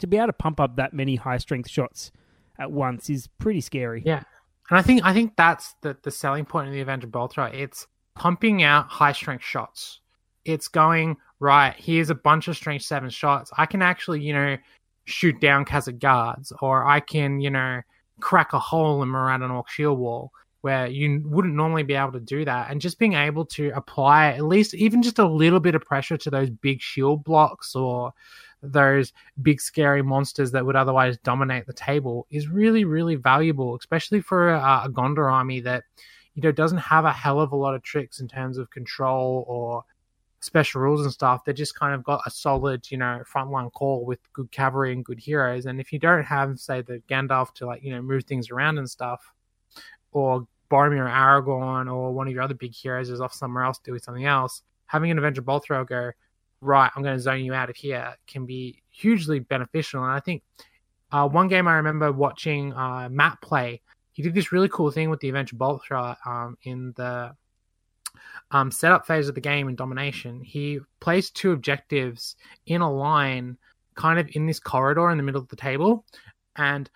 to 0.00 0.06
be 0.06 0.16
able 0.16 0.28
to 0.28 0.32
pump 0.32 0.60
up 0.60 0.76
that 0.76 0.92
many 0.92 1.16
high 1.16 1.38
strength 1.38 1.70
shots 1.70 2.10
at 2.58 2.72
once 2.72 3.08
is 3.10 3.26
pretty 3.38 3.60
scary. 3.60 4.02
Yeah, 4.04 4.22
and 4.70 4.78
I 4.78 4.82
think 4.82 5.04
I 5.04 5.12
think 5.12 5.36
that's 5.36 5.74
the 5.82 5.96
the 6.02 6.10
selling 6.10 6.44
point 6.44 6.68
of 6.68 6.74
the 6.74 6.80
Avenger 6.80 7.06
Bolter. 7.06 7.48
It's 7.48 7.86
pumping 8.14 8.62
out 8.62 8.88
high 8.88 9.12
strength 9.12 9.44
shots. 9.44 10.00
It's 10.44 10.68
going 10.68 11.16
right. 11.40 11.74
Here's 11.76 12.10
a 12.10 12.14
bunch 12.14 12.48
of 12.48 12.56
strength 12.56 12.84
seven 12.84 13.10
shots. 13.10 13.50
I 13.56 13.66
can 13.66 13.82
actually, 13.82 14.22
you 14.22 14.32
know, 14.32 14.56
shoot 15.04 15.40
down 15.40 15.64
Khazad 15.64 16.00
guards, 16.00 16.52
or 16.60 16.86
I 16.86 17.00
can, 17.00 17.40
you 17.40 17.50
know, 17.50 17.82
crack 18.20 18.52
a 18.52 18.58
hole 18.58 19.02
in 19.02 19.08
Morannon 19.08 19.50
Orc 19.50 19.68
shield 19.68 19.98
wall 19.98 20.32
where 20.64 20.86
you 20.86 21.20
wouldn't 21.26 21.54
normally 21.54 21.82
be 21.82 21.92
able 21.92 22.10
to 22.10 22.18
do 22.18 22.42
that. 22.42 22.70
And 22.70 22.80
just 22.80 22.98
being 22.98 23.12
able 23.12 23.44
to 23.44 23.70
apply 23.76 24.28
at 24.28 24.44
least 24.44 24.72
even 24.72 25.02
just 25.02 25.18
a 25.18 25.28
little 25.28 25.60
bit 25.60 25.74
of 25.74 25.82
pressure 25.82 26.16
to 26.16 26.30
those 26.30 26.48
big 26.48 26.80
shield 26.80 27.22
blocks 27.22 27.76
or 27.76 28.14
those 28.62 29.12
big 29.42 29.60
scary 29.60 30.00
monsters 30.00 30.50
that 30.52 30.64
would 30.64 30.74
otherwise 30.74 31.18
dominate 31.18 31.66
the 31.66 31.74
table 31.74 32.26
is 32.30 32.48
really, 32.48 32.86
really 32.86 33.14
valuable, 33.14 33.76
especially 33.76 34.22
for 34.22 34.54
a, 34.54 34.84
a 34.86 34.88
Gondor 34.90 35.30
army 35.30 35.60
that, 35.60 35.84
you 36.32 36.40
know, 36.40 36.50
doesn't 36.50 36.78
have 36.78 37.04
a 37.04 37.12
hell 37.12 37.40
of 37.40 37.52
a 37.52 37.56
lot 37.56 37.74
of 37.74 37.82
tricks 37.82 38.20
in 38.20 38.26
terms 38.26 38.56
of 38.56 38.70
control 38.70 39.44
or 39.46 39.84
special 40.40 40.80
rules 40.80 41.02
and 41.02 41.12
stuff. 41.12 41.44
They 41.44 41.52
just 41.52 41.78
kind 41.78 41.94
of 41.94 42.02
got 42.04 42.22
a 42.24 42.30
solid, 42.30 42.90
you 42.90 42.96
know, 42.96 43.22
frontline 43.30 43.70
call 43.70 44.06
with 44.06 44.32
good 44.32 44.50
cavalry 44.50 44.94
and 44.94 45.04
good 45.04 45.20
heroes. 45.20 45.66
And 45.66 45.78
if 45.78 45.92
you 45.92 45.98
don't 45.98 46.24
have, 46.24 46.58
say, 46.58 46.80
the 46.80 47.02
Gandalf 47.06 47.52
to 47.56 47.66
like, 47.66 47.82
you 47.82 47.92
know, 47.92 48.00
move 48.00 48.24
things 48.24 48.50
around 48.50 48.78
and 48.78 48.88
stuff, 48.88 49.30
or 50.10 50.46
Boromir 50.70 51.04
or 51.04 51.08
Aragorn 51.08 51.92
or 51.92 52.12
one 52.12 52.26
of 52.26 52.32
your 52.32 52.42
other 52.42 52.54
big 52.54 52.74
heroes 52.74 53.10
is 53.10 53.20
off 53.20 53.32
somewhere 53.32 53.64
else 53.64 53.78
doing 53.78 54.00
something 54.00 54.24
else, 54.24 54.62
having 54.86 55.10
an 55.10 55.18
Avenger 55.18 55.42
Bolt 55.42 55.64
Thrower 55.64 55.84
go, 55.84 56.12
right, 56.60 56.90
I'm 56.94 57.02
going 57.02 57.16
to 57.16 57.22
zone 57.22 57.44
you 57.44 57.54
out 57.54 57.70
of 57.70 57.76
here 57.76 58.14
can 58.26 58.46
be 58.46 58.82
hugely 58.90 59.38
beneficial. 59.38 60.02
And 60.02 60.12
I 60.12 60.20
think 60.20 60.42
uh, 61.12 61.28
one 61.28 61.48
game 61.48 61.68
I 61.68 61.74
remember 61.74 62.10
watching 62.10 62.72
uh, 62.72 63.08
Matt 63.10 63.40
play, 63.40 63.82
he 64.12 64.22
did 64.22 64.34
this 64.34 64.52
really 64.52 64.68
cool 64.68 64.90
thing 64.90 65.10
with 65.10 65.20
the 65.20 65.28
Avenger 65.28 65.56
Bolt 65.56 65.82
Thrower 65.86 66.16
um, 66.24 66.56
in 66.62 66.92
the 66.96 67.34
um, 68.50 68.70
setup 68.70 69.06
phase 69.06 69.28
of 69.28 69.34
the 69.34 69.40
game 69.40 69.68
in 69.68 69.74
domination, 69.74 70.40
he 70.40 70.80
placed 71.00 71.34
two 71.34 71.52
objectives 71.52 72.36
in 72.66 72.80
a 72.80 72.90
line, 72.92 73.58
kind 73.94 74.18
of 74.18 74.28
in 74.32 74.46
this 74.46 74.60
corridor 74.60 75.10
in 75.10 75.16
the 75.16 75.22
middle 75.22 75.40
of 75.40 75.48
the 75.48 75.56
table, 75.56 76.04
and 76.56 76.90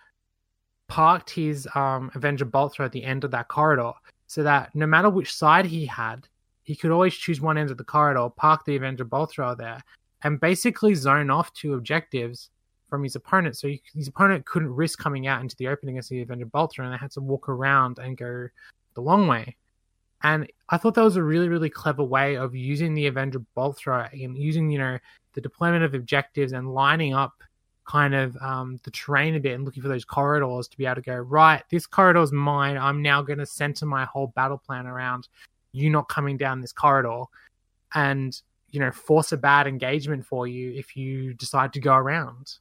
parked 0.89 1.29
his 1.29 1.67
um, 1.75 2.11
Avenger 2.15 2.45
bolt 2.45 2.79
at 2.79 2.91
the 2.91 3.03
end 3.03 3.23
of 3.23 3.31
that 3.31 3.47
corridor, 3.47 3.93
so 4.27 4.43
that 4.43 4.75
no 4.75 4.85
matter 4.85 5.09
which 5.09 5.33
side 5.33 5.65
he 5.65 5.85
had, 5.85 6.27
he 6.63 6.75
could 6.75 6.91
always 6.91 7.15
choose 7.15 7.39
one 7.39 7.57
end 7.57 7.71
of 7.71 7.77
the 7.77 7.83
corridor, 7.83 8.29
park 8.29 8.65
the 8.65 8.75
Avenger 8.75 9.05
bolt 9.05 9.33
there, 9.57 9.81
and 10.23 10.39
basically 10.39 10.93
zone 10.93 11.29
off 11.29 11.53
two 11.53 11.75
objectives 11.75 12.49
from 12.89 13.03
his 13.03 13.15
opponent. 13.15 13.55
So 13.55 13.69
he, 13.69 13.81
his 13.95 14.07
opponent 14.07 14.45
couldn't 14.45 14.75
risk 14.75 14.99
coming 14.99 15.27
out 15.27 15.41
into 15.41 15.55
the 15.55 15.67
opening 15.67 15.95
against 15.95 16.09
the 16.09 16.21
Avenger 16.21 16.47
bolt 16.47 16.75
and 16.77 16.91
they 16.91 16.97
had 16.97 17.11
to 17.11 17.21
walk 17.21 17.47
around 17.47 17.99
and 17.99 18.17
go 18.17 18.47
the 18.95 19.01
long 19.01 19.27
way. 19.27 19.55
And 20.23 20.51
I 20.69 20.77
thought 20.77 20.95
that 20.95 21.03
was 21.03 21.15
a 21.15 21.23
really, 21.23 21.47
really 21.47 21.69
clever 21.69 22.03
way 22.03 22.35
of 22.35 22.53
using 22.53 22.93
the 22.93 23.07
Avenger 23.07 23.39
bolt 23.55 23.77
thrower 23.77 24.09
and 24.11 24.37
using, 24.37 24.69
you 24.69 24.79
know, 24.79 24.97
the 25.33 25.41
deployment 25.41 25.83
of 25.83 25.93
objectives 25.93 26.51
and 26.51 26.73
lining 26.73 27.13
up 27.13 27.33
kind 27.89 28.13
of 28.13 28.37
um, 28.37 28.79
the 28.83 28.91
terrain 28.91 29.35
a 29.35 29.39
bit 29.39 29.55
and 29.55 29.65
looking 29.65 29.81
for 29.81 29.89
those 29.89 30.05
corridors 30.05 30.67
to 30.67 30.77
be 30.77 30.85
able 30.85 30.95
to 30.95 31.01
go, 31.01 31.15
right, 31.15 31.63
this 31.71 31.87
corridor 31.87 32.21
is 32.21 32.31
mine. 32.31 32.77
I'm 32.77 33.01
now 33.01 33.23
going 33.23 33.39
to 33.39 33.47
center 33.47 33.87
my 33.87 34.05
whole 34.05 34.27
battle 34.27 34.59
plan 34.59 34.85
around 34.85 35.27
you 35.71 35.89
not 35.89 36.07
coming 36.07 36.37
down 36.37 36.61
this 36.61 36.71
corridor 36.71 37.23
and, 37.95 38.39
you 38.69 38.79
know, 38.79 38.91
force 38.91 39.31
a 39.31 39.37
bad 39.37 39.65
engagement 39.65 40.25
for 40.25 40.47
you 40.47 40.71
if 40.73 40.95
you 40.95 41.33
decide 41.33 41.73
to 41.73 41.79
go 41.79 41.93
around 41.95 42.59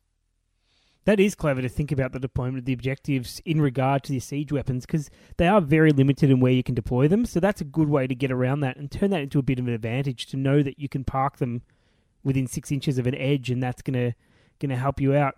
that 1.04 1.20
is 1.20 1.34
clever 1.34 1.62
to 1.62 1.70
think 1.70 1.90
about 1.90 2.12
the 2.12 2.18
deployment 2.18 2.58
of 2.58 2.64
the 2.66 2.72
objectives 2.74 3.40
in 3.46 3.62
regard 3.62 4.02
to 4.02 4.12
the 4.12 4.20
siege 4.20 4.52
weapons 4.52 4.84
because 4.84 5.08
they 5.38 5.48
are 5.48 5.58
very 5.58 5.90
limited 5.90 6.28
in 6.28 6.38
where 6.38 6.52
you 6.52 6.62
can 6.62 6.74
deploy 6.74 7.08
them. 7.08 7.24
So 7.24 7.40
that's 7.40 7.62
a 7.62 7.64
good 7.64 7.88
way 7.88 8.06
to 8.06 8.14
get 8.14 8.30
around 8.30 8.60
that 8.60 8.76
and 8.76 8.90
turn 8.90 9.08
that 9.12 9.22
into 9.22 9.38
a 9.38 9.42
bit 9.42 9.58
of 9.58 9.66
an 9.66 9.72
advantage 9.72 10.26
to 10.26 10.36
know 10.36 10.62
that 10.62 10.78
you 10.78 10.86
can 10.86 11.04
park 11.04 11.38
them 11.38 11.62
within 12.22 12.46
six 12.46 12.70
inches 12.70 12.98
of 12.98 13.06
an 13.06 13.14
edge, 13.14 13.50
and 13.50 13.62
that's 13.62 13.80
gonna 14.58 14.74
gonna 14.74 14.80
help 14.80 15.00
you 15.00 15.14
out. 15.14 15.36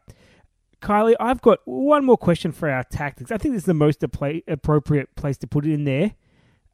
Kylie, 0.81 1.17
I've 1.21 1.43
got 1.43 1.59
one 1.65 2.05
more 2.05 2.17
question 2.17 2.53
for 2.53 2.71
our 2.71 2.85
tactics. 2.85 3.31
I 3.31 3.39
think 3.39 3.55
this 3.55 3.63
is 3.63 3.67
the 3.67 3.75
most 3.75 4.03
appropriate 4.03 5.15
place 5.15 5.37
to 5.39 5.47
put 5.47 5.67
it 5.67 5.73
in 5.73 5.85
there. 5.85 6.15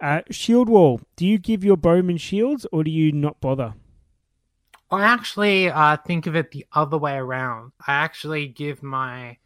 Uh, 0.00 0.20
shield 0.30 0.68
wall. 0.68 1.00
Do 1.16 1.26
you 1.26 1.38
give 1.38 1.64
your 1.64 1.76
bowman 1.76 2.18
shields 2.18 2.66
or 2.70 2.84
do 2.84 2.90
you 2.90 3.10
not 3.12 3.40
bother? 3.40 3.74
I 4.90 5.02
actually 5.02 5.68
uh, 5.68 5.96
think 5.96 6.26
of 6.26 6.36
it 6.36 6.52
the 6.52 6.66
other 6.72 6.96
way 6.98 7.14
around. 7.14 7.72
I 7.86 7.94
actually 7.94 8.46
give 8.46 8.82
my 8.82 9.38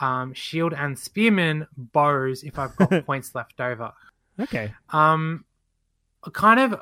um, 0.00 0.34
shield 0.34 0.74
and 0.74 0.98
spearman 0.98 1.66
bows 1.76 2.42
if 2.42 2.58
I've 2.58 2.74
got 2.76 2.90
points 3.06 3.34
left 3.34 3.60
over. 3.60 3.92
Okay. 4.40 4.72
Um, 4.90 5.44
kind 6.32 6.58
of, 6.58 6.80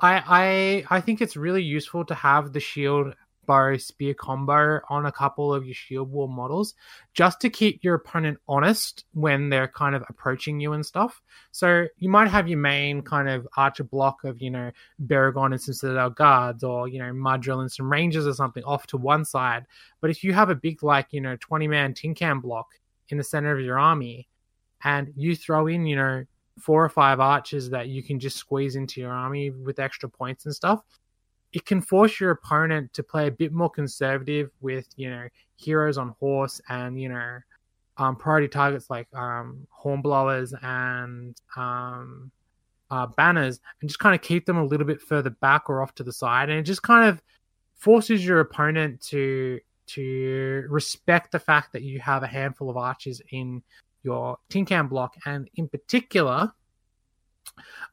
I 0.00 0.84
I 0.90 0.96
I 0.96 1.00
think 1.00 1.22
it's 1.22 1.36
really 1.36 1.62
useful 1.62 2.04
to 2.06 2.14
have 2.14 2.52
the 2.52 2.60
shield 2.60 3.14
bow 3.46 3.76
spear 3.76 4.14
combo 4.14 4.80
on 4.88 5.06
a 5.06 5.12
couple 5.12 5.52
of 5.52 5.64
your 5.64 5.74
shield 5.74 6.10
wall 6.10 6.28
models 6.28 6.74
just 7.14 7.40
to 7.40 7.50
keep 7.50 7.82
your 7.82 7.94
opponent 7.94 8.38
honest 8.48 9.04
when 9.14 9.48
they're 9.48 9.68
kind 9.68 9.94
of 9.94 10.04
approaching 10.08 10.60
you 10.60 10.72
and 10.72 10.84
stuff. 10.84 11.20
So 11.50 11.86
you 11.98 12.08
might 12.08 12.28
have 12.28 12.48
your 12.48 12.58
main 12.58 13.02
kind 13.02 13.28
of 13.28 13.46
archer 13.56 13.84
block 13.84 14.24
of, 14.24 14.40
you 14.40 14.50
know, 14.50 14.70
Beregond 15.06 15.52
and 15.52 15.60
some 15.60 15.74
Citadel 15.74 16.10
guards 16.10 16.64
or, 16.64 16.88
you 16.88 16.98
know, 16.98 17.12
Madril 17.12 17.60
and 17.60 17.72
some 17.72 17.90
rangers 17.90 18.26
or 18.26 18.34
something 18.34 18.64
off 18.64 18.86
to 18.88 18.96
one 18.96 19.24
side. 19.24 19.66
But 20.00 20.10
if 20.10 20.22
you 20.24 20.32
have 20.32 20.50
a 20.50 20.54
big, 20.54 20.82
like, 20.82 21.08
you 21.10 21.20
know, 21.20 21.36
20 21.40 21.68
man 21.68 21.94
tin 21.94 22.14
can 22.14 22.40
block 22.40 22.68
in 23.08 23.18
the 23.18 23.24
center 23.24 23.52
of 23.52 23.64
your 23.64 23.78
army 23.78 24.28
and 24.84 25.12
you 25.16 25.36
throw 25.36 25.66
in, 25.66 25.86
you 25.86 25.96
know, 25.96 26.24
four 26.58 26.84
or 26.84 26.88
five 26.88 27.20
archers 27.20 27.70
that 27.70 27.88
you 27.88 28.02
can 28.02 28.18
just 28.18 28.36
squeeze 28.36 28.76
into 28.76 29.00
your 29.00 29.12
army 29.12 29.50
with 29.50 29.78
extra 29.78 30.08
points 30.08 30.44
and 30.44 30.54
stuff, 30.54 30.82
it 31.52 31.66
can 31.66 31.80
force 31.80 32.18
your 32.18 32.30
opponent 32.30 32.92
to 32.94 33.02
play 33.02 33.26
a 33.26 33.30
bit 33.30 33.52
more 33.52 33.70
conservative 33.70 34.50
with 34.60 34.86
you 34.96 35.10
know 35.10 35.28
heroes 35.56 35.98
on 35.98 36.14
horse 36.18 36.60
and 36.68 37.00
you 37.00 37.08
know 37.08 37.38
um, 37.98 38.16
priority 38.16 38.48
targets 38.48 38.88
like 38.88 39.06
um, 39.14 39.66
hornblowers 39.70 40.54
and 40.62 41.36
um, 41.56 42.30
uh, 42.90 43.06
banners, 43.06 43.60
and 43.80 43.88
just 43.88 43.98
kind 43.98 44.14
of 44.14 44.22
keep 44.22 44.46
them 44.46 44.56
a 44.56 44.64
little 44.64 44.86
bit 44.86 45.00
further 45.00 45.30
back 45.30 45.68
or 45.68 45.82
off 45.82 45.94
to 45.94 46.02
the 46.02 46.12
side, 46.12 46.48
and 46.48 46.58
it 46.58 46.64
just 46.64 46.82
kind 46.82 47.08
of 47.08 47.22
forces 47.74 48.24
your 48.24 48.40
opponent 48.40 49.00
to 49.00 49.60
to 49.84 50.64
respect 50.68 51.32
the 51.32 51.38
fact 51.38 51.72
that 51.72 51.82
you 51.82 51.98
have 52.00 52.22
a 52.22 52.26
handful 52.26 52.70
of 52.70 52.76
archers 52.76 53.20
in 53.30 53.62
your 54.04 54.38
tin 54.48 54.64
can 54.64 54.88
block, 54.88 55.14
and 55.26 55.48
in 55.56 55.68
particular, 55.68 56.52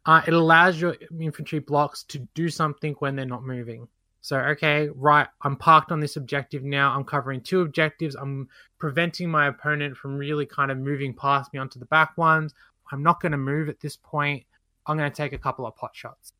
uh, 0.05 0.21
it 0.25 0.33
allows 0.33 0.79
your 0.79 0.95
infantry 1.19 1.59
blocks 1.59 2.03
to 2.03 2.19
do 2.33 2.49
something 2.49 2.93
when 2.99 3.15
they're 3.15 3.25
not 3.25 3.43
moving. 3.43 3.87
So, 4.21 4.37
okay, 4.37 4.89
right, 4.95 5.27
I'm 5.41 5.55
parked 5.55 5.91
on 5.91 5.99
this 5.99 6.17
objective 6.17 6.63
now. 6.63 6.91
I'm 6.91 7.05
covering 7.05 7.41
two 7.41 7.61
objectives. 7.61 8.15
I'm 8.15 8.49
preventing 8.77 9.29
my 9.29 9.47
opponent 9.47 9.95
from 9.95 10.17
really 10.17 10.45
kind 10.45 10.71
of 10.71 10.77
moving 10.77 11.13
past 11.13 11.53
me 11.53 11.59
onto 11.59 11.79
the 11.79 11.85
back 11.85 12.17
ones. 12.17 12.53
I'm 12.91 13.01
not 13.01 13.21
going 13.21 13.31
to 13.31 13.37
move 13.37 13.69
at 13.69 13.79
this 13.79 13.95
point. 13.95 14.43
I'm 14.85 14.97
going 14.97 15.09
to 15.09 15.15
take 15.15 15.33
a 15.33 15.37
couple 15.37 15.65
of 15.65 15.75
pot 15.75 15.91
shots. 15.93 16.33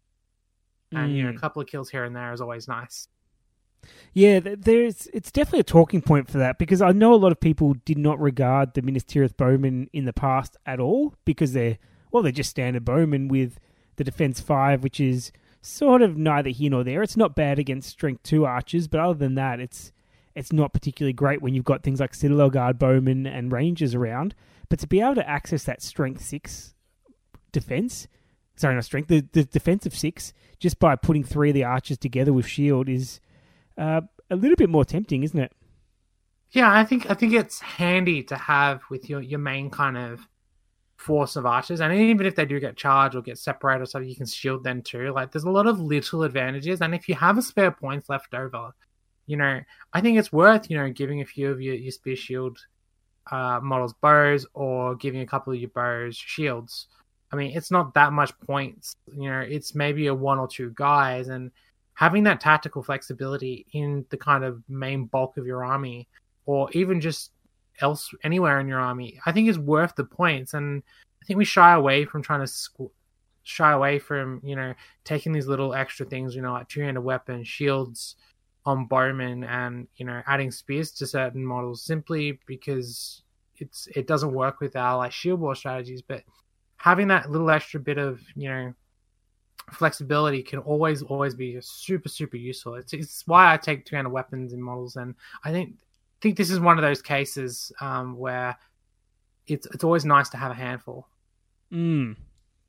And, 0.91 1.11
mm. 1.11 1.15
you 1.15 1.23
know, 1.23 1.29
a 1.29 1.33
hmm. 1.33 1.37
couple 1.37 1.61
of 1.61 1.67
kills 1.67 1.89
here 1.89 2.03
and 2.03 2.15
there 2.15 2.33
is 2.33 2.41
always 2.41 2.67
nice. 2.67 3.07
Yeah, 4.13 4.39
there's 4.43 5.07
it's 5.13 5.31
definitely 5.31 5.61
a 5.61 5.63
talking 5.63 6.01
point 6.01 6.29
for 6.29 6.39
that 6.39 6.57
because 6.57 6.81
I 6.81 6.91
know 6.91 7.13
a 7.13 7.15
lot 7.15 7.31
of 7.31 7.39
people 7.39 7.75
did 7.85 7.97
not 7.97 8.19
regard 8.19 8.73
the 8.73 8.81
Minas 8.81 9.03
Tirith 9.03 9.37
bowmen 9.37 9.89
in 9.93 10.05
the 10.05 10.11
past 10.11 10.57
at 10.65 10.79
all 10.79 11.13
because 11.25 11.53
they're 11.53 11.77
well 12.11 12.23
they're 12.23 12.31
just 12.31 12.49
standard 12.49 12.85
bowmen 12.85 13.27
with 13.27 13.59
the 13.95 14.03
defense 14.03 14.39
five, 14.39 14.83
which 14.83 14.99
is 14.99 15.31
sort 15.61 16.01
of 16.01 16.17
neither 16.17 16.49
here 16.49 16.71
nor 16.71 16.83
there. 16.83 17.03
It's 17.03 17.17
not 17.17 17.35
bad 17.35 17.59
against 17.59 17.89
strength 17.89 18.23
two 18.23 18.45
archers, 18.45 18.87
but 18.87 18.99
other 18.99 19.19
than 19.19 19.35
that, 19.35 19.59
it's 19.59 19.91
it's 20.35 20.53
not 20.53 20.73
particularly 20.73 21.13
great 21.13 21.41
when 21.41 21.53
you've 21.53 21.65
got 21.65 21.83
things 21.83 21.99
like 21.99 22.13
Citadel 22.13 22.49
Guard 22.49 22.79
bowmen 22.79 23.25
and 23.25 23.51
rangers 23.51 23.93
around. 23.93 24.35
But 24.69 24.79
to 24.79 24.87
be 24.87 25.01
able 25.01 25.15
to 25.15 25.27
access 25.27 25.63
that 25.65 25.81
strength 25.81 26.23
six 26.23 26.75
defense, 27.51 28.07
sorry, 28.55 28.75
not 28.75 28.85
strength, 28.85 29.07
the, 29.07 29.25
the 29.31 29.43
defensive 29.43 29.95
six, 29.95 30.31
just 30.59 30.79
by 30.79 30.95
putting 30.95 31.23
three 31.23 31.49
of 31.49 31.55
the 31.55 31.63
archers 31.63 31.97
together 31.97 32.31
with 32.31 32.45
shield 32.45 32.87
is 32.87 33.19
uh, 33.77 34.01
a 34.29 34.35
little 34.35 34.55
bit 34.55 34.69
more 34.69 34.85
tempting, 34.85 35.23
isn't 35.23 35.39
it? 35.39 35.51
Yeah, 36.51 36.71
I 36.71 36.83
think 36.83 37.09
I 37.09 37.13
think 37.13 37.33
it's 37.33 37.59
handy 37.59 38.23
to 38.23 38.35
have 38.35 38.81
with 38.89 39.09
your 39.09 39.21
your 39.21 39.39
main 39.39 39.69
kind 39.69 39.97
of 39.97 40.27
force 40.99 41.37
of 41.37 41.45
archers, 41.45 41.79
and 41.79 41.93
even 41.93 42.25
if 42.25 42.35
they 42.35 42.45
do 42.45 42.59
get 42.59 42.75
charged 42.75 43.15
or 43.15 43.21
get 43.21 43.37
separated 43.37 43.83
or 43.83 43.85
something, 43.85 44.09
you 44.09 44.17
can 44.17 44.25
shield 44.25 44.65
them 44.65 44.81
too. 44.81 45.11
Like, 45.13 45.31
there's 45.31 45.45
a 45.45 45.49
lot 45.49 45.65
of 45.65 45.79
little 45.79 46.23
advantages, 46.23 46.81
and 46.81 46.93
if 46.93 47.07
you 47.07 47.15
have 47.15 47.37
a 47.37 47.41
spare 47.41 47.71
points 47.71 48.09
left 48.09 48.33
over, 48.33 48.71
you 49.25 49.37
know, 49.37 49.61
I 49.93 50.01
think 50.01 50.19
it's 50.19 50.33
worth 50.33 50.69
you 50.69 50.77
know 50.77 50.89
giving 50.89 51.21
a 51.21 51.25
few 51.25 51.49
of 51.51 51.61
your, 51.61 51.75
your 51.75 51.91
spear 51.91 52.17
shield 52.17 52.59
uh, 53.31 53.61
models 53.63 53.93
bows 53.93 54.45
or 54.53 54.95
giving 54.95 55.21
a 55.21 55.25
couple 55.25 55.53
of 55.53 55.59
your 55.59 55.69
bows 55.69 56.17
shields. 56.17 56.87
I 57.31 57.37
mean, 57.37 57.55
it's 57.55 57.71
not 57.71 57.93
that 57.93 58.11
much 58.11 58.37
points. 58.41 58.95
You 59.15 59.29
know, 59.29 59.39
it's 59.39 59.73
maybe 59.73 60.07
a 60.07 60.13
one 60.13 60.37
or 60.37 60.49
two 60.49 60.73
guys, 60.75 61.29
and 61.29 61.49
having 61.93 62.23
that 62.23 62.41
tactical 62.41 62.83
flexibility 62.83 63.65
in 63.71 64.05
the 64.09 64.17
kind 64.17 64.43
of 64.43 64.61
main 64.67 65.05
bulk 65.05 65.37
of 65.37 65.45
your 65.45 65.63
army, 65.63 66.09
or 66.45 66.69
even 66.73 66.99
just 66.99 67.31
else 67.81 68.13
anywhere 68.23 68.59
in 68.59 68.67
your 68.67 68.79
army, 68.79 69.19
I 69.25 69.31
think 69.31 69.49
is 69.49 69.59
worth 69.59 69.95
the 69.95 70.05
points. 70.05 70.53
And 70.53 70.83
I 71.21 71.25
think 71.25 71.37
we 71.37 71.45
shy 71.45 71.73
away 71.73 72.05
from 72.05 72.21
trying 72.21 72.41
to 72.41 72.45
squ- 72.45 72.91
shy 73.43 73.71
away 73.71 73.97
from 73.99 74.41
you 74.43 74.55
know 74.55 74.73
taking 75.03 75.31
these 75.31 75.47
little 75.47 75.73
extra 75.73 76.05
things, 76.05 76.35
you 76.35 76.41
know, 76.41 76.53
like 76.53 76.69
two-handed 76.69 77.01
weapon, 77.01 77.43
shields 77.43 78.15
on 78.65 78.85
bowmen, 78.85 79.43
and 79.43 79.87
you 79.95 80.05
know 80.05 80.21
adding 80.27 80.51
spears 80.51 80.91
to 80.91 81.07
certain 81.07 81.45
models 81.45 81.83
simply 81.83 82.39
because 82.45 83.23
it's 83.57 83.87
it 83.95 84.07
doesn't 84.07 84.33
work 84.33 84.59
with 84.59 84.75
our 84.75 84.97
like 84.97 85.11
shield 85.11 85.39
wall 85.39 85.55
strategies, 85.55 86.01
but 86.01 86.23
having 86.77 87.07
that 87.09 87.29
little 87.29 87.49
extra 87.49 87.79
bit 87.79 87.97
of 87.97 88.21
you 88.35 88.49
know 88.49 88.73
flexibility 89.73 90.41
can 90.41 90.59
always 90.59 91.03
always 91.03 91.35
be 91.35 91.59
super 91.61 92.09
super 92.09 92.37
useful. 92.37 92.75
It's, 92.75 92.93
it's 92.93 93.23
why 93.27 93.53
i 93.53 93.57
take 93.57 93.85
two 93.85 93.95
handed 93.95 94.11
weapons 94.11 94.53
in 94.53 94.61
models. 94.61 94.95
And 94.95 95.15
i 95.43 95.51
think 95.51 95.75
think 96.21 96.37
this 96.37 96.49
is 96.49 96.59
one 96.59 96.77
of 96.77 96.81
those 96.81 97.01
cases 97.01 97.71
um, 97.81 98.17
where 98.17 98.57
it's 99.47 99.65
it's 99.67 99.83
always 99.83 100.05
nice 100.05 100.29
to 100.29 100.37
have 100.37 100.51
a 100.51 100.55
handful 100.55 101.07
Mm. 101.71 102.15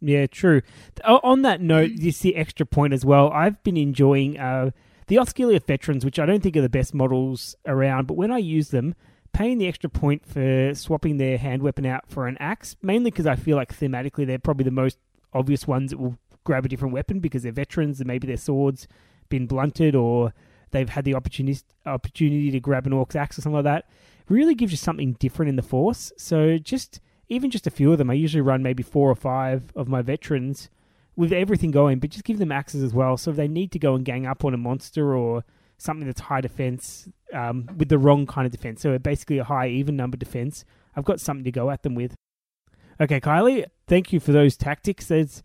Yeah, 0.00 0.26
true. 0.26 0.62
On 1.04 1.42
that 1.42 1.60
note, 1.60 1.90
you 1.90 2.10
see 2.10 2.34
extra 2.34 2.64
point 2.64 2.92
as 2.92 3.04
well. 3.04 3.30
I've 3.30 3.62
been 3.62 3.76
enjoying 3.76 4.38
uh, 4.38 4.70
the 5.08 5.16
Osgiliath 5.16 5.66
veterans, 5.66 6.04
which 6.04 6.18
I 6.18 6.26
don't 6.26 6.42
think 6.42 6.56
are 6.56 6.62
the 6.62 6.68
best 6.70 6.94
models 6.94 7.54
around, 7.66 8.06
but 8.06 8.14
when 8.14 8.30
I 8.30 8.38
use 8.38 8.70
them, 8.70 8.94
paying 9.32 9.58
the 9.58 9.68
extra 9.68 9.90
point 9.90 10.24
for 10.26 10.74
swapping 10.74 11.18
their 11.18 11.36
hand 11.36 11.62
weapon 11.62 11.84
out 11.84 12.08
for 12.08 12.26
an 12.26 12.38
axe, 12.38 12.76
mainly 12.82 13.10
because 13.10 13.26
I 13.26 13.36
feel 13.36 13.56
like 13.56 13.76
thematically 13.76 14.26
they're 14.26 14.38
probably 14.38 14.64
the 14.64 14.70
most 14.70 14.98
obvious 15.34 15.66
ones 15.66 15.90
that 15.90 15.98
will 15.98 16.16
grab 16.44 16.64
a 16.64 16.68
different 16.68 16.94
weapon 16.94 17.20
because 17.20 17.42
they're 17.42 17.52
veterans 17.52 18.00
and 18.00 18.06
maybe 18.06 18.26
their 18.26 18.36
swords 18.38 18.88
been 19.28 19.46
blunted 19.46 19.94
or 19.94 20.32
they've 20.70 20.88
had 20.88 21.04
the 21.04 21.14
opportunity 21.14 21.60
opportunity 21.86 22.50
to 22.50 22.60
grab 22.60 22.86
an 22.86 22.92
orc's 22.92 23.16
axe 23.16 23.38
or 23.38 23.42
something 23.42 23.56
like 23.56 23.64
that. 23.64 23.88
Really 24.28 24.54
gives 24.54 24.72
you 24.72 24.78
something 24.78 25.14
different 25.14 25.48
in 25.48 25.56
the 25.56 25.62
force. 25.62 26.12
So 26.16 26.58
just 26.58 27.00
even 27.28 27.50
just 27.50 27.66
a 27.66 27.70
few 27.70 27.92
of 27.92 27.98
them, 27.98 28.10
I 28.10 28.14
usually 28.14 28.40
run 28.40 28.62
maybe 28.62 28.82
four 28.82 29.10
or 29.10 29.14
five 29.14 29.72
of 29.74 29.88
my 29.88 30.02
veterans 30.02 30.68
with 31.16 31.32
everything 31.32 31.70
going, 31.70 31.98
but 31.98 32.10
just 32.10 32.24
give 32.24 32.38
them 32.38 32.52
axes 32.52 32.82
as 32.82 32.92
well. 32.92 33.16
So 33.16 33.30
if 33.30 33.36
they 33.36 33.48
need 33.48 33.72
to 33.72 33.78
go 33.78 33.94
and 33.94 34.04
gang 34.04 34.26
up 34.26 34.44
on 34.44 34.54
a 34.54 34.56
monster 34.56 35.14
or 35.14 35.44
something 35.78 36.06
that's 36.06 36.22
high 36.22 36.40
defense 36.40 37.08
um, 37.32 37.68
with 37.76 37.88
the 37.88 37.98
wrong 37.98 38.26
kind 38.26 38.46
of 38.46 38.52
defense, 38.52 38.82
so 38.82 38.98
basically 38.98 39.38
a 39.38 39.44
high 39.44 39.68
even 39.68 39.96
number 39.96 40.16
defense, 40.16 40.64
I've 40.96 41.04
got 41.04 41.20
something 41.20 41.44
to 41.44 41.52
go 41.52 41.70
at 41.70 41.82
them 41.82 41.94
with. 41.94 42.14
Okay, 43.00 43.20
Kylie, 43.20 43.64
thank 43.86 44.12
you 44.12 44.20
for 44.20 44.32
those 44.32 44.56
tactics. 44.56 45.06
There's 45.06 45.42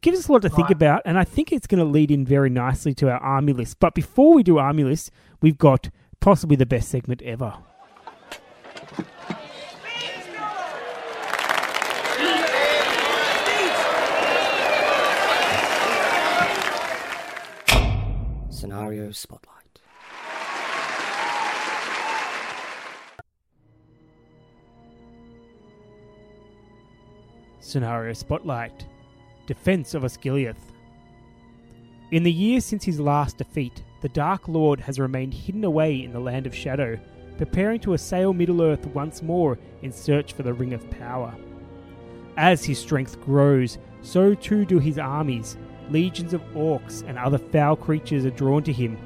gives 0.00 0.18
us 0.18 0.28
a 0.28 0.32
lot 0.32 0.42
to 0.42 0.48
think 0.48 0.68
Right. 0.68 0.76
about, 0.76 1.02
and 1.04 1.18
I 1.18 1.24
think 1.24 1.52
it's 1.52 1.66
going 1.66 1.78
to 1.78 1.84
lead 1.84 2.10
in 2.10 2.24
very 2.24 2.50
nicely 2.50 2.94
to 2.94 3.10
our 3.10 3.18
army 3.18 3.52
list. 3.52 3.78
But 3.80 3.94
before 3.94 4.34
we 4.34 4.42
do 4.42 4.58
army 4.58 4.84
list, 4.84 5.10
we've 5.40 5.58
got 5.58 5.90
possibly 6.20 6.56
the 6.56 6.66
best 6.66 6.88
segment 6.88 7.22
ever. 7.22 7.54
Scenario 18.50 19.12
Spotlight. 19.12 19.80
Scenario 27.60 28.12
Spotlight 28.12 28.86
Defense 29.46 29.94
of 29.94 30.02
Osgiliath. 30.02 30.72
In 32.10 32.22
the 32.22 32.32
years 32.32 32.64
since 32.64 32.84
his 32.84 33.00
last 33.00 33.38
defeat, 33.38 33.82
the 34.00 34.08
Dark 34.08 34.48
Lord 34.48 34.80
has 34.80 34.98
remained 34.98 35.34
hidden 35.34 35.64
away 35.64 36.02
in 36.02 36.12
the 36.12 36.20
Land 36.20 36.46
of 36.46 36.54
Shadow, 36.54 36.98
preparing 37.38 37.80
to 37.80 37.94
assail 37.94 38.32
Middle 38.32 38.62
Earth 38.62 38.86
once 38.86 39.22
more 39.22 39.58
in 39.82 39.92
search 39.92 40.32
for 40.32 40.42
the 40.42 40.54
Ring 40.54 40.72
of 40.72 40.88
Power. 40.90 41.34
As 42.36 42.64
his 42.64 42.78
strength 42.78 43.20
grows, 43.20 43.78
so 44.02 44.34
too 44.34 44.64
do 44.64 44.78
his 44.78 44.98
armies. 44.98 45.56
Legions 45.90 46.34
of 46.34 46.42
orcs 46.54 47.06
and 47.06 47.18
other 47.18 47.38
foul 47.38 47.76
creatures 47.76 48.26
are 48.26 48.30
drawn 48.30 48.62
to 48.64 48.72
him, 48.72 48.98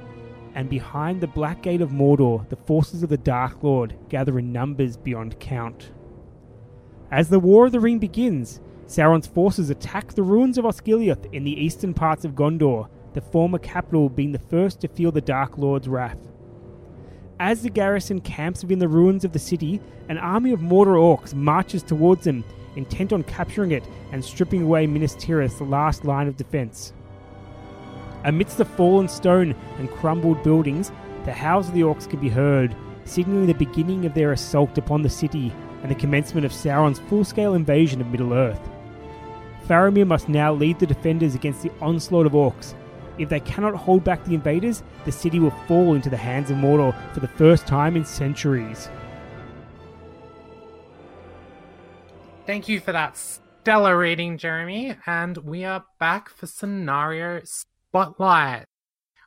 and 0.54 0.68
behind 0.68 1.20
the 1.20 1.26
Black 1.26 1.62
Gate 1.62 1.80
of 1.80 1.90
Mordor, 1.90 2.48
the 2.48 2.56
forces 2.56 3.02
of 3.02 3.08
the 3.08 3.18
Dark 3.18 3.62
Lord 3.62 3.94
gather 4.08 4.38
in 4.38 4.52
numbers 4.52 4.96
beyond 4.96 5.38
count. 5.38 5.90
As 7.10 7.28
the 7.28 7.40
War 7.40 7.66
of 7.66 7.72
the 7.72 7.80
Ring 7.80 7.98
begins, 7.98 8.60
Sauron's 8.90 9.28
forces 9.28 9.70
attack 9.70 10.14
the 10.14 10.22
ruins 10.24 10.58
of 10.58 10.64
Osgiliath 10.64 11.32
in 11.32 11.44
the 11.44 11.52
eastern 11.52 11.94
parts 11.94 12.24
of 12.24 12.32
Gondor, 12.32 12.88
the 13.12 13.20
former 13.20 13.58
capital 13.58 14.08
being 14.08 14.32
the 14.32 14.40
first 14.40 14.80
to 14.80 14.88
feel 14.88 15.12
the 15.12 15.20
Dark 15.20 15.58
Lord's 15.58 15.86
wrath. 15.86 16.18
As 17.38 17.62
the 17.62 17.70
garrison 17.70 18.20
camps 18.20 18.64
within 18.64 18.80
the 18.80 18.88
ruins 18.88 19.24
of 19.24 19.30
the 19.32 19.38
city, 19.38 19.80
an 20.08 20.18
army 20.18 20.50
of 20.50 20.58
Mordor 20.58 20.96
orcs 20.96 21.32
marches 21.32 21.84
towards 21.84 22.24
them, 22.24 22.42
intent 22.74 23.12
on 23.12 23.22
capturing 23.22 23.70
it 23.70 23.84
and 24.10 24.24
stripping 24.24 24.64
away 24.64 24.88
Minas 24.88 25.14
Tirith's 25.14 25.60
last 25.60 26.04
line 26.04 26.26
of 26.26 26.36
defense. 26.36 26.92
Amidst 28.24 28.58
the 28.58 28.64
fallen 28.64 29.06
stone 29.06 29.54
and 29.78 29.88
crumbled 29.88 30.42
buildings, 30.42 30.90
the 31.26 31.32
howls 31.32 31.68
of 31.68 31.74
the 31.74 31.82
orcs 31.82 32.10
can 32.10 32.18
be 32.18 32.28
heard, 32.28 32.74
signaling 33.04 33.46
the 33.46 33.54
beginning 33.54 34.04
of 34.04 34.14
their 34.14 34.32
assault 34.32 34.76
upon 34.78 35.02
the 35.02 35.08
city 35.08 35.52
and 35.82 35.92
the 35.92 35.94
commencement 35.94 36.44
of 36.44 36.50
Sauron's 36.50 36.98
full-scale 36.98 37.54
invasion 37.54 38.00
of 38.00 38.08
Middle-earth. 38.08 38.60
Faramir 39.70 40.04
must 40.04 40.28
now 40.28 40.52
lead 40.52 40.80
the 40.80 40.86
defenders 40.86 41.36
against 41.36 41.62
the 41.62 41.70
onslaught 41.80 42.26
of 42.26 42.32
orcs. 42.32 42.74
If 43.18 43.28
they 43.28 43.38
cannot 43.38 43.76
hold 43.76 44.02
back 44.02 44.24
the 44.24 44.34
invaders, 44.34 44.82
the 45.04 45.12
city 45.12 45.38
will 45.38 45.54
fall 45.68 45.94
into 45.94 46.10
the 46.10 46.16
hands 46.16 46.50
of 46.50 46.56
Mordor 46.56 46.92
for 47.14 47.20
the 47.20 47.28
first 47.28 47.68
time 47.68 47.94
in 47.94 48.04
centuries. 48.04 48.88
Thank 52.46 52.68
you 52.68 52.80
for 52.80 52.90
that 52.90 53.16
stellar 53.16 53.96
reading, 53.96 54.38
Jeremy. 54.38 54.96
And 55.06 55.36
we 55.36 55.64
are 55.64 55.84
back 56.00 56.30
for 56.30 56.48
scenario 56.48 57.40
spotlight. 57.44 58.64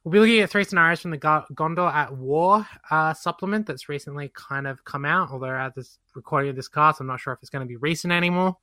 We'll 0.04 0.12
be 0.12 0.20
looking 0.20 0.40
at 0.42 0.50
three 0.50 0.66
scenarios 0.66 1.00
from 1.00 1.12
the 1.12 1.18
Gondor 1.20 1.90
at 1.90 2.18
War 2.18 2.68
uh, 2.92 3.14
supplement 3.14 3.66
that's 3.66 3.88
recently 3.88 4.30
kind 4.36 4.68
of 4.68 4.84
come 4.84 5.06
out. 5.06 5.32
Although 5.32 5.56
at 5.56 5.74
this 5.74 6.00
recording 6.16 6.50
of 6.50 6.58
this 6.58 6.68
cast, 6.68 7.00
I'm 7.00 7.08
not 7.08 7.22
sure 7.22 7.32
if 7.32 7.40
it's 7.42 7.50
going 7.50 7.66
to 7.66 7.70
be 7.70 7.78
recent 7.78 8.12
anymore. 8.12 8.58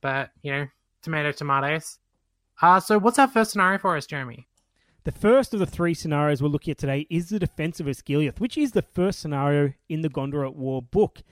But 0.00 0.30
you 0.42 0.52
know, 0.52 0.66
tomato 1.04 1.32
tomatoes. 1.32 1.98
Uh, 2.60 2.80
so 2.80 2.98
what's 2.98 3.18
our 3.18 3.28
first 3.28 3.52
scenario 3.52 3.78
for 3.78 3.96
us, 3.96 4.06
Jeremy? 4.06 4.46
The 5.04 5.12
first 5.12 5.52
of 5.52 5.60
the 5.60 5.66
three 5.66 5.92
scenarios 5.92 6.42
we're 6.42 6.48
looking 6.48 6.72
at 6.72 6.78
today 6.78 7.06
is 7.10 7.28
the 7.28 7.38
defense 7.38 7.78
of 7.78 7.86
Osgiliath, 7.86 8.40
which 8.40 8.56
is 8.56 8.72
the 8.72 8.82
first 8.82 9.20
scenario 9.20 9.74
in 9.88 10.00
the 10.00 10.08
Gondor 10.08 10.46
at 10.46 10.56
War 10.56 10.80
book. 10.80 11.22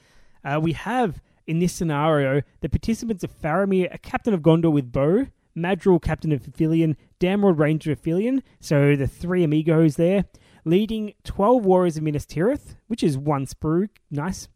Uh, 0.45 0.61
we 0.63 0.73
have 0.73 1.23
in 1.47 1.59
this 1.59 1.73
scenario 1.73 2.43
the 2.61 2.69
participants 2.69 3.25
of 3.25 3.33
Faramir, 3.41 3.93
a 3.93 3.99
captain 3.99 4.35
of 4.35 4.43
Gondor 4.43 4.71
with 4.71 4.93
bow, 4.93 5.27
Madril, 5.57 6.03
captain 6.03 6.33
of 6.33 6.43
Ithilien, 6.43 6.97
Damrod, 7.19 7.59
ranger 7.59 7.93
of 7.93 8.03
Ithilien, 8.03 8.43
so 8.61 8.95
the 8.95 9.07
three 9.07 9.43
amigos 9.43 9.97
there, 9.97 10.25
leading 10.65 11.15
12 11.25 11.65
warriors 11.65 11.97
of 11.97 12.03
Minas 12.03 12.27
Tirith, 12.27 12.77
which 12.89 13.03
is 13.03 13.17
one 13.17 13.47
sprue, 13.47 13.89
nice, 14.11 14.49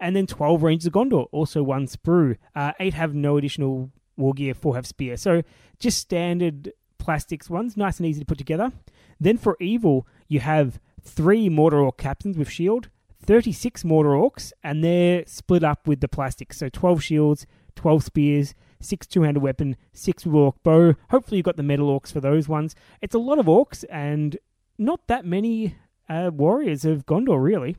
and 0.00 0.16
then 0.16 0.26
12 0.26 0.62
rangers 0.62 0.86
of 0.86 0.92
Gondor, 0.94 1.26
also 1.30 1.62
one 1.62 1.86
sprue. 1.86 2.36
Uh, 2.54 2.72
eight 2.80 2.94
have 2.94 3.14
no 3.14 3.36
additional 3.36 3.90
war 4.16 4.34
gear, 4.34 4.54
four 4.54 4.74
have 4.74 4.86
spear, 4.86 5.16
so 5.16 5.42
just 5.78 5.98
standard 5.98 6.72
plastics 6.98 7.50
ones, 7.50 7.76
nice 7.76 7.98
and 7.98 8.06
easy 8.06 8.20
to 8.20 8.26
put 8.26 8.38
together. 8.38 8.72
Then 9.18 9.36
for 9.36 9.56
evil, 9.60 10.06
you 10.28 10.40
have 10.40 10.80
three 11.02 11.48
Mordor 11.48 11.82
Orc 11.82 11.98
captains 11.98 12.38
with 12.38 12.48
shield, 12.48 12.88
36 13.24 13.82
Mordor 13.82 14.30
Orcs, 14.30 14.52
and 14.62 14.82
they're 14.82 15.24
split 15.26 15.64
up 15.64 15.86
with 15.86 16.00
the 16.00 16.08
plastic. 16.08 16.52
So 16.52 16.68
12 16.68 17.02
shields, 17.02 17.46
12 17.76 18.04
spears, 18.04 18.54
6 18.80 19.06
two 19.06 19.22
handed 19.22 19.42
weapon, 19.42 19.76
6 19.92 20.26
Orc 20.26 20.62
bow. 20.62 20.94
Hopefully, 21.10 21.38
you've 21.38 21.44
got 21.44 21.56
the 21.56 21.62
metal 21.62 21.88
Orcs 21.88 22.12
for 22.12 22.20
those 22.20 22.48
ones. 22.48 22.74
It's 23.00 23.14
a 23.14 23.18
lot 23.18 23.38
of 23.38 23.46
Orcs 23.46 23.84
and 23.90 24.38
not 24.78 25.06
that 25.08 25.24
many 25.24 25.76
uh, 26.08 26.30
warriors 26.32 26.84
of 26.84 27.06
Gondor, 27.06 27.42
really. 27.42 27.76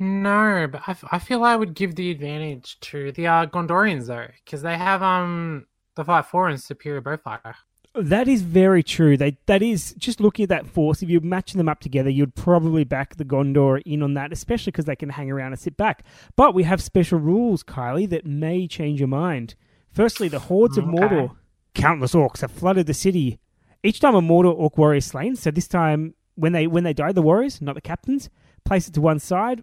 No, 0.00 0.66
but 0.66 0.80
I, 0.86 0.92
f- 0.92 1.04
I 1.12 1.18
feel 1.18 1.44
I 1.44 1.54
would 1.56 1.74
give 1.74 1.94
the 1.94 2.10
advantage 2.10 2.80
to 2.80 3.12
the 3.12 3.26
uh, 3.26 3.46
Gondorians 3.46 4.06
though, 4.06 4.28
because 4.44 4.62
they 4.62 4.76
have 4.78 5.02
um 5.02 5.66
the 5.94 6.04
fight 6.04 6.24
four 6.24 6.48
and 6.48 6.60
superior 6.60 7.02
bowfire. 7.02 7.54
That 7.94 8.26
is 8.26 8.40
very 8.40 8.82
true. 8.82 9.18
They 9.18 9.36
that 9.46 9.62
is 9.62 9.94
just 9.98 10.20
looking 10.20 10.44
at 10.44 10.48
that 10.48 10.66
force. 10.66 11.02
If 11.02 11.10
you're 11.10 11.20
matching 11.20 11.58
them 11.58 11.68
up 11.68 11.80
together, 11.80 12.08
you'd 12.08 12.34
probably 12.34 12.84
back 12.84 13.16
the 13.16 13.26
Gondor 13.26 13.82
in 13.84 14.02
on 14.02 14.14
that, 14.14 14.32
especially 14.32 14.70
because 14.70 14.86
they 14.86 14.96
can 14.96 15.10
hang 15.10 15.30
around 15.30 15.52
and 15.52 15.60
sit 15.60 15.76
back. 15.76 16.04
But 16.34 16.54
we 16.54 16.62
have 16.62 16.80
special 16.82 17.18
rules, 17.18 17.62
Kylie, 17.62 18.08
that 18.08 18.24
may 18.24 18.66
change 18.66 19.00
your 19.00 19.08
mind. 19.08 19.54
Firstly, 19.92 20.28
the 20.28 20.38
hordes 20.38 20.78
of 20.78 20.84
Okay. 20.84 20.96
Mordor, 20.96 21.36
countless 21.74 22.14
orcs 22.14 22.40
have 22.40 22.52
flooded 22.52 22.86
the 22.86 22.94
city. 22.94 23.38
Each 23.82 24.00
time 24.00 24.14
a 24.14 24.22
Mordor 24.22 24.54
orc 24.56 24.78
warrior 24.78 24.98
is 24.98 25.06
slain, 25.06 25.36
so 25.36 25.50
this 25.50 25.68
time 25.68 26.14
when 26.36 26.52
they 26.52 26.66
when 26.66 26.84
they 26.84 26.94
die, 26.94 27.12
the 27.12 27.22
warriors, 27.22 27.60
not 27.60 27.74
the 27.74 27.80
captains, 27.82 28.30
place 28.64 28.88
it 28.88 28.94
to 28.94 29.00
one 29.02 29.18
side. 29.18 29.62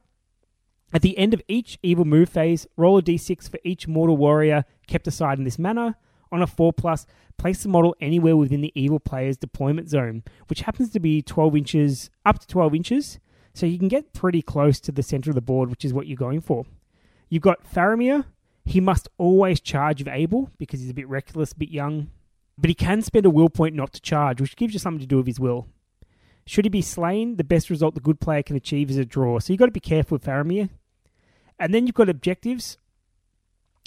At 0.93 1.01
the 1.01 1.17
end 1.17 1.33
of 1.33 1.41
each 1.47 1.77
evil 1.83 2.05
move 2.05 2.29
phase, 2.29 2.65
roll 2.77 2.97
a 2.97 3.01
d6 3.01 3.49
for 3.49 3.59
each 3.63 3.87
Mordor 3.87 4.17
warrior 4.17 4.63
kept 4.87 5.07
aside 5.07 5.37
in 5.37 5.43
this 5.43 5.59
manner. 5.59 5.95
On 6.31 6.41
a 6.41 6.47
4 6.47 6.73
plus, 6.73 7.05
place 7.37 7.63
the 7.63 7.69
model 7.69 7.95
anywhere 8.01 8.35
within 8.35 8.61
the 8.61 8.71
evil 8.75 8.99
player's 8.99 9.37
deployment 9.37 9.89
zone, 9.89 10.23
which 10.47 10.61
happens 10.61 10.89
to 10.91 10.99
be 10.99 11.21
12 11.21 11.55
inches, 11.55 12.09
up 12.25 12.39
to 12.39 12.47
12 12.47 12.75
inches, 12.75 13.19
so 13.53 13.65
you 13.65 13.79
can 13.79 13.87
get 13.87 14.13
pretty 14.13 14.41
close 14.41 14.79
to 14.81 14.91
the 14.91 15.03
center 15.03 15.31
of 15.31 15.35
the 15.35 15.41
board, 15.41 15.69
which 15.69 15.85
is 15.85 15.93
what 15.93 16.07
you're 16.07 16.17
going 16.17 16.41
for. 16.41 16.65
You've 17.29 17.43
got 17.43 17.63
Faramir. 17.63 18.25
He 18.65 18.81
must 18.81 19.07
always 19.17 19.61
charge 19.61 20.01
if 20.01 20.07
able, 20.07 20.51
because 20.57 20.81
he's 20.81 20.89
a 20.89 20.93
bit 20.93 21.07
reckless, 21.07 21.53
a 21.53 21.57
bit 21.57 21.69
young. 21.69 22.11
But 22.57 22.69
he 22.69 22.73
can 22.73 23.01
spend 23.01 23.25
a 23.25 23.29
will 23.29 23.49
point 23.49 23.75
not 23.75 23.93
to 23.93 24.01
charge, 24.01 24.41
which 24.41 24.55
gives 24.55 24.73
you 24.73 24.79
something 24.79 24.99
to 24.99 25.07
do 25.07 25.17
with 25.17 25.27
his 25.27 25.39
will. 25.39 25.67
Should 26.47 26.63
he 26.63 26.69
be 26.69 26.81
slain, 26.81 27.35
the 27.35 27.43
best 27.43 27.69
result 27.69 27.93
the 27.93 27.99
good 27.99 28.21
player 28.21 28.41
can 28.41 28.55
achieve 28.55 28.89
is 28.89 28.97
a 28.97 29.03
draw. 29.03 29.37
So 29.39 29.51
you've 29.51 29.59
got 29.59 29.65
to 29.65 29.71
be 29.71 29.81
careful 29.81 30.15
with 30.15 30.23
Faramir. 30.23 30.69
And 31.59 31.73
then 31.73 31.85
you've 31.85 31.93
got 31.93 32.07
objectives. 32.07 32.77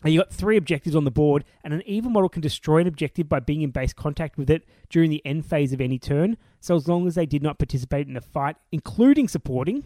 And 0.05 0.12
you've 0.12 0.23
got 0.23 0.32
three 0.32 0.59
objectives 0.59 0.95
on 0.95 1.05
the 1.05 1.11
board, 1.11 1.45
and 1.65 1.74
an 1.74 1.82
evil 1.85 2.11
model 2.11 2.28
can 2.28 2.43
destroy 2.43 2.78
an 2.78 2.87
objective 2.87 3.28
by 3.28 3.41
being 3.41 3.62
in 3.62 3.70
base 3.70 3.93
contact 3.93 4.39
with 4.39 4.51
it 4.51 4.66
during 4.89 5.11
the 5.11 5.24
end 5.27 5.45
phase 5.45 5.73
of 5.73 5.81
any 5.81 5.99
turn, 5.99 6.39
so 6.59 6.74
as 6.74 6.89
long 6.89 7.07
as 7.07 7.16
they 7.16 7.27
did 7.27 7.43
not 7.43 7.59
participate 7.59 8.09
in 8.09 8.16
a 8.16 8.20
fight, 8.23 8.57
including 8.73 9.28
supporting 9.28 9.85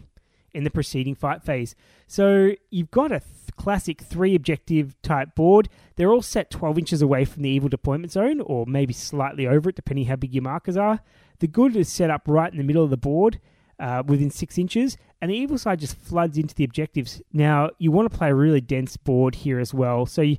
in 0.55 0.63
the 0.63 0.71
preceding 0.71 1.15
fight 1.15 1.43
phase. 1.43 1.75
So 2.07 2.51
you've 2.71 2.91
got 2.91 3.11
a 3.11 3.19
th- 3.19 3.55
classic 3.57 4.01
three 4.01 4.35
objective 4.35 4.99
type 5.01 5.35
board. 5.35 5.69
They're 5.95 6.11
all 6.11 6.21
set 6.21 6.49
12 6.49 6.77
inches 6.77 7.01
away 7.01 7.25
from 7.25 7.43
the 7.43 7.49
evil 7.49 7.69
deployment 7.69 8.11
zone, 8.11 8.41
or 8.41 8.65
maybe 8.65 8.93
slightly 8.93 9.45
over 9.47 9.69
it, 9.69 9.75
depending 9.75 10.05
how 10.05 10.15
big 10.15 10.33
your 10.33 10.43
markers 10.43 10.77
are. 10.77 11.01
The 11.39 11.47
good 11.47 11.75
is 11.75 11.89
set 11.89 12.09
up 12.09 12.23
right 12.27 12.51
in 12.51 12.57
the 12.57 12.63
middle 12.63 12.83
of 12.83 12.89
the 12.89 12.97
board, 12.97 13.39
uh, 13.79 14.03
within 14.05 14.29
six 14.29 14.57
inches, 14.57 14.97
and 15.21 15.31
the 15.31 15.35
evil 15.35 15.57
side 15.57 15.79
just 15.79 15.97
floods 15.97 16.37
into 16.37 16.55
the 16.55 16.63
objectives. 16.63 17.21
Now 17.33 17.71
you 17.77 17.91
want 17.91 18.11
to 18.11 18.17
play 18.17 18.29
a 18.29 18.35
really 18.35 18.61
dense 18.61 18.97
board 18.97 19.35
here 19.35 19.59
as 19.59 19.73
well, 19.73 20.05
so 20.05 20.21
you, 20.21 20.37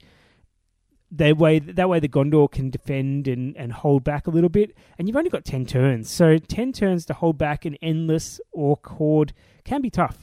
that 1.11 1.37
way 1.37 1.59
that 1.59 1.89
way 1.89 2.01
the 2.01 2.09
Gondor 2.09 2.51
can 2.51 2.71
defend 2.71 3.29
and, 3.29 3.57
and 3.57 3.73
hold 3.73 4.05
back 4.05 4.27
a 4.27 4.31
little 4.31 4.49
bit, 4.49 4.75
and 4.99 5.07
you've 5.07 5.17
only 5.17 5.31
got 5.31 5.45
ten 5.45 5.67
turns, 5.67 6.11
so 6.11 6.39
ten 6.39 6.73
turns 6.73 7.05
to 7.07 7.15
hold 7.15 7.39
back 7.39 7.65
an 7.65 7.77
endless 7.83 8.41
orc 8.53 8.87
horde 8.87 9.33
can 9.67 9.83
be 9.83 9.91
tough. 9.91 10.19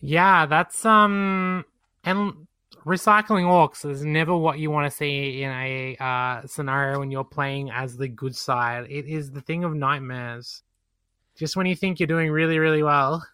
Yeah, 0.00 0.46
that's 0.46 0.84
um 0.86 1.64
and 2.04 2.46
recycling 2.84 3.44
orcs 3.44 3.88
is 3.88 4.04
never 4.04 4.36
what 4.36 4.58
you 4.58 4.70
want 4.70 4.90
to 4.90 4.96
see 4.96 5.42
in 5.42 5.50
a 5.50 5.96
uh, 6.00 6.46
scenario 6.46 7.00
when 7.00 7.10
you're 7.10 7.24
playing 7.24 7.70
as 7.70 7.96
the 7.96 8.08
good 8.08 8.34
side. 8.34 8.86
It 8.88 9.06
is 9.06 9.30
the 9.30 9.40
thing 9.40 9.64
of 9.64 9.74
nightmares. 9.74 10.62
Just 11.36 11.56
when 11.56 11.66
you 11.66 11.76
think 11.76 12.00
you're 12.00 12.06
doing 12.06 12.30
really, 12.30 12.58
really 12.58 12.82
well, 12.82 13.26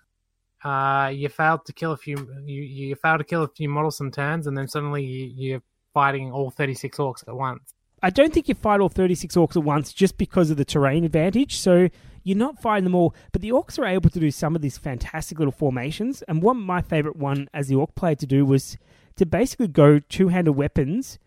uh, 0.65 1.11
you 1.15 1.29
failed 1.29 1.65
to 1.67 1.73
kill 1.73 1.93
a 1.93 1.97
few. 1.97 2.17
You 2.45 2.63
you 2.63 2.95
failed 2.97 3.19
to 3.19 3.25
kill 3.25 3.43
a 3.43 3.49
few 3.49 3.69
models 3.69 3.97
some 3.97 4.11
turns, 4.11 4.47
and 4.47 4.57
then 4.57 4.67
suddenly 4.67 5.05
you, 5.05 5.33
you're 5.35 5.63
fighting 5.93 6.33
all 6.33 6.51
36 6.51 6.99
orcs 6.99 7.27
at 7.29 7.35
once. 7.35 7.75
I 8.03 8.11
don't 8.11 8.33
think 8.35 8.49
you 8.49 8.55
fight 8.55 8.81
all 8.81 8.89
36 8.89 9.35
orcs 9.37 9.57
at 9.57 9.63
once 9.63 9.93
just 9.93 10.19
because 10.19 10.51
of 10.51 10.57
the 10.57 10.65
terrain 10.65 11.05
advantage. 11.05 11.57
So 11.57 11.89
you're 12.25 12.37
not 12.37 12.61
fighting 12.61 12.85
them 12.85 12.95
all, 12.95 13.15
but 13.31 13.43
the 13.43 13.51
orcs 13.51 13.79
are 13.79 13.87
able 13.87 14.11
to 14.11 14.19
do 14.19 14.31
some 14.31 14.57
of 14.57 14.63
these 14.63 14.79
fantastic 14.79 15.39
little 15.39 15.53
formations. 15.53 16.23
And 16.23 16.43
one 16.43 16.59
my 16.59 16.81
favorite 16.81 17.17
one 17.17 17.49
as 17.55 17.69
the 17.69 17.77
orc 17.77 17.95
player 17.95 18.17
to 18.17 18.27
do 18.27 18.45
was 18.45 18.77
to 19.17 19.27
basically 19.27 19.69
go 19.69 20.01
two-handed 20.01 20.53
weapons 20.53 21.19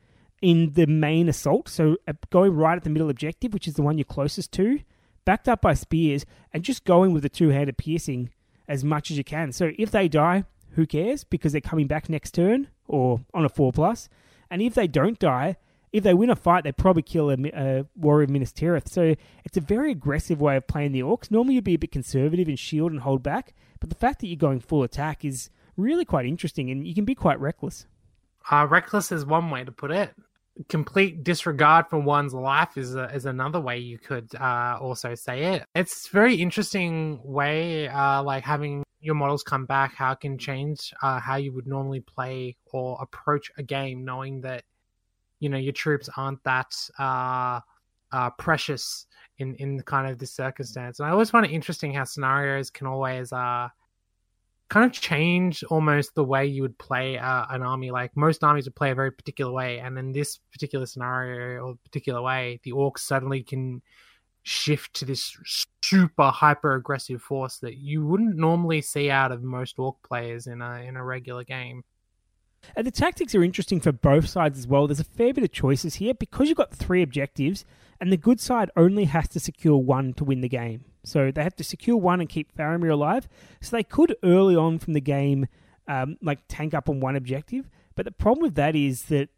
in 0.41 0.73
the 0.73 0.87
main 0.87 1.29
assault. 1.29 1.69
So 1.69 1.97
uh, 2.07 2.13
going 2.29 2.53
right 2.53 2.75
at 2.75 2.83
the 2.83 2.89
middle 2.89 3.09
objective, 3.09 3.53
which 3.53 3.67
is 3.67 3.75
the 3.75 3.81
one 3.83 3.97
you're 3.97 4.05
closest 4.05 4.51
to, 4.53 4.79
backed 5.23 5.47
up 5.47 5.61
by 5.61 5.73
spears, 5.73 6.25
and 6.51 6.63
just 6.63 6.83
going 6.83 7.13
with 7.13 7.23
the 7.23 7.29
two-handed 7.29 7.77
piercing 7.77 8.29
as 8.67 8.83
much 8.83 9.11
as 9.11 9.17
you 9.17 9.23
can. 9.23 9.51
So 9.51 9.71
if 9.77 9.91
they 9.91 10.07
die, 10.07 10.43
who 10.71 10.85
cares? 10.85 11.23
Because 11.23 11.51
they're 11.51 11.61
coming 11.61 11.87
back 11.87 12.09
next 12.09 12.31
turn 12.31 12.67
or 12.87 13.21
on 13.33 13.45
a 13.45 13.49
four 13.49 13.71
plus. 13.71 14.09
And 14.49 14.61
if 14.61 14.73
they 14.73 14.87
don't 14.87 15.19
die, 15.19 15.57
if 15.91 16.03
they 16.03 16.13
win 16.13 16.29
a 16.29 16.35
fight, 16.35 16.63
they 16.63 16.71
probably 16.71 17.01
kill 17.01 17.29
a, 17.29 17.37
a 17.53 17.85
warrior 17.95 18.25
of 18.25 18.29
Minas 18.29 18.51
Tirith. 18.51 18.89
So 18.89 19.15
it's 19.45 19.57
a 19.57 19.61
very 19.61 19.91
aggressive 19.91 20.41
way 20.41 20.57
of 20.57 20.67
playing 20.67 20.91
the 20.91 21.01
orcs. 21.01 21.31
Normally, 21.31 21.55
you'd 21.55 21.63
be 21.63 21.75
a 21.75 21.79
bit 21.79 21.91
conservative 21.91 22.47
and 22.47 22.59
shield 22.59 22.91
and 22.91 23.01
hold 23.01 23.23
back, 23.23 23.53
but 23.79 23.89
the 23.89 23.95
fact 23.95 24.19
that 24.19 24.27
you're 24.27 24.37
going 24.37 24.59
full 24.59 24.83
attack 24.83 25.23
is 25.23 25.49
really 25.77 26.05
quite 26.05 26.25
interesting, 26.25 26.69
and 26.69 26.87
you 26.87 26.93
can 26.95 27.05
be 27.05 27.15
quite 27.15 27.39
reckless. 27.39 27.85
Uh, 28.49 28.65
reckless 28.69 29.11
is 29.11 29.25
one 29.25 29.49
way 29.49 29.63
to 29.63 29.71
put 29.71 29.91
it. 29.91 30.13
Complete 30.69 31.23
disregard 31.23 31.85
for 31.87 31.99
one's 31.99 32.33
life 32.33 32.77
is 32.77 32.95
a, 32.95 33.05
is 33.13 33.25
another 33.25 33.61
way 33.61 33.77
you 33.77 33.99
could 33.99 34.33
uh, 34.35 34.77
also 34.81 35.13
say 35.13 35.53
it. 35.53 35.65
It's 35.75 36.07
very 36.07 36.35
interesting 36.35 37.19
way, 37.23 37.87
uh, 37.87 38.23
like 38.23 38.43
having 38.43 38.83
your 38.99 39.13
models 39.13 39.43
come 39.43 39.65
back, 39.65 39.93
how 39.93 40.13
it 40.13 40.19
can 40.19 40.39
change 40.39 40.93
uh, 41.03 41.19
how 41.19 41.35
you 41.35 41.53
would 41.53 41.67
normally 41.67 41.99
play 41.99 42.57
or 42.71 42.97
approach 42.99 43.51
a 43.57 43.63
game, 43.63 44.03
knowing 44.03 44.41
that 44.41 44.63
you 45.39 45.49
know 45.49 45.57
your 45.57 45.73
troops 45.73 46.09
aren't 46.17 46.43
that 46.43 46.75
uh, 46.99 47.59
uh, 48.11 48.29
precious 48.31 49.05
in 49.39 49.55
in 49.55 49.81
kind 49.81 50.09
of 50.09 50.17
this 50.19 50.33
circumstance. 50.33 50.99
And 50.99 51.07
I 51.07 51.11
always 51.11 51.29
find 51.29 51.45
it 51.45 51.51
interesting 51.51 51.93
how 51.93 52.03
scenarios 52.03 52.69
can 52.69 52.87
always 52.87 53.31
uh, 53.31 53.69
kind 54.69 54.85
of 54.85 54.91
change 54.91 55.63
almost 55.65 56.15
the 56.15 56.23
way 56.23 56.45
you 56.45 56.61
would 56.61 56.77
play 56.77 57.17
uh, 57.17 57.45
an 57.49 57.61
army. 57.63 57.91
Like 57.91 58.15
most 58.15 58.43
armies 58.43 58.65
would 58.65 58.75
play 58.75 58.91
a 58.91 58.95
very 58.95 59.11
particular 59.11 59.51
way, 59.51 59.79
and 59.79 59.97
in 59.97 60.11
this 60.11 60.39
particular 60.51 60.85
scenario 60.85 61.63
or 61.63 61.75
particular 61.83 62.21
way, 62.21 62.59
the 62.63 62.71
orcs 62.71 62.99
suddenly 62.99 63.43
can 63.43 63.81
shift 64.43 64.93
to 64.93 65.03
this 65.03 65.37
super 65.81 66.29
hyper 66.29 66.75
aggressive 66.75 67.21
force 67.21 67.57
that 67.57 67.75
you 67.75 68.05
wouldn't 68.05 68.37
normally 68.37 68.81
see 68.81 69.09
out 69.09 69.29
of 69.29 69.43
most 69.43 69.77
orc 69.77 70.01
players 70.03 70.47
in 70.47 70.61
a 70.61 70.81
in 70.81 70.95
a 70.95 71.03
regular 71.03 71.43
game. 71.43 71.83
And 72.75 72.85
the 72.85 72.91
tactics 72.91 73.33
are 73.33 73.43
interesting 73.43 73.79
for 73.79 73.91
both 73.91 74.27
sides 74.27 74.59
as 74.59 74.67
well. 74.67 74.87
There's 74.87 74.99
a 74.99 75.05
fair 75.05 75.33
bit 75.33 75.43
of 75.43 75.51
choices 75.51 75.95
here 75.95 76.13
because 76.13 76.47
you've 76.47 76.57
got 76.57 76.73
three 76.73 77.01
objectives, 77.01 77.65
and 77.99 78.11
the 78.11 78.17
good 78.17 78.39
side 78.39 78.69
only 78.75 79.05
has 79.05 79.27
to 79.29 79.39
secure 79.39 79.77
one 79.77 80.13
to 80.13 80.23
win 80.23 80.41
the 80.41 80.49
game. 80.49 80.85
So 81.03 81.31
they 81.31 81.43
have 81.43 81.55
to 81.55 81.63
secure 81.63 81.97
one 81.97 82.19
and 82.19 82.29
keep 82.29 82.55
Faramir 82.55 82.91
alive. 82.91 83.27
So 83.61 83.75
they 83.75 83.83
could 83.83 84.15
early 84.23 84.55
on 84.55 84.79
from 84.79 84.93
the 84.93 85.01
game, 85.01 85.47
um, 85.87 86.17
like 86.21 86.39
tank 86.47 86.73
up 86.73 86.89
on 86.89 86.99
one 86.99 87.15
objective. 87.15 87.69
But 87.95 88.05
the 88.05 88.11
problem 88.11 88.43
with 88.43 88.55
that 88.55 88.75
is 88.75 89.03
that 89.03 89.29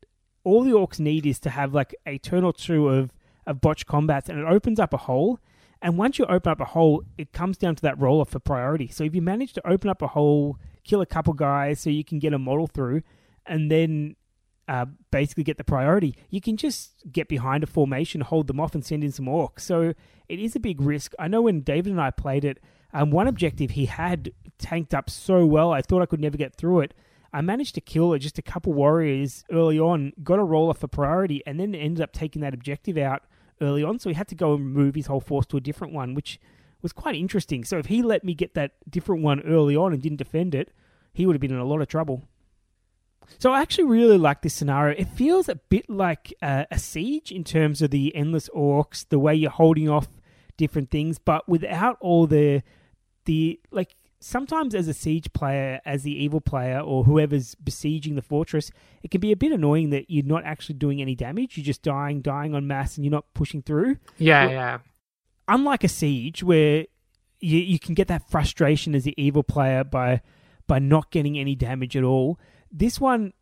all 0.43 0.63
the 0.63 0.71
orcs 0.71 0.99
need 0.99 1.25
is 1.25 1.39
to 1.41 1.49
have 1.51 1.73
like 1.73 1.95
a 2.05 2.17
turn 2.17 2.43
or 2.43 2.53
two 2.53 2.89
of 2.89 3.13
of 3.45 3.61
botched 3.61 3.87
combats, 3.87 4.29
and 4.29 4.39
it 4.39 4.45
opens 4.45 4.79
up 4.79 4.93
a 4.93 4.97
hole. 4.97 5.39
And 5.81 5.97
once 5.97 6.19
you 6.19 6.25
open 6.25 6.51
up 6.51 6.59
a 6.59 6.65
hole, 6.65 7.03
it 7.17 7.31
comes 7.31 7.57
down 7.57 7.75
to 7.75 7.81
that 7.83 7.99
roll 7.99 8.23
for 8.25 8.39
priority. 8.39 8.89
So 8.89 9.03
if 9.03 9.15
you 9.15 9.21
manage 9.21 9.53
to 9.53 9.67
open 9.67 9.89
up 9.89 10.01
a 10.01 10.07
hole, 10.07 10.57
kill 10.89 11.01
a 11.01 11.05
couple 11.05 11.33
guys 11.33 11.79
so 11.79 11.89
you 11.89 12.03
can 12.03 12.19
get 12.19 12.33
a 12.33 12.39
model 12.39 12.67
through, 12.67 13.01
and 13.45 13.69
then 13.69 14.15
uh, 14.67 14.85
basically 15.11 15.43
get 15.43 15.57
the 15.57 15.63
priority, 15.63 16.15
you 16.29 16.39
can 16.39 16.55
just 16.55 17.03
get 17.11 17.27
behind 17.27 17.63
a 17.63 17.67
formation, 17.67 18.21
hold 18.21 18.47
them 18.47 18.59
off, 18.59 18.75
and 18.75 18.85
send 18.85 19.03
in 19.03 19.11
some 19.11 19.25
orcs. 19.25 19.61
So 19.61 19.93
it 20.27 20.39
is 20.39 20.55
a 20.55 20.59
big 20.59 20.79
risk. 20.79 21.13
I 21.17 21.27
know 21.27 21.41
when 21.41 21.61
David 21.61 21.91
and 21.91 21.99
I 21.99 22.11
played 22.11 22.45
it, 22.45 22.59
um, 22.93 23.09
one 23.09 23.27
objective 23.27 23.71
he 23.71 23.85
had 23.85 24.31
tanked 24.57 24.93
up 24.93 25.09
so 25.09 25.45
well, 25.45 25.71
I 25.71 25.81
thought 25.81 26.01
I 26.01 26.05
could 26.05 26.19
never 26.19 26.37
get 26.37 26.55
through 26.55 26.81
it. 26.81 26.93
I 27.31 27.41
managed 27.41 27.75
to 27.75 27.81
kill 27.81 28.15
just 28.17 28.37
a 28.39 28.43
couple 28.43 28.73
warriors 28.73 29.43
early 29.51 29.79
on, 29.79 30.13
got 30.23 30.39
a 30.39 30.43
roll 30.43 30.69
off 30.69 30.79
for 30.79 30.87
priority, 30.87 31.43
and 31.45 31.59
then 31.59 31.73
ended 31.75 32.01
up 32.01 32.11
taking 32.11 32.41
that 32.41 32.53
objective 32.53 32.97
out 32.97 33.23
early 33.61 33.83
on. 33.83 33.99
So 33.99 34.09
he 34.09 34.15
had 34.15 34.27
to 34.29 34.35
go 34.35 34.55
and 34.55 34.73
move 34.73 34.95
his 34.95 35.07
whole 35.07 35.19
force 35.19 35.45
to 35.47 35.57
a 35.57 35.61
different 35.61 35.93
one, 35.93 36.15
which 36.15 36.39
was 36.81 36.93
quite 36.93 37.15
interesting. 37.15 37.63
So 37.63 37.77
if 37.77 37.87
he 37.87 38.01
let 38.01 38.23
me 38.23 38.33
get 38.33 38.53
that 38.55 38.71
different 38.89 39.21
one 39.23 39.41
early 39.41 39.75
on 39.75 39.93
and 39.93 40.01
didn't 40.01 40.17
defend 40.17 40.55
it, 40.55 40.71
he 41.13 41.25
would 41.25 41.33
have 41.33 41.41
been 41.41 41.51
in 41.51 41.57
a 41.57 41.65
lot 41.65 41.81
of 41.81 41.87
trouble. 41.87 42.23
So 43.37 43.51
I 43.51 43.61
actually 43.61 43.83
really 43.85 44.17
like 44.17 44.41
this 44.41 44.53
scenario. 44.53 44.97
It 44.97 45.07
feels 45.09 45.47
a 45.49 45.55
bit 45.55 45.89
like 45.89 46.33
uh, 46.41 46.65
a 46.71 46.79
siege 46.79 47.31
in 47.31 47.43
terms 47.43 47.81
of 47.81 47.91
the 47.91 48.15
endless 48.15 48.49
orcs, 48.55 49.07
the 49.07 49.19
way 49.19 49.35
you're 49.35 49.51
holding 49.51 49.87
off 49.87 50.07
different 50.57 50.89
things, 50.89 51.19
but 51.19 51.47
without 51.47 51.97
all 52.01 52.25
the 52.27 52.63
the 53.25 53.59
like 53.71 53.95
sometimes 54.19 54.73
as 54.73 54.87
a 54.87 54.93
siege 54.93 55.31
player, 55.31 55.79
as 55.85 56.03
the 56.03 56.11
evil 56.11 56.41
player 56.41 56.79
or 56.79 57.03
whoever's 57.03 57.55
besieging 57.55 58.15
the 58.15 58.21
fortress, 58.21 58.71
it 59.03 59.11
can 59.11 59.21
be 59.21 59.31
a 59.31 59.37
bit 59.37 59.51
annoying 59.51 59.91
that 59.91 60.09
you're 60.09 60.25
not 60.25 60.43
actually 60.43 60.75
doing 60.75 60.99
any 61.01 61.15
damage. 61.15 61.55
You're 61.55 61.63
just 61.63 61.83
dying, 61.83 62.21
dying 62.21 62.55
on 62.55 62.67
mass, 62.67 62.95
and 62.97 63.05
you're 63.05 63.11
not 63.11 63.31
pushing 63.33 63.61
through. 63.61 63.97
Yeah, 64.17 64.45
Well- 64.45 64.53
yeah. 64.53 64.77
Unlike 65.49 65.83
a 65.83 65.89
siege 65.89 66.43
where 66.43 66.85
you 67.41 67.57
you 67.57 67.79
can 67.79 67.93
get 67.93 68.07
that 68.07 68.29
frustration 68.29 68.95
as 68.95 69.03
the 69.03 69.15
evil 69.17 69.43
player 69.43 69.83
by 69.83 70.21
by 70.67 70.79
not 70.79 71.11
getting 71.11 71.37
any 71.37 71.55
damage 71.55 71.97
at 71.97 72.03
all. 72.03 72.39
This 72.71 73.01
one. 73.01 73.33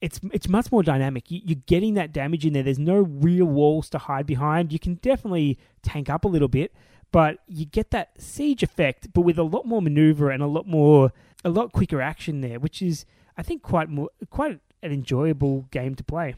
It's 0.00 0.20
it's 0.32 0.48
much 0.48 0.70
more 0.70 0.84
dynamic. 0.84 1.28
You, 1.28 1.40
you're 1.44 1.62
getting 1.66 1.94
that 1.94 2.12
damage 2.12 2.46
in 2.46 2.52
there. 2.52 2.62
There's 2.62 2.78
no 2.78 2.98
real 2.98 3.46
walls 3.46 3.90
to 3.90 3.98
hide 3.98 4.26
behind. 4.26 4.72
You 4.72 4.78
can 4.78 4.94
definitely 4.94 5.58
tank 5.82 6.08
up 6.08 6.24
a 6.24 6.28
little 6.28 6.46
bit, 6.46 6.72
but 7.10 7.38
you 7.48 7.66
get 7.66 7.90
that 7.90 8.10
siege 8.16 8.62
effect, 8.62 9.12
but 9.12 9.22
with 9.22 9.38
a 9.38 9.42
lot 9.42 9.66
more 9.66 9.82
maneuver 9.82 10.30
and 10.30 10.40
a 10.40 10.46
lot 10.46 10.68
more, 10.68 11.12
a 11.44 11.48
lot 11.48 11.72
quicker 11.72 12.00
action 12.00 12.42
there, 12.42 12.60
which 12.60 12.80
is, 12.80 13.06
I 13.36 13.42
think, 13.42 13.62
quite 13.62 13.88
more, 13.88 14.10
quite 14.30 14.60
an 14.84 14.92
enjoyable 14.92 15.62
game 15.72 15.96
to 15.96 16.04
play. 16.04 16.36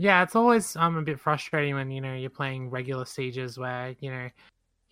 Yeah, 0.00 0.22
it's 0.22 0.34
always 0.34 0.76
um 0.76 0.96
a 0.96 1.02
bit 1.02 1.20
frustrating 1.20 1.74
when 1.74 1.90
you 1.90 2.00
know 2.00 2.14
you're 2.14 2.30
playing 2.30 2.70
regular 2.70 3.04
sieges 3.04 3.58
where 3.58 3.94
you 4.00 4.10
know 4.10 4.30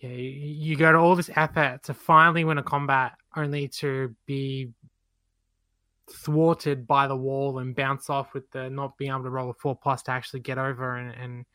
you, 0.01 0.09
you 0.11 0.75
go 0.75 0.91
to 0.91 0.99
all 0.99 1.15
this 1.15 1.31
effort 1.35 1.81
to 1.85 1.95
finally 1.95 2.43
win 2.43 2.59
a 2.59 2.63
combat 2.63 3.13
only 3.35 3.67
to 3.69 4.15
be 4.27 4.69
thwarted 6.11 6.85
by 6.85 7.07
the 7.07 7.15
wall 7.15 7.57
and 7.57 7.75
bounce 7.75 8.11
off 8.11 8.35
with 8.35 8.51
the 8.51 8.69
not 8.69 8.99
being 8.99 9.09
able 9.09 9.23
to 9.23 9.31
roll 9.31 9.49
a 9.49 9.53
four 9.55 9.75
plus 9.75 10.03
to 10.03 10.11
actually 10.11 10.41
get 10.41 10.59
over 10.59 10.97
and, 10.97 11.15
and, 11.15 11.45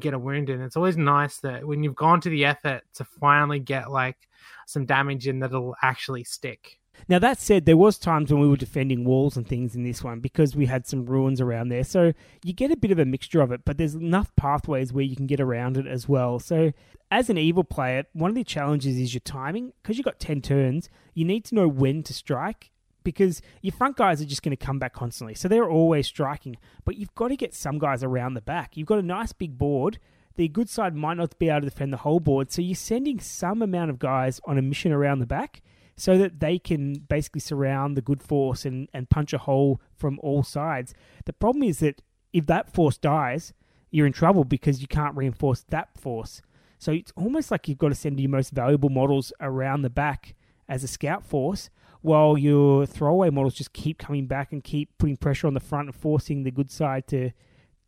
get 0.00 0.12
a 0.12 0.18
wound 0.18 0.50
in. 0.50 0.60
It's 0.60 0.76
always 0.76 0.98
nice 0.98 1.38
that 1.38 1.66
when 1.66 1.82
you've 1.82 1.94
gone 1.94 2.20
to 2.20 2.28
the 2.28 2.44
effort 2.44 2.82
to 2.92 3.04
finally 3.04 3.58
get 3.58 3.90
like 3.90 4.28
some 4.66 4.84
damage 4.84 5.28
in 5.28 5.38
that'll 5.38 5.74
actually 5.82 6.24
stick. 6.24 6.78
Now 7.08 7.18
that 7.18 7.38
said, 7.38 7.64
there 7.64 7.76
was 7.76 7.98
times 7.98 8.32
when 8.32 8.40
we 8.40 8.48
were 8.48 8.56
defending 8.56 9.04
walls 9.04 9.36
and 9.36 9.46
things 9.46 9.74
in 9.74 9.82
this 9.82 10.02
one 10.02 10.20
because 10.20 10.56
we 10.56 10.66
had 10.66 10.86
some 10.86 11.06
ruins 11.06 11.40
around 11.40 11.68
there. 11.68 11.84
So 11.84 12.12
you 12.42 12.52
get 12.52 12.70
a 12.70 12.76
bit 12.76 12.90
of 12.90 12.98
a 12.98 13.04
mixture 13.04 13.40
of 13.40 13.52
it, 13.52 13.64
but 13.64 13.78
there's 13.78 13.94
enough 13.94 14.34
pathways 14.36 14.92
where 14.92 15.04
you 15.04 15.16
can 15.16 15.26
get 15.26 15.40
around 15.40 15.76
it 15.76 15.86
as 15.86 16.08
well. 16.08 16.38
So 16.38 16.72
as 17.10 17.30
an 17.30 17.38
evil 17.38 17.64
player, 17.64 18.04
one 18.12 18.30
of 18.30 18.34
the 18.34 18.44
challenges 18.44 18.98
is 18.98 19.14
your 19.14 19.20
timing 19.20 19.72
because 19.82 19.96
you've 19.96 20.04
got 20.04 20.20
10 20.20 20.42
turns. 20.42 20.88
You 21.14 21.24
need 21.24 21.44
to 21.46 21.54
know 21.54 21.68
when 21.68 22.02
to 22.04 22.12
strike 22.12 22.70
because 23.04 23.40
your 23.62 23.72
front 23.72 23.96
guys 23.96 24.20
are 24.20 24.26
just 24.26 24.42
going 24.42 24.56
to 24.56 24.64
come 24.64 24.78
back 24.78 24.92
constantly. 24.92 25.34
So 25.34 25.48
they're 25.48 25.70
always 25.70 26.06
striking, 26.06 26.56
but 26.84 26.96
you've 26.96 27.14
got 27.14 27.28
to 27.28 27.36
get 27.36 27.54
some 27.54 27.78
guys 27.78 28.04
around 28.04 28.34
the 28.34 28.42
back. 28.42 28.76
You've 28.76 28.88
got 28.88 28.98
a 28.98 29.02
nice 29.02 29.32
big 29.32 29.56
board. 29.56 29.98
The 30.36 30.48
good 30.48 30.68
side 30.68 30.94
might 30.94 31.16
not 31.16 31.38
be 31.38 31.48
able 31.48 31.62
to 31.62 31.70
defend 31.70 31.92
the 31.92 31.98
whole 31.98 32.20
board, 32.20 32.52
so 32.52 32.62
you're 32.62 32.76
sending 32.76 33.18
some 33.18 33.60
amount 33.60 33.90
of 33.90 33.98
guys 33.98 34.40
on 34.44 34.56
a 34.56 34.62
mission 34.62 34.92
around 34.92 35.18
the 35.18 35.26
back 35.26 35.62
so 35.98 36.16
that 36.16 36.38
they 36.38 36.60
can 36.60 36.94
basically 36.94 37.40
surround 37.40 37.96
the 37.96 38.00
good 38.00 38.22
force 38.22 38.64
and, 38.64 38.88
and 38.94 39.10
punch 39.10 39.32
a 39.32 39.38
hole 39.38 39.80
from 39.96 40.18
all 40.22 40.44
sides. 40.44 40.94
The 41.24 41.32
problem 41.32 41.64
is 41.64 41.80
that 41.80 42.00
if 42.32 42.46
that 42.46 42.72
force 42.72 42.96
dies, 42.96 43.52
you're 43.90 44.06
in 44.06 44.12
trouble 44.12 44.44
because 44.44 44.80
you 44.80 44.86
can't 44.86 45.16
reinforce 45.16 45.64
that 45.70 45.98
force. 45.98 46.40
So 46.78 46.92
it's 46.92 47.12
almost 47.16 47.50
like 47.50 47.66
you've 47.66 47.78
got 47.78 47.88
to 47.88 47.96
send 47.96 48.20
your 48.20 48.30
most 48.30 48.52
valuable 48.52 48.90
models 48.90 49.32
around 49.40 49.82
the 49.82 49.90
back 49.90 50.36
as 50.68 50.84
a 50.84 50.88
scout 50.88 51.26
force, 51.26 51.68
while 52.00 52.38
your 52.38 52.86
throwaway 52.86 53.30
models 53.30 53.54
just 53.54 53.72
keep 53.72 53.98
coming 53.98 54.28
back 54.28 54.52
and 54.52 54.62
keep 54.62 54.96
putting 54.98 55.16
pressure 55.16 55.48
on 55.48 55.54
the 55.54 55.60
front 55.60 55.88
and 55.88 55.96
forcing 55.96 56.44
the 56.44 56.52
good 56.52 56.70
side 56.70 57.08
to 57.08 57.32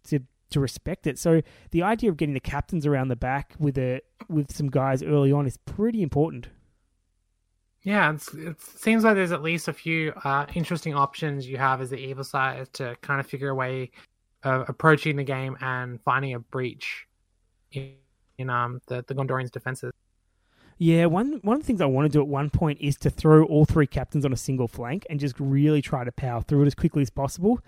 to 0.09 0.19
to 0.51 0.59
respect 0.59 1.07
it. 1.07 1.17
So 1.17 1.43
the 1.71 1.85
idea 1.85 2.11
of 2.11 2.17
getting 2.17 2.35
the 2.35 2.41
captains 2.41 2.87
around 2.87 3.07
the 3.07 3.15
back 3.17 3.55
with 3.61 3.79
a 3.79 4.01
with 4.29 4.51
some 4.53 4.69
guys 4.69 5.01
early 5.01 5.31
on 5.31 5.47
is 5.47 5.59
pretty 5.59 6.03
important. 6.03 6.49
Yeah, 7.83 8.13
it's, 8.13 8.33
it 8.35 8.61
seems 8.61 9.05
like 9.05 9.15
there's 9.15 9.33
at 9.33 9.43
least 9.43 9.69
a 9.69 9.73
few 9.73 10.13
uh, 10.25 10.47
interesting 10.55 10.95
options 10.95 11.49
you 11.49 11.57
have 11.57 11.81
as 11.81 11.91
the 11.91 11.97
evil 11.97 12.25
side 12.25 12.73
to 12.75 12.95
kind 13.01 13.21
of 13.21 13.27
figure 13.27 13.49
a 13.49 13.55
way 13.55 13.91
of 14.43 14.69
approaching 14.69 15.17
the 15.17 15.25
game 15.25 15.57
and 15.61 16.01
finding 16.03 16.35
a 16.35 16.39
breach 16.39 17.07
in, 17.73 17.93
in 18.39 18.51
um 18.51 18.81
the, 18.87 19.05
the 19.07 19.15
Gondorians' 19.15 19.51
defenses. 19.51 19.93
Yeah, 20.79 21.07
one 21.07 21.41
one 21.43 21.57
of 21.57 21.63
the 21.63 21.67
things 21.67 21.83
I 21.83 21.87
want 21.87 22.07
to 22.07 22.09
do 22.11 22.21
at 22.23 22.27
one 22.27 22.49
point 22.49 22.79
is 22.81 22.97
to 22.99 23.11
throw 23.11 23.45
all 23.45 23.67
three 23.67 23.87
captains 23.87 24.25
on 24.25 24.33
a 24.33 24.37
single 24.37 24.67
flank 24.67 25.07
and 25.11 25.21
just 25.21 25.39
really 25.39 25.83
try 25.83 26.05
to 26.05 26.13
power 26.13 26.41
through 26.41 26.63
it 26.63 26.67
as 26.67 26.75
quickly 26.75 27.03
as 27.03 27.11
possible. 27.11 27.61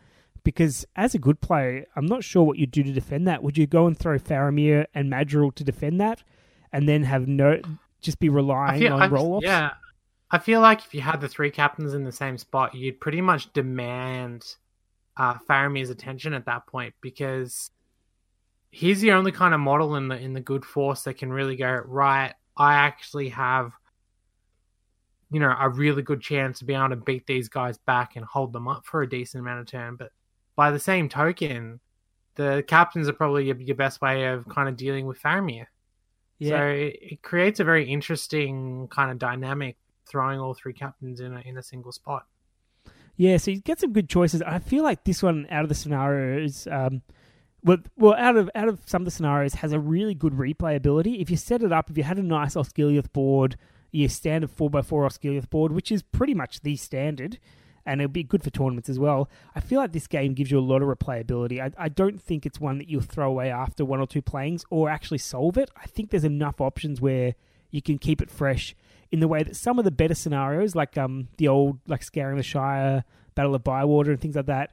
Because 0.44 0.86
as 0.96 1.14
a 1.14 1.18
good 1.18 1.40
player, 1.40 1.86
I'm 1.94 2.06
not 2.06 2.24
sure 2.24 2.42
what 2.42 2.58
you'd 2.58 2.70
do 2.70 2.82
to 2.82 2.92
defend 2.92 3.28
that. 3.28 3.42
Would 3.42 3.58
you 3.58 3.66
go 3.66 3.86
and 3.86 3.96
throw 3.96 4.18
Faramir 4.18 4.86
and 4.94 5.08
Madrigal 5.08 5.52
to 5.52 5.62
defend 5.62 6.00
that, 6.00 6.22
and 6.72 6.88
then 6.88 7.04
have 7.04 7.28
no 7.28 7.60
just 8.00 8.18
be 8.18 8.28
relying 8.28 8.88
on 8.88 9.10
roll 9.10 9.34
offs? 9.34 9.44
Yeah, 9.44 9.72
I 10.32 10.38
feel 10.38 10.62
like 10.62 10.80
if 10.80 10.94
you 10.94 11.02
had 11.02 11.20
the 11.20 11.28
three 11.28 11.50
captains 11.50 11.92
in 11.92 12.04
the 12.04 12.12
same 12.12 12.38
spot, 12.38 12.74
you'd 12.74 13.00
pretty 13.00 13.20
much 13.20 13.52
demand 13.52 14.56
uh, 15.18 15.34
Faramir's 15.46 15.90
attention 15.90 16.32
at 16.32 16.46
that 16.46 16.66
point 16.66 16.94
because 17.02 17.70
he's 18.70 19.02
the 19.02 19.12
only 19.12 19.30
kind 19.30 19.52
of 19.52 19.60
model 19.60 19.94
in 19.96 20.08
the 20.08 20.16
in 20.16 20.32
the 20.32 20.40
good 20.40 20.64
force 20.64 21.02
that 21.02 21.18
can 21.18 21.30
really 21.30 21.54
go 21.54 21.82
right. 21.84 22.32
I 22.56 22.74
actually 22.74 23.28
have, 23.28 23.72
you 25.30 25.38
know, 25.38 25.54
a 25.60 25.68
really 25.68 26.00
good 26.00 26.22
chance 26.22 26.60
to 26.60 26.64
be 26.64 26.72
able 26.72 26.88
to 26.88 26.96
beat 26.96 27.26
these 27.26 27.50
guys 27.50 27.76
back 27.76 28.16
and 28.16 28.24
hold 28.24 28.54
them 28.54 28.68
up 28.68 28.86
for 28.86 29.02
a 29.02 29.08
decent 29.08 29.42
amount 29.42 29.60
of 29.60 29.66
turn. 29.66 29.96
But 29.96 30.12
by 30.56 30.70
the 30.70 30.80
same 30.80 31.10
token, 31.10 31.78
the 32.36 32.64
captains 32.66 33.06
are 33.06 33.12
probably 33.12 33.44
your, 33.44 33.56
your 33.56 33.76
best 33.76 34.00
way 34.00 34.24
of 34.28 34.48
kind 34.48 34.70
of 34.70 34.76
dealing 34.76 35.04
with 35.06 35.20
Faramir. 35.20 35.66
So 36.40 36.56
it, 36.56 36.98
it 37.00 37.22
creates 37.22 37.60
a 37.60 37.64
very 37.64 37.88
interesting 37.88 38.88
kind 38.88 39.12
of 39.12 39.18
dynamic 39.18 39.76
throwing 40.06 40.40
all 40.40 40.54
three 40.54 40.72
captains 40.72 41.20
in 41.20 41.34
a, 41.34 41.40
in 41.40 41.56
a 41.56 41.62
single 41.62 41.92
spot. 41.92 42.26
Yeah, 43.16 43.36
so 43.36 43.50
you 43.50 43.60
get 43.60 43.80
some 43.80 43.92
good 43.92 44.08
choices. 44.08 44.42
I 44.42 44.58
feel 44.58 44.82
like 44.82 45.04
this 45.04 45.22
one 45.22 45.46
out 45.50 45.62
of 45.62 45.68
the 45.68 45.74
scenarios, 45.74 46.66
um, 46.70 47.02
well, 47.62 47.78
well, 47.96 48.14
out 48.14 48.36
of 48.36 48.50
out 48.54 48.68
of 48.68 48.80
some 48.86 49.02
of 49.02 49.04
the 49.04 49.10
scenarios, 49.10 49.54
has 49.54 49.72
a 49.72 49.78
really 49.78 50.14
good 50.14 50.32
replayability. 50.32 51.20
If 51.20 51.30
you 51.30 51.36
set 51.36 51.62
it 51.62 51.72
up, 51.72 51.90
if 51.90 51.96
you 51.96 52.04
had 52.04 52.18
a 52.18 52.22
nice 52.22 52.54
Osgiliath 52.54 53.12
board, 53.12 53.56
your 53.92 54.08
standard 54.08 54.50
four 54.50 54.70
x 54.74 54.88
four 54.88 55.06
Osgiliath 55.06 55.50
board, 55.50 55.72
which 55.72 55.92
is 55.92 56.02
pretty 56.02 56.34
much 56.34 56.62
the 56.62 56.74
standard, 56.76 57.38
and 57.84 58.00
it'll 58.00 58.10
be 58.10 58.24
good 58.24 58.42
for 58.42 58.50
tournaments 58.50 58.88
as 58.88 58.98
well. 58.98 59.28
I 59.54 59.60
feel 59.60 59.78
like 59.78 59.92
this 59.92 60.06
game 60.06 60.34
gives 60.34 60.50
you 60.50 60.58
a 60.58 60.60
lot 60.60 60.82
of 60.82 60.88
replayability. 60.88 61.60
I, 61.60 61.70
I 61.78 61.88
don't 61.88 62.20
think 62.20 62.46
it's 62.46 62.58
one 62.58 62.78
that 62.78 62.88
you'll 62.88 63.02
throw 63.02 63.28
away 63.28 63.50
after 63.50 63.84
one 63.84 64.00
or 64.00 64.06
two 64.06 64.22
playings 64.22 64.64
or 64.70 64.88
actually 64.88 65.18
solve 65.18 65.58
it. 65.58 65.70
I 65.76 65.86
think 65.86 66.10
there's 66.10 66.24
enough 66.24 66.60
options 66.60 67.00
where 67.00 67.34
you 67.72 67.82
can 67.82 67.98
keep 67.98 68.22
it 68.22 68.30
fresh 68.30 68.76
in 69.10 69.18
the 69.20 69.28
way 69.28 69.42
that 69.42 69.56
some 69.56 69.78
of 69.78 69.84
the 69.84 69.90
better 69.90 70.14
scenarios, 70.14 70.76
like 70.76 70.96
um 70.96 71.28
the 71.38 71.48
old 71.48 71.80
like 71.88 72.02
Scouring 72.02 72.36
the 72.36 72.42
Shire, 72.42 73.04
Battle 73.34 73.54
of 73.54 73.64
Bywater, 73.64 74.12
and 74.12 74.20
things 74.20 74.36
like 74.36 74.46
that, 74.46 74.72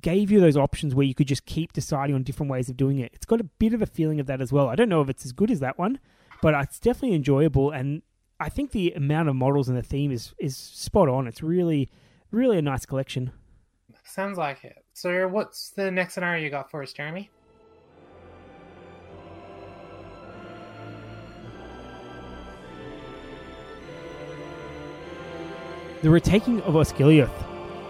gave 0.00 0.30
you 0.30 0.40
those 0.40 0.56
options 0.56 0.94
where 0.94 1.06
you 1.06 1.14
could 1.14 1.28
just 1.28 1.46
keep 1.46 1.72
deciding 1.72 2.16
on 2.16 2.24
different 2.24 2.50
ways 2.50 2.68
of 2.68 2.76
doing 2.76 2.98
it. 2.98 3.12
It's 3.14 3.26
got 3.26 3.40
a 3.40 3.44
bit 3.44 3.74
of 3.74 3.82
a 3.82 3.86
feeling 3.86 4.18
of 4.18 4.26
that 4.26 4.40
as 4.40 4.52
well. 4.52 4.68
I 4.68 4.74
don't 4.74 4.88
know 4.88 5.00
if 5.02 5.08
it's 5.08 5.24
as 5.24 5.32
good 5.32 5.50
as 5.50 5.60
that 5.60 5.78
one, 5.78 6.00
but 6.42 6.54
it's 6.54 6.80
definitely 6.80 7.14
enjoyable, 7.14 7.70
and 7.70 8.02
I 8.40 8.48
think 8.48 8.72
the 8.72 8.92
amount 8.92 9.28
of 9.28 9.36
models 9.36 9.68
and 9.68 9.78
the 9.78 9.82
theme 9.82 10.10
is 10.10 10.34
is 10.38 10.56
spot 10.56 11.08
on. 11.08 11.26
It's 11.26 11.42
really 11.42 11.90
really 12.30 12.58
a 12.58 12.62
nice 12.62 12.84
collection. 12.84 13.32
Sounds 14.04 14.38
like 14.38 14.64
it. 14.64 14.84
So, 14.94 15.28
what's 15.28 15.70
the 15.70 15.90
next 15.90 16.14
scenario 16.14 16.42
you 16.42 16.50
got 16.50 16.70
for 16.70 16.82
us, 16.82 16.92
Jeremy? 16.92 17.30
The 26.00 26.10
retaking 26.10 26.60
of 26.60 26.74
Osgiliath. 26.74 27.44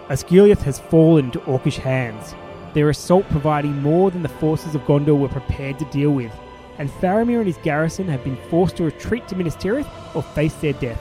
Osgiliath 0.09 0.62
has 0.62 0.78
fallen 0.78 1.26
into 1.26 1.40
Orcish 1.40 1.76
hands, 1.76 2.35
their 2.72 2.89
assault 2.89 3.28
providing 3.28 3.82
more 3.82 4.10
than 4.10 4.22
the 4.22 4.30
forces 4.30 4.74
of 4.74 4.80
Gondor 4.82 5.19
were 5.19 5.28
prepared 5.28 5.78
to 5.78 5.85
deal 5.87 6.12
with, 6.12 6.32
and 6.78 6.88
Faramir 6.88 7.37
and 7.37 7.46
his 7.46 7.59
garrison 7.59 8.09
have 8.09 8.24
been 8.24 8.38
forced 8.48 8.77
to 8.77 8.85
retreat 8.85 9.28
to 9.28 9.37
Minas 9.37 9.56
Tirith 9.56 9.87
or 10.14 10.22
face 10.22 10.54
their 10.54 10.72
death. 10.72 10.98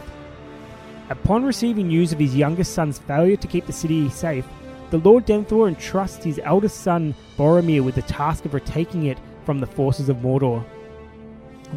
Upon 1.09 1.45
receiving 1.45 1.87
news 1.87 2.11
of 2.11 2.19
his 2.19 2.35
youngest 2.35 2.73
son's 2.73 2.99
failure 2.99 3.37
to 3.37 3.47
keep 3.47 3.65
the 3.67 3.71
city 3.71 4.09
safe, 4.09 4.45
the 4.89 4.97
Lord 4.97 5.25
Denethor 5.25 5.69
entrusts 5.69 6.25
his 6.25 6.41
eldest 6.43 6.81
son 6.81 7.15
Boromir 7.37 7.85
with 7.85 7.95
the 7.95 8.01
task 8.01 8.43
of 8.43 8.53
retaking 8.53 9.05
it 9.05 9.17
from 9.45 9.61
the 9.61 9.65
forces 9.65 10.09
of 10.09 10.17
Mordor. 10.17 10.61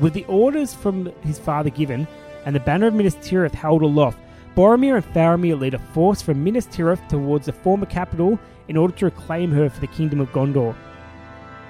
With 0.00 0.15
the 0.15 0.25
orders 0.25 0.75
from 0.75 1.12
his 1.23 1.39
father 1.39 1.70
given, 1.70 2.09
and 2.44 2.57
the 2.57 2.60
banner 2.60 2.89
of 2.89 2.94
Minas 2.94 3.15
Tirith 3.17 3.55
held 3.55 3.83
aloft, 3.83 4.18
Boromir 4.55 4.97
and 4.97 5.05
Faramir 5.15 5.59
lead 5.59 5.75
a 5.75 5.79
force 5.79 6.20
from 6.20 6.43
Minas 6.43 6.67
Tirith 6.67 7.07
towards 7.09 7.47
the 7.47 7.53
former 7.53 7.87
capital 7.87 8.39
in 8.69 8.77
order 8.77 8.95
to 8.97 9.07
reclaim 9.07 9.51
her 9.53 9.70
for 9.70 9.81
the 9.81 9.87
kingdom 9.87 10.20
of 10.20 10.31
Gondor. 10.33 10.75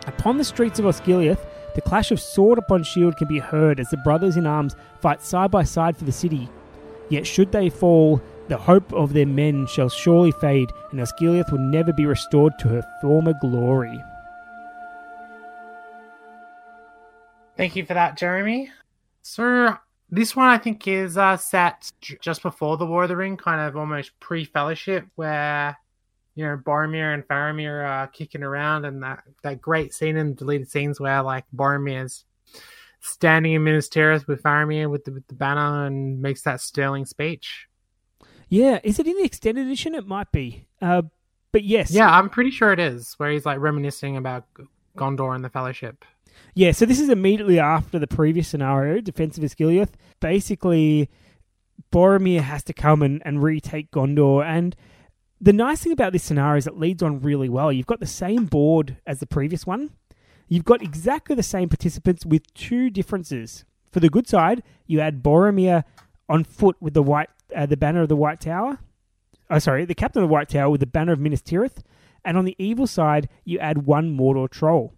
Upon 0.06 0.38
the 0.38 0.44
streets 0.44 0.78
of 0.78 0.86
Osgiliath, 0.86 1.44
the 1.74 1.80
clash 1.80 2.10
of 2.10 2.20
sword 2.20 2.58
upon 2.58 2.82
shield 2.82 3.16
can 3.16 3.28
be 3.28 3.38
heard 3.38 3.78
as 3.78 3.90
the 3.90 3.96
brothers 3.98 4.36
in 4.36 4.46
arms 4.46 4.74
fight 5.00 5.22
side 5.22 5.50
by 5.50 5.62
side 5.62 5.96
for 5.96 6.04
the 6.04 6.12
city. 6.12 6.48
Yet 7.10 7.26
should 7.26 7.52
they 7.52 7.70
fall, 7.70 8.20
the 8.48 8.56
hope 8.56 8.92
of 8.92 9.12
their 9.12 9.26
men 9.26 9.66
shall 9.66 9.88
surely 9.88 10.32
fade, 10.32 10.70
and 10.90 11.00
Osgiliath 11.00 11.52
will 11.52 11.58
never 11.58 11.92
be 11.92 12.06
restored 12.06 12.58
to 12.58 12.68
her 12.68 12.82
former 13.00 13.34
glory. 13.40 14.02
Thank 17.56 17.76
you 17.76 17.84
for 17.84 17.94
that, 17.94 18.16
Jeremy. 18.16 18.70
So, 19.22 19.76
This 20.10 20.34
one 20.34 20.48
I 20.48 20.58
think 20.58 20.88
is 20.88 21.16
uh, 21.16 21.36
set 21.36 21.92
just 22.20 22.42
before 22.42 22.76
the 22.76 22.86
War 22.86 23.04
of 23.04 23.08
the 23.08 23.16
Ring, 23.16 23.36
kind 23.36 23.60
of 23.60 23.76
almost 23.76 24.18
pre-Fellowship, 24.18 25.06
where 25.14 25.76
you 26.34 26.44
know 26.44 26.56
Boromir 26.56 27.14
and 27.14 27.26
Faramir 27.26 27.88
are 27.88 28.08
kicking 28.08 28.42
around, 28.42 28.84
and 28.84 29.02
that 29.02 29.22
that 29.42 29.60
great 29.60 29.94
scene 29.94 30.16
in 30.16 30.34
deleted 30.34 30.68
scenes 30.68 30.98
where 30.98 31.22
like 31.22 31.44
Boromir's 31.54 32.24
standing 33.00 33.52
in 33.52 33.64
Minas 33.64 33.88
Tirith 33.88 34.26
with 34.26 34.42
Faramir 34.42 34.90
with 34.90 35.04
the, 35.04 35.12
with 35.12 35.26
the 35.26 35.34
banner 35.34 35.86
and 35.86 36.20
makes 36.20 36.42
that 36.42 36.60
sterling 36.60 37.06
speech. 37.06 37.66
Yeah, 38.48 38.80
is 38.82 38.98
it 38.98 39.06
in 39.06 39.16
the 39.16 39.24
extended 39.24 39.66
edition? 39.66 39.94
It 39.94 40.06
might 40.06 40.32
be. 40.32 40.66
Uh, 40.82 41.02
but 41.52 41.64
yes, 41.64 41.90
Yeah, 41.90 42.10
I'm 42.10 42.28
pretty 42.28 42.50
sure 42.50 42.72
it 42.72 42.80
is, 42.80 43.14
where 43.14 43.30
he's 43.30 43.46
like 43.46 43.58
reminiscing 43.58 44.16
about 44.16 44.44
Gondor 44.96 45.34
and 45.34 45.44
the 45.44 45.48
Fellowship. 45.48 46.04
Yeah, 46.54 46.72
so 46.72 46.84
this 46.84 47.00
is 47.00 47.08
immediately 47.08 47.58
after 47.58 47.98
the 47.98 48.06
previous 48.06 48.48
scenario, 48.48 49.00
Defense 49.00 49.38
of 49.38 49.44
Osgiliath. 49.44 49.90
Basically, 50.20 51.08
Boromir 51.92 52.40
has 52.40 52.64
to 52.64 52.72
come 52.72 53.02
and, 53.02 53.22
and 53.24 53.42
retake 53.42 53.90
Gondor. 53.90 54.44
And 54.44 54.74
the 55.40 55.52
nice 55.52 55.82
thing 55.82 55.92
about 55.92 56.12
this 56.12 56.22
scenario 56.22 56.58
is 56.58 56.66
it 56.66 56.76
leads 56.76 57.02
on 57.02 57.20
really 57.20 57.48
well. 57.48 57.72
You've 57.72 57.86
got 57.86 58.00
the 58.00 58.06
same 58.06 58.46
board 58.46 58.98
as 59.06 59.20
the 59.20 59.26
previous 59.26 59.66
one. 59.66 59.90
You've 60.48 60.64
got 60.64 60.82
exactly 60.82 61.36
the 61.36 61.42
same 61.42 61.68
participants 61.68 62.26
with 62.26 62.52
two 62.54 62.90
differences. 62.90 63.64
For 63.92 64.00
the 64.00 64.10
good 64.10 64.28
side, 64.28 64.62
you 64.86 65.00
add 65.00 65.22
Boromir 65.22 65.84
on 66.28 66.44
foot 66.44 66.76
with 66.80 66.94
the 66.94 67.02
white, 67.02 67.28
uh, 67.54 67.66
the 67.66 67.76
banner 67.76 68.02
of 68.02 68.08
the 68.08 68.16
White 68.16 68.40
Tower. 68.40 68.78
Oh, 69.48 69.58
sorry, 69.58 69.84
the 69.84 69.94
captain 69.94 70.22
of 70.22 70.28
the 70.28 70.32
White 70.32 70.48
Tower 70.48 70.70
with 70.70 70.80
the 70.80 70.86
banner 70.86 71.12
of 71.12 71.20
Minas 71.20 71.42
Tirith. 71.42 71.82
And 72.24 72.36
on 72.36 72.44
the 72.44 72.56
evil 72.58 72.86
side, 72.86 73.28
you 73.44 73.58
add 73.58 73.86
one 73.86 74.16
Mordor 74.16 74.50
troll. 74.50 74.92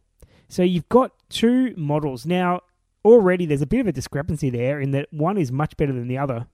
So 0.49 0.63
you've 0.63 0.89
got 0.89 1.13
two 1.33 1.75
models. 1.77 2.25
Now, 2.27 2.61
already 3.05 3.47
there's 3.47 3.63
a 3.63 3.67
bit 3.67 3.81
of 3.81 3.87
a 3.87 3.93
discrepancy 3.93 4.51
there 4.51 4.81
in 4.81 4.93
that 4.93 5.09
one 5.11 5.37
is 5.37 5.51
much 5.51 5.77
better 5.77 5.93
than 5.93 6.09
the 6.09 6.19
other. 6.19 6.47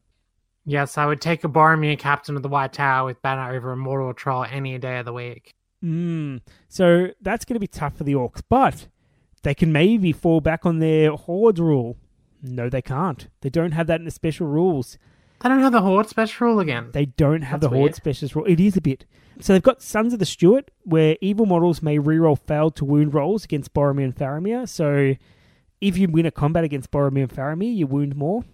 Yes, 0.65 0.99
I 0.99 1.07
would 1.07 1.21
take 1.21 1.45
a 1.45 1.49
Boromir 1.49 1.99
captain 1.99 2.37
of 2.37 2.43
the 2.43 2.49
White 2.49 2.75
Tower 2.75 3.07
with 3.07 3.23
banner 3.23 3.55
over 3.55 3.73
a 3.73 3.77
Mordor 3.77 4.15
troll 4.15 4.45
any 4.45 4.77
day 4.79 4.99
of 4.99 5.07
the 5.07 5.13
week. 5.13 5.55
Mm. 5.83 6.41
So 6.69 7.09
that's 7.21 7.45
going 7.45 7.55
to 7.55 7.61
be 7.61 7.67
tough 7.67 7.97
for 7.97 8.05
the 8.05 8.15
Orcs, 8.15 8.43
but 8.49 8.89
they 9.43 9.55
can 9.55 9.73
maybe 9.73 10.13
fall 10.13 10.41
back 10.41 10.67
on 10.67 10.79
their 10.79 11.13
Horde 11.13 11.59
rule. 11.59 11.97
No, 12.43 12.69
they 12.69 12.83
can't. 12.83 13.29
They 13.41 13.51
don't 13.51 13.73
have 13.73 13.87
that 13.87 14.01
in 14.01 14.05
the 14.05 14.11
special 14.11 14.47
rules. 14.47 14.99
They 15.41 15.49
don't 15.49 15.61
have 15.61 15.73
the 15.73 15.81
Horde 15.81 16.09
special 16.09 16.49
rule 16.49 16.61
again. 16.61 16.91
They 16.93 17.07
don't 17.07 17.43
have 17.43 17.61
That's 17.61 17.71
the 17.71 17.77
Horde 17.77 17.95
special 17.95 18.29
rule. 18.35 18.45
It 18.47 18.61
is 18.61 18.77
a 18.77 18.81
bit. 18.81 19.07
So 19.41 19.53
they've 19.53 19.63
got 19.63 19.83
Sons 19.83 20.13
of 20.13 20.19
the 20.19 20.27
Steward, 20.27 20.71
where 20.83 21.17
evil 21.21 21.47
models 21.47 21.83
may 21.83 21.99
reroll 21.99 22.39
failed 22.39 22.75
to 22.77 22.85
wound 22.85 23.15
rolls 23.15 23.45
against 23.45 23.73
Boromir 23.73 24.05
and 24.05 24.17
Faramir. 24.17 24.69
So 24.69 25.15
if 25.81 25.97
you 25.97 26.09
win 26.09 26.27
a 26.27 26.31
combat 26.31 26.65
against 26.65 26.91
Boromir 26.91 27.23
and 27.23 27.31
Faramir, 27.31 27.75
you 27.75 27.87
wound 27.87 28.17
more. 28.17 28.45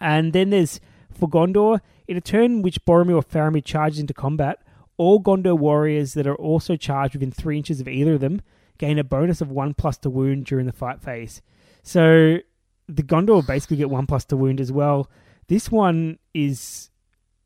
And 0.00 0.32
then 0.32 0.50
there's 0.50 0.80
for 1.12 1.28
Gondor, 1.28 1.80
in 2.08 2.16
a 2.16 2.20
turn 2.20 2.62
which 2.62 2.84
Boromir 2.84 3.16
or 3.16 3.22
Faramir 3.22 3.64
charges 3.64 3.98
into 3.98 4.14
combat, 4.14 4.58
all 4.96 5.20
Gondor 5.20 5.58
warriors 5.58 6.14
that 6.14 6.26
are 6.26 6.34
also 6.34 6.76
charged 6.76 7.14
within 7.14 7.30
three 7.30 7.56
inches 7.56 7.80
of 7.80 7.88
either 7.88 8.14
of 8.14 8.20
them 8.20 8.40
gain 8.78 8.98
a 8.98 9.04
bonus 9.04 9.40
of 9.40 9.50
one 9.50 9.74
plus 9.74 9.98
to 9.98 10.10
wound 10.10 10.46
during 10.46 10.66
the 10.66 10.72
fight 10.72 11.00
phase. 11.00 11.42
So 11.82 12.38
the 12.88 13.02
Gondor 13.02 13.46
basically 13.46 13.76
get 13.76 13.90
one 13.90 14.06
plus 14.06 14.24
to 14.26 14.36
wound 14.36 14.60
as 14.60 14.72
well. 14.72 15.10
This 15.48 15.70
one 15.70 16.18
is 16.32 16.90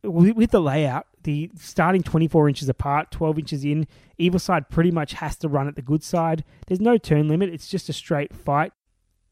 with 0.02 0.52
the 0.52 0.60
layout, 0.60 1.06
the 1.24 1.50
starting 1.56 2.02
24 2.02 2.48
inches 2.48 2.68
apart, 2.68 3.10
12 3.10 3.38
inches 3.38 3.64
in, 3.64 3.86
evil 4.16 4.40
side 4.40 4.68
pretty 4.68 4.90
much 4.90 5.14
has 5.14 5.36
to 5.38 5.48
run 5.48 5.68
at 5.68 5.76
the 5.76 5.82
good 5.82 6.02
side. 6.02 6.44
There's 6.66 6.80
no 6.80 6.98
turn 6.98 7.28
limit, 7.28 7.50
it's 7.50 7.68
just 7.68 7.88
a 7.88 7.92
straight 7.92 8.34
fight. 8.34 8.72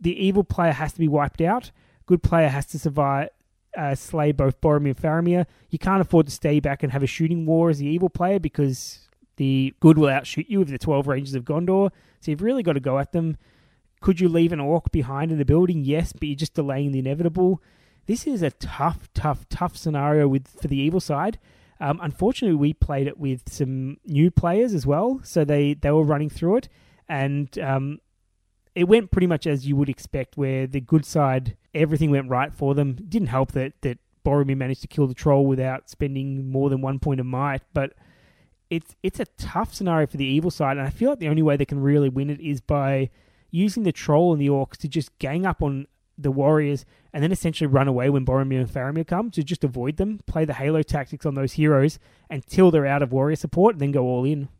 The 0.00 0.24
evil 0.24 0.44
player 0.44 0.72
has 0.72 0.92
to 0.92 0.98
be 0.98 1.08
wiped 1.08 1.40
out. 1.40 1.70
Good 2.06 2.22
player 2.22 2.48
has 2.48 2.66
to 2.66 2.78
survive, 2.78 3.30
uh, 3.76 3.94
slay 3.94 4.32
both 4.32 4.60
Boromir 4.60 4.88
and 4.88 4.96
Faramir. 4.96 5.46
You 5.70 5.78
can't 5.78 6.00
afford 6.00 6.26
to 6.26 6.32
stay 6.32 6.60
back 6.60 6.82
and 6.82 6.92
have 6.92 7.02
a 7.02 7.06
shooting 7.06 7.46
war 7.46 7.70
as 7.70 7.78
the 7.78 7.86
evil 7.86 8.08
player 8.08 8.38
because 8.38 9.08
the 9.36 9.74
good 9.80 9.98
will 9.98 10.08
outshoot 10.08 10.46
you 10.48 10.60
with 10.60 10.68
the 10.68 10.78
12 10.78 11.06
ranges 11.06 11.34
of 11.34 11.44
Gondor. 11.44 11.90
So 12.20 12.30
you've 12.30 12.42
really 12.42 12.62
got 12.62 12.74
to 12.74 12.80
go 12.80 12.98
at 12.98 13.12
them. 13.12 13.36
Could 14.00 14.20
you 14.20 14.28
leave 14.28 14.52
an 14.52 14.60
orc 14.60 14.90
behind 14.92 15.32
in 15.32 15.38
the 15.38 15.44
building? 15.44 15.84
Yes, 15.84 16.12
but 16.12 16.24
you're 16.24 16.36
just 16.36 16.54
delaying 16.54 16.92
the 16.92 16.98
inevitable. 16.98 17.62
This 18.06 18.26
is 18.26 18.42
a 18.42 18.50
tough, 18.50 19.08
tough, 19.14 19.48
tough 19.48 19.76
scenario 19.76 20.28
with 20.28 20.48
for 20.48 20.68
the 20.68 20.76
evil 20.76 21.00
side. 21.00 21.38
Um, 21.80 22.00
unfortunately, 22.02 22.56
we 22.56 22.72
played 22.72 23.06
it 23.06 23.18
with 23.18 23.52
some 23.52 23.98
new 24.04 24.30
players 24.30 24.72
as 24.72 24.86
well, 24.86 25.20
so 25.22 25.44
they 25.44 25.74
they 25.74 25.90
were 25.90 26.04
running 26.04 26.30
through 26.30 26.56
it, 26.56 26.68
and 27.08 27.56
um, 27.58 28.00
it 28.74 28.84
went 28.84 29.10
pretty 29.10 29.26
much 29.26 29.46
as 29.46 29.66
you 29.66 29.76
would 29.76 29.88
expect. 29.88 30.36
Where 30.36 30.66
the 30.66 30.80
good 30.80 31.04
side, 31.04 31.56
everything 31.74 32.10
went 32.10 32.30
right 32.30 32.52
for 32.52 32.74
them. 32.74 32.96
It 32.98 33.10
didn't 33.10 33.28
help 33.28 33.52
that 33.52 33.74
that 33.82 33.98
Boromir 34.24 34.56
managed 34.56 34.82
to 34.82 34.88
kill 34.88 35.06
the 35.06 35.14
troll 35.14 35.46
without 35.46 35.90
spending 35.90 36.50
more 36.50 36.70
than 36.70 36.80
one 36.80 36.98
point 36.98 37.20
of 37.20 37.26
might, 37.26 37.62
but 37.74 37.92
it's 38.70 38.96
it's 39.02 39.20
a 39.20 39.26
tough 39.36 39.74
scenario 39.74 40.06
for 40.06 40.16
the 40.16 40.24
evil 40.24 40.50
side, 40.50 40.78
and 40.78 40.86
I 40.86 40.90
feel 40.90 41.10
like 41.10 41.18
the 41.18 41.28
only 41.28 41.42
way 41.42 41.56
they 41.56 41.64
can 41.64 41.80
really 41.80 42.08
win 42.08 42.30
it 42.30 42.40
is 42.40 42.60
by 42.60 43.10
using 43.50 43.84
the 43.84 43.92
troll 43.92 44.32
and 44.32 44.40
the 44.40 44.48
orcs 44.48 44.76
to 44.78 44.88
just 44.88 45.16
gang 45.18 45.46
up 45.46 45.62
on 45.62 45.86
the 46.18 46.30
warriors 46.30 46.84
and 47.16 47.22
then 47.22 47.32
essentially 47.32 47.66
run 47.66 47.88
away 47.88 48.10
when 48.10 48.26
Boromir 48.26 48.60
and 48.60 48.68
Faramir 48.68 49.06
come 49.06 49.30
to 49.30 49.42
just 49.42 49.64
avoid 49.64 49.96
them, 49.96 50.20
play 50.26 50.44
the 50.44 50.52
Halo 50.52 50.82
tactics 50.82 51.24
on 51.24 51.34
those 51.34 51.54
heroes 51.54 51.98
until 52.28 52.70
they're 52.70 52.84
out 52.84 53.00
of 53.00 53.10
warrior 53.10 53.36
support, 53.36 53.76
and 53.76 53.80
then 53.80 53.90
go 53.90 54.04
all 54.04 54.26
in. 54.26 54.50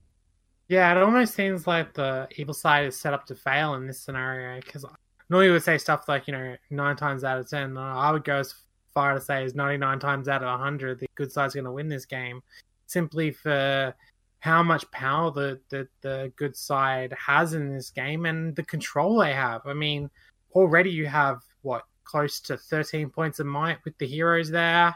Yeah, 0.67 0.91
it 0.91 1.03
almost 1.03 1.35
seems 1.35 1.67
like 1.67 1.93
the 1.93 2.27
evil 2.37 2.55
side 2.55 2.87
is 2.87 2.99
set 2.99 3.13
up 3.13 3.27
to 3.27 3.35
fail 3.35 3.75
in 3.75 3.87
this 3.87 4.01
scenario 4.01 4.59
because 4.63 4.87
normally 5.29 5.49
we 5.49 5.53
would 5.53 5.65
say 5.65 5.77
stuff 5.77 6.09
like, 6.09 6.27
you 6.27 6.33
know, 6.33 6.57
nine 6.71 6.97
times 6.97 7.25
out 7.25 7.37
of 7.37 7.47
ten. 7.47 7.77
I 7.77 8.11
would 8.11 8.25
go 8.25 8.37
as 8.37 8.55
far 8.95 9.13
to 9.13 9.21
say 9.21 9.45
is 9.45 9.55
99 9.55 9.99
times 9.99 10.27
out 10.27 10.43
of 10.43 10.49
100, 10.49 10.99
the 10.99 11.07
good 11.15 11.31
side's 11.31 11.53
going 11.53 11.67
to 11.67 11.73
win 11.73 11.91
this 11.91 12.07
game 12.07 12.41
simply 12.87 13.33
for 13.33 13.95
how 14.39 14.63
much 14.63 14.91
power 14.91 15.31
the, 15.31 15.61
the, 15.69 15.87
the 16.01 16.33
good 16.37 16.57
side 16.57 17.15
has 17.19 17.53
in 17.53 17.71
this 17.71 17.91
game 17.91 18.25
and 18.25 18.57
the 18.57 18.63
control 18.63 19.19
they 19.19 19.35
have. 19.35 19.61
I 19.67 19.75
mean, 19.75 20.09
already 20.55 20.89
you 20.89 21.05
have, 21.05 21.43
what, 21.61 21.85
close 22.07 22.41
to 22.41 22.57
13 22.57 23.11
points 23.11 23.41
of 23.41 23.47
might 23.47 23.79
with 23.85 23.97
the 23.99 24.07
heroes 24.07 24.51
there. 24.51 24.95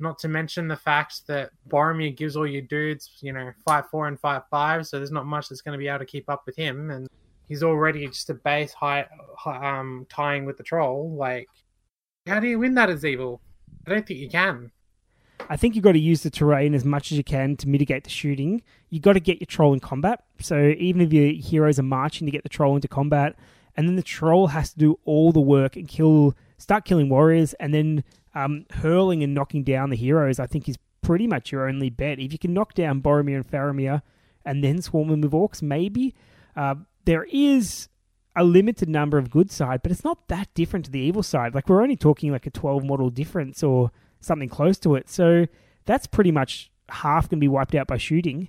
Not 0.00 0.18
to 0.20 0.28
mention 0.28 0.68
the 0.68 0.76
fact 0.76 1.26
that 1.26 1.50
Boromir 1.68 2.16
gives 2.16 2.36
all 2.36 2.46
your 2.46 2.62
dudes, 2.62 3.10
you 3.20 3.32
know, 3.32 3.52
five 3.64 3.90
four 3.90 4.06
and 4.06 4.18
five 4.18 4.42
five, 4.48 4.86
so 4.86 4.96
there's 4.96 5.10
not 5.10 5.26
much 5.26 5.48
that's 5.48 5.60
going 5.60 5.72
to 5.72 5.78
be 5.78 5.88
able 5.88 5.98
to 5.98 6.06
keep 6.06 6.30
up 6.30 6.44
with 6.46 6.56
him, 6.56 6.90
and 6.90 7.08
he's 7.48 7.64
already 7.64 8.06
just 8.06 8.30
a 8.30 8.34
base 8.34 8.72
high, 8.72 9.06
high 9.36 9.78
um 9.78 10.06
tying 10.08 10.44
with 10.44 10.56
the 10.56 10.62
troll. 10.62 11.16
Like, 11.16 11.48
how 12.28 12.38
do 12.38 12.46
you 12.46 12.60
win 12.60 12.74
that 12.74 12.90
as 12.90 13.04
evil? 13.04 13.40
I 13.86 13.90
don't 13.90 14.06
think 14.06 14.20
you 14.20 14.28
can. 14.28 14.70
I 15.48 15.56
think 15.56 15.74
you've 15.74 15.84
got 15.84 15.92
to 15.92 15.98
use 15.98 16.22
the 16.22 16.30
terrain 16.30 16.74
as 16.74 16.84
much 16.84 17.10
as 17.10 17.18
you 17.18 17.24
can 17.24 17.56
to 17.56 17.68
mitigate 17.68 18.04
the 18.04 18.10
shooting. 18.10 18.62
You've 18.90 19.02
got 19.02 19.14
to 19.14 19.20
get 19.20 19.40
your 19.40 19.46
troll 19.46 19.72
in 19.72 19.80
combat. 19.80 20.24
So 20.40 20.74
even 20.78 21.00
if 21.00 21.12
your 21.12 21.32
heroes 21.32 21.78
are 21.78 21.84
marching 21.84 22.26
to 22.26 22.30
get 22.30 22.42
the 22.42 22.48
troll 22.48 22.74
into 22.74 22.88
combat, 22.88 23.36
and 23.78 23.88
then 23.88 23.94
the 23.94 24.02
troll 24.02 24.48
has 24.48 24.72
to 24.72 24.78
do 24.78 24.98
all 25.04 25.30
the 25.30 25.40
work 25.40 25.76
and 25.76 25.86
kill, 25.86 26.34
start 26.58 26.84
killing 26.84 27.08
warriors, 27.08 27.54
and 27.54 27.72
then 27.72 28.02
um, 28.34 28.66
hurling 28.70 29.22
and 29.22 29.32
knocking 29.32 29.62
down 29.62 29.90
the 29.90 29.96
heroes, 29.96 30.40
I 30.40 30.48
think 30.48 30.68
is 30.68 30.76
pretty 31.00 31.28
much 31.28 31.52
your 31.52 31.68
only 31.68 31.88
bet. 31.88 32.18
If 32.18 32.32
you 32.32 32.40
can 32.40 32.52
knock 32.52 32.74
down 32.74 33.00
Boromir 33.00 33.36
and 33.36 33.48
Faramir, 33.48 34.02
and 34.44 34.64
then 34.64 34.82
swarm 34.82 35.10
them 35.10 35.20
with 35.20 35.30
orcs, 35.30 35.62
maybe. 35.62 36.16
Uh, 36.56 36.74
there 37.04 37.24
is 37.30 37.88
a 38.34 38.42
limited 38.42 38.88
number 38.88 39.16
of 39.16 39.30
good 39.30 39.52
side, 39.52 39.82
but 39.84 39.92
it's 39.92 40.02
not 40.02 40.26
that 40.26 40.52
different 40.54 40.86
to 40.86 40.90
the 40.90 40.98
evil 40.98 41.22
side. 41.22 41.54
Like 41.54 41.68
we're 41.68 41.80
only 41.80 41.96
talking 41.96 42.32
like 42.32 42.46
a 42.46 42.50
12 42.50 42.82
model 42.82 43.10
difference 43.10 43.62
or 43.62 43.92
something 44.20 44.48
close 44.48 44.78
to 44.80 44.96
it. 44.96 45.08
So 45.08 45.46
that's 45.84 46.08
pretty 46.08 46.32
much 46.32 46.72
half 46.88 47.28
can 47.28 47.38
be 47.38 47.46
wiped 47.46 47.76
out 47.76 47.86
by 47.86 47.96
shooting. 47.96 48.48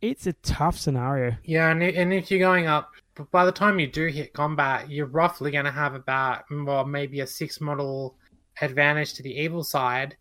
It's 0.00 0.24
a 0.24 0.34
tough 0.34 0.78
scenario. 0.78 1.34
Yeah, 1.42 1.68
and 1.70 2.12
if 2.12 2.30
you're 2.30 2.38
going 2.38 2.68
up, 2.68 2.92
but 3.16 3.30
by 3.30 3.44
the 3.44 3.52
time 3.52 3.80
you 3.80 3.86
do 3.86 4.06
hit 4.06 4.34
combat, 4.34 4.90
you're 4.90 5.06
roughly 5.06 5.50
going 5.50 5.64
to 5.64 5.70
have 5.70 5.94
about, 5.94 6.44
well, 6.50 6.84
maybe 6.84 7.20
a 7.20 7.26
six 7.26 7.60
model 7.60 8.16
advantage 8.60 9.14
to 9.14 9.22
the 9.22 9.34
evil 9.34 9.64
side. 9.64 10.16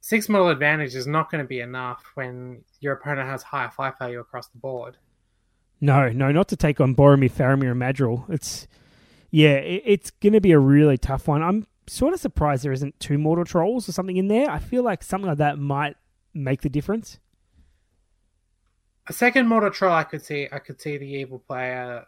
Six 0.00 0.28
model 0.28 0.48
advantage 0.48 0.94
is 0.94 1.06
not 1.06 1.30
going 1.30 1.42
to 1.42 1.48
be 1.48 1.60
enough 1.60 2.04
when 2.14 2.62
your 2.80 2.94
opponent 2.94 3.28
has 3.28 3.42
higher 3.42 3.70
fight 3.70 3.98
value 3.98 4.20
across 4.20 4.48
the 4.48 4.58
board. 4.58 4.98
No, 5.80 6.10
no, 6.10 6.30
not 6.30 6.48
to 6.48 6.56
take 6.56 6.80
on 6.80 6.94
Boromir, 6.94 7.32
Faramir, 7.32 7.72
and 7.72 7.80
Madril. 7.80 8.28
It's 8.30 8.66
yeah, 9.30 9.54
it, 9.54 9.82
it's 9.84 10.10
going 10.10 10.32
to 10.32 10.40
be 10.40 10.52
a 10.52 10.58
really 10.58 10.98
tough 10.98 11.28
one. 11.28 11.42
I'm 11.42 11.66
sort 11.86 12.14
of 12.14 12.20
surprised 12.20 12.64
there 12.64 12.72
isn't 12.72 13.00
two 13.00 13.16
Mordor 13.16 13.46
trolls 13.46 13.88
or 13.88 13.92
something 13.92 14.16
in 14.16 14.28
there. 14.28 14.50
I 14.50 14.58
feel 14.58 14.82
like 14.82 15.02
something 15.02 15.28
like 15.28 15.38
that 15.38 15.58
might 15.58 15.96
make 16.34 16.62
the 16.62 16.68
difference. 16.68 17.18
A 19.06 19.12
second 19.12 19.46
Mordor 19.46 19.72
troll, 19.72 19.92
I 19.92 20.04
could 20.04 20.22
see, 20.22 20.48
I 20.52 20.58
could 20.58 20.80
see 20.80 20.98
the 20.98 21.06
evil 21.06 21.38
player 21.38 22.04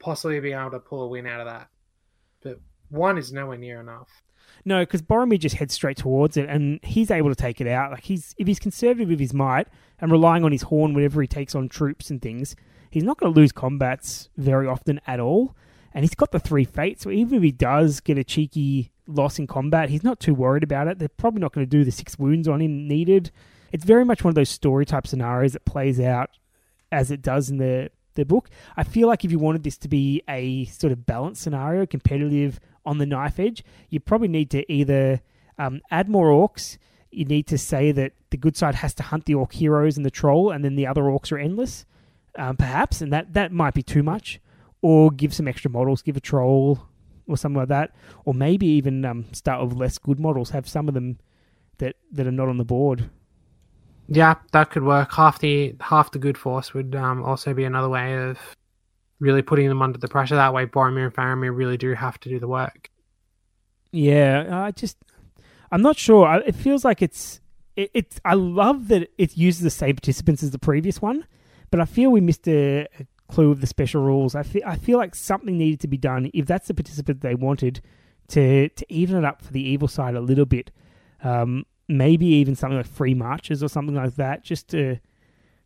possibly 0.00 0.40
being 0.40 0.58
able 0.58 0.72
to 0.72 0.80
pull 0.80 1.02
a 1.02 1.08
win 1.08 1.26
out 1.26 1.40
of 1.40 1.46
that, 1.46 1.68
but 2.42 2.60
one 2.88 3.18
is 3.18 3.32
nowhere 3.32 3.58
near 3.58 3.80
enough. 3.80 4.08
No, 4.64 4.80
because 4.80 5.00
Boromir 5.02 5.38
just 5.38 5.56
heads 5.56 5.74
straight 5.74 5.96
towards 5.96 6.36
it, 6.36 6.48
and 6.48 6.80
he's 6.82 7.10
able 7.10 7.28
to 7.28 7.36
take 7.36 7.60
it 7.60 7.68
out. 7.68 7.92
Like 7.92 8.02
he's 8.04 8.34
if 8.36 8.46
he's 8.48 8.58
conservative 8.58 9.08
with 9.08 9.20
his 9.20 9.32
might 9.32 9.68
and 10.00 10.10
relying 10.10 10.44
on 10.44 10.52
his 10.52 10.62
horn 10.62 10.92
whenever 10.92 11.22
he 11.22 11.28
takes 11.28 11.54
on 11.54 11.68
troops 11.68 12.10
and 12.10 12.20
things, 12.20 12.56
he's 12.90 13.04
not 13.04 13.18
going 13.18 13.32
to 13.32 13.38
lose 13.40 13.52
combats 13.52 14.28
very 14.36 14.66
often 14.66 15.00
at 15.06 15.20
all. 15.20 15.54
and 15.92 16.04
he's 16.04 16.14
got 16.14 16.32
the 16.32 16.38
three 16.38 16.64
fates. 16.64 17.02
So 17.02 17.10
even 17.10 17.38
if 17.38 17.42
he 17.42 17.52
does 17.52 18.00
get 18.00 18.18
a 18.18 18.24
cheeky 18.24 18.92
loss 19.06 19.38
in 19.38 19.46
combat, 19.46 19.88
he's 19.90 20.04
not 20.04 20.20
too 20.20 20.34
worried 20.34 20.62
about 20.62 20.88
it. 20.88 20.98
They're 20.98 21.08
probably 21.08 21.40
not 21.40 21.52
going 21.52 21.66
to 21.66 21.70
do 21.70 21.84
the 21.84 21.90
six 21.90 22.18
wounds 22.18 22.46
on 22.48 22.60
him 22.60 22.86
needed. 22.86 23.30
It's 23.72 23.84
very 23.84 24.04
much 24.04 24.24
one 24.24 24.30
of 24.30 24.34
those 24.34 24.50
story 24.50 24.86
type 24.86 25.06
scenarios 25.06 25.52
that 25.52 25.64
plays 25.64 26.00
out 26.00 26.30
as 26.92 27.10
it 27.10 27.22
does 27.22 27.50
in 27.50 27.58
the 27.58 27.90
the 28.20 28.26
book. 28.26 28.48
I 28.76 28.84
feel 28.84 29.08
like 29.08 29.24
if 29.24 29.32
you 29.32 29.38
wanted 29.38 29.62
this 29.62 29.76
to 29.78 29.88
be 29.88 30.22
a 30.28 30.66
sort 30.66 30.92
of 30.92 31.06
balanced 31.06 31.42
scenario, 31.42 31.86
competitive 31.86 32.60
on 32.84 32.98
the 32.98 33.06
knife 33.06 33.38
edge, 33.38 33.64
you 33.88 34.00
probably 34.00 34.28
need 34.28 34.50
to 34.50 34.70
either 34.72 35.20
um, 35.58 35.80
add 35.90 36.08
more 36.08 36.28
orcs. 36.28 36.78
You 37.10 37.24
need 37.24 37.46
to 37.48 37.58
say 37.58 37.92
that 37.92 38.12
the 38.30 38.36
good 38.36 38.56
side 38.56 38.76
has 38.76 38.94
to 38.94 39.02
hunt 39.02 39.24
the 39.24 39.34
orc 39.34 39.52
heroes 39.52 39.96
and 39.96 40.06
the 40.06 40.10
troll, 40.10 40.50
and 40.50 40.64
then 40.64 40.76
the 40.76 40.86
other 40.86 41.02
orcs 41.02 41.32
are 41.32 41.38
endless, 41.38 41.84
um, 42.38 42.56
perhaps, 42.56 43.00
and 43.00 43.12
that 43.12 43.34
that 43.34 43.52
might 43.52 43.74
be 43.74 43.82
too 43.82 44.02
much. 44.02 44.40
Or 44.82 45.10
give 45.10 45.34
some 45.34 45.46
extra 45.46 45.70
models, 45.70 46.00
give 46.00 46.16
a 46.16 46.20
troll 46.20 46.86
or 47.26 47.36
something 47.36 47.58
like 47.58 47.68
that, 47.68 47.94
or 48.24 48.32
maybe 48.32 48.66
even 48.66 49.04
um, 49.04 49.26
start 49.32 49.62
with 49.62 49.76
less 49.76 49.98
good 49.98 50.18
models. 50.18 50.50
Have 50.50 50.68
some 50.68 50.88
of 50.88 50.94
them 50.94 51.18
that 51.78 51.96
that 52.12 52.26
are 52.26 52.32
not 52.32 52.48
on 52.48 52.56
the 52.56 52.64
board. 52.64 53.10
Yeah, 54.12 54.34
that 54.52 54.70
could 54.70 54.82
work. 54.82 55.12
Half 55.14 55.38
the 55.38 55.76
half 55.80 56.10
the 56.10 56.18
good 56.18 56.36
force 56.36 56.74
would 56.74 56.96
um, 56.96 57.22
also 57.22 57.54
be 57.54 57.64
another 57.64 57.88
way 57.88 58.18
of 58.18 58.38
really 59.20 59.40
putting 59.40 59.68
them 59.68 59.82
under 59.82 59.98
the 59.98 60.08
pressure. 60.08 60.34
That 60.34 60.52
way, 60.52 60.66
Boromir 60.66 61.04
and 61.04 61.14
Faramir 61.14 61.56
really 61.56 61.76
do 61.76 61.94
have 61.94 62.18
to 62.20 62.28
do 62.28 62.40
the 62.40 62.48
work. 62.48 62.90
Yeah, 63.92 64.64
I 64.64 64.72
just 64.72 64.96
I'm 65.70 65.82
not 65.82 65.96
sure. 65.96 66.42
It 66.44 66.56
feels 66.56 66.84
like 66.84 67.02
it's 67.02 67.40
it, 67.76 67.92
it's. 67.94 68.20
I 68.24 68.34
love 68.34 68.88
that 68.88 69.10
it 69.16 69.36
uses 69.36 69.62
the 69.62 69.70
same 69.70 69.94
participants 69.94 70.42
as 70.42 70.50
the 70.50 70.58
previous 70.58 71.00
one, 71.00 71.24
but 71.70 71.78
I 71.78 71.84
feel 71.84 72.10
we 72.10 72.20
missed 72.20 72.48
a, 72.48 72.88
a 72.98 73.06
clue 73.28 73.52
of 73.52 73.60
the 73.60 73.66
special 73.68 74.02
rules. 74.02 74.34
I 74.34 74.42
feel 74.42 74.62
I 74.66 74.76
feel 74.76 74.98
like 74.98 75.14
something 75.14 75.56
needed 75.56 75.78
to 75.80 75.88
be 75.88 75.96
done 75.96 76.32
if 76.34 76.46
that's 76.46 76.66
the 76.66 76.74
participant 76.74 77.20
they 77.20 77.36
wanted 77.36 77.80
to 78.28 78.68
to 78.70 78.92
even 78.92 79.16
it 79.16 79.24
up 79.24 79.42
for 79.42 79.52
the 79.52 79.62
evil 79.62 79.86
side 79.86 80.16
a 80.16 80.20
little 80.20 80.46
bit. 80.46 80.72
Um, 81.22 81.64
maybe 81.90 82.26
even 82.26 82.54
something 82.54 82.76
like 82.76 82.86
free 82.86 83.14
marches 83.14 83.62
or 83.62 83.68
something 83.68 83.94
like 83.94 84.14
that, 84.16 84.44
just 84.44 84.68
to 84.68 84.96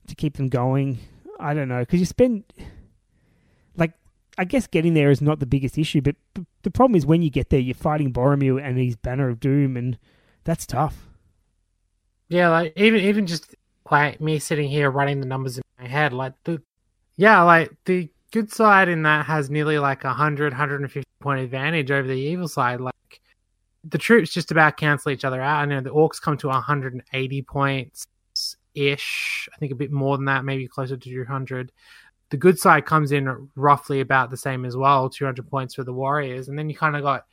to 0.06 0.14
keep 0.14 0.36
them 0.36 0.48
going. 0.48 0.98
I 1.38 1.54
don't 1.54 1.68
know 1.68 1.80
because 1.80 2.00
you 2.00 2.06
spend 2.06 2.44
like 3.76 3.92
I 4.38 4.44
guess 4.44 4.66
getting 4.66 4.94
there 4.94 5.10
is 5.10 5.20
not 5.20 5.40
the 5.40 5.46
biggest 5.46 5.78
issue, 5.78 6.00
but 6.00 6.16
the 6.62 6.70
problem 6.70 6.96
is 6.96 7.06
when 7.06 7.22
you 7.22 7.30
get 7.30 7.50
there, 7.50 7.60
you're 7.60 7.74
fighting 7.74 8.12
Boromir 8.12 8.62
and 8.62 8.78
his 8.78 8.96
Banner 8.96 9.28
of 9.28 9.40
Doom, 9.40 9.76
and 9.76 9.98
that's 10.44 10.66
tough. 10.66 11.08
Yeah, 12.28 12.48
like 12.48 12.72
even 12.76 13.00
even 13.00 13.26
just 13.26 13.54
like 13.90 14.20
me 14.20 14.38
sitting 14.38 14.68
here 14.68 14.90
writing 14.90 15.20
the 15.20 15.26
numbers 15.26 15.58
in 15.58 15.64
my 15.78 15.86
head, 15.86 16.12
like 16.12 16.32
the 16.44 16.62
yeah, 17.16 17.42
like 17.42 17.70
the 17.84 18.08
good 18.32 18.52
side 18.52 18.88
in 18.88 19.02
that 19.02 19.26
has 19.26 19.50
nearly 19.50 19.78
like 19.78 20.02
a 20.04 20.08
100, 20.08 20.52
150 20.52 21.04
point 21.20 21.40
advantage 21.40 21.90
over 21.90 22.08
the 22.08 22.14
evil 22.14 22.48
side. 22.48 22.80
Like 22.80 22.93
the 23.88 23.98
troops 23.98 24.30
just 24.30 24.50
about 24.50 24.76
cancel 24.76 25.10
each 25.10 25.24
other 25.24 25.40
out. 25.40 25.60
I 25.60 25.64
know 25.66 25.80
the 25.80 25.90
orcs 25.90 26.20
come 26.20 26.36
to 26.38 26.48
180 26.48 27.42
points 27.42 28.06
ish. 28.74 29.48
I 29.52 29.58
think 29.58 29.72
a 29.72 29.76
bit 29.76 29.92
more 29.92 30.16
than 30.16 30.26
that, 30.26 30.44
maybe 30.44 30.66
closer 30.66 30.96
to 30.96 31.10
200. 31.10 31.72
The 32.30 32.36
good 32.36 32.58
side 32.58 32.86
comes 32.86 33.12
in 33.12 33.48
roughly 33.54 34.00
about 34.00 34.30
the 34.30 34.36
same 34.36 34.64
as 34.64 34.76
well, 34.76 35.08
200 35.08 35.48
points 35.48 35.74
for 35.74 35.84
the 35.84 35.92
warriors, 35.92 36.48
and 36.48 36.58
then 36.58 36.68
you 36.68 36.76
kind 36.76 36.96
of 36.96 37.02
got 37.02 37.26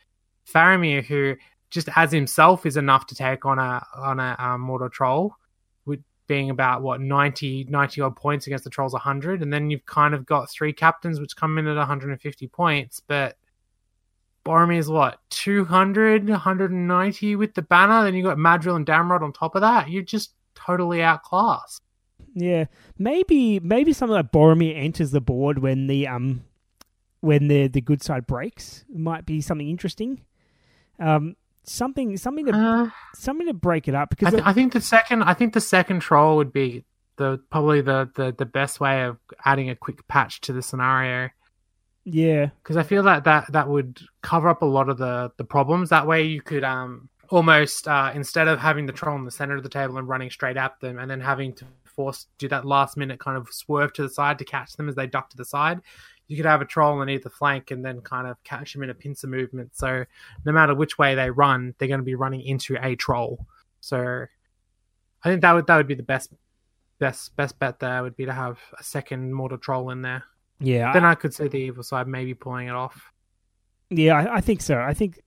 Faramir 0.51 1.03
who 1.03 1.35
just 1.69 1.88
as 1.95 2.11
himself 2.11 2.65
is 2.65 2.75
enough 2.75 3.07
to 3.07 3.15
take 3.15 3.45
on 3.45 3.57
a 3.57 3.85
on 3.95 4.19
a 4.19 4.35
um, 4.38 4.67
Mordor 4.67 4.91
troll, 4.91 5.33
with 5.85 6.01
being 6.27 6.49
about 6.49 6.81
what 6.81 6.99
90 6.99 7.67
90 7.69 8.01
odd 8.01 8.15
points 8.15 8.47
against 8.47 8.65
the 8.65 8.69
trolls 8.69 8.93
100, 8.93 9.41
and 9.41 9.51
then 9.51 9.69
you've 9.69 9.85
kind 9.85 10.13
of 10.13 10.25
got 10.25 10.49
three 10.49 10.73
captains 10.73 11.19
which 11.19 11.35
come 11.35 11.57
in 11.57 11.67
at 11.67 11.77
150 11.77 12.47
points, 12.49 12.99
but 12.99 13.38
Boromir's 14.45 14.89
what 14.89 15.19
200 15.29 16.27
190 16.27 17.35
with 17.35 17.53
the 17.53 17.61
banner, 17.61 18.03
then 18.03 18.15
you 18.15 18.23
got 18.23 18.37
Madril 18.37 18.75
and 18.75 18.85
Damrod 18.85 19.21
on 19.21 19.33
top 19.33 19.55
of 19.55 19.61
that. 19.61 19.89
You're 19.89 20.03
just 20.03 20.33
totally 20.55 21.01
outclassed. 21.01 21.81
Yeah, 22.33 22.65
maybe 22.97 23.59
maybe 23.59 23.93
something 23.93 24.15
like 24.15 24.31
Boromir 24.31 24.75
enters 24.75 25.11
the 25.11 25.21
board 25.21 25.59
when 25.59 25.87
the 25.87 26.07
um 26.07 26.43
when 27.19 27.47
the 27.47 27.67
the 27.67 27.81
good 27.81 28.01
side 28.01 28.25
breaks 28.25 28.85
might 28.89 29.25
be 29.25 29.41
something 29.41 29.69
interesting. 29.69 30.21
Um, 30.99 31.35
something 31.63 32.15
something 32.17 32.45
to 32.45 32.53
Uh, 32.53 32.89
something 33.15 33.47
to 33.47 33.53
break 33.53 33.87
it 33.87 33.95
up 33.95 34.09
because 34.09 34.29
I, 34.29 34.31
th- 34.31 34.43
I 34.45 34.53
think 34.53 34.73
the 34.73 34.81
second 34.81 35.23
I 35.23 35.33
think 35.33 35.53
the 35.53 35.61
second 35.61 35.99
troll 35.99 36.37
would 36.37 36.53
be 36.53 36.85
the 37.17 37.39
probably 37.49 37.81
the, 37.81 38.09
the, 38.15 38.33
the 38.35 38.45
best 38.45 38.79
way 38.79 39.03
of 39.03 39.17
adding 39.45 39.69
a 39.69 39.75
quick 39.75 40.07
patch 40.07 40.41
to 40.41 40.53
the 40.53 40.61
scenario. 40.61 41.29
Yeah 42.03 42.47
because 42.63 42.77
I 42.77 42.83
feel 42.83 43.03
like 43.03 43.23
that 43.25 43.51
that 43.51 43.67
would 43.67 44.01
cover 44.21 44.49
up 44.49 44.61
a 44.61 44.65
lot 44.65 44.89
of 44.89 44.97
the 44.97 45.31
the 45.38 45.43
problems. 45.43 45.89
That 45.89 46.07
way, 46.07 46.23
you 46.23 46.41
could 46.41 46.63
um 46.63 47.09
almost 47.30 47.88
uh, 47.88 48.11
instead 48.13 48.47
of 48.47 48.59
having 48.59 48.85
the 48.85 48.91
troll 48.91 49.15
in 49.15 49.25
the 49.25 49.31
center 49.31 49.55
of 49.55 49.63
the 49.63 49.69
table 49.69 49.97
and 49.97 50.07
running 50.07 50.30
straight 50.30 50.57
at 50.57 50.80
them, 50.80 50.99
and 50.99 51.09
then 51.09 51.21
having 51.21 51.53
to 51.53 51.65
force 51.85 52.27
do 52.38 52.47
that 52.47 52.65
last 52.65 52.97
minute 52.97 53.19
kind 53.19 53.38
of 53.38 53.47
swerve 53.51 53.93
to 53.93 54.03
the 54.03 54.09
side 54.09 54.39
to 54.39 54.45
catch 54.45 54.73
them 54.73 54.89
as 54.89 54.95
they 54.95 55.07
duck 55.07 55.30
to 55.30 55.38
the 55.38 55.45
side. 55.45 55.81
You 56.27 56.38
could 56.38 56.45
have 56.45 56.61
a 56.61 56.65
troll 56.65 56.99
on 56.99 57.09
either 57.09 57.30
flank 57.30 57.71
and 57.71 57.83
then 57.83 58.01
kind 58.01 58.25
of 58.25 58.41
catch 58.43 58.73
them 58.73 58.83
in 58.83 58.89
a 58.89 58.93
pincer 58.93 59.27
movement. 59.27 59.75
So 59.75 60.05
no 60.45 60.51
matter 60.53 60.73
which 60.73 60.97
way 60.97 61.13
they 61.13 61.30
run, 61.30 61.75
they're 61.77 61.89
going 61.89 61.99
to 61.99 62.05
be 62.05 62.15
running 62.15 62.41
into 62.41 62.77
a 62.81 62.95
troll. 62.95 63.45
So 63.81 64.25
I 65.23 65.30
think 65.30 65.41
that 65.41 65.51
would 65.51 65.67
that 65.67 65.77
would 65.77 65.88
be 65.88 65.95
the 65.95 66.03
best 66.03 66.33
best 66.99 67.35
best 67.35 67.59
bet 67.59 67.80
there 67.80 68.01
would 68.03 68.15
be 68.15 68.25
to 68.25 68.33
have 68.33 68.59
a 68.80 68.83
second 68.83 69.33
Mordor 69.33 69.61
troll 69.61 69.89
in 69.89 70.01
there. 70.01 70.23
Yeah 70.61 70.93
Then 70.93 71.06
I 71.06 71.15
could 71.15 71.33
see 71.33 71.48
the 71.48 71.57
evil 71.57 71.83
side 71.83 72.07
maybe 72.07 72.33
pulling 72.33 72.67
it 72.67 72.75
off. 72.75 73.11
Yeah, 73.90 74.17
I, 74.17 74.38
I 74.38 74.41
think 74.41 74.61
so. 74.61 74.80
I 74.80 74.93
think, 74.93 75.19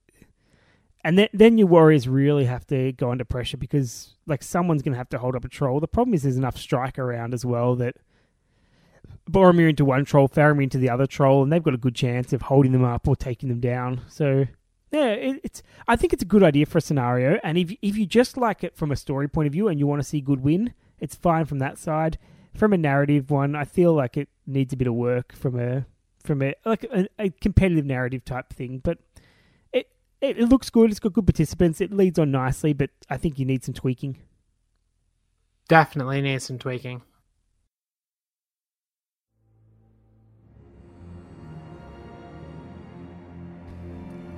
and 1.04 1.18
then 1.18 1.28
then 1.34 1.58
your 1.58 1.66
warriors 1.66 2.08
really 2.08 2.46
have 2.46 2.66
to 2.68 2.92
go 2.92 3.10
under 3.10 3.24
pressure 3.24 3.58
because 3.58 4.14
like 4.26 4.42
someone's 4.42 4.82
going 4.82 4.94
to 4.94 4.98
have 4.98 5.10
to 5.10 5.18
hold 5.18 5.36
up 5.36 5.44
a 5.44 5.48
troll. 5.48 5.80
The 5.80 5.88
problem 5.88 6.14
is 6.14 6.22
there's 6.22 6.38
enough 6.38 6.56
strike 6.56 6.98
around 6.98 7.34
as 7.34 7.44
well 7.44 7.76
that 7.76 7.96
Boromir 9.30 9.68
into 9.70 9.84
one 9.84 10.04
troll, 10.04 10.28
Faramir 10.28 10.62
into 10.64 10.78
the 10.78 10.90
other 10.90 11.06
troll, 11.06 11.42
and 11.42 11.52
they've 11.52 11.62
got 11.62 11.74
a 11.74 11.78
good 11.78 11.94
chance 11.94 12.32
of 12.32 12.42
holding 12.42 12.72
them 12.72 12.84
up 12.84 13.08
or 13.08 13.16
taking 13.16 13.48
them 13.48 13.60
down. 13.60 14.00
So 14.08 14.46
yeah, 14.92 15.08
it, 15.08 15.40
it's 15.42 15.62
I 15.88 15.96
think 15.96 16.12
it's 16.12 16.22
a 16.22 16.26
good 16.26 16.42
idea 16.42 16.66
for 16.66 16.78
a 16.78 16.82
scenario. 16.82 17.38
And 17.42 17.58
if 17.58 17.74
if 17.82 17.96
you 17.96 18.06
just 18.06 18.36
like 18.36 18.64
it 18.64 18.76
from 18.76 18.90
a 18.90 18.96
story 18.96 19.28
point 19.28 19.46
of 19.46 19.52
view 19.52 19.68
and 19.68 19.78
you 19.78 19.86
want 19.86 20.00
to 20.00 20.08
see 20.08 20.20
good 20.20 20.40
win, 20.40 20.74
it's 21.00 21.14
fine 21.14 21.44
from 21.46 21.58
that 21.58 21.78
side. 21.78 22.18
From 22.54 22.72
a 22.72 22.78
narrative 22.78 23.30
one, 23.30 23.56
I 23.56 23.64
feel 23.64 23.92
like 23.94 24.16
it 24.16 24.28
needs 24.46 24.72
a 24.72 24.76
bit 24.76 24.86
of 24.86 24.94
work 24.94 25.32
from 25.34 25.58
a 25.58 25.86
from 26.22 26.40
a 26.40 26.54
like 26.64 26.84
a, 26.84 27.06
a 27.18 27.30
competitive 27.30 27.84
narrative 27.84 28.24
type 28.24 28.52
thing. 28.52 28.78
But 28.78 28.98
it, 29.72 29.88
it 30.20 30.38
it 30.38 30.48
looks 30.48 30.70
good. 30.70 30.90
It's 30.90 31.00
got 31.00 31.12
good 31.12 31.26
participants. 31.26 31.80
It 31.80 31.92
leads 31.92 32.18
on 32.18 32.30
nicely, 32.30 32.72
but 32.72 32.90
I 33.10 33.16
think 33.16 33.38
you 33.38 33.44
need 33.44 33.64
some 33.64 33.74
tweaking. 33.74 34.18
Definitely 35.68 36.20
need 36.22 36.42
some 36.42 36.58
tweaking. 36.58 37.02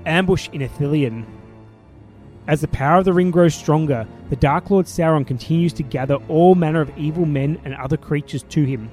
Ambush 0.07 0.49
in 0.53 0.61
Ithilien. 0.61 1.27
As 2.49 2.61
the 2.61 2.69
power 2.69 2.99
of 2.99 3.05
the 3.05 3.13
ring 3.13 3.33
grows 3.33 3.57
stronger, 3.57 4.07
the 4.31 4.37
Dark 4.37 4.71
Lord 4.71 4.87
Sauron 4.87 5.27
continues 5.27 5.73
to 5.75 5.83
gather 5.83 6.15
all 6.29 6.55
manner 6.55 6.81
of 6.81 6.97
evil 6.97 7.27
men 7.27 7.61
and 7.65 7.75
other 7.75 7.97
creatures 7.97 8.45
to 8.45 8.63
him. 8.63 8.89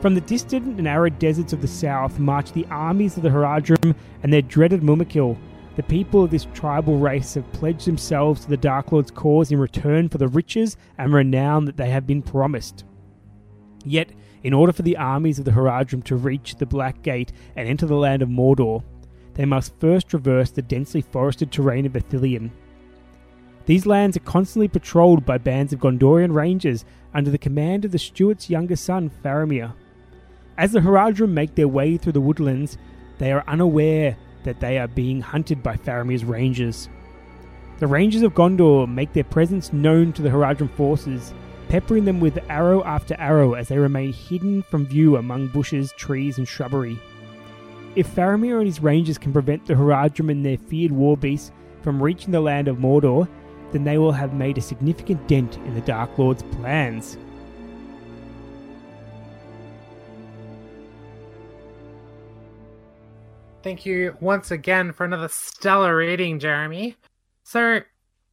From 0.00 0.14
the 0.14 0.22
distant 0.22 0.78
and 0.78 0.88
arid 0.88 1.18
deserts 1.18 1.52
of 1.52 1.60
the 1.60 1.68
south 1.68 2.18
march 2.18 2.52
the 2.52 2.66
armies 2.70 3.18
of 3.18 3.22
the 3.22 3.28
Haradrim 3.28 3.94
and 4.22 4.32
their 4.32 4.40
dreaded 4.40 4.80
Mumakil. 4.80 5.36
The 5.76 5.82
people 5.82 6.24
of 6.24 6.30
this 6.30 6.46
tribal 6.54 6.98
race 6.98 7.34
have 7.34 7.52
pledged 7.52 7.86
themselves 7.86 8.42
to 8.42 8.48
the 8.48 8.56
Dark 8.56 8.92
Lord's 8.92 9.10
cause 9.10 9.52
in 9.52 9.58
return 9.58 10.08
for 10.08 10.16
the 10.16 10.28
riches 10.28 10.78
and 10.96 11.12
renown 11.12 11.66
that 11.66 11.76
they 11.76 11.90
have 11.90 12.06
been 12.06 12.22
promised. 12.22 12.84
Yet, 13.84 14.10
in 14.42 14.54
order 14.54 14.72
for 14.72 14.82
the 14.82 14.96
armies 14.96 15.38
of 15.38 15.44
the 15.44 15.50
Haradrim 15.52 16.02
to 16.04 16.16
reach 16.16 16.56
the 16.56 16.66
Black 16.66 17.02
Gate 17.02 17.30
and 17.56 17.68
enter 17.68 17.84
the 17.84 17.94
land 17.94 18.22
of 18.22 18.30
Mordor, 18.30 18.82
they 19.34 19.44
must 19.44 19.78
first 19.78 20.08
traverse 20.08 20.50
the 20.50 20.62
densely 20.62 21.02
forested 21.02 21.52
terrain 21.52 21.84
of 21.84 21.92
Ithilien. 21.92 22.50
These 23.70 23.86
lands 23.86 24.16
are 24.16 24.26
constantly 24.26 24.66
patrolled 24.66 25.24
by 25.24 25.38
bands 25.38 25.72
of 25.72 25.78
Gondorian 25.78 26.34
rangers 26.34 26.84
under 27.14 27.30
the 27.30 27.38
command 27.38 27.84
of 27.84 27.92
the 27.92 28.00
Steward's 28.00 28.50
younger 28.50 28.74
son, 28.74 29.12
Faramir. 29.24 29.74
As 30.58 30.72
the 30.72 30.80
Haradrim 30.80 31.30
make 31.30 31.54
their 31.54 31.68
way 31.68 31.96
through 31.96 32.14
the 32.14 32.20
woodlands, 32.20 32.76
they 33.18 33.30
are 33.30 33.44
unaware 33.46 34.16
that 34.42 34.58
they 34.58 34.76
are 34.76 34.88
being 34.88 35.20
hunted 35.20 35.62
by 35.62 35.76
Faramir's 35.76 36.24
rangers. 36.24 36.88
The 37.78 37.86
Rangers 37.86 38.22
of 38.22 38.34
Gondor 38.34 38.92
make 38.92 39.12
their 39.12 39.22
presence 39.22 39.72
known 39.72 40.12
to 40.14 40.22
the 40.22 40.30
Haradrim 40.30 40.72
forces, 40.72 41.32
peppering 41.68 42.06
them 42.06 42.18
with 42.18 42.42
arrow 42.50 42.82
after 42.82 43.14
arrow 43.20 43.54
as 43.54 43.68
they 43.68 43.78
remain 43.78 44.12
hidden 44.12 44.62
from 44.64 44.84
view 44.84 45.16
among 45.16 45.46
bushes, 45.46 45.92
trees, 45.92 46.38
and 46.38 46.48
shrubbery. 46.48 46.98
If 47.94 48.08
Faramir 48.08 48.58
and 48.58 48.66
his 48.66 48.82
rangers 48.82 49.16
can 49.16 49.32
prevent 49.32 49.66
the 49.66 49.74
Haradrim 49.74 50.28
and 50.28 50.44
their 50.44 50.58
feared 50.58 50.90
war 50.90 51.16
beasts 51.16 51.52
from 51.82 52.02
reaching 52.02 52.32
the 52.32 52.40
land 52.40 52.66
of 52.66 52.78
Mordor, 52.78 53.28
then 53.72 53.84
they 53.84 53.98
will 53.98 54.12
have 54.12 54.34
made 54.34 54.58
a 54.58 54.60
significant 54.60 55.26
dent 55.28 55.56
in 55.58 55.74
the 55.74 55.80
Dark 55.82 56.18
Lord's 56.18 56.42
plans. 56.42 57.16
Thank 63.62 63.84
you 63.84 64.16
once 64.20 64.50
again 64.50 64.92
for 64.92 65.04
another 65.04 65.28
stellar 65.28 65.94
reading, 65.94 66.38
Jeremy. 66.38 66.96
So, 67.44 67.82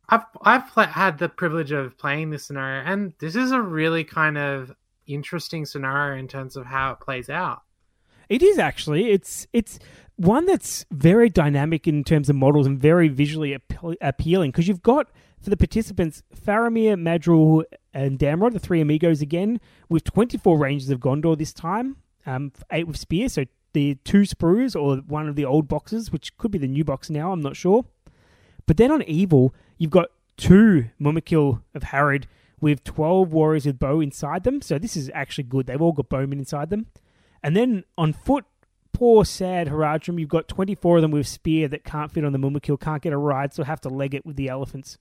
I've 0.09 0.23
I've 0.41 0.67
pla 0.71 0.87
had 0.87 1.17
the 1.17 1.27
privilege 1.27 1.71
of 1.71 1.97
playing 1.97 2.29
this 2.29 2.45
scenario, 2.45 2.83
and 2.85 3.13
this 3.19 3.35
is 3.35 3.51
a 3.51 3.61
really 3.61 4.05
kind 4.05 4.37
of 4.37 4.73
interesting 5.05 5.65
scenario 5.65 6.17
in 6.17 6.27
terms 6.27 6.55
of 6.55 6.65
how 6.65 6.91
it 6.91 6.99
plays 7.01 7.29
out. 7.29 7.63
It 8.29 8.41
is 8.41 8.57
actually. 8.57 9.11
It's 9.11 9.47
it's 9.51 9.79
one 10.15 10.45
that's 10.45 10.85
very 10.91 11.29
dynamic 11.29 11.87
in 11.87 12.03
terms 12.03 12.29
of 12.29 12.35
models 12.35 12.65
and 12.65 12.79
very 12.79 13.07
visually 13.07 13.57
appe- 13.57 13.95
appealing 14.01 14.51
because 14.51 14.67
you've 14.67 14.81
got 14.81 15.09
for 15.41 15.49
the 15.49 15.57
participants 15.57 16.23
Faramir, 16.35 16.95
Madril, 16.95 17.63
and 17.93 18.19
Damrod, 18.19 18.53
the 18.53 18.59
three 18.59 18.81
amigos 18.81 19.21
again, 19.21 19.59
with 19.89 20.03
24 20.03 20.57
ranges 20.57 20.89
of 20.89 20.99
Gondor 20.99 21.37
this 21.37 21.53
time, 21.53 21.97
um, 22.25 22.51
eight 22.71 22.87
with 22.87 22.97
spear, 22.97 23.29
so 23.29 23.45
the 23.73 23.95
two 24.03 24.21
sprues 24.21 24.79
or 24.79 24.97
one 24.97 25.27
of 25.27 25.35
the 25.35 25.45
old 25.45 25.67
boxes, 25.67 26.11
which 26.11 26.35
could 26.37 26.51
be 26.51 26.57
the 26.57 26.67
new 26.67 26.83
box 26.83 27.09
now, 27.09 27.31
I'm 27.31 27.41
not 27.41 27.55
sure. 27.55 27.85
But 28.65 28.77
then 28.77 28.91
on 28.91 29.03
Evil, 29.03 29.53
you've 29.77 29.91
got 29.91 30.09
two 30.35 30.89
Mumakil 30.99 31.61
of 31.73 31.83
Harad 31.83 32.25
with 32.59 32.83
12 32.83 33.31
warriors 33.31 33.65
with 33.65 33.79
bow 33.79 33.99
inside 34.01 34.43
them, 34.43 34.61
so 34.61 34.79
this 34.79 34.97
is 34.97 35.11
actually 35.13 35.43
good. 35.43 35.67
They've 35.67 35.81
all 35.81 35.91
got 35.91 36.09
bowmen 36.09 36.39
inside 36.39 36.69
them. 36.69 36.87
And 37.43 37.55
then 37.55 37.83
on 37.97 38.13
foot, 38.13 38.45
poor 38.93 39.23
sad 39.25 39.67
Haradrim, 39.67 40.19
you've 40.19 40.29
got 40.29 40.47
24 40.47 40.97
of 40.97 41.01
them 41.03 41.11
with 41.11 41.27
spear 41.27 41.67
that 41.67 41.83
can't 41.83 42.11
fit 42.11 42.25
on 42.25 42.31
the 42.31 42.39
Mumakil, 42.39 42.79
can't 42.79 43.01
get 43.01 43.13
a 43.13 43.17
ride, 43.17 43.53
so 43.53 43.63
have 43.63 43.81
to 43.81 43.89
leg 43.89 44.15
it 44.15 44.25
with 44.25 44.35
the 44.35 44.49
elephants. 44.49 44.97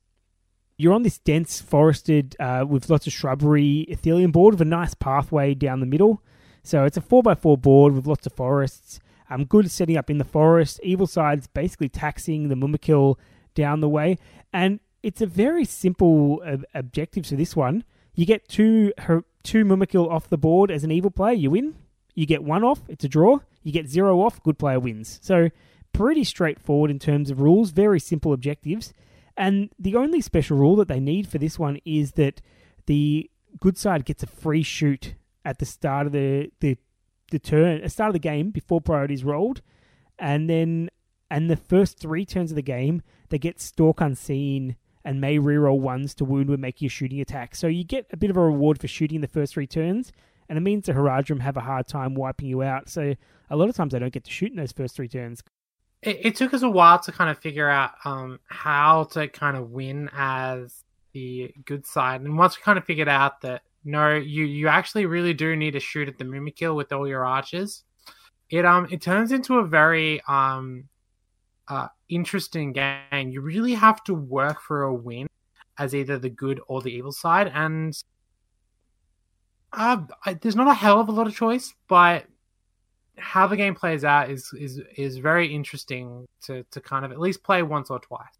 You're 0.78 0.92
on 0.92 1.02
this 1.02 1.18
dense 1.18 1.60
forested 1.60 2.36
uh, 2.38 2.64
with 2.68 2.90
lots 2.90 3.06
of 3.06 3.12
shrubbery 3.12 3.86
Ithilien 3.90 4.30
board 4.30 4.54
with 4.54 4.60
a 4.60 4.66
nice 4.66 4.94
pathway 4.94 5.54
down 5.54 5.80
the 5.80 5.86
middle. 5.86 6.22
So 6.62 6.84
it's 6.84 6.96
a 6.96 7.00
4x4 7.00 7.60
board 7.60 7.94
with 7.94 8.06
lots 8.06 8.26
of 8.26 8.32
forests. 8.32 9.00
Um, 9.30 9.44
good 9.44 9.70
setting 9.70 9.96
up 9.96 10.10
in 10.10 10.18
the 10.18 10.24
forest. 10.24 10.78
Evil 10.82 11.06
side's 11.06 11.46
basically 11.46 11.88
taxing 11.88 12.48
the 12.48 12.54
Mumakil 12.54 13.16
down 13.54 13.80
the 13.80 13.88
way. 13.88 14.18
And 14.52 14.80
it's 15.02 15.22
a 15.22 15.26
very 15.26 15.64
simple 15.64 16.42
uh, 16.44 16.58
objective 16.74 17.26
to 17.28 17.36
this 17.36 17.56
one. 17.56 17.84
You 18.14 18.26
get 18.26 18.48
two 18.48 18.92
her, 18.98 19.24
two 19.42 19.64
Mumakil 19.64 20.10
off 20.10 20.28
the 20.28 20.38
board 20.38 20.70
as 20.70 20.84
an 20.84 20.90
evil 20.90 21.10
player, 21.10 21.34
you 21.34 21.50
win. 21.50 21.76
You 22.14 22.26
get 22.26 22.42
one 22.42 22.64
off, 22.64 22.80
it's 22.88 23.04
a 23.04 23.08
draw. 23.08 23.38
You 23.62 23.72
get 23.72 23.88
zero 23.88 24.20
off, 24.20 24.42
good 24.42 24.58
player 24.58 24.80
wins. 24.80 25.18
So 25.22 25.50
pretty 25.92 26.24
straightforward 26.24 26.90
in 26.90 26.98
terms 26.98 27.30
of 27.30 27.40
rules, 27.40 27.70
very 27.70 28.00
simple 28.00 28.32
objectives. 28.32 28.92
And 29.36 29.70
the 29.78 29.96
only 29.96 30.20
special 30.20 30.56
rule 30.56 30.76
that 30.76 30.88
they 30.88 31.00
need 31.00 31.28
for 31.28 31.38
this 31.38 31.58
one 31.58 31.78
is 31.84 32.12
that 32.12 32.40
the 32.86 33.30
good 33.60 33.76
side 33.76 34.04
gets 34.04 34.22
a 34.22 34.26
free 34.26 34.62
shoot 34.62 35.14
at 35.44 35.58
the 35.58 35.66
start 35.66 36.06
of 36.06 36.12
the 36.12 36.50
the, 36.60 36.78
the 37.30 37.38
turn, 37.38 37.82
the 37.82 37.88
start 37.88 38.08
of 38.08 38.14
the 38.14 38.18
game 38.18 38.50
before 38.50 38.80
priorities 38.80 39.24
rolled, 39.24 39.60
and 40.18 40.48
then 40.48 40.88
and 41.30 41.50
the 41.50 41.56
first 41.56 41.98
three 41.98 42.24
turns 42.24 42.50
of 42.50 42.56
the 42.56 42.62
game 42.62 43.02
they 43.28 43.38
get 43.38 43.60
stalk 43.60 44.00
unseen 44.00 44.76
and 45.04 45.20
may 45.20 45.38
reroll 45.38 45.80
ones 45.80 46.14
to 46.14 46.24
wound 46.24 46.48
when 46.48 46.60
making 46.60 46.86
a 46.86 46.88
shooting 46.88 47.20
attack. 47.20 47.54
So 47.54 47.66
you 47.66 47.84
get 47.84 48.06
a 48.12 48.16
bit 48.16 48.30
of 48.30 48.36
a 48.36 48.40
reward 48.40 48.80
for 48.80 48.88
shooting 48.88 49.20
the 49.20 49.28
first 49.28 49.54
three 49.54 49.66
turns, 49.66 50.12
and 50.48 50.56
it 50.58 50.62
means 50.62 50.86
the 50.86 50.92
Haradrim 50.92 51.40
have 51.40 51.56
a 51.56 51.60
hard 51.60 51.86
time 51.86 52.14
wiping 52.14 52.48
you 52.48 52.62
out. 52.62 52.88
So 52.88 53.14
a 53.50 53.56
lot 53.56 53.68
of 53.68 53.76
times 53.76 53.92
they 53.92 53.98
don't 53.98 54.12
get 54.12 54.24
to 54.24 54.30
shoot 54.30 54.50
in 54.50 54.56
those 54.56 54.72
first 54.72 54.96
three 54.96 55.08
turns. 55.08 55.42
It, 56.06 56.26
it 56.26 56.36
took 56.36 56.54
us 56.54 56.62
a 56.62 56.70
while 56.70 57.00
to 57.00 57.12
kind 57.12 57.28
of 57.28 57.38
figure 57.38 57.68
out 57.68 57.90
um, 58.04 58.38
how 58.46 59.04
to 59.12 59.26
kind 59.28 59.56
of 59.56 59.70
win 59.70 60.08
as 60.16 60.84
the 61.12 61.52
good 61.64 61.84
side, 61.84 62.20
and 62.20 62.38
once 62.38 62.56
we 62.56 62.62
kind 62.62 62.78
of 62.78 62.84
figured 62.84 63.08
out 63.08 63.40
that 63.42 63.62
no, 63.84 64.14
you 64.14 64.44
you 64.44 64.68
actually 64.68 65.06
really 65.06 65.34
do 65.34 65.56
need 65.56 65.72
to 65.72 65.80
shoot 65.80 66.08
at 66.08 66.18
the 66.18 66.24
Mumakil 66.24 66.74
with 66.74 66.92
all 66.92 67.08
your 67.08 67.24
archers. 67.24 67.84
It 68.50 68.64
um 68.64 68.86
it 68.90 69.02
turns 69.02 69.32
into 69.32 69.58
a 69.58 69.66
very 69.66 70.20
um 70.28 70.88
uh 71.68 71.88
interesting 72.08 72.72
game. 72.72 73.30
You 73.30 73.40
really 73.40 73.74
have 73.74 74.02
to 74.04 74.14
work 74.14 74.60
for 74.60 74.82
a 74.82 74.94
win 74.94 75.26
as 75.78 75.94
either 75.94 76.18
the 76.18 76.30
good 76.30 76.60
or 76.68 76.82
the 76.82 76.92
evil 76.92 77.12
side, 77.12 77.50
and 77.52 77.96
uh, 79.72 79.98
I, 80.24 80.34
there's 80.34 80.56
not 80.56 80.68
a 80.68 80.74
hell 80.74 81.00
of 81.00 81.08
a 81.08 81.12
lot 81.12 81.26
of 81.26 81.34
choice, 81.34 81.74
but 81.88 82.26
how 83.18 83.46
the 83.46 83.56
game 83.56 83.74
plays 83.74 84.04
out 84.04 84.30
is 84.30 84.52
is 84.58 84.80
is 84.96 85.18
very 85.18 85.54
interesting 85.54 86.26
to 86.42 86.64
to 86.70 86.80
kind 86.80 87.04
of 87.04 87.12
at 87.12 87.20
least 87.20 87.42
play 87.42 87.62
once 87.62 87.90
or 87.90 87.98
twice. 87.98 88.38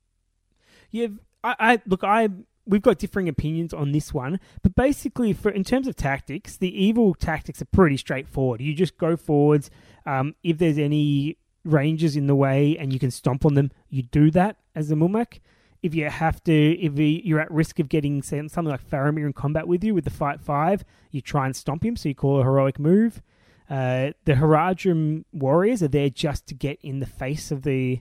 Yeah, 0.90 1.08
I, 1.42 1.56
I 1.58 1.82
look, 1.86 2.04
I 2.04 2.28
we've 2.66 2.82
got 2.82 2.98
differing 2.98 3.28
opinions 3.28 3.72
on 3.72 3.92
this 3.92 4.12
one, 4.12 4.40
but 4.62 4.74
basically, 4.74 5.32
for 5.32 5.50
in 5.50 5.64
terms 5.64 5.86
of 5.86 5.96
tactics, 5.96 6.56
the 6.56 6.84
evil 6.84 7.14
tactics 7.14 7.62
are 7.62 7.66
pretty 7.66 7.96
straightforward. 7.96 8.60
You 8.60 8.74
just 8.74 8.98
go 8.98 9.16
forwards. 9.16 9.70
Um, 10.04 10.34
if 10.42 10.58
there's 10.58 10.78
any 10.78 11.38
rangers 11.64 12.16
in 12.16 12.26
the 12.26 12.34
way 12.34 12.76
and 12.78 12.92
you 12.92 12.98
can 12.98 13.10
stomp 13.10 13.44
on 13.44 13.54
them, 13.54 13.72
you 13.88 14.02
do 14.02 14.30
that 14.32 14.56
as 14.74 14.90
a 14.90 14.94
Mumak. 14.94 15.40
If 15.82 15.94
you 15.94 16.08
have 16.08 16.42
to, 16.44 16.52
if 16.52 16.98
you're 16.98 17.40
at 17.40 17.50
risk 17.50 17.78
of 17.78 17.88
getting 17.88 18.22
something 18.22 18.64
like 18.64 18.88
Faramir 18.88 19.26
in 19.26 19.32
combat 19.32 19.68
with 19.68 19.84
you 19.84 19.94
with 19.94 20.04
the 20.04 20.10
fight 20.10 20.40
five, 20.40 20.84
you 21.10 21.20
try 21.20 21.46
and 21.46 21.54
stomp 21.54 21.84
him, 21.84 21.96
so 21.96 22.08
you 22.08 22.14
call 22.14 22.40
a 22.40 22.44
heroic 22.44 22.78
move. 22.78 23.22
Uh, 23.68 24.12
the 24.24 24.34
Haradrim 24.34 25.24
warriors 25.32 25.82
are 25.82 25.88
there 25.88 26.10
just 26.10 26.46
to 26.46 26.54
get 26.54 26.78
in 26.82 27.00
the 27.00 27.06
face 27.06 27.50
of 27.50 27.62
the 27.62 28.00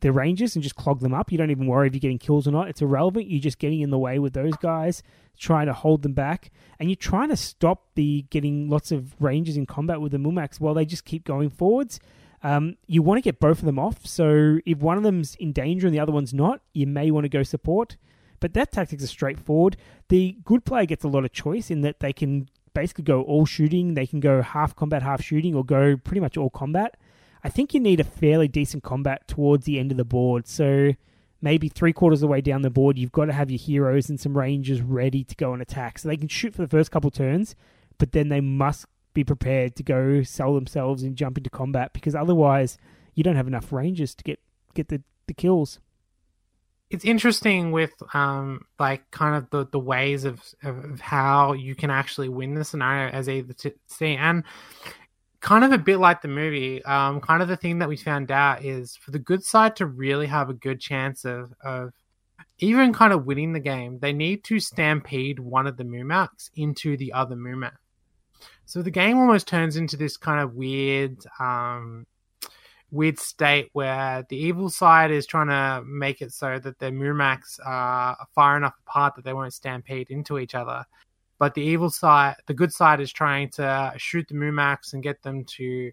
the 0.00 0.12
Rangers 0.12 0.54
and 0.54 0.62
just 0.62 0.76
clog 0.76 1.00
them 1.00 1.12
up. 1.12 1.32
You 1.32 1.38
don't 1.38 1.50
even 1.50 1.66
worry 1.66 1.88
if 1.88 1.94
you're 1.94 2.00
getting 2.00 2.18
kills 2.18 2.46
or 2.46 2.52
not. 2.52 2.68
It's 2.68 2.80
irrelevant. 2.80 3.28
You're 3.28 3.40
just 3.40 3.58
getting 3.58 3.80
in 3.80 3.90
the 3.90 3.98
way 3.98 4.20
with 4.20 4.32
those 4.32 4.54
guys, 4.58 5.02
trying 5.36 5.66
to 5.66 5.72
hold 5.72 6.02
them 6.02 6.12
back, 6.12 6.52
and 6.78 6.88
you're 6.88 6.96
trying 6.96 7.30
to 7.30 7.36
stop 7.36 7.84
the 7.96 8.24
getting 8.30 8.68
lots 8.68 8.92
of 8.92 9.20
Rangers 9.20 9.56
in 9.56 9.66
combat 9.66 10.00
with 10.00 10.12
the 10.12 10.18
Mumaks 10.18 10.60
while 10.60 10.74
they 10.74 10.84
just 10.84 11.04
keep 11.04 11.24
going 11.24 11.50
forwards. 11.50 11.98
Um, 12.42 12.76
you 12.86 13.02
want 13.02 13.18
to 13.18 13.22
get 13.22 13.40
both 13.40 13.58
of 13.58 13.64
them 13.64 13.78
off. 13.78 14.06
So 14.06 14.58
if 14.64 14.78
one 14.78 14.96
of 14.96 15.02
them's 15.02 15.34
in 15.36 15.52
danger 15.52 15.88
and 15.88 15.94
the 15.94 16.00
other 16.00 16.12
one's 16.12 16.32
not, 16.32 16.60
you 16.72 16.86
may 16.86 17.10
want 17.10 17.24
to 17.24 17.28
go 17.28 17.42
support. 17.42 17.96
But 18.40 18.54
that 18.54 18.70
tactics 18.70 19.02
are 19.02 19.08
straightforward. 19.08 19.76
The 20.08 20.38
good 20.44 20.64
player 20.64 20.86
gets 20.86 21.02
a 21.02 21.08
lot 21.08 21.24
of 21.24 21.32
choice 21.32 21.70
in 21.70 21.80
that 21.80 21.98
they 21.98 22.12
can 22.12 22.48
basically 22.78 23.04
go 23.04 23.22
all 23.22 23.44
shooting, 23.44 23.94
they 23.94 24.06
can 24.06 24.20
go 24.20 24.40
half 24.40 24.76
combat, 24.76 25.02
half 25.02 25.20
shooting, 25.20 25.54
or 25.54 25.64
go 25.64 25.96
pretty 25.96 26.20
much 26.20 26.36
all 26.36 26.50
combat. 26.50 26.96
I 27.42 27.48
think 27.48 27.74
you 27.74 27.80
need 27.80 27.98
a 27.98 28.04
fairly 28.04 28.46
decent 28.46 28.84
combat 28.84 29.26
towards 29.26 29.64
the 29.64 29.78
end 29.80 29.90
of 29.90 29.96
the 29.96 30.04
board. 30.04 30.46
So 30.46 30.92
maybe 31.40 31.68
three 31.68 31.92
quarters 31.92 32.18
of 32.18 32.28
the 32.28 32.32
way 32.32 32.40
down 32.40 32.62
the 32.62 32.70
board, 32.70 32.96
you've 32.96 33.12
got 33.12 33.26
to 33.26 33.32
have 33.32 33.50
your 33.50 33.58
heroes 33.58 34.08
and 34.08 34.20
some 34.20 34.38
rangers 34.38 34.80
ready 34.80 35.24
to 35.24 35.34
go 35.34 35.52
and 35.52 35.60
attack. 35.60 35.98
So 35.98 36.08
they 36.08 36.16
can 36.16 36.28
shoot 36.28 36.54
for 36.54 36.62
the 36.62 36.68
first 36.68 36.92
couple 36.92 37.10
turns, 37.10 37.56
but 37.98 38.12
then 38.12 38.28
they 38.28 38.40
must 38.40 38.86
be 39.12 39.24
prepared 39.24 39.74
to 39.74 39.82
go 39.82 40.22
sell 40.22 40.54
themselves 40.54 41.02
and 41.02 41.16
jump 41.16 41.36
into 41.36 41.50
combat 41.50 41.92
because 41.92 42.14
otherwise 42.14 42.78
you 43.14 43.24
don't 43.24 43.36
have 43.36 43.48
enough 43.48 43.72
rangers 43.72 44.14
to 44.14 44.22
get 44.22 44.38
get 44.74 44.88
the, 44.88 45.02
the 45.26 45.34
kills. 45.34 45.80
It's 46.90 47.04
interesting 47.04 47.70
with 47.70 47.92
um 48.14 48.62
like 48.78 49.10
kind 49.10 49.36
of 49.36 49.50
the, 49.50 49.66
the 49.70 49.78
ways 49.78 50.24
of, 50.24 50.42
of 50.62 51.00
how 51.00 51.52
you 51.52 51.74
can 51.74 51.90
actually 51.90 52.28
win 52.28 52.54
the 52.54 52.64
scenario 52.64 53.10
as 53.10 53.28
either 53.28 53.52
to 53.54 53.72
see 53.88 54.16
and 54.16 54.44
kind 55.40 55.64
of 55.64 55.72
a 55.72 55.78
bit 55.78 55.98
like 55.98 56.20
the 56.20 56.28
movie, 56.28 56.82
um, 56.84 57.20
kind 57.20 57.42
of 57.42 57.48
the 57.48 57.56
thing 57.56 57.78
that 57.78 57.88
we 57.88 57.96
found 57.96 58.30
out 58.30 58.64
is 58.64 58.96
for 58.96 59.10
the 59.12 59.18
good 59.18 59.44
side 59.44 59.76
to 59.76 59.86
really 59.86 60.26
have 60.26 60.50
a 60.50 60.54
good 60.54 60.80
chance 60.80 61.24
of, 61.24 61.52
of 61.62 61.92
even 62.58 62.92
kind 62.92 63.12
of 63.12 63.24
winning 63.24 63.52
the 63.52 63.60
game, 63.60 63.98
they 64.00 64.12
need 64.12 64.42
to 64.44 64.58
stampede 64.58 65.38
one 65.38 65.66
of 65.66 65.76
the 65.76 65.84
Mumaks 65.84 66.50
into 66.56 66.96
the 66.96 67.12
other 67.12 67.36
Mumak. 67.36 67.76
So 68.66 68.82
the 68.82 68.90
game 68.90 69.18
almost 69.18 69.46
turns 69.46 69.76
into 69.76 69.96
this 69.96 70.16
kind 70.16 70.40
of 70.40 70.54
weird, 70.54 71.18
um, 71.38 72.06
weird 72.90 73.18
state 73.18 73.68
where 73.72 74.24
the 74.28 74.36
evil 74.36 74.70
side 74.70 75.10
is 75.10 75.26
trying 75.26 75.48
to 75.48 75.84
make 75.86 76.22
it 76.22 76.32
so 76.32 76.58
that 76.58 76.78
their 76.78 76.90
Mumaks 76.90 77.58
are 77.64 78.16
far 78.34 78.56
enough 78.56 78.74
apart 78.86 79.14
that 79.16 79.24
they 79.24 79.34
won't 79.34 79.52
stampede 79.52 80.10
into 80.10 80.38
each 80.38 80.54
other 80.54 80.84
but 81.38 81.54
the 81.54 81.62
evil 81.62 81.88
side, 81.88 82.36
the 82.46 82.54
good 82.54 82.72
side, 82.72 83.00
is 83.00 83.12
trying 83.12 83.50
to 83.50 83.94
shoot 83.96 84.26
the 84.28 84.34
Mumaks 84.34 84.92
and 84.92 85.02
get 85.02 85.22
them 85.22 85.44
to 85.56 85.92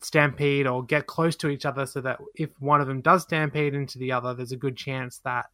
stampede 0.00 0.66
or 0.66 0.84
get 0.84 1.06
close 1.06 1.36
to 1.36 1.48
each 1.48 1.64
other, 1.64 1.86
so 1.86 2.00
that 2.00 2.20
if 2.34 2.50
one 2.58 2.80
of 2.80 2.88
them 2.88 3.00
does 3.00 3.22
stampede 3.22 3.74
into 3.74 3.98
the 3.98 4.12
other, 4.12 4.34
there's 4.34 4.52
a 4.52 4.56
good 4.56 4.76
chance 4.76 5.18
that 5.18 5.46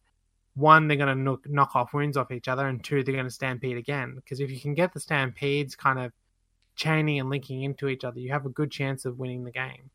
one 0.55 0.87
they're 0.87 0.97
going 0.97 1.15
to 1.15 1.21
knock, 1.21 1.47
knock 1.47 1.75
off 1.75 1.93
wounds 1.93 2.17
off 2.17 2.31
each 2.31 2.47
other, 2.47 2.67
and 2.67 2.83
two 2.83 3.03
they're 3.03 3.13
going 3.13 3.25
to 3.25 3.31
stampede 3.31 3.77
again. 3.77 4.15
Because 4.15 4.39
if 4.39 4.49
you 4.49 4.59
can 4.59 4.73
get 4.73 4.93
the 4.93 4.99
stampedes 4.99 5.75
kind 5.75 5.99
of 5.99 6.11
chaining 6.75 7.19
and 7.19 7.29
linking 7.29 7.61
into 7.61 7.87
each 7.87 8.03
other, 8.03 8.19
you 8.19 8.31
have 8.31 8.45
a 8.45 8.49
good 8.49 8.71
chance 8.71 9.05
of 9.05 9.19
winning 9.19 9.43
the 9.43 9.51
game. 9.51 9.91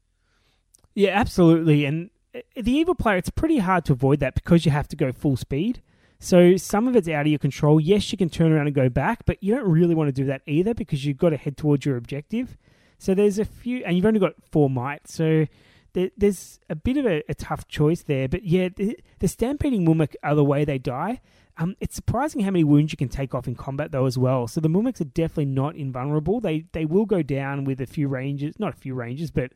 Yeah, 0.95 1.11
absolutely. 1.11 1.85
And 1.85 2.11
uh, 2.35 2.41
the 2.57 2.73
evil 2.73 2.95
player, 2.95 3.17
it's 3.17 3.31
pretty 3.31 3.59
hard 3.59 3.85
to 3.87 3.93
avoid 3.93 4.21
that 4.21 4.35
because 4.35 4.65
you 4.65 4.71
have 4.71 4.89
to 4.89 4.97
go 4.97 5.13
full 5.13 5.37
speed. 5.37 5.83
So 6.19 6.57
some 6.57 6.87
of 6.87 6.97
it's 6.97 7.09
out 7.09 7.23
of 7.23 7.29
your 7.29 7.39
control. 7.39 7.81
Yes, 7.81 8.13
you 8.13 8.19
can 8.19 8.29
turn 8.29 8.53
around 8.53 8.67
and 8.67 8.75
go 8.75 8.89
back, 8.91 9.25
but 9.25 9.43
you 9.43 9.55
don't 9.55 9.69
really 9.69 9.95
want 9.95 10.09
to 10.09 10.13
do 10.13 10.27
that 10.27 10.43
either 10.47 10.75
because 10.75 11.05
you've 11.05 11.17
got 11.17 11.31
to 11.31 11.37
head 11.39 11.57
towards 11.57 11.87
your 11.87 11.97
objective. 11.97 12.59
So 12.99 13.15
there's 13.15 13.39
a 13.39 13.47
few, 13.47 13.83
and 13.85 13.97
you've 13.97 14.05
only 14.05 14.21
got 14.21 14.35
four 14.51 14.69
might. 14.69 15.09
So 15.09 15.47
there, 15.95 16.11
there's 16.19 16.61
a 16.69 16.75
bit 16.75 16.99
of 16.99 17.07
a, 17.07 17.23
a, 17.31 17.35
tough 17.35 17.67
choice 17.69 18.03
there. 18.03 18.29
But 18.29 18.45
yeah, 18.45 18.69
the, 18.69 18.99
the 19.19 19.29
stampeding 19.29 19.87
Mumak 19.87 20.15
are 20.23 20.35
the 20.35 20.45
way 20.45 20.67
they 20.67 20.79
die. 20.79 21.23
Um, 21.57 21.77
it's 21.81 21.95
surprising 21.95 22.43
how 22.43 22.51
many 22.51 22.65
wounds 22.65 22.93
you 22.93 22.97
can 22.97 23.09
take 23.09 23.35
off 23.35 23.49
in 23.49 23.55
combat 23.55 23.91
though 23.91 24.07
as 24.07 24.17
well. 24.17 24.47
So 24.47 24.61
the 24.61 24.69
Mumaks 24.69 25.01
are 25.01 25.05
definitely 25.05 25.47
not 25.47 25.77
invulnerable. 25.77 26.41
They 26.41 26.65
they 26.73 26.85
will 26.85 27.07
go 27.07 27.23
down 27.23 27.65
with 27.65 27.81
a 27.81 27.87
few 27.87 28.09
ranges, 28.09 28.59
not 28.59 28.75
a 28.75 28.77
few 28.77 28.95
ranges, 28.95 29.31
but 29.31 29.53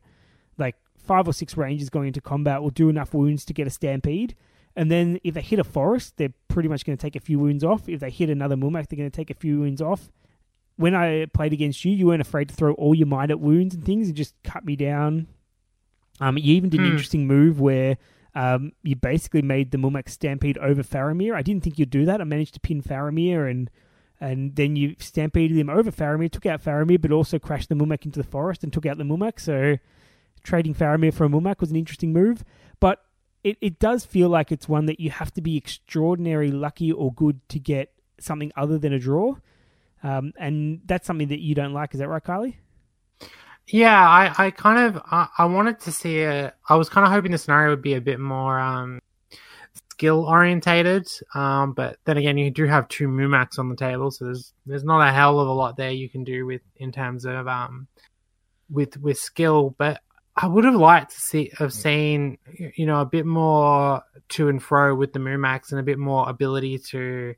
like 0.57 0.75
five 1.05 1.27
or 1.27 1.33
six 1.33 1.55
rangers 1.55 1.89
going 1.89 2.07
into 2.07 2.21
combat 2.21 2.61
will 2.61 2.69
do 2.71 2.89
enough 2.89 3.13
wounds 3.13 3.45
to 3.45 3.53
get 3.53 3.67
a 3.67 3.69
stampede. 3.69 4.35
And 4.75 4.91
then 4.91 5.19
if 5.23 5.33
they 5.35 5.41
hit 5.41 5.59
a 5.59 5.63
forest, 5.63 6.17
they're 6.17 6.33
pretty 6.49 6.67
much 6.67 6.85
going 6.85 6.97
to 6.97 7.01
take 7.01 7.15
a 7.15 7.19
few 7.21 7.39
wounds 7.39 7.63
off. 7.63 7.87
If 7.87 7.99
they 8.01 8.09
hit 8.09 8.29
another 8.29 8.55
Mumak, 8.55 8.87
they're 8.87 8.97
going 8.97 9.09
to 9.09 9.15
take 9.15 9.29
a 9.29 9.33
few 9.35 9.59
wounds 9.59 9.81
off. 9.81 10.11
When 10.75 10.93
I 10.93 11.27
played 11.33 11.53
against 11.53 11.85
you, 11.85 11.93
you 11.93 12.07
weren't 12.07 12.21
afraid 12.21 12.49
to 12.49 12.55
throw 12.55 12.73
all 12.73 12.93
your 12.93 13.07
might 13.07 13.31
at 13.31 13.39
wounds 13.39 13.73
and 13.73 13.85
things 13.85 14.07
and 14.09 14.17
just 14.17 14.33
cut 14.43 14.65
me 14.65 14.75
down. 14.75 15.27
Um, 16.19 16.37
you 16.37 16.55
even 16.55 16.69
did 16.69 16.81
an 16.81 16.85
Hmm. 16.87 16.91
interesting 16.91 17.27
move 17.27 17.61
where 17.61 17.97
um, 18.33 18.73
you 18.83 18.97
basically 18.97 19.41
made 19.41 19.71
the 19.71 19.77
Mumak 19.77 20.09
stampede 20.09 20.57
over 20.57 20.83
Faramir. 20.83 21.33
I 21.33 21.41
didn't 21.41 21.63
think 21.63 21.79
you'd 21.79 21.89
do 21.89 22.03
that. 22.05 22.19
I 22.19 22.25
managed 22.25 22.53
to 22.55 22.59
pin 22.59 22.81
Faramir 22.81 23.49
and 23.49 23.69
and 24.19 24.55
then 24.55 24.77
you 24.77 24.95
stampeded 24.97 25.57
him 25.57 25.69
over 25.69 25.91
Faramir, 25.91 26.31
took 26.31 26.45
out 26.45 26.63
Faramir, 26.63 27.01
but 27.01 27.11
also 27.11 27.37
crashed 27.37 27.67
the 27.67 27.75
Mumak 27.75 28.05
into 28.05 28.21
the 28.21 28.27
forest 28.27 28.63
and 28.63 28.71
took 28.71 28.85
out 28.85 28.97
the 28.97 29.03
Mumak. 29.03 29.39
So 29.41 29.77
trading 30.45 30.73
Faramir 30.73 31.13
for 31.13 31.25
a 31.25 31.29
Mumak 31.29 31.59
was 31.59 31.71
an 31.71 31.75
interesting 31.75 32.13
move. 32.13 32.43
But 32.79 32.99
it, 33.43 33.57
it 33.61 33.79
does 33.79 34.05
feel 34.05 34.29
like 34.29 34.51
it's 34.51 34.67
one 34.67 34.85
that 34.85 34.99
you 34.99 35.09
have 35.11 35.33
to 35.33 35.41
be 35.41 35.57
extraordinary 35.57 36.51
lucky 36.51 36.91
or 36.91 37.13
good 37.13 37.39
to 37.49 37.59
get 37.59 37.91
something 38.19 38.51
other 38.55 38.77
than 38.77 38.93
a 38.93 38.99
draw. 38.99 39.35
Um, 40.03 40.33
and 40.37 40.81
that's 40.85 41.07
something 41.07 41.29
that 41.29 41.41
you 41.41 41.55
don't 41.55 41.73
like. 41.73 41.93
Is 41.93 41.99
that 41.99 42.07
right, 42.07 42.23
Kylie? 42.23 42.55
Yeah, 43.67 44.07
I, 44.07 44.45
I 44.45 44.51
kind 44.51 44.95
of 44.95 45.01
I, 45.11 45.27
I 45.39 45.45
wanted 45.45 45.79
to 45.81 45.91
see 45.91 46.21
a. 46.21 46.53
I 46.69 46.75
was 46.75 46.89
kind 46.89 47.05
of 47.05 47.11
hoping 47.11 47.31
the 47.31 47.37
scenario 47.37 47.71
would 47.71 47.81
be 47.81 47.95
a 47.95 48.01
bit 48.01 48.19
more 48.19 48.59
um, 48.59 48.99
skill 49.89 50.25
orientated. 50.25 51.07
Um, 51.33 51.73
but 51.73 51.97
then 52.05 52.17
again, 52.17 52.37
you 52.37 52.51
do 52.51 52.65
have 52.65 52.87
two 52.87 53.07
Mumaks 53.07 53.57
on 53.57 53.69
the 53.69 53.75
table, 53.75 54.11
so 54.11 54.25
there's 54.25 54.53
there's 54.65 54.83
not 54.83 55.07
a 55.07 55.11
hell 55.11 55.39
of 55.39 55.47
a 55.47 55.51
lot 55.51 55.77
there 55.77 55.91
you 55.91 56.09
can 56.09 56.23
do 56.23 56.45
with 56.45 56.61
in 56.75 56.91
terms 56.91 57.25
of 57.25 57.47
um 57.47 57.87
with 58.69 58.97
with 58.97 59.17
skill. 59.17 59.73
But 59.77 60.01
I 60.37 60.47
would 60.47 60.65
have 60.65 60.75
liked 60.75 61.11
to 61.11 61.21
see 61.21 61.51
have 61.57 61.71
seen 61.71 62.37
you 62.75 62.85
know 62.85 62.99
a 62.99 63.05
bit 63.05 63.25
more 63.25 64.03
to 64.29 64.49
and 64.49 64.61
fro 64.61 64.93
with 64.93 65.13
the 65.13 65.19
Mumaks 65.19 65.71
and 65.71 65.79
a 65.79 65.83
bit 65.83 65.97
more 65.97 66.29
ability 66.29 66.79
to 66.89 67.35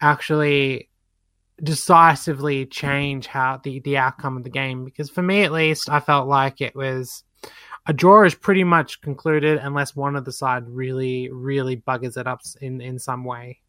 actually 0.00 0.88
decisively 1.62 2.66
change 2.66 3.26
how 3.26 3.60
the, 3.62 3.80
the 3.80 3.96
outcome 3.98 4.36
of 4.36 4.42
the 4.42 4.50
game 4.50 4.84
because 4.84 5.10
for 5.10 5.22
me 5.22 5.42
at 5.42 5.52
least 5.52 5.88
I 5.90 6.00
felt 6.00 6.26
like 6.26 6.60
it 6.60 6.74
was 6.74 7.24
a 7.86 7.92
draw 7.92 8.24
is 8.24 8.34
pretty 8.34 8.64
much 8.64 9.00
concluded 9.02 9.58
unless 9.58 9.94
one 9.94 10.16
of 10.16 10.24
the 10.24 10.32
side 10.32 10.64
really 10.66 11.30
really 11.30 11.76
buggers 11.76 12.16
it 12.16 12.26
up 12.26 12.40
in 12.60 12.80
in 12.80 12.98
some 12.98 13.24
way. 13.24 13.60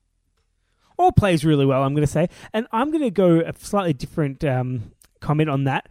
all 0.97 1.11
plays 1.11 1.43
really 1.43 1.65
well, 1.65 1.83
I'm 1.83 1.93
going 1.93 2.05
to 2.05 2.11
say. 2.11 2.29
And 2.53 2.67
I'm 2.71 2.89
going 2.89 3.03
to 3.03 3.11
go 3.11 3.41
a 3.41 3.53
slightly 3.57 3.93
different 3.93 4.43
um, 4.45 4.93
comment 5.19 5.49
on 5.49 5.65
that. 5.65 5.89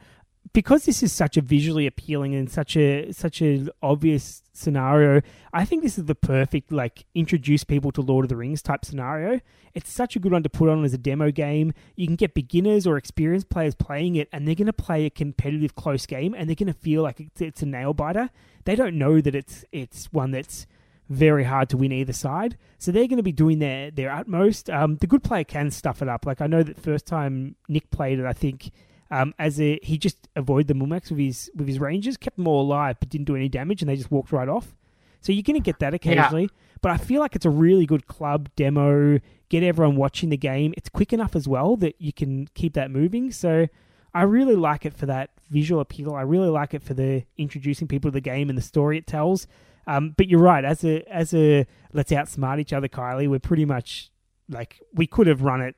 Because 0.52 0.84
this 0.84 1.02
is 1.02 1.12
such 1.12 1.36
a 1.36 1.40
visually 1.40 1.86
appealing 1.86 2.34
and 2.34 2.50
such 2.50 2.76
a 2.76 3.12
such 3.12 3.40
an 3.40 3.70
obvious 3.82 4.42
scenario, 4.52 5.22
I 5.52 5.64
think 5.64 5.82
this 5.82 5.96
is 5.96 6.04
the 6.04 6.14
perfect 6.14 6.72
like 6.72 7.06
introduce 7.14 7.64
people 7.64 7.90
to 7.92 8.02
Lord 8.02 8.24
of 8.24 8.28
the 8.28 8.36
Rings 8.36 8.60
type 8.60 8.84
scenario. 8.84 9.40
It's 9.74 9.90
such 9.90 10.14
a 10.16 10.18
good 10.18 10.32
one 10.32 10.42
to 10.42 10.50
put 10.50 10.68
on 10.68 10.84
as 10.84 10.92
a 10.92 10.98
demo 10.98 11.30
game. 11.30 11.72
You 11.96 12.06
can 12.06 12.16
get 12.16 12.34
beginners 12.34 12.86
or 12.86 12.98
experienced 12.98 13.48
players 13.48 13.74
playing 13.74 14.16
it, 14.16 14.28
and 14.32 14.46
they're 14.46 14.54
going 14.54 14.66
to 14.66 14.72
play 14.72 15.06
a 15.06 15.10
competitive 15.10 15.74
close 15.74 16.04
game, 16.04 16.34
and 16.34 16.48
they're 16.48 16.56
going 16.56 16.66
to 16.66 16.78
feel 16.78 17.02
like 17.02 17.20
it's, 17.20 17.40
it's 17.40 17.62
a 17.62 17.66
nail 17.66 17.94
biter. 17.94 18.28
They 18.64 18.74
don't 18.76 18.98
know 18.98 19.20
that 19.20 19.34
it's 19.34 19.64
it's 19.72 20.12
one 20.12 20.32
that's 20.32 20.66
very 21.08 21.44
hard 21.44 21.68
to 21.68 21.76
win 21.76 21.92
either 21.92 22.12
side. 22.12 22.56
So 22.78 22.90
they're 22.90 23.08
going 23.08 23.18
to 23.18 23.22
be 23.22 23.32
doing 23.32 23.58
their 23.58 23.90
their 23.90 24.12
utmost. 24.12 24.68
Um, 24.68 24.96
the 24.96 25.06
good 25.06 25.22
player 25.22 25.44
can 25.44 25.70
stuff 25.70 26.02
it 26.02 26.08
up. 26.08 26.26
Like 26.26 26.40
I 26.40 26.46
know 26.46 26.62
that 26.62 26.78
first 26.78 27.06
time 27.06 27.56
Nick 27.68 27.90
played 27.90 28.18
it, 28.18 28.26
I 28.26 28.32
think 28.32 28.70
um, 29.12 29.34
as 29.38 29.60
a 29.60 29.78
he 29.82 29.98
just 29.98 30.16
avoided 30.34 30.66
the 30.68 30.74
Mumaks 30.74 31.10
with 31.10 31.18
his 31.20 31.50
with 31.54 31.68
his 31.68 31.78
rangers, 31.78 32.16
kept 32.16 32.36
them 32.38 32.48
all 32.48 32.62
alive, 32.62 32.96
but 32.98 33.08
didn't 33.10 33.26
do 33.26 33.36
any 33.36 33.48
damage, 33.48 33.82
and 33.82 33.88
they 33.88 33.94
just 33.96 34.10
walked 34.10 34.32
right 34.32 34.48
off. 34.48 34.74
So 35.20 35.30
you're 35.32 35.42
going 35.44 35.54
to 35.54 35.64
get 35.64 35.78
that 35.78 35.94
occasionally. 35.94 36.48
But 36.80 36.90
I 36.90 36.96
feel 36.96 37.20
like 37.20 37.36
it's 37.36 37.46
a 37.46 37.50
really 37.50 37.86
good 37.86 38.08
club 38.08 38.48
demo. 38.56 39.20
Get 39.50 39.62
everyone 39.62 39.94
watching 39.96 40.30
the 40.30 40.36
game. 40.36 40.74
It's 40.76 40.88
quick 40.88 41.12
enough 41.12 41.36
as 41.36 41.46
well 41.46 41.76
that 41.76 41.94
you 42.00 42.12
can 42.12 42.48
keep 42.54 42.72
that 42.72 42.90
moving. 42.90 43.30
So 43.30 43.68
I 44.14 44.22
really 44.22 44.56
like 44.56 44.84
it 44.84 44.92
for 44.94 45.06
that 45.06 45.30
visual 45.48 45.80
appeal. 45.80 46.14
I 46.14 46.22
really 46.22 46.48
like 46.48 46.74
it 46.74 46.82
for 46.82 46.94
the 46.94 47.22
introducing 47.36 47.86
people 47.86 48.10
to 48.10 48.14
the 48.14 48.20
game 48.20 48.48
and 48.48 48.58
the 48.58 48.62
story 48.62 48.98
it 48.98 49.06
tells. 49.06 49.46
Um, 49.86 50.14
but 50.16 50.26
you're 50.28 50.40
right. 50.40 50.64
As 50.64 50.84
a 50.84 51.02
as 51.12 51.32
a 51.34 51.66
let's 51.92 52.10
outsmart 52.10 52.58
each 52.58 52.72
other, 52.72 52.88
Kylie. 52.88 53.28
We're 53.28 53.38
pretty 53.38 53.64
much 53.64 54.10
like 54.48 54.80
we 54.94 55.06
could 55.06 55.26
have 55.28 55.42
run 55.42 55.60
it 55.60 55.76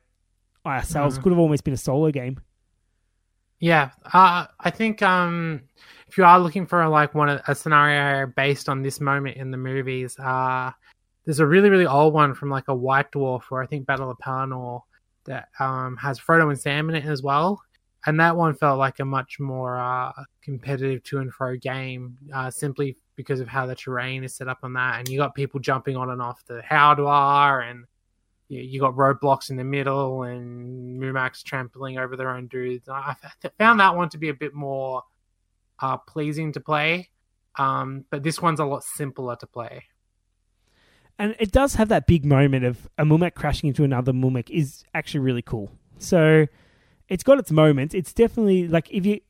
ourselves. 0.65 1.19
Mhm. 1.19 1.23
Could 1.23 1.31
have 1.33 1.39
almost 1.39 1.63
been 1.63 1.73
a 1.73 1.77
solo 1.77 2.09
game. 2.11 2.39
Yeah, 3.59 3.91
uh, 4.13 4.47
I 4.59 4.69
think 4.69 5.01
um, 5.01 5.61
if 6.07 6.17
you 6.17 6.25
are 6.25 6.39
looking 6.39 6.65
for 6.65 6.87
like 6.87 7.15
one 7.15 7.29
a 7.29 7.55
scenario 7.55 8.27
based 8.27 8.67
on 8.67 8.81
this 8.81 8.99
moment 8.99 9.37
in 9.37 9.51
the 9.51 9.57
movies, 9.57 10.17
uh, 10.19 10.71
there's 11.25 11.39
a 11.39 11.45
really 11.47 11.69
really 11.69 11.87
old 11.87 12.13
one 12.13 12.33
from 12.33 12.49
like 12.49 12.67
a 12.67 12.75
White 12.75 13.11
Dwarf 13.11 13.43
or 13.51 13.63
I 13.63 13.65
think 13.65 13.85
Battle 13.85 14.11
of 14.11 14.17
Pelennor 14.17 14.81
that 15.25 15.47
um, 15.59 15.97
has 15.97 16.19
Frodo 16.19 16.49
and 16.49 16.59
Sam 16.59 16.89
in 16.89 16.95
it 16.95 17.05
as 17.05 17.23
well, 17.23 17.61
and 18.05 18.19
that 18.19 18.35
one 18.35 18.53
felt 18.55 18.77
like 18.77 18.99
a 18.99 19.05
much 19.05 19.39
more 19.39 19.79
uh, 19.79 20.11
competitive 20.41 21.01
to 21.03 21.19
and 21.19 21.33
fro 21.33 21.55
game, 21.57 22.17
uh, 22.33 22.51
simply 22.51 22.97
because 23.15 23.39
of 23.39 23.47
how 23.47 23.65
the 23.65 23.75
terrain 23.75 24.23
is 24.23 24.35
set 24.35 24.49
up 24.49 24.59
on 24.63 24.73
that, 24.73 24.99
and 24.99 25.07
you 25.07 25.17
got 25.17 25.33
people 25.33 25.59
jumping 25.59 25.95
on 25.95 26.09
and 26.09 26.21
off 26.21 26.45
the 26.45 26.61
howdah 26.61 27.69
and 27.69 27.85
you, 28.47 28.79
got 28.79 28.95
roadblocks 28.95 29.49
in 29.49 29.55
the 29.55 29.63
middle 29.63 30.23
and 30.23 31.01
Mumaks 31.01 31.43
trampling 31.43 31.97
over 31.97 32.15
their 32.15 32.29
own 32.29 32.47
dudes. 32.47 32.87
I 32.89 33.15
found 33.57 33.79
that 33.79 33.95
one 33.95 34.09
to 34.09 34.17
be 34.17 34.29
a 34.29 34.33
bit 34.33 34.53
more 34.53 35.03
uh, 35.79 35.97
pleasing 35.97 36.53
to 36.53 36.59
play, 36.59 37.09
um, 37.57 38.05
but 38.09 38.23
this 38.23 38.41
one's 38.41 38.59
a 38.59 38.65
lot 38.65 38.83
simpler 38.83 39.35
to 39.37 39.47
play. 39.47 39.83
And 41.17 41.35
it 41.39 41.51
does 41.51 41.75
have 41.75 41.89
that 41.89 42.07
big 42.07 42.25
moment 42.25 42.65
of 42.65 42.89
a 42.97 43.05
Mumak 43.05 43.35
crashing 43.35 43.69
into 43.69 43.83
another 43.83 44.11
Mumak 44.11 44.49
is 44.49 44.83
actually 44.93 45.21
really 45.21 45.41
cool. 45.41 45.71
So 45.97 46.47
it's 47.07 47.23
got 47.23 47.39
its 47.39 47.51
moments. 47.51 47.95
It's 47.95 48.13
definitely 48.13 48.67
like 48.67 48.91
if 48.91 49.05
you 49.05 49.21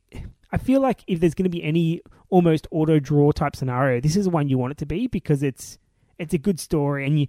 I 0.52 0.58
feel 0.58 0.82
like 0.82 1.04
if 1.08 1.20
there's 1.20 1.36
going 1.36 1.44
to 1.44 1.50
be 1.50 1.64
any 1.64 2.02
almost 2.30 2.68
auto 2.72 3.00
draw 3.00 3.32
type 3.32 3.56
scenario, 3.56 4.02
this 4.02 4.16
is 4.16 4.26
the 4.26 4.32
one 4.32 4.48
you 4.48 4.58
want 4.58 4.72
it 4.72 4.78
to 4.80 4.86
be 4.86 5.08
because 5.08 5.44
it's 5.44 5.78
it's 6.18 6.34
a 6.34 6.38
good 6.38 6.60
story 6.60 7.06
and 7.06 7.20
you 7.20 7.28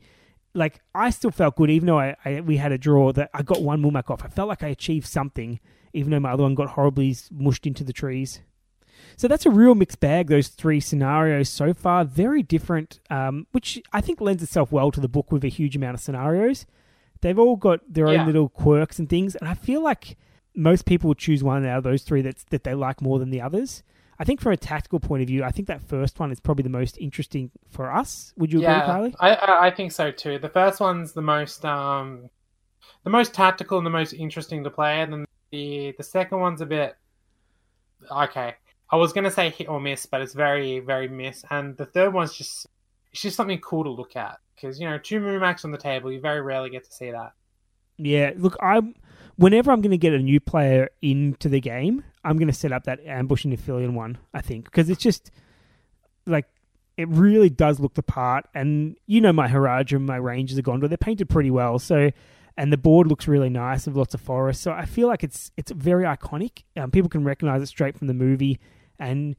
like 0.56 0.80
I 0.94 1.10
still 1.10 1.30
felt 1.30 1.56
good 1.56 1.70
even 1.70 1.86
though 1.86 1.98
I, 2.00 2.16
I 2.24 2.40
we 2.40 2.56
had 2.56 2.72
a 2.72 2.78
draw 2.78 3.12
that 3.12 3.30
I 3.34 3.42
got 3.42 3.62
one 3.62 3.82
Mumak 3.82 4.10
off. 4.10 4.24
I 4.24 4.28
felt 4.28 4.48
like 4.48 4.62
I 4.62 4.68
achieved 4.68 5.06
something 5.06 5.60
even 5.92 6.10
though 6.10 6.20
my 6.20 6.32
other 6.32 6.42
one 6.42 6.54
got 6.54 6.70
horribly 6.70 7.16
mushed 7.30 7.66
into 7.66 7.84
the 7.84 7.92
trees. 7.92 8.40
So 9.16 9.28
that's 9.28 9.46
a 9.46 9.50
real 9.50 9.74
mixed 9.74 10.00
bag, 10.00 10.28
those 10.28 10.48
three 10.48 10.80
scenarios 10.80 11.48
so 11.48 11.72
far. 11.72 12.04
Very 12.04 12.42
different, 12.42 13.00
um, 13.08 13.46
which 13.52 13.80
I 13.92 14.00
think 14.00 14.20
lends 14.20 14.42
itself 14.42 14.72
well 14.72 14.90
to 14.90 15.00
the 15.00 15.08
book 15.08 15.32
with 15.32 15.44
a 15.44 15.48
huge 15.48 15.76
amount 15.76 15.94
of 15.94 16.00
scenarios. 16.00 16.66
They've 17.22 17.38
all 17.38 17.56
got 17.56 17.80
their 17.88 18.12
Yeah. 18.12 18.20
own 18.20 18.26
little 18.26 18.48
quirks 18.50 18.98
and 18.98 19.08
things, 19.08 19.34
and 19.36 19.48
I 19.48 19.54
feel 19.54 19.82
like 19.82 20.16
most 20.54 20.84
people 20.86 21.08
would 21.08 21.18
choose 21.18 21.42
one 21.42 21.64
out 21.64 21.78
of 21.78 21.84
those 21.84 22.02
three 22.02 22.20
that's, 22.22 22.44
that 22.44 22.64
they 22.64 22.74
like 22.74 23.00
more 23.00 23.18
than 23.18 23.30
the 23.30 23.40
others. 23.40 23.82
I 24.18 24.24
think 24.24 24.40
from 24.40 24.52
a 24.52 24.56
tactical 24.56 25.00
point 25.00 25.22
of 25.22 25.28
view, 25.28 25.44
I 25.44 25.50
think 25.50 25.68
that 25.68 25.82
first 25.82 26.18
one 26.18 26.32
is 26.32 26.40
probably 26.40 26.62
the 26.62 26.70
most 26.70 26.96
interesting 26.98 27.50
for 27.68 27.92
us. 27.92 28.32
Would 28.36 28.52
you 28.52 28.60
agree, 28.60 28.72
Kylie? 28.72 29.14
I, 29.20 29.66
I 29.66 29.70
think 29.70 29.92
so 29.92 30.10
too. 30.10 30.38
The 30.38 30.48
first 30.48 30.80
one's 30.80 31.12
the 31.12 31.22
most 31.22 31.64
um, 31.64 32.30
the 33.04 33.10
most 33.10 33.34
tactical 33.34 33.78
and 33.78 33.86
the 33.86 33.90
most 33.90 34.12
interesting 34.12 34.64
to 34.64 34.70
play, 34.70 35.00
and 35.00 35.12
then 35.12 35.26
the 35.50 35.94
the 35.96 36.02
second 36.02 36.40
one's 36.40 36.60
a 36.60 36.66
bit 36.66 36.96
okay. 38.10 38.54
I 38.90 38.96
was 38.96 39.12
gonna 39.12 39.30
say 39.30 39.50
hit 39.50 39.68
or 39.68 39.80
miss, 39.80 40.06
but 40.06 40.22
it's 40.22 40.34
very 40.34 40.80
very 40.80 41.08
miss, 41.08 41.44
and 41.50 41.76
the 41.76 41.86
third 41.86 42.12
one's 42.12 42.34
just 42.34 42.66
it's 43.12 43.22
just 43.22 43.36
something 43.36 43.60
cool 43.60 43.84
to 43.84 43.90
look 43.90 44.16
at 44.16 44.38
because 44.54 44.80
you 44.80 44.88
know 44.88 44.98
two 44.98 45.20
Mumaks 45.20 45.64
on 45.64 45.72
the 45.72 45.78
table, 45.78 46.10
you 46.10 46.20
very 46.20 46.40
rarely 46.40 46.70
get 46.70 46.84
to 46.84 46.92
see 46.92 47.10
that. 47.10 47.32
Yeah, 47.98 48.32
look, 48.36 48.56
I'm 48.60 48.94
whenever 49.36 49.70
I'm 49.70 49.80
going 49.80 49.92
to 49.92 49.98
get 49.98 50.12
a 50.12 50.18
new 50.18 50.40
player 50.40 50.90
into 51.02 51.48
the 51.48 51.60
game, 51.60 52.04
I'm 52.24 52.36
going 52.36 52.48
to 52.48 52.54
set 52.54 52.72
up 52.72 52.84
that 52.84 53.00
ambush 53.06 53.44
and 53.44 53.56
Nephilian 53.56 53.92
one. 53.92 54.18
I 54.34 54.40
think 54.40 54.64
because 54.64 54.90
it's 54.90 55.02
just 55.02 55.30
like 56.26 56.46
it 56.96 57.08
really 57.08 57.50
does 57.50 57.78
look 57.78 57.94
the 57.94 58.02
part, 58.02 58.46
and 58.54 58.96
you 59.06 59.20
know 59.20 59.32
my 59.32 59.48
Haradrim, 59.48 60.06
my 60.06 60.16
Rangers 60.16 60.58
of 60.58 60.64
Gondor, 60.64 60.88
they're 60.88 60.96
painted 60.96 61.28
pretty 61.28 61.50
well. 61.50 61.78
So, 61.78 62.10
and 62.56 62.72
the 62.72 62.78
board 62.78 63.06
looks 63.06 63.28
really 63.28 63.50
nice 63.50 63.86
with 63.86 63.96
lots 63.96 64.14
of 64.14 64.20
forest. 64.20 64.62
So 64.62 64.72
I 64.72 64.86
feel 64.86 65.06
like 65.08 65.22
it's 65.22 65.50
it's 65.56 65.70
very 65.70 66.04
iconic. 66.04 66.62
Um, 66.76 66.90
people 66.90 67.10
can 67.10 67.24
recognize 67.24 67.62
it 67.62 67.66
straight 67.66 67.96
from 67.96 68.06
the 68.06 68.14
movie, 68.14 68.58
and 68.98 69.36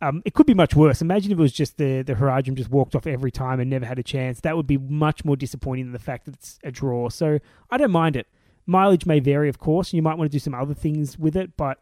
um, 0.00 0.22
it 0.24 0.34
could 0.34 0.46
be 0.46 0.54
much 0.54 0.76
worse. 0.76 1.00
Imagine 1.00 1.32
if 1.32 1.38
it 1.38 1.42
was 1.42 1.52
just 1.52 1.78
the 1.78 2.02
the 2.02 2.14
Haradrim 2.14 2.54
just 2.54 2.70
walked 2.70 2.94
off 2.94 3.06
every 3.06 3.30
time 3.30 3.58
and 3.58 3.70
never 3.70 3.86
had 3.86 3.98
a 3.98 4.02
chance. 4.02 4.40
That 4.42 4.56
would 4.56 4.66
be 4.66 4.76
much 4.76 5.24
more 5.24 5.36
disappointing 5.36 5.86
than 5.86 5.92
the 5.92 5.98
fact 5.98 6.26
that 6.26 6.34
it's 6.34 6.58
a 6.62 6.70
draw. 6.70 7.08
So 7.08 7.38
I 7.70 7.78
don't 7.78 7.90
mind 7.90 8.16
it. 8.16 8.26
Mileage 8.68 9.06
may 9.06 9.18
vary, 9.18 9.48
of 9.48 9.58
course, 9.58 9.88
and 9.88 9.94
you 9.94 10.02
might 10.02 10.18
want 10.18 10.30
to 10.30 10.34
do 10.34 10.38
some 10.38 10.54
other 10.54 10.74
things 10.74 11.18
with 11.18 11.34
it, 11.34 11.56
but 11.56 11.78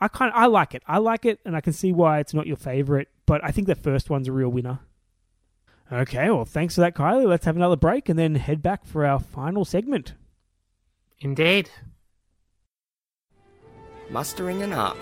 I 0.00 0.08
kind 0.08 0.32
of 0.32 0.36
I 0.36 0.46
like 0.46 0.74
it. 0.74 0.82
I 0.86 0.98
like 0.98 1.24
it, 1.24 1.38
and 1.44 1.56
I 1.56 1.60
can 1.60 1.72
see 1.72 1.92
why 1.92 2.18
it's 2.18 2.34
not 2.34 2.48
your 2.48 2.56
favorite. 2.56 3.08
But 3.24 3.42
I 3.44 3.52
think 3.52 3.68
the 3.68 3.76
first 3.76 4.10
one's 4.10 4.26
a 4.26 4.32
real 4.32 4.48
winner. 4.48 4.80
Okay, 5.92 6.28
well, 6.30 6.44
thanks 6.44 6.74
for 6.74 6.80
that, 6.80 6.94
Kylie. 6.94 7.26
Let's 7.26 7.44
have 7.44 7.56
another 7.56 7.76
break 7.76 8.08
and 8.08 8.18
then 8.18 8.34
head 8.34 8.62
back 8.62 8.84
for 8.84 9.06
our 9.06 9.20
final 9.20 9.64
segment. 9.64 10.14
Indeed. 11.20 11.70
Mustering 14.10 14.62
an 14.62 14.72
army. 14.72 15.00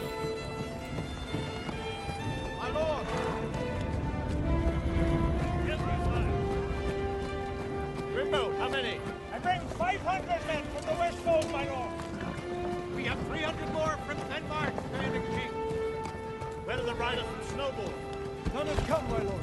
Fold, 11.33 11.51
my 11.51 11.67
lord. 11.67 11.89
We 12.94 13.05
have 13.05 13.19
300 13.28 13.73
more 13.73 13.97
from 14.07 14.19
Denmark, 14.28 14.75
Commander 14.93 15.20
King. 15.20 15.49
Where 16.67 16.78
are 16.78 16.83
the 16.83 16.94
riders 16.94 17.25
from 17.25 17.55
Snowball? 17.55 17.94
None 18.52 18.67
have 18.67 18.86
come, 18.86 19.09
my 19.09 19.23
lord. 19.23 19.41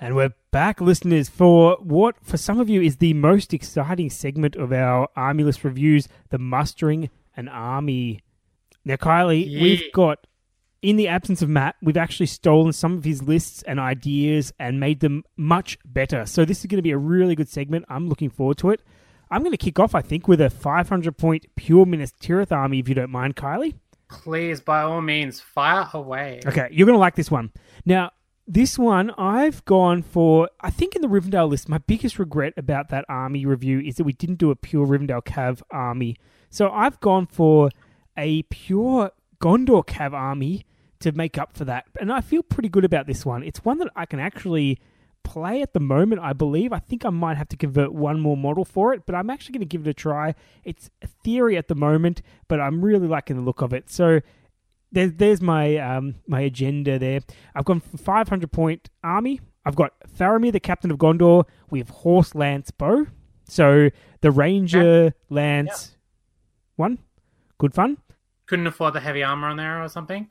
And 0.00 0.16
we're 0.16 0.34
back, 0.50 0.80
listeners, 0.80 1.28
for 1.28 1.76
what 1.80 2.16
for 2.24 2.36
some 2.36 2.58
of 2.58 2.68
you 2.68 2.82
is 2.82 2.96
the 2.96 3.14
most 3.14 3.54
exciting 3.54 4.10
segment 4.10 4.56
of 4.56 4.72
our 4.72 5.08
Army 5.14 5.44
List 5.44 5.62
reviews 5.62 6.08
the 6.30 6.38
mustering 6.38 7.10
an 7.36 7.48
army. 7.48 8.20
Now, 8.84 8.96
Kylie, 8.96 9.44
Yeah. 9.48 9.62
we've 9.62 9.92
got, 9.92 10.26
in 10.82 10.96
the 10.96 11.08
absence 11.08 11.42
of 11.42 11.48
Matt, 11.48 11.76
we've 11.82 11.96
actually 11.96 12.26
stolen 12.26 12.72
some 12.72 12.92
of 12.96 13.04
his 13.04 13.22
lists 13.22 13.62
and 13.64 13.80
ideas 13.80 14.52
and 14.58 14.78
made 14.78 15.00
them 15.00 15.24
much 15.36 15.78
better. 15.84 16.24
So, 16.26 16.44
this 16.44 16.60
is 16.60 16.66
going 16.66 16.78
to 16.78 16.82
be 16.82 16.92
a 16.92 16.98
really 16.98 17.34
good 17.34 17.48
segment. 17.48 17.84
I'm 17.88 18.08
looking 18.08 18.30
forward 18.30 18.58
to 18.58 18.70
it. 18.70 18.82
I'm 19.30 19.40
going 19.40 19.50
to 19.52 19.56
kick 19.58 19.80
off, 19.80 19.94
I 19.94 20.02
think, 20.02 20.28
with 20.28 20.40
a 20.40 20.50
500 20.50 21.16
point 21.18 21.46
pure 21.56 21.84
Minas 21.84 22.12
Tirith 22.12 22.52
army, 22.52 22.78
if 22.78 22.88
you 22.88 22.94
don't 22.94 23.10
mind, 23.10 23.34
Kylie. 23.36 23.74
Please, 24.08 24.60
by 24.60 24.82
all 24.82 25.00
means, 25.00 25.40
fire 25.40 25.88
away. 25.92 26.40
Okay, 26.46 26.68
you're 26.70 26.86
going 26.86 26.94
to 26.94 27.00
like 27.00 27.16
this 27.16 27.28
one. 27.28 27.50
Now, 27.84 28.12
this 28.46 28.78
one 28.78 29.10
I've 29.18 29.64
gone 29.64 30.02
for. 30.02 30.48
I 30.60 30.70
think 30.70 30.94
in 30.94 31.02
the 31.02 31.08
Rivendell 31.08 31.48
list, 31.48 31.68
my 31.68 31.78
biggest 31.78 32.20
regret 32.20 32.52
about 32.56 32.90
that 32.90 33.04
army 33.08 33.44
review 33.44 33.80
is 33.80 33.96
that 33.96 34.04
we 34.04 34.12
didn't 34.12 34.36
do 34.36 34.52
a 34.52 34.54
pure 34.56 34.86
Rivendell 34.86 35.24
Cav 35.24 35.60
army. 35.72 36.16
So 36.50 36.70
I've 36.70 37.00
gone 37.00 37.26
for 37.26 37.70
a 38.16 38.42
pure 38.44 39.10
Gondor 39.40 39.84
Cav 39.86 40.12
army 40.12 40.64
to 41.00 41.12
make 41.12 41.36
up 41.36 41.56
for 41.56 41.64
that, 41.66 41.86
and 42.00 42.12
I 42.12 42.20
feel 42.20 42.42
pretty 42.42 42.68
good 42.68 42.84
about 42.84 43.06
this 43.06 43.26
one. 43.26 43.42
It's 43.42 43.64
one 43.64 43.78
that 43.78 43.88
I 43.94 44.06
can 44.06 44.18
actually 44.18 44.78
play 45.24 45.60
at 45.60 45.74
the 45.74 45.80
moment. 45.80 46.22
I 46.22 46.32
believe. 46.32 46.72
I 46.72 46.78
think 46.78 47.04
I 47.04 47.10
might 47.10 47.36
have 47.36 47.48
to 47.48 47.56
convert 47.56 47.92
one 47.92 48.20
more 48.20 48.36
model 48.36 48.64
for 48.64 48.94
it, 48.94 49.02
but 49.04 49.14
I'm 49.14 49.28
actually 49.28 49.54
going 49.54 49.68
to 49.68 49.76
give 49.76 49.86
it 49.86 49.90
a 49.90 49.94
try. 49.94 50.34
It's 50.64 50.90
a 51.02 51.08
theory 51.24 51.56
at 51.56 51.68
the 51.68 51.74
moment, 51.74 52.22
but 52.48 52.60
I'm 52.60 52.82
really 52.82 53.08
liking 53.08 53.36
the 53.36 53.42
look 53.42 53.60
of 53.60 53.72
it. 53.72 53.90
So 53.90 54.20
there's 54.92 55.12
there's 55.14 55.42
my 55.42 55.76
um 55.76 56.14
my 56.26 56.40
agenda 56.40 56.98
there. 56.98 57.20
I've 57.54 57.64
gone 57.64 57.80
for 57.80 57.98
500 57.98 58.50
point 58.50 58.88
army. 59.02 59.40
I've 59.64 59.76
got 59.76 59.94
Faramir, 60.16 60.52
the 60.52 60.60
captain 60.60 60.92
of 60.92 60.98
Gondor, 60.98 61.44
with 61.70 61.90
horse, 61.90 62.34
lance, 62.36 62.70
bow. 62.70 63.06
So 63.48 63.90
the 64.20 64.30
ranger, 64.30 65.12
lance, 65.28 65.95
one, 66.76 66.98
good 67.58 67.74
fun. 67.74 67.98
Couldn't 68.46 68.66
afford 68.66 68.94
the 68.94 69.00
heavy 69.00 69.22
armor 69.22 69.48
on 69.48 69.56
there 69.56 69.82
or 69.82 69.88
something. 69.88 70.30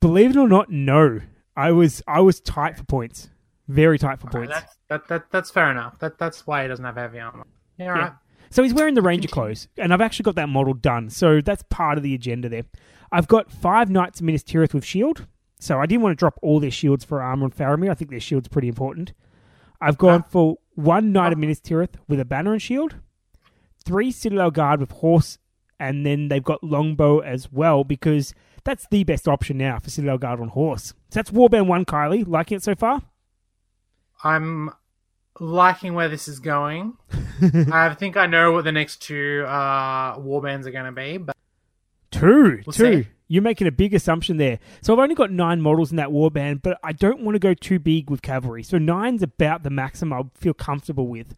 Believe 0.00 0.30
it 0.30 0.36
or 0.36 0.48
not, 0.48 0.70
no, 0.70 1.20
I 1.56 1.72
was 1.72 2.02
I 2.06 2.20
was 2.20 2.40
tight 2.40 2.76
for 2.76 2.84
points, 2.84 3.30
very 3.66 3.98
tight 3.98 4.20
for 4.20 4.28
Alright, 4.28 4.50
points. 4.50 4.60
that's 4.60 4.78
that, 4.88 5.08
that 5.08 5.30
that's 5.30 5.50
fair 5.50 5.70
enough. 5.70 5.98
That 5.98 6.18
that's 6.18 6.46
why 6.46 6.62
he 6.62 6.68
doesn't 6.68 6.84
have 6.84 6.96
heavy 6.96 7.20
armor. 7.20 7.46
Yeah, 7.78 7.92
all 7.92 8.00
right. 8.00 8.12
So 8.50 8.62
he's 8.62 8.74
wearing 8.74 8.94
the 8.94 9.02
ranger 9.02 9.28
clothes, 9.28 9.68
and 9.76 9.92
I've 9.92 10.00
actually 10.00 10.24
got 10.24 10.36
that 10.36 10.48
model 10.48 10.74
done. 10.74 11.10
So 11.10 11.40
that's 11.40 11.62
part 11.68 11.98
of 11.98 12.04
the 12.04 12.14
agenda 12.14 12.48
there. 12.48 12.64
I've 13.12 13.28
got 13.28 13.50
five 13.50 13.90
knights 13.90 14.20
of 14.20 14.26
Minas 14.26 14.42
Tirith 14.42 14.72
with 14.74 14.84
shield. 14.84 15.26
So 15.60 15.80
I 15.80 15.86
didn't 15.86 16.02
want 16.02 16.12
to 16.12 16.20
drop 16.20 16.38
all 16.40 16.60
their 16.60 16.70
shields 16.70 17.04
for 17.04 17.20
armor 17.20 17.44
and 17.46 17.54
Faramir. 17.54 17.90
I 17.90 17.94
think 17.94 18.10
their 18.10 18.20
shield's 18.20 18.48
pretty 18.48 18.68
important. 18.68 19.12
I've 19.80 19.98
gone 19.98 20.22
for 20.22 20.58
one 20.76 21.12
knight 21.12 21.32
of 21.32 21.38
Minas 21.38 21.60
Tirith 21.60 21.96
with 22.06 22.20
a 22.20 22.24
banner 22.24 22.52
and 22.52 22.62
shield, 22.62 22.96
three 23.84 24.12
Citadel 24.12 24.50
Guard 24.52 24.80
with 24.80 24.92
horse, 24.92 25.38
and 25.80 26.04
then 26.06 26.28
they've 26.28 26.42
got 26.44 26.62
longbow 26.64 27.20
as 27.20 27.50
well 27.52 27.84
because 27.84 28.34
that's 28.64 28.86
the 28.90 29.04
best 29.04 29.26
option 29.28 29.58
now 29.58 29.78
for 29.78 29.90
Citadel 29.90 30.18
Guard 30.18 30.40
on 30.40 30.48
horse. 30.48 30.88
So 30.88 30.94
that's 31.10 31.30
Warband 31.30 31.66
one, 31.66 31.84
Kylie. 31.84 32.26
Liking 32.26 32.56
it 32.56 32.62
so 32.62 32.74
far? 32.74 33.02
I'm 34.24 34.70
liking 35.40 35.94
where 35.94 36.08
this 36.08 36.28
is 36.28 36.40
going. 36.40 36.96
I 37.72 37.94
think 37.94 38.16
I 38.16 38.26
know 38.26 38.52
what 38.52 38.64
the 38.64 38.72
next 38.72 39.02
two 39.02 39.44
uh, 39.46 40.18
warbands 40.18 40.66
are 40.66 40.70
going 40.72 40.86
to 40.86 40.92
be, 40.92 41.18
but 41.18 41.34
Two, 42.10 42.62
We'll 42.66 42.72
two. 42.72 43.02
see. 43.02 43.08
You're 43.30 43.42
making 43.42 43.66
a 43.66 43.70
big 43.72 43.92
assumption 43.92 44.38
there. 44.38 44.58
So 44.80 44.94
I've 44.94 44.98
only 44.98 45.14
got 45.14 45.30
nine 45.30 45.60
models 45.60 45.90
in 45.90 45.98
that 45.98 46.08
warband, 46.08 46.62
but 46.62 46.78
I 46.82 46.92
don't 46.92 47.20
want 47.20 47.34
to 47.34 47.38
go 47.38 47.52
too 47.52 47.78
big 47.78 48.08
with 48.08 48.22
cavalry. 48.22 48.62
So 48.62 48.78
nine's 48.78 49.22
about 49.22 49.62
the 49.62 49.68
maximum 49.70 50.14
I'll 50.14 50.30
feel 50.34 50.54
comfortable 50.54 51.06
with. 51.06 51.36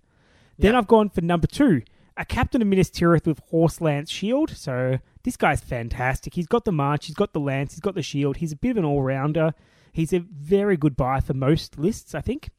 Then 0.57 0.73
Yeah. 0.73 0.79
I've 0.79 0.87
gone 0.87 1.11
for 1.11 1.21
number 1.23 1.49
two, 1.49 1.83
a 2.21 2.25
captain 2.27 2.61
of 2.61 2.69
Minas 2.69 2.91
Tirith 2.91 3.27
with 3.27 3.41
horse 3.49 3.81
lance 3.81 4.11
shield. 4.11 4.51
So 4.51 4.99
this 5.23 5.39
guy's 5.39 5.63
fantastic. 5.63 6.35
He's 6.35 6.47
got 6.47 6.67
the 6.67 6.71
march, 6.71 7.07
he's 7.07 7.15
got 7.15 7.33
the 7.33 7.41
lance, 7.41 7.73
he's 7.73 7.81
got 7.81 7.95
the 7.95 8.03
shield. 8.03 8.37
He's 8.37 8.53
a 8.53 8.57
bit 8.57 8.73
of 8.73 8.77
an 8.77 8.85
all 8.85 9.03
rounder. 9.03 9.55
He's 9.91 10.13
a 10.13 10.19
very 10.19 10.77
good 10.77 10.99
buy 10.99 11.21
for 11.21 11.33
most 11.33 11.79
lists, 11.79 12.15
I 12.15 12.21
think. 12.21 12.51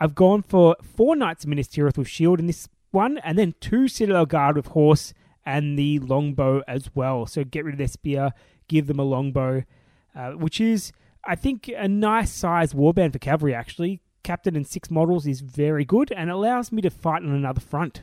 I've 0.00 0.16
gone 0.16 0.42
for 0.42 0.74
four 0.82 1.14
knights 1.14 1.44
of 1.44 1.50
Minas 1.50 1.68
Tirith 1.68 1.96
with 1.96 2.08
shield 2.08 2.40
in 2.40 2.48
this 2.48 2.68
one, 2.90 3.18
and 3.18 3.38
then 3.38 3.54
two 3.60 3.86
Citadel 3.86 4.26
Guard 4.26 4.56
with 4.56 4.66
horse 4.66 5.14
and 5.46 5.78
the 5.78 6.00
longbow 6.00 6.62
as 6.66 6.90
well. 6.92 7.26
So 7.26 7.44
get 7.44 7.64
rid 7.64 7.74
of 7.74 7.78
their 7.78 7.86
spear, 7.86 8.32
give 8.66 8.88
them 8.88 8.98
a 8.98 9.04
longbow, 9.04 9.62
uh, 10.16 10.32
which 10.32 10.60
is, 10.60 10.92
I 11.22 11.36
think, 11.36 11.70
a 11.74 11.86
nice 11.86 12.32
size 12.32 12.74
warband 12.74 13.12
for 13.12 13.20
cavalry, 13.20 13.54
actually. 13.54 14.00
Captain 14.24 14.56
and 14.56 14.66
six 14.66 14.90
models 14.90 15.28
is 15.28 15.42
very 15.42 15.84
good 15.84 16.10
and 16.10 16.28
allows 16.28 16.72
me 16.72 16.82
to 16.82 16.90
fight 16.90 17.22
on 17.22 17.30
another 17.30 17.60
front. 17.60 18.02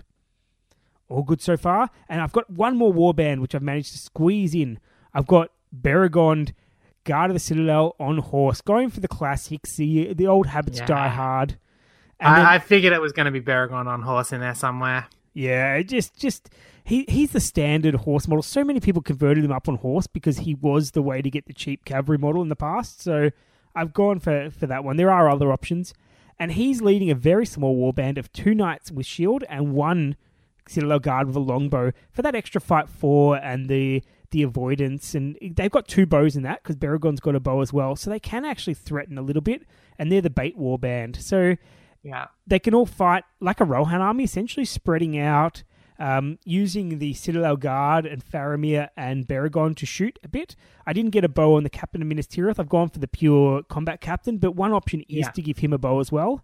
All 1.13 1.23
good 1.23 1.41
so 1.41 1.55
far. 1.57 1.89
And 2.09 2.21
I've 2.21 2.31
got 2.31 2.49
one 2.49 2.75
more 2.75 2.93
warband 2.93 3.39
which 3.41 3.53
I've 3.55 3.61
managed 3.61 3.91
to 3.91 3.97
squeeze 3.97 4.53
in. 4.55 4.79
I've 5.13 5.27
got 5.27 5.49
Beregond, 5.75 6.53
Guard 7.03 7.29
of 7.29 7.35
the 7.35 7.39
Citadel 7.39 7.95
on 7.99 8.17
horse, 8.17 8.61
going 8.61 8.89
for 8.89 8.99
the 8.99 9.07
classics, 9.07 9.75
the, 9.75 10.13
the 10.13 10.27
old 10.27 10.47
habits 10.47 10.79
Yeah. 10.79 10.85
die 10.85 11.07
hard. 11.09 11.57
And 12.19 12.35
then- 12.37 12.45
I, 12.45 12.55
I 12.55 12.59
figured 12.59 12.93
it 12.93 13.01
was 13.01 13.11
going 13.11 13.25
to 13.25 13.31
be 13.31 13.41
Beregond 13.41 13.87
on 13.87 14.01
horse 14.01 14.31
in 14.33 14.39
there 14.39 14.55
somewhere. 14.55 15.07
yeah, 15.33 15.81
just 15.81 16.17
just 16.19 16.49
he 16.85 17.05
he's 17.09 17.31
the 17.31 17.39
standard 17.39 17.95
horse 17.95 18.27
model. 18.27 18.41
So 18.43 18.63
many 18.63 18.79
people 18.79 19.01
converted 19.01 19.43
him 19.43 19.51
up 19.51 19.67
on 19.67 19.75
horse 19.75 20.07
because 20.07 20.39
he 20.39 20.53
was 20.55 20.91
the 20.91 21.01
way 21.01 21.21
to 21.21 21.29
get 21.29 21.45
the 21.47 21.53
cheap 21.53 21.85
cavalry 21.85 22.17
model 22.17 22.41
in 22.41 22.49
the 22.49 22.55
past. 22.55 23.01
So 23.01 23.29
I've 23.75 23.93
gone 23.93 24.19
for 24.19 24.49
for 24.49 24.67
that 24.67 24.83
one. 24.83 24.95
There 24.97 25.11
are 25.11 25.29
other 25.29 25.51
options, 25.51 25.93
and 26.39 26.51
he's 26.53 26.81
leading 26.81 27.09
a 27.09 27.15
very 27.15 27.45
small 27.45 27.75
warband 27.75 28.17
of 28.17 28.31
two 28.31 28.53
knights 28.55 28.91
with 28.91 29.05
shield 29.05 29.43
and 29.49 29.73
one 29.73 30.15
Citadel 30.67 30.99
guard 30.99 31.27
with 31.27 31.35
a 31.35 31.39
longbow 31.39 31.91
for 32.11 32.21
that 32.21 32.35
extra 32.35 32.61
fight 32.61 32.89
four 32.89 33.37
and 33.37 33.67
the 33.69 34.03
the 34.31 34.41
avoidance. 34.43 35.13
And 35.13 35.37
they've 35.55 35.69
got 35.69 35.87
two 35.87 36.05
bows 36.07 36.35
in 36.35 36.41
that 36.43 36.63
because 36.63 36.75
Beregond's 36.75 37.19
got 37.19 37.35
a 37.35 37.39
bow 37.39 37.61
as 37.61 37.71
well, 37.71 37.95
so 37.95 38.09
they 38.09 38.19
can 38.19 38.45
actually 38.45 38.73
threaten 38.73 39.17
a 39.17 39.21
little 39.21 39.41
bit. 39.43 39.63
And 39.99 40.11
they're 40.11 40.21
the 40.21 40.29
bait 40.31 40.57
war 40.57 40.79
band, 40.79 41.15
so 41.17 41.55
Yeah. 42.01 42.25
they 42.47 42.57
can 42.59 42.73
all 42.73 42.87
fight 42.87 43.23
like 43.39 43.61
a 43.61 43.65
Rohan 43.65 44.01
army, 44.01 44.23
essentially 44.23 44.65
spreading 44.65 45.17
out, 45.19 45.61
um, 45.99 46.39
using 46.45 46.97
the 46.97 47.13
Citadel 47.13 47.55
Guard 47.57 48.07
and 48.07 48.25
Faramir 48.25 48.89
and 48.97 49.27
Beregond 49.27 49.75
to 49.77 49.85
shoot 49.85 50.17
a 50.23 50.27
bit. 50.27 50.55
I 50.87 50.93
didn't 50.93 51.11
get 51.11 51.23
a 51.23 51.29
bow 51.29 51.53
on 51.55 51.61
the 51.63 51.69
Captain 51.69 52.01
of 52.01 52.07
Minas 52.07 52.25
Tirith. 52.27 52.57
I've 52.59 52.67
gone 52.69 52.89
for 52.89 52.97
the 52.99 53.07
pure 53.07 53.61
combat 53.63 54.01
captain, 54.01 54.39
but 54.39 54.55
one 54.55 54.71
option 54.73 55.01
is 55.01 55.27
Yeah. 55.27 55.29
to 55.29 55.41
give 55.43 55.59
him 55.59 55.71
a 55.73 55.77
bow 55.77 55.99
as 55.99 56.11
well. 56.11 56.43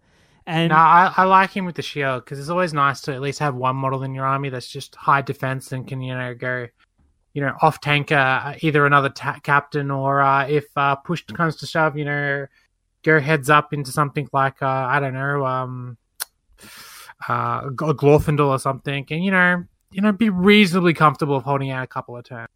And 0.50 0.70
No, 0.70 0.76
I, 0.78 1.14
I 1.16 1.24
like 1.26 1.52
him 1.52 1.66
with 1.66 1.76
the 1.76 1.84
shield 1.84 2.26
because 2.26 2.40
it's 2.40 2.50
always 2.50 2.74
nice 2.74 3.02
to 3.02 3.14
at 3.14 3.22
least 3.22 3.38
have 3.38 3.54
one 3.54 3.76
model 3.76 4.02
in 4.02 4.16
your 4.16 4.26
army 4.26 4.50
that's 4.50 4.68
just 4.68 4.96
high 4.96 5.22
defense 5.22 5.72
and 5.72 5.88
can 5.88 6.02
you 6.02 6.16
know 6.16 6.34
go, 6.34 6.66
you 7.34 7.42
know, 7.44 7.54
off 7.62 7.80
tanker 7.82 8.16
uh, 8.16 8.56
either 8.62 8.88
another 8.88 9.10
ta- 9.10 9.40
captain 9.44 9.92
or 9.92 10.22
uh, 10.22 10.48
if 10.48 10.66
uh, 10.76 10.96
push 10.96 11.24
comes 11.26 11.56
to 11.58 11.68
shove, 11.68 11.96
you 11.96 12.04
know, 12.04 12.48
go 13.04 13.20
heads 13.20 13.52
up 13.52 13.74
into 13.74 13.92
something 13.92 14.28
like 14.34 14.64
uh, 14.64 14.66
I 14.66 15.00
don't 15.00 15.14
know, 15.14 15.46
um, 15.46 15.98
uh, 17.30 17.62
a 17.66 17.72
Glorfindel 17.72 18.48
or 18.50 18.58
something, 18.58 19.06
and 19.12 19.24
you 19.24 19.30
know, 19.30 19.66
you 19.92 20.02
know, 20.02 20.12
be 20.12 20.32
reasonably 20.32 20.96
comfortable 20.96 21.36
of 21.36 21.44
holding 21.44 21.70
out 21.70 21.84
a 21.84 21.88
couple 21.88 22.18
of 22.18 22.24
turns. 22.24 22.50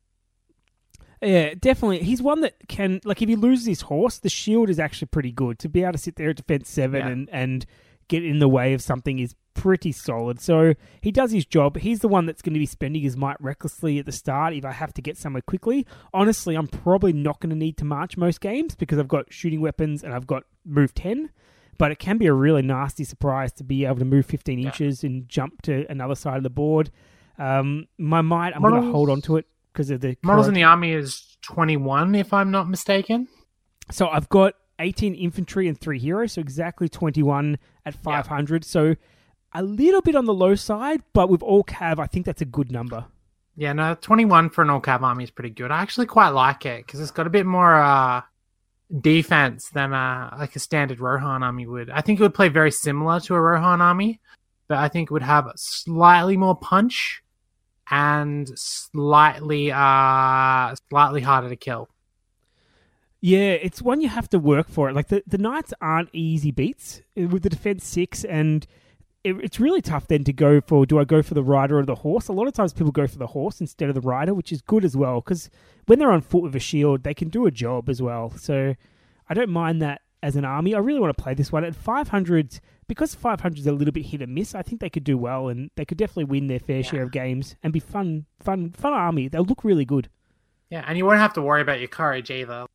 Yeah, 1.21 1.53
definitely. 1.57 1.99
He's 1.99 2.21
one 2.21 2.41
that 2.41 2.55
can 2.67 3.01
like 3.05 3.21
if 3.21 3.29
he 3.29 3.35
loses 3.35 3.65
his 3.67 3.81
horse, 3.81 4.17
the 4.17 4.29
shield 4.29 4.69
is 4.71 4.79
actually 4.79 5.07
pretty 5.09 5.31
good 5.31 5.59
to 5.59 5.69
be 5.69 5.83
able 5.83 5.93
to 5.93 5.97
sit 5.99 6.15
there 6.15 6.31
at 6.31 6.37
defense 6.37 6.69
seven 6.69 6.99
Yeah. 7.01 7.07
and 7.07 7.29
and 7.31 7.65
get 8.07 8.23
in 8.23 8.39
the 8.39 8.47
way 8.49 8.73
of 8.73 8.81
something 8.81 9.19
is 9.19 9.35
pretty 9.53 9.91
solid. 9.91 10.39
So 10.39 10.73
he 11.01 11.11
does 11.11 11.31
his 11.31 11.45
job. 11.45 11.77
He's 11.77 11.99
the 11.99 12.07
one 12.07 12.25
that's 12.25 12.41
going 12.41 12.53
to 12.53 12.59
be 12.59 12.65
spending 12.65 13.01
his 13.01 13.15
might 13.15 13.39
recklessly 13.39 13.99
at 13.99 14.05
the 14.05 14.11
start 14.11 14.53
if 14.53 14.65
I 14.65 14.71
have 14.71 14.93
to 14.95 15.01
get 15.01 15.17
somewhere 15.17 15.41
quickly. 15.41 15.85
Honestly, 16.13 16.55
I'm 16.55 16.67
probably 16.67 17.13
not 17.13 17.39
going 17.39 17.51
to 17.51 17.55
need 17.55 17.77
to 17.77 17.85
march 17.85 18.17
most 18.17 18.41
games 18.41 18.75
because 18.75 18.99
I've 18.99 19.07
got 19.07 19.31
shooting 19.31 19.61
weapons 19.61 20.03
and 20.03 20.13
I've 20.13 20.27
got 20.27 20.43
move 20.65 20.93
ten. 20.93 21.29
But 21.77 21.91
it 21.91 21.97
can 21.99 22.17
be 22.17 22.27
a 22.27 22.33
really 22.33 22.61
nasty 22.61 23.03
surprise 23.03 23.51
to 23.53 23.63
be 23.63 23.85
able 23.85 23.97
to 23.97 24.05
move 24.05 24.25
15 24.27 24.59
inches 24.59 25.03
and 25.03 25.27
jump 25.27 25.61
to 25.63 25.85
another 25.89 26.13
side 26.15 26.37
of 26.37 26.43
the 26.43 26.49
board. 26.51 26.91
Um, 27.39 27.87
my 27.97 28.21
might, 28.21 28.55
I'm 28.55 28.61
going 28.61 28.75
to 28.81 28.91
hold 28.91 29.09
on 29.09 29.21
to 29.21 29.37
it 29.37 29.47
because 29.71 29.89
of 29.89 30.01
the 30.01 30.15
Models 30.21 30.45
current- 30.45 30.57
in 30.57 30.61
the 30.61 30.67
army 30.67 30.91
is 30.91 31.35
twenty 31.41 31.77
one, 31.77 32.13
if 32.15 32.31
I'm 32.31 32.51
not 32.51 32.69
mistaken. 32.69 33.27
So 33.91 34.07
I've 34.07 34.29
got 34.29 34.53
18 34.83 35.15
infantry 35.15 35.67
and 35.67 35.79
three 35.79 35.99
heroes, 35.99 36.33
so 36.33 36.41
exactly 36.41 36.89
21 36.89 37.57
at 37.85 37.95
500. 37.95 38.65
So 38.65 38.95
a 39.53 39.63
little 39.63 40.01
bit 40.01 40.15
on 40.15 40.25
the 40.25 40.33
low 40.33 40.55
side, 40.55 41.01
but 41.13 41.29
with 41.29 41.41
all 41.41 41.63
cav, 41.63 41.99
I 41.99 42.05
think 42.05 42.25
that's 42.25 42.41
a 42.41 42.45
good 42.45 42.71
number. 42.71 43.05
Yeah, 43.55 43.73
no, 43.73 43.95
21 43.95 44.49
for 44.49 44.63
an 44.63 44.69
all 44.69 44.81
cav 44.81 45.01
army 45.01 45.23
is 45.23 45.31
pretty 45.31 45.51
good. 45.51 45.71
I 45.71 45.81
actually 45.81 46.07
quite 46.07 46.29
like 46.29 46.65
it 46.65 46.85
because 46.85 46.99
it's 46.99 47.11
got 47.11 47.27
a 47.27 47.29
bit 47.29 47.45
more 47.45 47.75
uh, 47.75 48.21
defense 48.99 49.69
than 49.69 49.93
uh, 49.93 50.35
like 50.37 50.55
a 50.55 50.59
standard 50.59 50.99
Rohan 50.99 51.43
army 51.43 51.65
would. 51.65 51.89
I 51.89 52.01
think 52.01 52.19
it 52.19 52.23
would 52.23 52.33
play 52.33 52.49
very 52.49 52.71
similar 52.71 53.19
to 53.21 53.35
a 53.35 53.41
Rohan 53.41 53.81
army, 53.81 54.19
but 54.67 54.79
I 54.79 54.89
think 54.89 55.09
it 55.09 55.13
would 55.13 55.21
have 55.23 55.51
slightly 55.55 56.35
more 56.35 56.55
punch 56.55 57.23
and 57.91 58.49
slightly 58.57 59.69
uh 59.71 60.73
slightly 60.89 61.21
harder 61.21 61.49
to 61.49 61.55
kill. 61.55 61.89
Yeah, 63.25 63.51
it's 63.51 63.81
one 63.81 64.01
you 64.01 64.09
have 64.09 64.29
to 64.31 64.37
work 64.37 64.67
for. 64.67 64.91
Like 64.91 65.07
the, 65.07 65.23
the 65.25 65.37
knights 65.37 65.73
aren't 65.79 66.09
easy 66.11 66.51
beats 66.51 67.01
uh, 67.17 67.25
with 67.29 67.43
the 67.43 67.49
defense 67.49 67.85
six, 67.85 68.25
and 68.25 68.67
it, 69.23 69.37
it's 69.41 69.61
really 69.61 69.81
tough 69.81 70.07
then 70.07 70.25
to 70.25 70.33
go 70.33 70.59
for. 70.59 70.85
Do 70.85 70.99
I 70.99 71.05
go 71.05 71.21
for 71.21 71.33
the 71.33 71.41
rider 71.41 71.79
or 71.79 71.85
the 71.85 71.95
horse? 71.95 72.27
A 72.27 72.33
lot 72.33 72.49
of 72.49 72.53
times 72.53 72.73
people 72.73 72.91
go 72.91 73.07
for 73.07 73.17
the 73.17 73.27
horse 73.27 73.61
instead 73.61 73.87
of 73.87 73.95
the 73.95 74.01
rider, 74.01 74.33
which 74.33 74.51
is 74.51 74.61
good 74.61 74.83
as 74.83 74.97
well 74.97 75.21
because 75.21 75.49
when 75.85 75.99
they're 75.99 76.11
on 76.11 76.19
foot 76.19 76.43
with 76.43 76.53
a 76.53 76.59
shield, 76.59 77.03
they 77.03 77.13
can 77.13 77.29
do 77.29 77.45
a 77.45 77.51
job 77.51 77.87
as 77.87 78.01
well. 78.01 78.31
So 78.31 78.75
I 79.29 79.33
don't 79.33 79.49
mind 79.49 79.81
that 79.81 80.01
as 80.21 80.35
an 80.35 80.43
army. 80.43 80.75
I 80.75 80.79
really 80.79 80.99
want 80.99 81.15
to 81.15 81.23
play 81.23 81.33
this 81.33 81.49
one 81.49 81.63
at 81.63 81.77
500 81.77 82.59
because 82.89 83.15
500 83.15 83.57
is 83.57 83.67
a 83.67 83.71
little 83.71 83.93
bit 83.93 84.07
hit 84.07 84.21
and 84.21 84.35
miss. 84.35 84.53
I 84.53 84.63
think 84.63 84.81
they 84.81 84.89
could 84.89 85.05
do 85.05 85.17
well 85.17 85.47
and 85.47 85.71
they 85.77 85.85
could 85.85 85.97
definitely 85.97 86.25
win 86.25 86.47
their 86.47 86.59
fair 86.59 86.83
share 86.83 87.03
of 87.03 87.11
games 87.11 87.55
and 87.63 87.71
be 87.71 87.79
fun, 87.79 88.25
fun, 88.41 88.71
fun 88.71 88.91
army. 88.91 89.29
They'll 89.29 89.45
look 89.45 89.63
really 89.63 89.85
good. 89.85 90.09
Yeah, 90.69 90.83
and 90.85 90.97
you 90.97 91.05
won't 91.05 91.19
have 91.19 91.33
to 91.35 91.41
worry 91.41 91.61
about 91.61 91.79
your 91.79 91.87
courage 91.87 92.29
either. 92.29 92.65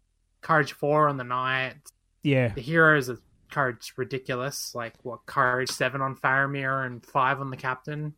Courage 0.49 0.73
four 0.73 1.11
on 1.11 1.19
the 1.19 1.25
knight. 1.25 1.75
Yeah, 2.23 2.55
The 2.55 2.63
heroes 2.63 3.11
are 3.11 3.19
courage 3.51 3.93
ridiculous. 3.99 4.75
Like 4.75 4.95
what 5.03 5.27
courage 5.27 5.69
seven 5.69 6.01
on 6.01 6.17
Faramir 6.17 6.87
and 6.87 7.05
five 7.05 7.39
on 7.39 7.51
the 7.51 7.57
captain. 7.59 8.15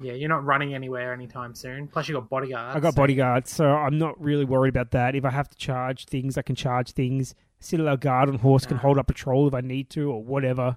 Yeah, 0.00 0.12
you're 0.12 0.28
not 0.28 0.44
running 0.44 0.72
anywhere 0.72 1.12
anytime 1.12 1.52
soon. 1.56 1.88
Plus 1.88 2.08
you 2.08 2.14
got 2.14 2.30
bodyguards. 2.30 2.76
I 2.76 2.80
got 2.80 2.94
so- 2.94 2.96
bodyguards, 3.02 3.50
so 3.50 3.66
I'm 3.66 3.98
not 3.98 4.20
really 4.22 4.44
worried 4.44 4.68
about 4.68 4.92
that. 4.92 5.16
If 5.16 5.24
I 5.24 5.30
have 5.30 5.48
to 5.48 5.56
charge 5.56 6.06
things, 6.06 6.38
I 6.38 6.42
can 6.42 6.54
charge 6.54 6.92
things. 6.92 7.34
Citadel 7.58 7.96
guard 7.96 8.28
on 8.28 8.38
horse 8.38 8.66
can 8.66 8.76
hold 8.76 8.96
up 8.98 9.08
patrol 9.08 9.48
if 9.48 9.54
I 9.54 9.60
need 9.60 9.90
to, 9.90 10.12
or 10.12 10.22
whatever. 10.22 10.76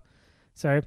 So 0.55 0.81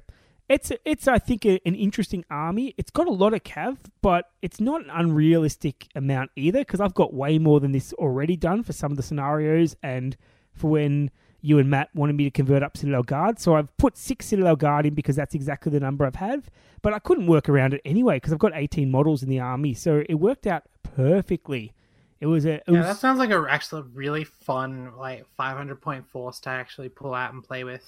it's 0.51 0.71
it's 0.83 1.07
I 1.07 1.17
think 1.17 1.45
a, 1.45 1.59
an 1.65 1.75
interesting 1.75 2.25
army. 2.29 2.73
It's 2.77 2.91
got 2.91 3.07
a 3.07 3.11
lot 3.11 3.33
of 3.33 3.43
cav, 3.43 3.77
but 4.01 4.25
it's 4.41 4.59
not 4.59 4.83
an 4.83 4.89
unrealistic 4.91 5.87
amount 5.95 6.31
either 6.35 6.59
because 6.59 6.81
I've 6.81 6.93
got 6.93 7.13
way 7.13 7.39
more 7.39 7.59
than 7.59 7.71
this 7.71 7.93
already 7.93 8.35
done 8.35 8.63
for 8.63 8.73
some 8.73 8.91
of 8.91 8.97
the 8.97 9.03
scenarios 9.03 9.75
and 9.81 10.17
for 10.53 10.69
when 10.69 11.09
you 11.39 11.57
and 11.57 11.69
Matt 11.69 11.89
wanted 11.95 12.15
me 12.17 12.25
to 12.25 12.31
convert 12.31 12.63
up 12.63 12.77
Citadel 12.77 13.01
Guard. 13.01 13.39
So 13.39 13.55
I've 13.55 13.75
put 13.77 13.97
six 13.97 14.27
Citadel 14.27 14.55
Guard 14.55 14.85
in 14.85 14.93
because 14.93 15.15
that's 15.15 15.33
exactly 15.33 15.71
the 15.71 15.79
number 15.79 16.05
I've 16.05 16.15
had. 16.15 16.43
But 16.81 16.93
I 16.93 16.99
couldn't 16.99 17.27
work 17.27 17.47
around 17.47 17.73
it 17.73 17.81
anyway 17.85 18.17
because 18.17 18.33
I've 18.33 18.39
got 18.39 18.51
18 18.53 18.91
models 18.91 19.23
in 19.23 19.29
the 19.29 19.39
army. 19.39 19.73
So 19.73 20.03
it 20.07 20.15
worked 20.15 20.45
out 20.45 20.63
perfectly. 20.83 21.73
It 22.19 22.27
was 22.27 22.45
a. 22.45 22.55
It 22.55 22.63
Yeah, 22.67 22.79
was, 22.79 22.87
that 22.87 22.97
sounds 22.97 23.19
like 23.19 23.31
a 23.31 23.45
actually 23.49 23.83
really 23.93 24.25
fun 24.25 24.91
like 24.97 25.25
500 25.37 25.81
point 25.81 26.07
force 26.07 26.39
to 26.41 26.49
actually 26.49 26.89
pull 26.89 27.13
out 27.15 27.33
and 27.33 27.43
play 27.43 27.63
with. 27.63 27.87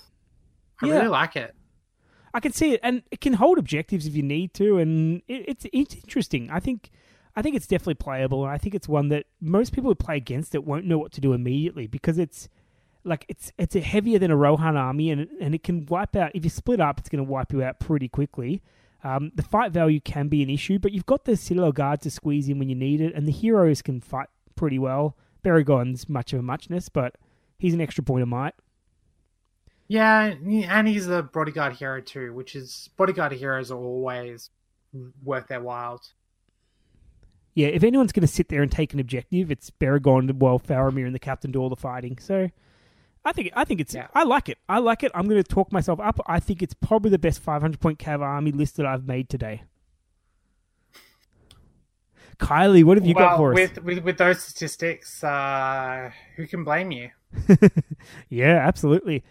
I 0.82 0.88
Yeah. 0.88 0.95
really 0.95 1.09
like 1.09 1.35
it. 1.35 1.53
I 2.34 2.40
can 2.40 2.52
see 2.52 2.74
it, 2.74 2.80
and 2.84 3.03
it 3.12 3.22
can 3.22 3.34
hold 3.34 3.60
objectives 3.60 4.08
if 4.08 4.16
you 4.16 4.24
need 4.24 4.53
to, 4.56 4.78
and 4.80 5.22
it, 5.28 5.45
it's 5.48 5.66
it's 5.72 5.95
interesting. 5.95 6.50
I 6.50 6.60
think 6.60 6.90
I 7.36 7.42
think 7.42 7.56
it's 7.56 7.68
definitely 7.68 7.95
playable, 7.95 8.44
and 8.44 8.52
I 8.52 8.58
think 8.58 8.76
it's 8.76 8.88
one 8.88 9.10
that 9.10 9.26
most 9.40 9.74
people 9.74 9.92
who 9.92 9.95
play 9.95 10.18
against 10.18 10.56
it 10.56 10.64
won't 10.64 10.86
know 10.86 10.98
what 10.98 11.12
to 11.14 11.22
do 11.22 11.34
immediately 11.34 11.88
because 11.88 12.18
it's 12.18 12.50
like 13.03 13.26
it's 13.28 13.52
it's 13.58 13.76
heavier 13.76 14.20
than 14.20 14.32
a 14.32 14.36
Rohan 14.36 14.78
army, 14.78 15.12
and 15.12 15.28
and 15.40 15.53
it 15.53 15.64
can 15.64 15.86
wipe 15.86 16.16
out 16.16 16.32
if 16.34 16.44
you 16.44 16.50
split 16.50 16.80
up, 16.80 17.00
it's 17.00 17.10
going 17.10 17.24
to 17.24 17.30
wipe 17.30 17.52
you 17.52 17.64
out 17.64 17.80
pretty 17.80 18.08
quickly. 18.08 18.62
Um, 19.03 19.32
the 19.36 19.44
fight 19.44 19.72
value 19.72 20.00
can 20.00 20.30
be 20.30 20.42
an 20.44 20.50
issue, 20.50 20.80
but 20.80 20.94
you've 20.94 21.06
got 21.06 21.26
the 21.26 21.36
Citadel 21.36 21.74
Guard 21.74 22.02
to 22.02 22.10
squeeze 22.10 22.48
in 22.48 22.58
when 22.58 22.70
you 22.70 22.76
need 22.76 23.02
it, 23.02 23.14
and 23.14 23.28
the 23.28 23.32
heroes 23.32 23.82
can 23.82 24.00
fight 24.00 24.30
pretty 24.56 24.80
well. 24.80 25.18
Beregond's 25.44 26.08
much 26.08 26.32
of 26.32 26.40
a 26.40 26.44
muchness, 26.44 26.88
but 26.88 27.16
he's 27.60 27.74
an 27.74 27.82
extra 27.82 28.03
point 28.03 28.22
of 28.24 28.30
might. 28.30 28.53
Yeah, 29.88 30.34
and 30.34 30.88
he's 30.88 31.08
a 31.08 31.24
bodyguard 31.24 31.74
hero 31.74 32.02
too, 32.02 32.34
which 32.34 32.56
is 32.56 32.90
bodyguard 32.98 33.34
heroes 33.34 33.72
are 33.72 33.78
always 33.78 34.50
worth 35.24 35.48
their 35.48 35.62
while. 35.62 36.02
yeah, 37.53 37.68
if 37.68 37.84
anyone's 37.84 38.12
going 38.12 38.22
to 38.22 38.34
sit 38.34 38.50
there 38.50 38.62
and 38.62 38.72
take 38.72 38.94
an 38.94 39.00
objective, 39.00 39.52
it's 39.52 39.70
Beregond 39.70 40.34
while 40.34 40.60
Faramir 40.60 41.06
and 41.06 41.14
the 41.14 41.20
captain 41.20 41.52
do 41.52 41.60
all 41.60 41.70
the 41.70 41.76
fighting. 41.76 42.18
So, 42.18 42.50
I 43.26 43.32
think 43.32 43.52
I 43.56 43.64
think 43.66 43.82
it's 43.82 43.94
Yeah. 43.94 44.08
I 44.14 44.24
like 44.24 44.50
it. 44.50 44.58
I 44.68 44.80
like 44.80 45.03
it. 45.03 45.12
I'm 45.14 45.28
going 45.28 45.42
to 45.42 45.48
talk 45.48 45.72
myself 45.72 46.00
up. 46.00 46.20
I 46.28 46.40
think 46.40 46.62
it's 46.62 46.74
probably 46.74 47.12
the 47.12 47.20
best 47.20 47.40
500 47.40 47.80
point 47.80 48.00
cav 48.00 48.22
army 48.22 48.52
list 48.52 48.78
that 48.78 48.86
I've 48.86 49.08
made 49.08 49.30
today. 49.30 49.64
Kylie, 52.40 52.84
what 52.84 52.98
have 52.98 53.06
you 53.06 53.14
well, 53.16 53.30
got 53.30 53.38
for 53.38 53.53
us? 53.53 53.56
with, 53.56 53.84
with 53.84 54.00
with 54.00 54.18
those 54.18 54.42
statistics, 54.42 55.24
uh, 55.24 56.12
who 56.36 56.48
can 56.48 56.64
blame 56.64 56.92
you? 56.92 57.12
yeah, 58.30 58.58
absolutely. 58.58 59.24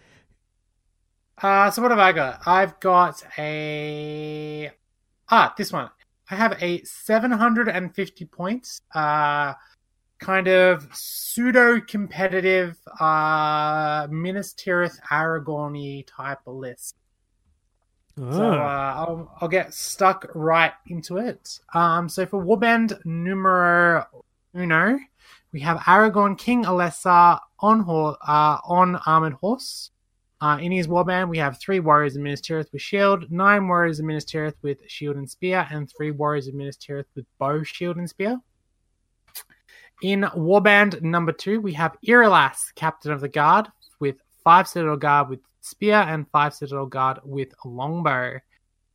Uh, 1.43 1.69
so 1.69 1.81
what 1.81 1.91
have 1.91 1.99
I 1.99 2.13
got? 2.13 2.41
I've 2.47 2.79
got 2.79 3.21
a 3.37 4.71
ah 5.29 5.53
this 5.57 5.73
one. 5.73 5.89
I 6.31 6.35
have 6.35 6.57
a 6.63 6.81
750 6.83 8.25
points. 8.25 8.81
Uh, 8.95 9.53
kind 10.19 10.47
of 10.47 10.87
pseudo 10.93 11.81
competitive 11.81 12.77
uh 12.97 14.07
Minas 14.09 14.53
Tirith 14.53 14.97
Aragorn 15.11 16.05
type 16.07 16.39
of 16.47 16.55
list. 16.55 16.95
So 18.15 18.51
uh, 18.53 18.93
I'll, 18.95 19.35
I'll 19.41 19.47
get 19.47 19.73
stuck 19.73 20.27
right 20.35 20.71
into 20.87 21.17
it. 21.17 21.59
Um, 21.73 22.07
so 22.07 22.27
for 22.27 22.43
Warband 22.43 23.03
numero 23.05 24.05
uno, 24.55 24.99
we 25.51 25.59
have 25.61 25.79
Aragorn 25.79 26.37
King 26.37 26.63
Elessar 26.63 27.39
on 27.59 27.79
ho- 27.81 28.15
uh, 28.25 28.59
on 28.65 28.97
armored 29.07 29.33
horse. 29.33 29.89
Uh, 30.43 30.57
in 30.57 30.73
his 30.73 30.89
warband, 30.89 31.29
we 31.29 31.37
have 31.37 31.57
three 31.57 31.79
warriors 31.79 32.17
of 32.17 32.21
Minas 32.21 32.41
Tirith 32.41 32.69
with 32.73 32.81
shield, 32.81 33.31
nine 33.31 33.65
warriors 33.65 33.99
of 33.99 34.05
Minas 34.05 34.25
Tirith 34.25 34.55
with 34.61 34.77
shield 34.89 35.15
and 35.15 35.29
spear, 35.29 35.65
and 35.71 35.89
three 35.89 36.11
warriors 36.11 36.49
of 36.49 36.53
Minas 36.53 36.75
Tirith 36.75 37.05
with 37.15 37.25
bow, 37.39 37.63
shield, 37.63 37.95
and 37.95 38.09
spear. 38.09 38.37
In 40.01 40.23
warband 40.35 41.01
number 41.01 41.31
two, 41.31 41.61
we 41.61 41.71
have 41.71 41.95
Irolas, 42.05 42.75
captain 42.75 43.13
of 43.13 43.21
the 43.21 43.29
guard, 43.29 43.69
with 44.01 44.17
five 44.43 44.67
citadel 44.67 44.97
guard 44.97 45.29
with 45.29 45.39
spear 45.61 45.95
and 45.95 46.29
five 46.29 46.53
citadel 46.53 46.87
guard 46.87 47.19
with 47.23 47.53
longbow. 47.63 48.37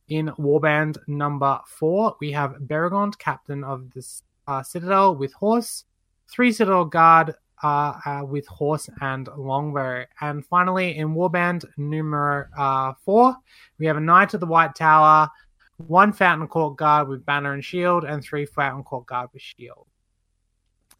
In 0.09 0.27
warband 0.37 0.99
number 1.07 1.59
four, 1.65 2.15
we 2.21 2.31
have 2.31 2.57
Beregond, 2.67 3.17
captain 3.17 3.63
of 3.63 3.91
the 3.95 4.05
uh, 4.47 4.61
citadel 4.61 5.15
with 5.15 5.33
horse, 5.33 5.85
three 6.29 6.51
citadel 6.51 6.85
guard 6.85 7.33
uh, 7.63 7.93
uh, 8.05 8.21
with 8.25 8.47
horse 8.47 8.89
and 9.01 9.29
longbow. 9.37 10.05
And 10.21 10.45
finally, 10.45 10.97
in 10.97 11.13
warband 11.13 11.65
numero 11.77 12.45
uh, 12.57 12.93
four, 13.03 13.35
we 13.77 13.85
have 13.85 13.97
a 13.97 14.01
knight 14.01 14.33
of 14.33 14.39
the 14.39 14.45
White 14.45 14.75
Tower, 14.75 15.29
one 15.77 16.13
fountain 16.13 16.47
court 16.47 16.77
guard 16.77 17.07
with 17.07 17.25
banner 17.25 17.53
and 17.53 17.63
shield, 17.63 18.03
and 18.03 18.23
three 18.23 18.45
fountain 18.45 18.83
court 18.83 19.05
guard 19.05 19.29
with 19.33 19.41
shield. 19.41 19.87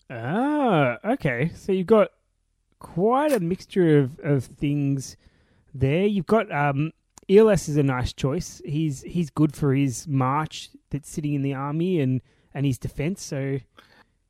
ah, 0.09 0.97
okay. 1.05 1.51
So 1.55 1.71
you've 1.71 1.87
got 1.87 2.09
quite 2.79 3.31
a 3.31 3.39
mixture 3.39 3.99
of, 3.99 4.19
of 4.19 4.45
things 4.45 5.17
there. 5.73 6.05
You've 6.05 6.27
got 6.27 6.51
um, 6.51 6.91
ELS 7.29 7.69
is 7.69 7.77
a 7.77 7.83
nice 7.83 8.11
choice. 8.13 8.61
He's 8.65 9.01
he's 9.03 9.29
good 9.29 9.55
for 9.55 9.73
his 9.73 10.07
march 10.07 10.69
that's 10.89 11.09
sitting 11.09 11.33
in 11.33 11.41
the 11.41 11.53
army 11.53 11.99
and 11.99 12.21
and 12.53 12.65
his 12.65 12.77
defense. 12.77 13.21
So 13.21 13.59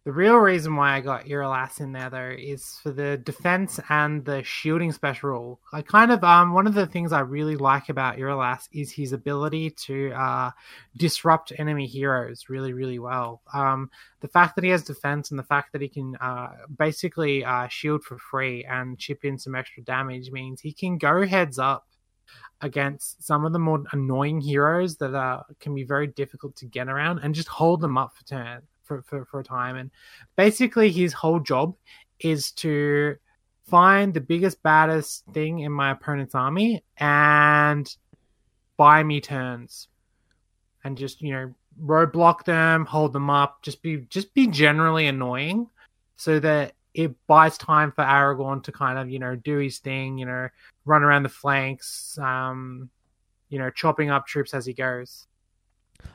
The 0.06 0.14
real 0.14 0.38
reason 0.38 0.78
why 0.78 0.96
I 0.96 1.02
got 1.02 1.26
Irolas 1.26 1.82
in 1.82 1.92
there 1.92 2.10
though 2.10 2.34
is 2.38 2.80
for 2.82 2.90
the 2.90 3.18
defense 3.18 3.82
and 3.90 4.24
the 4.24 4.42
shielding 4.44 4.94
special. 4.94 5.60
I 5.74 5.82
kind 5.82 6.10
of 6.12 6.24
um 6.24 6.54
one 6.54 6.68
of 6.68 6.74
the 6.74 6.88
things 6.88 7.12
I 7.12 7.20
really 7.20 7.58
like 7.58 7.90
about 7.90 8.18
Irolas 8.18 8.70
is 8.72 8.94
his 8.94 9.12
ability 9.12 9.72
to 9.72 10.12
uh 10.14 10.52
disrupt 10.96 11.52
enemy 11.58 11.86
heroes 11.86 12.48
really 12.48 12.72
really 12.72 12.98
well. 12.98 13.42
Um 13.54 13.92
the 14.22 14.30
fact 14.30 14.56
that 14.56 14.64
he 14.64 14.70
has 14.70 14.84
defense 14.84 15.32
and 15.32 15.38
the 15.38 15.44
fact 15.44 15.74
that 15.74 15.82
he 15.82 15.90
can 15.90 16.16
uh 16.16 16.52
basically 16.78 17.44
uh 17.44 17.68
shield 17.68 18.04
for 18.06 18.18
free 18.18 18.64
and 18.64 18.98
chip 18.98 19.26
in 19.26 19.38
some 19.38 19.54
extra 19.54 19.84
damage 19.84 20.32
means 20.32 20.62
he 20.62 20.72
can 20.72 20.98
go 20.98 21.28
heads 21.28 21.60
up 21.60 21.86
against 22.62 23.22
some 23.22 23.46
of 23.46 23.52
the 23.52 23.60
more 23.60 23.84
annoying 23.92 24.40
heroes 24.40 24.96
that 24.98 25.14
uh, 25.14 25.44
can 25.60 25.74
be 25.76 25.84
very 25.84 26.08
difficult 26.08 26.56
to 26.56 26.66
get 26.66 26.88
around 26.88 27.20
and 27.20 27.36
just 27.36 27.48
hold 27.48 27.82
them 27.82 27.98
up 27.98 28.14
for 28.16 28.24
turn 28.26 28.62
for, 28.90 29.04
for, 29.04 29.24
for 29.26 29.40
a 29.40 29.44
time. 29.44 29.78
And 29.78 29.92
basically, 30.36 30.92
his 30.92 31.14
whole 31.14 31.40
job 31.40 31.76
is 32.20 32.52
to 32.54 33.16
find 33.66 34.14
the 34.14 34.20
biggest, 34.20 34.62
baddest 34.64 35.24
thing 35.32 35.60
in 35.60 35.72
my 35.72 35.92
opponent's 35.92 36.36
army 36.36 36.84
and 36.98 37.96
buy 38.76 39.04
me 39.04 39.22
turns 39.22 39.88
and 40.84 40.98
just, 40.98 41.22
you 41.22 41.32
know, 41.32 41.54
roadblock 41.82 42.44
them, 42.44 42.86
hold 42.86 43.14
them 43.14 43.30
up, 43.30 43.62
just 43.62 43.82
be 43.82 43.98
just 44.10 44.34
be 44.34 44.48
generally 44.48 45.08
annoying 45.08 45.68
so 46.18 46.40
that 46.40 46.74
it 46.96 47.16
buys 47.28 47.58
time 47.58 47.92
for 47.92 48.04
Aragorn 48.04 48.64
to 48.64 48.72
kind 48.72 48.98
of, 48.98 49.10
you 49.10 49.20
know, 49.20 49.36
do 49.36 49.58
his 49.60 49.78
thing, 49.78 50.18
you 50.18 50.26
know, 50.26 50.50
run 50.86 51.04
around 51.04 51.24
the 51.24 51.30
flanks, 51.30 52.18
um, 52.18 52.90
you 53.50 53.60
know, 53.60 53.70
chopping 53.70 54.10
up 54.10 54.26
troops 54.26 54.54
as 54.54 54.66
he 54.66 54.74
goes. 54.74 55.28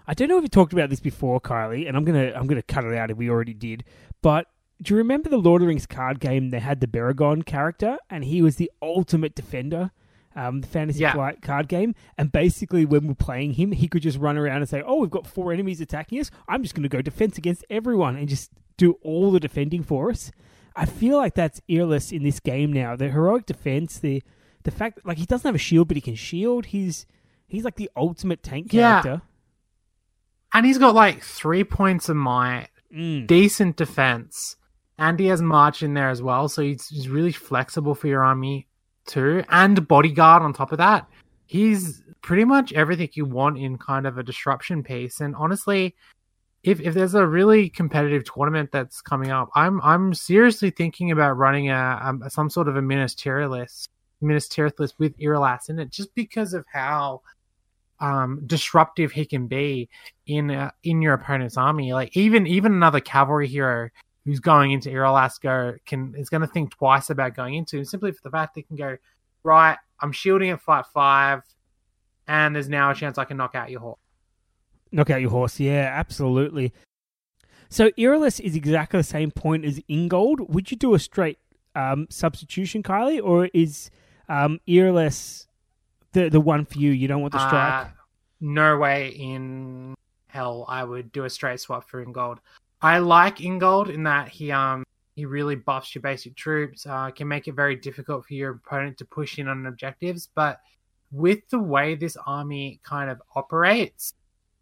I 0.07 0.15
don't 0.15 0.29
know 0.29 0.37
if 0.39 0.43
we 0.43 0.49
talked 0.49 0.73
about 0.73 0.91
this 0.91 1.01
before, 1.01 1.41
Kylie, 1.41 1.87
and 1.89 1.97
I'm 1.97 2.05
gonna 2.05 2.33
I'm 2.35 2.47
gonna 2.47 2.63
cut 2.63 2.85
it 2.85 2.95
out 2.97 3.11
if 3.11 3.17
we 3.17 3.29
already 3.31 3.55
did. 3.55 3.85
But 4.23 4.47
do 4.83 4.93
you 4.95 4.99
remember 4.99 5.29
the 5.31 5.37
Lord 5.39 5.63
of 5.63 5.67
the 5.67 5.69
Rings 5.69 5.87
card 5.87 6.21
game? 6.21 6.51
They 6.51 6.61
had 6.61 6.81
the 6.81 6.87
Beregond 6.87 7.47
character, 7.47 7.97
and 8.11 8.25
he 8.25 8.43
was 8.43 8.57
the 8.57 8.71
ultimate 8.83 9.35
defender. 9.35 9.91
Um, 10.37 10.63
the 10.63 10.67
Fantasy 10.67 10.99
Yeah. 10.99 11.13
Flight 11.13 11.43
card 11.43 11.69
game, 11.69 11.95
and 12.19 12.33
basically 12.33 12.85
when 12.85 13.07
we're 13.07 13.15
playing 13.15 13.53
him, 13.53 13.71
he 13.71 13.87
could 13.87 14.03
just 14.03 14.19
run 14.19 14.37
around 14.37 14.57
and 14.63 14.69
say, 14.69 14.83
"Oh, 14.85 14.99
we've 15.01 15.11
got 15.11 15.29
four 15.29 15.53
enemies 15.53 15.81
attacking 15.81 16.19
us. 16.19 16.31
I'm 16.49 16.63
just 16.65 16.75
going 16.75 16.83
to 16.83 16.89
go 16.89 17.01
defense 17.01 17.39
against 17.39 17.65
everyone 17.71 18.17
and 18.17 18.29
just 18.29 18.51
do 18.77 18.95
all 19.03 19.31
the 19.31 19.39
defending 19.39 19.85
for 19.85 20.11
us." 20.11 20.33
I 20.75 20.87
feel 20.87 21.19
like 21.19 21.35
that's 21.35 21.61
Irolas 21.71 22.11
in 22.13 22.25
this 22.25 22.41
game 22.41 22.73
now. 22.73 22.97
The 22.97 23.11
heroic 23.11 23.47
defense, 23.47 24.01
the 24.01 24.25
the 24.65 24.73
fact 24.73 25.07
like 25.07 25.19
he 25.19 25.25
doesn't 25.25 25.47
have 25.47 25.55
a 25.55 25.59
shield, 25.59 25.87
but 25.87 25.97
he 25.97 26.01
can 26.01 26.17
shield. 26.17 26.67
He's 26.67 27.07
he's 27.47 27.63
like 27.65 27.77
the 27.77 27.89
ultimate 27.97 28.43
tank 28.43 28.73
Yeah. 28.73 29.03
character. 29.03 29.23
And 30.55 30.65
he's 30.65 30.79
got 30.79 30.95
like 30.95 31.23
three 31.23 31.65
points 31.65 32.09
of 32.09 32.17
might, 32.17 32.69
Mm. 32.95 33.27
decent 33.27 33.77
defense, 33.77 34.57
and 34.99 35.19
he 35.19 35.27
has 35.27 35.43
march 35.43 35.83
in 35.83 35.95
there 35.95 36.11
as 36.11 36.23
well. 36.23 36.49
So 36.49 36.63
he's, 36.63 36.87
he's 36.87 37.09
really 37.09 37.33
flexible 37.33 37.95
for 37.97 38.07
your 38.07 38.23
army 38.23 38.69
too, 39.07 39.43
and 39.49 39.89
bodyguard 39.89 40.43
on 40.43 40.53
top 40.53 40.71
of 40.71 40.79
that. 40.79 41.09
He's 41.47 42.03
pretty 42.23 42.45
much 42.45 42.73
everything 42.73 43.11
you 43.15 43.25
want 43.25 43.59
in 43.59 43.79
kind 43.79 44.07
of 44.07 44.17
a 44.17 44.23
disruption 44.23 44.85
piece. 44.85 45.21
And 45.21 45.35
honestly, 45.35 45.97
if 46.63 46.81
if 46.81 46.95
there's 46.95 47.15
a 47.15 47.27
really 47.27 47.69
competitive 47.69 48.23
tournament 48.25 48.71
that's 48.73 49.01
coming 49.03 49.31
up, 49.33 49.51
I'm 49.57 49.81
I'm 49.83 50.15
seriously 50.15 50.71
thinking 50.71 51.11
about 51.11 51.37
running 51.37 51.71
a, 51.71 52.17
a 52.25 52.31
some 52.31 52.49
sort 52.49 52.69
of 52.69 52.77
a 52.77 52.83
Minas 52.83 53.15
Tirith 53.17 53.51
list 53.51 53.91
ministerialist 54.23 54.95
with 54.99 55.19
Irolas 55.19 55.69
in 55.69 55.79
it, 55.79 55.91
just 55.91 56.15
because 56.15 56.55
of 56.55 56.65
how 56.73 57.21
um 58.05 58.43
disruptive 58.47 59.13
he 59.13 59.25
can 59.25 59.47
be 59.47 59.89
in 60.27 60.51
uh, 60.51 60.71
in 60.83 61.01
your 61.01 61.15
opponent's 61.15 61.57
army. 61.57 61.93
Like 61.95 62.15
even 62.17 62.47
even 62.47 62.73
another 62.73 63.01
cavalry 63.01 63.49
hero 63.49 63.89
who's 64.25 64.41
going 64.41 64.73
into 64.73 64.91
Iralaska 64.91 65.79
can 65.87 66.15
is 66.17 66.29
going 66.29 66.43
to 66.43 66.47
think 66.47 66.71
twice 66.73 67.11
about 67.11 67.35
going 67.35 67.55
into 67.55 67.85
simply 67.85 68.13
for 68.13 68.21
the 68.23 68.31
fact 68.31 68.55
they 68.55 68.63
can 68.63 68.77
go 68.77 68.97
right. 69.43 69.79
I'm 70.01 70.13
shielding 70.13 70.51
at 70.51 70.61
fight 70.61 70.85
five, 70.93 71.43
and 72.29 72.55
there's 72.55 72.69
now 72.69 72.91
a 72.91 72.95
chance 72.95 73.17
I 73.17 73.25
can 73.25 73.37
knock 73.39 73.55
out 73.55 73.71
your 73.71 73.81
horse. 73.81 73.99
Knock 74.93 75.11
out 75.11 75.21
your 75.21 75.31
horse, 75.31 75.59
yeah, 75.59 75.91
absolutely. 75.93 76.73
So 77.71 77.91
Irolas 77.93 78.39
is 78.39 78.55
exactly 78.55 79.01
the 79.01 79.05
same 79.05 79.31
point 79.31 79.65
as 79.65 79.81
Ingold. 79.89 80.53
Would 80.53 80.71
you 80.71 80.77
do 80.77 80.95
a 80.95 80.99
straight 80.99 81.39
um, 81.75 82.07
substitution, 82.11 82.83
Kylie, 82.83 83.23
or 83.23 83.49
is 83.55 83.91
um, 84.29 84.61
Irolas 84.69 85.47
the 86.15 86.31
the 86.31 86.41
one 86.41 86.65
for 86.65 86.79
you? 86.79 86.91
You 86.93 87.09
don't 87.09 87.21
want 87.21 87.33
the 87.33 87.47
strike. 87.47 87.87
Uh, 87.87 87.89
no 88.41 88.79
way 88.79 89.09
in 89.09 89.95
hell 90.29 90.65
I 90.69 90.83
would 90.83 91.13
do 91.13 91.25
a 91.25 91.31
straight 91.31 91.61
swap 91.61 91.89
for 91.89 92.03
Ingold. 92.03 92.41
I 92.83 92.99
like 92.99 93.41
Ingold 93.41 93.89
in 93.91 94.03
that 94.05 94.29
he 94.29 94.51
um 94.51 94.85
he 95.15 95.27
really 95.27 95.55
buffs 95.55 95.95
your 95.95 96.03
basic 96.03 96.35
troops, 96.35 96.87
uh, 96.87 97.11
can 97.11 97.29
make 97.29 97.47
it 97.47 97.55
very 97.55 97.77
difficult 97.77 98.27
for 98.27 98.35
your 98.35 98.51
opponent 98.53 98.99
to 98.99 99.05
push 99.05 99.39
in 99.39 99.47
on 99.47 99.67
objectives. 99.67 100.29
But 100.35 100.61
with 101.13 101.49
the 101.51 101.59
way 101.59 101.95
this 101.95 102.17
army 102.27 102.81
kind 102.83 103.09
of 103.09 103.23
operates, 103.37 104.15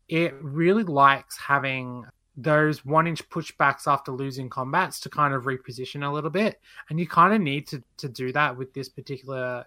it 0.09 0.35
really 0.43 0.85
likes 0.85 1.39
having 1.39 2.05
those 2.37 2.85
one 2.85 3.07
inch 3.07 3.27
pushbacks 3.31 3.87
after 3.87 4.13
losing 4.13 4.51
combats 4.51 5.01
to 5.01 5.09
kind 5.09 5.33
of 5.33 5.45
reposition 5.45 6.07
a 6.07 6.13
little 6.13 6.31
bit. 6.31 6.61
And 6.91 7.01
you 7.01 7.07
kind 7.07 7.33
of 7.33 7.41
need 7.41 7.67
to, 7.69 7.83
to 7.99 8.09
do 8.09 8.33
that 8.33 8.57
with 8.57 8.75
this 8.75 8.89
particular 8.89 9.65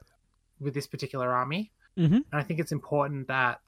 with 0.60 0.74
this 0.74 0.88
particular 0.88 1.34
army. 1.34 1.72
Mhm. 1.98 2.16
And 2.16 2.26
I 2.34 2.44
think 2.44 2.60
it's 2.60 2.72
important 2.72 3.28
that 3.28 3.62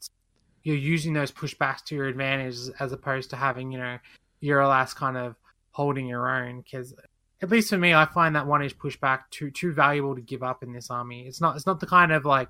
you're 0.64 0.76
using 0.76 1.14
those 1.14 1.32
pushbacks 1.32 1.84
to 1.86 1.96
your 1.96 2.08
advantage 2.08 2.58
as 2.80 2.92
opposed 2.92 3.30
to 3.30 3.36
having, 3.36 3.72
you 3.72 3.78
know, 3.78 4.00
your 4.42 4.66
last 4.68 4.96
kind 4.96 5.18
of 5.18 5.36
holding 5.72 6.08
your 6.08 6.30
own. 6.30 6.62
Because 6.62 6.94
at 7.42 7.50
least 7.50 7.70
for 7.70 7.78
me, 7.78 7.94
I 7.94 8.06
find 8.06 8.36
that 8.36 8.48
one 8.48 8.62
inch 8.62 8.78
pushback 8.78 9.30
too 9.30 9.52
too 9.52 9.72
valuable 9.74 10.16
to 10.16 10.22
give 10.22 10.44
up 10.44 10.64
in 10.64 10.74
this 10.74 10.90
army. 10.90 11.28
It's 11.28 11.40
not 11.40 11.56
it's 11.56 11.66
not 11.66 11.80
the 11.80 11.86
kind 11.88 12.12
of 12.12 12.26
like 12.26 12.50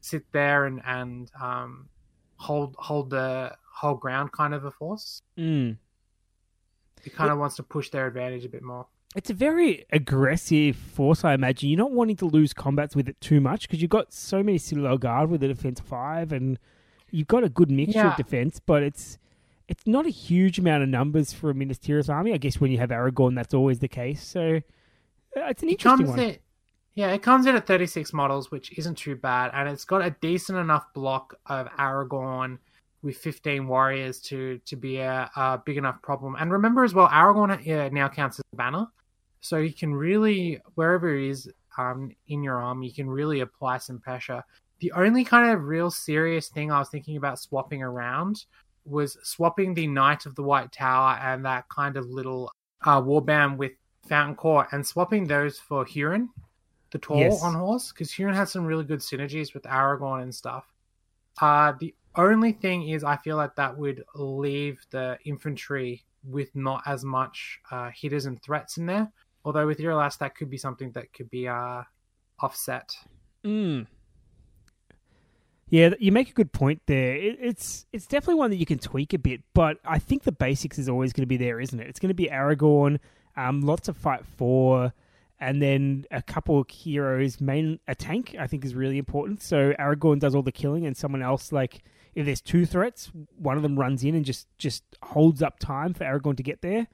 sit 0.00 0.30
there 0.32 0.66
and 0.66 0.80
and 0.84 1.30
um, 1.40 1.88
hold 2.36 2.76
hold 2.78 3.10
the 3.10 3.56
whole 3.74 3.94
ground 3.94 4.32
kind 4.32 4.54
of 4.54 4.64
a 4.64 4.70
force. 4.70 5.22
Mm. 5.36 5.78
It 7.04 7.14
kind 7.14 7.30
of 7.30 7.38
wants 7.38 7.56
to 7.56 7.62
push 7.62 7.90
their 7.90 8.06
advantage 8.06 8.44
a 8.44 8.48
bit 8.48 8.62
more. 8.62 8.86
It's 9.16 9.30
a 9.30 9.34
very 9.34 9.84
aggressive 9.90 10.76
force, 10.76 11.24
I 11.24 11.32
imagine. 11.34 11.70
You're 11.70 11.78
not 11.78 11.92
wanting 11.92 12.16
to 12.16 12.26
lose 12.26 12.52
combats 12.52 12.94
with 12.94 13.08
it 13.08 13.20
too 13.20 13.40
much 13.40 13.62
because 13.66 13.80
you've 13.80 13.90
got 13.90 14.12
so 14.12 14.42
many 14.42 14.58
Citadel 14.58 14.98
Guard 14.98 15.30
with 15.30 15.42
a 15.42 15.48
defense 15.48 15.80
five, 15.80 16.30
and 16.30 16.58
you've 17.10 17.26
got 17.26 17.42
a 17.42 17.48
good 17.48 17.70
mixture 17.70 17.98
Yeah. 18.00 18.10
of 18.10 18.16
defense, 18.16 18.60
but 18.64 18.82
it's 18.82 19.18
it's 19.66 19.86
not 19.86 20.06
a 20.06 20.10
huge 20.10 20.58
amount 20.58 20.82
of 20.82 20.88
numbers 20.88 21.32
for 21.34 21.50
a 21.50 21.54
Minas 21.54 21.78
Tirith 21.78 22.08
army. 22.08 22.32
I 22.32 22.38
guess 22.38 22.58
when 22.60 22.70
you 22.70 22.78
have 22.78 22.88
Aragorn, 22.90 23.34
that's 23.34 23.52
always 23.52 23.80
the 23.80 23.88
case. 23.88 24.22
So 24.26 24.56
uh, 25.36 25.40
it's 25.50 25.62
an 25.62 25.68
It 25.68 25.72
interesting 25.72 26.06
comes 26.06 26.08
one. 26.10 26.18
in, 26.20 26.36
yeah, 26.94 27.12
it 27.12 27.22
comes 27.22 27.44
in 27.46 27.54
at 27.54 27.66
36 27.66 28.12
models, 28.14 28.50
which 28.50 28.76
isn't 28.78 28.96
too 28.96 29.14
bad, 29.16 29.50
and 29.54 29.68
it's 29.68 29.84
got 29.84 30.02
a 30.04 30.10
decent 30.22 30.58
enough 30.58 30.92
block 30.94 31.34
of 31.46 31.66
Aragorn 31.78 32.58
with 33.02 33.16
15 33.16 33.66
warriors 33.68 34.20
to 34.20 34.58
to 34.66 34.76
be 34.76 34.98
a, 34.98 35.30
a 35.36 35.60
big 35.64 35.76
enough 35.78 36.00
problem. 36.02 36.36
And 36.38 36.50
remember 36.52 36.84
as 36.84 36.92
well, 36.94 37.08
Aragorn 37.08 37.50
uh, 37.68 37.88
now 37.90 38.08
counts 38.08 38.38
as 38.38 38.44
a 38.52 38.56
banner, 38.56 38.86
so 39.40 39.58
you 39.58 39.72
can 39.72 39.94
really 39.94 40.60
wherever 40.74 41.14
he 41.16 41.28
is 41.28 41.50
um, 41.76 42.10
in 42.26 42.42
your 42.42 42.60
arm, 42.60 42.82
you 42.82 42.92
can 42.92 43.08
really 43.08 43.40
apply 43.40 43.78
some 43.78 43.98
pressure. 44.00 44.42
The 44.80 44.92
only 44.92 45.24
kind 45.24 45.50
of 45.50 45.64
real 45.64 45.90
serious 45.90 46.48
thing 46.48 46.70
I 46.70 46.78
was 46.78 46.88
thinking 46.88 47.16
about 47.16 47.38
swapping 47.38 47.82
around 47.82 48.44
was 48.84 49.16
swapping 49.22 49.74
the 49.74 49.86
Knight 49.86 50.26
of 50.26 50.34
the 50.34 50.42
White 50.42 50.72
Tower 50.72 51.18
and 51.20 51.44
that 51.44 51.68
kind 51.68 51.96
of 51.96 52.08
little 52.08 52.50
uh, 52.84 53.00
warband 53.00 53.56
with 53.56 53.72
Fountain 54.08 54.36
Court 54.36 54.68
and 54.72 54.86
swapping 54.86 55.26
those 55.26 55.58
for 55.58 55.84
Hurin, 55.84 56.28
the 56.90 56.98
tall 56.98 57.18
Yes. 57.18 57.42
on 57.42 57.54
horse, 57.54 57.92
because 57.92 58.10
Hurin 58.10 58.34
has 58.34 58.50
some 58.50 58.64
really 58.64 58.84
good 58.84 59.00
synergies 59.00 59.52
with 59.54 59.64
Aragorn 59.64 60.22
and 60.22 60.34
stuff. 60.34 60.64
Uh, 61.40 61.72
the 61.78 61.94
only 62.16 62.52
thing 62.52 62.88
is, 62.88 63.04
I 63.04 63.16
feel 63.18 63.36
like 63.36 63.54
that 63.56 63.76
would 63.76 64.04
leave 64.14 64.80
the 64.90 65.18
infantry 65.24 66.04
with 66.24 66.54
not 66.54 66.82
as 66.86 67.04
much 67.04 67.60
uh, 67.70 67.90
hitters 67.94 68.26
and 68.26 68.42
threats 68.42 68.78
in 68.78 68.86
there. 68.86 69.12
Although 69.48 69.66
with 69.66 69.78
Irolas, 69.78 70.18
that 70.18 70.34
could 70.34 70.50
be 70.50 70.58
something 70.58 70.90
that 70.90 71.10
could 71.14 71.30
be 71.30 71.48
uh, 71.48 71.82
offset. 72.38 72.94
Mm. 73.42 73.86
Yeah, 75.70 75.94
you 75.98 76.12
make 76.12 76.28
a 76.28 76.34
good 76.34 76.52
point 76.52 76.82
there. 76.84 77.14
It, 77.14 77.38
it's 77.40 77.86
it's 77.90 78.06
definitely 78.06 78.34
one 78.34 78.50
that 78.50 78.56
you 78.56 78.66
can 78.66 78.78
tweak 78.78 79.14
a 79.14 79.18
bit, 79.18 79.40
but 79.54 79.78
I 79.86 80.00
think 80.00 80.24
the 80.24 80.32
basics 80.32 80.78
is 80.78 80.86
always 80.86 81.14
going 81.14 81.22
to 81.22 81.26
be 81.26 81.38
there, 81.38 81.60
isn't 81.60 81.80
it? 81.80 81.86
It's 81.86 81.98
going 81.98 82.10
to 82.10 82.14
be 82.14 82.26
Aragorn, 82.26 82.98
um, 83.38 83.62
lots 83.62 83.88
of 83.88 83.96
fight 83.96 84.26
for, 84.36 84.92
and 85.40 85.62
then 85.62 86.04
a 86.10 86.20
couple 86.20 86.60
of 86.60 86.68
heroes. 86.68 87.40
Main 87.40 87.80
a 87.88 87.94
tank, 87.94 88.36
I 88.38 88.46
think, 88.48 88.66
is 88.66 88.74
really 88.74 88.98
important. 88.98 89.40
So 89.40 89.72
Aragorn 89.78 90.18
does 90.18 90.34
all 90.34 90.42
the 90.42 90.52
killing, 90.52 90.84
and 90.84 90.94
someone 90.94 91.22
else 91.22 91.52
like 91.52 91.82
if 92.14 92.26
there's 92.26 92.42
two 92.42 92.66
threats, 92.66 93.10
one 93.38 93.56
of 93.56 93.62
them 93.62 93.78
runs 93.78 94.04
in 94.04 94.14
and 94.14 94.26
just 94.26 94.46
just 94.58 94.84
holds 95.02 95.40
up 95.40 95.58
time 95.58 95.94
for 95.94 96.04
Aragorn 96.04 96.36
to 96.36 96.42
get 96.42 96.60
there, 96.60 96.86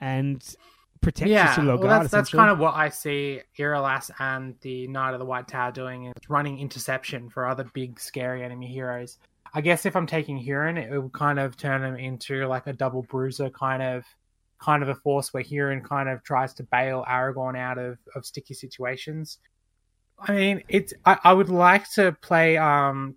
and 0.00 0.54
protects 1.00 1.30
yeah, 1.30 1.54
Citadel 1.54 1.78
well, 1.78 2.00
that's, 2.00 2.10
that's 2.10 2.30
kind 2.30 2.50
of 2.50 2.58
what 2.58 2.74
I 2.74 2.88
see 2.88 3.40
Irolas 3.58 4.10
and 4.18 4.54
the 4.60 4.86
Knight 4.88 5.12
of 5.12 5.18
the 5.18 5.24
White 5.24 5.48
Tower 5.48 5.72
doing 5.72 6.06
is 6.06 6.28
running 6.28 6.58
interception 6.58 7.28
for 7.30 7.46
other 7.46 7.64
big 7.74 8.00
scary 8.00 8.42
enemy 8.42 8.66
heroes. 8.66 9.18
I 9.54 9.60
guess 9.60 9.86
if 9.86 9.96
I'm 9.96 10.06
taking 10.06 10.42
Hurin, 10.42 10.76
it 10.76 10.98
would 10.98 11.12
kind 11.12 11.38
of 11.38 11.56
turn 11.56 11.82
him 11.82 11.96
into 11.96 12.46
like 12.46 12.66
a 12.66 12.72
double 12.72 13.02
bruiser 13.02 13.50
kind 13.50 13.82
of 13.82 14.04
kind 14.58 14.82
of 14.82 14.88
a 14.88 14.94
force 14.94 15.32
where 15.32 15.42
Hurin 15.42 15.84
kind 15.84 16.08
of 16.08 16.22
tries 16.22 16.54
to 16.54 16.62
bail 16.62 17.04
Aragorn 17.08 17.58
out 17.58 17.78
of, 17.78 17.98
of 18.14 18.24
sticky 18.24 18.54
situations. 18.54 19.38
I 20.18 20.32
mean, 20.32 20.62
it's 20.68 20.92
I, 21.04 21.18
I 21.24 21.32
would 21.32 21.50
like 21.50 21.90
to 21.92 22.12
play 22.20 22.56
um 22.56 23.16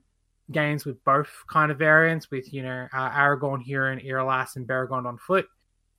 games 0.51 0.85
with 0.85 1.03
both 1.03 1.29
kind 1.47 1.71
of 1.71 1.77
variants 1.77 2.31
with 2.31 2.53
you 2.53 2.63
know 2.63 2.87
uh, 2.93 3.09
Aragorn, 3.11 3.65
Hurin, 3.65 4.05
Irolas, 4.05 4.55
and 4.55 4.67
Beregond 4.67 5.05
on 5.05 5.17
foot 5.17 5.47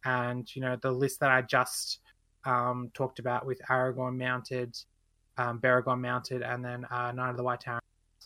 and 0.05 0.55
you 0.55 0.63
know 0.63 0.77
the 0.81 0.91
list 0.91 1.21
that 1.21 1.31
I 1.31 1.43
just 1.43 2.01
um, 2.45 2.91
talked 2.95 3.19
about 3.19 3.47
with 3.47 3.61
Aragorn 3.69 4.17
mounted, 4.17 4.77
um, 5.37 5.61
Beregond 5.61 6.01
mounted, 6.01 6.43
and 6.43 6.65
then 6.65 6.87
uh, 6.91 7.13
Knight 7.13 7.31
of 7.31 7.37
the 7.37 7.43
White 7.43 7.61
Tower 7.61 7.81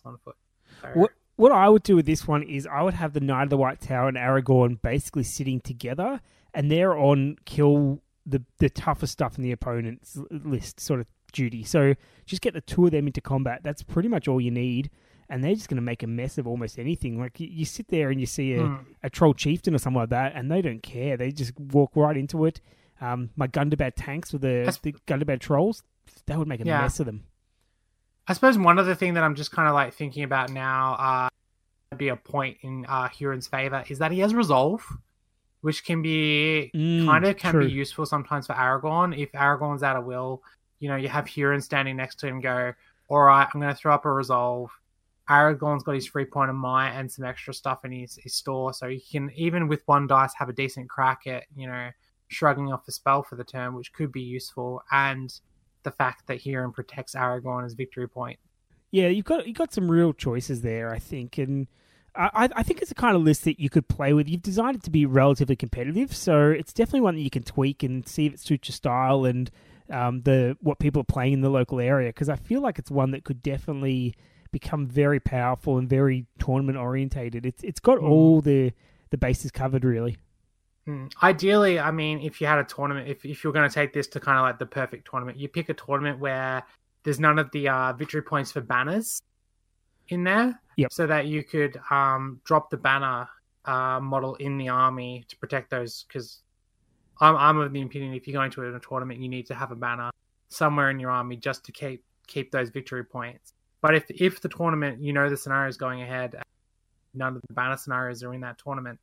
on 0.04 0.18
foot. 0.18 0.36
So, 0.82 0.88
What 0.94 1.10
what 1.36 1.52
I 1.52 1.68
would 1.68 1.82
do 1.82 1.96
with 1.96 2.06
this 2.06 2.28
one 2.28 2.42
is 2.42 2.66
I 2.66 2.82
would 2.82 2.94
have 2.94 3.12
the 3.12 3.20
Knight 3.20 3.44
of 3.44 3.50
the 3.50 3.56
White 3.56 3.80
Tower 3.80 4.08
and 4.08 4.16
Aragorn 4.16 4.80
basically 4.82 5.24
sitting 5.24 5.60
together, 5.60 6.20
and 6.52 6.70
they're 6.70 6.96
on 6.96 7.36
kill 7.44 8.00
the 8.26 8.42
the 8.58 8.70
toughest 8.70 9.12
stuff 9.12 9.36
in 9.36 9.42
the 9.42 9.52
opponent's 9.52 10.18
list 10.30 10.80
sort 10.80 11.00
of 11.00 11.06
duty. 11.32 11.64
So 11.64 11.94
just 12.26 12.42
get 12.42 12.54
the 12.54 12.60
two 12.60 12.86
of 12.86 12.92
them 12.92 13.06
into 13.06 13.20
combat. 13.20 13.60
That's 13.62 13.82
pretty 13.82 14.08
much 14.08 14.28
all 14.28 14.40
you 14.40 14.50
need, 14.50 14.90
and 15.28 15.42
they're 15.42 15.54
just 15.54 15.68
going 15.68 15.76
to 15.76 15.82
make 15.82 16.02
a 16.02 16.06
mess 16.06 16.38
of 16.38 16.46
almost 16.46 16.78
anything. 16.78 17.18
Like 17.18 17.38
you, 17.40 17.48
you 17.50 17.64
sit 17.64 17.88
there 17.88 18.10
and 18.10 18.20
you 18.20 18.26
see 18.26 18.54
a, 18.54 18.66
Hmm. 18.66 18.74
a 19.02 19.10
troll 19.10 19.34
chieftain 19.34 19.74
or 19.74 19.78
something 19.78 20.00
like 20.00 20.10
that, 20.10 20.34
and 20.34 20.50
they 20.50 20.62
don't 20.62 20.82
care. 20.82 21.16
They 21.16 21.30
just 21.32 21.58
walk 21.58 21.92
right 21.94 22.16
into 22.16 22.44
it. 22.44 22.60
Um, 23.00 23.30
my 23.36 23.46
Gundabad 23.48 23.92
tanks 23.96 24.32
with 24.32 24.42
the, 24.42 24.48
That's- 24.48 24.78
the 24.78 24.94
Gundabad 25.06 25.40
trolls, 25.40 25.82
that 26.26 26.38
would 26.38 26.48
make 26.48 26.60
a 26.60 26.64
Yeah. 26.64 26.80
mess 26.82 27.00
of 27.00 27.06
them. 27.06 27.24
I 28.26 28.32
suppose 28.32 28.56
one 28.56 28.78
other 28.78 28.94
thing 28.94 29.14
that 29.14 29.24
I'm 29.24 29.34
just 29.34 29.50
kind 29.52 29.68
of 29.68 29.74
like 29.74 29.92
thinking 29.94 30.22
about 30.22 30.50
now, 30.50 30.94
uh, 30.94 31.28
be 31.96 32.08
a 32.08 32.16
point 32.16 32.56
in 32.62 32.84
uh, 32.88 33.08
Hurin's 33.08 33.46
favor 33.46 33.84
is 33.88 33.98
that 33.98 34.10
he 34.10 34.18
has 34.20 34.34
resolve, 34.34 34.84
which 35.60 35.84
can 35.84 36.02
be 36.02 36.70
Mm, 36.74 37.04
kind 37.06 37.24
of 37.24 37.36
can 37.36 37.52
true. 37.52 37.66
be 37.66 37.72
useful 37.72 38.04
sometimes 38.06 38.46
for 38.48 38.54
Aragorn. 38.54 39.16
If 39.16 39.30
Aragorn's 39.32 39.82
out 39.82 39.96
of 39.96 40.04
will, 40.04 40.42
you 40.80 40.88
know, 40.88 40.96
you 40.96 41.08
have 41.08 41.26
Hurin 41.26 41.62
standing 41.62 41.96
next 41.96 42.16
to 42.20 42.26
him. 42.26 42.40
Go, 42.40 42.72
all 43.08 43.20
right, 43.22 43.46
I'm 43.52 43.60
going 43.60 43.72
to 43.72 43.78
throw 43.78 43.94
up 43.94 44.04
a 44.06 44.10
resolve. 44.10 44.70
Aragorn's 45.28 45.82
got 45.82 45.94
his 45.94 46.06
free 46.06 46.26
point 46.26 46.50
of 46.50 46.56
might 46.56 46.90
and 46.90 47.10
some 47.10 47.24
extra 47.24 47.54
stuff 47.54 47.84
in 47.84 47.92
his, 47.92 48.18
his 48.22 48.34
store, 48.34 48.74
so 48.74 48.88
he 48.88 49.00
can 49.00 49.30
even 49.34 49.68
with 49.68 49.80
one 49.86 50.06
dice 50.06 50.34
have 50.34 50.48
a 50.48 50.52
decent 50.52 50.88
crack 50.88 51.26
at 51.26 51.44
you 51.56 51.66
know 51.66 51.90
shrugging 52.28 52.72
off 52.72 52.84
the 52.84 52.92
spell 52.92 53.22
for 53.22 53.36
the 53.36 53.44
turn, 53.44 53.74
which 53.74 53.92
could 53.92 54.12
be 54.12 54.20
useful. 54.20 54.82
And 54.90 55.32
the 55.82 55.90
fact 55.90 56.26
that 56.26 56.40
Hurin 56.40 56.72
protects 56.72 57.14
Aragorn 57.14 57.64
as 57.64 57.74
victory 57.74 58.08
point. 58.08 58.38
Yeah, 58.90 59.08
you've 59.08 59.24
got 59.24 59.46
you've 59.46 59.56
got 59.56 59.72
some 59.72 59.90
real 59.90 60.12
choices 60.12 60.62
there, 60.62 60.92
I 60.92 60.98
think, 60.98 61.38
and 61.38 61.68
I, 62.16 62.48
I 62.54 62.62
think 62.62 62.80
it's 62.80 62.90
the 62.90 62.94
kind 62.94 63.16
of 63.16 63.22
list 63.22 63.44
that 63.44 63.58
you 63.58 63.68
could 63.68 63.88
play 63.88 64.12
with. 64.12 64.28
You've 64.28 64.42
designed 64.42 64.76
it 64.76 64.82
to 64.84 64.90
be 64.90 65.04
relatively 65.04 65.56
competitive, 65.56 66.14
so 66.14 66.50
it's 66.50 66.72
definitely 66.72 67.00
one 67.00 67.16
that 67.16 67.22
you 67.22 67.30
can 67.30 67.42
tweak 67.42 67.82
and 67.82 68.06
see 68.06 68.26
if 68.26 68.34
it 68.34 68.40
suits 68.40 68.68
your 68.68 68.74
style 68.74 69.24
and 69.24 69.50
um, 69.90 70.22
the 70.22 70.56
what 70.60 70.78
people 70.78 71.00
are 71.00 71.04
playing 71.04 71.32
in 71.32 71.40
the 71.40 71.50
local 71.50 71.80
area. 71.80 72.10
Because 72.10 72.28
I 72.28 72.36
feel 72.36 72.60
like 72.60 72.78
it's 72.78 72.90
one 72.90 73.10
that 73.12 73.24
could 73.24 73.42
definitely 73.42 74.14
become 74.54 74.86
very 74.86 75.18
powerful 75.20 75.76
and 75.78 75.88
very 75.88 76.26
tournament 76.38 76.78
orientated. 76.78 77.44
It's 77.44 77.62
it's 77.62 77.80
got 77.80 77.98
Mm. 77.98 78.08
all 78.08 78.40
the 78.40 78.72
the 79.10 79.18
bases 79.18 79.50
covered, 79.50 79.84
really. 79.84 80.16
Hmm. 80.86 81.06
Ideally, 81.22 81.78
I 81.78 81.90
mean, 81.90 82.20
if 82.20 82.40
you 82.40 82.46
had 82.46 82.58
a 82.58 82.64
tournament, 82.64 83.08
if, 83.08 83.24
if 83.24 83.42
you're 83.42 83.52
going 83.52 83.68
to 83.68 83.74
take 83.74 83.92
this 83.92 84.06
to 84.08 84.20
kind 84.20 84.38
of 84.38 84.42
like 84.42 84.58
the 84.58 84.66
perfect 84.66 85.08
tournament, 85.10 85.38
you 85.38 85.48
pick 85.48 85.68
a 85.70 85.74
tournament 85.74 86.18
where 86.20 86.62
there's 87.04 87.18
none 87.18 87.38
of 87.38 87.50
the 87.52 87.68
uh, 87.68 87.92
victory 87.94 88.22
points 88.22 88.52
for 88.52 88.60
banners 88.60 89.20
in 90.08 90.24
there, 90.24 90.60
Yep. 90.76 90.92
so 90.92 91.06
that 91.06 91.26
you 91.26 91.42
could 91.42 91.80
um, 91.90 92.40
drop 92.44 92.68
the 92.70 92.76
banner 92.76 93.26
uh, 93.64 93.98
model 94.00 94.34
in 94.36 94.58
the 94.58 94.68
army 94.68 95.24
to 95.28 95.36
protect 95.38 95.70
those. 95.70 96.04
Because 96.06 96.42
I'm, 97.20 97.34
I'm 97.36 97.56
of 97.58 97.72
the 97.72 97.80
opinion 97.82 98.12
if 98.14 98.26
you're 98.28 98.34
going 98.40 98.50
to 98.52 98.74
a 98.76 98.80
tournament, 98.80 99.20
you 99.20 99.28
need 99.28 99.46
to 99.46 99.54
have 99.54 99.70
a 99.72 99.76
banner 99.76 100.10
somewhere 100.48 100.90
in 100.90 101.00
your 101.00 101.10
army 101.10 101.36
just 101.36 101.64
to 101.64 101.72
keep 101.72 102.04
keep 102.26 102.50
those 102.52 102.68
victory 102.70 103.04
points. 103.04 103.53
But 103.84 103.94
if 103.94 104.10
if 104.10 104.40
the 104.40 104.48
tournament, 104.48 105.02
you 105.02 105.12
know, 105.12 105.28
the 105.28 105.36
scenario 105.36 105.68
is 105.68 105.76
going 105.76 106.00
ahead, 106.00 106.36
none 107.12 107.36
of 107.36 107.42
the 107.46 107.52
banner 107.52 107.76
scenarios 107.76 108.22
are 108.22 108.32
in 108.32 108.40
that 108.40 108.56
tournament 108.58 108.98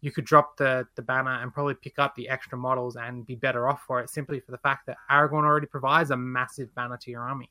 you 0.00 0.12
could 0.12 0.24
drop 0.24 0.56
the, 0.56 0.86
the 0.94 1.02
banner 1.02 1.42
and 1.42 1.52
probably 1.52 1.74
pick 1.74 1.98
up 1.98 2.14
the 2.14 2.28
extra 2.28 2.56
models 2.56 2.96
and 2.96 3.26
be 3.26 3.34
better 3.34 3.68
off 3.68 3.82
for 3.86 4.00
it 4.00 4.10
simply 4.10 4.40
for 4.40 4.52
the 4.52 4.58
fact 4.58 4.86
that 4.86 4.96
Aragorn 5.10 5.44
already 5.44 5.66
provides 5.66 6.10
a 6.10 6.16
massive 6.16 6.72
banner 6.74 6.96
to 6.98 7.10
your 7.10 7.22
army. 7.22 7.50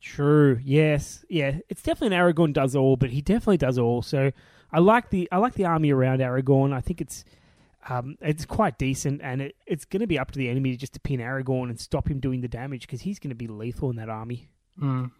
True. 0.00 0.60
Yes. 0.62 1.24
Yeah. 1.28 1.58
It's 1.68 1.82
definitely 1.82 2.16
an 2.16 2.22
Aragorn 2.22 2.52
does 2.52 2.76
all, 2.76 2.96
but 2.96 3.10
he 3.10 3.20
definitely 3.20 3.56
does 3.56 3.78
all. 3.78 4.02
So 4.02 4.32
I 4.72 4.80
like 4.80 5.10
the 5.10 5.28
I 5.32 5.38
like 5.38 5.54
the 5.54 5.64
army 5.64 5.92
around 5.92 6.20
Aragorn. 6.20 6.72
I 6.72 6.80
think 6.80 7.00
it's 7.00 7.24
um, 7.88 8.16
it's 8.20 8.44
quite 8.44 8.78
decent, 8.78 9.20
and 9.22 9.42
it, 9.42 9.56
it's 9.66 9.84
going 9.84 10.00
to 10.02 10.06
be 10.06 10.16
up 10.16 10.30
to 10.30 10.38
the 10.38 10.48
enemy 10.48 10.76
just 10.76 10.92
to 10.92 11.00
pin 11.00 11.18
Aragorn 11.18 11.68
and 11.68 11.80
stop 11.80 12.08
him 12.08 12.20
doing 12.20 12.40
the 12.40 12.48
damage 12.48 12.82
because 12.82 13.00
he's 13.00 13.18
going 13.18 13.30
to 13.30 13.36
be 13.36 13.48
lethal 13.48 13.90
in 13.90 13.96
that 13.96 14.08
army. 14.08 14.48
Mm. 14.80 15.10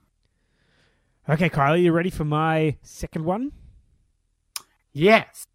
Okay, 1.28 1.48
Kylie, 1.48 1.84
you 1.84 1.92
ready 1.92 2.10
for 2.10 2.24
my 2.24 2.78
second 2.82 3.24
one? 3.24 3.52
Yes. 4.92 5.46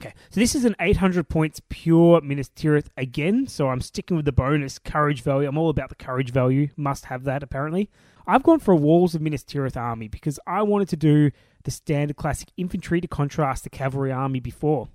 Okay, 0.00 0.14
so 0.30 0.40
this 0.40 0.54
is 0.54 0.64
an 0.64 0.74
800 0.80 1.28
points 1.28 1.60
pure 1.68 2.22
Minas 2.22 2.48
Tirith 2.48 2.86
again, 2.96 3.46
so 3.46 3.68
I'm 3.68 3.82
sticking 3.82 4.16
with 4.16 4.24
the 4.24 4.32
bonus 4.32 4.78
courage 4.78 5.20
value. 5.20 5.46
I'm 5.46 5.58
all 5.58 5.68
about 5.68 5.90
the 5.90 5.94
courage 5.94 6.30
value, 6.30 6.68
must 6.74 7.04
have 7.06 7.24
that 7.24 7.42
apparently. 7.42 7.90
I've 8.26 8.42
gone 8.42 8.60
for 8.60 8.72
a 8.72 8.76
Walls 8.76 9.14
of 9.14 9.20
Minas 9.20 9.44
Tirith 9.44 9.76
army 9.76 10.08
because 10.08 10.40
I 10.46 10.62
wanted 10.62 10.88
to 10.88 10.96
do 10.96 11.32
the 11.64 11.70
standard 11.70 12.16
classic 12.16 12.48
infantry 12.56 13.02
to 13.02 13.08
contrast 13.08 13.64
the 13.64 13.70
cavalry 13.70 14.10
army 14.10 14.40
before. 14.40 14.88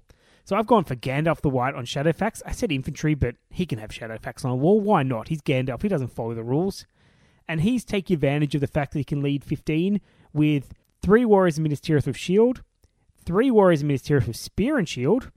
So 0.44 0.56
I've 0.56 0.66
gone 0.66 0.86
for 0.86 0.96
Gandalf 0.96 1.42
the 1.42 1.50
White 1.50 1.76
on 1.76 1.86
Shadowfax. 1.86 2.42
I 2.48 2.52
said 2.52 2.72
infantry, 2.72 3.14
but 3.14 3.36
he 3.52 3.68
can 3.68 3.78
have 3.78 3.92
Shadowfax 3.92 4.44
on 4.44 4.50
a 4.50 4.56
wall. 4.56 4.80
Why 4.82 5.04
not? 5.04 5.28
He's 5.28 5.42
Gandalf, 5.42 5.84
he 5.84 5.88
doesn't 5.88 6.16
follow 6.16 6.34
the 6.34 6.44
rules. 6.44 6.88
And 7.48 7.62
he's 7.62 7.86
taking 7.86 8.16
advantage 8.16 8.56
of 8.56 8.62
the 8.62 8.66
fact 8.66 8.94
that 8.94 9.00
he 9.00 9.04
can 9.04 9.22
lead 9.22 9.44
15 9.44 10.02
with 10.36 10.74
three 11.02 11.26
Warriors 11.26 11.58
of 11.58 11.64
Minas 11.64 11.80
Tirith 11.80 12.06
with 12.06 12.18
shield, 12.18 12.62
three 13.26 13.50
Warriors 13.50 13.82
of 13.82 13.88
Minas 13.88 14.04
Tirith 14.04 14.28
with 14.28 14.36
spear 14.36 14.78
and 14.78 14.88
shield, 14.88 15.32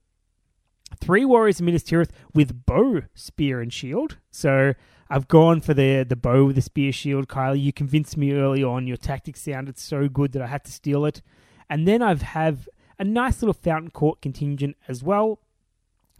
three 1.01 1.25
Warriors 1.25 1.61
of 1.61 1.67
Minas 1.67 1.85
Tirith 1.85 2.11
with 2.35 2.67
bow, 2.67 3.03
spear, 3.15 3.61
and 3.61 3.73
shield. 3.73 4.19
So 4.31 4.75
I've 5.09 5.29
gone 5.29 5.61
for 5.61 5.73
the 5.73 6.05
the 6.05 6.17
bow 6.17 6.47
with 6.47 6.57
the 6.57 6.63
spear 6.63 6.93
shield, 6.93 7.29
Kylie. 7.29 7.63
You 7.63 7.73
convinced 7.73 8.17
me 8.17 8.33
early 8.33 8.65
on. 8.65 8.87
Your 8.87 8.97
tactics 8.97 9.43
sounded 9.43 9.79
so 9.79 10.09
good 10.09 10.33
that 10.33 10.43
I 10.43 10.49
had 10.49 10.65
to 10.65 10.73
steal 10.73 11.07
it. 11.07 11.23
And 11.71 11.87
then 11.87 12.03
I've 12.03 12.23
have 12.23 12.69
a 12.99 13.05
nice 13.05 13.41
little 13.41 13.55
Fountain 13.55 13.91
Court 13.91 14.21
contingent 14.21 14.77
as 14.89 15.03
well. 15.03 15.39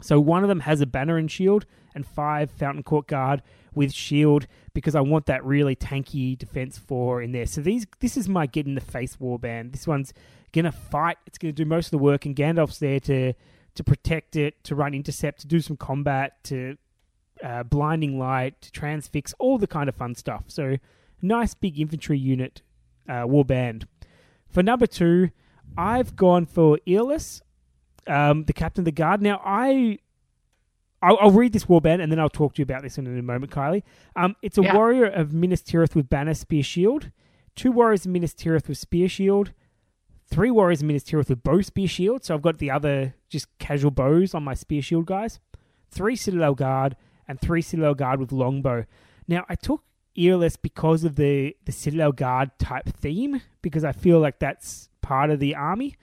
So 0.01 0.19
one 0.19 0.43
of 0.43 0.49
them 0.49 0.61
has 0.61 0.79
a 0.79 0.85
banner 0.85 1.17
and 1.17 1.29
shield, 1.29 1.65
and 1.93 2.07
five 2.07 2.49
Fountain 2.49 2.83
Court 2.83 3.07
guard 3.07 3.41
with 3.73 3.93
shield 3.93 4.47
because 4.73 4.95
I 4.95 5.01
want 5.01 5.25
that 5.27 5.43
really 5.45 5.75
tanky 5.75 6.37
defense 6.37 6.77
four 6.77 7.21
in 7.21 7.31
there. 7.31 7.45
So 7.45 7.61
these 7.61 7.85
this 7.99 8.17
is 8.17 8.27
my 8.29 8.45
get 8.45 8.65
in 8.65 8.75
the 8.75 8.81
face 8.81 9.17
warband. 9.17 9.71
This 9.71 9.87
one's 9.87 10.13
gonna 10.51 10.71
fight. 10.71 11.17
It's 11.27 11.37
gonna 11.37 11.53
do 11.53 11.65
most 11.65 11.87
of 11.87 11.91
the 11.91 11.97
work, 11.97 12.25
and 12.25 12.35
Gandalf's 12.35 12.79
there 12.79 12.99
to 13.01 13.33
to 13.75 13.83
protect 13.83 14.35
it, 14.35 14.63
to 14.65 14.75
run 14.75 14.93
intercept, 14.93 15.41
to 15.41 15.47
do 15.47 15.61
some 15.61 15.77
combat, 15.77 16.43
to 16.45 16.77
uh, 17.43 17.63
blinding 17.63 18.19
light, 18.19 18.61
to 18.61 18.71
transfix, 18.71 19.33
all 19.39 19.57
the 19.57 19.67
kind 19.67 19.87
of 19.87 19.95
fun 19.95 20.15
stuff. 20.15 20.45
So 20.47 20.77
nice 21.21 21.53
big 21.53 21.79
infantry 21.79 22.17
unit 22.17 22.61
uh, 23.07 23.25
warband. 23.25 23.85
For 24.49 24.63
number 24.63 24.87
two, 24.87 25.29
I've 25.77 26.15
gone 26.15 26.45
for 26.45 26.79
Irolas, 26.87 27.41
um, 28.07 28.45
the 28.45 28.53
captain 28.53 28.81
of 28.81 28.85
the 28.85 28.91
guard. 28.91 29.21
Now 29.21 29.41
I 29.45 29.99
I'll, 31.01 31.17
I'll 31.21 31.31
read 31.31 31.53
this 31.53 31.65
warband 31.65 32.01
and 32.01 32.11
then 32.11 32.19
I'll 32.19 32.29
talk 32.29 32.55
to 32.55 32.59
you 32.59 32.63
about 32.63 32.81
this 32.83 32.97
in 32.97 33.07
a 33.07 33.21
moment, 33.21 33.51
Kylie. 33.51 33.83
Um, 34.15 34.35
it's 34.41 34.57
a 34.57 34.63
Yeah. 34.63 34.75
warrior 34.75 35.05
of 35.05 35.33
Minas 35.33 35.61
Tirith 35.61 35.95
with 35.95 36.09
banner, 36.09 36.33
spear, 36.33 36.63
shield. 36.63 37.11
Two 37.55 37.71
warriors 37.71 38.05
of 38.05 38.11
Minas 38.11 38.33
Tirith 38.33 38.67
with 38.67 38.77
spear, 38.77 39.07
shield. 39.07 39.53
Three 40.29 40.51
warriors 40.51 40.81
of 40.81 40.87
Minas 40.87 41.03
Tirith 41.03 41.29
with 41.29 41.41
bow, 41.43 41.61
spear, 41.61 41.87
shield. 41.87 42.23
So 42.23 42.35
I've 42.35 42.41
got 42.41 42.57
the 42.59 42.69
other 42.71 43.15
just 43.29 43.47
casual 43.59 43.91
bows 43.91 44.33
on 44.35 44.43
my 44.43 44.53
spear, 44.53 44.81
shield 44.81 45.05
guys. 45.05 45.39
Three 45.89 46.15
Citadel 46.15 46.53
guard 46.53 46.95
and 47.27 47.39
three 47.39 47.61
Citadel 47.61 47.95
guard 47.95 48.19
with 48.19 48.31
longbow. 48.31 48.85
Now 49.27 49.45
I 49.49 49.55
took 49.55 49.83
Irolas 50.17 50.57
because 50.61 51.03
of 51.03 51.15
the 51.15 51.55
the 51.65 51.71
Citadel 51.71 52.11
guard 52.11 52.51
type 52.59 52.89
theme 52.89 53.41
because 53.61 53.83
I 53.83 53.91
feel 53.91 54.19
like 54.19 54.39
that's 54.39 54.89
part 55.01 55.29
of 55.31 55.39
the 55.39 55.55
army. 55.55 55.95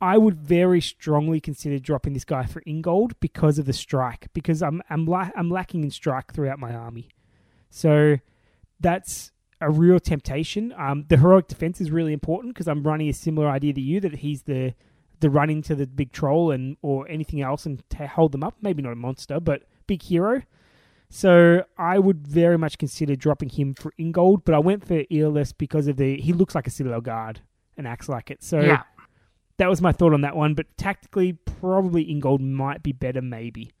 I 0.00 0.18
would 0.18 0.36
very 0.36 0.80
strongly 0.80 1.40
consider 1.40 1.78
dropping 1.78 2.12
this 2.12 2.24
guy 2.24 2.44
for 2.44 2.62
Ingold 2.66 3.18
because 3.20 3.58
of 3.58 3.66
the 3.66 3.72
strike. 3.72 4.28
Because 4.32 4.62
I'm 4.62 4.82
I'm 4.90 5.06
la- 5.06 5.30
I'm 5.36 5.50
lacking 5.50 5.84
in 5.84 5.90
strike 5.90 6.32
throughout 6.32 6.58
my 6.58 6.74
army, 6.74 7.08
so 7.70 8.16
that's 8.80 9.32
a 9.60 9.70
real 9.70 9.98
temptation. 10.00 10.74
Um, 10.76 11.06
the 11.08 11.16
heroic 11.16 11.48
defense 11.48 11.80
is 11.80 11.90
really 11.90 12.12
important 12.12 12.54
because 12.54 12.68
I'm 12.68 12.82
running 12.82 13.08
a 13.08 13.12
similar 13.12 13.48
idea 13.48 13.72
to 13.72 13.80
you 13.80 14.00
that 14.00 14.16
he's 14.16 14.42
the 14.42 14.74
the 15.20 15.30
run 15.30 15.48
into 15.48 15.74
the 15.74 15.86
big 15.86 16.12
troll 16.12 16.50
and 16.50 16.76
or 16.82 17.08
anything 17.08 17.40
else 17.40 17.64
and 17.64 17.82
to 17.90 18.06
hold 18.06 18.32
them 18.32 18.44
up. 18.44 18.56
Maybe 18.60 18.82
not 18.82 18.92
a 18.92 18.96
monster, 18.96 19.40
but 19.40 19.62
big 19.86 20.02
hero. 20.02 20.42
So 21.08 21.64
I 21.78 21.98
would 21.98 22.26
very 22.26 22.58
much 22.58 22.76
consider 22.76 23.14
dropping 23.14 23.50
him 23.50 23.74
for 23.74 23.92
Ingold, 23.98 24.44
but 24.44 24.54
I 24.54 24.58
went 24.58 24.86
for 24.86 25.04
Irolas 25.04 25.54
because 25.56 25.86
of 25.86 25.96
the 25.96 26.20
he 26.20 26.32
looks 26.32 26.54
like 26.54 26.66
a 26.66 26.70
Citadel 26.70 27.00
guard 27.00 27.40
and 27.76 27.86
acts 27.86 28.08
like 28.08 28.30
it. 28.30 28.42
So 28.42 28.60
Yeah. 28.60 28.82
That 29.58 29.68
was 29.68 29.80
my 29.80 29.92
thought 29.92 30.12
on 30.14 30.22
that 30.22 30.36
one. 30.36 30.54
But 30.54 30.66
tactically, 30.76 31.32
probably 31.32 32.02
Ingold 32.10 32.40
might 32.40 32.82
be 32.82 32.92
better, 32.92 33.22
maybe. 33.22 33.72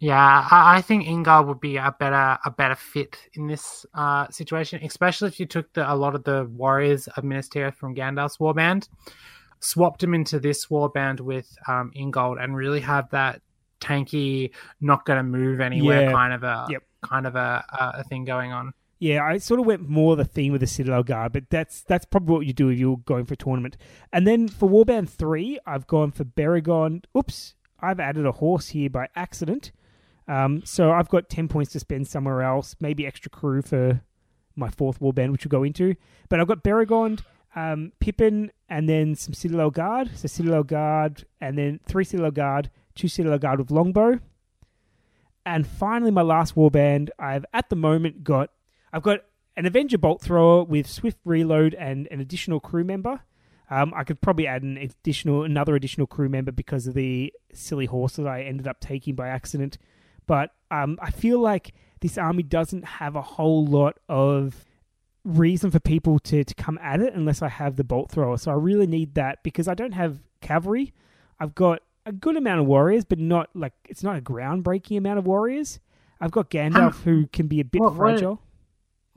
Yeah, 0.00 0.46
I, 0.50 0.80
think 0.80 1.08
Ingold 1.08 1.48
would 1.48 1.58
be 1.60 1.76
a 1.76 1.92
better 1.98 2.38
a 2.44 2.50
better 2.52 2.76
fit 2.76 3.16
in 3.34 3.48
this 3.48 3.84
uh, 3.94 4.28
situation, 4.28 4.80
especially 4.84 5.26
if 5.26 5.40
you 5.40 5.46
took 5.46 5.72
the, 5.72 5.92
a 5.92 5.94
lot 5.96 6.14
of 6.14 6.22
the 6.22 6.44
warriors 6.44 7.08
of 7.08 7.24
Minas 7.24 7.48
Tirith 7.48 7.74
from 7.74 7.96
Gandalf's 7.96 8.36
warband, 8.38 8.88
swapped 9.58 10.00
them 10.00 10.14
into 10.14 10.38
this 10.38 10.66
warband 10.66 11.18
with 11.20 11.52
um, 11.66 11.90
Ingold, 11.96 12.38
and 12.38 12.54
really 12.56 12.78
have 12.80 13.10
that 13.10 13.42
tanky, 13.80 14.52
not 14.80 15.04
going 15.04 15.16
to 15.16 15.24
move 15.24 15.60
anywhere 15.60 16.02
Yeah. 16.04 16.12
kind 16.12 16.32
of 16.32 16.44
a 16.44 16.66
Yep. 16.70 16.82
kind 17.02 17.26
of 17.26 17.34
a, 17.34 17.64
a, 17.68 18.00
a 18.00 18.04
thing 18.04 18.24
going 18.24 18.52
on. 18.52 18.72
Yeah, 18.98 19.24
I 19.24 19.38
sort 19.38 19.60
of 19.60 19.66
went 19.66 19.88
more 19.88 20.16
the 20.16 20.24
theme 20.24 20.54
of 20.54 20.60
the 20.60 20.66
Citadel 20.66 21.04
Guard, 21.04 21.32
but 21.32 21.50
that's 21.50 21.82
that's 21.82 22.04
probably 22.04 22.34
what 22.34 22.46
you 22.46 22.52
do 22.52 22.68
if 22.68 22.78
you're 22.78 22.96
going 22.96 23.26
for 23.26 23.34
a 23.34 23.36
tournament. 23.36 23.76
And 24.12 24.26
then 24.26 24.48
for 24.48 24.68
Warband 24.68 25.08
3, 25.08 25.60
I've 25.66 25.86
gone 25.86 26.10
for 26.10 26.24
Beregond. 26.24 27.04
Oops, 27.16 27.54
I've 27.80 28.00
added 28.00 28.26
a 28.26 28.32
horse 28.32 28.68
here 28.68 28.90
by 28.90 29.08
accident. 29.14 29.70
Um, 30.26 30.62
so 30.64 30.90
I've 30.90 31.08
got 31.08 31.30
10 31.30 31.48
points 31.48 31.72
to 31.72 31.80
spend 31.80 32.08
somewhere 32.08 32.42
else, 32.42 32.76
maybe 32.80 33.06
extra 33.06 33.30
crew 33.30 33.62
for 33.62 34.02
my 34.56 34.68
fourth 34.68 35.00
Warband, 35.00 35.32
which 35.32 35.44
we'll 35.44 35.58
go 35.58 35.62
into. 35.62 35.94
But 36.28 36.40
I've 36.40 36.48
got 36.48 36.64
Beregond, 36.64 37.20
um, 37.54 37.92
Pippin, 38.00 38.50
and 38.68 38.88
then 38.88 39.14
some 39.14 39.32
Citadel 39.32 39.70
Guard. 39.70 40.10
So 40.16 40.26
Citadel 40.26 40.64
Guard, 40.64 41.24
and 41.40 41.56
then 41.56 41.80
three 41.86 42.04
Citadel 42.04 42.32
Guard, 42.32 42.70
two 42.94 43.08
Citadel 43.08 43.38
Guard 43.38 43.60
with 43.60 43.70
Longbow. 43.70 44.18
And 45.46 45.66
finally, 45.66 46.10
my 46.10 46.22
last 46.22 46.56
warband, 46.56 47.08
I've 47.18 47.46
at 47.54 47.70
the 47.70 47.76
moment 47.76 48.22
got 48.22 48.50
I've 48.92 49.02
got 49.02 49.20
an 49.56 49.66
Avenger 49.66 49.98
bolt 49.98 50.20
thrower 50.22 50.62
with 50.64 50.86
swift 50.86 51.18
reload 51.24 51.74
and 51.74 52.06
an 52.10 52.20
additional 52.20 52.60
crew 52.60 52.84
member. 52.84 53.20
Um, 53.70 53.92
I 53.94 54.04
could 54.04 54.20
probably 54.20 54.46
add 54.46 54.62
an 54.62 54.78
additional, 54.78 55.42
another 55.42 55.74
additional 55.74 56.06
crew 56.06 56.28
member 56.28 56.52
because 56.52 56.86
of 56.86 56.94
the 56.94 57.32
silly 57.52 57.86
horse 57.86 58.16
that 58.16 58.26
I 58.26 58.42
ended 58.42 58.66
up 58.66 58.80
taking 58.80 59.14
by 59.14 59.28
accident. 59.28 59.76
But 60.26 60.50
um, 60.70 60.98
I 61.02 61.10
feel 61.10 61.38
like 61.38 61.74
this 62.00 62.16
army 62.16 62.42
doesn't 62.42 62.84
have 62.84 63.16
a 63.16 63.22
whole 63.22 63.66
lot 63.66 63.98
of 64.08 64.64
reason 65.24 65.70
for 65.70 65.80
people 65.80 66.18
to, 66.20 66.44
to 66.44 66.54
come 66.54 66.78
at 66.82 67.00
it 67.00 67.14
unless 67.14 67.42
I 67.42 67.48
have 67.48 67.76
the 67.76 67.84
bolt 67.84 68.10
thrower. 68.10 68.38
So 68.38 68.50
I 68.50 68.54
really 68.54 68.86
need 68.86 69.14
that 69.14 69.42
because 69.42 69.68
I 69.68 69.74
don't 69.74 69.92
have 69.92 70.18
cavalry. 70.40 70.94
I've 71.40 71.54
got 71.54 71.82
a 72.06 72.12
good 72.12 72.36
amount 72.36 72.60
of 72.60 72.66
warriors, 72.66 73.04
but 73.04 73.18
not 73.18 73.50
like 73.54 73.74
it's 73.86 74.02
not 74.02 74.16
a 74.16 74.20
groundbreaking 74.20 74.96
amount 74.96 75.18
of 75.18 75.26
warriors. 75.26 75.78
I've 76.20 76.30
got 76.30 76.50
Gandalf 76.50 77.02
who 77.02 77.26
can 77.26 77.48
be 77.48 77.60
a 77.60 77.64
bit 77.64 77.82
what- 77.82 77.96
fragile. 77.96 78.40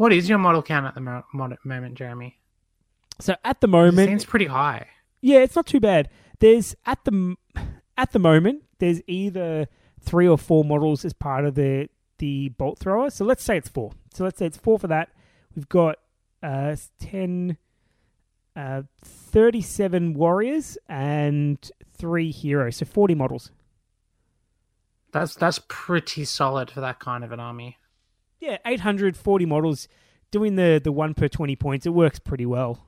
What 0.01 0.11
is 0.13 0.27
your 0.27 0.39
model 0.39 0.63
count 0.63 0.87
at 0.87 0.95
the 0.95 0.99
mo- 0.99 1.23
mo- 1.31 1.57
moment, 1.63 1.93
Jeremy? 1.93 2.39
So 3.19 3.35
at 3.45 3.61
the 3.61 3.67
It 3.67 3.69
moment, 3.69 4.09
seems 4.09 4.25
pretty 4.25 4.47
high. 4.47 4.87
Yeah, 5.21 5.41
it's 5.41 5.55
not 5.55 5.67
too 5.67 5.79
bad. 5.79 6.09
There's 6.39 6.75
at 6.87 7.05
the 7.05 7.35
at 7.99 8.11
the 8.11 8.17
moment 8.17 8.63
there's 8.79 9.03
either 9.05 9.67
three 9.99 10.27
or 10.27 10.39
four 10.39 10.63
models 10.63 11.05
as 11.05 11.13
part 11.13 11.45
of 11.45 11.53
the 11.53 11.87
the 12.17 12.49
bolt 12.49 12.79
thrower. 12.79 13.11
So 13.11 13.25
let's 13.25 13.43
say 13.43 13.57
it's 13.57 13.69
four. 13.69 13.91
So 14.11 14.23
let's 14.23 14.39
say 14.39 14.47
it's 14.47 14.57
four 14.57 14.79
for 14.79 14.87
that. 14.87 15.09
We've 15.55 15.69
got 15.69 15.97
uh 16.41 16.75
10 16.99 17.57
uh 18.55 18.81
37 19.05 20.15
warriors 20.15 20.79
and 20.89 21.59
3 21.95 22.31
heroes. 22.31 22.77
So 22.77 22.87
40 22.87 23.13
models. 23.13 23.51
That's 25.11 25.35
that's 25.35 25.59
pretty 25.67 26.25
solid 26.25 26.71
for 26.71 26.81
that 26.81 26.99
kind 26.99 27.23
of 27.23 27.31
an 27.31 27.39
army. 27.39 27.77
Yeah, 28.41 28.57
840 28.65 29.45
models 29.45 29.87
doing 30.31 30.55
the 30.55 30.81
the 30.83 30.91
1 30.91 31.13
per 31.13 31.27
20 31.29 31.55
points. 31.55 31.85
It 31.85 31.91
works 31.93 32.19
pretty 32.19 32.45
well. 32.45 32.85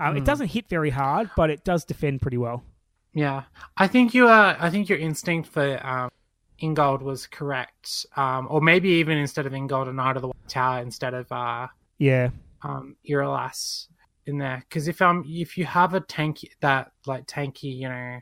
Um, 0.00 0.16
It 0.16 0.20
Hmm. 0.20 0.24
doesn't 0.24 0.48
hit 0.48 0.68
very 0.68 0.90
hard, 0.90 1.30
but 1.36 1.50
it 1.50 1.64
does 1.64 1.84
defend 1.84 2.20
pretty 2.22 2.38
well. 2.38 2.64
Yeah, 3.12 3.44
I 3.76 3.86
think 3.86 4.12
you 4.14 4.26
are. 4.28 4.56
I 4.58 4.68
think 4.70 4.88
your 4.88 4.98
instinct 4.98 5.48
for 5.48 5.84
um, 5.86 6.10
Ingold 6.58 7.02
was 7.02 7.26
correct. 7.26 8.06
Um, 8.16 8.46
or 8.50 8.60
maybe 8.60 8.88
even 8.90 9.16
instead 9.18 9.46
of 9.46 9.54
Ingold, 9.54 9.88
a 9.88 9.92
Knight 9.92 10.16
of 10.16 10.22
the 10.22 10.28
White 10.28 10.48
Tower 10.48 10.80
instead 10.82 11.14
of 11.14 11.30
uh, 11.32 11.68
Yeah. 11.98 12.30
um, 12.62 12.96
Irolas 13.08 13.88
in 14.26 14.38
there. 14.38 14.62
Because 14.68 14.88
if 14.88 15.00
um 15.00 15.24
if 15.26 15.56
you 15.58 15.64
have 15.66 15.94
a 15.94 16.00
tank 16.00 16.40
that 16.60 16.92
like 17.06 17.26
tanky, 17.26 17.74
you 17.76 17.88
know, 17.88 18.20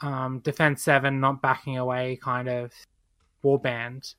um, 0.00 0.38
defense 0.40 0.82
seven, 0.82 1.20
not 1.20 1.42
backing 1.42 1.76
away, 1.76 2.16
kind 2.22 2.48
of 2.48 2.72
warband, 3.44 4.14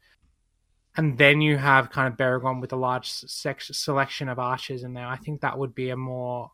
and 0.98 1.18
then 1.18 1.42
you 1.42 1.58
have 1.58 1.90
kind 1.90 2.12
of 2.12 2.18
Beregond 2.18 2.62
with 2.62 2.74
a 2.74 2.78
large 2.78 3.10
sec- 3.10 3.62
selection 3.62 4.30
of 4.30 4.40
archers 4.40 4.84
in 4.84 4.94
there. 4.94 5.06
I 5.06 5.18
think 5.18 5.42
that 5.42 5.58
would 5.58 5.76
be 5.76 5.90
a 5.90 5.96
more. 5.98 6.52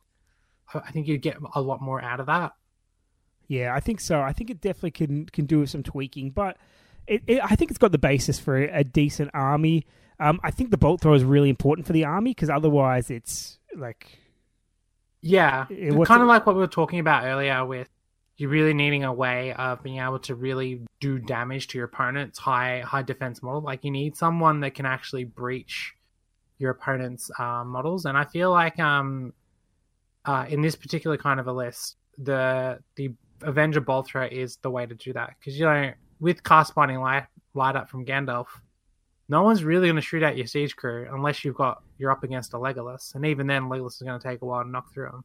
I 0.74 0.92
think 0.92 1.08
you'd 1.08 1.22
get 1.22 1.38
a 1.54 1.62
lot 1.62 1.82
more 1.82 2.02
out 2.02 2.20
of 2.20 2.26
that. 2.26 2.54
Yeah, 3.48 3.74
I 3.74 3.80
think 3.80 4.00
so. 4.00 4.22
I 4.22 4.34
think 4.34 4.50
it 4.50 4.62
definitely 4.62 4.92
can 4.92 5.26
can 5.28 5.46
do 5.46 5.60
with 5.60 5.70
some 5.70 5.84
tweaking, 5.84 6.32
but 6.32 6.58
it, 7.08 7.22
it, 7.28 7.40
I 7.44 7.56
think 7.56 7.72
it's 7.72 7.78
got 7.78 7.92
the 7.92 7.98
basis 7.98 8.40
for 8.40 8.58
a, 8.58 8.84
decent 8.84 9.32
army. 9.34 9.86
Um, 10.20 10.40
I 10.44 10.52
think 10.52 10.72
the 10.72 10.78
bolt 10.78 11.02
thrower 11.02 11.16
is 11.16 11.24
really 11.24 11.50
important 11.50 11.86
for 11.86 11.94
the 11.94 12.06
army 12.06 12.32
because 12.32 12.50
otherwise, 12.50 13.12
it's 13.12 13.60
like 13.76 14.18
Yeah, 15.22 15.66
what's 15.70 16.08
kind 16.08 16.22
of 16.22 16.28
like 16.28 16.46
what 16.46 16.56
we 16.56 16.62
were 16.62 16.68
talking 16.68 17.00
about 17.00 17.26
earlier 17.26 17.64
with 17.66 17.90
you 18.38 18.50
really 18.50 18.74
needing 18.74 19.04
a 19.04 19.14
way 19.14 19.54
of 19.54 19.82
being 19.82 20.00
able 20.00 20.20
to 20.20 20.36
really 20.36 20.82
do 21.00 21.20
damage 21.20 21.68
to 21.68 21.78
your 21.78 21.86
opponent's 21.86 22.38
high 22.38 22.82
high 22.82 23.02
defense 23.02 23.42
model. 23.42 23.62
Like 23.62 23.84
you 23.84 23.92
need 23.92 24.18
someone 24.18 24.60
that 24.62 24.76
can 24.76 24.86
actually 24.86 25.24
breach 25.24 25.94
your 26.58 26.72
opponent's 26.72 27.32
uh, 27.40 27.64
models, 27.64 28.06
and 28.06 28.18
I 28.18 28.26
feel 28.26 28.52
like 28.52 28.80
um, 28.80 29.34
uh, 30.26 30.46
in 30.50 30.62
this 30.62 30.76
particular 30.76 31.18
kind 31.18 31.40
of 31.40 31.48
a 31.48 31.54
list, 31.54 31.96
the 32.18 32.80
the 32.96 33.14
Avenger 33.42 33.82
Bolt 33.82 34.08
Thrower 34.08 34.26
is 34.26 34.58
the 34.58 34.72
way 34.72 34.86
to 34.86 34.96
do 34.96 35.14
that 35.14 35.36
because 35.40 35.58
you 35.58 35.66
know 35.66 35.92
with 36.20 36.44
cast 36.44 36.76
binding 36.76 37.00
light 37.00 37.28
light 37.54 37.76
up 37.76 37.90
from 37.90 38.06
Gandalf. 38.06 38.48
No 39.28 39.42
one's 39.42 39.64
really 39.64 39.88
going 39.88 39.96
to 39.96 40.04
shoot 40.04 40.22
at 40.22 40.38
your 40.38 40.46
siege 40.46 40.76
crew 40.76 41.08
unless 41.12 41.44
you've 41.44 41.56
got 41.56 41.82
you're 41.98 42.12
up 42.12 42.24
against 42.24 42.54
a 42.54 42.58
Legolas, 42.58 43.16
and 43.16 43.26
even 43.26 43.48
then, 43.48 43.64
Legolas 43.64 43.96
is 43.96 44.02
going 44.02 44.20
to 44.20 44.28
take 44.28 44.42
a 44.42 44.46
while 44.46 44.64
to 44.64 44.70
knock 44.70 44.94
through 44.94 45.06
them. 45.06 45.24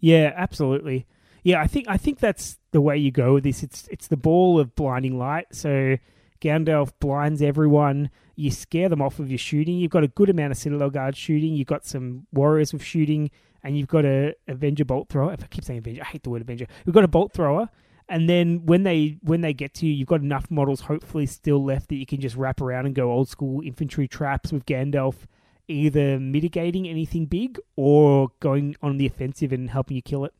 yeah, 0.00 0.32
absolutely. 0.36 1.06
Yeah, 1.44 1.60
I 1.60 1.66
think 1.66 1.86
I 1.88 1.98
think 1.98 2.18
that's 2.18 2.58
the 2.72 2.80
way 2.80 2.96
you 2.96 3.12
go 3.12 3.34
with 3.34 3.44
this. 3.44 3.62
It's 3.62 3.86
it's 3.88 4.08
the 4.08 4.16
ball 4.16 4.58
of 4.58 4.74
blinding 4.74 5.18
light. 5.18 5.46
So 5.52 5.98
Gandalf 6.40 6.92
blinds 7.00 7.42
everyone. 7.42 8.10
You 8.34 8.50
scare 8.50 8.88
them 8.88 9.02
off 9.02 9.18
with 9.18 9.28
your 9.28 9.38
shooting. 9.38 9.78
You've 9.78 9.90
got 9.90 10.04
a 10.04 10.08
good 10.08 10.30
amount 10.30 10.52
of 10.52 10.58
Citadel 10.58 10.90
Guard 10.90 11.16
shooting. 11.16 11.54
You've 11.54 11.68
got 11.68 11.84
some 11.84 12.26
warriors 12.32 12.72
with 12.72 12.82
shooting, 12.82 13.30
and 13.62 13.78
you've 13.78 13.88
got 13.88 14.06
a 14.06 14.34
Avenger 14.48 14.86
bolt 14.86 15.10
thrower. 15.10 15.34
If 15.34 15.44
I 15.44 15.46
keep 15.46 15.64
saying 15.64 15.78
Avenger, 15.78 16.02
I 16.02 16.06
hate 16.06 16.22
the 16.22 16.30
word 16.30 16.40
Avenger. 16.40 16.66
We've 16.86 16.94
got 16.94 17.04
a 17.04 17.08
bolt 17.08 17.34
thrower, 17.34 17.68
and 18.08 18.26
then 18.26 18.64
when 18.64 18.82
they 18.84 19.18
when 19.22 19.42
they 19.42 19.52
get 19.52 19.74
to 19.74 19.86
you, 19.86 19.92
you've 19.92 20.08
got 20.08 20.22
enough 20.22 20.50
models 20.50 20.80
hopefully 20.80 21.26
still 21.26 21.62
left 21.62 21.90
that 21.90 21.96
you 21.96 22.06
can 22.06 22.22
just 22.22 22.36
wrap 22.36 22.62
around 22.62 22.86
and 22.86 22.94
go 22.94 23.12
old 23.12 23.28
school 23.28 23.60
infantry 23.60 24.08
traps 24.08 24.50
with 24.50 24.64
Gandalf, 24.64 25.26
either 25.68 26.18
mitigating 26.18 26.88
anything 26.88 27.26
big 27.26 27.58
or 27.76 28.30
going 28.40 28.76
on 28.82 28.96
the 28.96 29.06
offensive 29.06 29.52
and 29.52 29.68
helping 29.68 29.96
you 29.96 30.02
kill 30.02 30.24
it. 30.24 30.32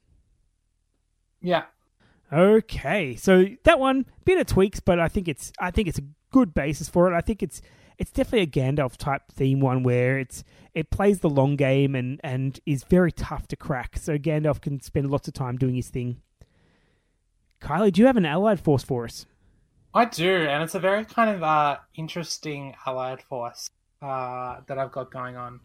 Yeah, 1.44 1.64
Okay, 2.34 3.14
so 3.14 3.47
that 3.62 3.78
one 3.78 4.06
bit 4.24 4.39
of 4.40 4.47
tweaks, 4.47 4.81
but 4.81 4.98
I 4.98 5.06
think 5.06 5.28
it's 5.28 5.52
I 5.60 5.70
think 5.70 5.86
it's 5.86 5.98
a 5.98 6.05
good 6.32 6.52
basis 6.52 6.89
for 6.89 7.12
it. 7.12 7.16
I 7.16 7.20
think 7.20 7.44
it's 7.44 7.62
it's 7.97 8.10
definitely 8.10 8.40
a 8.40 8.47
Gandalf 8.47 8.97
type 8.97 9.23
theme 9.31 9.60
one 9.60 9.84
where 9.84 10.18
it's 10.18 10.42
it 10.74 10.90
plays 10.90 11.20
the 11.20 11.31
long 11.31 11.55
game 11.55 11.94
and 11.94 12.20
and 12.24 12.58
is 12.66 12.82
very 12.82 13.12
tough 13.12 13.47
to 13.48 13.56
crack. 13.56 13.98
So 13.98 14.18
Gandalf 14.18 14.60
can 14.60 14.81
spend 14.81 15.12
lots 15.12 15.28
of 15.28 15.34
time 15.34 15.56
doing 15.58 15.76
his 15.76 15.90
thing. 15.90 16.23
Kylie, 17.60 17.92
do 17.92 18.00
you 18.00 18.06
have 18.06 18.16
an 18.16 18.26
allied 18.26 18.58
force 18.58 18.82
for 18.82 19.05
us? 19.05 19.26
I 19.94 20.06
do, 20.06 20.28
and 20.28 20.62
it's 20.62 20.74
a 20.74 20.81
very 20.81 21.05
kind 21.05 21.31
of 21.31 21.42
uh, 21.44 21.78
interesting 21.94 22.74
allied 22.84 23.23
force 23.23 23.70
uh, 24.02 24.56
that 24.66 24.76
I've 24.76 24.90
got 24.90 25.12
going 25.12 25.36
on. 25.36 25.60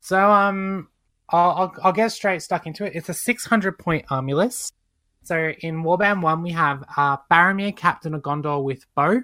So 0.00 0.30
um, 0.30 0.88
I'll, 1.30 1.50
I'll 1.50 1.74
I'll 1.84 1.92
get 1.92 2.12
straight 2.12 2.42
stuck 2.42 2.66
into 2.66 2.84
it. 2.84 2.92
It's 2.94 3.08
a 3.08 3.14
600 3.14 3.78
point 3.78 4.04
army 4.10 4.34
list. 4.34 4.74
So 5.30 5.52
in 5.60 5.84
Warband 5.84 6.22
one, 6.22 6.42
we 6.42 6.50
have 6.50 6.82
uh, 6.96 7.16
Baromir, 7.30 7.76
Captain 7.76 8.14
of 8.14 8.22
Gondor 8.22 8.64
with 8.64 8.84
bow, 8.96 9.22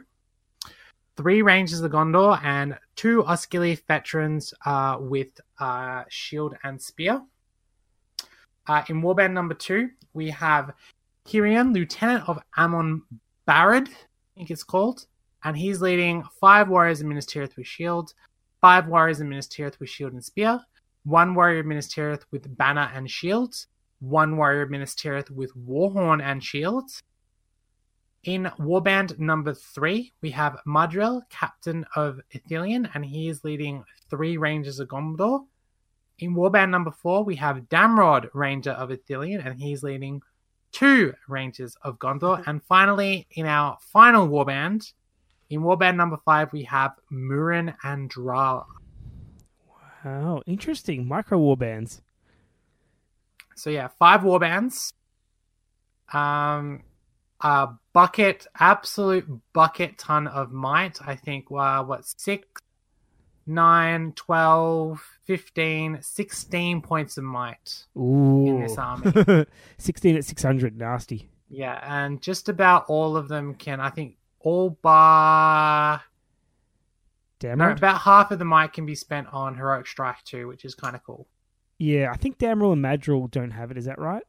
three 1.16 1.42
Rangers 1.42 1.80
of 1.80 1.90
Gondor, 1.90 2.40
and 2.44 2.78
two 2.94 3.24
Osgiliath 3.24 3.84
veterans 3.88 4.54
uh, 4.64 4.98
with 5.00 5.40
uh, 5.58 6.04
shield 6.08 6.54
and 6.62 6.80
spear. 6.80 7.22
Uh, 8.68 8.84
in 8.88 9.02
Warband 9.02 9.32
number 9.32 9.54
two, 9.54 9.90
we 10.14 10.30
have 10.30 10.74
Cirion, 11.26 11.74
Lieutenant 11.74 12.28
of 12.28 12.38
Amon 12.56 13.02
Barad, 13.48 13.88
I 13.88 14.36
think 14.36 14.52
it's 14.52 14.62
called, 14.62 15.06
and 15.42 15.56
he's 15.56 15.82
leading 15.82 16.22
five 16.40 16.68
warriors 16.68 17.00
in 17.00 17.08
Minas 17.08 17.26
Tirith 17.26 17.56
with 17.56 17.66
shield, 17.66 18.14
five 18.60 18.86
warriors 18.86 19.18
in 19.18 19.28
Minas 19.28 19.48
Tirith 19.48 19.80
with 19.80 19.90
shield 19.90 20.12
and 20.12 20.24
spear, 20.24 20.60
one 21.02 21.34
warrior 21.34 21.62
in 21.62 21.66
Minas 21.66 21.92
Tirith 21.92 22.22
with 22.30 22.56
banner 22.56 22.92
and 22.94 23.10
shield, 23.10 23.56
one 24.00 24.36
warrior 24.36 24.62
in 24.62 24.70
Minas 24.70 24.94
Tirith 24.94 25.30
with 25.30 25.52
warhorn 25.56 26.20
and 26.22 26.42
shield. 26.42 26.90
In 28.24 28.50
Warband 28.58 29.18
number 29.18 29.54
three, 29.54 30.12
we 30.20 30.30
have 30.32 30.60
Madril, 30.66 31.22
Captain 31.30 31.86
of 31.94 32.20
Ithilien, 32.34 32.90
and 32.94 33.04
he 33.04 33.28
is 33.28 33.44
leading 33.44 33.84
three 34.10 34.36
Rangers 34.36 34.80
of 34.80 34.88
Gondor. 34.88 35.46
In 36.18 36.34
Warband 36.34 36.70
number 36.70 36.90
four, 36.90 37.22
we 37.22 37.36
have 37.36 37.68
Damrod, 37.68 38.28
Ranger 38.34 38.72
of 38.72 38.90
Ithilien, 38.90 39.46
and 39.46 39.60
he's 39.60 39.82
leading 39.82 40.22
two 40.72 41.14
Rangers 41.28 41.76
of 41.82 41.98
Gondor. 41.98 42.44
And 42.48 42.62
finally, 42.64 43.26
in 43.30 43.46
our 43.46 43.78
final 43.80 44.28
warband, 44.28 44.92
in 45.50 45.60
warband 45.60 45.96
number 45.96 46.18
five, 46.24 46.52
we 46.52 46.64
have 46.64 46.92
Murin 47.12 47.74
and 47.84 48.10
Drala. 48.10 48.66
Wow, 50.04 50.42
interesting. 50.46 51.06
Micro 51.06 51.38
warbands. 51.38 52.00
So 53.56 53.70
yeah, 53.70 53.88
five 53.88 54.20
warbands. 54.20 54.92
Um, 56.12 56.82
a 57.40 57.68
bucket, 57.92 58.46
absolute 58.58 59.26
bucket 59.52 59.98
ton 59.98 60.28
of 60.28 60.52
might. 60.52 60.98
I 61.04 61.16
think, 61.16 61.46
uh, 61.50 61.82
what, 61.82 62.04
six, 62.04 62.46
nine, 63.46 64.12
12, 64.12 65.02
15, 65.24 65.98
16 66.00 66.80
points 66.82 67.18
of 67.18 67.24
might. 67.24 67.86
Ooh. 67.96 68.58
this 68.60 68.78
army. 68.78 69.46
16 69.78 70.16
at 70.16 70.24
600. 70.24 70.78
Nasty. 70.78 71.28
Yeah, 71.48 71.80
and 71.82 72.22
just 72.22 72.48
about 72.48 72.84
all 72.88 73.16
of 73.16 73.28
them 73.28 73.54
can, 73.54 73.80
I 73.80 73.90
think, 73.90 74.16
all 74.40 74.70
bar 74.70 76.02
Damn 77.38 77.58
No, 77.58 77.70
about 77.70 78.00
half 78.00 78.30
of 78.30 78.38
the 78.38 78.44
might 78.44 78.72
can 78.72 78.86
be 78.86 78.94
spent 78.94 79.28
on 79.32 79.56
heroic 79.56 79.86
strike 79.86 80.22
too, 80.24 80.48
which 80.48 80.64
is 80.64 80.74
kind 80.74 80.96
of 80.96 81.04
cool. 81.04 81.26
Yeah, 81.78 82.10
I 82.12 82.16
think 82.16 82.38
Damrod 82.38 82.72
and 82.72 82.84
Madril 82.84 83.30
don't 83.30 83.50
have 83.50 83.70
it. 83.70 83.76
Is 83.78 83.84
that 83.84 83.98
right? 83.98 84.22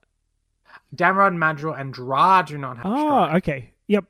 Damrod, 0.95 1.34
Madril, 1.35 1.80
and 1.80 1.93
Drar 1.93 2.43
do 2.43 2.58
not 2.58 2.77
have 2.77 2.85
Oh, 2.85 3.26
strike. 3.26 3.35
okay. 3.43 3.72
Yep. 3.88 4.06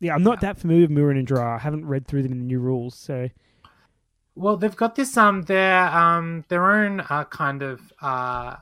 Yeah, 0.00 0.14
I'm 0.14 0.22
not 0.22 0.40
that 0.40 0.58
familiar 0.58 0.82
with 0.82 0.90
Murin 0.90 1.18
and 1.18 1.26
Drar. 1.26 1.56
I 1.56 1.58
haven't 1.58 1.86
read 1.86 2.06
through 2.06 2.22
them 2.22 2.32
in 2.32 2.38
the 2.38 2.44
new 2.44 2.58
rules, 2.58 2.94
so 2.94 3.28
Well, 4.34 4.56
they've 4.56 4.74
got 4.76 4.94
this 4.94 5.16
um 5.16 5.42
their 5.42 5.84
um 5.88 6.44
their 6.48 6.72
own 6.72 7.00
uh, 7.00 7.24
kind 7.24 7.62
of 7.62 7.92
uh 8.00 8.56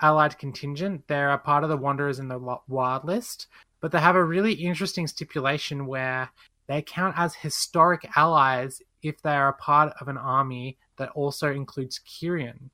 allied 0.00 0.38
contingent. 0.38 1.06
They're 1.06 1.32
a 1.32 1.38
part 1.38 1.62
of 1.64 1.70
the 1.70 1.76
Wanderers 1.76 2.18
in 2.18 2.28
the 2.28 2.38
Wild 2.68 3.04
List, 3.04 3.46
but 3.80 3.92
they 3.92 4.00
have 4.00 4.16
a 4.16 4.24
really 4.24 4.52
interesting 4.54 5.06
stipulation 5.06 5.86
where 5.86 6.30
they 6.68 6.82
count 6.82 7.14
as 7.18 7.34
historic 7.34 8.08
allies 8.16 8.80
if 9.02 9.20
they 9.22 9.34
are 9.34 9.48
a 9.48 9.54
part 9.54 9.92
of 10.00 10.08
an 10.08 10.16
army 10.18 10.78
that 10.96 11.10
also 11.10 11.52
includes 11.52 12.00
Cirion. 12.06 12.70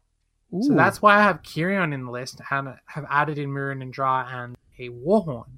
So 0.62 0.74
that's 0.74 1.02
why 1.02 1.16
I 1.16 1.22
have 1.22 1.42
Cirion 1.42 1.92
in 1.92 2.04
the 2.04 2.10
list 2.10 2.40
and 2.50 2.74
have 2.86 3.06
added 3.10 3.38
in 3.38 3.50
Murin 3.50 3.82
and 3.82 3.92
Drar 3.92 4.26
and 4.30 4.56
a 4.78 4.88
Warhorn. 4.90 5.50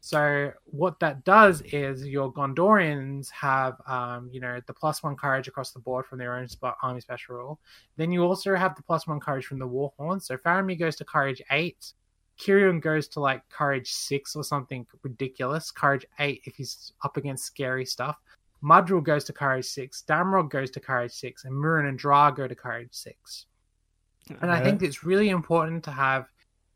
So 0.00 0.52
what 0.64 0.98
that 1.00 1.22
does 1.24 1.60
is 1.60 2.06
your 2.06 2.32
Gondorians 2.32 3.30
have, 3.30 3.76
um, 3.86 4.28
you 4.32 4.40
know, 4.40 4.60
the 4.66 4.72
plus 4.72 5.02
one 5.02 5.16
courage 5.16 5.46
across 5.48 5.70
the 5.70 5.78
board 5.78 6.06
from 6.06 6.18
their 6.18 6.34
own 6.34 6.48
army 6.82 7.00
special 7.00 7.36
rule. 7.36 7.60
Then 7.96 8.10
you 8.10 8.24
also 8.24 8.56
have 8.56 8.74
the 8.74 8.82
plus 8.82 9.06
one 9.06 9.20
courage 9.20 9.46
from 9.46 9.58
the 9.58 9.68
Warhorn. 9.68 10.20
So 10.20 10.36
Faramir 10.36 10.78
goes 10.78 10.96
to 10.96 11.04
courage 11.04 11.40
eight. 11.50 11.92
Cirion 12.40 12.80
goes 12.80 13.06
to 13.08 13.20
like 13.20 13.48
courage 13.48 13.92
six 13.92 14.34
or 14.34 14.42
something 14.42 14.86
ridiculous. 15.02 15.70
Courage 15.70 16.06
eight 16.18 16.40
if 16.44 16.56
he's 16.56 16.92
up 17.04 17.16
against 17.16 17.44
scary 17.44 17.84
stuff. 17.84 18.16
Madril 18.64 19.02
goes 19.02 19.24
to 19.24 19.32
courage 19.32 19.66
six. 19.66 20.02
Damrod 20.08 20.50
goes 20.50 20.70
to 20.70 20.80
courage 20.80 21.12
six, 21.12 21.44
and 21.44 21.52
Murin 21.52 21.88
and 21.88 21.98
Drar 21.98 22.32
go 22.32 22.48
to 22.48 22.54
courage 22.54 22.88
six. 22.92 23.46
And 24.40 24.50
I 24.50 24.60
Uh, 24.60 24.64
think 24.64 24.82
it's 24.82 25.04
really 25.04 25.28
important 25.28 25.84
to 25.84 25.90
have 25.90 26.26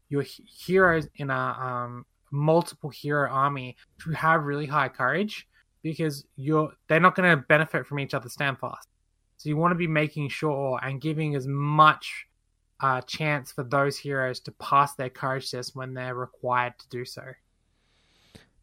your 0.08 0.22
heroes 0.22 1.08
in 1.16 1.30
a 1.30 1.34
um, 1.34 2.06
multiple 2.30 2.90
hero 2.90 3.30
army 3.30 3.76
to 4.00 4.10
have 4.10 4.44
really 4.44 4.66
high 4.66 4.88
courage 4.88 5.48
because 5.82 6.26
you're 6.36 6.72
they're 6.88 7.00
not 7.00 7.14
going 7.14 7.30
to 7.30 7.44
benefit 7.48 7.86
from 7.86 7.98
each 8.00 8.14
other's 8.14 8.32
stand 8.32 8.58
fast. 8.58 8.88
So 9.36 9.48
you 9.48 9.56
want 9.56 9.72
to 9.72 9.76
be 9.76 9.86
making 9.86 10.28
sure 10.30 10.78
and 10.82 11.00
giving 11.00 11.34
as 11.34 11.46
much 11.46 12.26
uh, 12.80 13.00
chance 13.02 13.52
for 13.52 13.64
those 13.64 13.96
heroes 13.96 14.40
to 14.40 14.52
pass 14.52 14.94
their 14.94 15.10
courage 15.10 15.50
test 15.50 15.76
when 15.76 15.94
they're 15.94 16.14
required 16.14 16.74
to 16.78 16.88
do 16.88 17.04
so. 17.04 17.22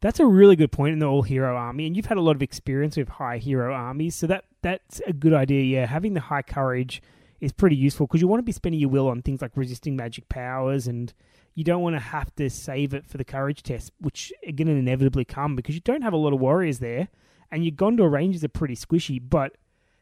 That's 0.02 0.20
a 0.20 0.26
really 0.26 0.56
good 0.56 0.72
point 0.72 0.94
in 0.94 1.00
the 1.00 1.06
all 1.06 1.22
hero 1.22 1.56
army, 1.56 1.88
and 1.88 1.96
you've 1.96 2.08
had 2.08 2.18
a 2.18 2.22
lot 2.22 2.36
of 2.36 2.42
experience 2.42 2.98
with 2.98 3.08
high 3.08 3.38
hero 3.38 3.74
armies, 3.74 4.16
so 4.16 4.28
that 4.28 4.44
that's 4.62 5.00
a 5.08 5.14
good 5.14 5.34
idea. 5.34 5.64
Yeah, 5.64 5.86
having 5.86 6.14
the 6.14 6.20
high 6.20 6.42
courage 6.42 7.02
is 7.44 7.52
pretty 7.52 7.76
useful 7.76 8.08
because 8.08 8.22
you 8.22 8.28
want 8.28 8.40
to 8.40 8.46
be 8.46 8.54
spending 8.54 8.80
your 8.80 8.90
will 8.90 9.10
on 9.10 9.22
things 9.22 9.42
like 9.42 9.52
resisting 9.56 9.98
magic 9.98 10.30
powers, 10.30 10.88
and 10.88 11.14
you 11.56 11.64
don't 11.66 11.82
want 11.82 11.94
to 11.94 12.00
have 12.00 12.34
to 12.36 12.50
save 12.50 12.94
it 12.94 13.06
for 13.06 13.18
the 13.18 13.26
courage 13.26 13.62
test, 13.64 13.92
which 14.00 14.32
are 14.48 14.54
going 14.54 14.68
to 14.68 14.74
inevitably 14.74 15.26
come 15.26 15.54
because 15.54 15.76
you 15.76 15.82
don't 15.82 16.04
have 16.04 16.14
a 16.14 16.18
lot 16.18 16.32
of 16.32 16.40
warriors 16.40 16.80
there, 16.80 17.10
and 17.52 17.66
your 17.66 17.76
Gondor 17.76 18.10
ranges 18.10 18.46
are 18.46 18.50
pretty 18.50 18.78
squishy. 18.78 19.22
But 19.22 19.58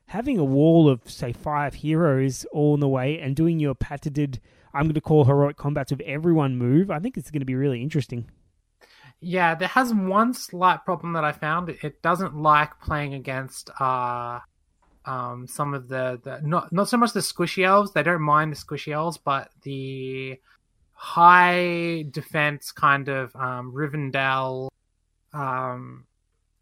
having 0.06 0.38
a 0.38 0.44
wall 0.44 0.88
of 0.88 1.10
say 1.10 1.34
five 1.34 1.74
heroes 1.74 2.46
all 2.52 2.76
in 2.76 2.80
the 2.80 2.88
way 2.88 3.20
and 3.20 3.36
doing 3.36 3.60
your 3.60 3.74
patented, 3.74 4.40
I'm 4.72 4.84
going 4.84 4.94
to 4.94 5.02
call 5.02 5.26
heroic 5.26 5.58
combats 5.58 5.92
with 5.92 6.02
everyone 6.02 6.58
move, 6.58 6.92
I 6.92 7.00
think 7.00 7.18
it's 7.18 7.32
going 7.32 7.42
to 7.42 7.46
be 7.46 7.56
really 7.56 7.82
interesting. 7.82 8.30
Yeah, 9.20 9.56
there 9.56 9.68
has 9.68 9.92
one 9.92 10.36
slight 10.36 10.86
problem 10.86 11.14
that 11.14 11.24
I 11.24 11.32
found. 11.32 11.70
It 11.70 12.04
doesn't 12.04 12.36
like 12.36 12.80
playing 12.82 13.16
against 13.16 13.72
uh 13.80 14.42
um 15.06 15.48
some 15.48 15.74
of 15.74 15.88
the, 15.88 16.20
the 16.24 16.40
not 16.44 16.72
not 16.72 16.88
so 16.90 16.98
much 16.98 17.14
the 17.14 17.20
squishy 17.20 17.66
elves, 17.66 17.92
they 17.92 18.04
don't 18.04 18.22
mind 18.22 18.52
the 18.52 18.56
squishy 18.56 18.94
elves, 18.94 19.18
but 19.18 19.50
the 19.64 20.40
high 20.94 22.06
defense 22.12 22.72
kind 22.72 23.10
of 23.10 23.36
um 23.36 23.72
Rivendell 23.74 24.70
um 25.34 26.06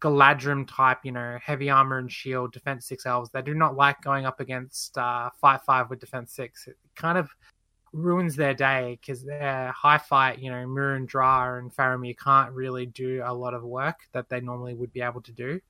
Galadrim 0.00 0.66
type, 0.66 1.04
you 1.04 1.12
know, 1.12 1.38
heavy 1.42 1.68
armor 1.68 1.98
and 1.98 2.10
shield, 2.10 2.52
defense 2.52 2.86
six 2.86 3.04
elves. 3.04 3.28
They 3.30 3.42
do 3.42 3.52
not 3.52 3.76
like 3.76 4.00
going 4.00 4.24
up 4.24 4.40
against 4.40 4.96
uh 4.96 5.28
five 5.40 5.62
five 5.64 5.90
with 5.90 6.00
defense 6.00 6.32
six. 6.32 6.66
It 6.66 6.76
kind 6.96 7.18
of 7.18 7.28
ruins 7.92 8.36
their 8.36 8.54
day 8.54 8.98
because 9.00 9.24
their 9.24 9.72
high 9.72 9.98
fight, 9.98 10.38
you 10.38 10.50
know, 10.50 10.64
Murin 10.66 11.06
Drar 11.06 11.58
and 11.58 11.74
Faramir 11.74 12.16
can't 12.16 12.52
really 12.52 12.86
do 12.86 13.22
a 13.24 13.34
lot 13.34 13.52
of 13.52 13.62
work 13.62 13.98
that 14.12 14.28
they 14.28 14.40
normally 14.40 14.74
would 14.74 14.92
be 14.92 15.02
able 15.02 15.20
to 15.22 15.32
do. 15.32 15.60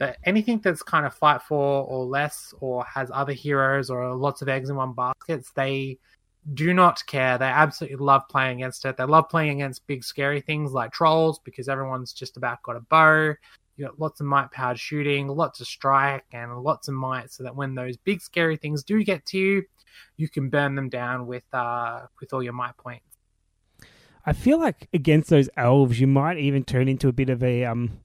But 0.00 0.16
anything 0.24 0.60
that's 0.60 0.82
kind 0.82 1.04
of 1.04 1.14
fight 1.14 1.42
for 1.42 1.84
or 1.84 2.06
less 2.06 2.54
or 2.60 2.82
has 2.84 3.10
other 3.12 3.34
heroes 3.34 3.90
or 3.90 4.14
lots 4.14 4.40
of 4.40 4.48
eggs 4.48 4.70
in 4.70 4.76
one 4.76 4.94
baskets, 4.94 5.52
they 5.54 5.98
do 6.54 6.72
not 6.72 7.04
care. 7.06 7.36
They 7.36 7.44
absolutely 7.44 7.98
love 7.98 8.22
playing 8.30 8.62
against 8.62 8.86
it. 8.86 8.96
They 8.96 9.04
love 9.04 9.28
playing 9.28 9.60
against 9.60 9.86
big 9.86 10.02
scary 10.02 10.40
things 10.40 10.72
like 10.72 10.90
trolls 10.92 11.38
because 11.40 11.68
everyone's 11.68 12.14
just 12.14 12.38
about 12.38 12.62
got 12.62 12.76
a 12.76 12.80
bow. 12.80 13.34
You 13.76 13.84
got 13.84 14.00
lots 14.00 14.20
of 14.20 14.26
might 14.26 14.50
powered 14.50 14.80
shooting, 14.80 15.28
lots 15.28 15.60
of 15.60 15.66
strike, 15.66 16.24
and 16.32 16.56
lots 16.62 16.88
of 16.88 16.94
might, 16.94 17.30
so 17.30 17.42
that 17.42 17.54
when 17.54 17.74
those 17.74 17.98
big 17.98 18.22
scary 18.22 18.56
things 18.56 18.82
do 18.82 19.04
get 19.04 19.26
to 19.26 19.38
you, 19.38 19.64
you 20.16 20.30
can 20.30 20.48
burn 20.48 20.76
them 20.76 20.88
down 20.88 21.26
with 21.26 21.44
uh 21.52 22.06
with 22.20 22.32
all 22.32 22.42
your 22.42 22.54
might 22.54 22.76
points. 22.78 23.04
I 24.24 24.32
feel 24.32 24.58
like 24.58 24.88
against 24.94 25.28
those 25.28 25.50
elves, 25.58 26.00
you 26.00 26.06
might 26.06 26.38
even 26.38 26.64
turn 26.64 26.88
into 26.88 27.08
a 27.08 27.12
bit 27.12 27.28
of 27.28 27.42
a 27.42 27.66
um, 27.66 28.00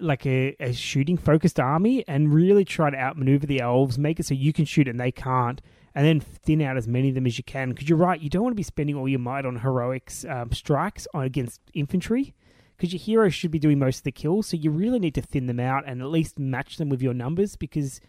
like 0.00 0.26
a, 0.26 0.56
a 0.60 0.72
shooting 0.72 1.16
focused 1.16 1.60
army 1.60 2.04
and 2.08 2.34
really 2.34 2.64
try 2.64 2.90
to 2.90 2.96
outmaneuver 2.96 3.46
the 3.46 3.60
elves, 3.60 3.98
make 3.98 4.18
it 4.18 4.26
so 4.26 4.34
you 4.34 4.52
can 4.52 4.64
shoot 4.64 4.88
and 4.88 4.98
they 4.98 5.12
can't, 5.12 5.60
and 5.94 6.06
then 6.06 6.20
thin 6.20 6.60
out 6.62 6.76
as 6.76 6.88
many 6.88 7.10
of 7.10 7.14
them 7.14 7.26
as 7.26 7.38
you 7.38 7.44
can. 7.44 7.70
Because 7.70 7.88
you're 7.88 7.98
right, 7.98 8.20
you 8.20 8.30
don't 8.30 8.42
want 8.42 8.52
to 8.52 8.56
be 8.56 8.62
spending 8.62 8.96
all 8.96 9.08
your 9.08 9.20
might 9.20 9.46
on 9.46 9.56
heroics 9.56 10.24
um, 10.24 10.52
strikes 10.52 11.06
on 11.14 11.24
against 11.24 11.60
infantry. 11.74 12.34
Because 12.76 12.94
your 12.94 13.00
heroes 13.00 13.34
should 13.34 13.50
be 13.50 13.58
doing 13.58 13.78
most 13.78 13.98
of 13.98 14.04
the 14.04 14.12
kills, 14.12 14.46
so 14.46 14.56
you 14.56 14.70
really 14.70 14.98
need 14.98 15.14
to 15.14 15.20
thin 15.20 15.46
them 15.46 15.60
out 15.60 15.84
and 15.86 16.00
at 16.00 16.08
least 16.08 16.38
match 16.38 16.78
them 16.78 16.88
with 16.88 17.02
your 17.02 17.12
numbers. 17.12 17.54
Because 17.54 18.00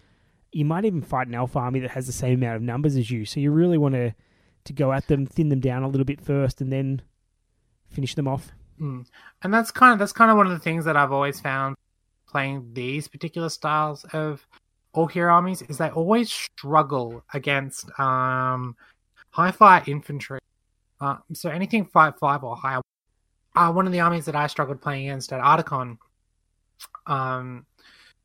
you 0.53 0.63
might 0.63 0.85
even 0.85 1.01
fight 1.01 1.27
an 1.27 1.35
elf 1.35 1.57
army 1.57 1.81
that 1.81 1.91
has 1.91 2.07
the 2.07 2.13
same 2.13 2.35
amount 2.35 2.55
of 2.55 2.61
numbers 2.61 2.95
as 2.95 3.11
you, 3.11 3.25
so 3.25 3.39
you 3.39 3.51
really 3.51 3.77
want 3.77 3.95
to 3.95 4.13
to 4.63 4.73
go 4.73 4.91
at 4.93 5.07
them, 5.07 5.25
thin 5.25 5.49
them 5.49 5.59
down 5.59 5.83
a 5.83 5.87
little 5.87 6.05
bit 6.05 6.21
first, 6.21 6.61
and 6.61 6.71
then 6.71 7.01
finish 7.89 8.15
them 8.15 8.27
off. 8.27 8.51
Mm. 8.81 9.05
And 9.43 9.53
that's 9.53 9.69
kind 9.71 9.93
of 9.93 9.99
that's 9.99 10.11
kind 10.11 10.31
of 10.31 10.37
one 10.37 10.47
of 10.47 10.53
the 10.53 10.59
things 10.59 10.85
that 10.85 10.97
I've 10.97 11.11
always 11.11 11.39
found 11.39 11.75
playing 12.27 12.69
these 12.73 13.07
particular 13.07 13.49
styles 13.49 14.03
of 14.13 14.45
all 14.93 15.05
hero 15.05 15.33
armies 15.33 15.61
is 15.63 15.77
they 15.77 15.89
always 15.89 16.31
struggle 16.31 17.23
against 17.33 17.87
um, 17.99 18.75
high 19.29 19.51
fire 19.51 19.83
infantry. 19.85 20.39
Uh, 20.99 21.17
so 21.33 21.49
anything 21.49 21.85
five 21.85 22.17
five 22.17 22.43
or 22.43 22.55
higher. 22.55 22.81
Uh, 23.55 23.71
one 23.71 23.85
of 23.85 23.91
the 23.91 23.99
armies 23.99 24.25
that 24.25 24.35
I 24.35 24.47
struggled 24.47 24.81
playing 24.81 25.09
against 25.09 25.33
at 25.33 25.41
Articon, 25.41 25.97
um, 27.05 27.65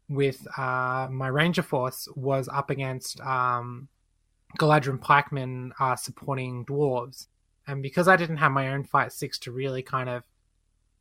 with 0.08 0.46
uh, 0.56 1.08
my 1.10 1.26
ranger 1.26 1.62
force 1.62 2.08
was 2.14 2.48
up 2.48 2.70
against 2.70 3.20
um, 3.20 3.88
pikemen 4.56 5.72
uh, 5.80 5.96
supporting 5.96 6.64
dwarves, 6.64 7.26
and 7.66 7.82
because 7.82 8.06
I 8.08 8.16
didn't 8.16 8.36
have 8.36 8.52
my 8.52 8.68
own 8.68 8.84
fight 8.84 9.12
six 9.12 9.38
to 9.40 9.52
really 9.52 9.82
kind 9.82 10.08
of 10.08 10.22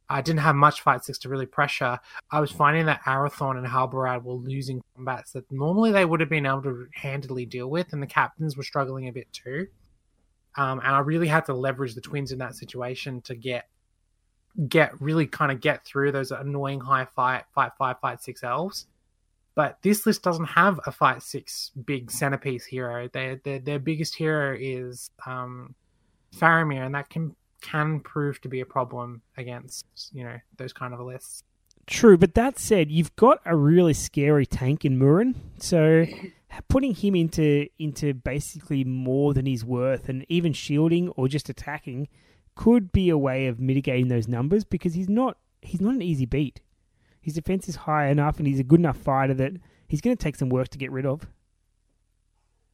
I 0.10 0.22
didn't 0.22 0.42
have 0.42 0.56
much 0.56 0.82
fight 0.82 1.04
six 1.04 1.18
to 1.20 1.30
really 1.30 1.46
pressure. 1.48 2.00
I 2.32 2.40
was 2.40 2.52
finding 2.52 2.86
that 2.86 3.02
Arathorn 3.06 3.58
and 3.58 3.66
Halbarad 3.66 4.24
were 4.24 4.34
losing 4.34 4.82
combats 4.96 5.32
that 5.32 5.52
normally 5.52 5.92
they 5.92 6.06
would 6.06 6.20
have 6.20 6.30
been 6.30 6.46
able 6.46 6.62
to 6.64 6.88
handily 6.94 7.46
deal 7.46 7.70
with, 7.70 7.92
and 7.92 8.02
the 8.02 8.08
captains 8.08 8.56
were 8.56 8.64
struggling 8.64 9.08
a 9.08 9.12
bit 9.12 9.32
too. 9.34 9.68
Um, 10.58 10.80
and 10.80 10.90
I 10.96 11.00
really 11.00 11.28
had 11.28 11.46
to 11.46 11.54
leverage 11.54 11.96
the 11.96 12.02
twins 12.02 12.32
in 12.32 12.38
that 12.40 12.56
situation 12.56 13.22
to 13.22 13.36
get 13.36 13.68
get 14.70 15.00
really 15.02 15.28
kind 15.28 15.52
of 15.52 15.60
get 15.60 15.84
through 15.84 16.14
those 16.14 16.32
annoying 16.32 16.80
high 16.80 17.04
fight 17.04 17.44
fight 17.54 17.72
five 17.78 18.00
fight 18.00 18.22
six 18.22 18.44
elves. 18.44 18.88
But 19.56 19.78
this 19.82 20.06
list 20.06 20.22
doesn't 20.22 20.46
have 20.46 20.80
a 20.86 20.92
fight 20.92 21.24
six 21.24 21.72
big 21.86 22.12
centerpiece 22.12 22.66
hero. 22.66 23.10
Their 23.12 23.38
their, 23.44 23.60
their 23.60 23.80
biggest 23.80 24.16
hero 24.16 24.56
is 24.58 25.10
um, 25.26 25.76
Faramir, 26.36 26.86
and 26.86 26.96
that 26.96 27.10
can 27.10 27.36
can 27.66 28.00
prove 28.00 28.40
to 28.42 28.48
be 28.48 28.62
a 28.62 28.66
problem 28.66 29.22
against 29.38 29.86
you 30.14 30.24
know 30.24 30.38
those 30.58 30.74
kind 30.74 30.94
of 30.94 31.00
lists. 31.00 31.44
True, 31.88 32.18
but 32.18 32.34
that 32.34 32.58
said, 32.58 32.90
you've 32.90 33.16
got 33.16 33.40
a 33.46 33.56
really 33.56 33.94
scary 33.94 34.46
tank 34.46 34.86
in 34.86 34.98
Murin, 34.98 35.36
so 35.60 36.06
putting 36.70 36.96
him 36.96 37.16
into 37.16 37.68
into 37.78 38.14
basically 38.14 38.84
more 38.84 39.34
than 39.34 39.46
he's 39.46 39.66
worth, 39.66 40.10
and 40.10 40.26
even 40.30 40.54
shielding 40.54 41.10
or 41.10 41.28
just 41.28 41.50
attacking, 41.50 42.08
could 42.56 42.92
be 42.92 43.10
a 43.10 43.18
way 43.18 43.48
of 43.48 43.60
mitigating 43.60 44.08
those 44.08 44.28
numbers 44.28 44.64
because 44.64 44.94
he's 44.94 45.10
not 45.10 45.38
he's 45.62 45.82
not 45.82 45.94
an 45.94 46.02
easy 46.02 46.26
beat. 46.26 46.62
His 47.22 47.34
defense 47.34 47.68
is 47.68 47.76
high 47.76 48.08
enough, 48.08 48.38
and 48.38 48.48
he's 48.48 48.60
a 48.60 48.64
good 48.64 48.80
enough 48.80 48.98
fighter 48.98 49.34
that 49.36 49.54
he's 49.88 50.02
going 50.02 50.16
to 50.16 50.24
take 50.24 50.36
some 50.36 50.50
work 50.50 50.70
to 50.70 50.78
get 50.78 50.92
rid 50.92 51.06
of. 51.06 51.28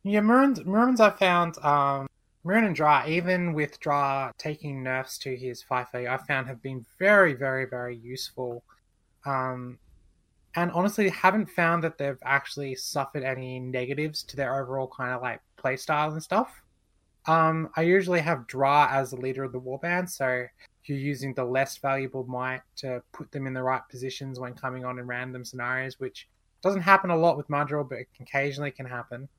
Yeah, 0.04 0.22
Murin's, 0.22 0.66
Murin's 0.66 1.00
I 1.00 1.12
found 1.12 1.58
um, 1.60 2.08
And 2.44 2.76
Drar, 2.76 3.08
even 3.08 3.54
with 3.54 3.80
Drar 3.80 4.32
taking 4.38 4.82
nerfs 4.84 5.18
to 5.20 5.36
his 5.36 5.64
FIFO, 5.64 6.10
I 6.10 6.18
found 6.18 6.48
have 6.48 6.62
been 6.62 6.86
very, 6.98 7.34
very, 7.34 7.66
very 7.66 7.96
useful. 7.96 8.64
Um, 9.26 9.78
and 10.56 10.72
honestly, 10.72 11.08
haven't 11.10 11.50
found 11.50 11.84
that 11.84 11.98
they've 11.98 12.18
actually 12.24 12.76
suffered 12.76 13.24
any 13.24 13.60
negatives 13.60 14.24
to 14.24 14.36
their 14.36 14.60
overall 14.60 14.88
kind 14.88 15.12
of 15.12 15.22
like 15.22 15.40
playstyle 15.58 16.12
and 16.12 16.22
stuff. 16.22 16.64
Um, 17.28 17.70
I 17.78 17.84
usually 17.84 18.20
have 18.22 18.48
Drar 18.48 18.90
as 18.90 19.12
the 19.12 19.18
leader 19.18 19.44
of 19.44 19.52
the 19.52 19.62
warband, 19.62 20.10
so 20.10 20.46
you're 20.86 20.98
using 20.98 21.36
the 21.36 21.46
less 21.46 21.78
valuable 21.78 22.26
might 22.26 22.62
to 22.78 23.04
put 23.12 23.32
them 23.32 23.46
in 23.46 23.54
the 23.54 23.62
right 23.62 23.82
positions 23.90 24.40
when 24.40 24.56
coming 24.56 24.84
on 24.84 24.98
in 24.98 25.06
random 25.06 25.46
scenarios, 25.46 26.00
which 26.00 26.28
doesn't 26.64 26.82
happen 26.82 27.12
a 27.12 27.16
lot 27.16 27.38
with 27.38 27.48
Madril, 27.48 27.88
but 27.88 28.00
occasionally 28.20 28.72
can 28.72 28.88
happen. 28.88 29.30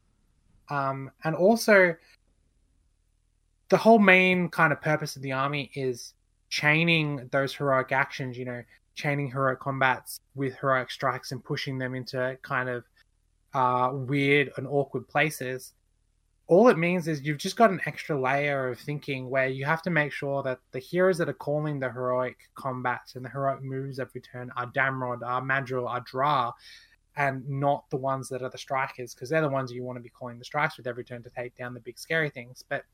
Um, 0.71 1.11
and 1.25 1.35
also, 1.35 1.97
the 3.73 3.79
whole 3.79 3.99
main 3.99 4.51
kind 4.51 4.71
of 4.71 4.83
purpose 4.83 5.17
of 5.17 5.23
the 5.23 5.33
army 5.33 5.71
is 5.75 6.13
chaining 6.51 7.27
those 7.33 7.55
heroic 7.55 7.91
actions, 7.91 8.37
you 8.37 8.45
know, 8.45 8.63
chaining 8.95 9.31
heroic 9.31 9.61
combats 9.61 10.21
with 10.35 10.55
heroic 10.57 10.91
strikes 10.91 11.33
and 11.33 11.43
pushing 11.43 11.79
them 11.79 11.95
into 11.95 12.37
kind 12.43 12.69
of 12.69 12.85
uh, 13.55 13.89
weird 13.95 14.53
and 14.59 14.67
awkward 14.67 15.09
places. 15.09 15.73
All 16.49 16.69
it 16.69 16.77
means 16.77 17.09
is 17.09 17.23
you've 17.23 17.39
just 17.39 17.57
got 17.57 17.71
an 17.71 17.81
extra 17.87 18.21
layer 18.21 18.69
of 18.69 18.79
thinking 18.79 19.31
where 19.31 19.49
you 19.49 19.65
have 19.65 19.81
to 19.85 19.91
make 19.91 20.13
sure 20.13 20.43
that 20.43 20.59
the 20.73 20.79
heroes 20.79 21.17
that 21.17 21.31
are 21.31 21.33
calling 21.33 21.81
the 21.81 21.91
heroic 21.91 22.37
combats 22.55 23.17
and 23.17 23.25
the 23.25 23.31
heroic 23.31 23.63
moves 23.63 23.99
every 23.99 24.21
turn 24.21 24.53
are 24.55 24.67
Damrod, 24.67 25.23
are 25.25 25.41
Madril, 25.41 25.89
are 25.89 26.01
Drar, 26.03 26.53
and 27.17 27.49
not 27.49 27.89
the 27.89 27.97
ones 27.97 28.29
that 28.29 28.43
are 28.43 28.51
the 28.51 28.59
strikers, 28.59 29.15
because 29.15 29.31
they're 29.31 29.41
the 29.41 29.49
ones 29.49 29.73
you 29.73 29.83
want 29.83 29.97
to 29.97 30.03
be 30.03 30.11
calling 30.11 30.39
the 30.39 30.45
strikes 30.45 30.77
with 30.77 30.87
every 30.87 31.05
turn 31.05 31.23
to 31.23 31.31
take 31.31 31.57
down 31.57 31.73
the 31.73 31.81
big 31.81 31.99
scary 31.99 32.29
things. 32.29 32.63
But 32.69 32.85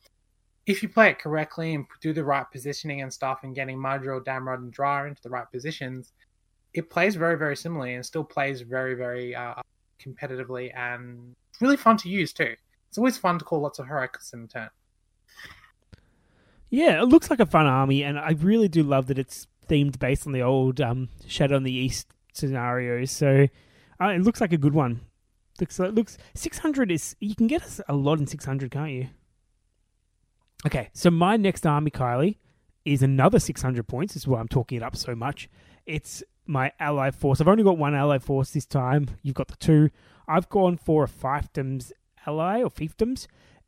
if 0.68 0.82
you 0.82 0.88
play 0.88 1.08
it 1.08 1.18
correctly 1.18 1.74
and 1.74 1.86
do 2.02 2.12
the 2.12 2.22
right 2.22 2.44
positioning 2.52 3.00
and 3.00 3.12
stuff 3.12 3.40
and 3.42 3.54
getting 3.54 3.78
Madril, 3.78 4.22
Damrod, 4.22 4.58
and 4.58 4.70
Drar 4.70 5.08
into 5.08 5.22
the 5.22 5.30
right 5.30 5.50
positions, 5.50 6.12
it 6.74 6.90
plays 6.90 7.16
very, 7.16 7.36
very 7.38 7.56
similarly 7.56 7.94
and 7.94 8.04
still 8.04 8.22
plays 8.22 8.60
very, 8.60 8.94
very 8.94 9.34
uh, 9.34 9.54
competitively 9.98 10.70
and 10.76 11.34
really 11.62 11.78
fun 11.78 11.96
to 11.96 12.10
use 12.10 12.34
too. 12.34 12.54
It's 12.88 12.98
always 12.98 13.16
fun 13.16 13.38
to 13.38 13.44
call 13.46 13.60
lots 13.60 13.78
of 13.78 13.86
heroics 13.86 14.34
in 14.34 14.46
turn. 14.46 14.68
Yeah, 16.68 17.00
it 17.00 17.06
looks 17.06 17.30
like 17.30 17.40
a 17.40 17.46
fun 17.46 17.66
army, 17.66 18.04
and 18.04 18.18
I 18.18 18.32
really 18.32 18.68
do 18.68 18.82
love 18.82 19.06
that 19.06 19.18
it's 19.18 19.46
themed 19.70 19.98
based 19.98 20.26
on 20.26 20.34
the 20.34 20.42
old 20.42 20.82
um, 20.82 21.08
Shadow 21.26 21.56
in 21.56 21.62
the 21.62 21.72
East 21.72 22.08
scenarios. 22.34 23.10
So 23.10 23.48
uh, 23.98 24.08
it 24.08 24.20
looks 24.20 24.42
like 24.42 24.52
a 24.52 24.58
good 24.58 24.74
one. 24.74 25.00
Looks 25.60 25.78
looks 25.78 26.18
six 26.34 26.58
hundred 26.58 26.92
is 26.92 27.16
you 27.20 27.34
can 27.34 27.46
get 27.46 27.80
a 27.88 27.94
lot 27.94 28.18
in 28.20 28.26
six 28.26 28.44
hundred, 28.44 28.70
can't 28.70 28.92
you? 28.92 29.08
Okay, 30.66 30.88
so 30.92 31.10
my 31.10 31.36
next 31.36 31.66
army, 31.66 31.90
Kylie, 31.90 32.36
is 32.84 33.02
another 33.02 33.38
six 33.38 33.62
hundred 33.62 33.86
points. 33.86 34.14
This 34.14 34.22
is 34.22 34.26
why 34.28 34.40
I'm 34.40 34.48
talking 34.48 34.76
it 34.78 34.82
up 34.82 34.96
so 34.96 35.14
much. 35.14 35.48
It's 35.86 36.22
my 36.46 36.72
ally 36.80 37.10
force. 37.10 37.40
I've 37.40 37.48
only 37.48 37.62
got 37.64 37.78
one 37.78 37.94
ally 37.94 38.18
force 38.18 38.50
this 38.50 38.66
time. 38.66 39.08
You've 39.22 39.34
got 39.34 39.48
the 39.48 39.56
two. 39.56 39.90
I've 40.26 40.48
gone 40.48 40.76
for 40.76 41.04
a 41.04 41.08
fiefdoms 41.08 41.92
ally 42.26 42.62
or 42.62 42.70
fiefdoms. 42.70 43.26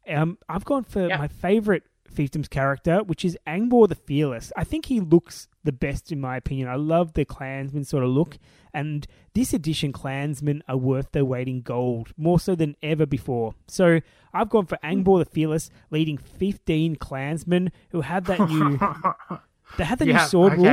Um, 0.08 0.38
I've 0.48 0.64
gone 0.64 0.84
for 0.84 1.06
Yeah. 1.08 1.18
my 1.18 1.28
favorite 1.28 1.84
fiefdoms 2.14 2.48
character, 2.50 3.02
which 3.02 3.24
is 3.24 3.38
Angbor 3.46 3.88
the 3.88 3.94
Fearless. 3.94 4.52
I 4.56 4.64
think 4.64 4.86
he 4.86 5.00
looks 5.00 5.48
the 5.64 5.72
best 5.72 6.10
in 6.12 6.20
my 6.20 6.36
opinion. 6.36 6.68
I 6.68 6.76
love 6.76 7.12
the 7.14 7.24
clansman 7.24 7.84
sort 7.84 8.04
of 8.04 8.10
look, 8.10 8.38
and 8.74 9.06
this 9.34 9.52
edition 9.52 9.92
clansmen 9.92 10.62
are 10.68 10.76
worth 10.76 11.12
their 11.12 11.24
weight 11.24 11.48
in 11.48 11.62
gold 11.62 12.12
more 12.16 12.40
so 12.40 12.54
than 12.54 12.76
ever 12.82 13.06
before. 13.06 13.54
So 13.68 14.00
I've 14.32 14.48
gone 14.50 14.66
for 14.66 14.78
Angbor 14.82 15.18
the 15.18 15.30
Fearless, 15.30 15.70
leading 15.90 16.18
fifteen 16.18 16.96
clansmen 16.96 17.72
who 17.90 18.00
have 18.02 18.24
that 18.26 18.48
new. 18.48 18.78
They 19.78 19.84
have 19.84 20.00
the 20.00 20.06
new 20.06 20.12
Yeah, 20.12 20.26
sword 20.26 20.54
rule. 20.54 20.64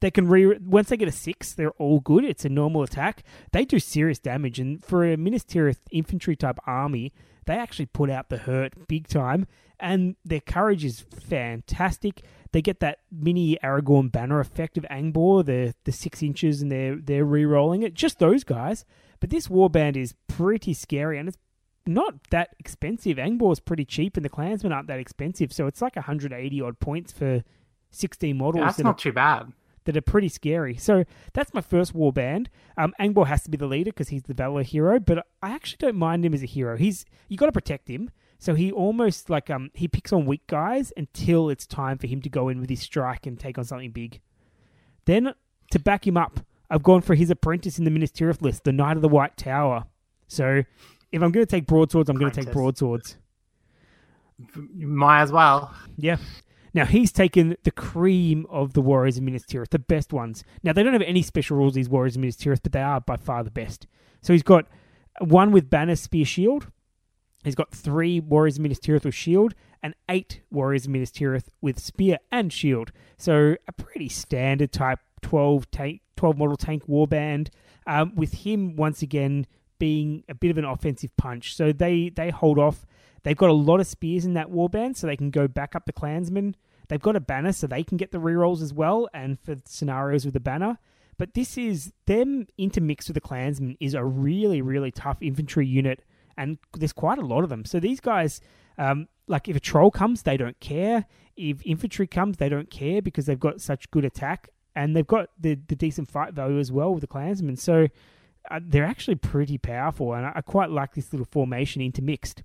They 0.00 0.10
can 0.10 0.28
re 0.28 0.58
once 0.58 0.90
they 0.90 0.98
get 0.98 1.08
a 1.08 1.12
six, 1.12 1.54
they're 1.54 1.70
all 1.78 2.00
good. 2.00 2.22
It's 2.22 2.44
a 2.44 2.50
normal 2.50 2.82
attack. 2.82 3.22
They 3.52 3.64
do 3.64 3.78
serious 3.78 4.18
damage, 4.18 4.60
and 4.60 4.84
for 4.84 5.04
a 5.10 5.16
Minas 5.16 5.42
Tirith 5.42 5.78
infantry 5.90 6.36
type 6.36 6.58
army, 6.66 7.14
they 7.46 7.54
actually 7.54 7.86
put 7.86 8.10
out 8.10 8.28
the 8.28 8.36
hurt 8.36 8.74
big 8.88 9.08
time. 9.08 9.46
And 9.78 10.16
their 10.24 10.40
courage 10.40 10.84
is 10.84 11.00
fantastic. 11.28 12.22
They 12.52 12.62
get 12.62 12.80
that 12.80 13.00
mini 13.12 13.58
Aragorn 13.62 14.10
banner 14.10 14.40
effect 14.40 14.78
of 14.78 14.84
Angbor, 14.90 15.44
the 15.44 15.74
the 15.84 15.92
six 15.92 16.22
inches, 16.22 16.62
and 16.62 16.70
they're 16.72 16.96
they're 16.96 17.24
re-rolling 17.24 17.82
it. 17.82 17.94
Just 17.94 18.18
those 18.18 18.44
guys. 18.44 18.84
But 19.20 19.30
this 19.30 19.48
warband 19.48 19.96
is 19.96 20.14
pretty 20.28 20.72
scary, 20.74 21.18
and 21.18 21.28
it's 21.28 21.38
not 21.86 22.14
that 22.30 22.50
expensive. 22.58 23.16
Angbor 23.18 23.52
is 23.52 23.60
pretty 23.60 23.84
cheap, 23.84 24.16
and 24.16 24.24
the 24.24 24.28
clansmen 24.30 24.72
aren't 24.72 24.88
that 24.88 24.98
expensive. 24.98 25.52
So 25.52 25.66
it's 25.66 25.82
like 25.82 25.96
180 25.96 26.60
odd 26.60 26.78
points 26.80 27.12
for 27.12 27.42
16 27.90 28.36
models. 28.36 28.64
That's 28.64 28.78
not 28.78 28.94
are- 28.96 28.98
too 28.98 29.12
bad. 29.12 29.52
that 29.84 29.96
are 29.96 30.00
pretty 30.02 30.28
scary. 30.28 30.76
So 30.76 31.04
that's 31.32 31.54
my 31.54 31.60
first 31.60 31.94
war 31.94 32.12
band. 32.12 32.50
Um, 32.76 32.92
Angbor 33.00 33.26
has 33.28 33.42
to 33.44 33.50
be 33.50 33.56
the 33.56 33.66
leader 33.68 33.90
because 33.92 34.08
he's 34.08 34.24
the 34.24 34.34
Valor 34.34 34.62
hero, 34.64 34.98
but 34.98 35.24
I 35.42 35.50
actually 35.50 35.78
don't 35.80 35.96
mind 35.96 36.24
him 36.24 36.34
as 36.34 36.42
a 36.42 36.46
hero. 36.46 36.76
He's 36.76 37.04
you 37.28 37.36
got 37.36 37.46
to 37.46 37.52
protect 37.52 37.88
him. 37.88 38.10
So 38.38 38.54
he 38.54 38.70
almost 38.70 39.30
like 39.30 39.50
um 39.50 39.70
he 39.74 39.88
picks 39.88 40.12
on 40.12 40.26
weak 40.26 40.46
guys 40.46 40.92
until 40.96 41.48
it's 41.48 41.66
time 41.66 41.98
for 41.98 42.06
him 42.06 42.20
to 42.22 42.28
go 42.28 42.48
in 42.48 42.60
with 42.60 42.70
his 42.70 42.80
strike 42.80 43.26
and 43.26 43.38
take 43.38 43.58
on 43.58 43.64
something 43.64 43.90
big. 43.90 44.20
Then 45.06 45.34
to 45.70 45.78
back 45.78 46.06
him 46.06 46.16
up, 46.16 46.40
I've 46.70 46.82
gone 46.82 47.00
for 47.00 47.14
his 47.14 47.30
apprentice 47.30 47.78
in 47.78 47.84
the 47.84 47.90
Minas 47.90 48.10
Tirith 48.10 48.42
list, 48.42 48.64
the 48.64 48.72
Knight 48.72 48.96
of 48.96 49.02
the 49.02 49.08
White 49.08 49.36
Tower. 49.36 49.84
So 50.28 50.64
if 51.12 51.22
I'm 51.22 51.30
going 51.30 51.46
to 51.46 51.50
take 51.50 51.66
broadswords, 51.66 52.10
I'm 52.10 52.16
going 52.16 52.32
to 52.32 52.44
take 52.44 52.52
broadswords. 52.52 53.16
You 54.74 54.86
might 54.86 55.22
as 55.22 55.32
well. 55.32 55.74
Yeah. 55.96 56.16
Now 56.74 56.84
he's 56.84 57.10
taken 57.10 57.56
the 57.62 57.70
cream 57.70 58.46
of 58.50 58.74
the 58.74 58.82
Warriors 58.82 59.16
of 59.16 59.22
Minas 59.22 59.44
Tirith, 59.44 59.70
the 59.70 59.78
best 59.78 60.12
ones. 60.12 60.44
Now 60.62 60.74
they 60.74 60.82
don't 60.82 60.92
have 60.92 61.02
any 61.02 61.22
special 61.22 61.56
rules, 61.56 61.74
these 61.74 61.88
Warriors 61.88 62.16
of 62.16 62.20
Minas 62.20 62.36
Tirith, 62.36 62.60
but 62.62 62.72
they 62.72 62.82
are 62.82 63.00
by 63.00 63.16
far 63.16 63.42
the 63.42 63.50
best. 63.50 63.86
So 64.20 64.34
he's 64.34 64.42
got 64.42 64.66
one 65.20 65.52
with 65.52 65.70
banner, 65.70 65.96
spear, 65.96 66.26
shield. 66.26 66.70
He's 67.46 67.54
got 67.54 67.70
three 67.70 68.18
Warriors 68.18 68.56
of 68.56 68.62
Minas 68.62 68.80
Tirith 68.80 69.04
with 69.04 69.14
shield, 69.14 69.54
and 69.80 69.94
eight 70.08 70.40
Warriors 70.50 70.86
of 70.86 70.90
Minas 70.90 71.12
Tirith 71.12 71.44
with 71.60 71.78
spear 71.78 72.18
and 72.32 72.52
shield. 72.52 72.90
So 73.18 73.54
a 73.68 73.72
pretty 73.72 74.08
standard 74.08 74.72
type 74.72 74.98
12 75.22 75.70
tank, 75.70 76.00
12 76.16 76.38
model 76.38 76.56
tank 76.56 76.88
warband. 76.88 77.50
Um, 77.86 78.16
with 78.16 78.32
him 78.32 78.74
once 78.74 79.00
again 79.00 79.46
being 79.78 80.24
a 80.28 80.34
bit 80.34 80.50
of 80.50 80.58
an 80.58 80.64
offensive 80.64 81.16
punch. 81.16 81.54
So 81.54 81.70
they 81.72 82.08
they 82.08 82.30
hold 82.30 82.58
off. 82.58 82.84
They've 83.22 83.36
got 83.36 83.50
a 83.50 83.52
lot 83.52 83.78
of 83.78 83.86
spears 83.86 84.24
in 84.24 84.34
that 84.34 84.50
warband, 84.50 84.96
so 84.96 85.06
they 85.06 85.16
can 85.16 85.30
go 85.30 85.46
back 85.46 85.76
up 85.76 85.86
the 85.86 85.92
clansmen. 85.92 86.56
They've 86.88 87.00
got 87.00 87.14
a 87.14 87.20
banner, 87.20 87.52
so 87.52 87.68
they 87.68 87.84
can 87.84 87.96
get 87.96 88.10
the 88.10 88.18
rerolls 88.18 88.60
as 88.60 88.74
well, 88.74 89.08
and 89.14 89.38
for 89.38 89.54
scenarios 89.66 90.24
with 90.24 90.34
the 90.34 90.40
banner. 90.40 90.78
But 91.16 91.34
this 91.34 91.56
is 91.56 91.92
them 92.06 92.48
intermixed 92.58 93.08
with 93.08 93.14
the 93.14 93.20
clansmen 93.20 93.76
is 93.78 93.94
a 93.94 94.04
really 94.04 94.62
really 94.62 94.90
tough 94.90 95.18
infantry 95.20 95.68
unit, 95.68 96.02
and 96.36 96.58
there's 96.76 96.92
quite 96.92 97.18
a 97.18 97.24
lot 97.24 97.44
of 97.44 97.50
them. 97.50 97.64
So 97.64 97.80
these 97.80 98.00
guys, 98.00 98.40
um, 98.78 99.08
like 99.26 99.48
if 99.48 99.56
a 99.56 99.60
troll 99.60 99.90
comes, 99.90 100.22
they 100.22 100.36
don't 100.36 100.58
care. 100.60 101.06
If 101.36 101.64
infantry 101.64 102.06
comes, 102.06 102.36
they 102.36 102.48
don't 102.48 102.70
care 102.70 103.02
because 103.02 103.26
they've 103.26 103.38
got 103.38 103.60
such 103.60 103.90
good 103.90 104.04
attack 104.04 104.48
and 104.74 104.94
they've 104.94 105.06
got 105.06 105.30
the 105.40 105.58
the 105.66 105.74
decent 105.74 106.08
fight 106.08 106.34
value 106.34 106.60
as 106.60 106.70
well 106.70 106.92
with 106.92 107.00
the 107.00 107.06
clansmen. 107.06 107.56
So 107.56 107.88
uh, 108.50 108.60
they're 108.62 108.84
actually 108.84 109.16
pretty 109.16 109.58
powerful, 109.58 110.14
and 110.14 110.26
I, 110.26 110.32
I 110.36 110.40
quite 110.42 110.70
like 110.70 110.94
this 110.94 111.12
little 111.12 111.26
formation 111.26 111.82
intermixed. 111.82 112.42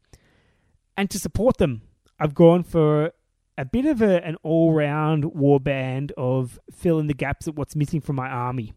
And 0.98 1.10
to 1.11 1.20
support 1.20 1.58
them, 1.58 1.82
I've 2.20 2.34
gone 2.34 2.64
for 2.64 3.11
a 3.58 3.66
bit 3.66 3.86
of 3.86 4.02
a, 4.02 4.26
an 4.26 4.38
all 4.44 4.74
round 4.74 5.26
warband 5.26 6.11
of 6.18 6.60
fill 6.72 7.00
in 7.00 7.08
the 7.08 7.14
gaps 7.14 7.48
of 7.48 7.58
what's 7.58 7.76
missing 7.76 8.02
from 8.02 8.16
my 8.16 8.28
army. 8.28 8.74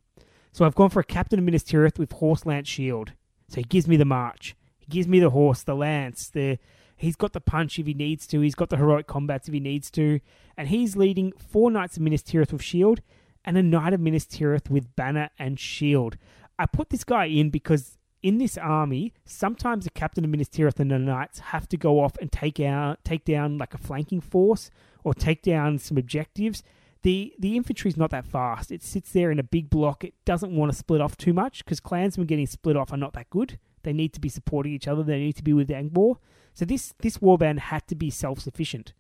So 0.53 0.65
I've 0.65 0.75
gone 0.75 0.91
for 0.91 1.01
a 1.01 1.05
captain 1.05 1.39
of 1.39 1.45
Minas 1.45 1.65
Tirith 1.65 1.99
with 1.99 2.13
horse 2.13 2.45
lance 2.45 2.69
shield. 2.69 3.13
So 3.49 3.57
he 3.57 3.65
gives 3.65 3.89
me 3.89 3.97
the 3.97 4.05
march. 4.05 4.55
He 4.87 4.93
gives 4.93 5.09
me 5.09 5.21
the 5.21 5.31
horse, 5.31 5.63
the 5.63 5.75
lance, 5.75 6.29
the 6.29 6.59
he's 6.97 7.17
got 7.17 7.33
the 7.33 7.41
punch 7.41 7.79
if 7.79 7.87
he 7.87 7.95
needs 7.95 8.27
to, 8.29 8.41
he's 8.41 8.55
got 8.55 8.71
the 8.71 8.77
heroic 8.77 9.07
combats 9.07 9.49
if 9.49 9.55
he 9.55 9.61
needs 9.61 9.91
to, 9.93 10.21
and 10.57 10.69
he's 10.69 10.97
leading 10.97 11.33
four 11.33 11.71
knights 11.71 11.97
of 11.97 12.03
Minas 12.03 12.23
Tirith 12.23 12.53
with 12.53 12.63
shield 12.63 13.01
and 13.45 13.57
a 13.59 13.63
knight 13.63 13.93
of 13.93 14.01
Minas 14.01 14.27
Tirith 14.27 14.71
with 14.71 14.95
banner 14.97 15.31
and 15.39 15.59
shield. 15.59 16.17
I 16.59 16.67
put 16.67 16.91
this 16.91 17.05
guy 17.05 17.27
in 17.27 17.51
because 17.51 17.99
in 18.23 18.39
this 18.39 18.57
army, 18.57 19.13
sometimes 19.25 19.85
the 19.85 19.91
captain 19.91 20.25
of 20.25 20.31
Minas 20.31 20.49
Tirith 20.49 20.81
and 20.81 20.91
the 20.91 20.99
knights 20.99 21.41
have 21.41 21.69
to 21.69 21.77
go 21.77 22.01
off 22.01 22.17
and 22.21 22.33
take 22.33 22.59
out, 22.61 23.05
take 23.05 23.25
down 23.25 23.59
like 23.59 23.75
a 23.75 23.79
flanking 23.79 24.21
force 24.21 24.71
or 25.03 25.13
take 25.15 25.43
down 25.43 25.79
some 25.79 25.99
objectives. 25.99 26.63
The 27.03 27.35
the 27.39 27.55
infantry's 27.55 27.99
not 27.99 28.11
that 28.11 28.25
fast. 28.25 28.73
It 28.73 28.83
sits 28.83 29.13
there 29.13 29.31
in 29.31 29.39
a 29.39 29.43
big 29.43 29.69
block. 29.69 30.05
It 30.05 30.15
doesn't 30.25 30.57
want 30.57 30.73
to 30.73 30.79
split 30.79 31.03
off 31.03 31.19
too 31.19 31.35
much 31.35 31.63
because 31.65 31.81
clansmen 31.81 32.27
getting 32.27 32.47
split 32.47 32.77
off 32.77 32.93
are 32.95 32.97
not 32.97 33.13
that 33.13 33.29
good. 33.29 33.59
They 33.85 33.93
need 33.93 34.13
to 34.15 34.21
be 34.21 34.29
supporting 34.29 34.73
each 34.73 34.89
other. 34.89 35.03
They 35.03 35.19
need 35.21 35.37
to 35.37 35.43
be 35.45 35.53
with 35.53 35.69
Angbor. 35.69 36.17
So 36.53 36.65
this 36.65 36.95
this 37.01 37.19
warband 37.19 37.59
had 37.59 37.87
to 37.89 37.95
be 37.95 38.11
self 38.11 38.41
sufficient. 38.41 38.93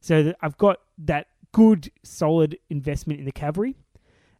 So 0.00 0.22
that 0.22 0.36
I've 0.42 0.58
got 0.58 0.80
that 0.98 1.28
good 1.52 1.90
solid 2.02 2.58
investment 2.68 3.18
in 3.18 3.26
the 3.26 3.32
cavalry, 3.32 3.76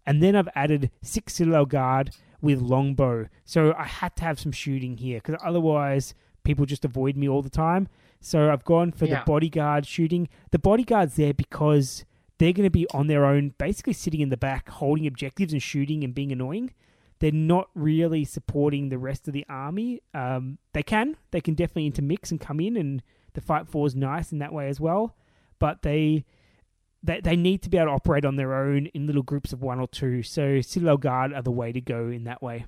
and 0.07 0.23
then 0.23 0.37
I've 0.37 0.49
added 0.55 0.91
six 1.03 1.35
Citadel 1.35 1.67
Guard 1.67 2.11
with 2.43 2.61
longbow. 2.61 3.29
So 3.45 3.75
I 3.79 3.85
had 3.85 4.15
to 4.17 4.25
have 4.25 4.39
some 4.39 4.53
shooting 4.53 4.99
here 4.99 5.19
because 5.23 5.41
otherwise 5.45 6.15
people 6.45 6.67
just 6.67 6.85
avoid 6.85 7.17
me 7.17 7.29
all 7.29 7.43
the 7.43 7.51
time. 7.51 7.89
So 8.21 8.51
I've 8.53 8.65
gone 8.65 8.93
for 8.93 9.07
Yeah. 9.07 9.21
the 9.21 9.25
bodyguard 9.27 9.87
shooting. 9.87 10.29
The 10.51 10.59
bodyguard's 10.59 11.17
there 11.17 11.35
because 11.35 12.05
they're 12.39 12.53
going 12.53 12.67
to 12.67 12.71
be 12.71 12.87
on 12.93 13.07
their 13.07 13.25
own, 13.25 13.55
basically 13.59 13.95
sitting 13.95 14.21
in 14.21 14.29
the 14.29 14.37
back, 14.37 14.69
holding 14.69 15.07
objectives 15.07 15.53
and 15.53 15.63
shooting 15.63 16.05
and 16.05 16.15
being 16.15 16.31
annoying. 16.33 16.71
They're 17.19 17.33
not 17.33 17.69
really 17.75 18.25
supporting 18.25 18.89
the 18.89 18.99
rest 18.99 19.27
of 19.27 19.35
the 19.35 19.47
army. 19.49 20.03
Um, 20.13 20.59
they 20.73 20.83
can, 20.83 21.17
they 21.31 21.41
can 21.41 21.55
definitely 21.55 21.87
intermix 21.87 22.31
and 22.31 22.41
come 22.41 22.61
in, 22.61 22.77
and 22.77 23.03
the 23.33 23.41
fight 23.41 23.69
four 23.69 23.87
is 23.87 23.95
nice 23.95 24.33
in 24.33 24.39
that 24.39 24.53
way 24.53 24.69
as 24.69 24.81
well. 24.81 25.17
But 25.59 25.83
they 25.83 26.25
they, 27.03 27.21
they 27.21 27.37
need 27.37 27.63
to 27.63 27.71
be 27.71 27.79
able 27.79 27.89
to 27.89 27.93
operate 27.93 28.25
on 28.25 28.37
their 28.37 28.55
own 28.55 28.87
in 28.87 29.07
little 29.07 29.23
groups 29.23 29.53
of 29.53 29.63
one 29.63 29.81
or 29.81 29.87
two. 29.87 30.23
So 30.23 30.61
Citadel 30.61 30.97
Guard 30.97 31.33
are 31.33 31.43
the 31.43 31.51
way 31.51 31.73
to 31.73 31.81
go 31.81 32.09
in 32.09 32.25
that 32.25 32.43
way. 32.43 32.67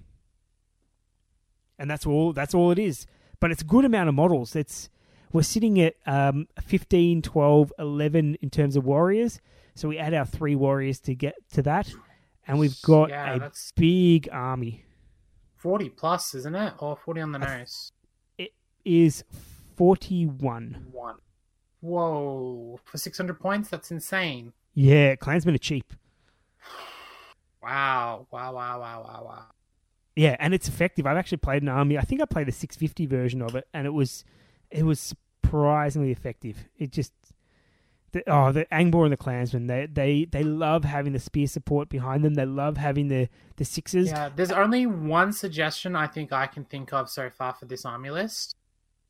And 1.78 1.90
that's 1.90 2.06
all 2.06 2.32
that's 2.32 2.54
all 2.54 2.70
it 2.70 2.78
is. 2.78 3.06
But 3.40 3.50
it's 3.50 3.62
a 3.62 3.66
good 3.66 3.84
amount 3.84 4.08
of 4.08 4.14
models. 4.14 4.56
It's 4.56 4.88
we're 5.32 5.42
sitting 5.42 5.80
at 5.80 5.94
um, 6.06 6.48
15, 6.62 7.22
12, 7.22 7.72
11 7.78 8.36
in 8.40 8.50
terms 8.50 8.76
of 8.76 8.84
warriors. 8.84 9.40
So 9.74 9.88
we 9.88 9.98
add 9.98 10.14
our 10.14 10.24
three 10.24 10.56
warriors 10.56 10.98
to 11.00 11.14
get 11.14 11.34
to 11.52 11.62
that, 11.62 11.92
and 12.48 12.58
we've 12.58 12.80
got 12.82 13.10
Yeah, 13.10 13.34
a 13.34 13.38
that's- 13.38 13.72
big 13.76 14.28
army. 14.32 14.84
40 15.56 15.90
plus, 15.90 16.34
isn't 16.34 16.54
it? 16.54 16.74
Or 16.78 16.96
40 16.96 17.20
on 17.20 17.32
the 17.32 17.38
nose? 17.38 17.92
It 18.38 18.52
is 18.84 19.24
41. 19.76 20.86
One. 20.92 21.16
Whoa. 21.80 22.80
For 22.84 22.98
600 22.98 23.38
points? 23.38 23.68
That's 23.68 23.90
insane. 23.90 24.52
Yeah, 24.74 25.14
clansmen 25.16 25.54
are 25.54 25.58
cheap. 25.58 25.92
Wow. 27.62 28.26
Wow, 28.30 28.54
wow, 28.54 28.80
wow, 28.80 29.02
wow, 29.06 29.22
wow. 29.24 29.44
Yeah, 30.16 30.36
and 30.38 30.54
it's 30.54 30.68
effective. 30.68 31.06
I've 31.06 31.16
actually 31.16 31.38
played 31.38 31.62
an 31.62 31.68
army. 31.68 31.98
I 31.98 32.02
think 32.02 32.20
I 32.20 32.24
played 32.24 32.46
the 32.46 32.52
650 32.52 33.06
version 33.06 33.42
of 33.42 33.54
it, 33.54 33.68
and 33.74 33.86
it 33.86 33.90
was 33.90 34.24
it 34.70 34.84
was 34.84 34.98
surprisingly 35.00 36.10
effective. 36.10 36.56
It 36.76 36.90
just 36.92 37.12
the, 38.12 38.22
oh 38.26 38.52
the 38.52 38.64
Angbor 38.72 39.04
and 39.04 39.12
the 39.12 39.16
clansmen 39.16 39.66
they 39.66 39.86
they 39.86 40.24
they 40.24 40.42
love 40.42 40.84
having 40.84 41.12
the 41.12 41.18
spear 41.18 41.46
support 41.46 41.88
behind 41.88 42.24
them. 42.24 42.34
They 42.34 42.46
love 42.46 42.76
having 42.76 43.08
the 43.08 43.28
the 43.56 43.64
sixes. 43.64 44.08
Yeah, 44.08 44.30
there's 44.34 44.50
only 44.52 44.86
one 44.86 45.32
suggestion 45.32 45.94
I 45.94 46.06
think 46.06 46.32
I 46.32 46.46
can 46.46 46.64
think 46.64 46.92
of 46.92 47.10
so 47.10 47.28
far 47.30 47.54
for 47.54 47.66
this 47.66 47.84
army 47.84 48.10
list. 48.10 48.56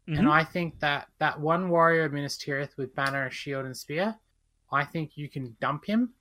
And 0.06 0.20
Mhm. 0.26 0.30
I 0.30 0.42
think 0.42 0.80
that 0.80 1.08
that 1.18 1.38
one 1.38 1.68
warrior 1.68 2.04
of 2.04 2.12
Minas 2.12 2.38
Tirith 2.38 2.76
with 2.78 2.94
banner, 2.94 3.30
shield, 3.30 3.66
and 3.66 3.76
spear, 3.76 4.16
I 4.72 4.84
think 4.84 5.16
you 5.18 5.28
can 5.28 5.54
dump 5.60 5.84
him 5.84 6.14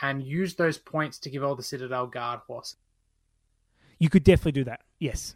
and 0.00 0.22
use 0.22 0.54
those 0.54 0.78
points 0.78 1.18
to 1.18 1.30
give 1.30 1.42
all 1.42 1.56
the 1.56 1.62
Citadel 1.64 2.06
Guard 2.06 2.40
horses. 2.46 2.76
You 3.98 4.08
could 4.08 4.22
definitely 4.22 4.52
do 4.52 4.64
that. 4.64 4.82
Yes. 5.00 5.34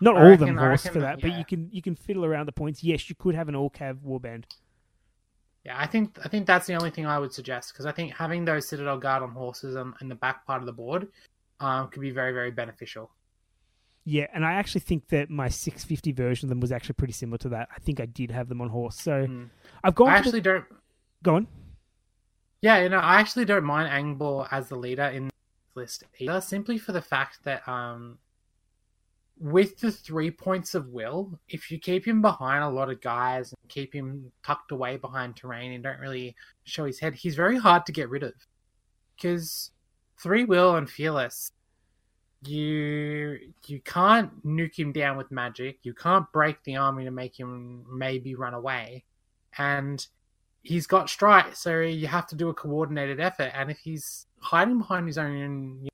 Not 0.00 0.16
I 0.16 0.22
all 0.24 0.32
of 0.32 0.38
them 0.40 0.56
horse 0.56 0.86
reckon 0.86 0.94
for 0.94 1.00
that- 1.06 1.20
that, 1.20 1.28
but 1.28 1.38
you 1.38 1.44
can 1.44 1.68
you 1.70 1.82
can 1.82 1.94
fiddle 1.94 2.24
around 2.24 2.46
the 2.46 2.52
points. 2.52 2.82
Yes, 2.82 3.08
you 3.10 3.14
could 3.14 3.34
have 3.34 3.48
an 3.50 3.54
all 3.54 3.68
cav 3.70 3.98
warband. 3.98 4.44
Yeah, 5.64 5.78
I 5.78 5.86
think 5.86 6.18
I 6.24 6.28
think 6.28 6.46
that's 6.46 6.66
the 6.66 6.74
only 6.74 6.90
thing 6.90 7.04
I 7.06 7.18
would 7.18 7.32
suggest 7.32 7.72
because 7.72 7.84
I 7.86 7.92
think 7.92 8.12
having 8.14 8.44
those 8.44 8.66
Citadel 8.66 8.98
Guard 8.98 9.22
on 9.22 9.30
horses 9.32 9.76
on, 9.76 9.94
in 10.00 10.08
the 10.08 10.14
back 10.14 10.46
part 10.46 10.62
of 10.62 10.66
the 10.66 10.72
board 10.72 11.08
um, 11.60 11.88
could 11.88 12.00
be 12.00 12.10
very 12.10 12.32
very 12.32 12.50
beneficial. 12.50 13.10
Yeah, 14.06 14.26
and 14.32 14.46
I 14.46 14.54
actually 14.54 14.80
think 14.80 15.08
that 15.08 15.28
my 15.28 15.48
650 15.48 16.12
version 16.12 16.46
of 16.46 16.48
them 16.48 16.60
was 16.60 16.72
actually 16.72 16.94
pretty 16.94 17.12
similar 17.12 17.36
to 17.38 17.50
that. 17.50 17.68
I 17.74 17.78
think 17.80 18.00
I 18.00 18.06
did 18.06 18.30
have 18.30 18.48
them 18.48 18.62
on 18.62 18.70
horse. 18.70 18.96
So 18.96 19.28
I've 19.84 19.94
gone. 19.94 20.08
I 20.08 20.16
for 20.16 20.22
the- 20.22 20.28
actually 20.28 20.40
don't. 20.40 20.64
go 21.22 21.34
on. 21.36 21.46
Yeah, 22.62 22.78
you 22.82 22.88
know, 22.88 22.98
I 22.98 23.20
actually 23.20 23.44
don't 23.44 23.64
mind 23.64 23.90
Angbor 23.90 24.48
as 24.50 24.68
the 24.68 24.76
leader 24.76 25.04
in 25.04 25.24
this 25.24 25.32
list 25.74 26.04
either, 26.18 26.40
simply 26.40 26.78
for 26.78 26.92
the 26.92 27.00
fact 27.02 27.44
that 27.44 27.66
um, 27.68 28.18
with 29.40 29.78
the 29.78 29.90
three 29.90 30.30
points 30.30 30.74
of 30.74 30.88
will, 30.88 31.38
if 31.48 31.70
you 31.70 31.78
keep 31.78 32.06
him 32.06 32.20
behind 32.20 32.62
a 32.62 32.68
lot 32.68 32.90
of 32.90 33.00
guys 33.00 33.52
and 33.52 33.70
keep 33.70 33.94
him 33.94 34.30
tucked 34.44 34.70
away 34.70 34.98
behind 34.98 35.34
terrain 35.34 35.72
and 35.72 35.82
don't 35.82 35.98
really 35.98 36.36
show 36.64 36.84
his 36.84 37.00
head, 37.00 37.14
he's 37.14 37.34
very 37.34 37.58
hard 37.58 37.86
to 37.86 37.92
get 37.92 38.10
rid 38.10 38.22
of. 38.22 38.34
Because 39.16 39.70
three 40.18 40.44
will 40.44 40.76
and 40.76 40.88
fearless, 40.88 41.52
you 42.42 43.38
you 43.66 43.80
can't 43.80 44.46
nuke 44.46 44.78
him 44.78 44.92
down 44.92 45.16
with 45.16 45.30
magic. 45.30 45.78
You 45.82 45.94
can't 45.94 46.30
break 46.32 46.62
the 46.64 46.76
army 46.76 47.04
to 47.04 47.10
make 47.10 47.38
him 47.38 47.84
maybe 47.90 48.34
run 48.34 48.54
away, 48.54 49.04
and 49.56 50.06
he's 50.62 50.86
got 50.86 51.10
strike, 51.10 51.56
so 51.56 51.80
you 51.80 52.06
have 52.06 52.26
to 52.28 52.36
do 52.36 52.50
a 52.50 52.54
coordinated 52.54 53.20
effort. 53.20 53.52
And 53.54 53.70
if 53.70 53.78
he's 53.78 54.26
hiding 54.38 54.78
behind 54.78 55.06
his 55.06 55.18
own 55.18 55.89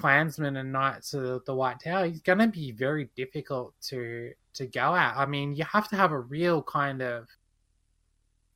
clansmen 0.00 0.56
and 0.56 0.72
knights 0.72 1.14
of 1.14 1.44
the 1.44 1.54
White 1.54 1.80
Tower, 1.80 2.06
he's 2.06 2.20
going 2.20 2.38
to 2.38 2.48
be 2.48 2.72
very 2.72 3.10
difficult 3.16 3.74
to 3.82 4.32
to 4.54 4.66
go 4.66 4.94
at. 4.94 5.16
I 5.16 5.26
mean, 5.26 5.54
you 5.54 5.64
have 5.64 5.88
to 5.88 5.96
have 5.96 6.12
a 6.12 6.18
real 6.18 6.62
kind 6.62 7.02
of 7.02 7.28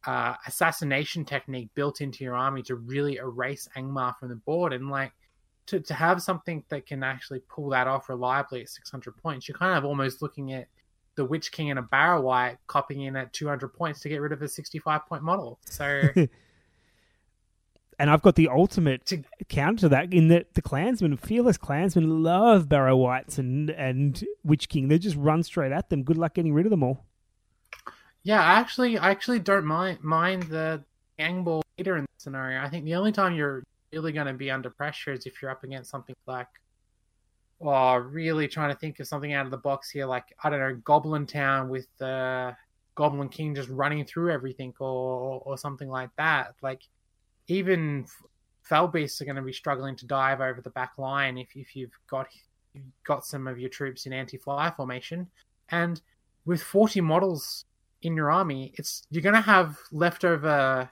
uh, 0.06 0.34
assassination 0.46 1.24
technique 1.24 1.70
built 1.74 2.00
into 2.00 2.24
your 2.24 2.34
army 2.34 2.62
to 2.64 2.76
really 2.76 3.16
erase 3.16 3.68
Angbor 3.76 4.18
from 4.18 4.28
the 4.28 4.36
board, 4.36 4.72
and 4.72 4.90
like. 4.90 5.12
To, 5.68 5.80
to 5.80 5.94
have 5.94 6.22
something 6.22 6.62
that 6.68 6.84
can 6.84 7.02
actually 7.02 7.40
pull 7.48 7.70
that 7.70 7.86
off 7.86 8.10
reliably 8.10 8.60
at 8.60 8.68
600 8.68 9.16
points, 9.16 9.48
you're 9.48 9.56
kind 9.56 9.78
of 9.78 9.86
almost 9.86 10.20
looking 10.20 10.52
at 10.52 10.68
the 11.14 11.24
Witch 11.24 11.52
King 11.52 11.70
and 11.70 11.78
a 11.78 11.82
Barrow 11.82 12.20
Wight 12.20 12.58
copying 12.66 13.02
in 13.02 13.16
at 13.16 13.32
200 13.32 13.68
points 13.68 14.00
to 14.00 14.10
get 14.10 14.20
rid 14.20 14.32
of 14.32 14.42
a 14.42 14.48
65 14.48 15.06
point 15.06 15.22
model. 15.22 15.58
So 15.64 16.02
and 17.98 18.10
I've 18.10 18.22
got 18.22 18.34
the 18.34 18.48
ultimate 18.48 19.06
to, 19.06 19.22
counter 19.48 19.82
to 19.82 19.88
that 19.90 20.12
in 20.12 20.28
that 20.28 20.54
the 20.54 20.62
clansmen, 20.62 21.16
fearless 21.16 21.56
clansmen, 21.56 22.22
love 22.22 22.68
Barrow 22.68 22.96
Wights 22.96 23.38
and 23.38 23.70
and 23.70 24.22
Witch 24.44 24.68
King. 24.68 24.88
They 24.88 24.98
just 24.98 25.16
run 25.16 25.42
straight 25.42 25.72
at 25.72 25.90
them. 25.90 26.02
Good 26.02 26.18
luck 26.18 26.34
getting 26.34 26.54
rid 26.54 26.66
of 26.66 26.70
them 26.70 26.82
all. 26.82 27.04
yeah, 28.22 28.42
I 28.42 28.54
actually 28.54 28.98
I 28.98 29.10
actually 29.10 29.38
don't 29.38 29.64
mind 29.64 30.02
mind 30.02 30.44
the 30.44 30.82
Angbor 31.18 31.62
leader 31.78 31.96
in 31.96 32.02
this 32.02 32.24
scenario. 32.24 32.62
I 32.62 32.68
think 32.68 32.84
the 32.84 32.94
only 32.94 33.12
time 33.12 33.34
you're 33.34 33.62
really 33.92 34.12
going 34.12 34.26
to 34.26 34.34
be 34.34 34.50
under 34.50 34.70
pressure 34.70 35.12
is 35.12 35.26
if 35.26 35.40
you're 35.40 35.50
up 35.50 35.62
against 35.64 35.90
something 35.90 36.16
like 36.26 36.48
oh, 37.60 37.96
really 37.96 38.48
trying 38.48 38.72
to 38.72 38.78
think 38.78 39.00
of 39.00 39.06
something 39.06 39.32
out 39.32 39.44
of 39.44 39.50
the 39.50 39.56
box 39.58 39.90
here, 39.90 40.06
like 40.06 40.24
I 40.42 40.50
don't 40.50 40.60
know, 40.60 40.74
Goblin 40.84 41.26
Town 41.26 41.68
with 41.68 41.86
the 41.98 42.56
Goblin 42.94 43.28
King 43.28 43.54
just 43.54 43.68
running 43.68 44.04
through 44.04 44.32
everything, 44.32 44.72
or 44.78 45.42
or 45.44 45.58
something 45.58 45.88
like 45.88 46.10
that. 46.16 46.54
Like 46.62 46.82
even 47.48 48.06
Fell 48.62 48.88
Beasts 48.88 49.20
are 49.20 49.24
going 49.24 49.36
to 49.36 49.42
be 49.42 49.52
struggling 49.52 49.94
to 49.96 50.06
dive 50.06 50.40
over 50.40 50.60
the 50.60 50.70
back 50.70 50.96
line 50.98 51.36
if 51.38 51.54
if 51.54 51.76
you've 51.76 51.98
got 52.08 52.28
you've 52.72 52.84
got 53.04 53.24
some 53.24 53.46
of 53.46 53.58
your 53.58 53.68
troops 53.70 54.06
in 54.06 54.12
anti-fly 54.12 54.70
formation, 54.70 55.28
and 55.70 56.00
with 56.46 56.62
forty 56.62 57.00
models 57.00 57.64
in 58.02 58.16
your 58.16 58.30
army, 58.30 58.72
it's 58.76 59.02
you're 59.10 59.22
going 59.22 59.34
to 59.34 59.40
have 59.40 59.76
leftover 59.92 60.88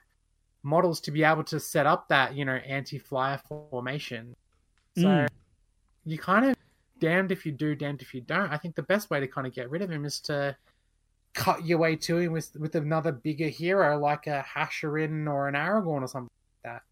models 0.62 1.00
to 1.00 1.10
be 1.10 1.24
able 1.24 1.42
to 1.44 1.58
set 1.58 1.86
up 1.86 2.08
that 2.08 2.34
you 2.34 2.44
know 2.44 2.55
anti-flyer 2.55 3.40
formation. 3.48 4.36
So 4.97 5.08
Mm. 5.08 5.28
you 6.05 6.18
kind 6.18 6.44
of 6.44 6.56
damned 7.00 7.32
if 7.32 7.47
you 7.47 7.52
do, 7.52 7.74
damned 7.74 8.02
if 8.02 8.12
you 8.12 8.20
don't. 8.20 8.52
I 8.52 8.58
think 8.58 8.74
the 8.74 8.82
best 8.82 9.08
way 9.10 9.18
to 9.20 9.26
kind 9.26 9.47
of 9.47 9.55
get 9.55 9.70
rid 9.70 9.81
of 9.81 9.90
him 9.90 10.05
is 10.05 10.20
to 10.20 10.55
cut 11.32 11.64
your 11.64 11.78
way 11.78 11.97
to 11.97 12.18
him 12.18 12.32
with 12.32 12.55
with 12.56 12.74
another 12.74 13.10
bigger 13.12 13.48
hero 13.48 13.98
like 13.98 14.26
a 14.26 14.44
Hasharin 14.55 15.26
or 15.26 15.48
an 15.48 15.55
Aragorn 15.55 16.02
or 16.02 16.06
something 16.08 16.28
that. 16.65 16.82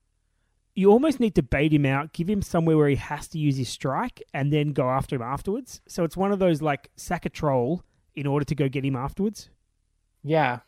You 0.74 0.90
almost 0.90 1.20
need 1.20 1.34
to 1.34 1.42
bait 1.42 1.73
him 1.73 1.84
out, 1.84 2.12
give 2.12 2.28
him 2.28 2.42
somewhere 2.42 2.76
where 2.76 2.89
he 2.89 2.97
has 2.97 3.28
to 3.28 3.39
use 3.39 3.57
his 3.57 3.68
strike, 3.68 4.23
and 4.32 4.52
then 4.52 4.73
go 4.73 4.89
after 4.89 5.16
him 5.16 5.23
afterwards. 5.23 5.81
So 5.89 6.05
it's 6.05 6.16
one 6.16 6.32
of 6.32 6.39
those 6.39 6.62
like 6.62 6.90
sack 6.97 7.26
a 7.26 7.28
troll 7.28 7.82
in 8.15 8.26
order 8.26 8.44
to 8.44 8.55
go 8.55 8.68
get 8.68 8.84
him 8.84 8.97
afterwards. 8.97 9.50
Yeah. 10.23 10.60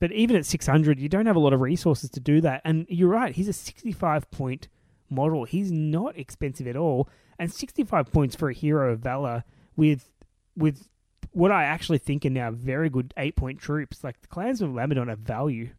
But 0.00 0.12
even 0.12 0.36
at 0.36 0.46
600, 0.46 0.98
you 0.98 1.08
don't 1.08 1.26
have 1.26 1.36
a 1.36 1.40
lot 1.40 1.52
of 1.52 1.60
resources 1.60 2.10
to 2.10 2.20
do 2.20 2.40
that. 2.40 2.62
And 2.64 2.86
you're 2.88 3.08
right, 3.08 3.34
he's 3.34 3.48
a 3.48 3.52
65 3.52 4.30
point 4.30 4.68
model. 5.10 5.44
He's 5.44 5.70
not 5.70 6.18
expensive 6.18 6.66
at 6.66 6.76
all. 6.76 7.08
And 7.38 7.52
65 7.52 8.12
points 8.12 8.34
for 8.36 8.48
a 8.48 8.54
hero 8.54 8.92
of 8.92 9.00
valor 9.00 9.44
with 9.76 10.10
with 10.56 10.88
what 11.32 11.50
I 11.50 11.64
actually 11.64 11.98
think 11.98 12.24
are 12.24 12.30
now 12.30 12.50
very 12.52 12.88
good 12.88 13.12
eight 13.16 13.36
point 13.36 13.58
troops. 13.58 14.04
Like 14.04 14.20
the 14.20 14.28
clans 14.28 14.62
of 14.62 14.70
Lamedon 14.70 15.12
are 15.12 15.16
value. 15.16 15.70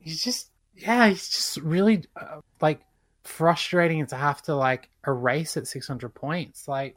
He's 0.00 0.22
just 0.22 0.50
yeah, 0.74 1.08
he's 1.08 1.28
just 1.28 1.56
really 1.58 2.04
uh, 2.16 2.40
like 2.60 2.80
frustrating 3.24 4.06
to 4.06 4.16
have 4.16 4.42
to 4.42 4.54
like 4.54 4.88
erase 5.06 5.56
at 5.56 5.66
600 5.66 6.14
points. 6.14 6.66
Like 6.66 6.96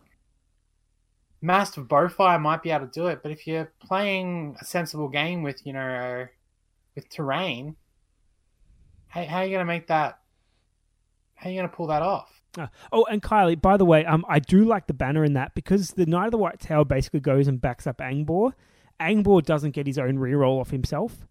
Master 1.41 1.81
Bowfire 1.81 2.41
might 2.41 2.63
be 2.63 2.71
able 2.71 2.87
to 2.87 2.91
do 2.91 3.07
it, 3.07 3.21
but 3.21 3.31
if 3.31 3.45
you're 3.45 3.71
playing 3.79 4.55
a 4.61 4.65
sensible 4.65 5.09
game 5.09 5.43
with 5.43 5.65
you 5.65 5.73
know 5.73 6.27
with 6.95 7.09
terrain, 7.09 7.75
how, 9.07 9.23
how 9.25 9.37
are 9.39 9.45
you 9.45 9.51
gonna 9.51 9.65
make 9.65 9.87
that? 9.87 10.19
How 11.35 11.49
are 11.49 11.51
you 11.51 11.59
gonna 11.59 11.69
pull 11.69 11.87
that 11.87 12.01
off? 12.01 12.41
Uh, 12.57 12.67
oh, 12.91 13.05
and 13.09 13.21
Kylie, 13.21 13.59
by 13.59 13.77
the 13.77 13.85
way, 13.85 14.05
um, 14.05 14.23
I 14.29 14.39
do 14.39 14.63
like 14.63 14.87
the 14.87 14.93
banner 14.93 15.23
in 15.23 15.33
that 15.33 15.55
because 15.55 15.91
the 15.91 16.05
Knight 16.05 16.25
of 16.25 16.31
the 16.31 16.37
White 16.37 16.59
Tower 16.59 16.85
basically 16.85 17.19
goes 17.19 17.47
and 17.47 17.59
backs 17.59 17.87
up 17.87 17.97
Angbor. 17.97 18.53
Angbor 18.99 19.43
doesn't 19.43 19.71
get 19.71 19.87
his 19.87 19.97
own 19.97 20.17
reroll 20.17 20.61
off 20.61 20.69
himself. 20.69 21.25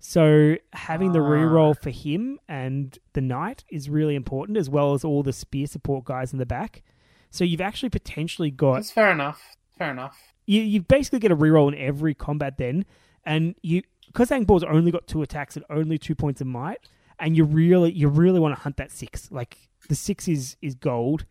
So 0.00 0.56
having 0.72 1.12
the 1.12 1.20
ah. 1.20 1.28
reroll 1.28 1.78
for 1.78 1.90
him 1.90 2.40
and 2.48 2.98
the 3.12 3.20
knight 3.20 3.64
is 3.68 3.90
really 3.90 4.14
important, 4.14 4.56
as 4.56 4.70
well 4.70 4.94
as 4.94 5.04
all 5.04 5.22
the 5.22 5.32
spear 5.32 5.66
support 5.66 6.06
guys 6.06 6.32
in 6.32 6.38
the 6.38 6.46
back. 6.46 6.82
So 7.30 7.44
you've 7.44 7.60
actually 7.60 7.90
potentially 7.90 8.50
got 8.50 8.76
That's 8.76 8.90
fair 8.90 9.12
enough. 9.12 9.56
Fair 9.78 9.90
enough. 9.90 10.18
you 10.46 10.62
you 10.62 10.82
basically 10.82 11.20
get 11.20 11.30
a 11.30 11.36
reroll 11.36 11.72
in 11.72 11.78
every 11.78 12.14
combat 12.14 12.56
then, 12.58 12.86
and 13.24 13.54
you 13.62 13.82
because 14.06 14.32
Angbor's 14.32 14.64
only 14.64 14.90
got 14.90 15.06
two 15.06 15.22
attacks 15.22 15.54
and 15.54 15.64
only 15.70 15.98
two 15.98 16.14
points 16.14 16.40
of 16.40 16.46
might, 16.46 16.80
and 17.18 17.36
you 17.36 17.44
really 17.44 17.92
you 17.92 18.08
really 18.08 18.40
want 18.40 18.56
to 18.56 18.60
hunt 18.60 18.78
that 18.78 18.90
six. 18.90 19.30
Like 19.30 19.56
the 19.88 19.94
six 19.94 20.28
is 20.28 20.56
is 20.62 20.74
gold. 20.74 21.26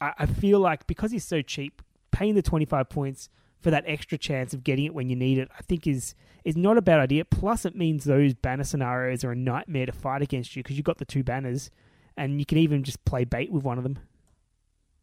I, 0.00 0.12
I 0.18 0.26
feel 0.26 0.58
like 0.58 0.86
because 0.86 1.12
he's 1.12 1.24
so 1.24 1.42
cheap, 1.42 1.80
paying 2.10 2.34
the 2.34 2.42
twenty 2.42 2.64
five 2.64 2.88
points 2.88 3.28
for 3.64 3.70
that 3.70 3.84
extra 3.86 4.18
chance 4.18 4.52
of 4.52 4.62
getting 4.62 4.84
it 4.84 4.94
when 4.94 5.08
you 5.08 5.16
need 5.16 5.38
it, 5.38 5.48
I 5.58 5.62
think 5.62 5.86
is 5.86 6.14
is 6.44 6.54
not 6.54 6.76
a 6.76 6.82
bad 6.82 7.00
idea. 7.00 7.24
Plus, 7.24 7.64
it 7.64 7.74
means 7.74 8.04
those 8.04 8.34
banner 8.34 8.62
scenarios 8.62 9.24
are 9.24 9.32
a 9.32 9.36
nightmare 9.36 9.86
to 9.86 9.92
fight 9.92 10.20
against 10.20 10.54
you 10.54 10.62
because 10.62 10.76
you've 10.76 10.84
got 10.84 10.98
the 10.98 11.06
two 11.06 11.24
banners, 11.24 11.70
and 12.16 12.38
you 12.38 12.44
can 12.44 12.58
even 12.58 12.84
just 12.84 13.02
play 13.06 13.24
bait 13.24 13.50
with 13.50 13.64
one 13.64 13.78
of 13.78 13.82
them. 13.82 13.98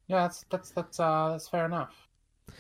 Yeah, 0.08 0.22
that's 0.22 0.46
that's 0.52 0.70
that's 0.70 1.00
uh 1.00 1.30
that's 1.32 1.48
fair 1.48 1.66
enough. 1.66 2.08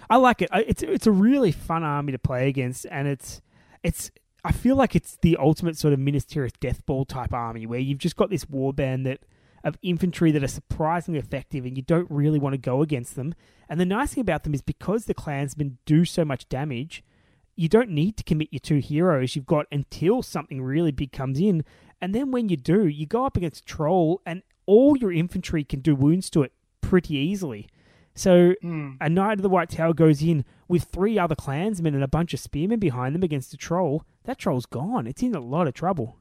I 0.10 0.18
like 0.18 0.42
it. 0.42 0.50
It's 0.54 0.82
it's 0.82 1.06
a 1.06 1.12
really 1.12 1.52
fun 1.52 1.84
army 1.84 2.12
to 2.12 2.20
play 2.20 2.50
against, 2.50 2.88
and 2.90 3.08
it's 3.08 3.42
it's. 3.84 4.12
I 4.44 4.52
feel 4.52 4.76
like 4.76 4.96
it's 4.96 5.20
the 5.22 5.38
ultimate 5.38 5.78
sort 5.78 5.94
of 5.94 6.00
Minas 6.00 6.26
Tirith 6.26 6.60
Death 6.60 6.84
Ball 6.88 7.06
type 7.06 7.32
army 7.32 7.68
where 7.68 7.80
you've 7.80 8.00
just 8.00 8.16
got 8.16 8.32
this 8.32 8.46
warband 8.46 9.04
that 9.04 9.20
of 9.64 9.78
infantry 9.82 10.32
that 10.32 10.44
are 10.44 10.48
surprisingly 10.48 11.20
effective, 11.20 11.66
and 11.66 11.78
you 11.78 11.84
don't 11.84 12.10
really 12.10 12.40
want 12.40 12.54
to 12.54 12.58
go 12.58 12.82
against 12.82 13.16
them. 13.16 13.34
And 13.70 13.80
the 13.80 13.86
nice 13.86 14.14
thing 14.14 14.22
about 14.22 14.44
them 14.44 14.54
is 14.54 14.62
because 14.62 15.06
the 15.06 15.14
clansmen 15.14 15.78
do 15.86 16.06
so 16.06 16.26
much 16.26 16.50
damage, 16.50 17.04
you 17.56 17.70
don't 17.70 17.90
need 17.90 18.18
to 18.18 18.24
commit 18.24 18.50
your 18.52 18.60
two 18.60 18.80
heroes. 18.80 19.36
You've 19.36 19.46
got 19.46 19.68
until 19.72 20.24
something 20.24 20.62
really 20.62 20.92
big 20.92 21.12
comes 21.12 21.40
in, 21.40 21.64
and 22.02 22.16
then 22.16 22.32
when 22.32 22.50
you 22.50 22.58
do, 22.58 22.88
you 22.88 23.06
go 23.06 23.26
up 23.26 23.38
against 23.38 23.62
a 23.62 23.66
Troll, 23.66 24.22
and 24.26 24.42
all 24.66 24.98
your 24.98 25.12
infantry 25.12 25.64
can 25.64 25.82
do 25.82 25.96
wounds 25.96 26.30
to 26.32 26.44
it 26.44 26.54
pretty 26.82 27.16
easily. 27.16 27.68
So 28.14 28.56
hmm. 28.62 28.92
a 29.00 29.10
Knight 29.10 29.40
of 29.40 29.42
the 29.42 29.50
White 29.50 29.70
Tower 29.70 29.94
goes 29.94 30.22
in 30.22 30.44
with 30.68 30.84
three 30.84 31.18
other 31.18 31.36
clansmen 31.36 31.94
and 31.94 32.04
a 32.04 32.08
bunch 32.08 32.34
of 32.34 32.40
spearmen 32.40 32.80
behind 32.80 33.16
them 33.16 33.24
against 33.24 33.54
a 33.54 33.58
troll. 33.58 34.04
That 34.26 34.38
troll's 34.38 34.66
gone. 34.66 35.08
It's 35.08 35.24
in 35.24 35.36
a 35.36 35.40
lot 35.40 35.68
of 35.68 35.74
trouble. 35.74 36.18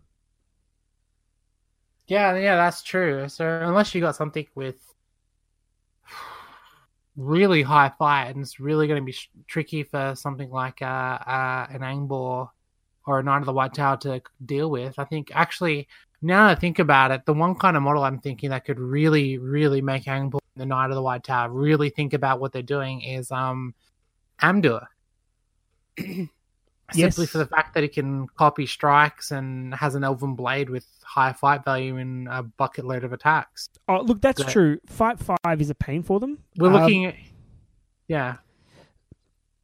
Yeah, 2.10 2.36
yeah, 2.36 2.56
that's 2.56 2.82
true. 2.82 3.28
So 3.28 3.46
unless 3.62 3.94
you 3.94 4.00
got 4.00 4.16
something 4.16 4.44
with 4.56 4.74
really 7.16 7.62
high 7.62 7.92
fight, 8.00 8.30
and 8.30 8.42
it's 8.42 8.58
really 8.58 8.88
going 8.88 9.00
to 9.00 9.06
be 9.06 9.12
sh- 9.12 9.30
tricky 9.46 9.84
for 9.84 10.14
something 10.16 10.50
like 10.50 10.82
uh, 10.82 10.84
uh, 10.84 11.68
an 11.70 11.82
Angbor 11.82 12.48
or 13.06 13.20
a 13.20 13.22
Knight 13.22 13.38
of 13.38 13.46
the 13.46 13.52
White 13.52 13.74
Tower 13.74 13.96
to 13.98 14.20
deal 14.44 14.72
with. 14.72 14.98
I 14.98 15.04
think 15.04 15.30
actually, 15.32 15.86
now 16.20 16.48
that 16.48 16.56
I 16.56 16.60
think 16.60 16.80
about 16.80 17.12
it, 17.12 17.26
the 17.26 17.32
one 17.32 17.54
kind 17.54 17.76
of 17.76 17.84
model 17.84 18.02
I'm 18.02 18.18
thinking 18.18 18.50
that 18.50 18.64
could 18.64 18.80
really, 18.80 19.38
really 19.38 19.80
make 19.80 20.06
Angbor 20.06 20.40
and 20.56 20.62
the 20.62 20.66
Knight 20.66 20.90
of 20.90 20.96
the 20.96 21.02
White 21.02 21.22
Tower 21.22 21.48
really 21.52 21.90
think 21.90 22.12
about 22.12 22.40
what 22.40 22.52
they're 22.52 22.62
doing 22.62 23.02
is 23.02 23.30
um, 23.30 23.72
Amdur. 24.42 24.84
Yes. 26.94 27.14
Simply 27.14 27.26
for 27.26 27.38
the 27.38 27.46
fact 27.46 27.74
that 27.74 27.84
it 27.84 27.92
can 27.92 28.26
copy 28.36 28.66
strikes 28.66 29.30
and 29.30 29.74
has 29.74 29.94
an 29.94 30.04
elven 30.04 30.34
blade 30.34 30.70
with 30.70 30.86
high 31.02 31.32
fight 31.32 31.64
value 31.64 31.96
and 31.96 32.28
a 32.28 32.42
bucket 32.42 32.84
load 32.84 33.04
of 33.04 33.12
attacks. 33.12 33.68
Oh, 33.88 34.00
look, 34.02 34.20
that's 34.20 34.44
true. 34.44 34.78
Fight 34.86 35.18
five 35.18 35.60
is 35.60 35.70
a 35.70 35.74
pain 35.74 36.02
for 36.02 36.20
them. 36.20 36.38
We're 36.56 36.68
Um, 36.68 36.74
looking 36.74 37.06
at 37.06 37.14
yeah, 38.08 38.36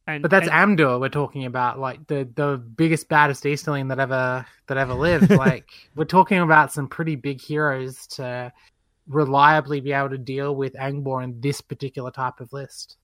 and, 0.07 0.21
but 0.21 0.31
that's 0.31 0.47
and- 0.47 0.77
Amdur 0.77 0.99
we're 0.99 1.09
talking 1.09 1.45
about, 1.45 1.79
like 1.79 2.07
the 2.07 2.27
the 2.35 2.57
biggest 2.57 3.09
baddest 3.09 3.45
Easterling 3.45 3.89
that 3.89 3.99
ever 3.99 4.45
that 4.67 4.77
ever 4.77 4.93
lived. 4.93 5.29
like 5.31 5.69
we're 5.95 6.05
talking 6.05 6.39
about 6.39 6.71
some 6.71 6.87
pretty 6.87 7.15
big 7.15 7.41
heroes 7.41 8.07
to 8.07 8.51
reliably 9.07 9.79
be 9.81 9.91
able 9.93 10.09
to 10.09 10.17
deal 10.17 10.55
with 10.55 10.73
Angbor 10.73 11.23
in 11.23 11.39
this 11.41 11.61
particular 11.61 12.11
type 12.11 12.39
of 12.39 12.51
list. 12.53 12.97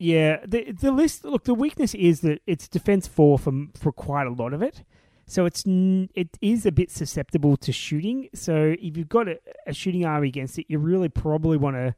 Yeah, 0.00 0.38
the 0.46 0.72
the 0.72 0.92
list. 0.92 1.26
Look, 1.26 1.44
the 1.44 1.52
weakness 1.52 1.94
is 1.94 2.22
that 2.22 2.40
it's 2.46 2.68
defense 2.68 3.06
four 3.06 3.38
for 3.38 3.52
for 3.78 3.92
quite 3.92 4.26
a 4.26 4.30
lot 4.30 4.54
of 4.54 4.62
it, 4.62 4.82
so 5.26 5.44
it's 5.44 5.62
it 5.66 6.38
is 6.40 6.64
a 6.64 6.72
bit 6.72 6.90
susceptible 6.90 7.58
to 7.58 7.70
shooting. 7.70 8.30
So 8.32 8.74
if 8.80 8.96
you've 8.96 9.10
got 9.10 9.28
a, 9.28 9.38
a 9.66 9.74
shooting 9.74 10.06
army 10.06 10.28
against 10.28 10.58
it, 10.58 10.64
you 10.68 10.78
really 10.78 11.10
probably 11.10 11.58
want 11.58 11.76
to 11.76 11.94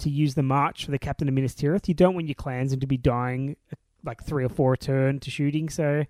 to 0.00 0.10
use 0.10 0.34
the 0.34 0.42
march 0.42 0.86
for 0.86 0.90
the 0.90 0.98
captain 0.98 1.28
of 1.28 1.34
Minas 1.34 1.54
Tirith. 1.54 1.86
You 1.86 1.94
don't 1.94 2.14
want 2.14 2.26
your 2.26 2.34
clansmen 2.34 2.80
to 2.80 2.86
be 2.88 2.96
dying 2.96 3.54
like 4.02 4.24
three 4.24 4.44
or 4.44 4.48
four 4.48 4.72
a 4.72 4.76
turn 4.76 5.20
to 5.20 5.30
shooting. 5.30 5.68
So, 5.68 6.04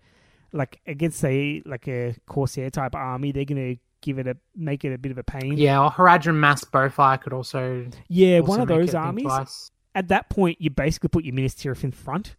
like 0.55 0.81
against 0.87 1.21
say 1.21 1.61
like 1.67 1.87
a 1.87 2.17
corsair 2.27 2.71
type 2.71 2.95
army, 2.95 3.31
they're 3.31 3.45
gonna 3.45 3.75
give 4.01 4.19
it 4.19 4.27
a 4.27 4.39
make 4.57 4.87
it 4.87 4.95
a 4.95 4.99
bit 4.99 5.13
of 5.13 5.19
a 5.19 5.25
pain. 5.25 5.59
Yeah, 5.59 5.85
or 5.85 5.91
Haradrim 5.91 6.37
Mass 6.37 6.65
Bowfire 6.65 7.21
could 7.21 7.35
also 7.35 7.89
yeah, 8.09 8.39
also 8.39 8.49
one 8.49 8.61
of 8.63 8.69
those 8.69 8.95
armies. 8.95 9.71
At 9.95 10.09
that 10.09 10.29
point, 10.31 10.61
you 10.61 10.71
basically 10.71 11.09
put 11.09 11.25
your 11.25 11.35
Minas 11.35 11.55
Tirith 11.55 11.85
in 11.85 11.91
front 11.93 12.37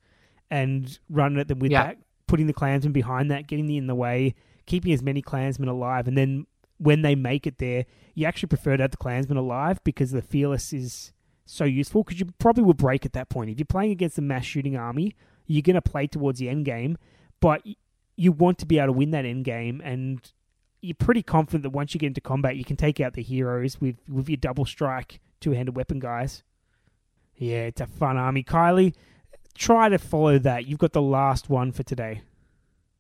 and 0.50 1.00
running 1.10 1.40
at 1.40 1.48
them 1.48 1.60
with 1.60 1.72
Yeah. 1.72 1.84
that, 1.88 1.98
putting 2.28 2.48
the 2.48 2.54
clansmen 2.54 2.94
behind 2.94 3.30
that, 3.32 3.48
getting 3.48 3.70
in 3.70 3.88
the 3.88 3.96
way, 3.96 4.36
keeping 4.66 4.92
as 4.94 5.02
many 5.02 5.22
clansmen 5.22 5.68
alive, 5.70 6.08
and 6.08 6.18
then 6.18 6.46
when 6.78 7.02
they 7.04 7.14
make 7.16 7.46
it 7.46 7.58
there, 7.60 7.86
you 8.16 8.26
actually 8.26 8.48
prefer 8.48 8.76
to 8.76 8.84
have 8.84 8.92
the 8.92 8.98
clansmen 8.98 9.38
alive 9.38 9.80
because 9.84 10.12
the 10.12 10.22
fearless 10.22 10.74
is 10.74 11.14
so 11.46 11.64
useful 11.66 12.04
because 12.04 12.20
you 12.20 12.26
probably 12.40 12.64
will 12.64 12.74
break 12.74 13.06
at 13.06 13.14
that 13.14 13.30
point. 13.30 13.50
If 13.50 13.60
you're 13.60 13.66
playing 13.66 13.92
against 13.92 14.18
a 14.18 14.22
mass 14.22 14.46
shooting 14.46 14.76
army, 14.76 15.16
you're 15.46 15.62
going 15.62 15.76
to 15.76 15.82
play 15.82 16.08
towards 16.08 16.40
the 16.40 16.50
end 16.50 16.66
game, 16.66 16.98
but 17.40 17.62
you 18.16 18.32
want 18.32 18.58
to 18.60 18.66
be 18.66 18.78
able 18.78 18.88
to 18.88 18.92
win 18.94 19.12
that 19.12 19.26
end 19.26 19.46
game 19.46 19.82
and 19.84 20.32
you're 20.82 20.96
pretty 20.96 21.22
confident 21.22 21.62
that 21.64 21.70
once 21.70 21.94
you 21.94 22.00
get 22.00 22.08
into 22.08 22.22
combat, 22.22 22.56
you 22.56 22.64
can 22.64 22.76
take 22.78 23.00
out 23.00 23.14
the 23.14 23.22
heroes 23.22 23.80
with, 23.80 23.98
with 24.10 24.28
your 24.30 24.38
double 24.38 24.66
strike 24.66 25.20
two 25.40 25.52
handed 25.52 25.76
weapon 25.76 26.00
guys. 26.00 26.44
Yeah, 27.42 27.64
it's 27.64 27.82
a 27.82 27.88
fun 27.88 28.18
army. 28.18 28.44
Kylie, 28.44 28.94
try 29.56 29.90
to 29.90 29.98
follow 29.98 30.38
that. 30.38 30.68
You've 30.68 30.78
got 30.78 30.94
the 30.94 31.02
last 31.02 31.50
one 31.50 31.72
for 31.72 31.82
today. 31.82 32.22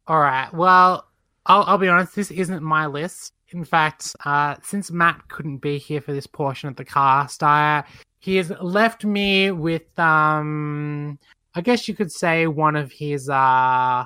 All 0.07 0.19
right. 0.19 0.51
Well, 0.51 1.05
I'll, 1.45 1.61
I'll 1.67 1.77
be 1.77 1.87
honest. 1.87 2.15
This 2.15 2.31
isn't 2.31 2.63
my 2.63 2.87
list. 2.87 3.33
In 3.49 3.63
fact, 3.63 4.15
uh, 4.25 4.55
since 4.63 4.89
Matt 4.89 5.27
couldn't 5.27 5.57
be 5.57 5.77
here 5.77 6.01
for 6.01 6.11
this 6.11 6.25
portion 6.25 6.69
of 6.69 6.75
the 6.75 6.83
cast, 6.83 7.43
I, 7.43 7.83
he 8.17 8.37
has 8.37 8.51
left 8.59 9.05
me 9.05 9.51
with, 9.51 9.99
um, 9.99 11.19
I 11.53 11.61
guess 11.61 11.87
you 11.87 11.93
could 11.93 12.11
say 12.11 12.47
one 12.47 12.75
of 12.75 12.91
his 12.91 13.29
uh, 13.29 14.05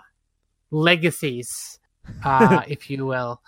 legacies, 0.70 1.80
uh, 2.26 2.62
if 2.68 2.90
you 2.90 3.06
will. 3.06 3.42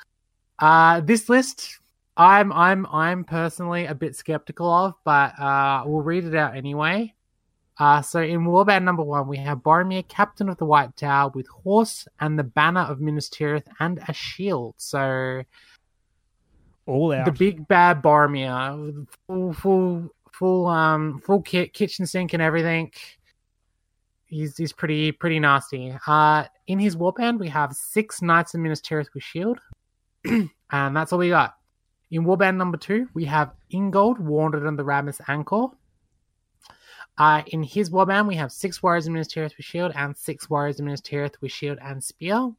Uh, 0.59 1.01
this 1.01 1.27
list, 1.27 1.79
I'm, 2.17 2.51
I'm, 2.51 2.85
I'm 2.87 3.23
personally 3.23 3.85
a 3.85 3.93
bit 3.93 4.15
skeptical 4.15 4.69
of, 4.69 4.95
but 5.03 5.39
uh, 5.39 5.83
we'll 5.85 6.01
read 6.01 6.25
it 6.25 6.35
out 6.35 6.55
anyway. 6.55 7.13
Uh, 7.79 8.01
so 8.01 8.21
in 8.21 8.39
Warband 8.41 8.83
number 8.83 9.03
one, 9.03 9.27
we 9.27 9.37
have 9.37 9.59
Boromir, 9.59 10.07
Captain 10.07 10.49
of 10.49 10.57
the 10.57 10.65
White 10.65 10.97
Tower, 10.97 11.31
with 11.35 11.47
horse 11.47 12.07
and 12.19 12.37
the 12.37 12.43
banner 12.43 12.81
of 12.81 12.99
Minas 12.99 13.29
Tirith 13.29 13.67
and 13.79 13.99
a 14.07 14.13
shield. 14.13 14.73
So 14.77 15.43
All 16.87 17.13
out. 17.13 17.25
the 17.25 17.31
big 17.31 17.67
bad 17.67 18.01
Boromir, 18.01 19.07
full, 19.27 19.53
full, 19.53 20.09
full, 20.31 20.65
um, 20.65 21.21
full 21.23 21.43
kit, 21.43 21.73
kitchen 21.73 22.07
sink 22.07 22.33
and 22.33 22.41
everything. 22.41 22.91
He's 24.25 24.57
he's 24.57 24.73
pretty 24.73 25.11
pretty 25.13 25.39
nasty. 25.39 25.95
Uh, 26.05 26.45
in 26.65 26.79
his 26.79 26.95
warband, 26.97 27.39
we 27.39 27.47
have 27.47 27.71
six 27.73 28.21
knights 28.21 28.53
of 28.55 28.59
Minas 28.59 28.81
Tirith 28.81 29.13
with 29.13 29.23
shield, 29.23 29.59
and 30.25 30.49
that's 30.69 31.13
all 31.13 31.19
we 31.19 31.29
got. 31.29 31.56
In 32.09 32.23
warband 32.23 32.55
number 32.55 32.77
two, 32.77 33.09
we 33.13 33.25
have 33.25 33.51
Ingold, 33.69 34.19
Warden 34.19 34.65
of 34.65 34.77
the 34.77 34.83
Rammas 34.83 35.19
Echor. 35.27 35.73
Uh, 37.17 37.41
in 37.47 37.63
his 37.63 37.89
warband, 37.89 38.27
we 38.27 38.35
have 38.35 38.51
six 38.51 38.81
warriors 38.81 39.07
of 39.07 39.13
Minas 39.13 39.27
Tirith 39.27 39.57
with 39.57 39.65
shield 39.65 39.91
and 39.95 40.15
six 40.15 40.49
warriors 40.49 40.79
of 40.79 40.85
Minas 40.85 41.01
Tirith 41.01 41.35
with 41.41 41.51
shield 41.51 41.79
and 41.81 42.03
spear. 42.03 42.51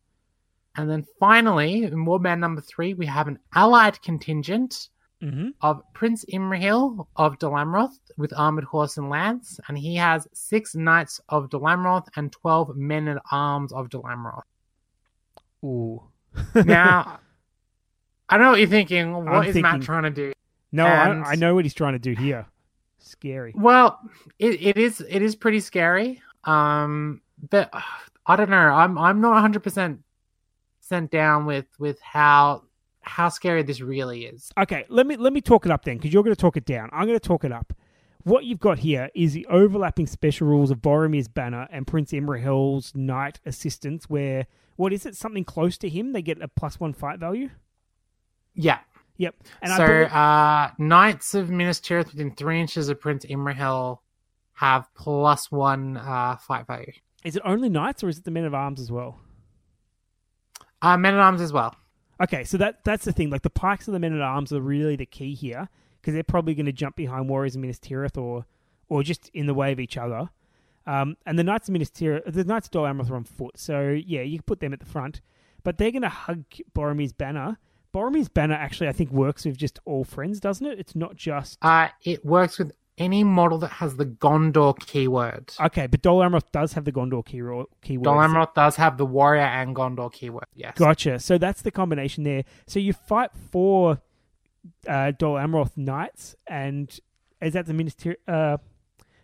And 0.77 0.91
then 0.91 1.07
finally, 1.19 1.85
in 1.85 2.05
warband 2.05 2.41
number 2.41 2.61
three, 2.61 2.95
we 2.95 3.07
have 3.07 3.29
an 3.29 3.39
allied 3.55 4.01
contingent 4.03 4.89
hmm 5.21 5.49
of 5.63 5.83
Prince 5.95 6.25
Imrahil 6.27 7.07
of 7.17 7.39
Dol 7.41 7.55
Amroth 7.55 7.99
with 8.17 8.33
armored 8.37 8.63
horse 8.65 8.99
and 8.99 9.11
lance, 9.11 9.59
and 9.67 9.77
he 9.77 9.97
has 9.97 10.29
six 10.33 10.77
knights 10.77 11.21
of 11.29 11.51
Dol 11.51 11.63
Amroth 11.63 12.07
and 12.15 12.31
twelve 12.31 12.77
men 12.77 13.09
at 13.09 13.21
arms 13.33 13.73
of 13.73 13.91
Dol 13.91 14.05
Amroth. 14.05 14.43
Ooh. 15.65 16.03
Now, 16.65 17.19
I 18.29 18.37
know 18.39 18.51
what 18.51 18.59
you're 18.61 18.69
thinking. 18.69 19.13
What 19.13 19.49
is 19.49 19.57
I'm 19.57 19.63
Matt 19.63 19.73
thinking- 19.73 19.87
trying 19.87 20.03
to 20.05 20.11
do? 20.11 20.33
no, 20.73 20.87
and- 20.87 21.25
I, 21.25 21.33
I 21.33 21.35
know 21.35 21.55
what 21.55 21.65
he's 21.65 21.75
trying 21.75 21.95
to 21.95 21.99
do 21.99 22.13
here. 22.13 22.47
Scary. 22.99 23.53
Well, 23.57 23.99
it, 24.39 24.61
it 24.61 24.77
is 24.77 25.01
it 25.09 25.23
is 25.23 25.35
pretty 25.37 25.61
scary. 25.61 26.21
Um, 26.45 27.21
but 27.51 27.71
uh, 27.73 27.81
I 28.27 28.37
don't 28.37 28.51
know. 28.51 28.57
I'm 28.57 28.99
I'm 28.99 29.21
not 29.21 29.33
100 29.33 29.63
percent 29.63 30.01
sent 30.81 31.11
down 31.11 31.47
with 31.47 31.67
with 31.79 32.01
how 32.01 32.65
how 33.01 33.29
scary 33.31 33.63
this 33.63 33.81
really 33.81 34.25
is. 34.27 34.51
Okay, 34.59 34.85
let 34.89 35.07
me 35.07 35.17
let 35.17 35.33
me 35.33 35.41
talk 35.41 35.65
it 35.65 35.73
up 35.73 35.85
then, 35.85 35.97
because 35.97 36.13
you're 36.13 36.23
going 36.23 36.35
to 36.37 36.41
talk 36.41 36.57
it 36.57 36.67
down. 36.67 36.91
I'm 36.93 37.07
going 37.07 37.19
to 37.19 37.27
talk 37.27 37.45
it 37.45 37.53
up. 37.53 37.73
What 38.25 38.45
you've 38.45 38.61
got 38.61 38.81
here 38.81 39.09
is 39.15 39.33
the 39.33 39.47
overlapping 39.47 40.07
special 40.07 40.49
rules 40.49 40.71
of 40.71 40.79
Boromir's 40.79 41.29
banner 41.29 41.67
and 41.71 41.87
Prince 41.87 42.13
Imrahil's 42.13 42.95
knight 42.95 43.41
assistance, 43.47 44.11
where 44.11 44.47
what 44.77 44.93
is 44.93 45.07
it? 45.07 45.17
Something 45.17 45.45
close 45.45 45.79
to 45.79 45.89
him, 45.89 46.13
they 46.13 46.21
get 46.21 46.43
a 46.43 46.49
plus 46.49 46.79
one 46.79 46.93
fight 46.93 47.19
value. 47.21 47.49
Yeah. 48.59 48.81
Yep. 49.17 49.35
And 49.63 49.73
so, 49.73 49.85
I 49.85 49.87
believe, 49.87 50.13
uh, 50.13 50.71
Knights 50.79 51.35
of 51.35 51.51
Minas 51.51 51.81
Tirith 51.81 52.13
within 52.13 52.35
three 52.35 52.61
inches 52.61 52.89
of 52.89 53.01
Prince 53.01 53.25
Imrahil 53.25 53.99
have 54.55 54.87
plus 54.95 55.51
one 55.51 55.97
uh, 55.97 56.37
fight 56.37 56.67
value. 56.67 56.93
is 57.25 57.37
it 57.37 57.43
only 57.45 57.69
knights 57.69 58.03
or 58.03 58.09
is 58.09 58.19
it 58.19 58.25
the 58.25 58.31
men 58.31 58.45
of 58.45 58.55
arms 58.55 58.81
as 58.81 58.91
well? 58.91 59.21
Uh, 60.83 60.97
Men 60.97 61.15
at 61.15 61.21
Arms 61.21 61.41
as 61.41 61.53
well. 61.53 61.75
Okay, 62.23 62.45
so 62.45 62.57
that 62.59 62.85
that's 62.85 63.05
the 63.05 63.13
thing. 63.13 63.31
Like 63.31 63.43
the 63.43 63.51
pikes 63.51 63.87
and 63.87 63.95
the 63.95 64.01
men 64.01 64.15
at 64.15 64.21
arms 64.21 64.53
are 64.53 64.61
really 64.61 64.97
the 64.97 65.07
key 65.07 65.35
here 65.35 65.69
because 66.01 66.15
they're 66.15 66.23
probably 66.23 66.55
going 66.55 66.67
to 66.67 66.73
jump 66.73 66.97
behind 66.97 67.29
warriors 67.29 67.55
of 67.55 67.61
Minas 67.61 67.79
Tirith 67.79 68.17
or 68.17 68.45
or 68.89 69.03
just 69.03 69.31
in 69.35 69.47
the 69.47 69.55
way 69.55 69.73
of 69.73 69.81
each 69.81 69.97
other. 69.97 70.31
Um, 70.87 71.17
and 71.27 71.39
the 71.39 71.45
knights 71.45 71.69
of 71.69 71.73
Minas 71.73 71.91
Tirith, 71.91 72.33
the 72.33 72.45
knights 72.45 72.69
of 72.69 72.71
Dol 72.71 72.85
Amroth 72.85 73.11
are 73.11 73.17
on 73.17 73.25
foot, 73.25 73.59
so 73.59 73.91
yeah, 73.91 74.23
you 74.23 74.39
can 74.39 74.45
put 74.45 74.61
them 74.61 74.73
at 74.73 74.81
the 74.81 74.87
front. 74.87 75.21
But 75.65 75.79
they're 75.79 75.91
going 75.91 76.03
to 76.03 76.09
hug 76.09 76.45
Boromir's 76.75 77.13
banner. 77.13 77.59
Boromir's 77.95 78.29
banner 78.29 78.55
actually, 78.55 78.89
I 78.89 78.93
think, 78.93 79.11
works 79.11 79.45
with 79.45 79.57
just 79.57 79.79
all 79.85 80.05
friends, 80.05 80.41
doesn't 80.41 80.67
it? 80.67 80.79
It's 80.79 80.95
not 80.95 81.17
just 81.17 81.59
Uh, 81.63 81.89
it 82.05 82.25
works 82.25 82.59
with 82.59 82.73
any 82.99 83.23
model 83.25 83.59
that 83.59 83.69
has 83.71 83.97
the 83.97 84.05
Gondor 84.07 84.77
keyword. 84.79 85.55
Okay, 85.61 85.87
but 85.87 86.03
Dol 86.03 86.19
Amroth 86.19 86.51
does 86.53 86.73
have 86.73 86.85
the 86.85 86.93
Gondor 86.93 87.25
key 87.25 87.39
keyword. 87.81 88.05
Dol 88.05 88.17
Amroth 88.17 88.55
does 88.55 88.77
have 88.77 88.99
the 88.99 89.07
warrior 89.07 89.43
and 89.43 89.75
Gondor 89.75 90.13
keyword. 90.13 90.47
Yes. 90.55 90.77
Gotcha. 90.77 91.19
So 91.21 91.39
that's 91.39 91.63
the 91.63 91.71
combination 91.71 92.25
there. 92.25 92.43
So 92.67 92.81
you 92.81 92.93
fight 92.93 93.31
for 93.53 94.01
uh, 94.87 95.13
Dol 95.13 95.35
Amroth 95.37 95.77
knights, 95.77 96.35
and 96.47 96.91
is 97.41 97.53
that 97.53 97.67
the 97.67 97.75
minister? 97.75 98.17
Uh, 98.27 98.59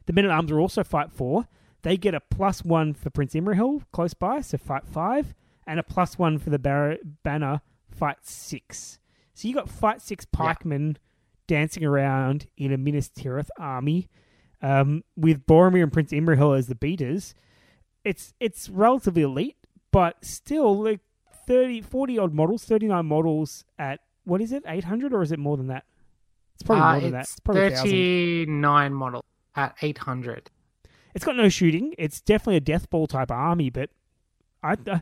the 0.06 0.12
men 0.12 0.24
at 0.24 0.30
arms 0.30 0.52
are 0.52 0.60
also 0.60 0.84
fight 0.84 1.10
four. 1.12 1.48
They 1.82 1.96
get 1.96 2.14
a 2.14 2.20
plus 2.20 2.64
one 2.64 2.94
for 2.94 3.10
Prince 3.10 3.34
Imrahil 3.34 3.82
close 3.92 4.14
by, 4.14 4.40
so 4.40 4.56
fight 4.56 4.86
five, 4.86 5.34
and 5.66 5.78
a 5.80 5.82
plus 5.82 6.18
one 6.18 6.38
for 6.38 6.50
the 6.50 6.58
bar- 6.58 6.98
banner 7.24 7.60
fight 7.96 8.18
six. 8.22 8.98
So 9.34 9.48
you 9.48 9.54
got 9.54 9.68
fight 9.68 10.00
six 10.02 10.24
pikemen 10.24 10.98
dancing 11.46 11.84
around 11.84 12.46
in 12.56 12.72
a 12.72 12.78
Minas 12.78 13.08
Tirith 13.10 13.48
army, 13.58 14.08
um, 14.62 15.04
with 15.16 15.44
Boromir 15.46 15.82
and 15.82 15.92
Prince 15.92 16.12
Imrahil 16.12 16.56
as 16.58 16.66
the 16.68 16.74
beaters. 16.74 17.34
It's 18.04 18.34
it's 18.40 18.68
relatively 18.68 19.22
elite, 19.22 19.56
but 19.90 20.24
still 20.24 20.82
like 20.82 21.00
30, 21.46 21.80
40 21.82 22.18
odd 22.18 22.32
models, 22.34 22.64
thirty 22.64 22.86
nine 22.86 23.06
models 23.06 23.64
at 23.78 24.00
what 24.24 24.40
is 24.40 24.52
it, 24.52 24.62
eight 24.66 24.84
hundred 24.84 25.12
or 25.12 25.22
is 25.22 25.32
it 25.32 25.38
more 25.38 25.56
than 25.56 25.66
that? 25.68 25.84
It's 26.54 26.62
probably 26.62 26.82
Uh, 26.82 26.92
more 26.92 27.00
than 27.00 27.12
that. 27.12 27.22
it's 27.22 27.40
probably 27.40 27.62
1,000. 27.62 27.82
39 27.90 28.94
model 28.94 29.24
at 29.56 29.74
800. 29.82 30.50
It's 31.14 31.24
got 31.24 31.36
no 31.36 31.48
shooting. 31.48 31.94
It's 31.98 32.20
definitely 32.20 32.56
a 32.56 32.60
death 32.60 32.88
ball 32.90 33.06
type 33.06 33.30
army, 33.30 33.70
but 33.70 33.90
I 34.62 34.76
uh, 34.90 34.98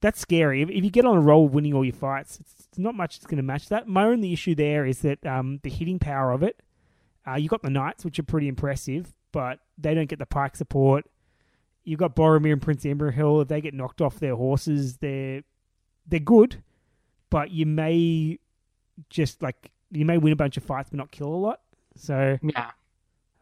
that's 0.00 0.20
scary. 0.20 0.62
If, 0.62 0.70
if 0.70 0.84
you 0.84 0.90
get 0.90 1.04
on 1.04 1.16
a 1.16 1.20
roll 1.20 1.46
of 1.46 1.52
winning 1.54 1.74
all 1.74 1.84
your 1.84 1.94
fights, 1.94 2.38
it's, 2.40 2.54
it's 2.68 2.78
not 2.78 2.94
much 2.94 3.16
that's 3.18 3.26
going 3.26 3.36
to 3.36 3.42
match 3.42 3.68
that. 3.68 3.86
My 3.88 4.04
only 4.04 4.32
issue 4.32 4.54
there 4.54 4.86
is 4.86 5.00
that 5.00 5.24
um, 5.26 5.60
the 5.62 5.70
hitting 5.70 5.98
power 5.98 6.32
of 6.32 6.42
it. 6.42 6.62
Uh, 7.28 7.34
you 7.34 7.48
got 7.48 7.62
the 7.62 7.70
knights, 7.70 8.04
which 8.04 8.18
are 8.18 8.22
pretty 8.24 8.48
impressive, 8.48 9.12
but 9.32 9.58
they 9.76 9.94
don't 9.94 10.08
get 10.08 10.18
the 10.18 10.26
pike 10.26 10.56
support. 10.56 11.04
You've 11.84 11.98
got 12.00 12.16
Boromir 12.16 12.52
and 12.52 12.62
Prince 12.62 12.84
Imrahil. 12.84 13.42
If 13.42 13.48
they 13.48 13.60
get 13.60 13.74
knocked 13.74 14.00
off 14.00 14.18
their 14.20 14.36
horses, 14.36 14.96
they're 14.98 15.42
they're 16.06 16.18
good, 16.20 16.62
but 17.30 17.50
you 17.50 17.66
may 17.66 18.38
just 19.10 19.42
like 19.42 19.70
you 19.90 20.04
may 20.04 20.18
win 20.18 20.32
a 20.32 20.36
bunch 20.36 20.56
of 20.56 20.62
fights 20.64 20.90
but 20.90 20.96
not 20.98 21.10
kill 21.10 21.28
a 21.28 21.36
lot. 21.36 21.60
So 21.96 22.38
Yeah. 22.42 22.70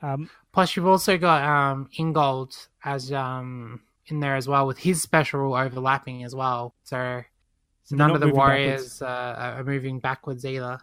um, 0.03 0.29
Plus, 0.53 0.75
you've 0.77 0.87
also 0.87 1.19
got 1.19 1.43
um, 1.45 1.89
Ingold 1.99 2.55
as 2.85 3.13
um, 3.13 3.81
in 4.09 4.21
there 4.21 4.37
as 4.37 4.49
well 4.49 4.67
with 4.67 4.79
his 4.79 5.01
special 5.01 5.41
rule 5.41 5.55
overlapping 5.55 6.25
as 6.25 6.35
well. 6.35 6.75
So, 6.85 7.23
So 7.85 7.97
none 7.97 8.11
of 8.11 8.21
the 8.21 8.29
warriors 8.29 9.01
uh, 9.01 9.55
are 9.57 9.65
moving 9.65 10.01
backwards 10.01 10.45
either. 10.45 10.79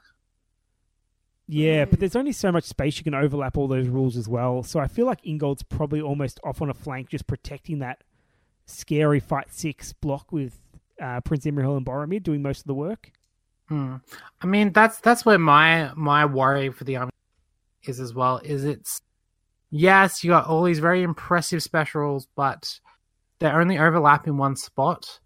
Yeah, 1.48 1.86
but 1.86 2.00
there's 2.00 2.16
only 2.16 2.32
so 2.32 2.52
much 2.52 2.64
space 2.64 2.98
you 2.98 3.04
can 3.04 3.14
overlap 3.14 3.56
all 3.56 3.68
those 3.68 3.88
rules 3.88 4.18
as 4.18 4.28
well. 4.28 4.64
So 4.64 4.80
I 4.80 4.88
feel 4.88 5.06
like 5.06 5.20
Ingold's 5.24 5.62
probably 5.62 6.02
almost 6.02 6.40
off 6.44 6.62
on 6.62 6.70
a 6.70 6.74
flank, 6.74 7.10
just 7.10 7.28
protecting 7.28 7.80
that 7.80 8.04
scary 8.66 9.20
fight 9.20 9.54
six 9.54 9.94
block 9.94 10.32
with 10.32 10.60
uh, 11.00 11.22
Prince 11.22 11.46
Imrahil 11.46 11.78
and 11.78 11.86
Boromir 11.86 12.24
doing 12.24 12.42
most 12.42 12.62
of 12.62 12.68
the 12.68 12.74
work. 12.74 13.12
Hmm. 13.68 13.96
I 14.42 14.48
mean, 14.48 14.72
that's 14.74 15.00
that's 15.00 15.26
where 15.26 15.38
my 15.38 15.92
my 15.96 16.26
worry 16.26 16.70
for 16.70 16.84
the 16.84 16.98
army 16.98 17.12
is 17.84 18.00
as 18.00 18.14
well. 18.14 18.40
Is 18.44 18.64
it's 18.64 19.02
yes, 19.70 20.24
you 20.24 20.32
got 20.32 20.48
all 20.48 20.64
these 20.64 20.80
very 20.80 21.04
impressive 21.04 21.62
specials, 21.62 22.28
but 22.36 22.80
they're 23.40 23.60
only 23.60 23.78
overlap 23.78 24.28
in 24.28 24.38
one 24.38 24.56
spot, 24.56 25.20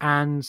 and 0.00 0.46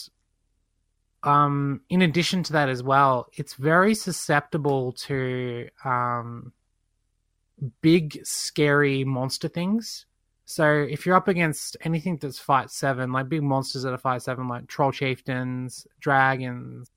um, 1.24 1.82
in 1.90 2.04
addition 2.04 2.44
to 2.44 2.54
that 2.54 2.70
as 2.70 2.84
well, 2.84 3.28
it's 3.34 3.56
very 3.56 3.96
susceptible 3.96 4.92
to 4.94 5.68
um, 5.84 6.54
big, 7.82 8.24
scary 8.24 9.04
monster 9.04 9.48
things. 9.48 10.06
So 10.46 10.86
if 10.88 11.06
you're 11.06 11.16
up 11.16 11.28
against 11.28 11.76
anything 11.82 12.18
that's 12.18 12.38
fight 12.38 12.70
seven, 12.70 13.12
like 13.12 13.30
big 13.30 13.42
monsters 13.42 13.82
that 13.82 13.94
are 13.94 13.98
fight 13.98 14.22
seven, 14.22 14.48
like 14.48 14.68
troll 14.68 14.92
chieftains, 14.92 15.88
dragons, 16.00 16.92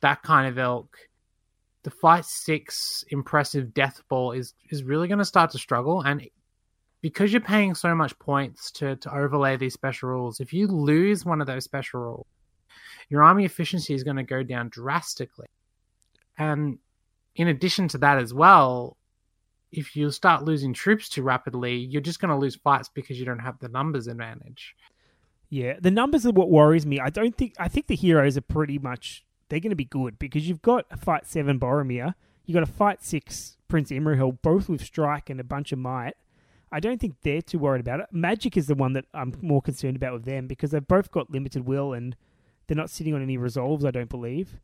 that 0.00 0.22
kind 0.22 0.48
of 0.48 0.58
ilk, 0.58 0.96
the 1.82 1.90
fight 1.90 2.24
six 2.24 3.04
impressive 3.10 3.74
death 3.74 4.02
ball 4.08 4.32
is 4.32 4.54
is 4.70 4.82
really 4.82 5.08
going 5.08 5.18
to 5.18 5.24
start 5.24 5.50
to 5.50 5.58
struggle. 5.58 6.00
And 6.00 6.26
because 7.02 7.32
you're 7.32 7.42
paying 7.42 7.74
so 7.74 7.94
much 7.94 8.18
points 8.18 8.70
to 8.70 8.96
to 8.96 9.14
overlay 9.14 9.56
these 9.56 9.74
special 9.74 10.08
rules, 10.08 10.40
if 10.40 10.52
you 10.52 10.66
lose 10.68 11.24
one 11.24 11.40
of 11.40 11.46
those 11.46 11.64
special 11.64 12.00
rules, 12.00 12.26
your 13.10 13.22
army 13.22 13.44
efficiency 13.44 13.92
is 13.92 14.04
going 14.04 14.16
to 14.16 14.22
go 14.22 14.42
down 14.42 14.70
drastically. 14.70 15.48
And 16.38 16.78
in 17.34 17.48
addition 17.48 17.88
to 17.88 17.98
that 17.98 18.18
as 18.18 18.32
well, 18.32 18.96
if 19.72 19.96
you 19.96 20.10
start 20.10 20.44
losing 20.44 20.72
troops 20.72 21.08
too 21.08 21.22
rapidly, 21.22 21.76
you're 21.76 22.00
just 22.00 22.20
going 22.20 22.30
to 22.30 22.36
lose 22.36 22.56
fights 22.56 22.88
because 22.88 23.18
you 23.18 23.24
don't 23.24 23.38
have 23.38 23.58
the 23.58 23.68
numbers 23.68 24.06
advantage. 24.06 24.76
Yeah, 25.50 25.74
the 25.80 25.90
numbers 25.90 26.24
are 26.24 26.30
what 26.30 26.50
worries 26.50 26.86
me. 26.86 27.00
I 27.00 27.10
don't 27.10 27.36
think 27.36 27.54
I 27.58 27.68
think 27.68 27.86
the 27.88 27.96
heroes 27.96 28.38
are 28.38 28.42
pretty 28.42 28.78
much 28.78 29.24
they're 29.48 29.60
going 29.60 29.70
to 29.70 29.76
be 29.76 29.84
good 29.84 30.18
because 30.18 30.48
you've 30.48 30.62
got 30.62 30.86
a 30.90 30.96
fight 30.96 31.26
seven 31.26 31.58
Boromir, 31.58 32.14
you've 32.46 32.54
got 32.54 32.62
a 32.62 32.72
fight 32.72 33.02
six 33.02 33.58
Prince 33.68 33.90
Imrahil, 33.90 34.38
both 34.40 34.68
with 34.68 34.82
strike 34.82 35.28
and 35.28 35.40
a 35.40 35.44
bunch 35.44 35.72
of 35.72 35.78
might. 35.78 36.14
I 36.72 36.80
don't 36.80 36.98
think 36.98 37.16
they're 37.22 37.42
too 37.42 37.58
worried 37.58 37.80
about 37.80 38.00
it. 38.00 38.06
Magic 38.10 38.56
is 38.56 38.66
the 38.66 38.74
one 38.74 38.94
that 38.94 39.04
I'm 39.12 39.34
more 39.42 39.60
concerned 39.60 39.96
about 39.96 40.14
with 40.14 40.24
them 40.24 40.46
because 40.46 40.70
they've 40.70 40.86
both 40.86 41.10
got 41.10 41.30
limited 41.30 41.66
will 41.66 41.92
and 41.92 42.16
they're 42.66 42.76
not 42.76 42.90
sitting 42.90 43.14
on 43.14 43.22
any 43.22 43.36
resolves. 43.36 43.84
I 43.84 43.90
don't 43.90 44.08
believe. 44.08 44.58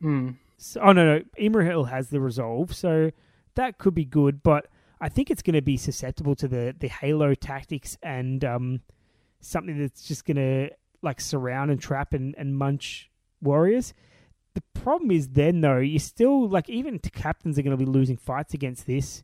Hmm. 0.00 0.32
So, 0.58 0.80
oh 0.80 0.92
no, 0.92 1.18
no, 1.18 1.24
Imrahil 1.38 1.88
has 1.88 2.08
the 2.08 2.20
resolve, 2.20 2.74
so 2.74 3.10
that 3.54 3.78
could 3.78 3.94
be 3.94 4.04
good. 4.04 4.42
But 4.42 4.68
I 5.00 5.08
think 5.08 5.30
it's 5.30 5.42
going 5.42 5.54
to 5.54 5.62
be 5.62 5.76
susceptible 5.76 6.34
to 6.36 6.48
the 6.48 6.74
the 6.78 6.88
Halo 6.88 7.34
tactics 7.34 7.96
and 8.02 8.44
um, 8.44 8.80
something 9.40 9.78
that's 9.78 10.02
just 10.02 10.24
going 10.24 10.36
to 10.36 10.70
like 11.02 11.20
surround 11.20 11.70
and 11.70 11.80
trap 11.80 12.12
and, 12.12 12.34
and 12.36 12.56
munch 12.56 13.10
warriors. 13.40 13.94
The 14.54 14.62
problem 14.72 15.10
is 15.10 15.28
then 15.28 15.60
though, 15.60 15.78
you 15.78 15.98
still 15.98 16.48
like 16.48 16.68
even 16.68 16.98
captains 16.98 17.58
are 17.58 17.62
going 17.62 17.76
to 17.76 17.82
be 17.82 17.90
losing 17.90 18.16
fights 18.16 18.54
against 18.54 18.86
this. 18.86 19.22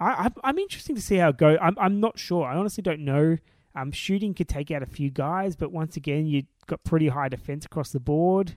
I, 0.00 0.26
I 0.26 0.30
I'm 0.44 0.58
interested 0.58 0.96
to 0.96 1.02
see 1.02 1.16
how 1.16 1.30
it 1.30 1.38
goes. 1.38 1.58
I'm 1.60 1.76
I'm 1.78 2.00
not 2.00 2.18
sure. 2.18 2.46
I 2.46 2.56
honestly 2.56 2.82
don't 2.82 3.00
know. 3.00 3.38
Um, 3.74 3.92
shooting 3.92 4.32
could 4.34 4.48
take 4.48 4.70
out 4.70 4.82
a 4.82 4.86
few 4.86 5.10
guys, 5.10 5.54
but 5.56 5.70
once 5.70 5.96
again, 5.96 6.26
you've 6.26 6.46
got 6.66 6.82
pretty 6.84 7.08
high 7.08 7.28
defense 7.28 7.66
across 7.66 7.90
the 7.92 8.00
board. 8.00 8.56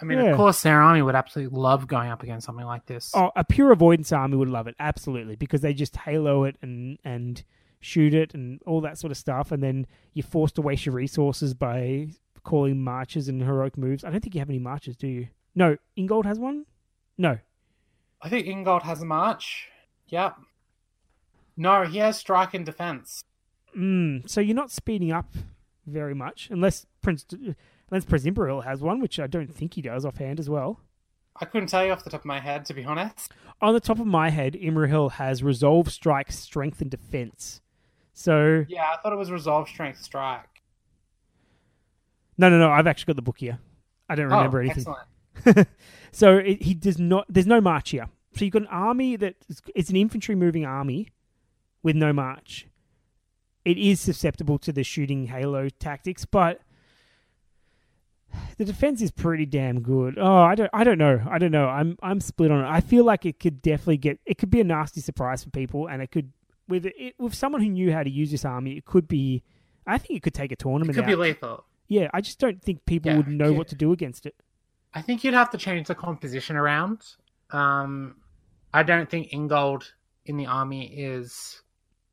I 0.00 0.04
mean, 0.04 0.18
Yeah. 0.18 0.26
of 0.26 0.36
course, 0.36 0.62
their 0.62 0.80
army 0.80 1.02
would 1.02 1.14
absolutely 1.16 1.58
love 1.58 1.86
going 1.86 2.10
up 2.10 2.22
against 2.22 2.46
something 2.46 2.64
like 2.64 2.86
this. 2.86 3.10
Oh, 3.14 3.30
a 3.34 3.44
pure 3.44 3.72
avoidance 3.72 4.12
army 4.12 4.36
would 4.36 4.48
love 4.48 4.68
it 4.68 4.76
absolutely 4.78 5.36
because 5.36 5.60
they 5.60 5.74
just 5.74 5.96
halo 5.96 6.44
it 6.44 6.56
and 6.62 6.98
and 7.04 7.42
shoot 7.80 8.12
it 8.14 8.32
and 8.34 8.60
all 8.66 8.80
that 8.80 8.98
sort 8.98 9.10
of 9.10 9.16
stuff, 9.16 9.52
and 9.52 9.62
then 9.62 9.86
you're 10.14 10.24
forced 10.26 10.54
to 10.56 10.62
waste 10.62 10.86
your 10.86 10.94
resources 10.94 11.52
by 11.54 12.08
calling 12.44 12.82
marches 12.82 13.28
and 13.28 13.42
heroic 13.42 13.76
moves. 13.76 14.02
I 14.04 14.10
don't 14.10 14.20
think 14.20 14.34
you 14.34 14.40
have 14.40 14.48
any 14.50 14.58
marches, 14.58 14.96
do 14.96 15.06
you? 15.08 15.28
No, 15.54 15.76
Ingold 15.96 16.24
has 16.26 16.38
one. 16.38 16.64
No, 17.18 17.38
I 18.22 18.28
think 18.28 18.46
Ingold 18.46 18.82
has 18.84 19.02
a 19.02 19.04
march. 19.04 19.68
Yep. 20.08 20.36
No, 21.56 21.84
he 21.84 21.98
has 21.98 22.18
strike 22.18 22.54
and 22.54 22.64
defense. 22.64 23.24
mm, 23.76 24.28
so 24.28 24.40
you're 24.40 24.54
not 24.54 24.70
speeding 24.70 25.12
up 25.12 25.34
very 25.86 26.14
much 26.14 26.48
unless 26.50 26.86
Prince 27.02 27.26
unless 27.90 28.04
Prince 28.04 28.24
Imrahil 28.24 28.64
has 28.64 28.80
one, 28.80 29.00
which 29.00 29.18
I 29.18 29.26
don't 29.26 29.54
think 29.54 29.74
he 29.74 29.82
does 29.82 30.04
offhand 30.04 30.38
as 30.38 30.48
well. 30.48 30.80
I 31.40 31.44
couldn't 31.44 31.68
tell 31.68 31.84
you 31.84 31.92
off 31.92 32.04
the 32.04 32.10
top 32.10 32.20
of 32.20 32.26
my 32.26 32.40
head, 32.40 32.64
to 32.66 32.74
be 32.74 32.84
honest. 32.84 33.32
On 33.60 33.72
the 33.72 33.80
top 33.80 33.98
of 34.00 34.06
my 34.06 34.30
head, 34.30 34.54
Imrahil 34.54 35.12
has 35.12 35.42
resolve, 35.42 35.90
strike, 35.92 36.32
strength, 36.32 36.80
and 36.80 36.90
defense. 36.90 37.60
So 38.12 38.64
Yeah, 38.68 38.82
I 38.82 38.96
thought 39.00 39.12
it 39.12 39.16
was 39.16 39.30
resolve, 39.30 39.68
strength, 39.68 40.02
strike. 40.02 40.62
no, 42.36 42.48
no, 42.50 42.58
no. 42.58 42.70
I've 42.70 42.86
actually 42.86 43.12
got 43.12 43.16
the 43.16 43.22
book 43.22 43.38
here. 43.38 43.58
I 44.08 44.14
don't 44.14 44.26
remember 44.26 44.58
oh, 44.58 44.62
anything. 44.62 44.84
Excellent. 45.46 45.68
so 46.12 46.38
it, 46.38 46.62
he 46.62 46.74
does 46.74 46.98
not. 46.98 47.26
There's 47.28 47.46
no 47.46 47.60
march 47.60 47.90
here. 47.90 48.08
So 48.36 48.44
you've 48.44 48.52
got 48.52 48.62
an 48.62 48.68
army 48.68 49.16
that 49.16 49.34
it's 49.74 49.90
an 49.90 49.96
infantry 49.96 50.34
moving 50.34 50.64
army 50.64 51.08
with 51.82 51.96
no 51.96 52.12
march. 52.12 52.66
It 53.64 53.78
is 53.78 54.00
susceptible 54.00 54.58
to 54.60 54.72
the 54.72 54.84
shooting 54.84 55.26
halo 55.26 55.68
tactics, 55.68 56.24
but 56.24 56.60
the 58.56 58.64
defense 58.64 59.00
is 59.02 59.10
pretty 59.10 59.46
damn 59.46 59.80
good. 59.80 60.16
Oh, 60.18 60.36
I 60.42 60.54
don't, 60.54 60.70
I 60.72 60.84
don't 60.84 60.98
know, 60.98 61.20
I 61.28 61.38
don't 61.38 61.50
know. 61.50 61.66
I'm, 61.68 61.96
I'm 62.02 62.20
split 62.20 62.50
on 62.50 62.64
it. 62.64 62.68
I 62.68 62.80
feel 62.80 63.04
like 63.04 63.24
it 63.26 63.40
could 63.40 63.62
definitely 63.62 63.96
get. 63.96 64.20
It 64.26 64.38
could 64.38 64.50
be 64.50 64.60
a 64.60 64.64
nasty 64.64 65.00
surprise 65.00 65.42
for 65.44 65.50
people, 65.50 65.86
and 65.88 66.02
it 66.02 66.10
could 66.10 66.32
with 66.68 66.86
it 66.86 67.14
with 67.18 67.34
someone 67.34 67.62
who 67.62 67.68
knew 67.70 67.92
how 67.92 68.02
to 68.02 68.10
use 68.10 68.30
this 68.30 68.44
army. 68.44 68.76
It 68.76 68.84
could 68.84 69.08
be. 69.08 69.42
I 69.86 69.96
think 69.98 70.18
it 70.18 70.22
could 70.22 70.34
take 70.34 70.50
a 70.50 70.52
It 70.52 70.58
tournament. 70.58 70.96
could 70.96 71.06
be 71.06 71.14
lethal. 71.14 71.64
Yeah, 71.88 72.08
I 72.12 72.20
just 72.20 72.38
don't 72.38 72.60
think 72.62 72.84
people 72.84 73.10
Yeah, 73.10 73.16
would 73.16 73.28
know 73.28 73.50
yeah. 73.50 73.56
what 73.56 73.68
to 73.68 73.74
do 73.74 73.92
against 73.92 74.26
it. 74.26 74.34
I 74.92 75.00
think 75.00 75.24
you'd 75.24 75.32
have 75.34 75.50
to 75.50 75.58
change 75.58 75.86
the 75.88 75.94
composition 75.94 76.56
around. 76.56 77.02
Um, 77.50 78.16
I 78.74 78.82
don't 78.82 79.08
think 79.08 79.32
Ingold 79.32 79.92
in 80.26 80.36
the 80.36 80.46
army 80.46 80.86
is 80.86 81.62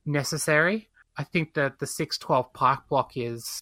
necessary. 0.06 0.90
I 1.18 1.24
think 1.24 1.54
that 1.56 1.80
the 1.80 1.88
six 1.88 2.18
twelve 2.18 2.52
pike 2.54 2.80
block 2.90 3.18
is 3.18 3.62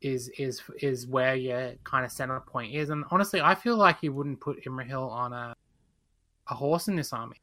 is 0.00 0.28
is 0.38 0.62
is 0.80 1.06
where 1.06 1.34
your 1.34 1.74
kind 1.84 2.04
of 2.04 2.12
center 2.12 2.40
point 2.40 2.74
is. 2.74 2.90
And 2.90 3.04
honestly, 3.10 3.40
I 3.40 3.54
feel 3.54 3.76
like 3.76 3.98
you 4.02 4.12
wouldn't 4.12 4.40
put 4.40 4.64
Imrahil 4.64 5.10
on 5.10 5.32
a 5.32 5.54
a 6.48 6.54
horse 6.54 6.88
in 6.88 6.96
this 6.96 7.12
army. 7.12 7.36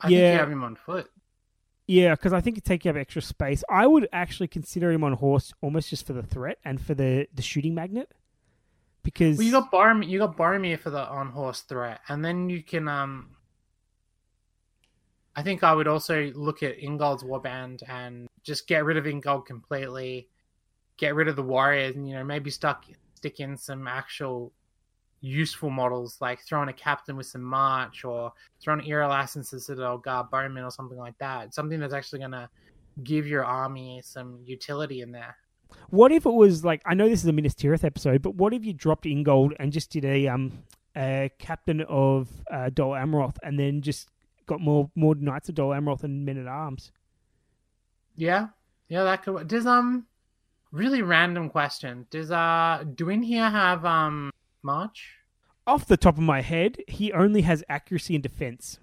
I 0.00 0.08
think 0.08 0.20
Yeah. 0.20 0.32
you 0.32 0.38
have 0.38 0.50
him 0.50 0.62
on 0.62 0.76
foot. 0.76 1.10
Yeah, 1.88 2.14
because 2.14 2.32
I 2.32 2.40
think 2.40 2.56
it 2.58 2.64
takes 2.64 2.86
up 2.86 2.96
extra 2.96 3.20
space. 3.20 3.64
I 3.68 3.86
would 3.86 4.08
actually 4.12 4.46
consider 4.48 4.92
him 4.92 5.02
on 5.02 5.14
horse 5.14 5.52
almost 5.60 5.90
just 5.90 6.06
for 6.06 6.12
the 6.12 6.22
threat 6.22 6.58
and 6.64 6.80
for 6.80 6.94
the, 6.94 7.26
the 7.34 7.42
shooting 7.42 7.74
magnet. 7.74 8.12
Because 9.02 9.36
Well, 9.36 9.46
you 9.46 9.52
got 9.52 9.72
Boromir. 9.72 10.08
You 10.08 10.18
got 10.18 10.36
Boromir 10.36 10.78
for 10.78 10.90
the 10.90 11.06
on 11.08 11.30
horse 11.30 11.60
threat, 11.62 12.00
and 12.08 12.24
then 12.24 12.48
you 12.48 12.62
can. 12.62 12.88
um 12.88 13.36
I 15.34 15.42
think 15.42 15.64
I 15.64 15.72
would 15.72 15.88
also 15.88 16.30
look 16.34 16.62
at 16.62 16.78
Ingold's 16.78 17.24
warband 17.24 17.82
and 17.88 18.28
just 18.42 18.68
get 18.68 18.84
rid 18.84 18.98
of 18.98 19.06
Ingold 19.06 19.46
completely. 19.46 20.28
Get 20.98 21.14
rid 21.14 21.26
of 21.26 21.36
the 21.36 21.42
warriors, 21.42 21.96
and 21.96 22.06
you 22.06 22.14
know 22.14 22.24
maybe 22.24 22.50
stuck 22.50 22.84
stick 23.14 23.40
in 23.40 23.56
some 23.56 23.88
actual 23.88 24.52
useful 25.20 25.70
models, 25.70 26.18
like 26.20 26.40
throwing 26.40 26.68
a 26.68 26.72
captain 26.72 27.16
with 27.16 27.26
some 27.26 27.42
march, 27.42 28.04
or 28.04 28.32
throwing 28.60 28.82
Irolas 28.82 29.36
and 29.36 29.46
Citadel 29.46 29.98
Guard 29.98 30.30
Bowman, 30.30 30.64
or 30.64 30.70
something 30.70 30.98
like 30.98 31.16
that. 31.18 31.54
Something 31.54 31.80
that's 31.80 31.94
actually 31.94 32.18
going 32.18 32.32
to 32.32 32.48
give 33.02 33.26
your 33.26 33.44
army 33.44 34.00
some 34.04 34.40
utility 34.44 35.00
in 35.00 35.12
there. 35.12 35.36
What 35.90 36.12
if 36.12 36.26
it 36.26 36.32
was 36.32 36.64
like 36.64 36.82
I 36.86 36.94
know 36.94 37.08
this 37.08 37.20
is 37.22 37.26
a 37.26 37.32
Minas 37.32 37.54
Tirith 37.54 37.84
episode, 37.84 38.22
but 38.22 38.34
what 38.34 38.52
if 38.54 38.64
you 38.64 38.72
dropped 38.72 39.06
Ingold 39.06 39.54
and 39.58 39.72
just 39.72 39.90
did 39.90 40.04
a 40.04 40.28
um 40.28 40.52
a 40.96 41.30
captain 41.38 41.80
of 41.82 42.28
uh, 42.50 42.70
Dol 42.70 42.90
Amroth 42.92 43.36
and 43.42 43.58
then 43.58 43.80
just 43.82 44.08
got 44.46 44.60
more 44.60 44.90
more 44.94 45.14
knights 45.14 45.48
of 45.48 45.54
Dol 45.54 45.70
Amroth 45.70 46.04
and 46.04 46.24
men 46.24 46.38
at 46.38 46.46
arms? 46.46 46.92
Yeah, 48.16 48.48
yeah, 48.88 49.04
that 49.04 49.22
could. 49.22 49.48
Does 49.48 49.66
um, 49.66 50.06
really 50.70 51.02
random 51.02 51.48
question. 51.48 52.06
Does 52.10 52.30
uh, 52.30 52.84
Duinhir 52.84 53.50
have 53.50 53.84
um 53.84 54.30
march? 54.62 55.16
Off 55.66 55.86
the 55.86 55.96
top 55.96 56.16
of 56.16 56.22
my 56.22 56.40
head, 56.40 56.76
he 56.88 57.12
only 57.12 57.42
has 57.42 57.62
accuracy 57.68 58.14
and 58.14 58.22
defense. 58.22 58.78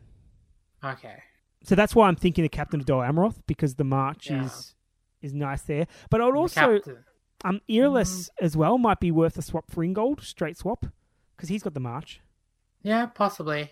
Okay. 0.83 1.21
So 1.63 1.75
that's 1.75 1.93
why 1.93 2.07
I'm 2.07 2.15
thinking 2.15 2.41
the 2.43 2.49
captain 2.49 2.79
of 2.79 2.85
Dol 2.85 3.01
Amroth 3.01 3.35
because 3.45 3.75
the 3.75 3.83
march 3.83 4.29
Yeah. 4.29 4.45
is 4.45 4.75
is 5.21 5.33
nice 5.33 5.61
there. 5.63 5.87
But 6.09 6.21
I 6.21 6.25
would 6.25 6.35
also 6.35 6.79
captain. 6.79 7.05
um 7.43 7.61
Irolas 7.69 8.29
as 8.41 8.55
well 8.57 8.77
might 8.77 8.99
be 8.99 9.11
worth 9.11 9.37
a 9.37 9.41
swap 9.41 9.65
for 9.69 9.83
Ingold, 9.83 10.21
straight 10.21 10.57
swap, 10.57 10.85
because 11.35 11.49
he's 11.49 11.63
got 11.63 11.73
the 11.73 11.79
march. 11.79 12.21
Yeah, 12.83 13.07
possibly. 13.07 13.71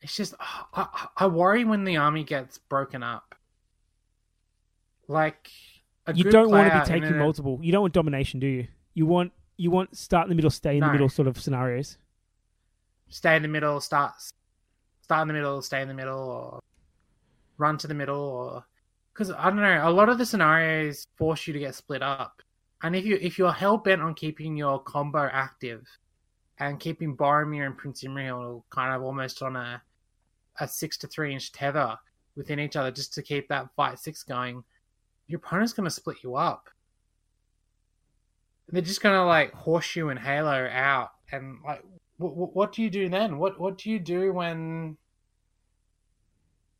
It's 0.00 0.16
just 0.16 0.34
I, 0.40 0.64
I, 0.74 1.08
I 1.16 1.26
worry 1.28 1.64
when 1.64 1.84
the 1.84 1.96
army 1.96 2.24
gets 2.24 2.58
broken 2.58 3.02
up. 3.02 3.34
Like 5.08 5.50
a 6.06 6.14
you 6.14 6.24
good 6.24 6.32
don't 6.32 6.50
want 6.50 6.68
to 6.68 6.74
be 6.74 6.80
in 6.80 7.00
taking 7.02 7.16
a- 7.16 7.18
multiple. 7.18 7.58
You 7.62 7.72
don't 7.72 7.82
want 7.82 7.94
domination, 7.94 8.40
do 8.40 8.46
you? 8.46 8.66
You 8.94 9.06
want 9.06 9.32
you 9.56 9.70
want 9.70 9.96
start 9.96 10.24
in 10.26 10.30
the 10.30 10.34
middle, 10.34 10.50
stay 10.50 10.74
in 10.74 10.80
the 10.80 10.90
middle 10.90 11.08
sort 11.08 11.28
of 11.28 11.38
scenarios. 11.40 11.98
stay 13.08 13.36
in 13.36 13.42
the 13.42 13.48
middle, 13.48 13.80
start 13.80 14.14
start 15.02 15.22
in 15.22 15.28
the 15.28 15.34
middle, 15.34 15.62
stay 15.62 15.82
in 15.82 15.88
the 15.88 15.94
middle, 15.94 16.18
or 16.18 16.60
run 17.58 17.78
to 17.78 17.86
the 17.86 17.94
middle, 17.94 18.18
or 18.18 18.64
because 19.12 19.30
I 19.30 19.44
don't 19.44 19.56
know, 19.56 19.88
a 19.88 19.90
lot 19.90 20.08
of 20.08 20.18
the 20.18 20.26
scenarios 20.26 21.06
force 21.16 21.46
you 21.46 21.52
to 21.52 21.58
get 21.58 21.74
split 21.74 22.02
up, 22.02 22.42
and 22.82 22.96
if 22.96 23.04
you 23.04 23.18
if 23.20 23.38
you're 23.38 23.52
hell 23.52 23.78
bent 23.78 24.02
on 24.02 24.14
keeping 24.14 24.56
your 24.56 24.80
combo 24.82 25.28
active 25.32 25.86
and 26.58 26.80
keeping 26.80 27.16
Boromir 27.16 27.66
and 27.66 27.76
Prince 27.76 28.02
Imrahil 28.02 28.62
kind 28.70 28.94
of 28.94 29.02
almost 29.02 29.42
on 29.42 29.56
a 29.56 29.82
a 30.60 30.68
six 30.68 30.96
to 30.98 31.06
three 31.06 31.32
inch 31.32 31.52
tether 31.52 31.96
within 32.36 32.60
each 32.60 32.76
other 32.76 32.90
just 32.90 33.14
to 33.14 33.22
keep 33.22 33.48
that 33.48 33.68
fight 33.74 33.98
six 33.98 34.22
going, 34.22 34.62
your 35.26 35.38
opponent's 35.38 35.72
going 35.72 35.84
to 35.84 35.90
split 35.90 36.18
you 36.22 36.36
up. 36.36 36.68
They're 38.68 38.82
just 38.82 39.02
going 39.02 39.14
to 39.14 39.24
like 39.24 39.52
horseshoe 39.52 40.08
and 40.08 40.18
halo 40.18 40.68
out, 40.70 41.10
and 41.30 41.58
like 41.64 41.84
what 42.16 42.72
do 42.72 42.82
you 42.82 42.90
do 42.90 43.08
then? 43.08 43.38
What 43.38 43.60
what 43.60 43.78
do 43.78 43.90
you 43.90 43.98
do 43.98 44.32
when 44.32 44.96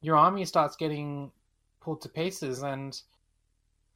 your 0.00 0.16
army 0.16 0.44
starts 0.44 0.76
getting 0.76 1.30
pulled 1.82 2.00
to 2.02 2.08
pieces 2.08 2.62
and 2.62 3.00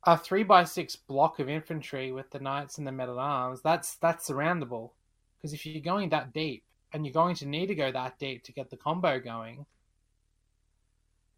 a 0.04 0.16
three 0.16 0.42
by 0.42 0.64
six 0.64 0.96
block 0.96 1.38
of 1.40 1.48
infantry 1.48 2.12
with 2.12 2.30
the 2.30 2.38
knights 2.40 2.78
and 2.78 2.86
the 2.86 2.92
men 2.92 3.08
at 3.10 3.16
arms? 3.16 3.60
That's 3.62 3.96
that's 3.96 4.28
surroundable 4.28 4.90
because 5.38 5.52
if 5.52 5.64
you're 5.66 5.82
going 5.82 6.10
that 6.10 6.32
deep 6.32 6.64
and 6.92 7.04
you're 7.04 7.12
going 7.12 7.34
to 7.36 7.46
need 7.46 7.66
to 7.66 7.74
go 7.74 7.90
that 7.92 8.18
deep 8.18 8.44
to 8.44 8.52
get 8.52 8.70
the 8.70 8.76
combo 8.76 9.18
going, 9.20 9.66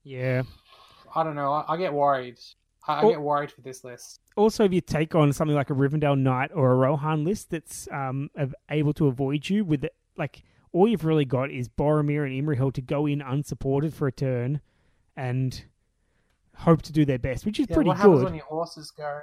Yeah. 0.05 0.43
I 1.15 1.23
don't 1.25 1.35
know. 1.35 1.53
I, 1.53 1.75
I 1.75 1.77
get 1.77 1.93
worried. 1.93 2.39
I, 2.87 3.01
I 3.01 3.11
get 3.11 3.21
worried 3.21 3.51
for 3.51 3.61
this 3.61 3.85
list. 3.85 4.21
Also, 4.37 4.65
if 4.65 4.73
you 4.73 4.81
take 4.81 5.15
on 5.15 5.33
something 5.33 5.57
like 5.57 5.71
a 5.71 5.75
Rivendell 5.75 6.19
Knight 6.19 6.51
or 6.55 6.73
a 6.73 6.77
Rohan 6.77 7.25
list 7.25 7.51
that's 7.51 7.89
um 7.93 8.31
able 8.71 8.93
to 8.95 9.07
avoid 9.07 9.49
you 9.49 9.65
with 9.65 9.85
it, 9.85 9.95
like 10.17 10.43
all 10.73 10.87
you've 10.87 11.05
really 11.05 11.25
got 11.25 11.51
is 11.51 11.69
Boromir 11.69 12.25
and 12.25 12.33
Imrahil 12.33 12.73
to 12.75 12.81
go 12.83 13.07
in 13.07 13.21
unsupported 13.21 13.95
for 13.95 14.07
a 14.07 14.13
turn 14.13 14.61
and 15.17 15.65
hope 16.59 16.83
to 16.83 16.93
do 16.93 17.05
their 17.05 17.19
best, 17.19 17.47
which 17.47 17.59
is 17.61 17.67
Yeah, 17.69 17.77
pretty 17.77 17.89
what 17.89 17.97
happens 17.97 18.25
when 18.25 18.35
your 18.35 18.45
horses 18.45 18.91
go? 18.91 19.21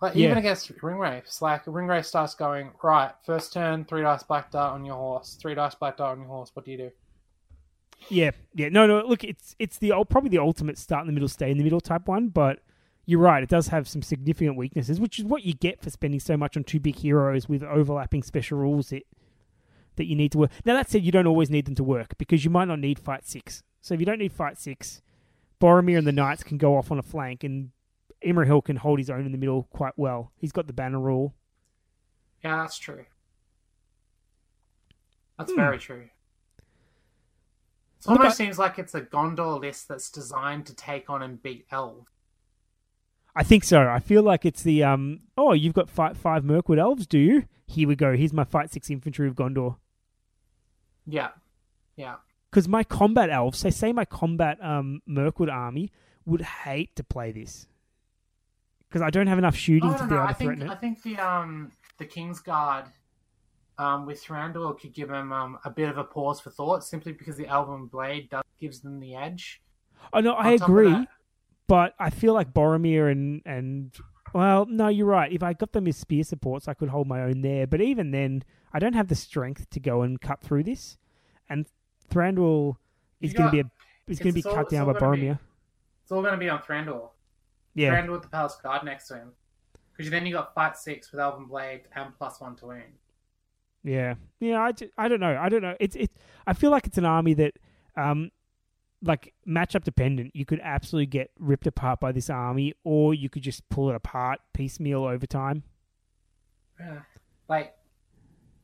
Like 0.00 0.14
Yeah. 0.14 0.26
even 0.26 0.38
against 0.38 0.70
Ringwraiths, 0.76 1.40
like 1.40 1.64
Ringwraith 1.64 2.04
starts 2.04 2.34
going 2.34 2.70
right. 2.82 3.12
First 3.24 3.52
turn, 3.52 3.84
three 3.84 4.02
dice 4.02 4.22
black 4.22 4.50
dart 4.50 4.74
on 4.74 4.84
your 4.84 4.96
horse. 4.96 5.38
Three 5.40 5.54
dice 5.54 5.74
black 5.74 5.96
dart 5.96 6.12
on 6.12 6.20
your 6.20 6.28
horse. 6.28 6.50
What 6.54 6.64
do 6.64 6.70
you 6.70 6.78
do? 6.78 6.90
Yeah, 8.08 8.32
yeah. 8.54 8.68
No, 8.68 8.86
no. 8.86 9.06
Look, 9.06 9.24
it's 9.24 9.56
it's 9.58 9.78
the 9.78 9.92
probably 10.08 10.30
the 10.30 10.38
ultimate 10.38 10.78
start 10.78 11.02
in 11.02 11.06
the 11.06 11.12
middle, 11.12 11.28
stay 11.28 11.50
in 11.50 11.56
the 11.56 11.64
middle 11.64 11.80
type 11.80 12.06
one. 12.06 12.28
But 12.28 12.60
you're 13.06 13.20
right; 13.20 13.42
it 13.42 13.48
does 13.48 13.68
have 13.68 13.88
some 13.88 14.02
significant 14.02 14.56
weaknesses, 14.56 15.00
which 15.00 15.18
is 15.18 15.24
what 15.24 15.44
you 15.44 15.54
get 15.54 15.80
for 15.80 15.88
spending 15.90 16.20
so 16.20 16.36
much 16.36 16.56
on 16.56 16.64
two 16.64 16.78
big 16.78 16.96
heroes 16.96 17.48
with 17.48 17.62
overlapping 17.62 18.22
special 18.22 18.58
rules 18.58 18.90
that 18.90 19.04
that 19.96 20.04
you 20.04 20.14
need 20.14 20.32
to 20.32 20.38
work. 20.38 20.50
Now 20.64 20.74
that 20.74 20.90
said, 20.90 21.02
you 21.04 21.12
don't 21.12 21.26
always 21.26 21.48
need 21.48 21.64
them 21.64 21.74
to 21.76 21.84
work 21.84 22.18
because 22.18 22.44
you 22.44 22.50
might 22.50 22.68
not 22.68 22.78
need 22.80 22.98
fight 22.98 23.26
six. 23.26 23.62
So 23.80 23.94
if 23.94 24.00
you 24.00 24.06
don't 24.06 24.18
need 24.18 24.32
fight 24.32 24.58
six, 24.58 25.00
Boromir 25.60 25.98
and 25.98 26.06
the 26.06 26.12
knights 26.12 26.42
can 26.42 26.58
go 26.58 26.76
off 26.76 26.90
on 26.90 26.98
a 26.98 27.02
flank, 27.02 27.44
and 27.44 27.70
Imrahil 28.24 28.64
can 28.64 28.76
hold 28.76 28.98
his 28.98 29.10
own 29.10 29.24
in 29.26 29.32
the 29.32 29.38
middle 29.38 29.64
quite 29.70 29.94
well. 29.96 30.32
He's 30.36 30.52
got 30.52 30.66
the 30.66 30.72
banner 30.72 31.00
rule. 31.00 31.34
Yeah, 32.44 32.56
that's 32.56 32.78
true. 32.78 33.04
That's 35.38 35.52
Hmm. 35.52 35.56
very 35.56 35.78
true. 35.78 36.08
It 38.00 38.08
almost 38.08 38.36
seems 38.36 38.58
like 38.58 38.78
it's 38.78 38.94
a 38.94 39.00
Gondor 39.00 39.60
list 39.60 39.88
that's 39.88 40.10
designed 40.10 40.66
to 40.66 40.74
take 40.74 41.10
on 41.10 41.22
and 41.22 41.42
beat 41.42 41.66
elves. 41.70 42.06
I 43.34 43.42
think 43.42 43.64
so. 43.64 43.86
I 43.88 43.98
feel 43.98 44.22
like 44.22 44.44
it's 44.46 44.62
the 44.62 44.82
um. 44.84 45.20
Oh, 45.36 45.52
you've 45.52 45.74
got 45.74 45.90
fight 45.90 46.16
five 46.16 46.44
Mirkwood 46.44 46.78
elves, 46.78 47.06
do 47.06 47.18
you? 47.18 47.44
Here 47.66 47.86
we 47.88 47.96
go. 47.96 48.16
Here's 48.16 48.32
my 48.32 48.44
fight 48.44 48.70
six 48.72 48.88
infantry 48.90 49.28
of 49.28 49.34
Gondor. 49.34 49.76
Yeah, 51.06 51.30
yeah. 51.96 52.16
Because 52.56 52.68
my 52.68 52.82
combat 52.82 53.28
elves, 53.28 53.58
say, 53.58 53.68
say 53.68 53.92
my 53.92 54.06
combat 54.06 54.56
um, 54.64 55.02
Mirkwood 55.04 55.50
army 55.50 55.92
would 56.24 56.40
hate 56.40 56.96
to 56.96 57.04
play 57.04 57.30
this 57.30 57.66
because 58.88 59.02
I 59.02 59.10
don't 59.10 59.26
have 59.26 59.36
enough 59.36 59.54
shooting 59.54 59.90
I 59.90 59.98
to 59.98 60.06
be 60.06 60.14
able 60.14 60.24
I 60.24 60.28
to 60.28 60.34
think 60.34 60.48
threaten 60.48 60.70
I 60.70 60.74
think 60.74 61.02
the 61.02 61.18
um 61.18 61.72
the 61.98 62.06
King's 62.06 62.40
Guard 62.40 62.86
um 63.76 64.06
with 64.06 64.24
Thranduil 64.24 64.80
could 64.80 64.94
give 64.94 65.10
them 65.10 65.34
um 65.34 65.58
a 65.66 65.70
bit 65.70 65.90
of 65.90 65.98
a 65.98 66.04
pause 66.04 66.40
for 66.40 66.48
thought 66.48 66.82
simply 66.82 67.12
because 67.12 67.36
the 67.36 67.46
Elven 67.46 67.88
Blade 67.88 68.30
does 68.30 68.42
gives 68.58 68.80
them 68.80 69.00
the 69.00 69.14
edge. 69.14 69.60
Oh 70.14 70.20
no, 70.20 70.32
I 70.32 70.52
on 70.52 70.58
top 70.58 70.68
of 70.70 70.74
agree, 70.74 71.06
but 71.66 71.94
I 71.98 72.08
feel 72.08 72.32
like 72.32 72.54
Boromir 72.54 73.12
and 73.12 73.42
and 73.44 73.94
well, 74.32 74.64
no, 74.64 74.88
you're 74.88 75.04
right. 75.04 75.30
If 75.30 75.42
I 75.42 75.52
got 75.52 75.72
them 75.72 75.86
as 75.86 75.98
spear 75.98 76.24
supports, 76.24 76.68
I 76.68 76.74
could 76.74 76.88
hold 76.88 77.06
my 77.06 77.20
own 77.20 77.42
there. 77.42 77.66
But 77.66 77.82
even 77.82 78.12
then, 78.12 78.44
I 78.72 78.78
don't 78.78 78.94
have 78.94 79.08
the 79.08 79.14
strength 79.14 79.68
to 79.70 79.78
go 79.78 80.00
and 80.00 80.18
cut 80.18 80.40
through 80.40 80.64
this. 80.64 80.96
And 81.48 81.66
Thranduil 82.10 82.76
is 83.20 83.32
going 83.32 83.50
to 83.50 83.52
be 83.52 83.60
a, 83.60 83.70
is 84.06 84.18
going 84.18 84.34
to 84.34 84.34
be 84.34 84.42
cut 84.42 84.68
down 84.68 84.86
by 84.86 84.92
Boromir. 84.92 85.38
It's 86.02 86.12
all 86.12 86.22
going 86.22 86.34
to 86.34 86.38
be 86.38 86.48
on 86.48 86.60
Thranduil. 86.60 87.10
Yeah, 87.74 87.94
Thranduil 87.94 88.12
with 88.12 88.22
the 88.22 88.28
Palace 88.28 88.56
Guard 88.62 88.84
next 88.84 89.08
to 89.08 89.16
him. 89.16 89.32
Because 89.96 90.10
then 90.10 90.26
you 90.26 90.34
got 90.34 90.54
fight 90.54 90.76
six 90.76 91.10
with 91.10 91.20
Elven 91.20 91.46
Blade 91.46 91.82
and 91.94 92.14
plus 92.18 92.40
one 92.40 92.54
to 92.56 92.66
wound. 92.66 92.82
Yeah, 93.82 94.14
yeah. 94.40 94.60
I, 94.60 94.72
I 94.98 95.08
don't 95.08 95.20
know. 95.20 95.38
I 95.40 95.48
don't 95.48 95.62
know. 95.62 95.74
It's 95.80 95.96
it. 95.96 96.10
I 96.46 96.52
feel 96.52 96.70
like 96.70 96.86
it's 96.86 96.98
an 96.98 97.06
army 97.06 97.34
that, 97.34 97.54
um, 97.96 98.30
like 99.02 99.32
matchup 99.48 99.84
dependent. 99.84 100.34
You 100.34 100.44
could 100.44 100.60
absolutely 100.62 101.06
get 101.06 101.30
ripped 101.38 101.66
apart 101.66 102.00
by 102.00 102.12
this 102.12 102.28
army, 102.28 102.74
or 102.84 103.14
you 103.14 103.30
could 103.30 103.42
just 103.42 103.66
pull 103.68 103.88
it 103.88 103.94
apart 103.94 104.40
piecemeal 104.52 105.04
over 105.04 105.26
time. 105.26 105.62
Yeah. 106.78 107.00
Like, 107.48 107.74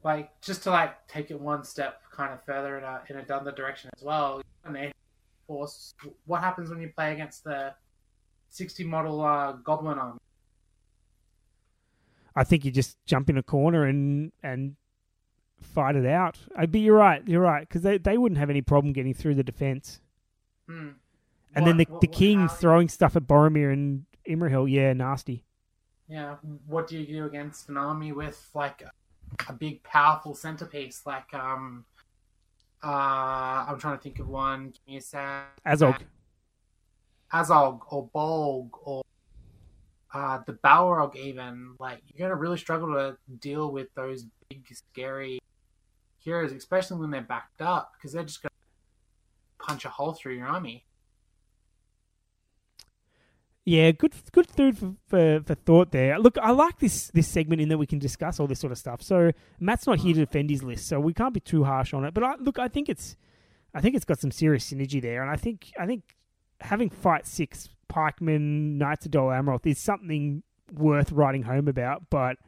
like 0.04 0.40
just 0.40 0.62
to 0.64 0.70
like 0.70 1.06
take 1.08 1.30
it 1.30 1.40
one 1.40 1.64
step 1.64 2.02
kind 2.10 2.32
of 2.32 2.44
further 2.44 2.78
in 2.78 2.84
a 2.84 3.02
in 3.08 3.16
a 3.16 3.34
other 3.34 3.52
direction 3.52 3.90
as 3.96 4.02
well. 4.02 4.42
Force. 5.46 5.94
What 6.26 6.40
happens 6.40 6.70
when 6.70 6.80
you 6.80 6.88
play 6.88 7.12
against 7.12 7.44
the 7.44 7.74
sixty 8.48 8.84
model 8.84 9.20
uh, 9.20 9.52
Goblin 9.52 9.98
army? 9.98 10.18
I 12.34 12.44
think 12.44 12.64
you 12.64 12.70
just 12.70 12.96
jump 13.06 13.28
in 13.28 13.36
a 13.36 13.42
corner 13.42 13.84
and 13.84 14.32
and 14.42 14.76
fight 15.60 15.96
it 15.96 16.06
out. 16.06 16.38
I 16.56 16.66
but 16.66 16.80
you're 16.80 16.96
right. 16.96 17.22
You're 17.26 17.42
right 17.42 17.68
because 17.68 17.82
they 17.82 17.98
they 17.98 18.18
wouldn't 18.18 18.38
have 18.38 18.50
any 18.50 18.62
problem 18.62 18.92
getting 18.92 19.14
through 19.14 19.34
the 19.34 19.42
defense. 19.44 20.00
Hmm. 20.68 20.90
And 21.54 21.66
then 21.66 21.76
the 21.76 21.86
What- 21.88 22.00
the 22.00 22.06
king 22.06 22.48
throwing 22.48 22.88
stuff 22.88 23.16
at 23.16 23.24
Boromir 23.24 23.72
and 23.72 24.06
Imrahil. 24.28 24.70
Yeah, 24.70 24.92
nasty. 24.92 25.44
Yeah. 26.08 26.36
What 26.66 26.86
do 26.86 26.98
you 26.98 27.06
do 27.06 27.26
against 27.26 27.68
an 27.68 27.76
army 27.76 28.12
with 28.12 28.48
like 28.54 28.82
a, 29.48 29.52
big, 29.52 29.82
powerful 29.82 30.34
centerpiece 30.34 31.02
like 31.06 31.32
um 31.34 31.84
Uh, 32.82 33.64
I'm 33.68 33.78
trying 33.78 33.96
to 33.96 34.02
think 34.02 34.18
of 34.18 34.28
one. 34.28 34.70
Give 34.70 34.86
me 34.88 34.96
a 34.96 35.00
sec. 35.00 35.46
Azog. 35.64 36.00
Azog 37.32 37.80
or 37.90 38.08
Bolg 38.12 38.70
or 38.82 39.02
uh, 40.12 40.40
the 40.46 40.54
Balrog 40.54 41.14
even. 41.14 41.76
Like 41.78 42.02
you're 42.08 42.28
gonna 42.28 42.40
really 42.40 42.58
struggle 42.58 42.88
to 42.94 43.16
deal 43.38 43.70
with 43.70 43.94
those 43.94 44.26
big 44.48 44.66
scary 44.72 45.38
heroes, 46.18 46.52
especially 46.52 46.98
when 46.98 47.10
they're 47.10 47.22
backed 47.22 47.62
up, 47.62 47.92
because 47.96 48.12
they're 48.12 48.24
just 48.24 48.42
gonna 48.42 48.50
punch 49.58 49.84
a 49.84 49.88
hole 49.88 50.12
through 50.12 50.34
your 50.34 50.48
army. 50.48 50.84
Yeah, 53.64 53.92
good 53.92 54.12
good 54.32 54.48
food 54.50 54.76
for, 54.76 54.94
for, 55.06 55.42
for 55.46 55.54
thought 55.54 55.92
there. 55.92 56.18
Look, 56.18 56.36
I 56.42 56.50
like 56.50 56.80
this 56.80 57.08
this 57.14 57.28
segment 57.28 57.60
in 57.60 57.68
that 57.68 57.78
we 57.78 57.86
can 57.86 58.00
discuss 58.00 58.40
all 58.40 58.48
this 58.48 58.58
sort 58.58 58.72
of 58.72 58.78
stuff. 58.78 59.02
So 59.02 59.30
Matt's 59.60 59.86
not 59.86 60.00
here 60.00 60.14
to 60.14 60.20
mm. 60.22 60.24
defend 60.24 60.50
his 60.50 60.64
list, 60.64 60.88
so 60.88 60.98
we 60.98 61.14
can't 61.14 61.32
be 61.32 61.40
too 61.40 61.62
harsh 61.62 61.94
on 61.94 62.04
it. 62.04 62.12
But 62.12 62.24
I, 62.24 62.34
look, 62.40 62.58
I 62.58 62.66
think 62.66 62.88
it's 62.88 63.16
I 63.72 63.80
think 63.80 63.94
it's 63.94 64.04
got 64.04 64.18
some 64.18 64.32
serious 64.32 64.68
synergy 64.68 65.00
there, 65.00 65.22
and 65.22 65.30
I 65.30 65.36
think 65.36 65.72
I 65.78 65.86
think 65.86 66.16
having 66.60 66.90
fight 66.90 67.26
six 67.26 67.68
pikemen 67.86 68.78
Knights 68.78 69.06
of 69.06 69.12
Dol 69.12 69.28
Amroth 69.28 69.66
is 69.66 69.78
something 69.78 70.42
worth 70.72 71.12
writing 71.12 71.42
home 71.44 71.68
about. 71.68 72.10
But 72.10 72.38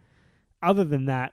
other 0.62 0.82
than 0.84 1.04
that, 1.04 1.32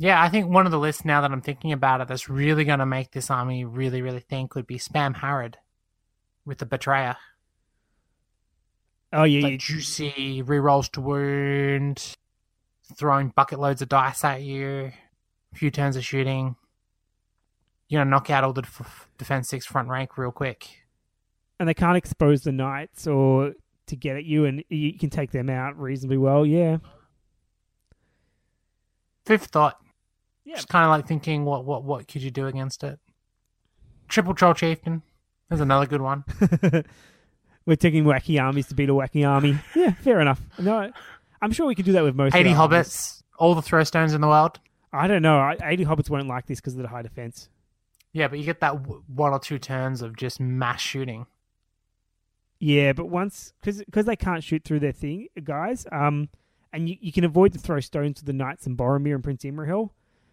Yeah, 0.00 0.22
I 0.22 0.30
think 0.30 0.48
one 0.48 0.64
of 0.64 0.72
the 0.72 0.78
lists 0.78 1.04
now 1.04 1.20
that 1.20 1.30
I'm 1.30 1.42
thinking 1.42 1.72
about 1.72 2.00
it 2.00 2.08
that's 2.08 2.30
really 2.30 2.64
going 2.64 2.78
to 2.78 2.86
make 2.86 3.10
this 3.10 3.30
army 3.30 3.66
really, 3.66 4.00
really 4.00 4.20
think 4.20 4.54
would 4.54 4.66
be 4.66 4.78
Spam 4.78 5.14
Harad 5.16 5.56
with 6.46 6.56
the 6.56 6.64
Betrayer. 6.64 7.18
Oh 9.12 9.24
yeah, 9.24 9.42
Like 9.42 9.52
you- 9.52 9.58
juicy, 9.58 10.42
rerolls 10.42 10.90
to 10.92 11.00
wound, 11.00 12.16
throwing 12.96 13.28
bucket 13.28 13.58
loads 13.60 13.82
of 13.82 13.88
dice 13.88 14.24
at 14.24 14.42
you, 14.42 14.92
a 15.52 15.56
few 15.56 15.70
turns 15.70 15.96
of 15.96 16.04
shooting. 16.04 16.56
You're 17.88 17.98
going 18.00 18.06
to 18.06 18.10
knock 18.10 18.30
out 18.30 18.44
all 18.44 18.52
the 18.52 18.62
def- 18.62 19.08
defense 19.18 19.48
six 19.48 19.66
front 19.66 19.88
rank 19.88 20.16
real 20.16 20.30
quick. 20.30 20.68
and 21.58 21.68
they 21.68 21.74
can't 21.74 21.96
expose 21.96 22.42
the 22.42 22.52
knights 22.52 23.06
or 23.06 23.54
to 23.86 23.96
get 23.96 24.16
at 24.16 24.24
you, 24.24 24.44
and 24.44 24.62
you 24.68 24.96
can 24.96 25.10
take 25.10 25.32
them 25.32 25.50
out 25.50 25.76
reasonably 25.78 26.16
well. 26.18 26.46
Yeah, 26.46 26.78
Fifth 29.26 29.46
thought. 29.46 29.78
Yeah. 30.44 30.56
Just 30.56 30.68
kind 30.68 30.84
of 30.84 30.90
like 30.90 31.06
thinking, 31.06 31.44
what, 31.44 31.64
what, 31.64 31.84
what 31.84 32.08
could 32.08 32.22
you 32.22 32.30
do 32.30 32.46
against 32.46 32.82
it? 32.82 32.98
Triple 34.08 34.34
Troll 34.34 34.54
Chieftain. 34.54 35.02
There's 35.48 35.60
another 35.60 35.86
good 35.86 36.00
one. 36.00 36.24
we're 37.66 37.76
taking 37.76 38.04
wacky 38.04 38.40
armies 38.42 38.66
to 38.68 38.74
beat 38.74 38.88
a 38.88 38.92
wacky 38.92 39.28
army. 39.28 39.58
Yeah, 39.76 39.92
fair 39.92 40.20
enough. 40.20 40.40
No, 40.58 40.90
I'm 41.42 41.52
sure 41.52 41.66
we 41.66 41.74
could 41.74 41.84
do 41.84 41.92
that 41.92 42.02
with 42.04 42.14
most. 42.14 42.34
of 42.34 42.40
80 42.40 42.50
our 42.50 42.56
armies. 42.62 42.86
hobbits, 42.88 43.22
all 43.38 43.54
the 43.54 43.62
throw 43.62 43.84
stones 43.84 44.12
in 44.14 44.20
the 44.20 44.28
world. 44.28 44.58
I 44.92 45.06
don't 45.06 45.22
know. 45.22 45.38
I- 45.38 45.56
80 45.62 45.84
hobbits 45.84 46.10
won't 46.10 46.26
like 46.26 46.46
this 46.46 46.60
because 46.60 46.74
of 46.74 46.82
the 46.82 46.88
high 46.88 47.02
defense. 47.02 47.48
Yeah, 48.12 48.26
but 48.28 48.38
you 48.40 48.44
get 48.44 48.60
that 48.60 48.72
w- 48.82 49.02
one 49.14 49.32
or 49.32 49.38
two 49.38 49.58
turns 49.58 50.02
of 50.02 50.16
just 50.16 50.40
mass 50.40 50.80
shooting. 50.80 51.26
Yeah, 52.58 52.92
but 52.92 53.06
once 53.06 53.52
because 53.62 54.04
they 54.06 54.16
can't 54.16 54.44
shoot 54.44 54.64
through 54.64 54.80
their 54.80 54.92
thing, 54.92 55.28
guys. 55.44 55.86
Um, 55.90 56.28
and 56.72 56.88
you, 56.88 56.96
you 57.00 57.12
can 57.12 57.24
avoid 57.24 57.52
to 57.54 57.58
throw 57.58 57.80
stones 57.80 58.18
to 58.18 58.24
the 58.24 58.32
knights 58.32 58.66
and 58.66 58.76
Boromir 58.76 59.14
and 59.14 59.24
Prince 59.24 59.44
Imrahil. 59.44 59.90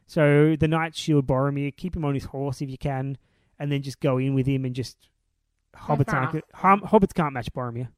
So 0.07 0.56
the 0.59 0.67
knights 0.67 0.97
shield 0.99 1.27
Boromir, 1.27 1.75
keep 1.75 1.95
him 1.95 2.03
on 2.06 2.14
his 2.15 2.25
horse 2.25 2.61
if 2.61 2.69
you 2.69 2.77
can, 2.77 3.17
and 3.59 3.72
then 3.72 3.81
just 3.81 3.99
go 3.99 4.17
in 4.17 4.33
with 4.35 4.45
him 4.47 4.65
and 4.65 4.75
just 4.75 4.97
hobbits 5.77 6.11
fair 6.11 6.19
aren't 6.19 6.33
enough. 6.33 6.43
hom- 6.53 6.81
hobbits 6.81 7.14
can't 7.14 7.33
match 7.33 7.51
Boromir. 7.53 7.89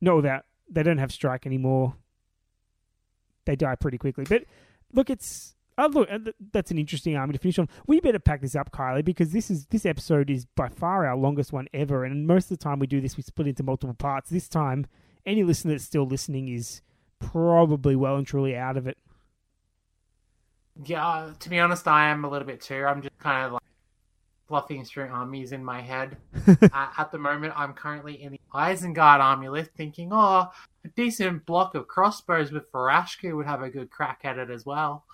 No, 0.00 0.20
that 0.20 0.44
they 0.70 0.82
don't 0.82 0.98
have 0.98 1.12
strike 1.12 1.46
anymore. 1.46 1.94
They 3.44 3.56
die 3.56 3.74
pretty 3.74 3.98
quickly. 3.98 4.24
But 4.28 4.44
look, 4.92 5.10
it's 5.10 5.54
oh 5.78 5.86
look, 5.86 6.08
that's 6.52 6.70
an 6.70 6.78
interesting 6.78 7.16
army 7.16 7.32
to 7.32 7.38
finish 7.38 7.58
on. 7.58 7.68
We 7.86 8.00
better 8.00 8.18
pack 8.18 8.40
this 8.40 8.54
up, 8.54 8.70
Kylie, 8.70 9.04
because 9.04 9.32
this 9.32 9.50
is 9.50 9.66
this 9.66 9.86
episode 9.86 10.30
is 10.30 10.46
by 10.46 10.68
far 10.68 11.06
our 11.06 11.16
longest 11.16 11.52
one 11.52 11.68
ever, 11.72 12.04
and 12.04 12.26
most 12.26 12.50
of 12.50 12.58
the 12.58 12.62
time 12.64 12.78
we 12.78 12.86
do 12.86 13.00
this, 13.00 13.16
we 13.16 13.22
split 13.22 13.48
into 13.48 13.62
multiple 13.62 13.94
parts. 13.94 14.30
This 14.30 14.48
time, 14.48 14.86
any 15.26 15.42
listener 15.42 15.72
that's 15.72 15.84
still 15.84 16.06
listening 16.06 16.48
is 16.48 16.82
probably 17.18 17.96
well 17.96 18.16
and 18.16 18.26
truly 18.26 18.56
out 18.56 18.76
of 18.76 18.86
it. 18.86 18.98
Yeah, 20.84 21.06
uh, 21.06 21.32
to 21.38 21.48
be 21.48 21.60
honest, 21.60 21.86
I 21.86 22.08
am 22.08 22.24
a 22.24 22.28
little 22.28 22.46
bit 22.46 22.60
too. 22.60 22.84
I'm 22.84 23.00
just 23.00 23.16
kind 23.18 23.46
of 23.46 23.52
like 23.52 23.62
fluffing 24.54 24.84
through 24.84 25.08
armies 25.08 25.50
in 25.50 25.64
my 25.64 25.80
head. 25.80 26.16
uh, 26.46 26.86
at 26.96 27.10
the 27.10 27.18
moment, 27.18 27.52
I'm 27.56 27.72
currently 27.72 28.22
in 28.22 28.30
the 28.30 28.40
Isengard 28.54 29.18
army 29.18 29.48
list 29.48 29.72
thinking, 29.76 30.10
oh, 30.12 30.48
a 30.84 30.88
decent 30.94 31.44
block 31.44 31.74
of 31.74 31.88
crossbows 31.88 32.52
with 32.52 32.70
Vraskû 32.70 33.34
would 33.34 33.46
have 33.46 33.62
a 33.62 33.68
good 33.68 33.90
crack 33.90 34.20
at 34.22 34.38
it 34.38 34.50
as 34.50 34.64
well. 34.64 35.06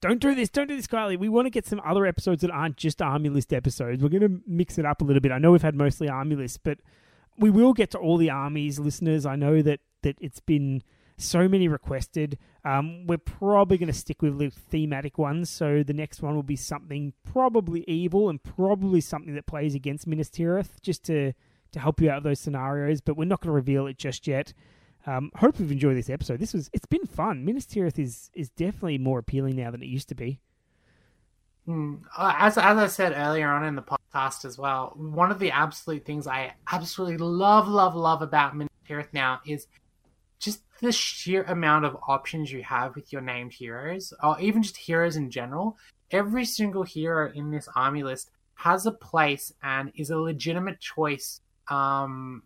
Don't 0.00 0.20
do 0.20 0.36
this. 0.36 0.50
Don't 0.50 0.68
do 0.68 0.76
this, 0.76 0.86
Kylie. 0.86 1.18
We 1.18 1.28
want 1.28 1.46
to 1.46 1.50
get 1.50 1.66
some 1.66 1.80
other 1.84 2.06
episodes 2.06 2.42
that 2.42 2.52
aren't 2.52 2.76
just 2.76 3.02
army 3.02 3.28
list 3.28 3.52
episodes. 3.52 4.04
We're 4.04 4.08
going 4.08 4.20
to 4.20 4.40
mix 4.46 4.78
it 4.78 4.86
up 4.86 5.02
a 5.02 5.04
little 5.04 5.20
bit. 5.20 5.32
I 5.32 5.38
know 5.38 5.50
we've 5.50 5.62
had 5.62 5.74
mostly 5.74 6.08
army 6.08 6.36
lists, 6.36 6.58
but 6.62 6.78
we 7.36 7.50
will 7.50 7.72
get 7.72 7.90
to 7.90 7.98
all 7.98 8.18
the 8.18 8.30
armies, 8.30 8.78
listeners. 8.78 9.26
I 9.26 9.34
know 9.34 9.62
that 9.62 9.80
that 10.02 10.16
it's 10.20 10.38
been 10.38 10.84
so 11.18 11.48
many 11.48 11.68
requested. 11.68 12.38
Um, 12.64 13.06
we're 13.06 13.18
probably 13.18 13.78
going 13.78 13.92
to 13.92 13.92
stick 13.92 14.22
with 14.22 14.38
the 14.38 14.50
thematic 14.50 15.18
ones. 15.18 15.50
So 15.50 15.82
the 15.82 15.94
next 15.94 16.22
one 16.22 16.34
will 16.34 16.42
be 16.42 16.56
something 16.56 17.12
probably 17.24 17.84
evil 17.86 18.28
and 18.28 18.42
probably 18.42 19.00
something 19.00 19.34
that 19.34 19.46
plays 19.46 19.74
against 19.74 20.06
Minas 20.06 20.30
Tirith, 20.30 20.80
just 20.82 21.04
to 21.04 21.32
to 21.72 21.80
help 21.80 22.00
you 22.00 22.10
out 22.10 22.18
of 22.18 22.22
those 22.22 22.40
scenarios. 22.40 23.00
But 23.00 23.16
we're 23.16 23.24
not 23.24 23.40
going 23.40 23.48
to 23.48 23.54
reveal 23.54 23.86
it 23.86 23.98
just 23.98 24.26
yet. 24.26 24.52
Um, 25.06 25.30
hope 25.36 25.60
you've 25.60 25.70
enjoyed 25.70 25.96
this 25.96 26.10
episode. 26.10 26.40
This 26.40 26.52
was 26.52 26.68
it's 26.72 26.86
been 26.86 27.06
fun. 27.06 27.44
Minas 27.44 27.66
Tirith 27.66 27.98
is 27.98 28.30
is 28.34 28.50
definitely 28.50 28.98
more 28.98 29.20
appealing 29.20 29.56
now 29.56 29.70
than 29.70 29.82
it 29.82 29.86
used 29.86 30.08
to 30.08 30.14
be. 30.14 30.40
Hmm. 31.64 31.96
Uh, 32.16 32.34
As, 32.38 32.58
as 32.58 32.78
I 32.78 32.86
said 32.86 33.12
earlier 33.16 33.48
on 33.48 33.64
in 33.64 33.74
the 33.74 33.82
podcast 33.82 34.44
as 34.44 34.56
well, 34.56 34.92
one 34.96 35.30
of 35.30 35.38
the 35.38 35.50
absolute 35.50 36.04
things 36.04 36.26
I 36.26 36.54
absolutely 36.70 37.18
love, 37.18 37.66
love, 37.66 37.96
love 37.96 38.22
about 38.22 38.56
Minas 38.56 38.70
Tirith 38.88 39.12
now 39.12 39.40
is 39.46 39.66
the 40.80 40.92
sheer 40.92 41.42
amount 41.44 41.84
of 41.84 41.96
options 42.08 42.52
you 42.52 42.62
have 42.62 42.94
with 42.94 43.12
your 43.12 43.22
named 43.22 43.52
heroes, 43.52 44.12
or 44.22 44.38
even 44.40 44.62
just 44.62 44.76
heroes 44.76 45.16
in 45.16 45.30
general. 45.30 45.76
Every 46.10 46.44
single 46.44 46.82
hero 46.82 47.32
in 47.32 47.50
this 47.50 47.68
army 47.74 48.02
list 48.02 48.30
has 48.54 48.86
a 48.86 48.92
place 48.92 49.52
and 49.62 49.92
is 49.96 50.10
a 50.10 50.16
legitimate 50.16 50.80
choice 50.80 51.40
um, 51.68 52.42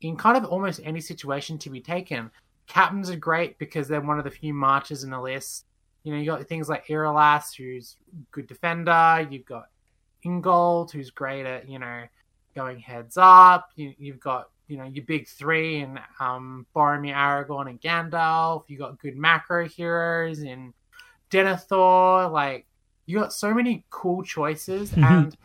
in 0.00 0.16
kind 0.16 0.36
of 0.36 0.44
almost 0.44 0.80
any 0.84 1.00
situation 1.00 1.58
to 1.58 1.70
be 1.70 1.80
taken. 1.80 2.30
Captains 2.66 3.10
are 3.10 3.16
great 3.16 3.58
because 3.58 3.88
they're 3.88 4.00
one 4.00 4.18
of 4.18 4.24
the 4.24 4.30
few 4.30 4.52
marches 4.52 5.04
in 5.04 5.10
the 5.10 5.20
list. 5.20 5.66
You 6.02 6.12
know, 6.12 6.18
you 6.18 6.26
got 6.26 6.46
things 6.46 6.68
like 6.68 6.86
Irolas, 6.86 7.56
who's 7.56 7.96
good 8.30 8.46
defender. 8.46 9.26
You've 9.30 9.46
got 9.46 9.66
Ingold, 10.24 10.90
who's 10.90 11.10
great 11.10 11.46
at 11.46 11.68
you 11.68 11.78
know 11.78 12.04
going 12.54 12.78
heads 12.80 13.16
up. 13.16 13.70
You, 13.76 13.94
you've 13.98 14.20
got 14.20 14.50
you 14.68 14.76
know 14.76 14.84
your 14.84 15.04
big 15.04 15.28
three 15.28 15.76
in 15.80 15.98
um, 16.20 16.66
Boromir, 16.74 17.14
Aragorn, 17.14 17.68
and 17.70 17.80
Gandalf. 17.80 18.64
You 18.68 18.78
got 18.78 18.98
good 18.98 19.16
macro 19.16 19.68
heroes 19.68 20.40
in 20.42 20.72
Denethor. 21.30 22.30
Like 22.30 22.66
you 23.06 23.18
got 23.18 23.32
so 23.32 23.54
many 23.54 23.84
cool 23.90 24.22
choices, 24.22 24.92
Mhm. 24.92 25.02
and 25.10 25.36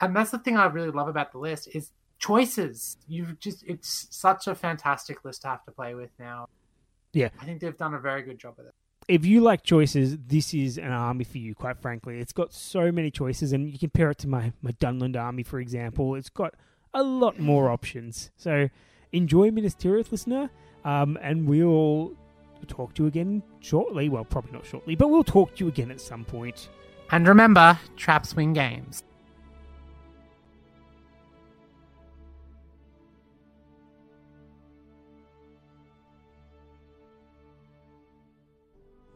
and 0.00 0.16
that's 0.16 0.30
the 0.30 0.38
thing 0.38 0.56
I 0.56 0.66
really 0.66 0.90
love 0.90 1.08
about 1.08 1.32
the 1.32 1.38
list 1.38 1.68
is 1.74 1.92
choices. 2.18 2.96
You've 3.08 3.38
just 3.38 3.64
it's 3.66 4.08
such 4.10 4.46
a 4.46 4.54
fantastic 4.54 5.24
list 5.24 5.42
to 5.42 5.48
have 5.48 5.64
to 5.64 5.72
play 5.72 5.94
with 5.94 6.10
now. 6.18 6.48
Yeah. 7.12 7.28
I 7.40 7.44
think 7.44 7.60
they've 7.60 7.76
done 7.76 7.94
a 7.94 8.00
very 8.00 8.22
good 8.22 8.38
job 8.38 8.54
with 8.56 8.66
it. 8.68 8.74
If 9.08 9.26
you 9.26 9.40
like 9.40 9.64
choices, 9.64 10.16
this 10.26 10.54
is 10.54 10.78
an 10.78 10.92
army 10.92 11.24
for 11.24 11.38
you. 11.38 11.54
Quite 11.54 11.78
frankly, 11.78 12.20
it's 12.20 12.32
got 12.32 12.52
so 12.52 12.92
many 12.92 13.10
choices, 13.10 13.52
and 13.52 13.68
you 13.70 13.78
compare 13.78 14.10
it 14.10 14.18
to 14.18 14.28
my 14.28 14.52
my 14.62 14.70
Dunland 14.72 15.16
army, 15.20 15.42
for 15.42 15.58
example. 15.60 16.14
It's 16.14 16.30
got 16.30 16.54
a 16.94 17.02
lot 17.02 17.38
more 17.38 17.70
options. 17.70 18.30
So 18.36 18.68
enjoy 19.12 19.50
Minas 19.50 19.74
Tirith, 19.74 20.12
listener, 20.12 20.50
um, 20.84 21.18
and 21.22 21.48
we'll 21.48 22.12
talk 22.66 22.94
to 22.94 23.04
you 23.04 23.08
again 23.08 23.42
shortly. 23.60 24.08
Well, 24.08 24.24
probably 24.24 24.52
not 24.52 24.66
shortly, 24.66 24.94
but 24.94 25.08
we'll 25.08 25.24
talk 25.24 25.54
to 25.56 25.64
you 25.64 25.68
again 25.68 25.90
at 25.90 26.00
some 26.00 26.24
point. 26.24 26.68
And 27.10 27.28
remember, 27.28 27.78
traps 27.96 28.34
win 28.34 28.52
games. 28.52 29.02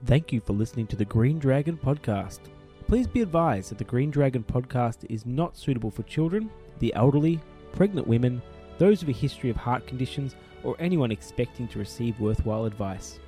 Thank 0.04 0.30
you 0.32 0.40
for 0.40 0.52
listening 0.52 0.86
to 0.88 0.96
the 0.96 1.04
Green 1.04 1.38
Dragon 1.38 1.76
Podcast. 1.76 2.38
Please 2.86 3.08
be 3.08 3.22
advised 3.22 3.70
that 3.70 3.78
the 3.78 3.84
Green 3.84 4.10
Dragon 4.10 4.44
Podcast 4.44 5.04
is 5.10 5.26
not 5.26 5.56
suitable 5.56 5.90
for 5.90 6.04
children, 6.04 6.48
the 6.78 6.94
elderly, 6.94 7.40
pregnant 7.76 8.08
women, 8.08 8.42
those 8.78 9.04
with 9.04 9.14
a 9.14 9.18
history 9.18 9.50
of 9.50 9.56
heart 9.56 9.86
conditions, 9.86 10.34
or 10.64 10.74
anyone 10.80 11.12
expecting 11.12 11.68
to 11.68 11.78
receive 11.78 12.18
worthwhile 12.18 12.64
advice. 12.64 13.20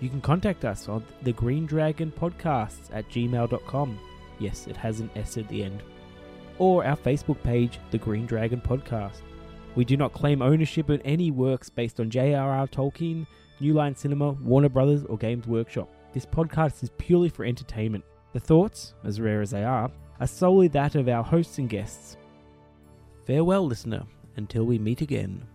You 0.00 0.08
can 0.08 0.20
contact 0.20 0.64
us 0.64 0.88
on 0.88 1.04
the 1.22 1.32
Green 1.32 1.66
Dragon 1.66 2.12
Podcasts 2.12 2.88
at 2.92 3.08
gmail.com. 3.08 3.98
Yes, 4.38 4.68
it 4.68 4.76
has 4.76 5.00
an 5.00 5.10
S 5.16 5.36
at 5.36 5.48
the 5.48 5.64
end. 5.64 5.82
Or 6.58 6.84
our 6.84 6.96
Facebook 6.96 7.42
page, 7.42 7.80
The 7.90 7.98
Green 7.98 8.26
Dragon 8.26 8.60
Podcast. 8.60 9.22
We 9.74 9.84
do 9.84 9.96
not 9.96 10.12
claim 10.12 10.42
ownership 10.42 10.88
of 10.88 11.00
any 11.04 11.30
works 11.30 11.68
based 11.68 11.98
on 11.98 12.10
J.R.R. 12.10 12.68
Tolkien, 12.68 13.26
New 13.58 13.74
Line 13.74 13.96
Cinema, 13.96 14.32
Warner 14.32 14.68
Brothers, 14.68 15.04
or 15.04 15.18
Games 15.18 15.46
Workshop. 15.46 15.88
This 16.12 16.26
podcast 16.26 16.82
is 16.82 16.90
purely 16.98 17.28
for 17.28 17.44
entertainment. 17.44 18.04
The 18.32 18.38
The 18.38 18.46
thoughts, 18.46 18.94
as 19.04 19.20
rare 19.20 19.40
as 19.40 19.50
they 19.50 19.64
are, 19.64 19.90
are 20.20 20.26
solely 20.26 20.68
that 20.68 20.94
of 20.94 21.08
our 21.08 21.24
hosts 21.24 21.58
and 21.58 21.68
guests. 21.68 22.16
Farewell, 23.28 23.66
listener, 23.66 24.04
until 24.36 24.64
we 24.64 24.78
meet 24.78 25.02
again. 25.02 25.46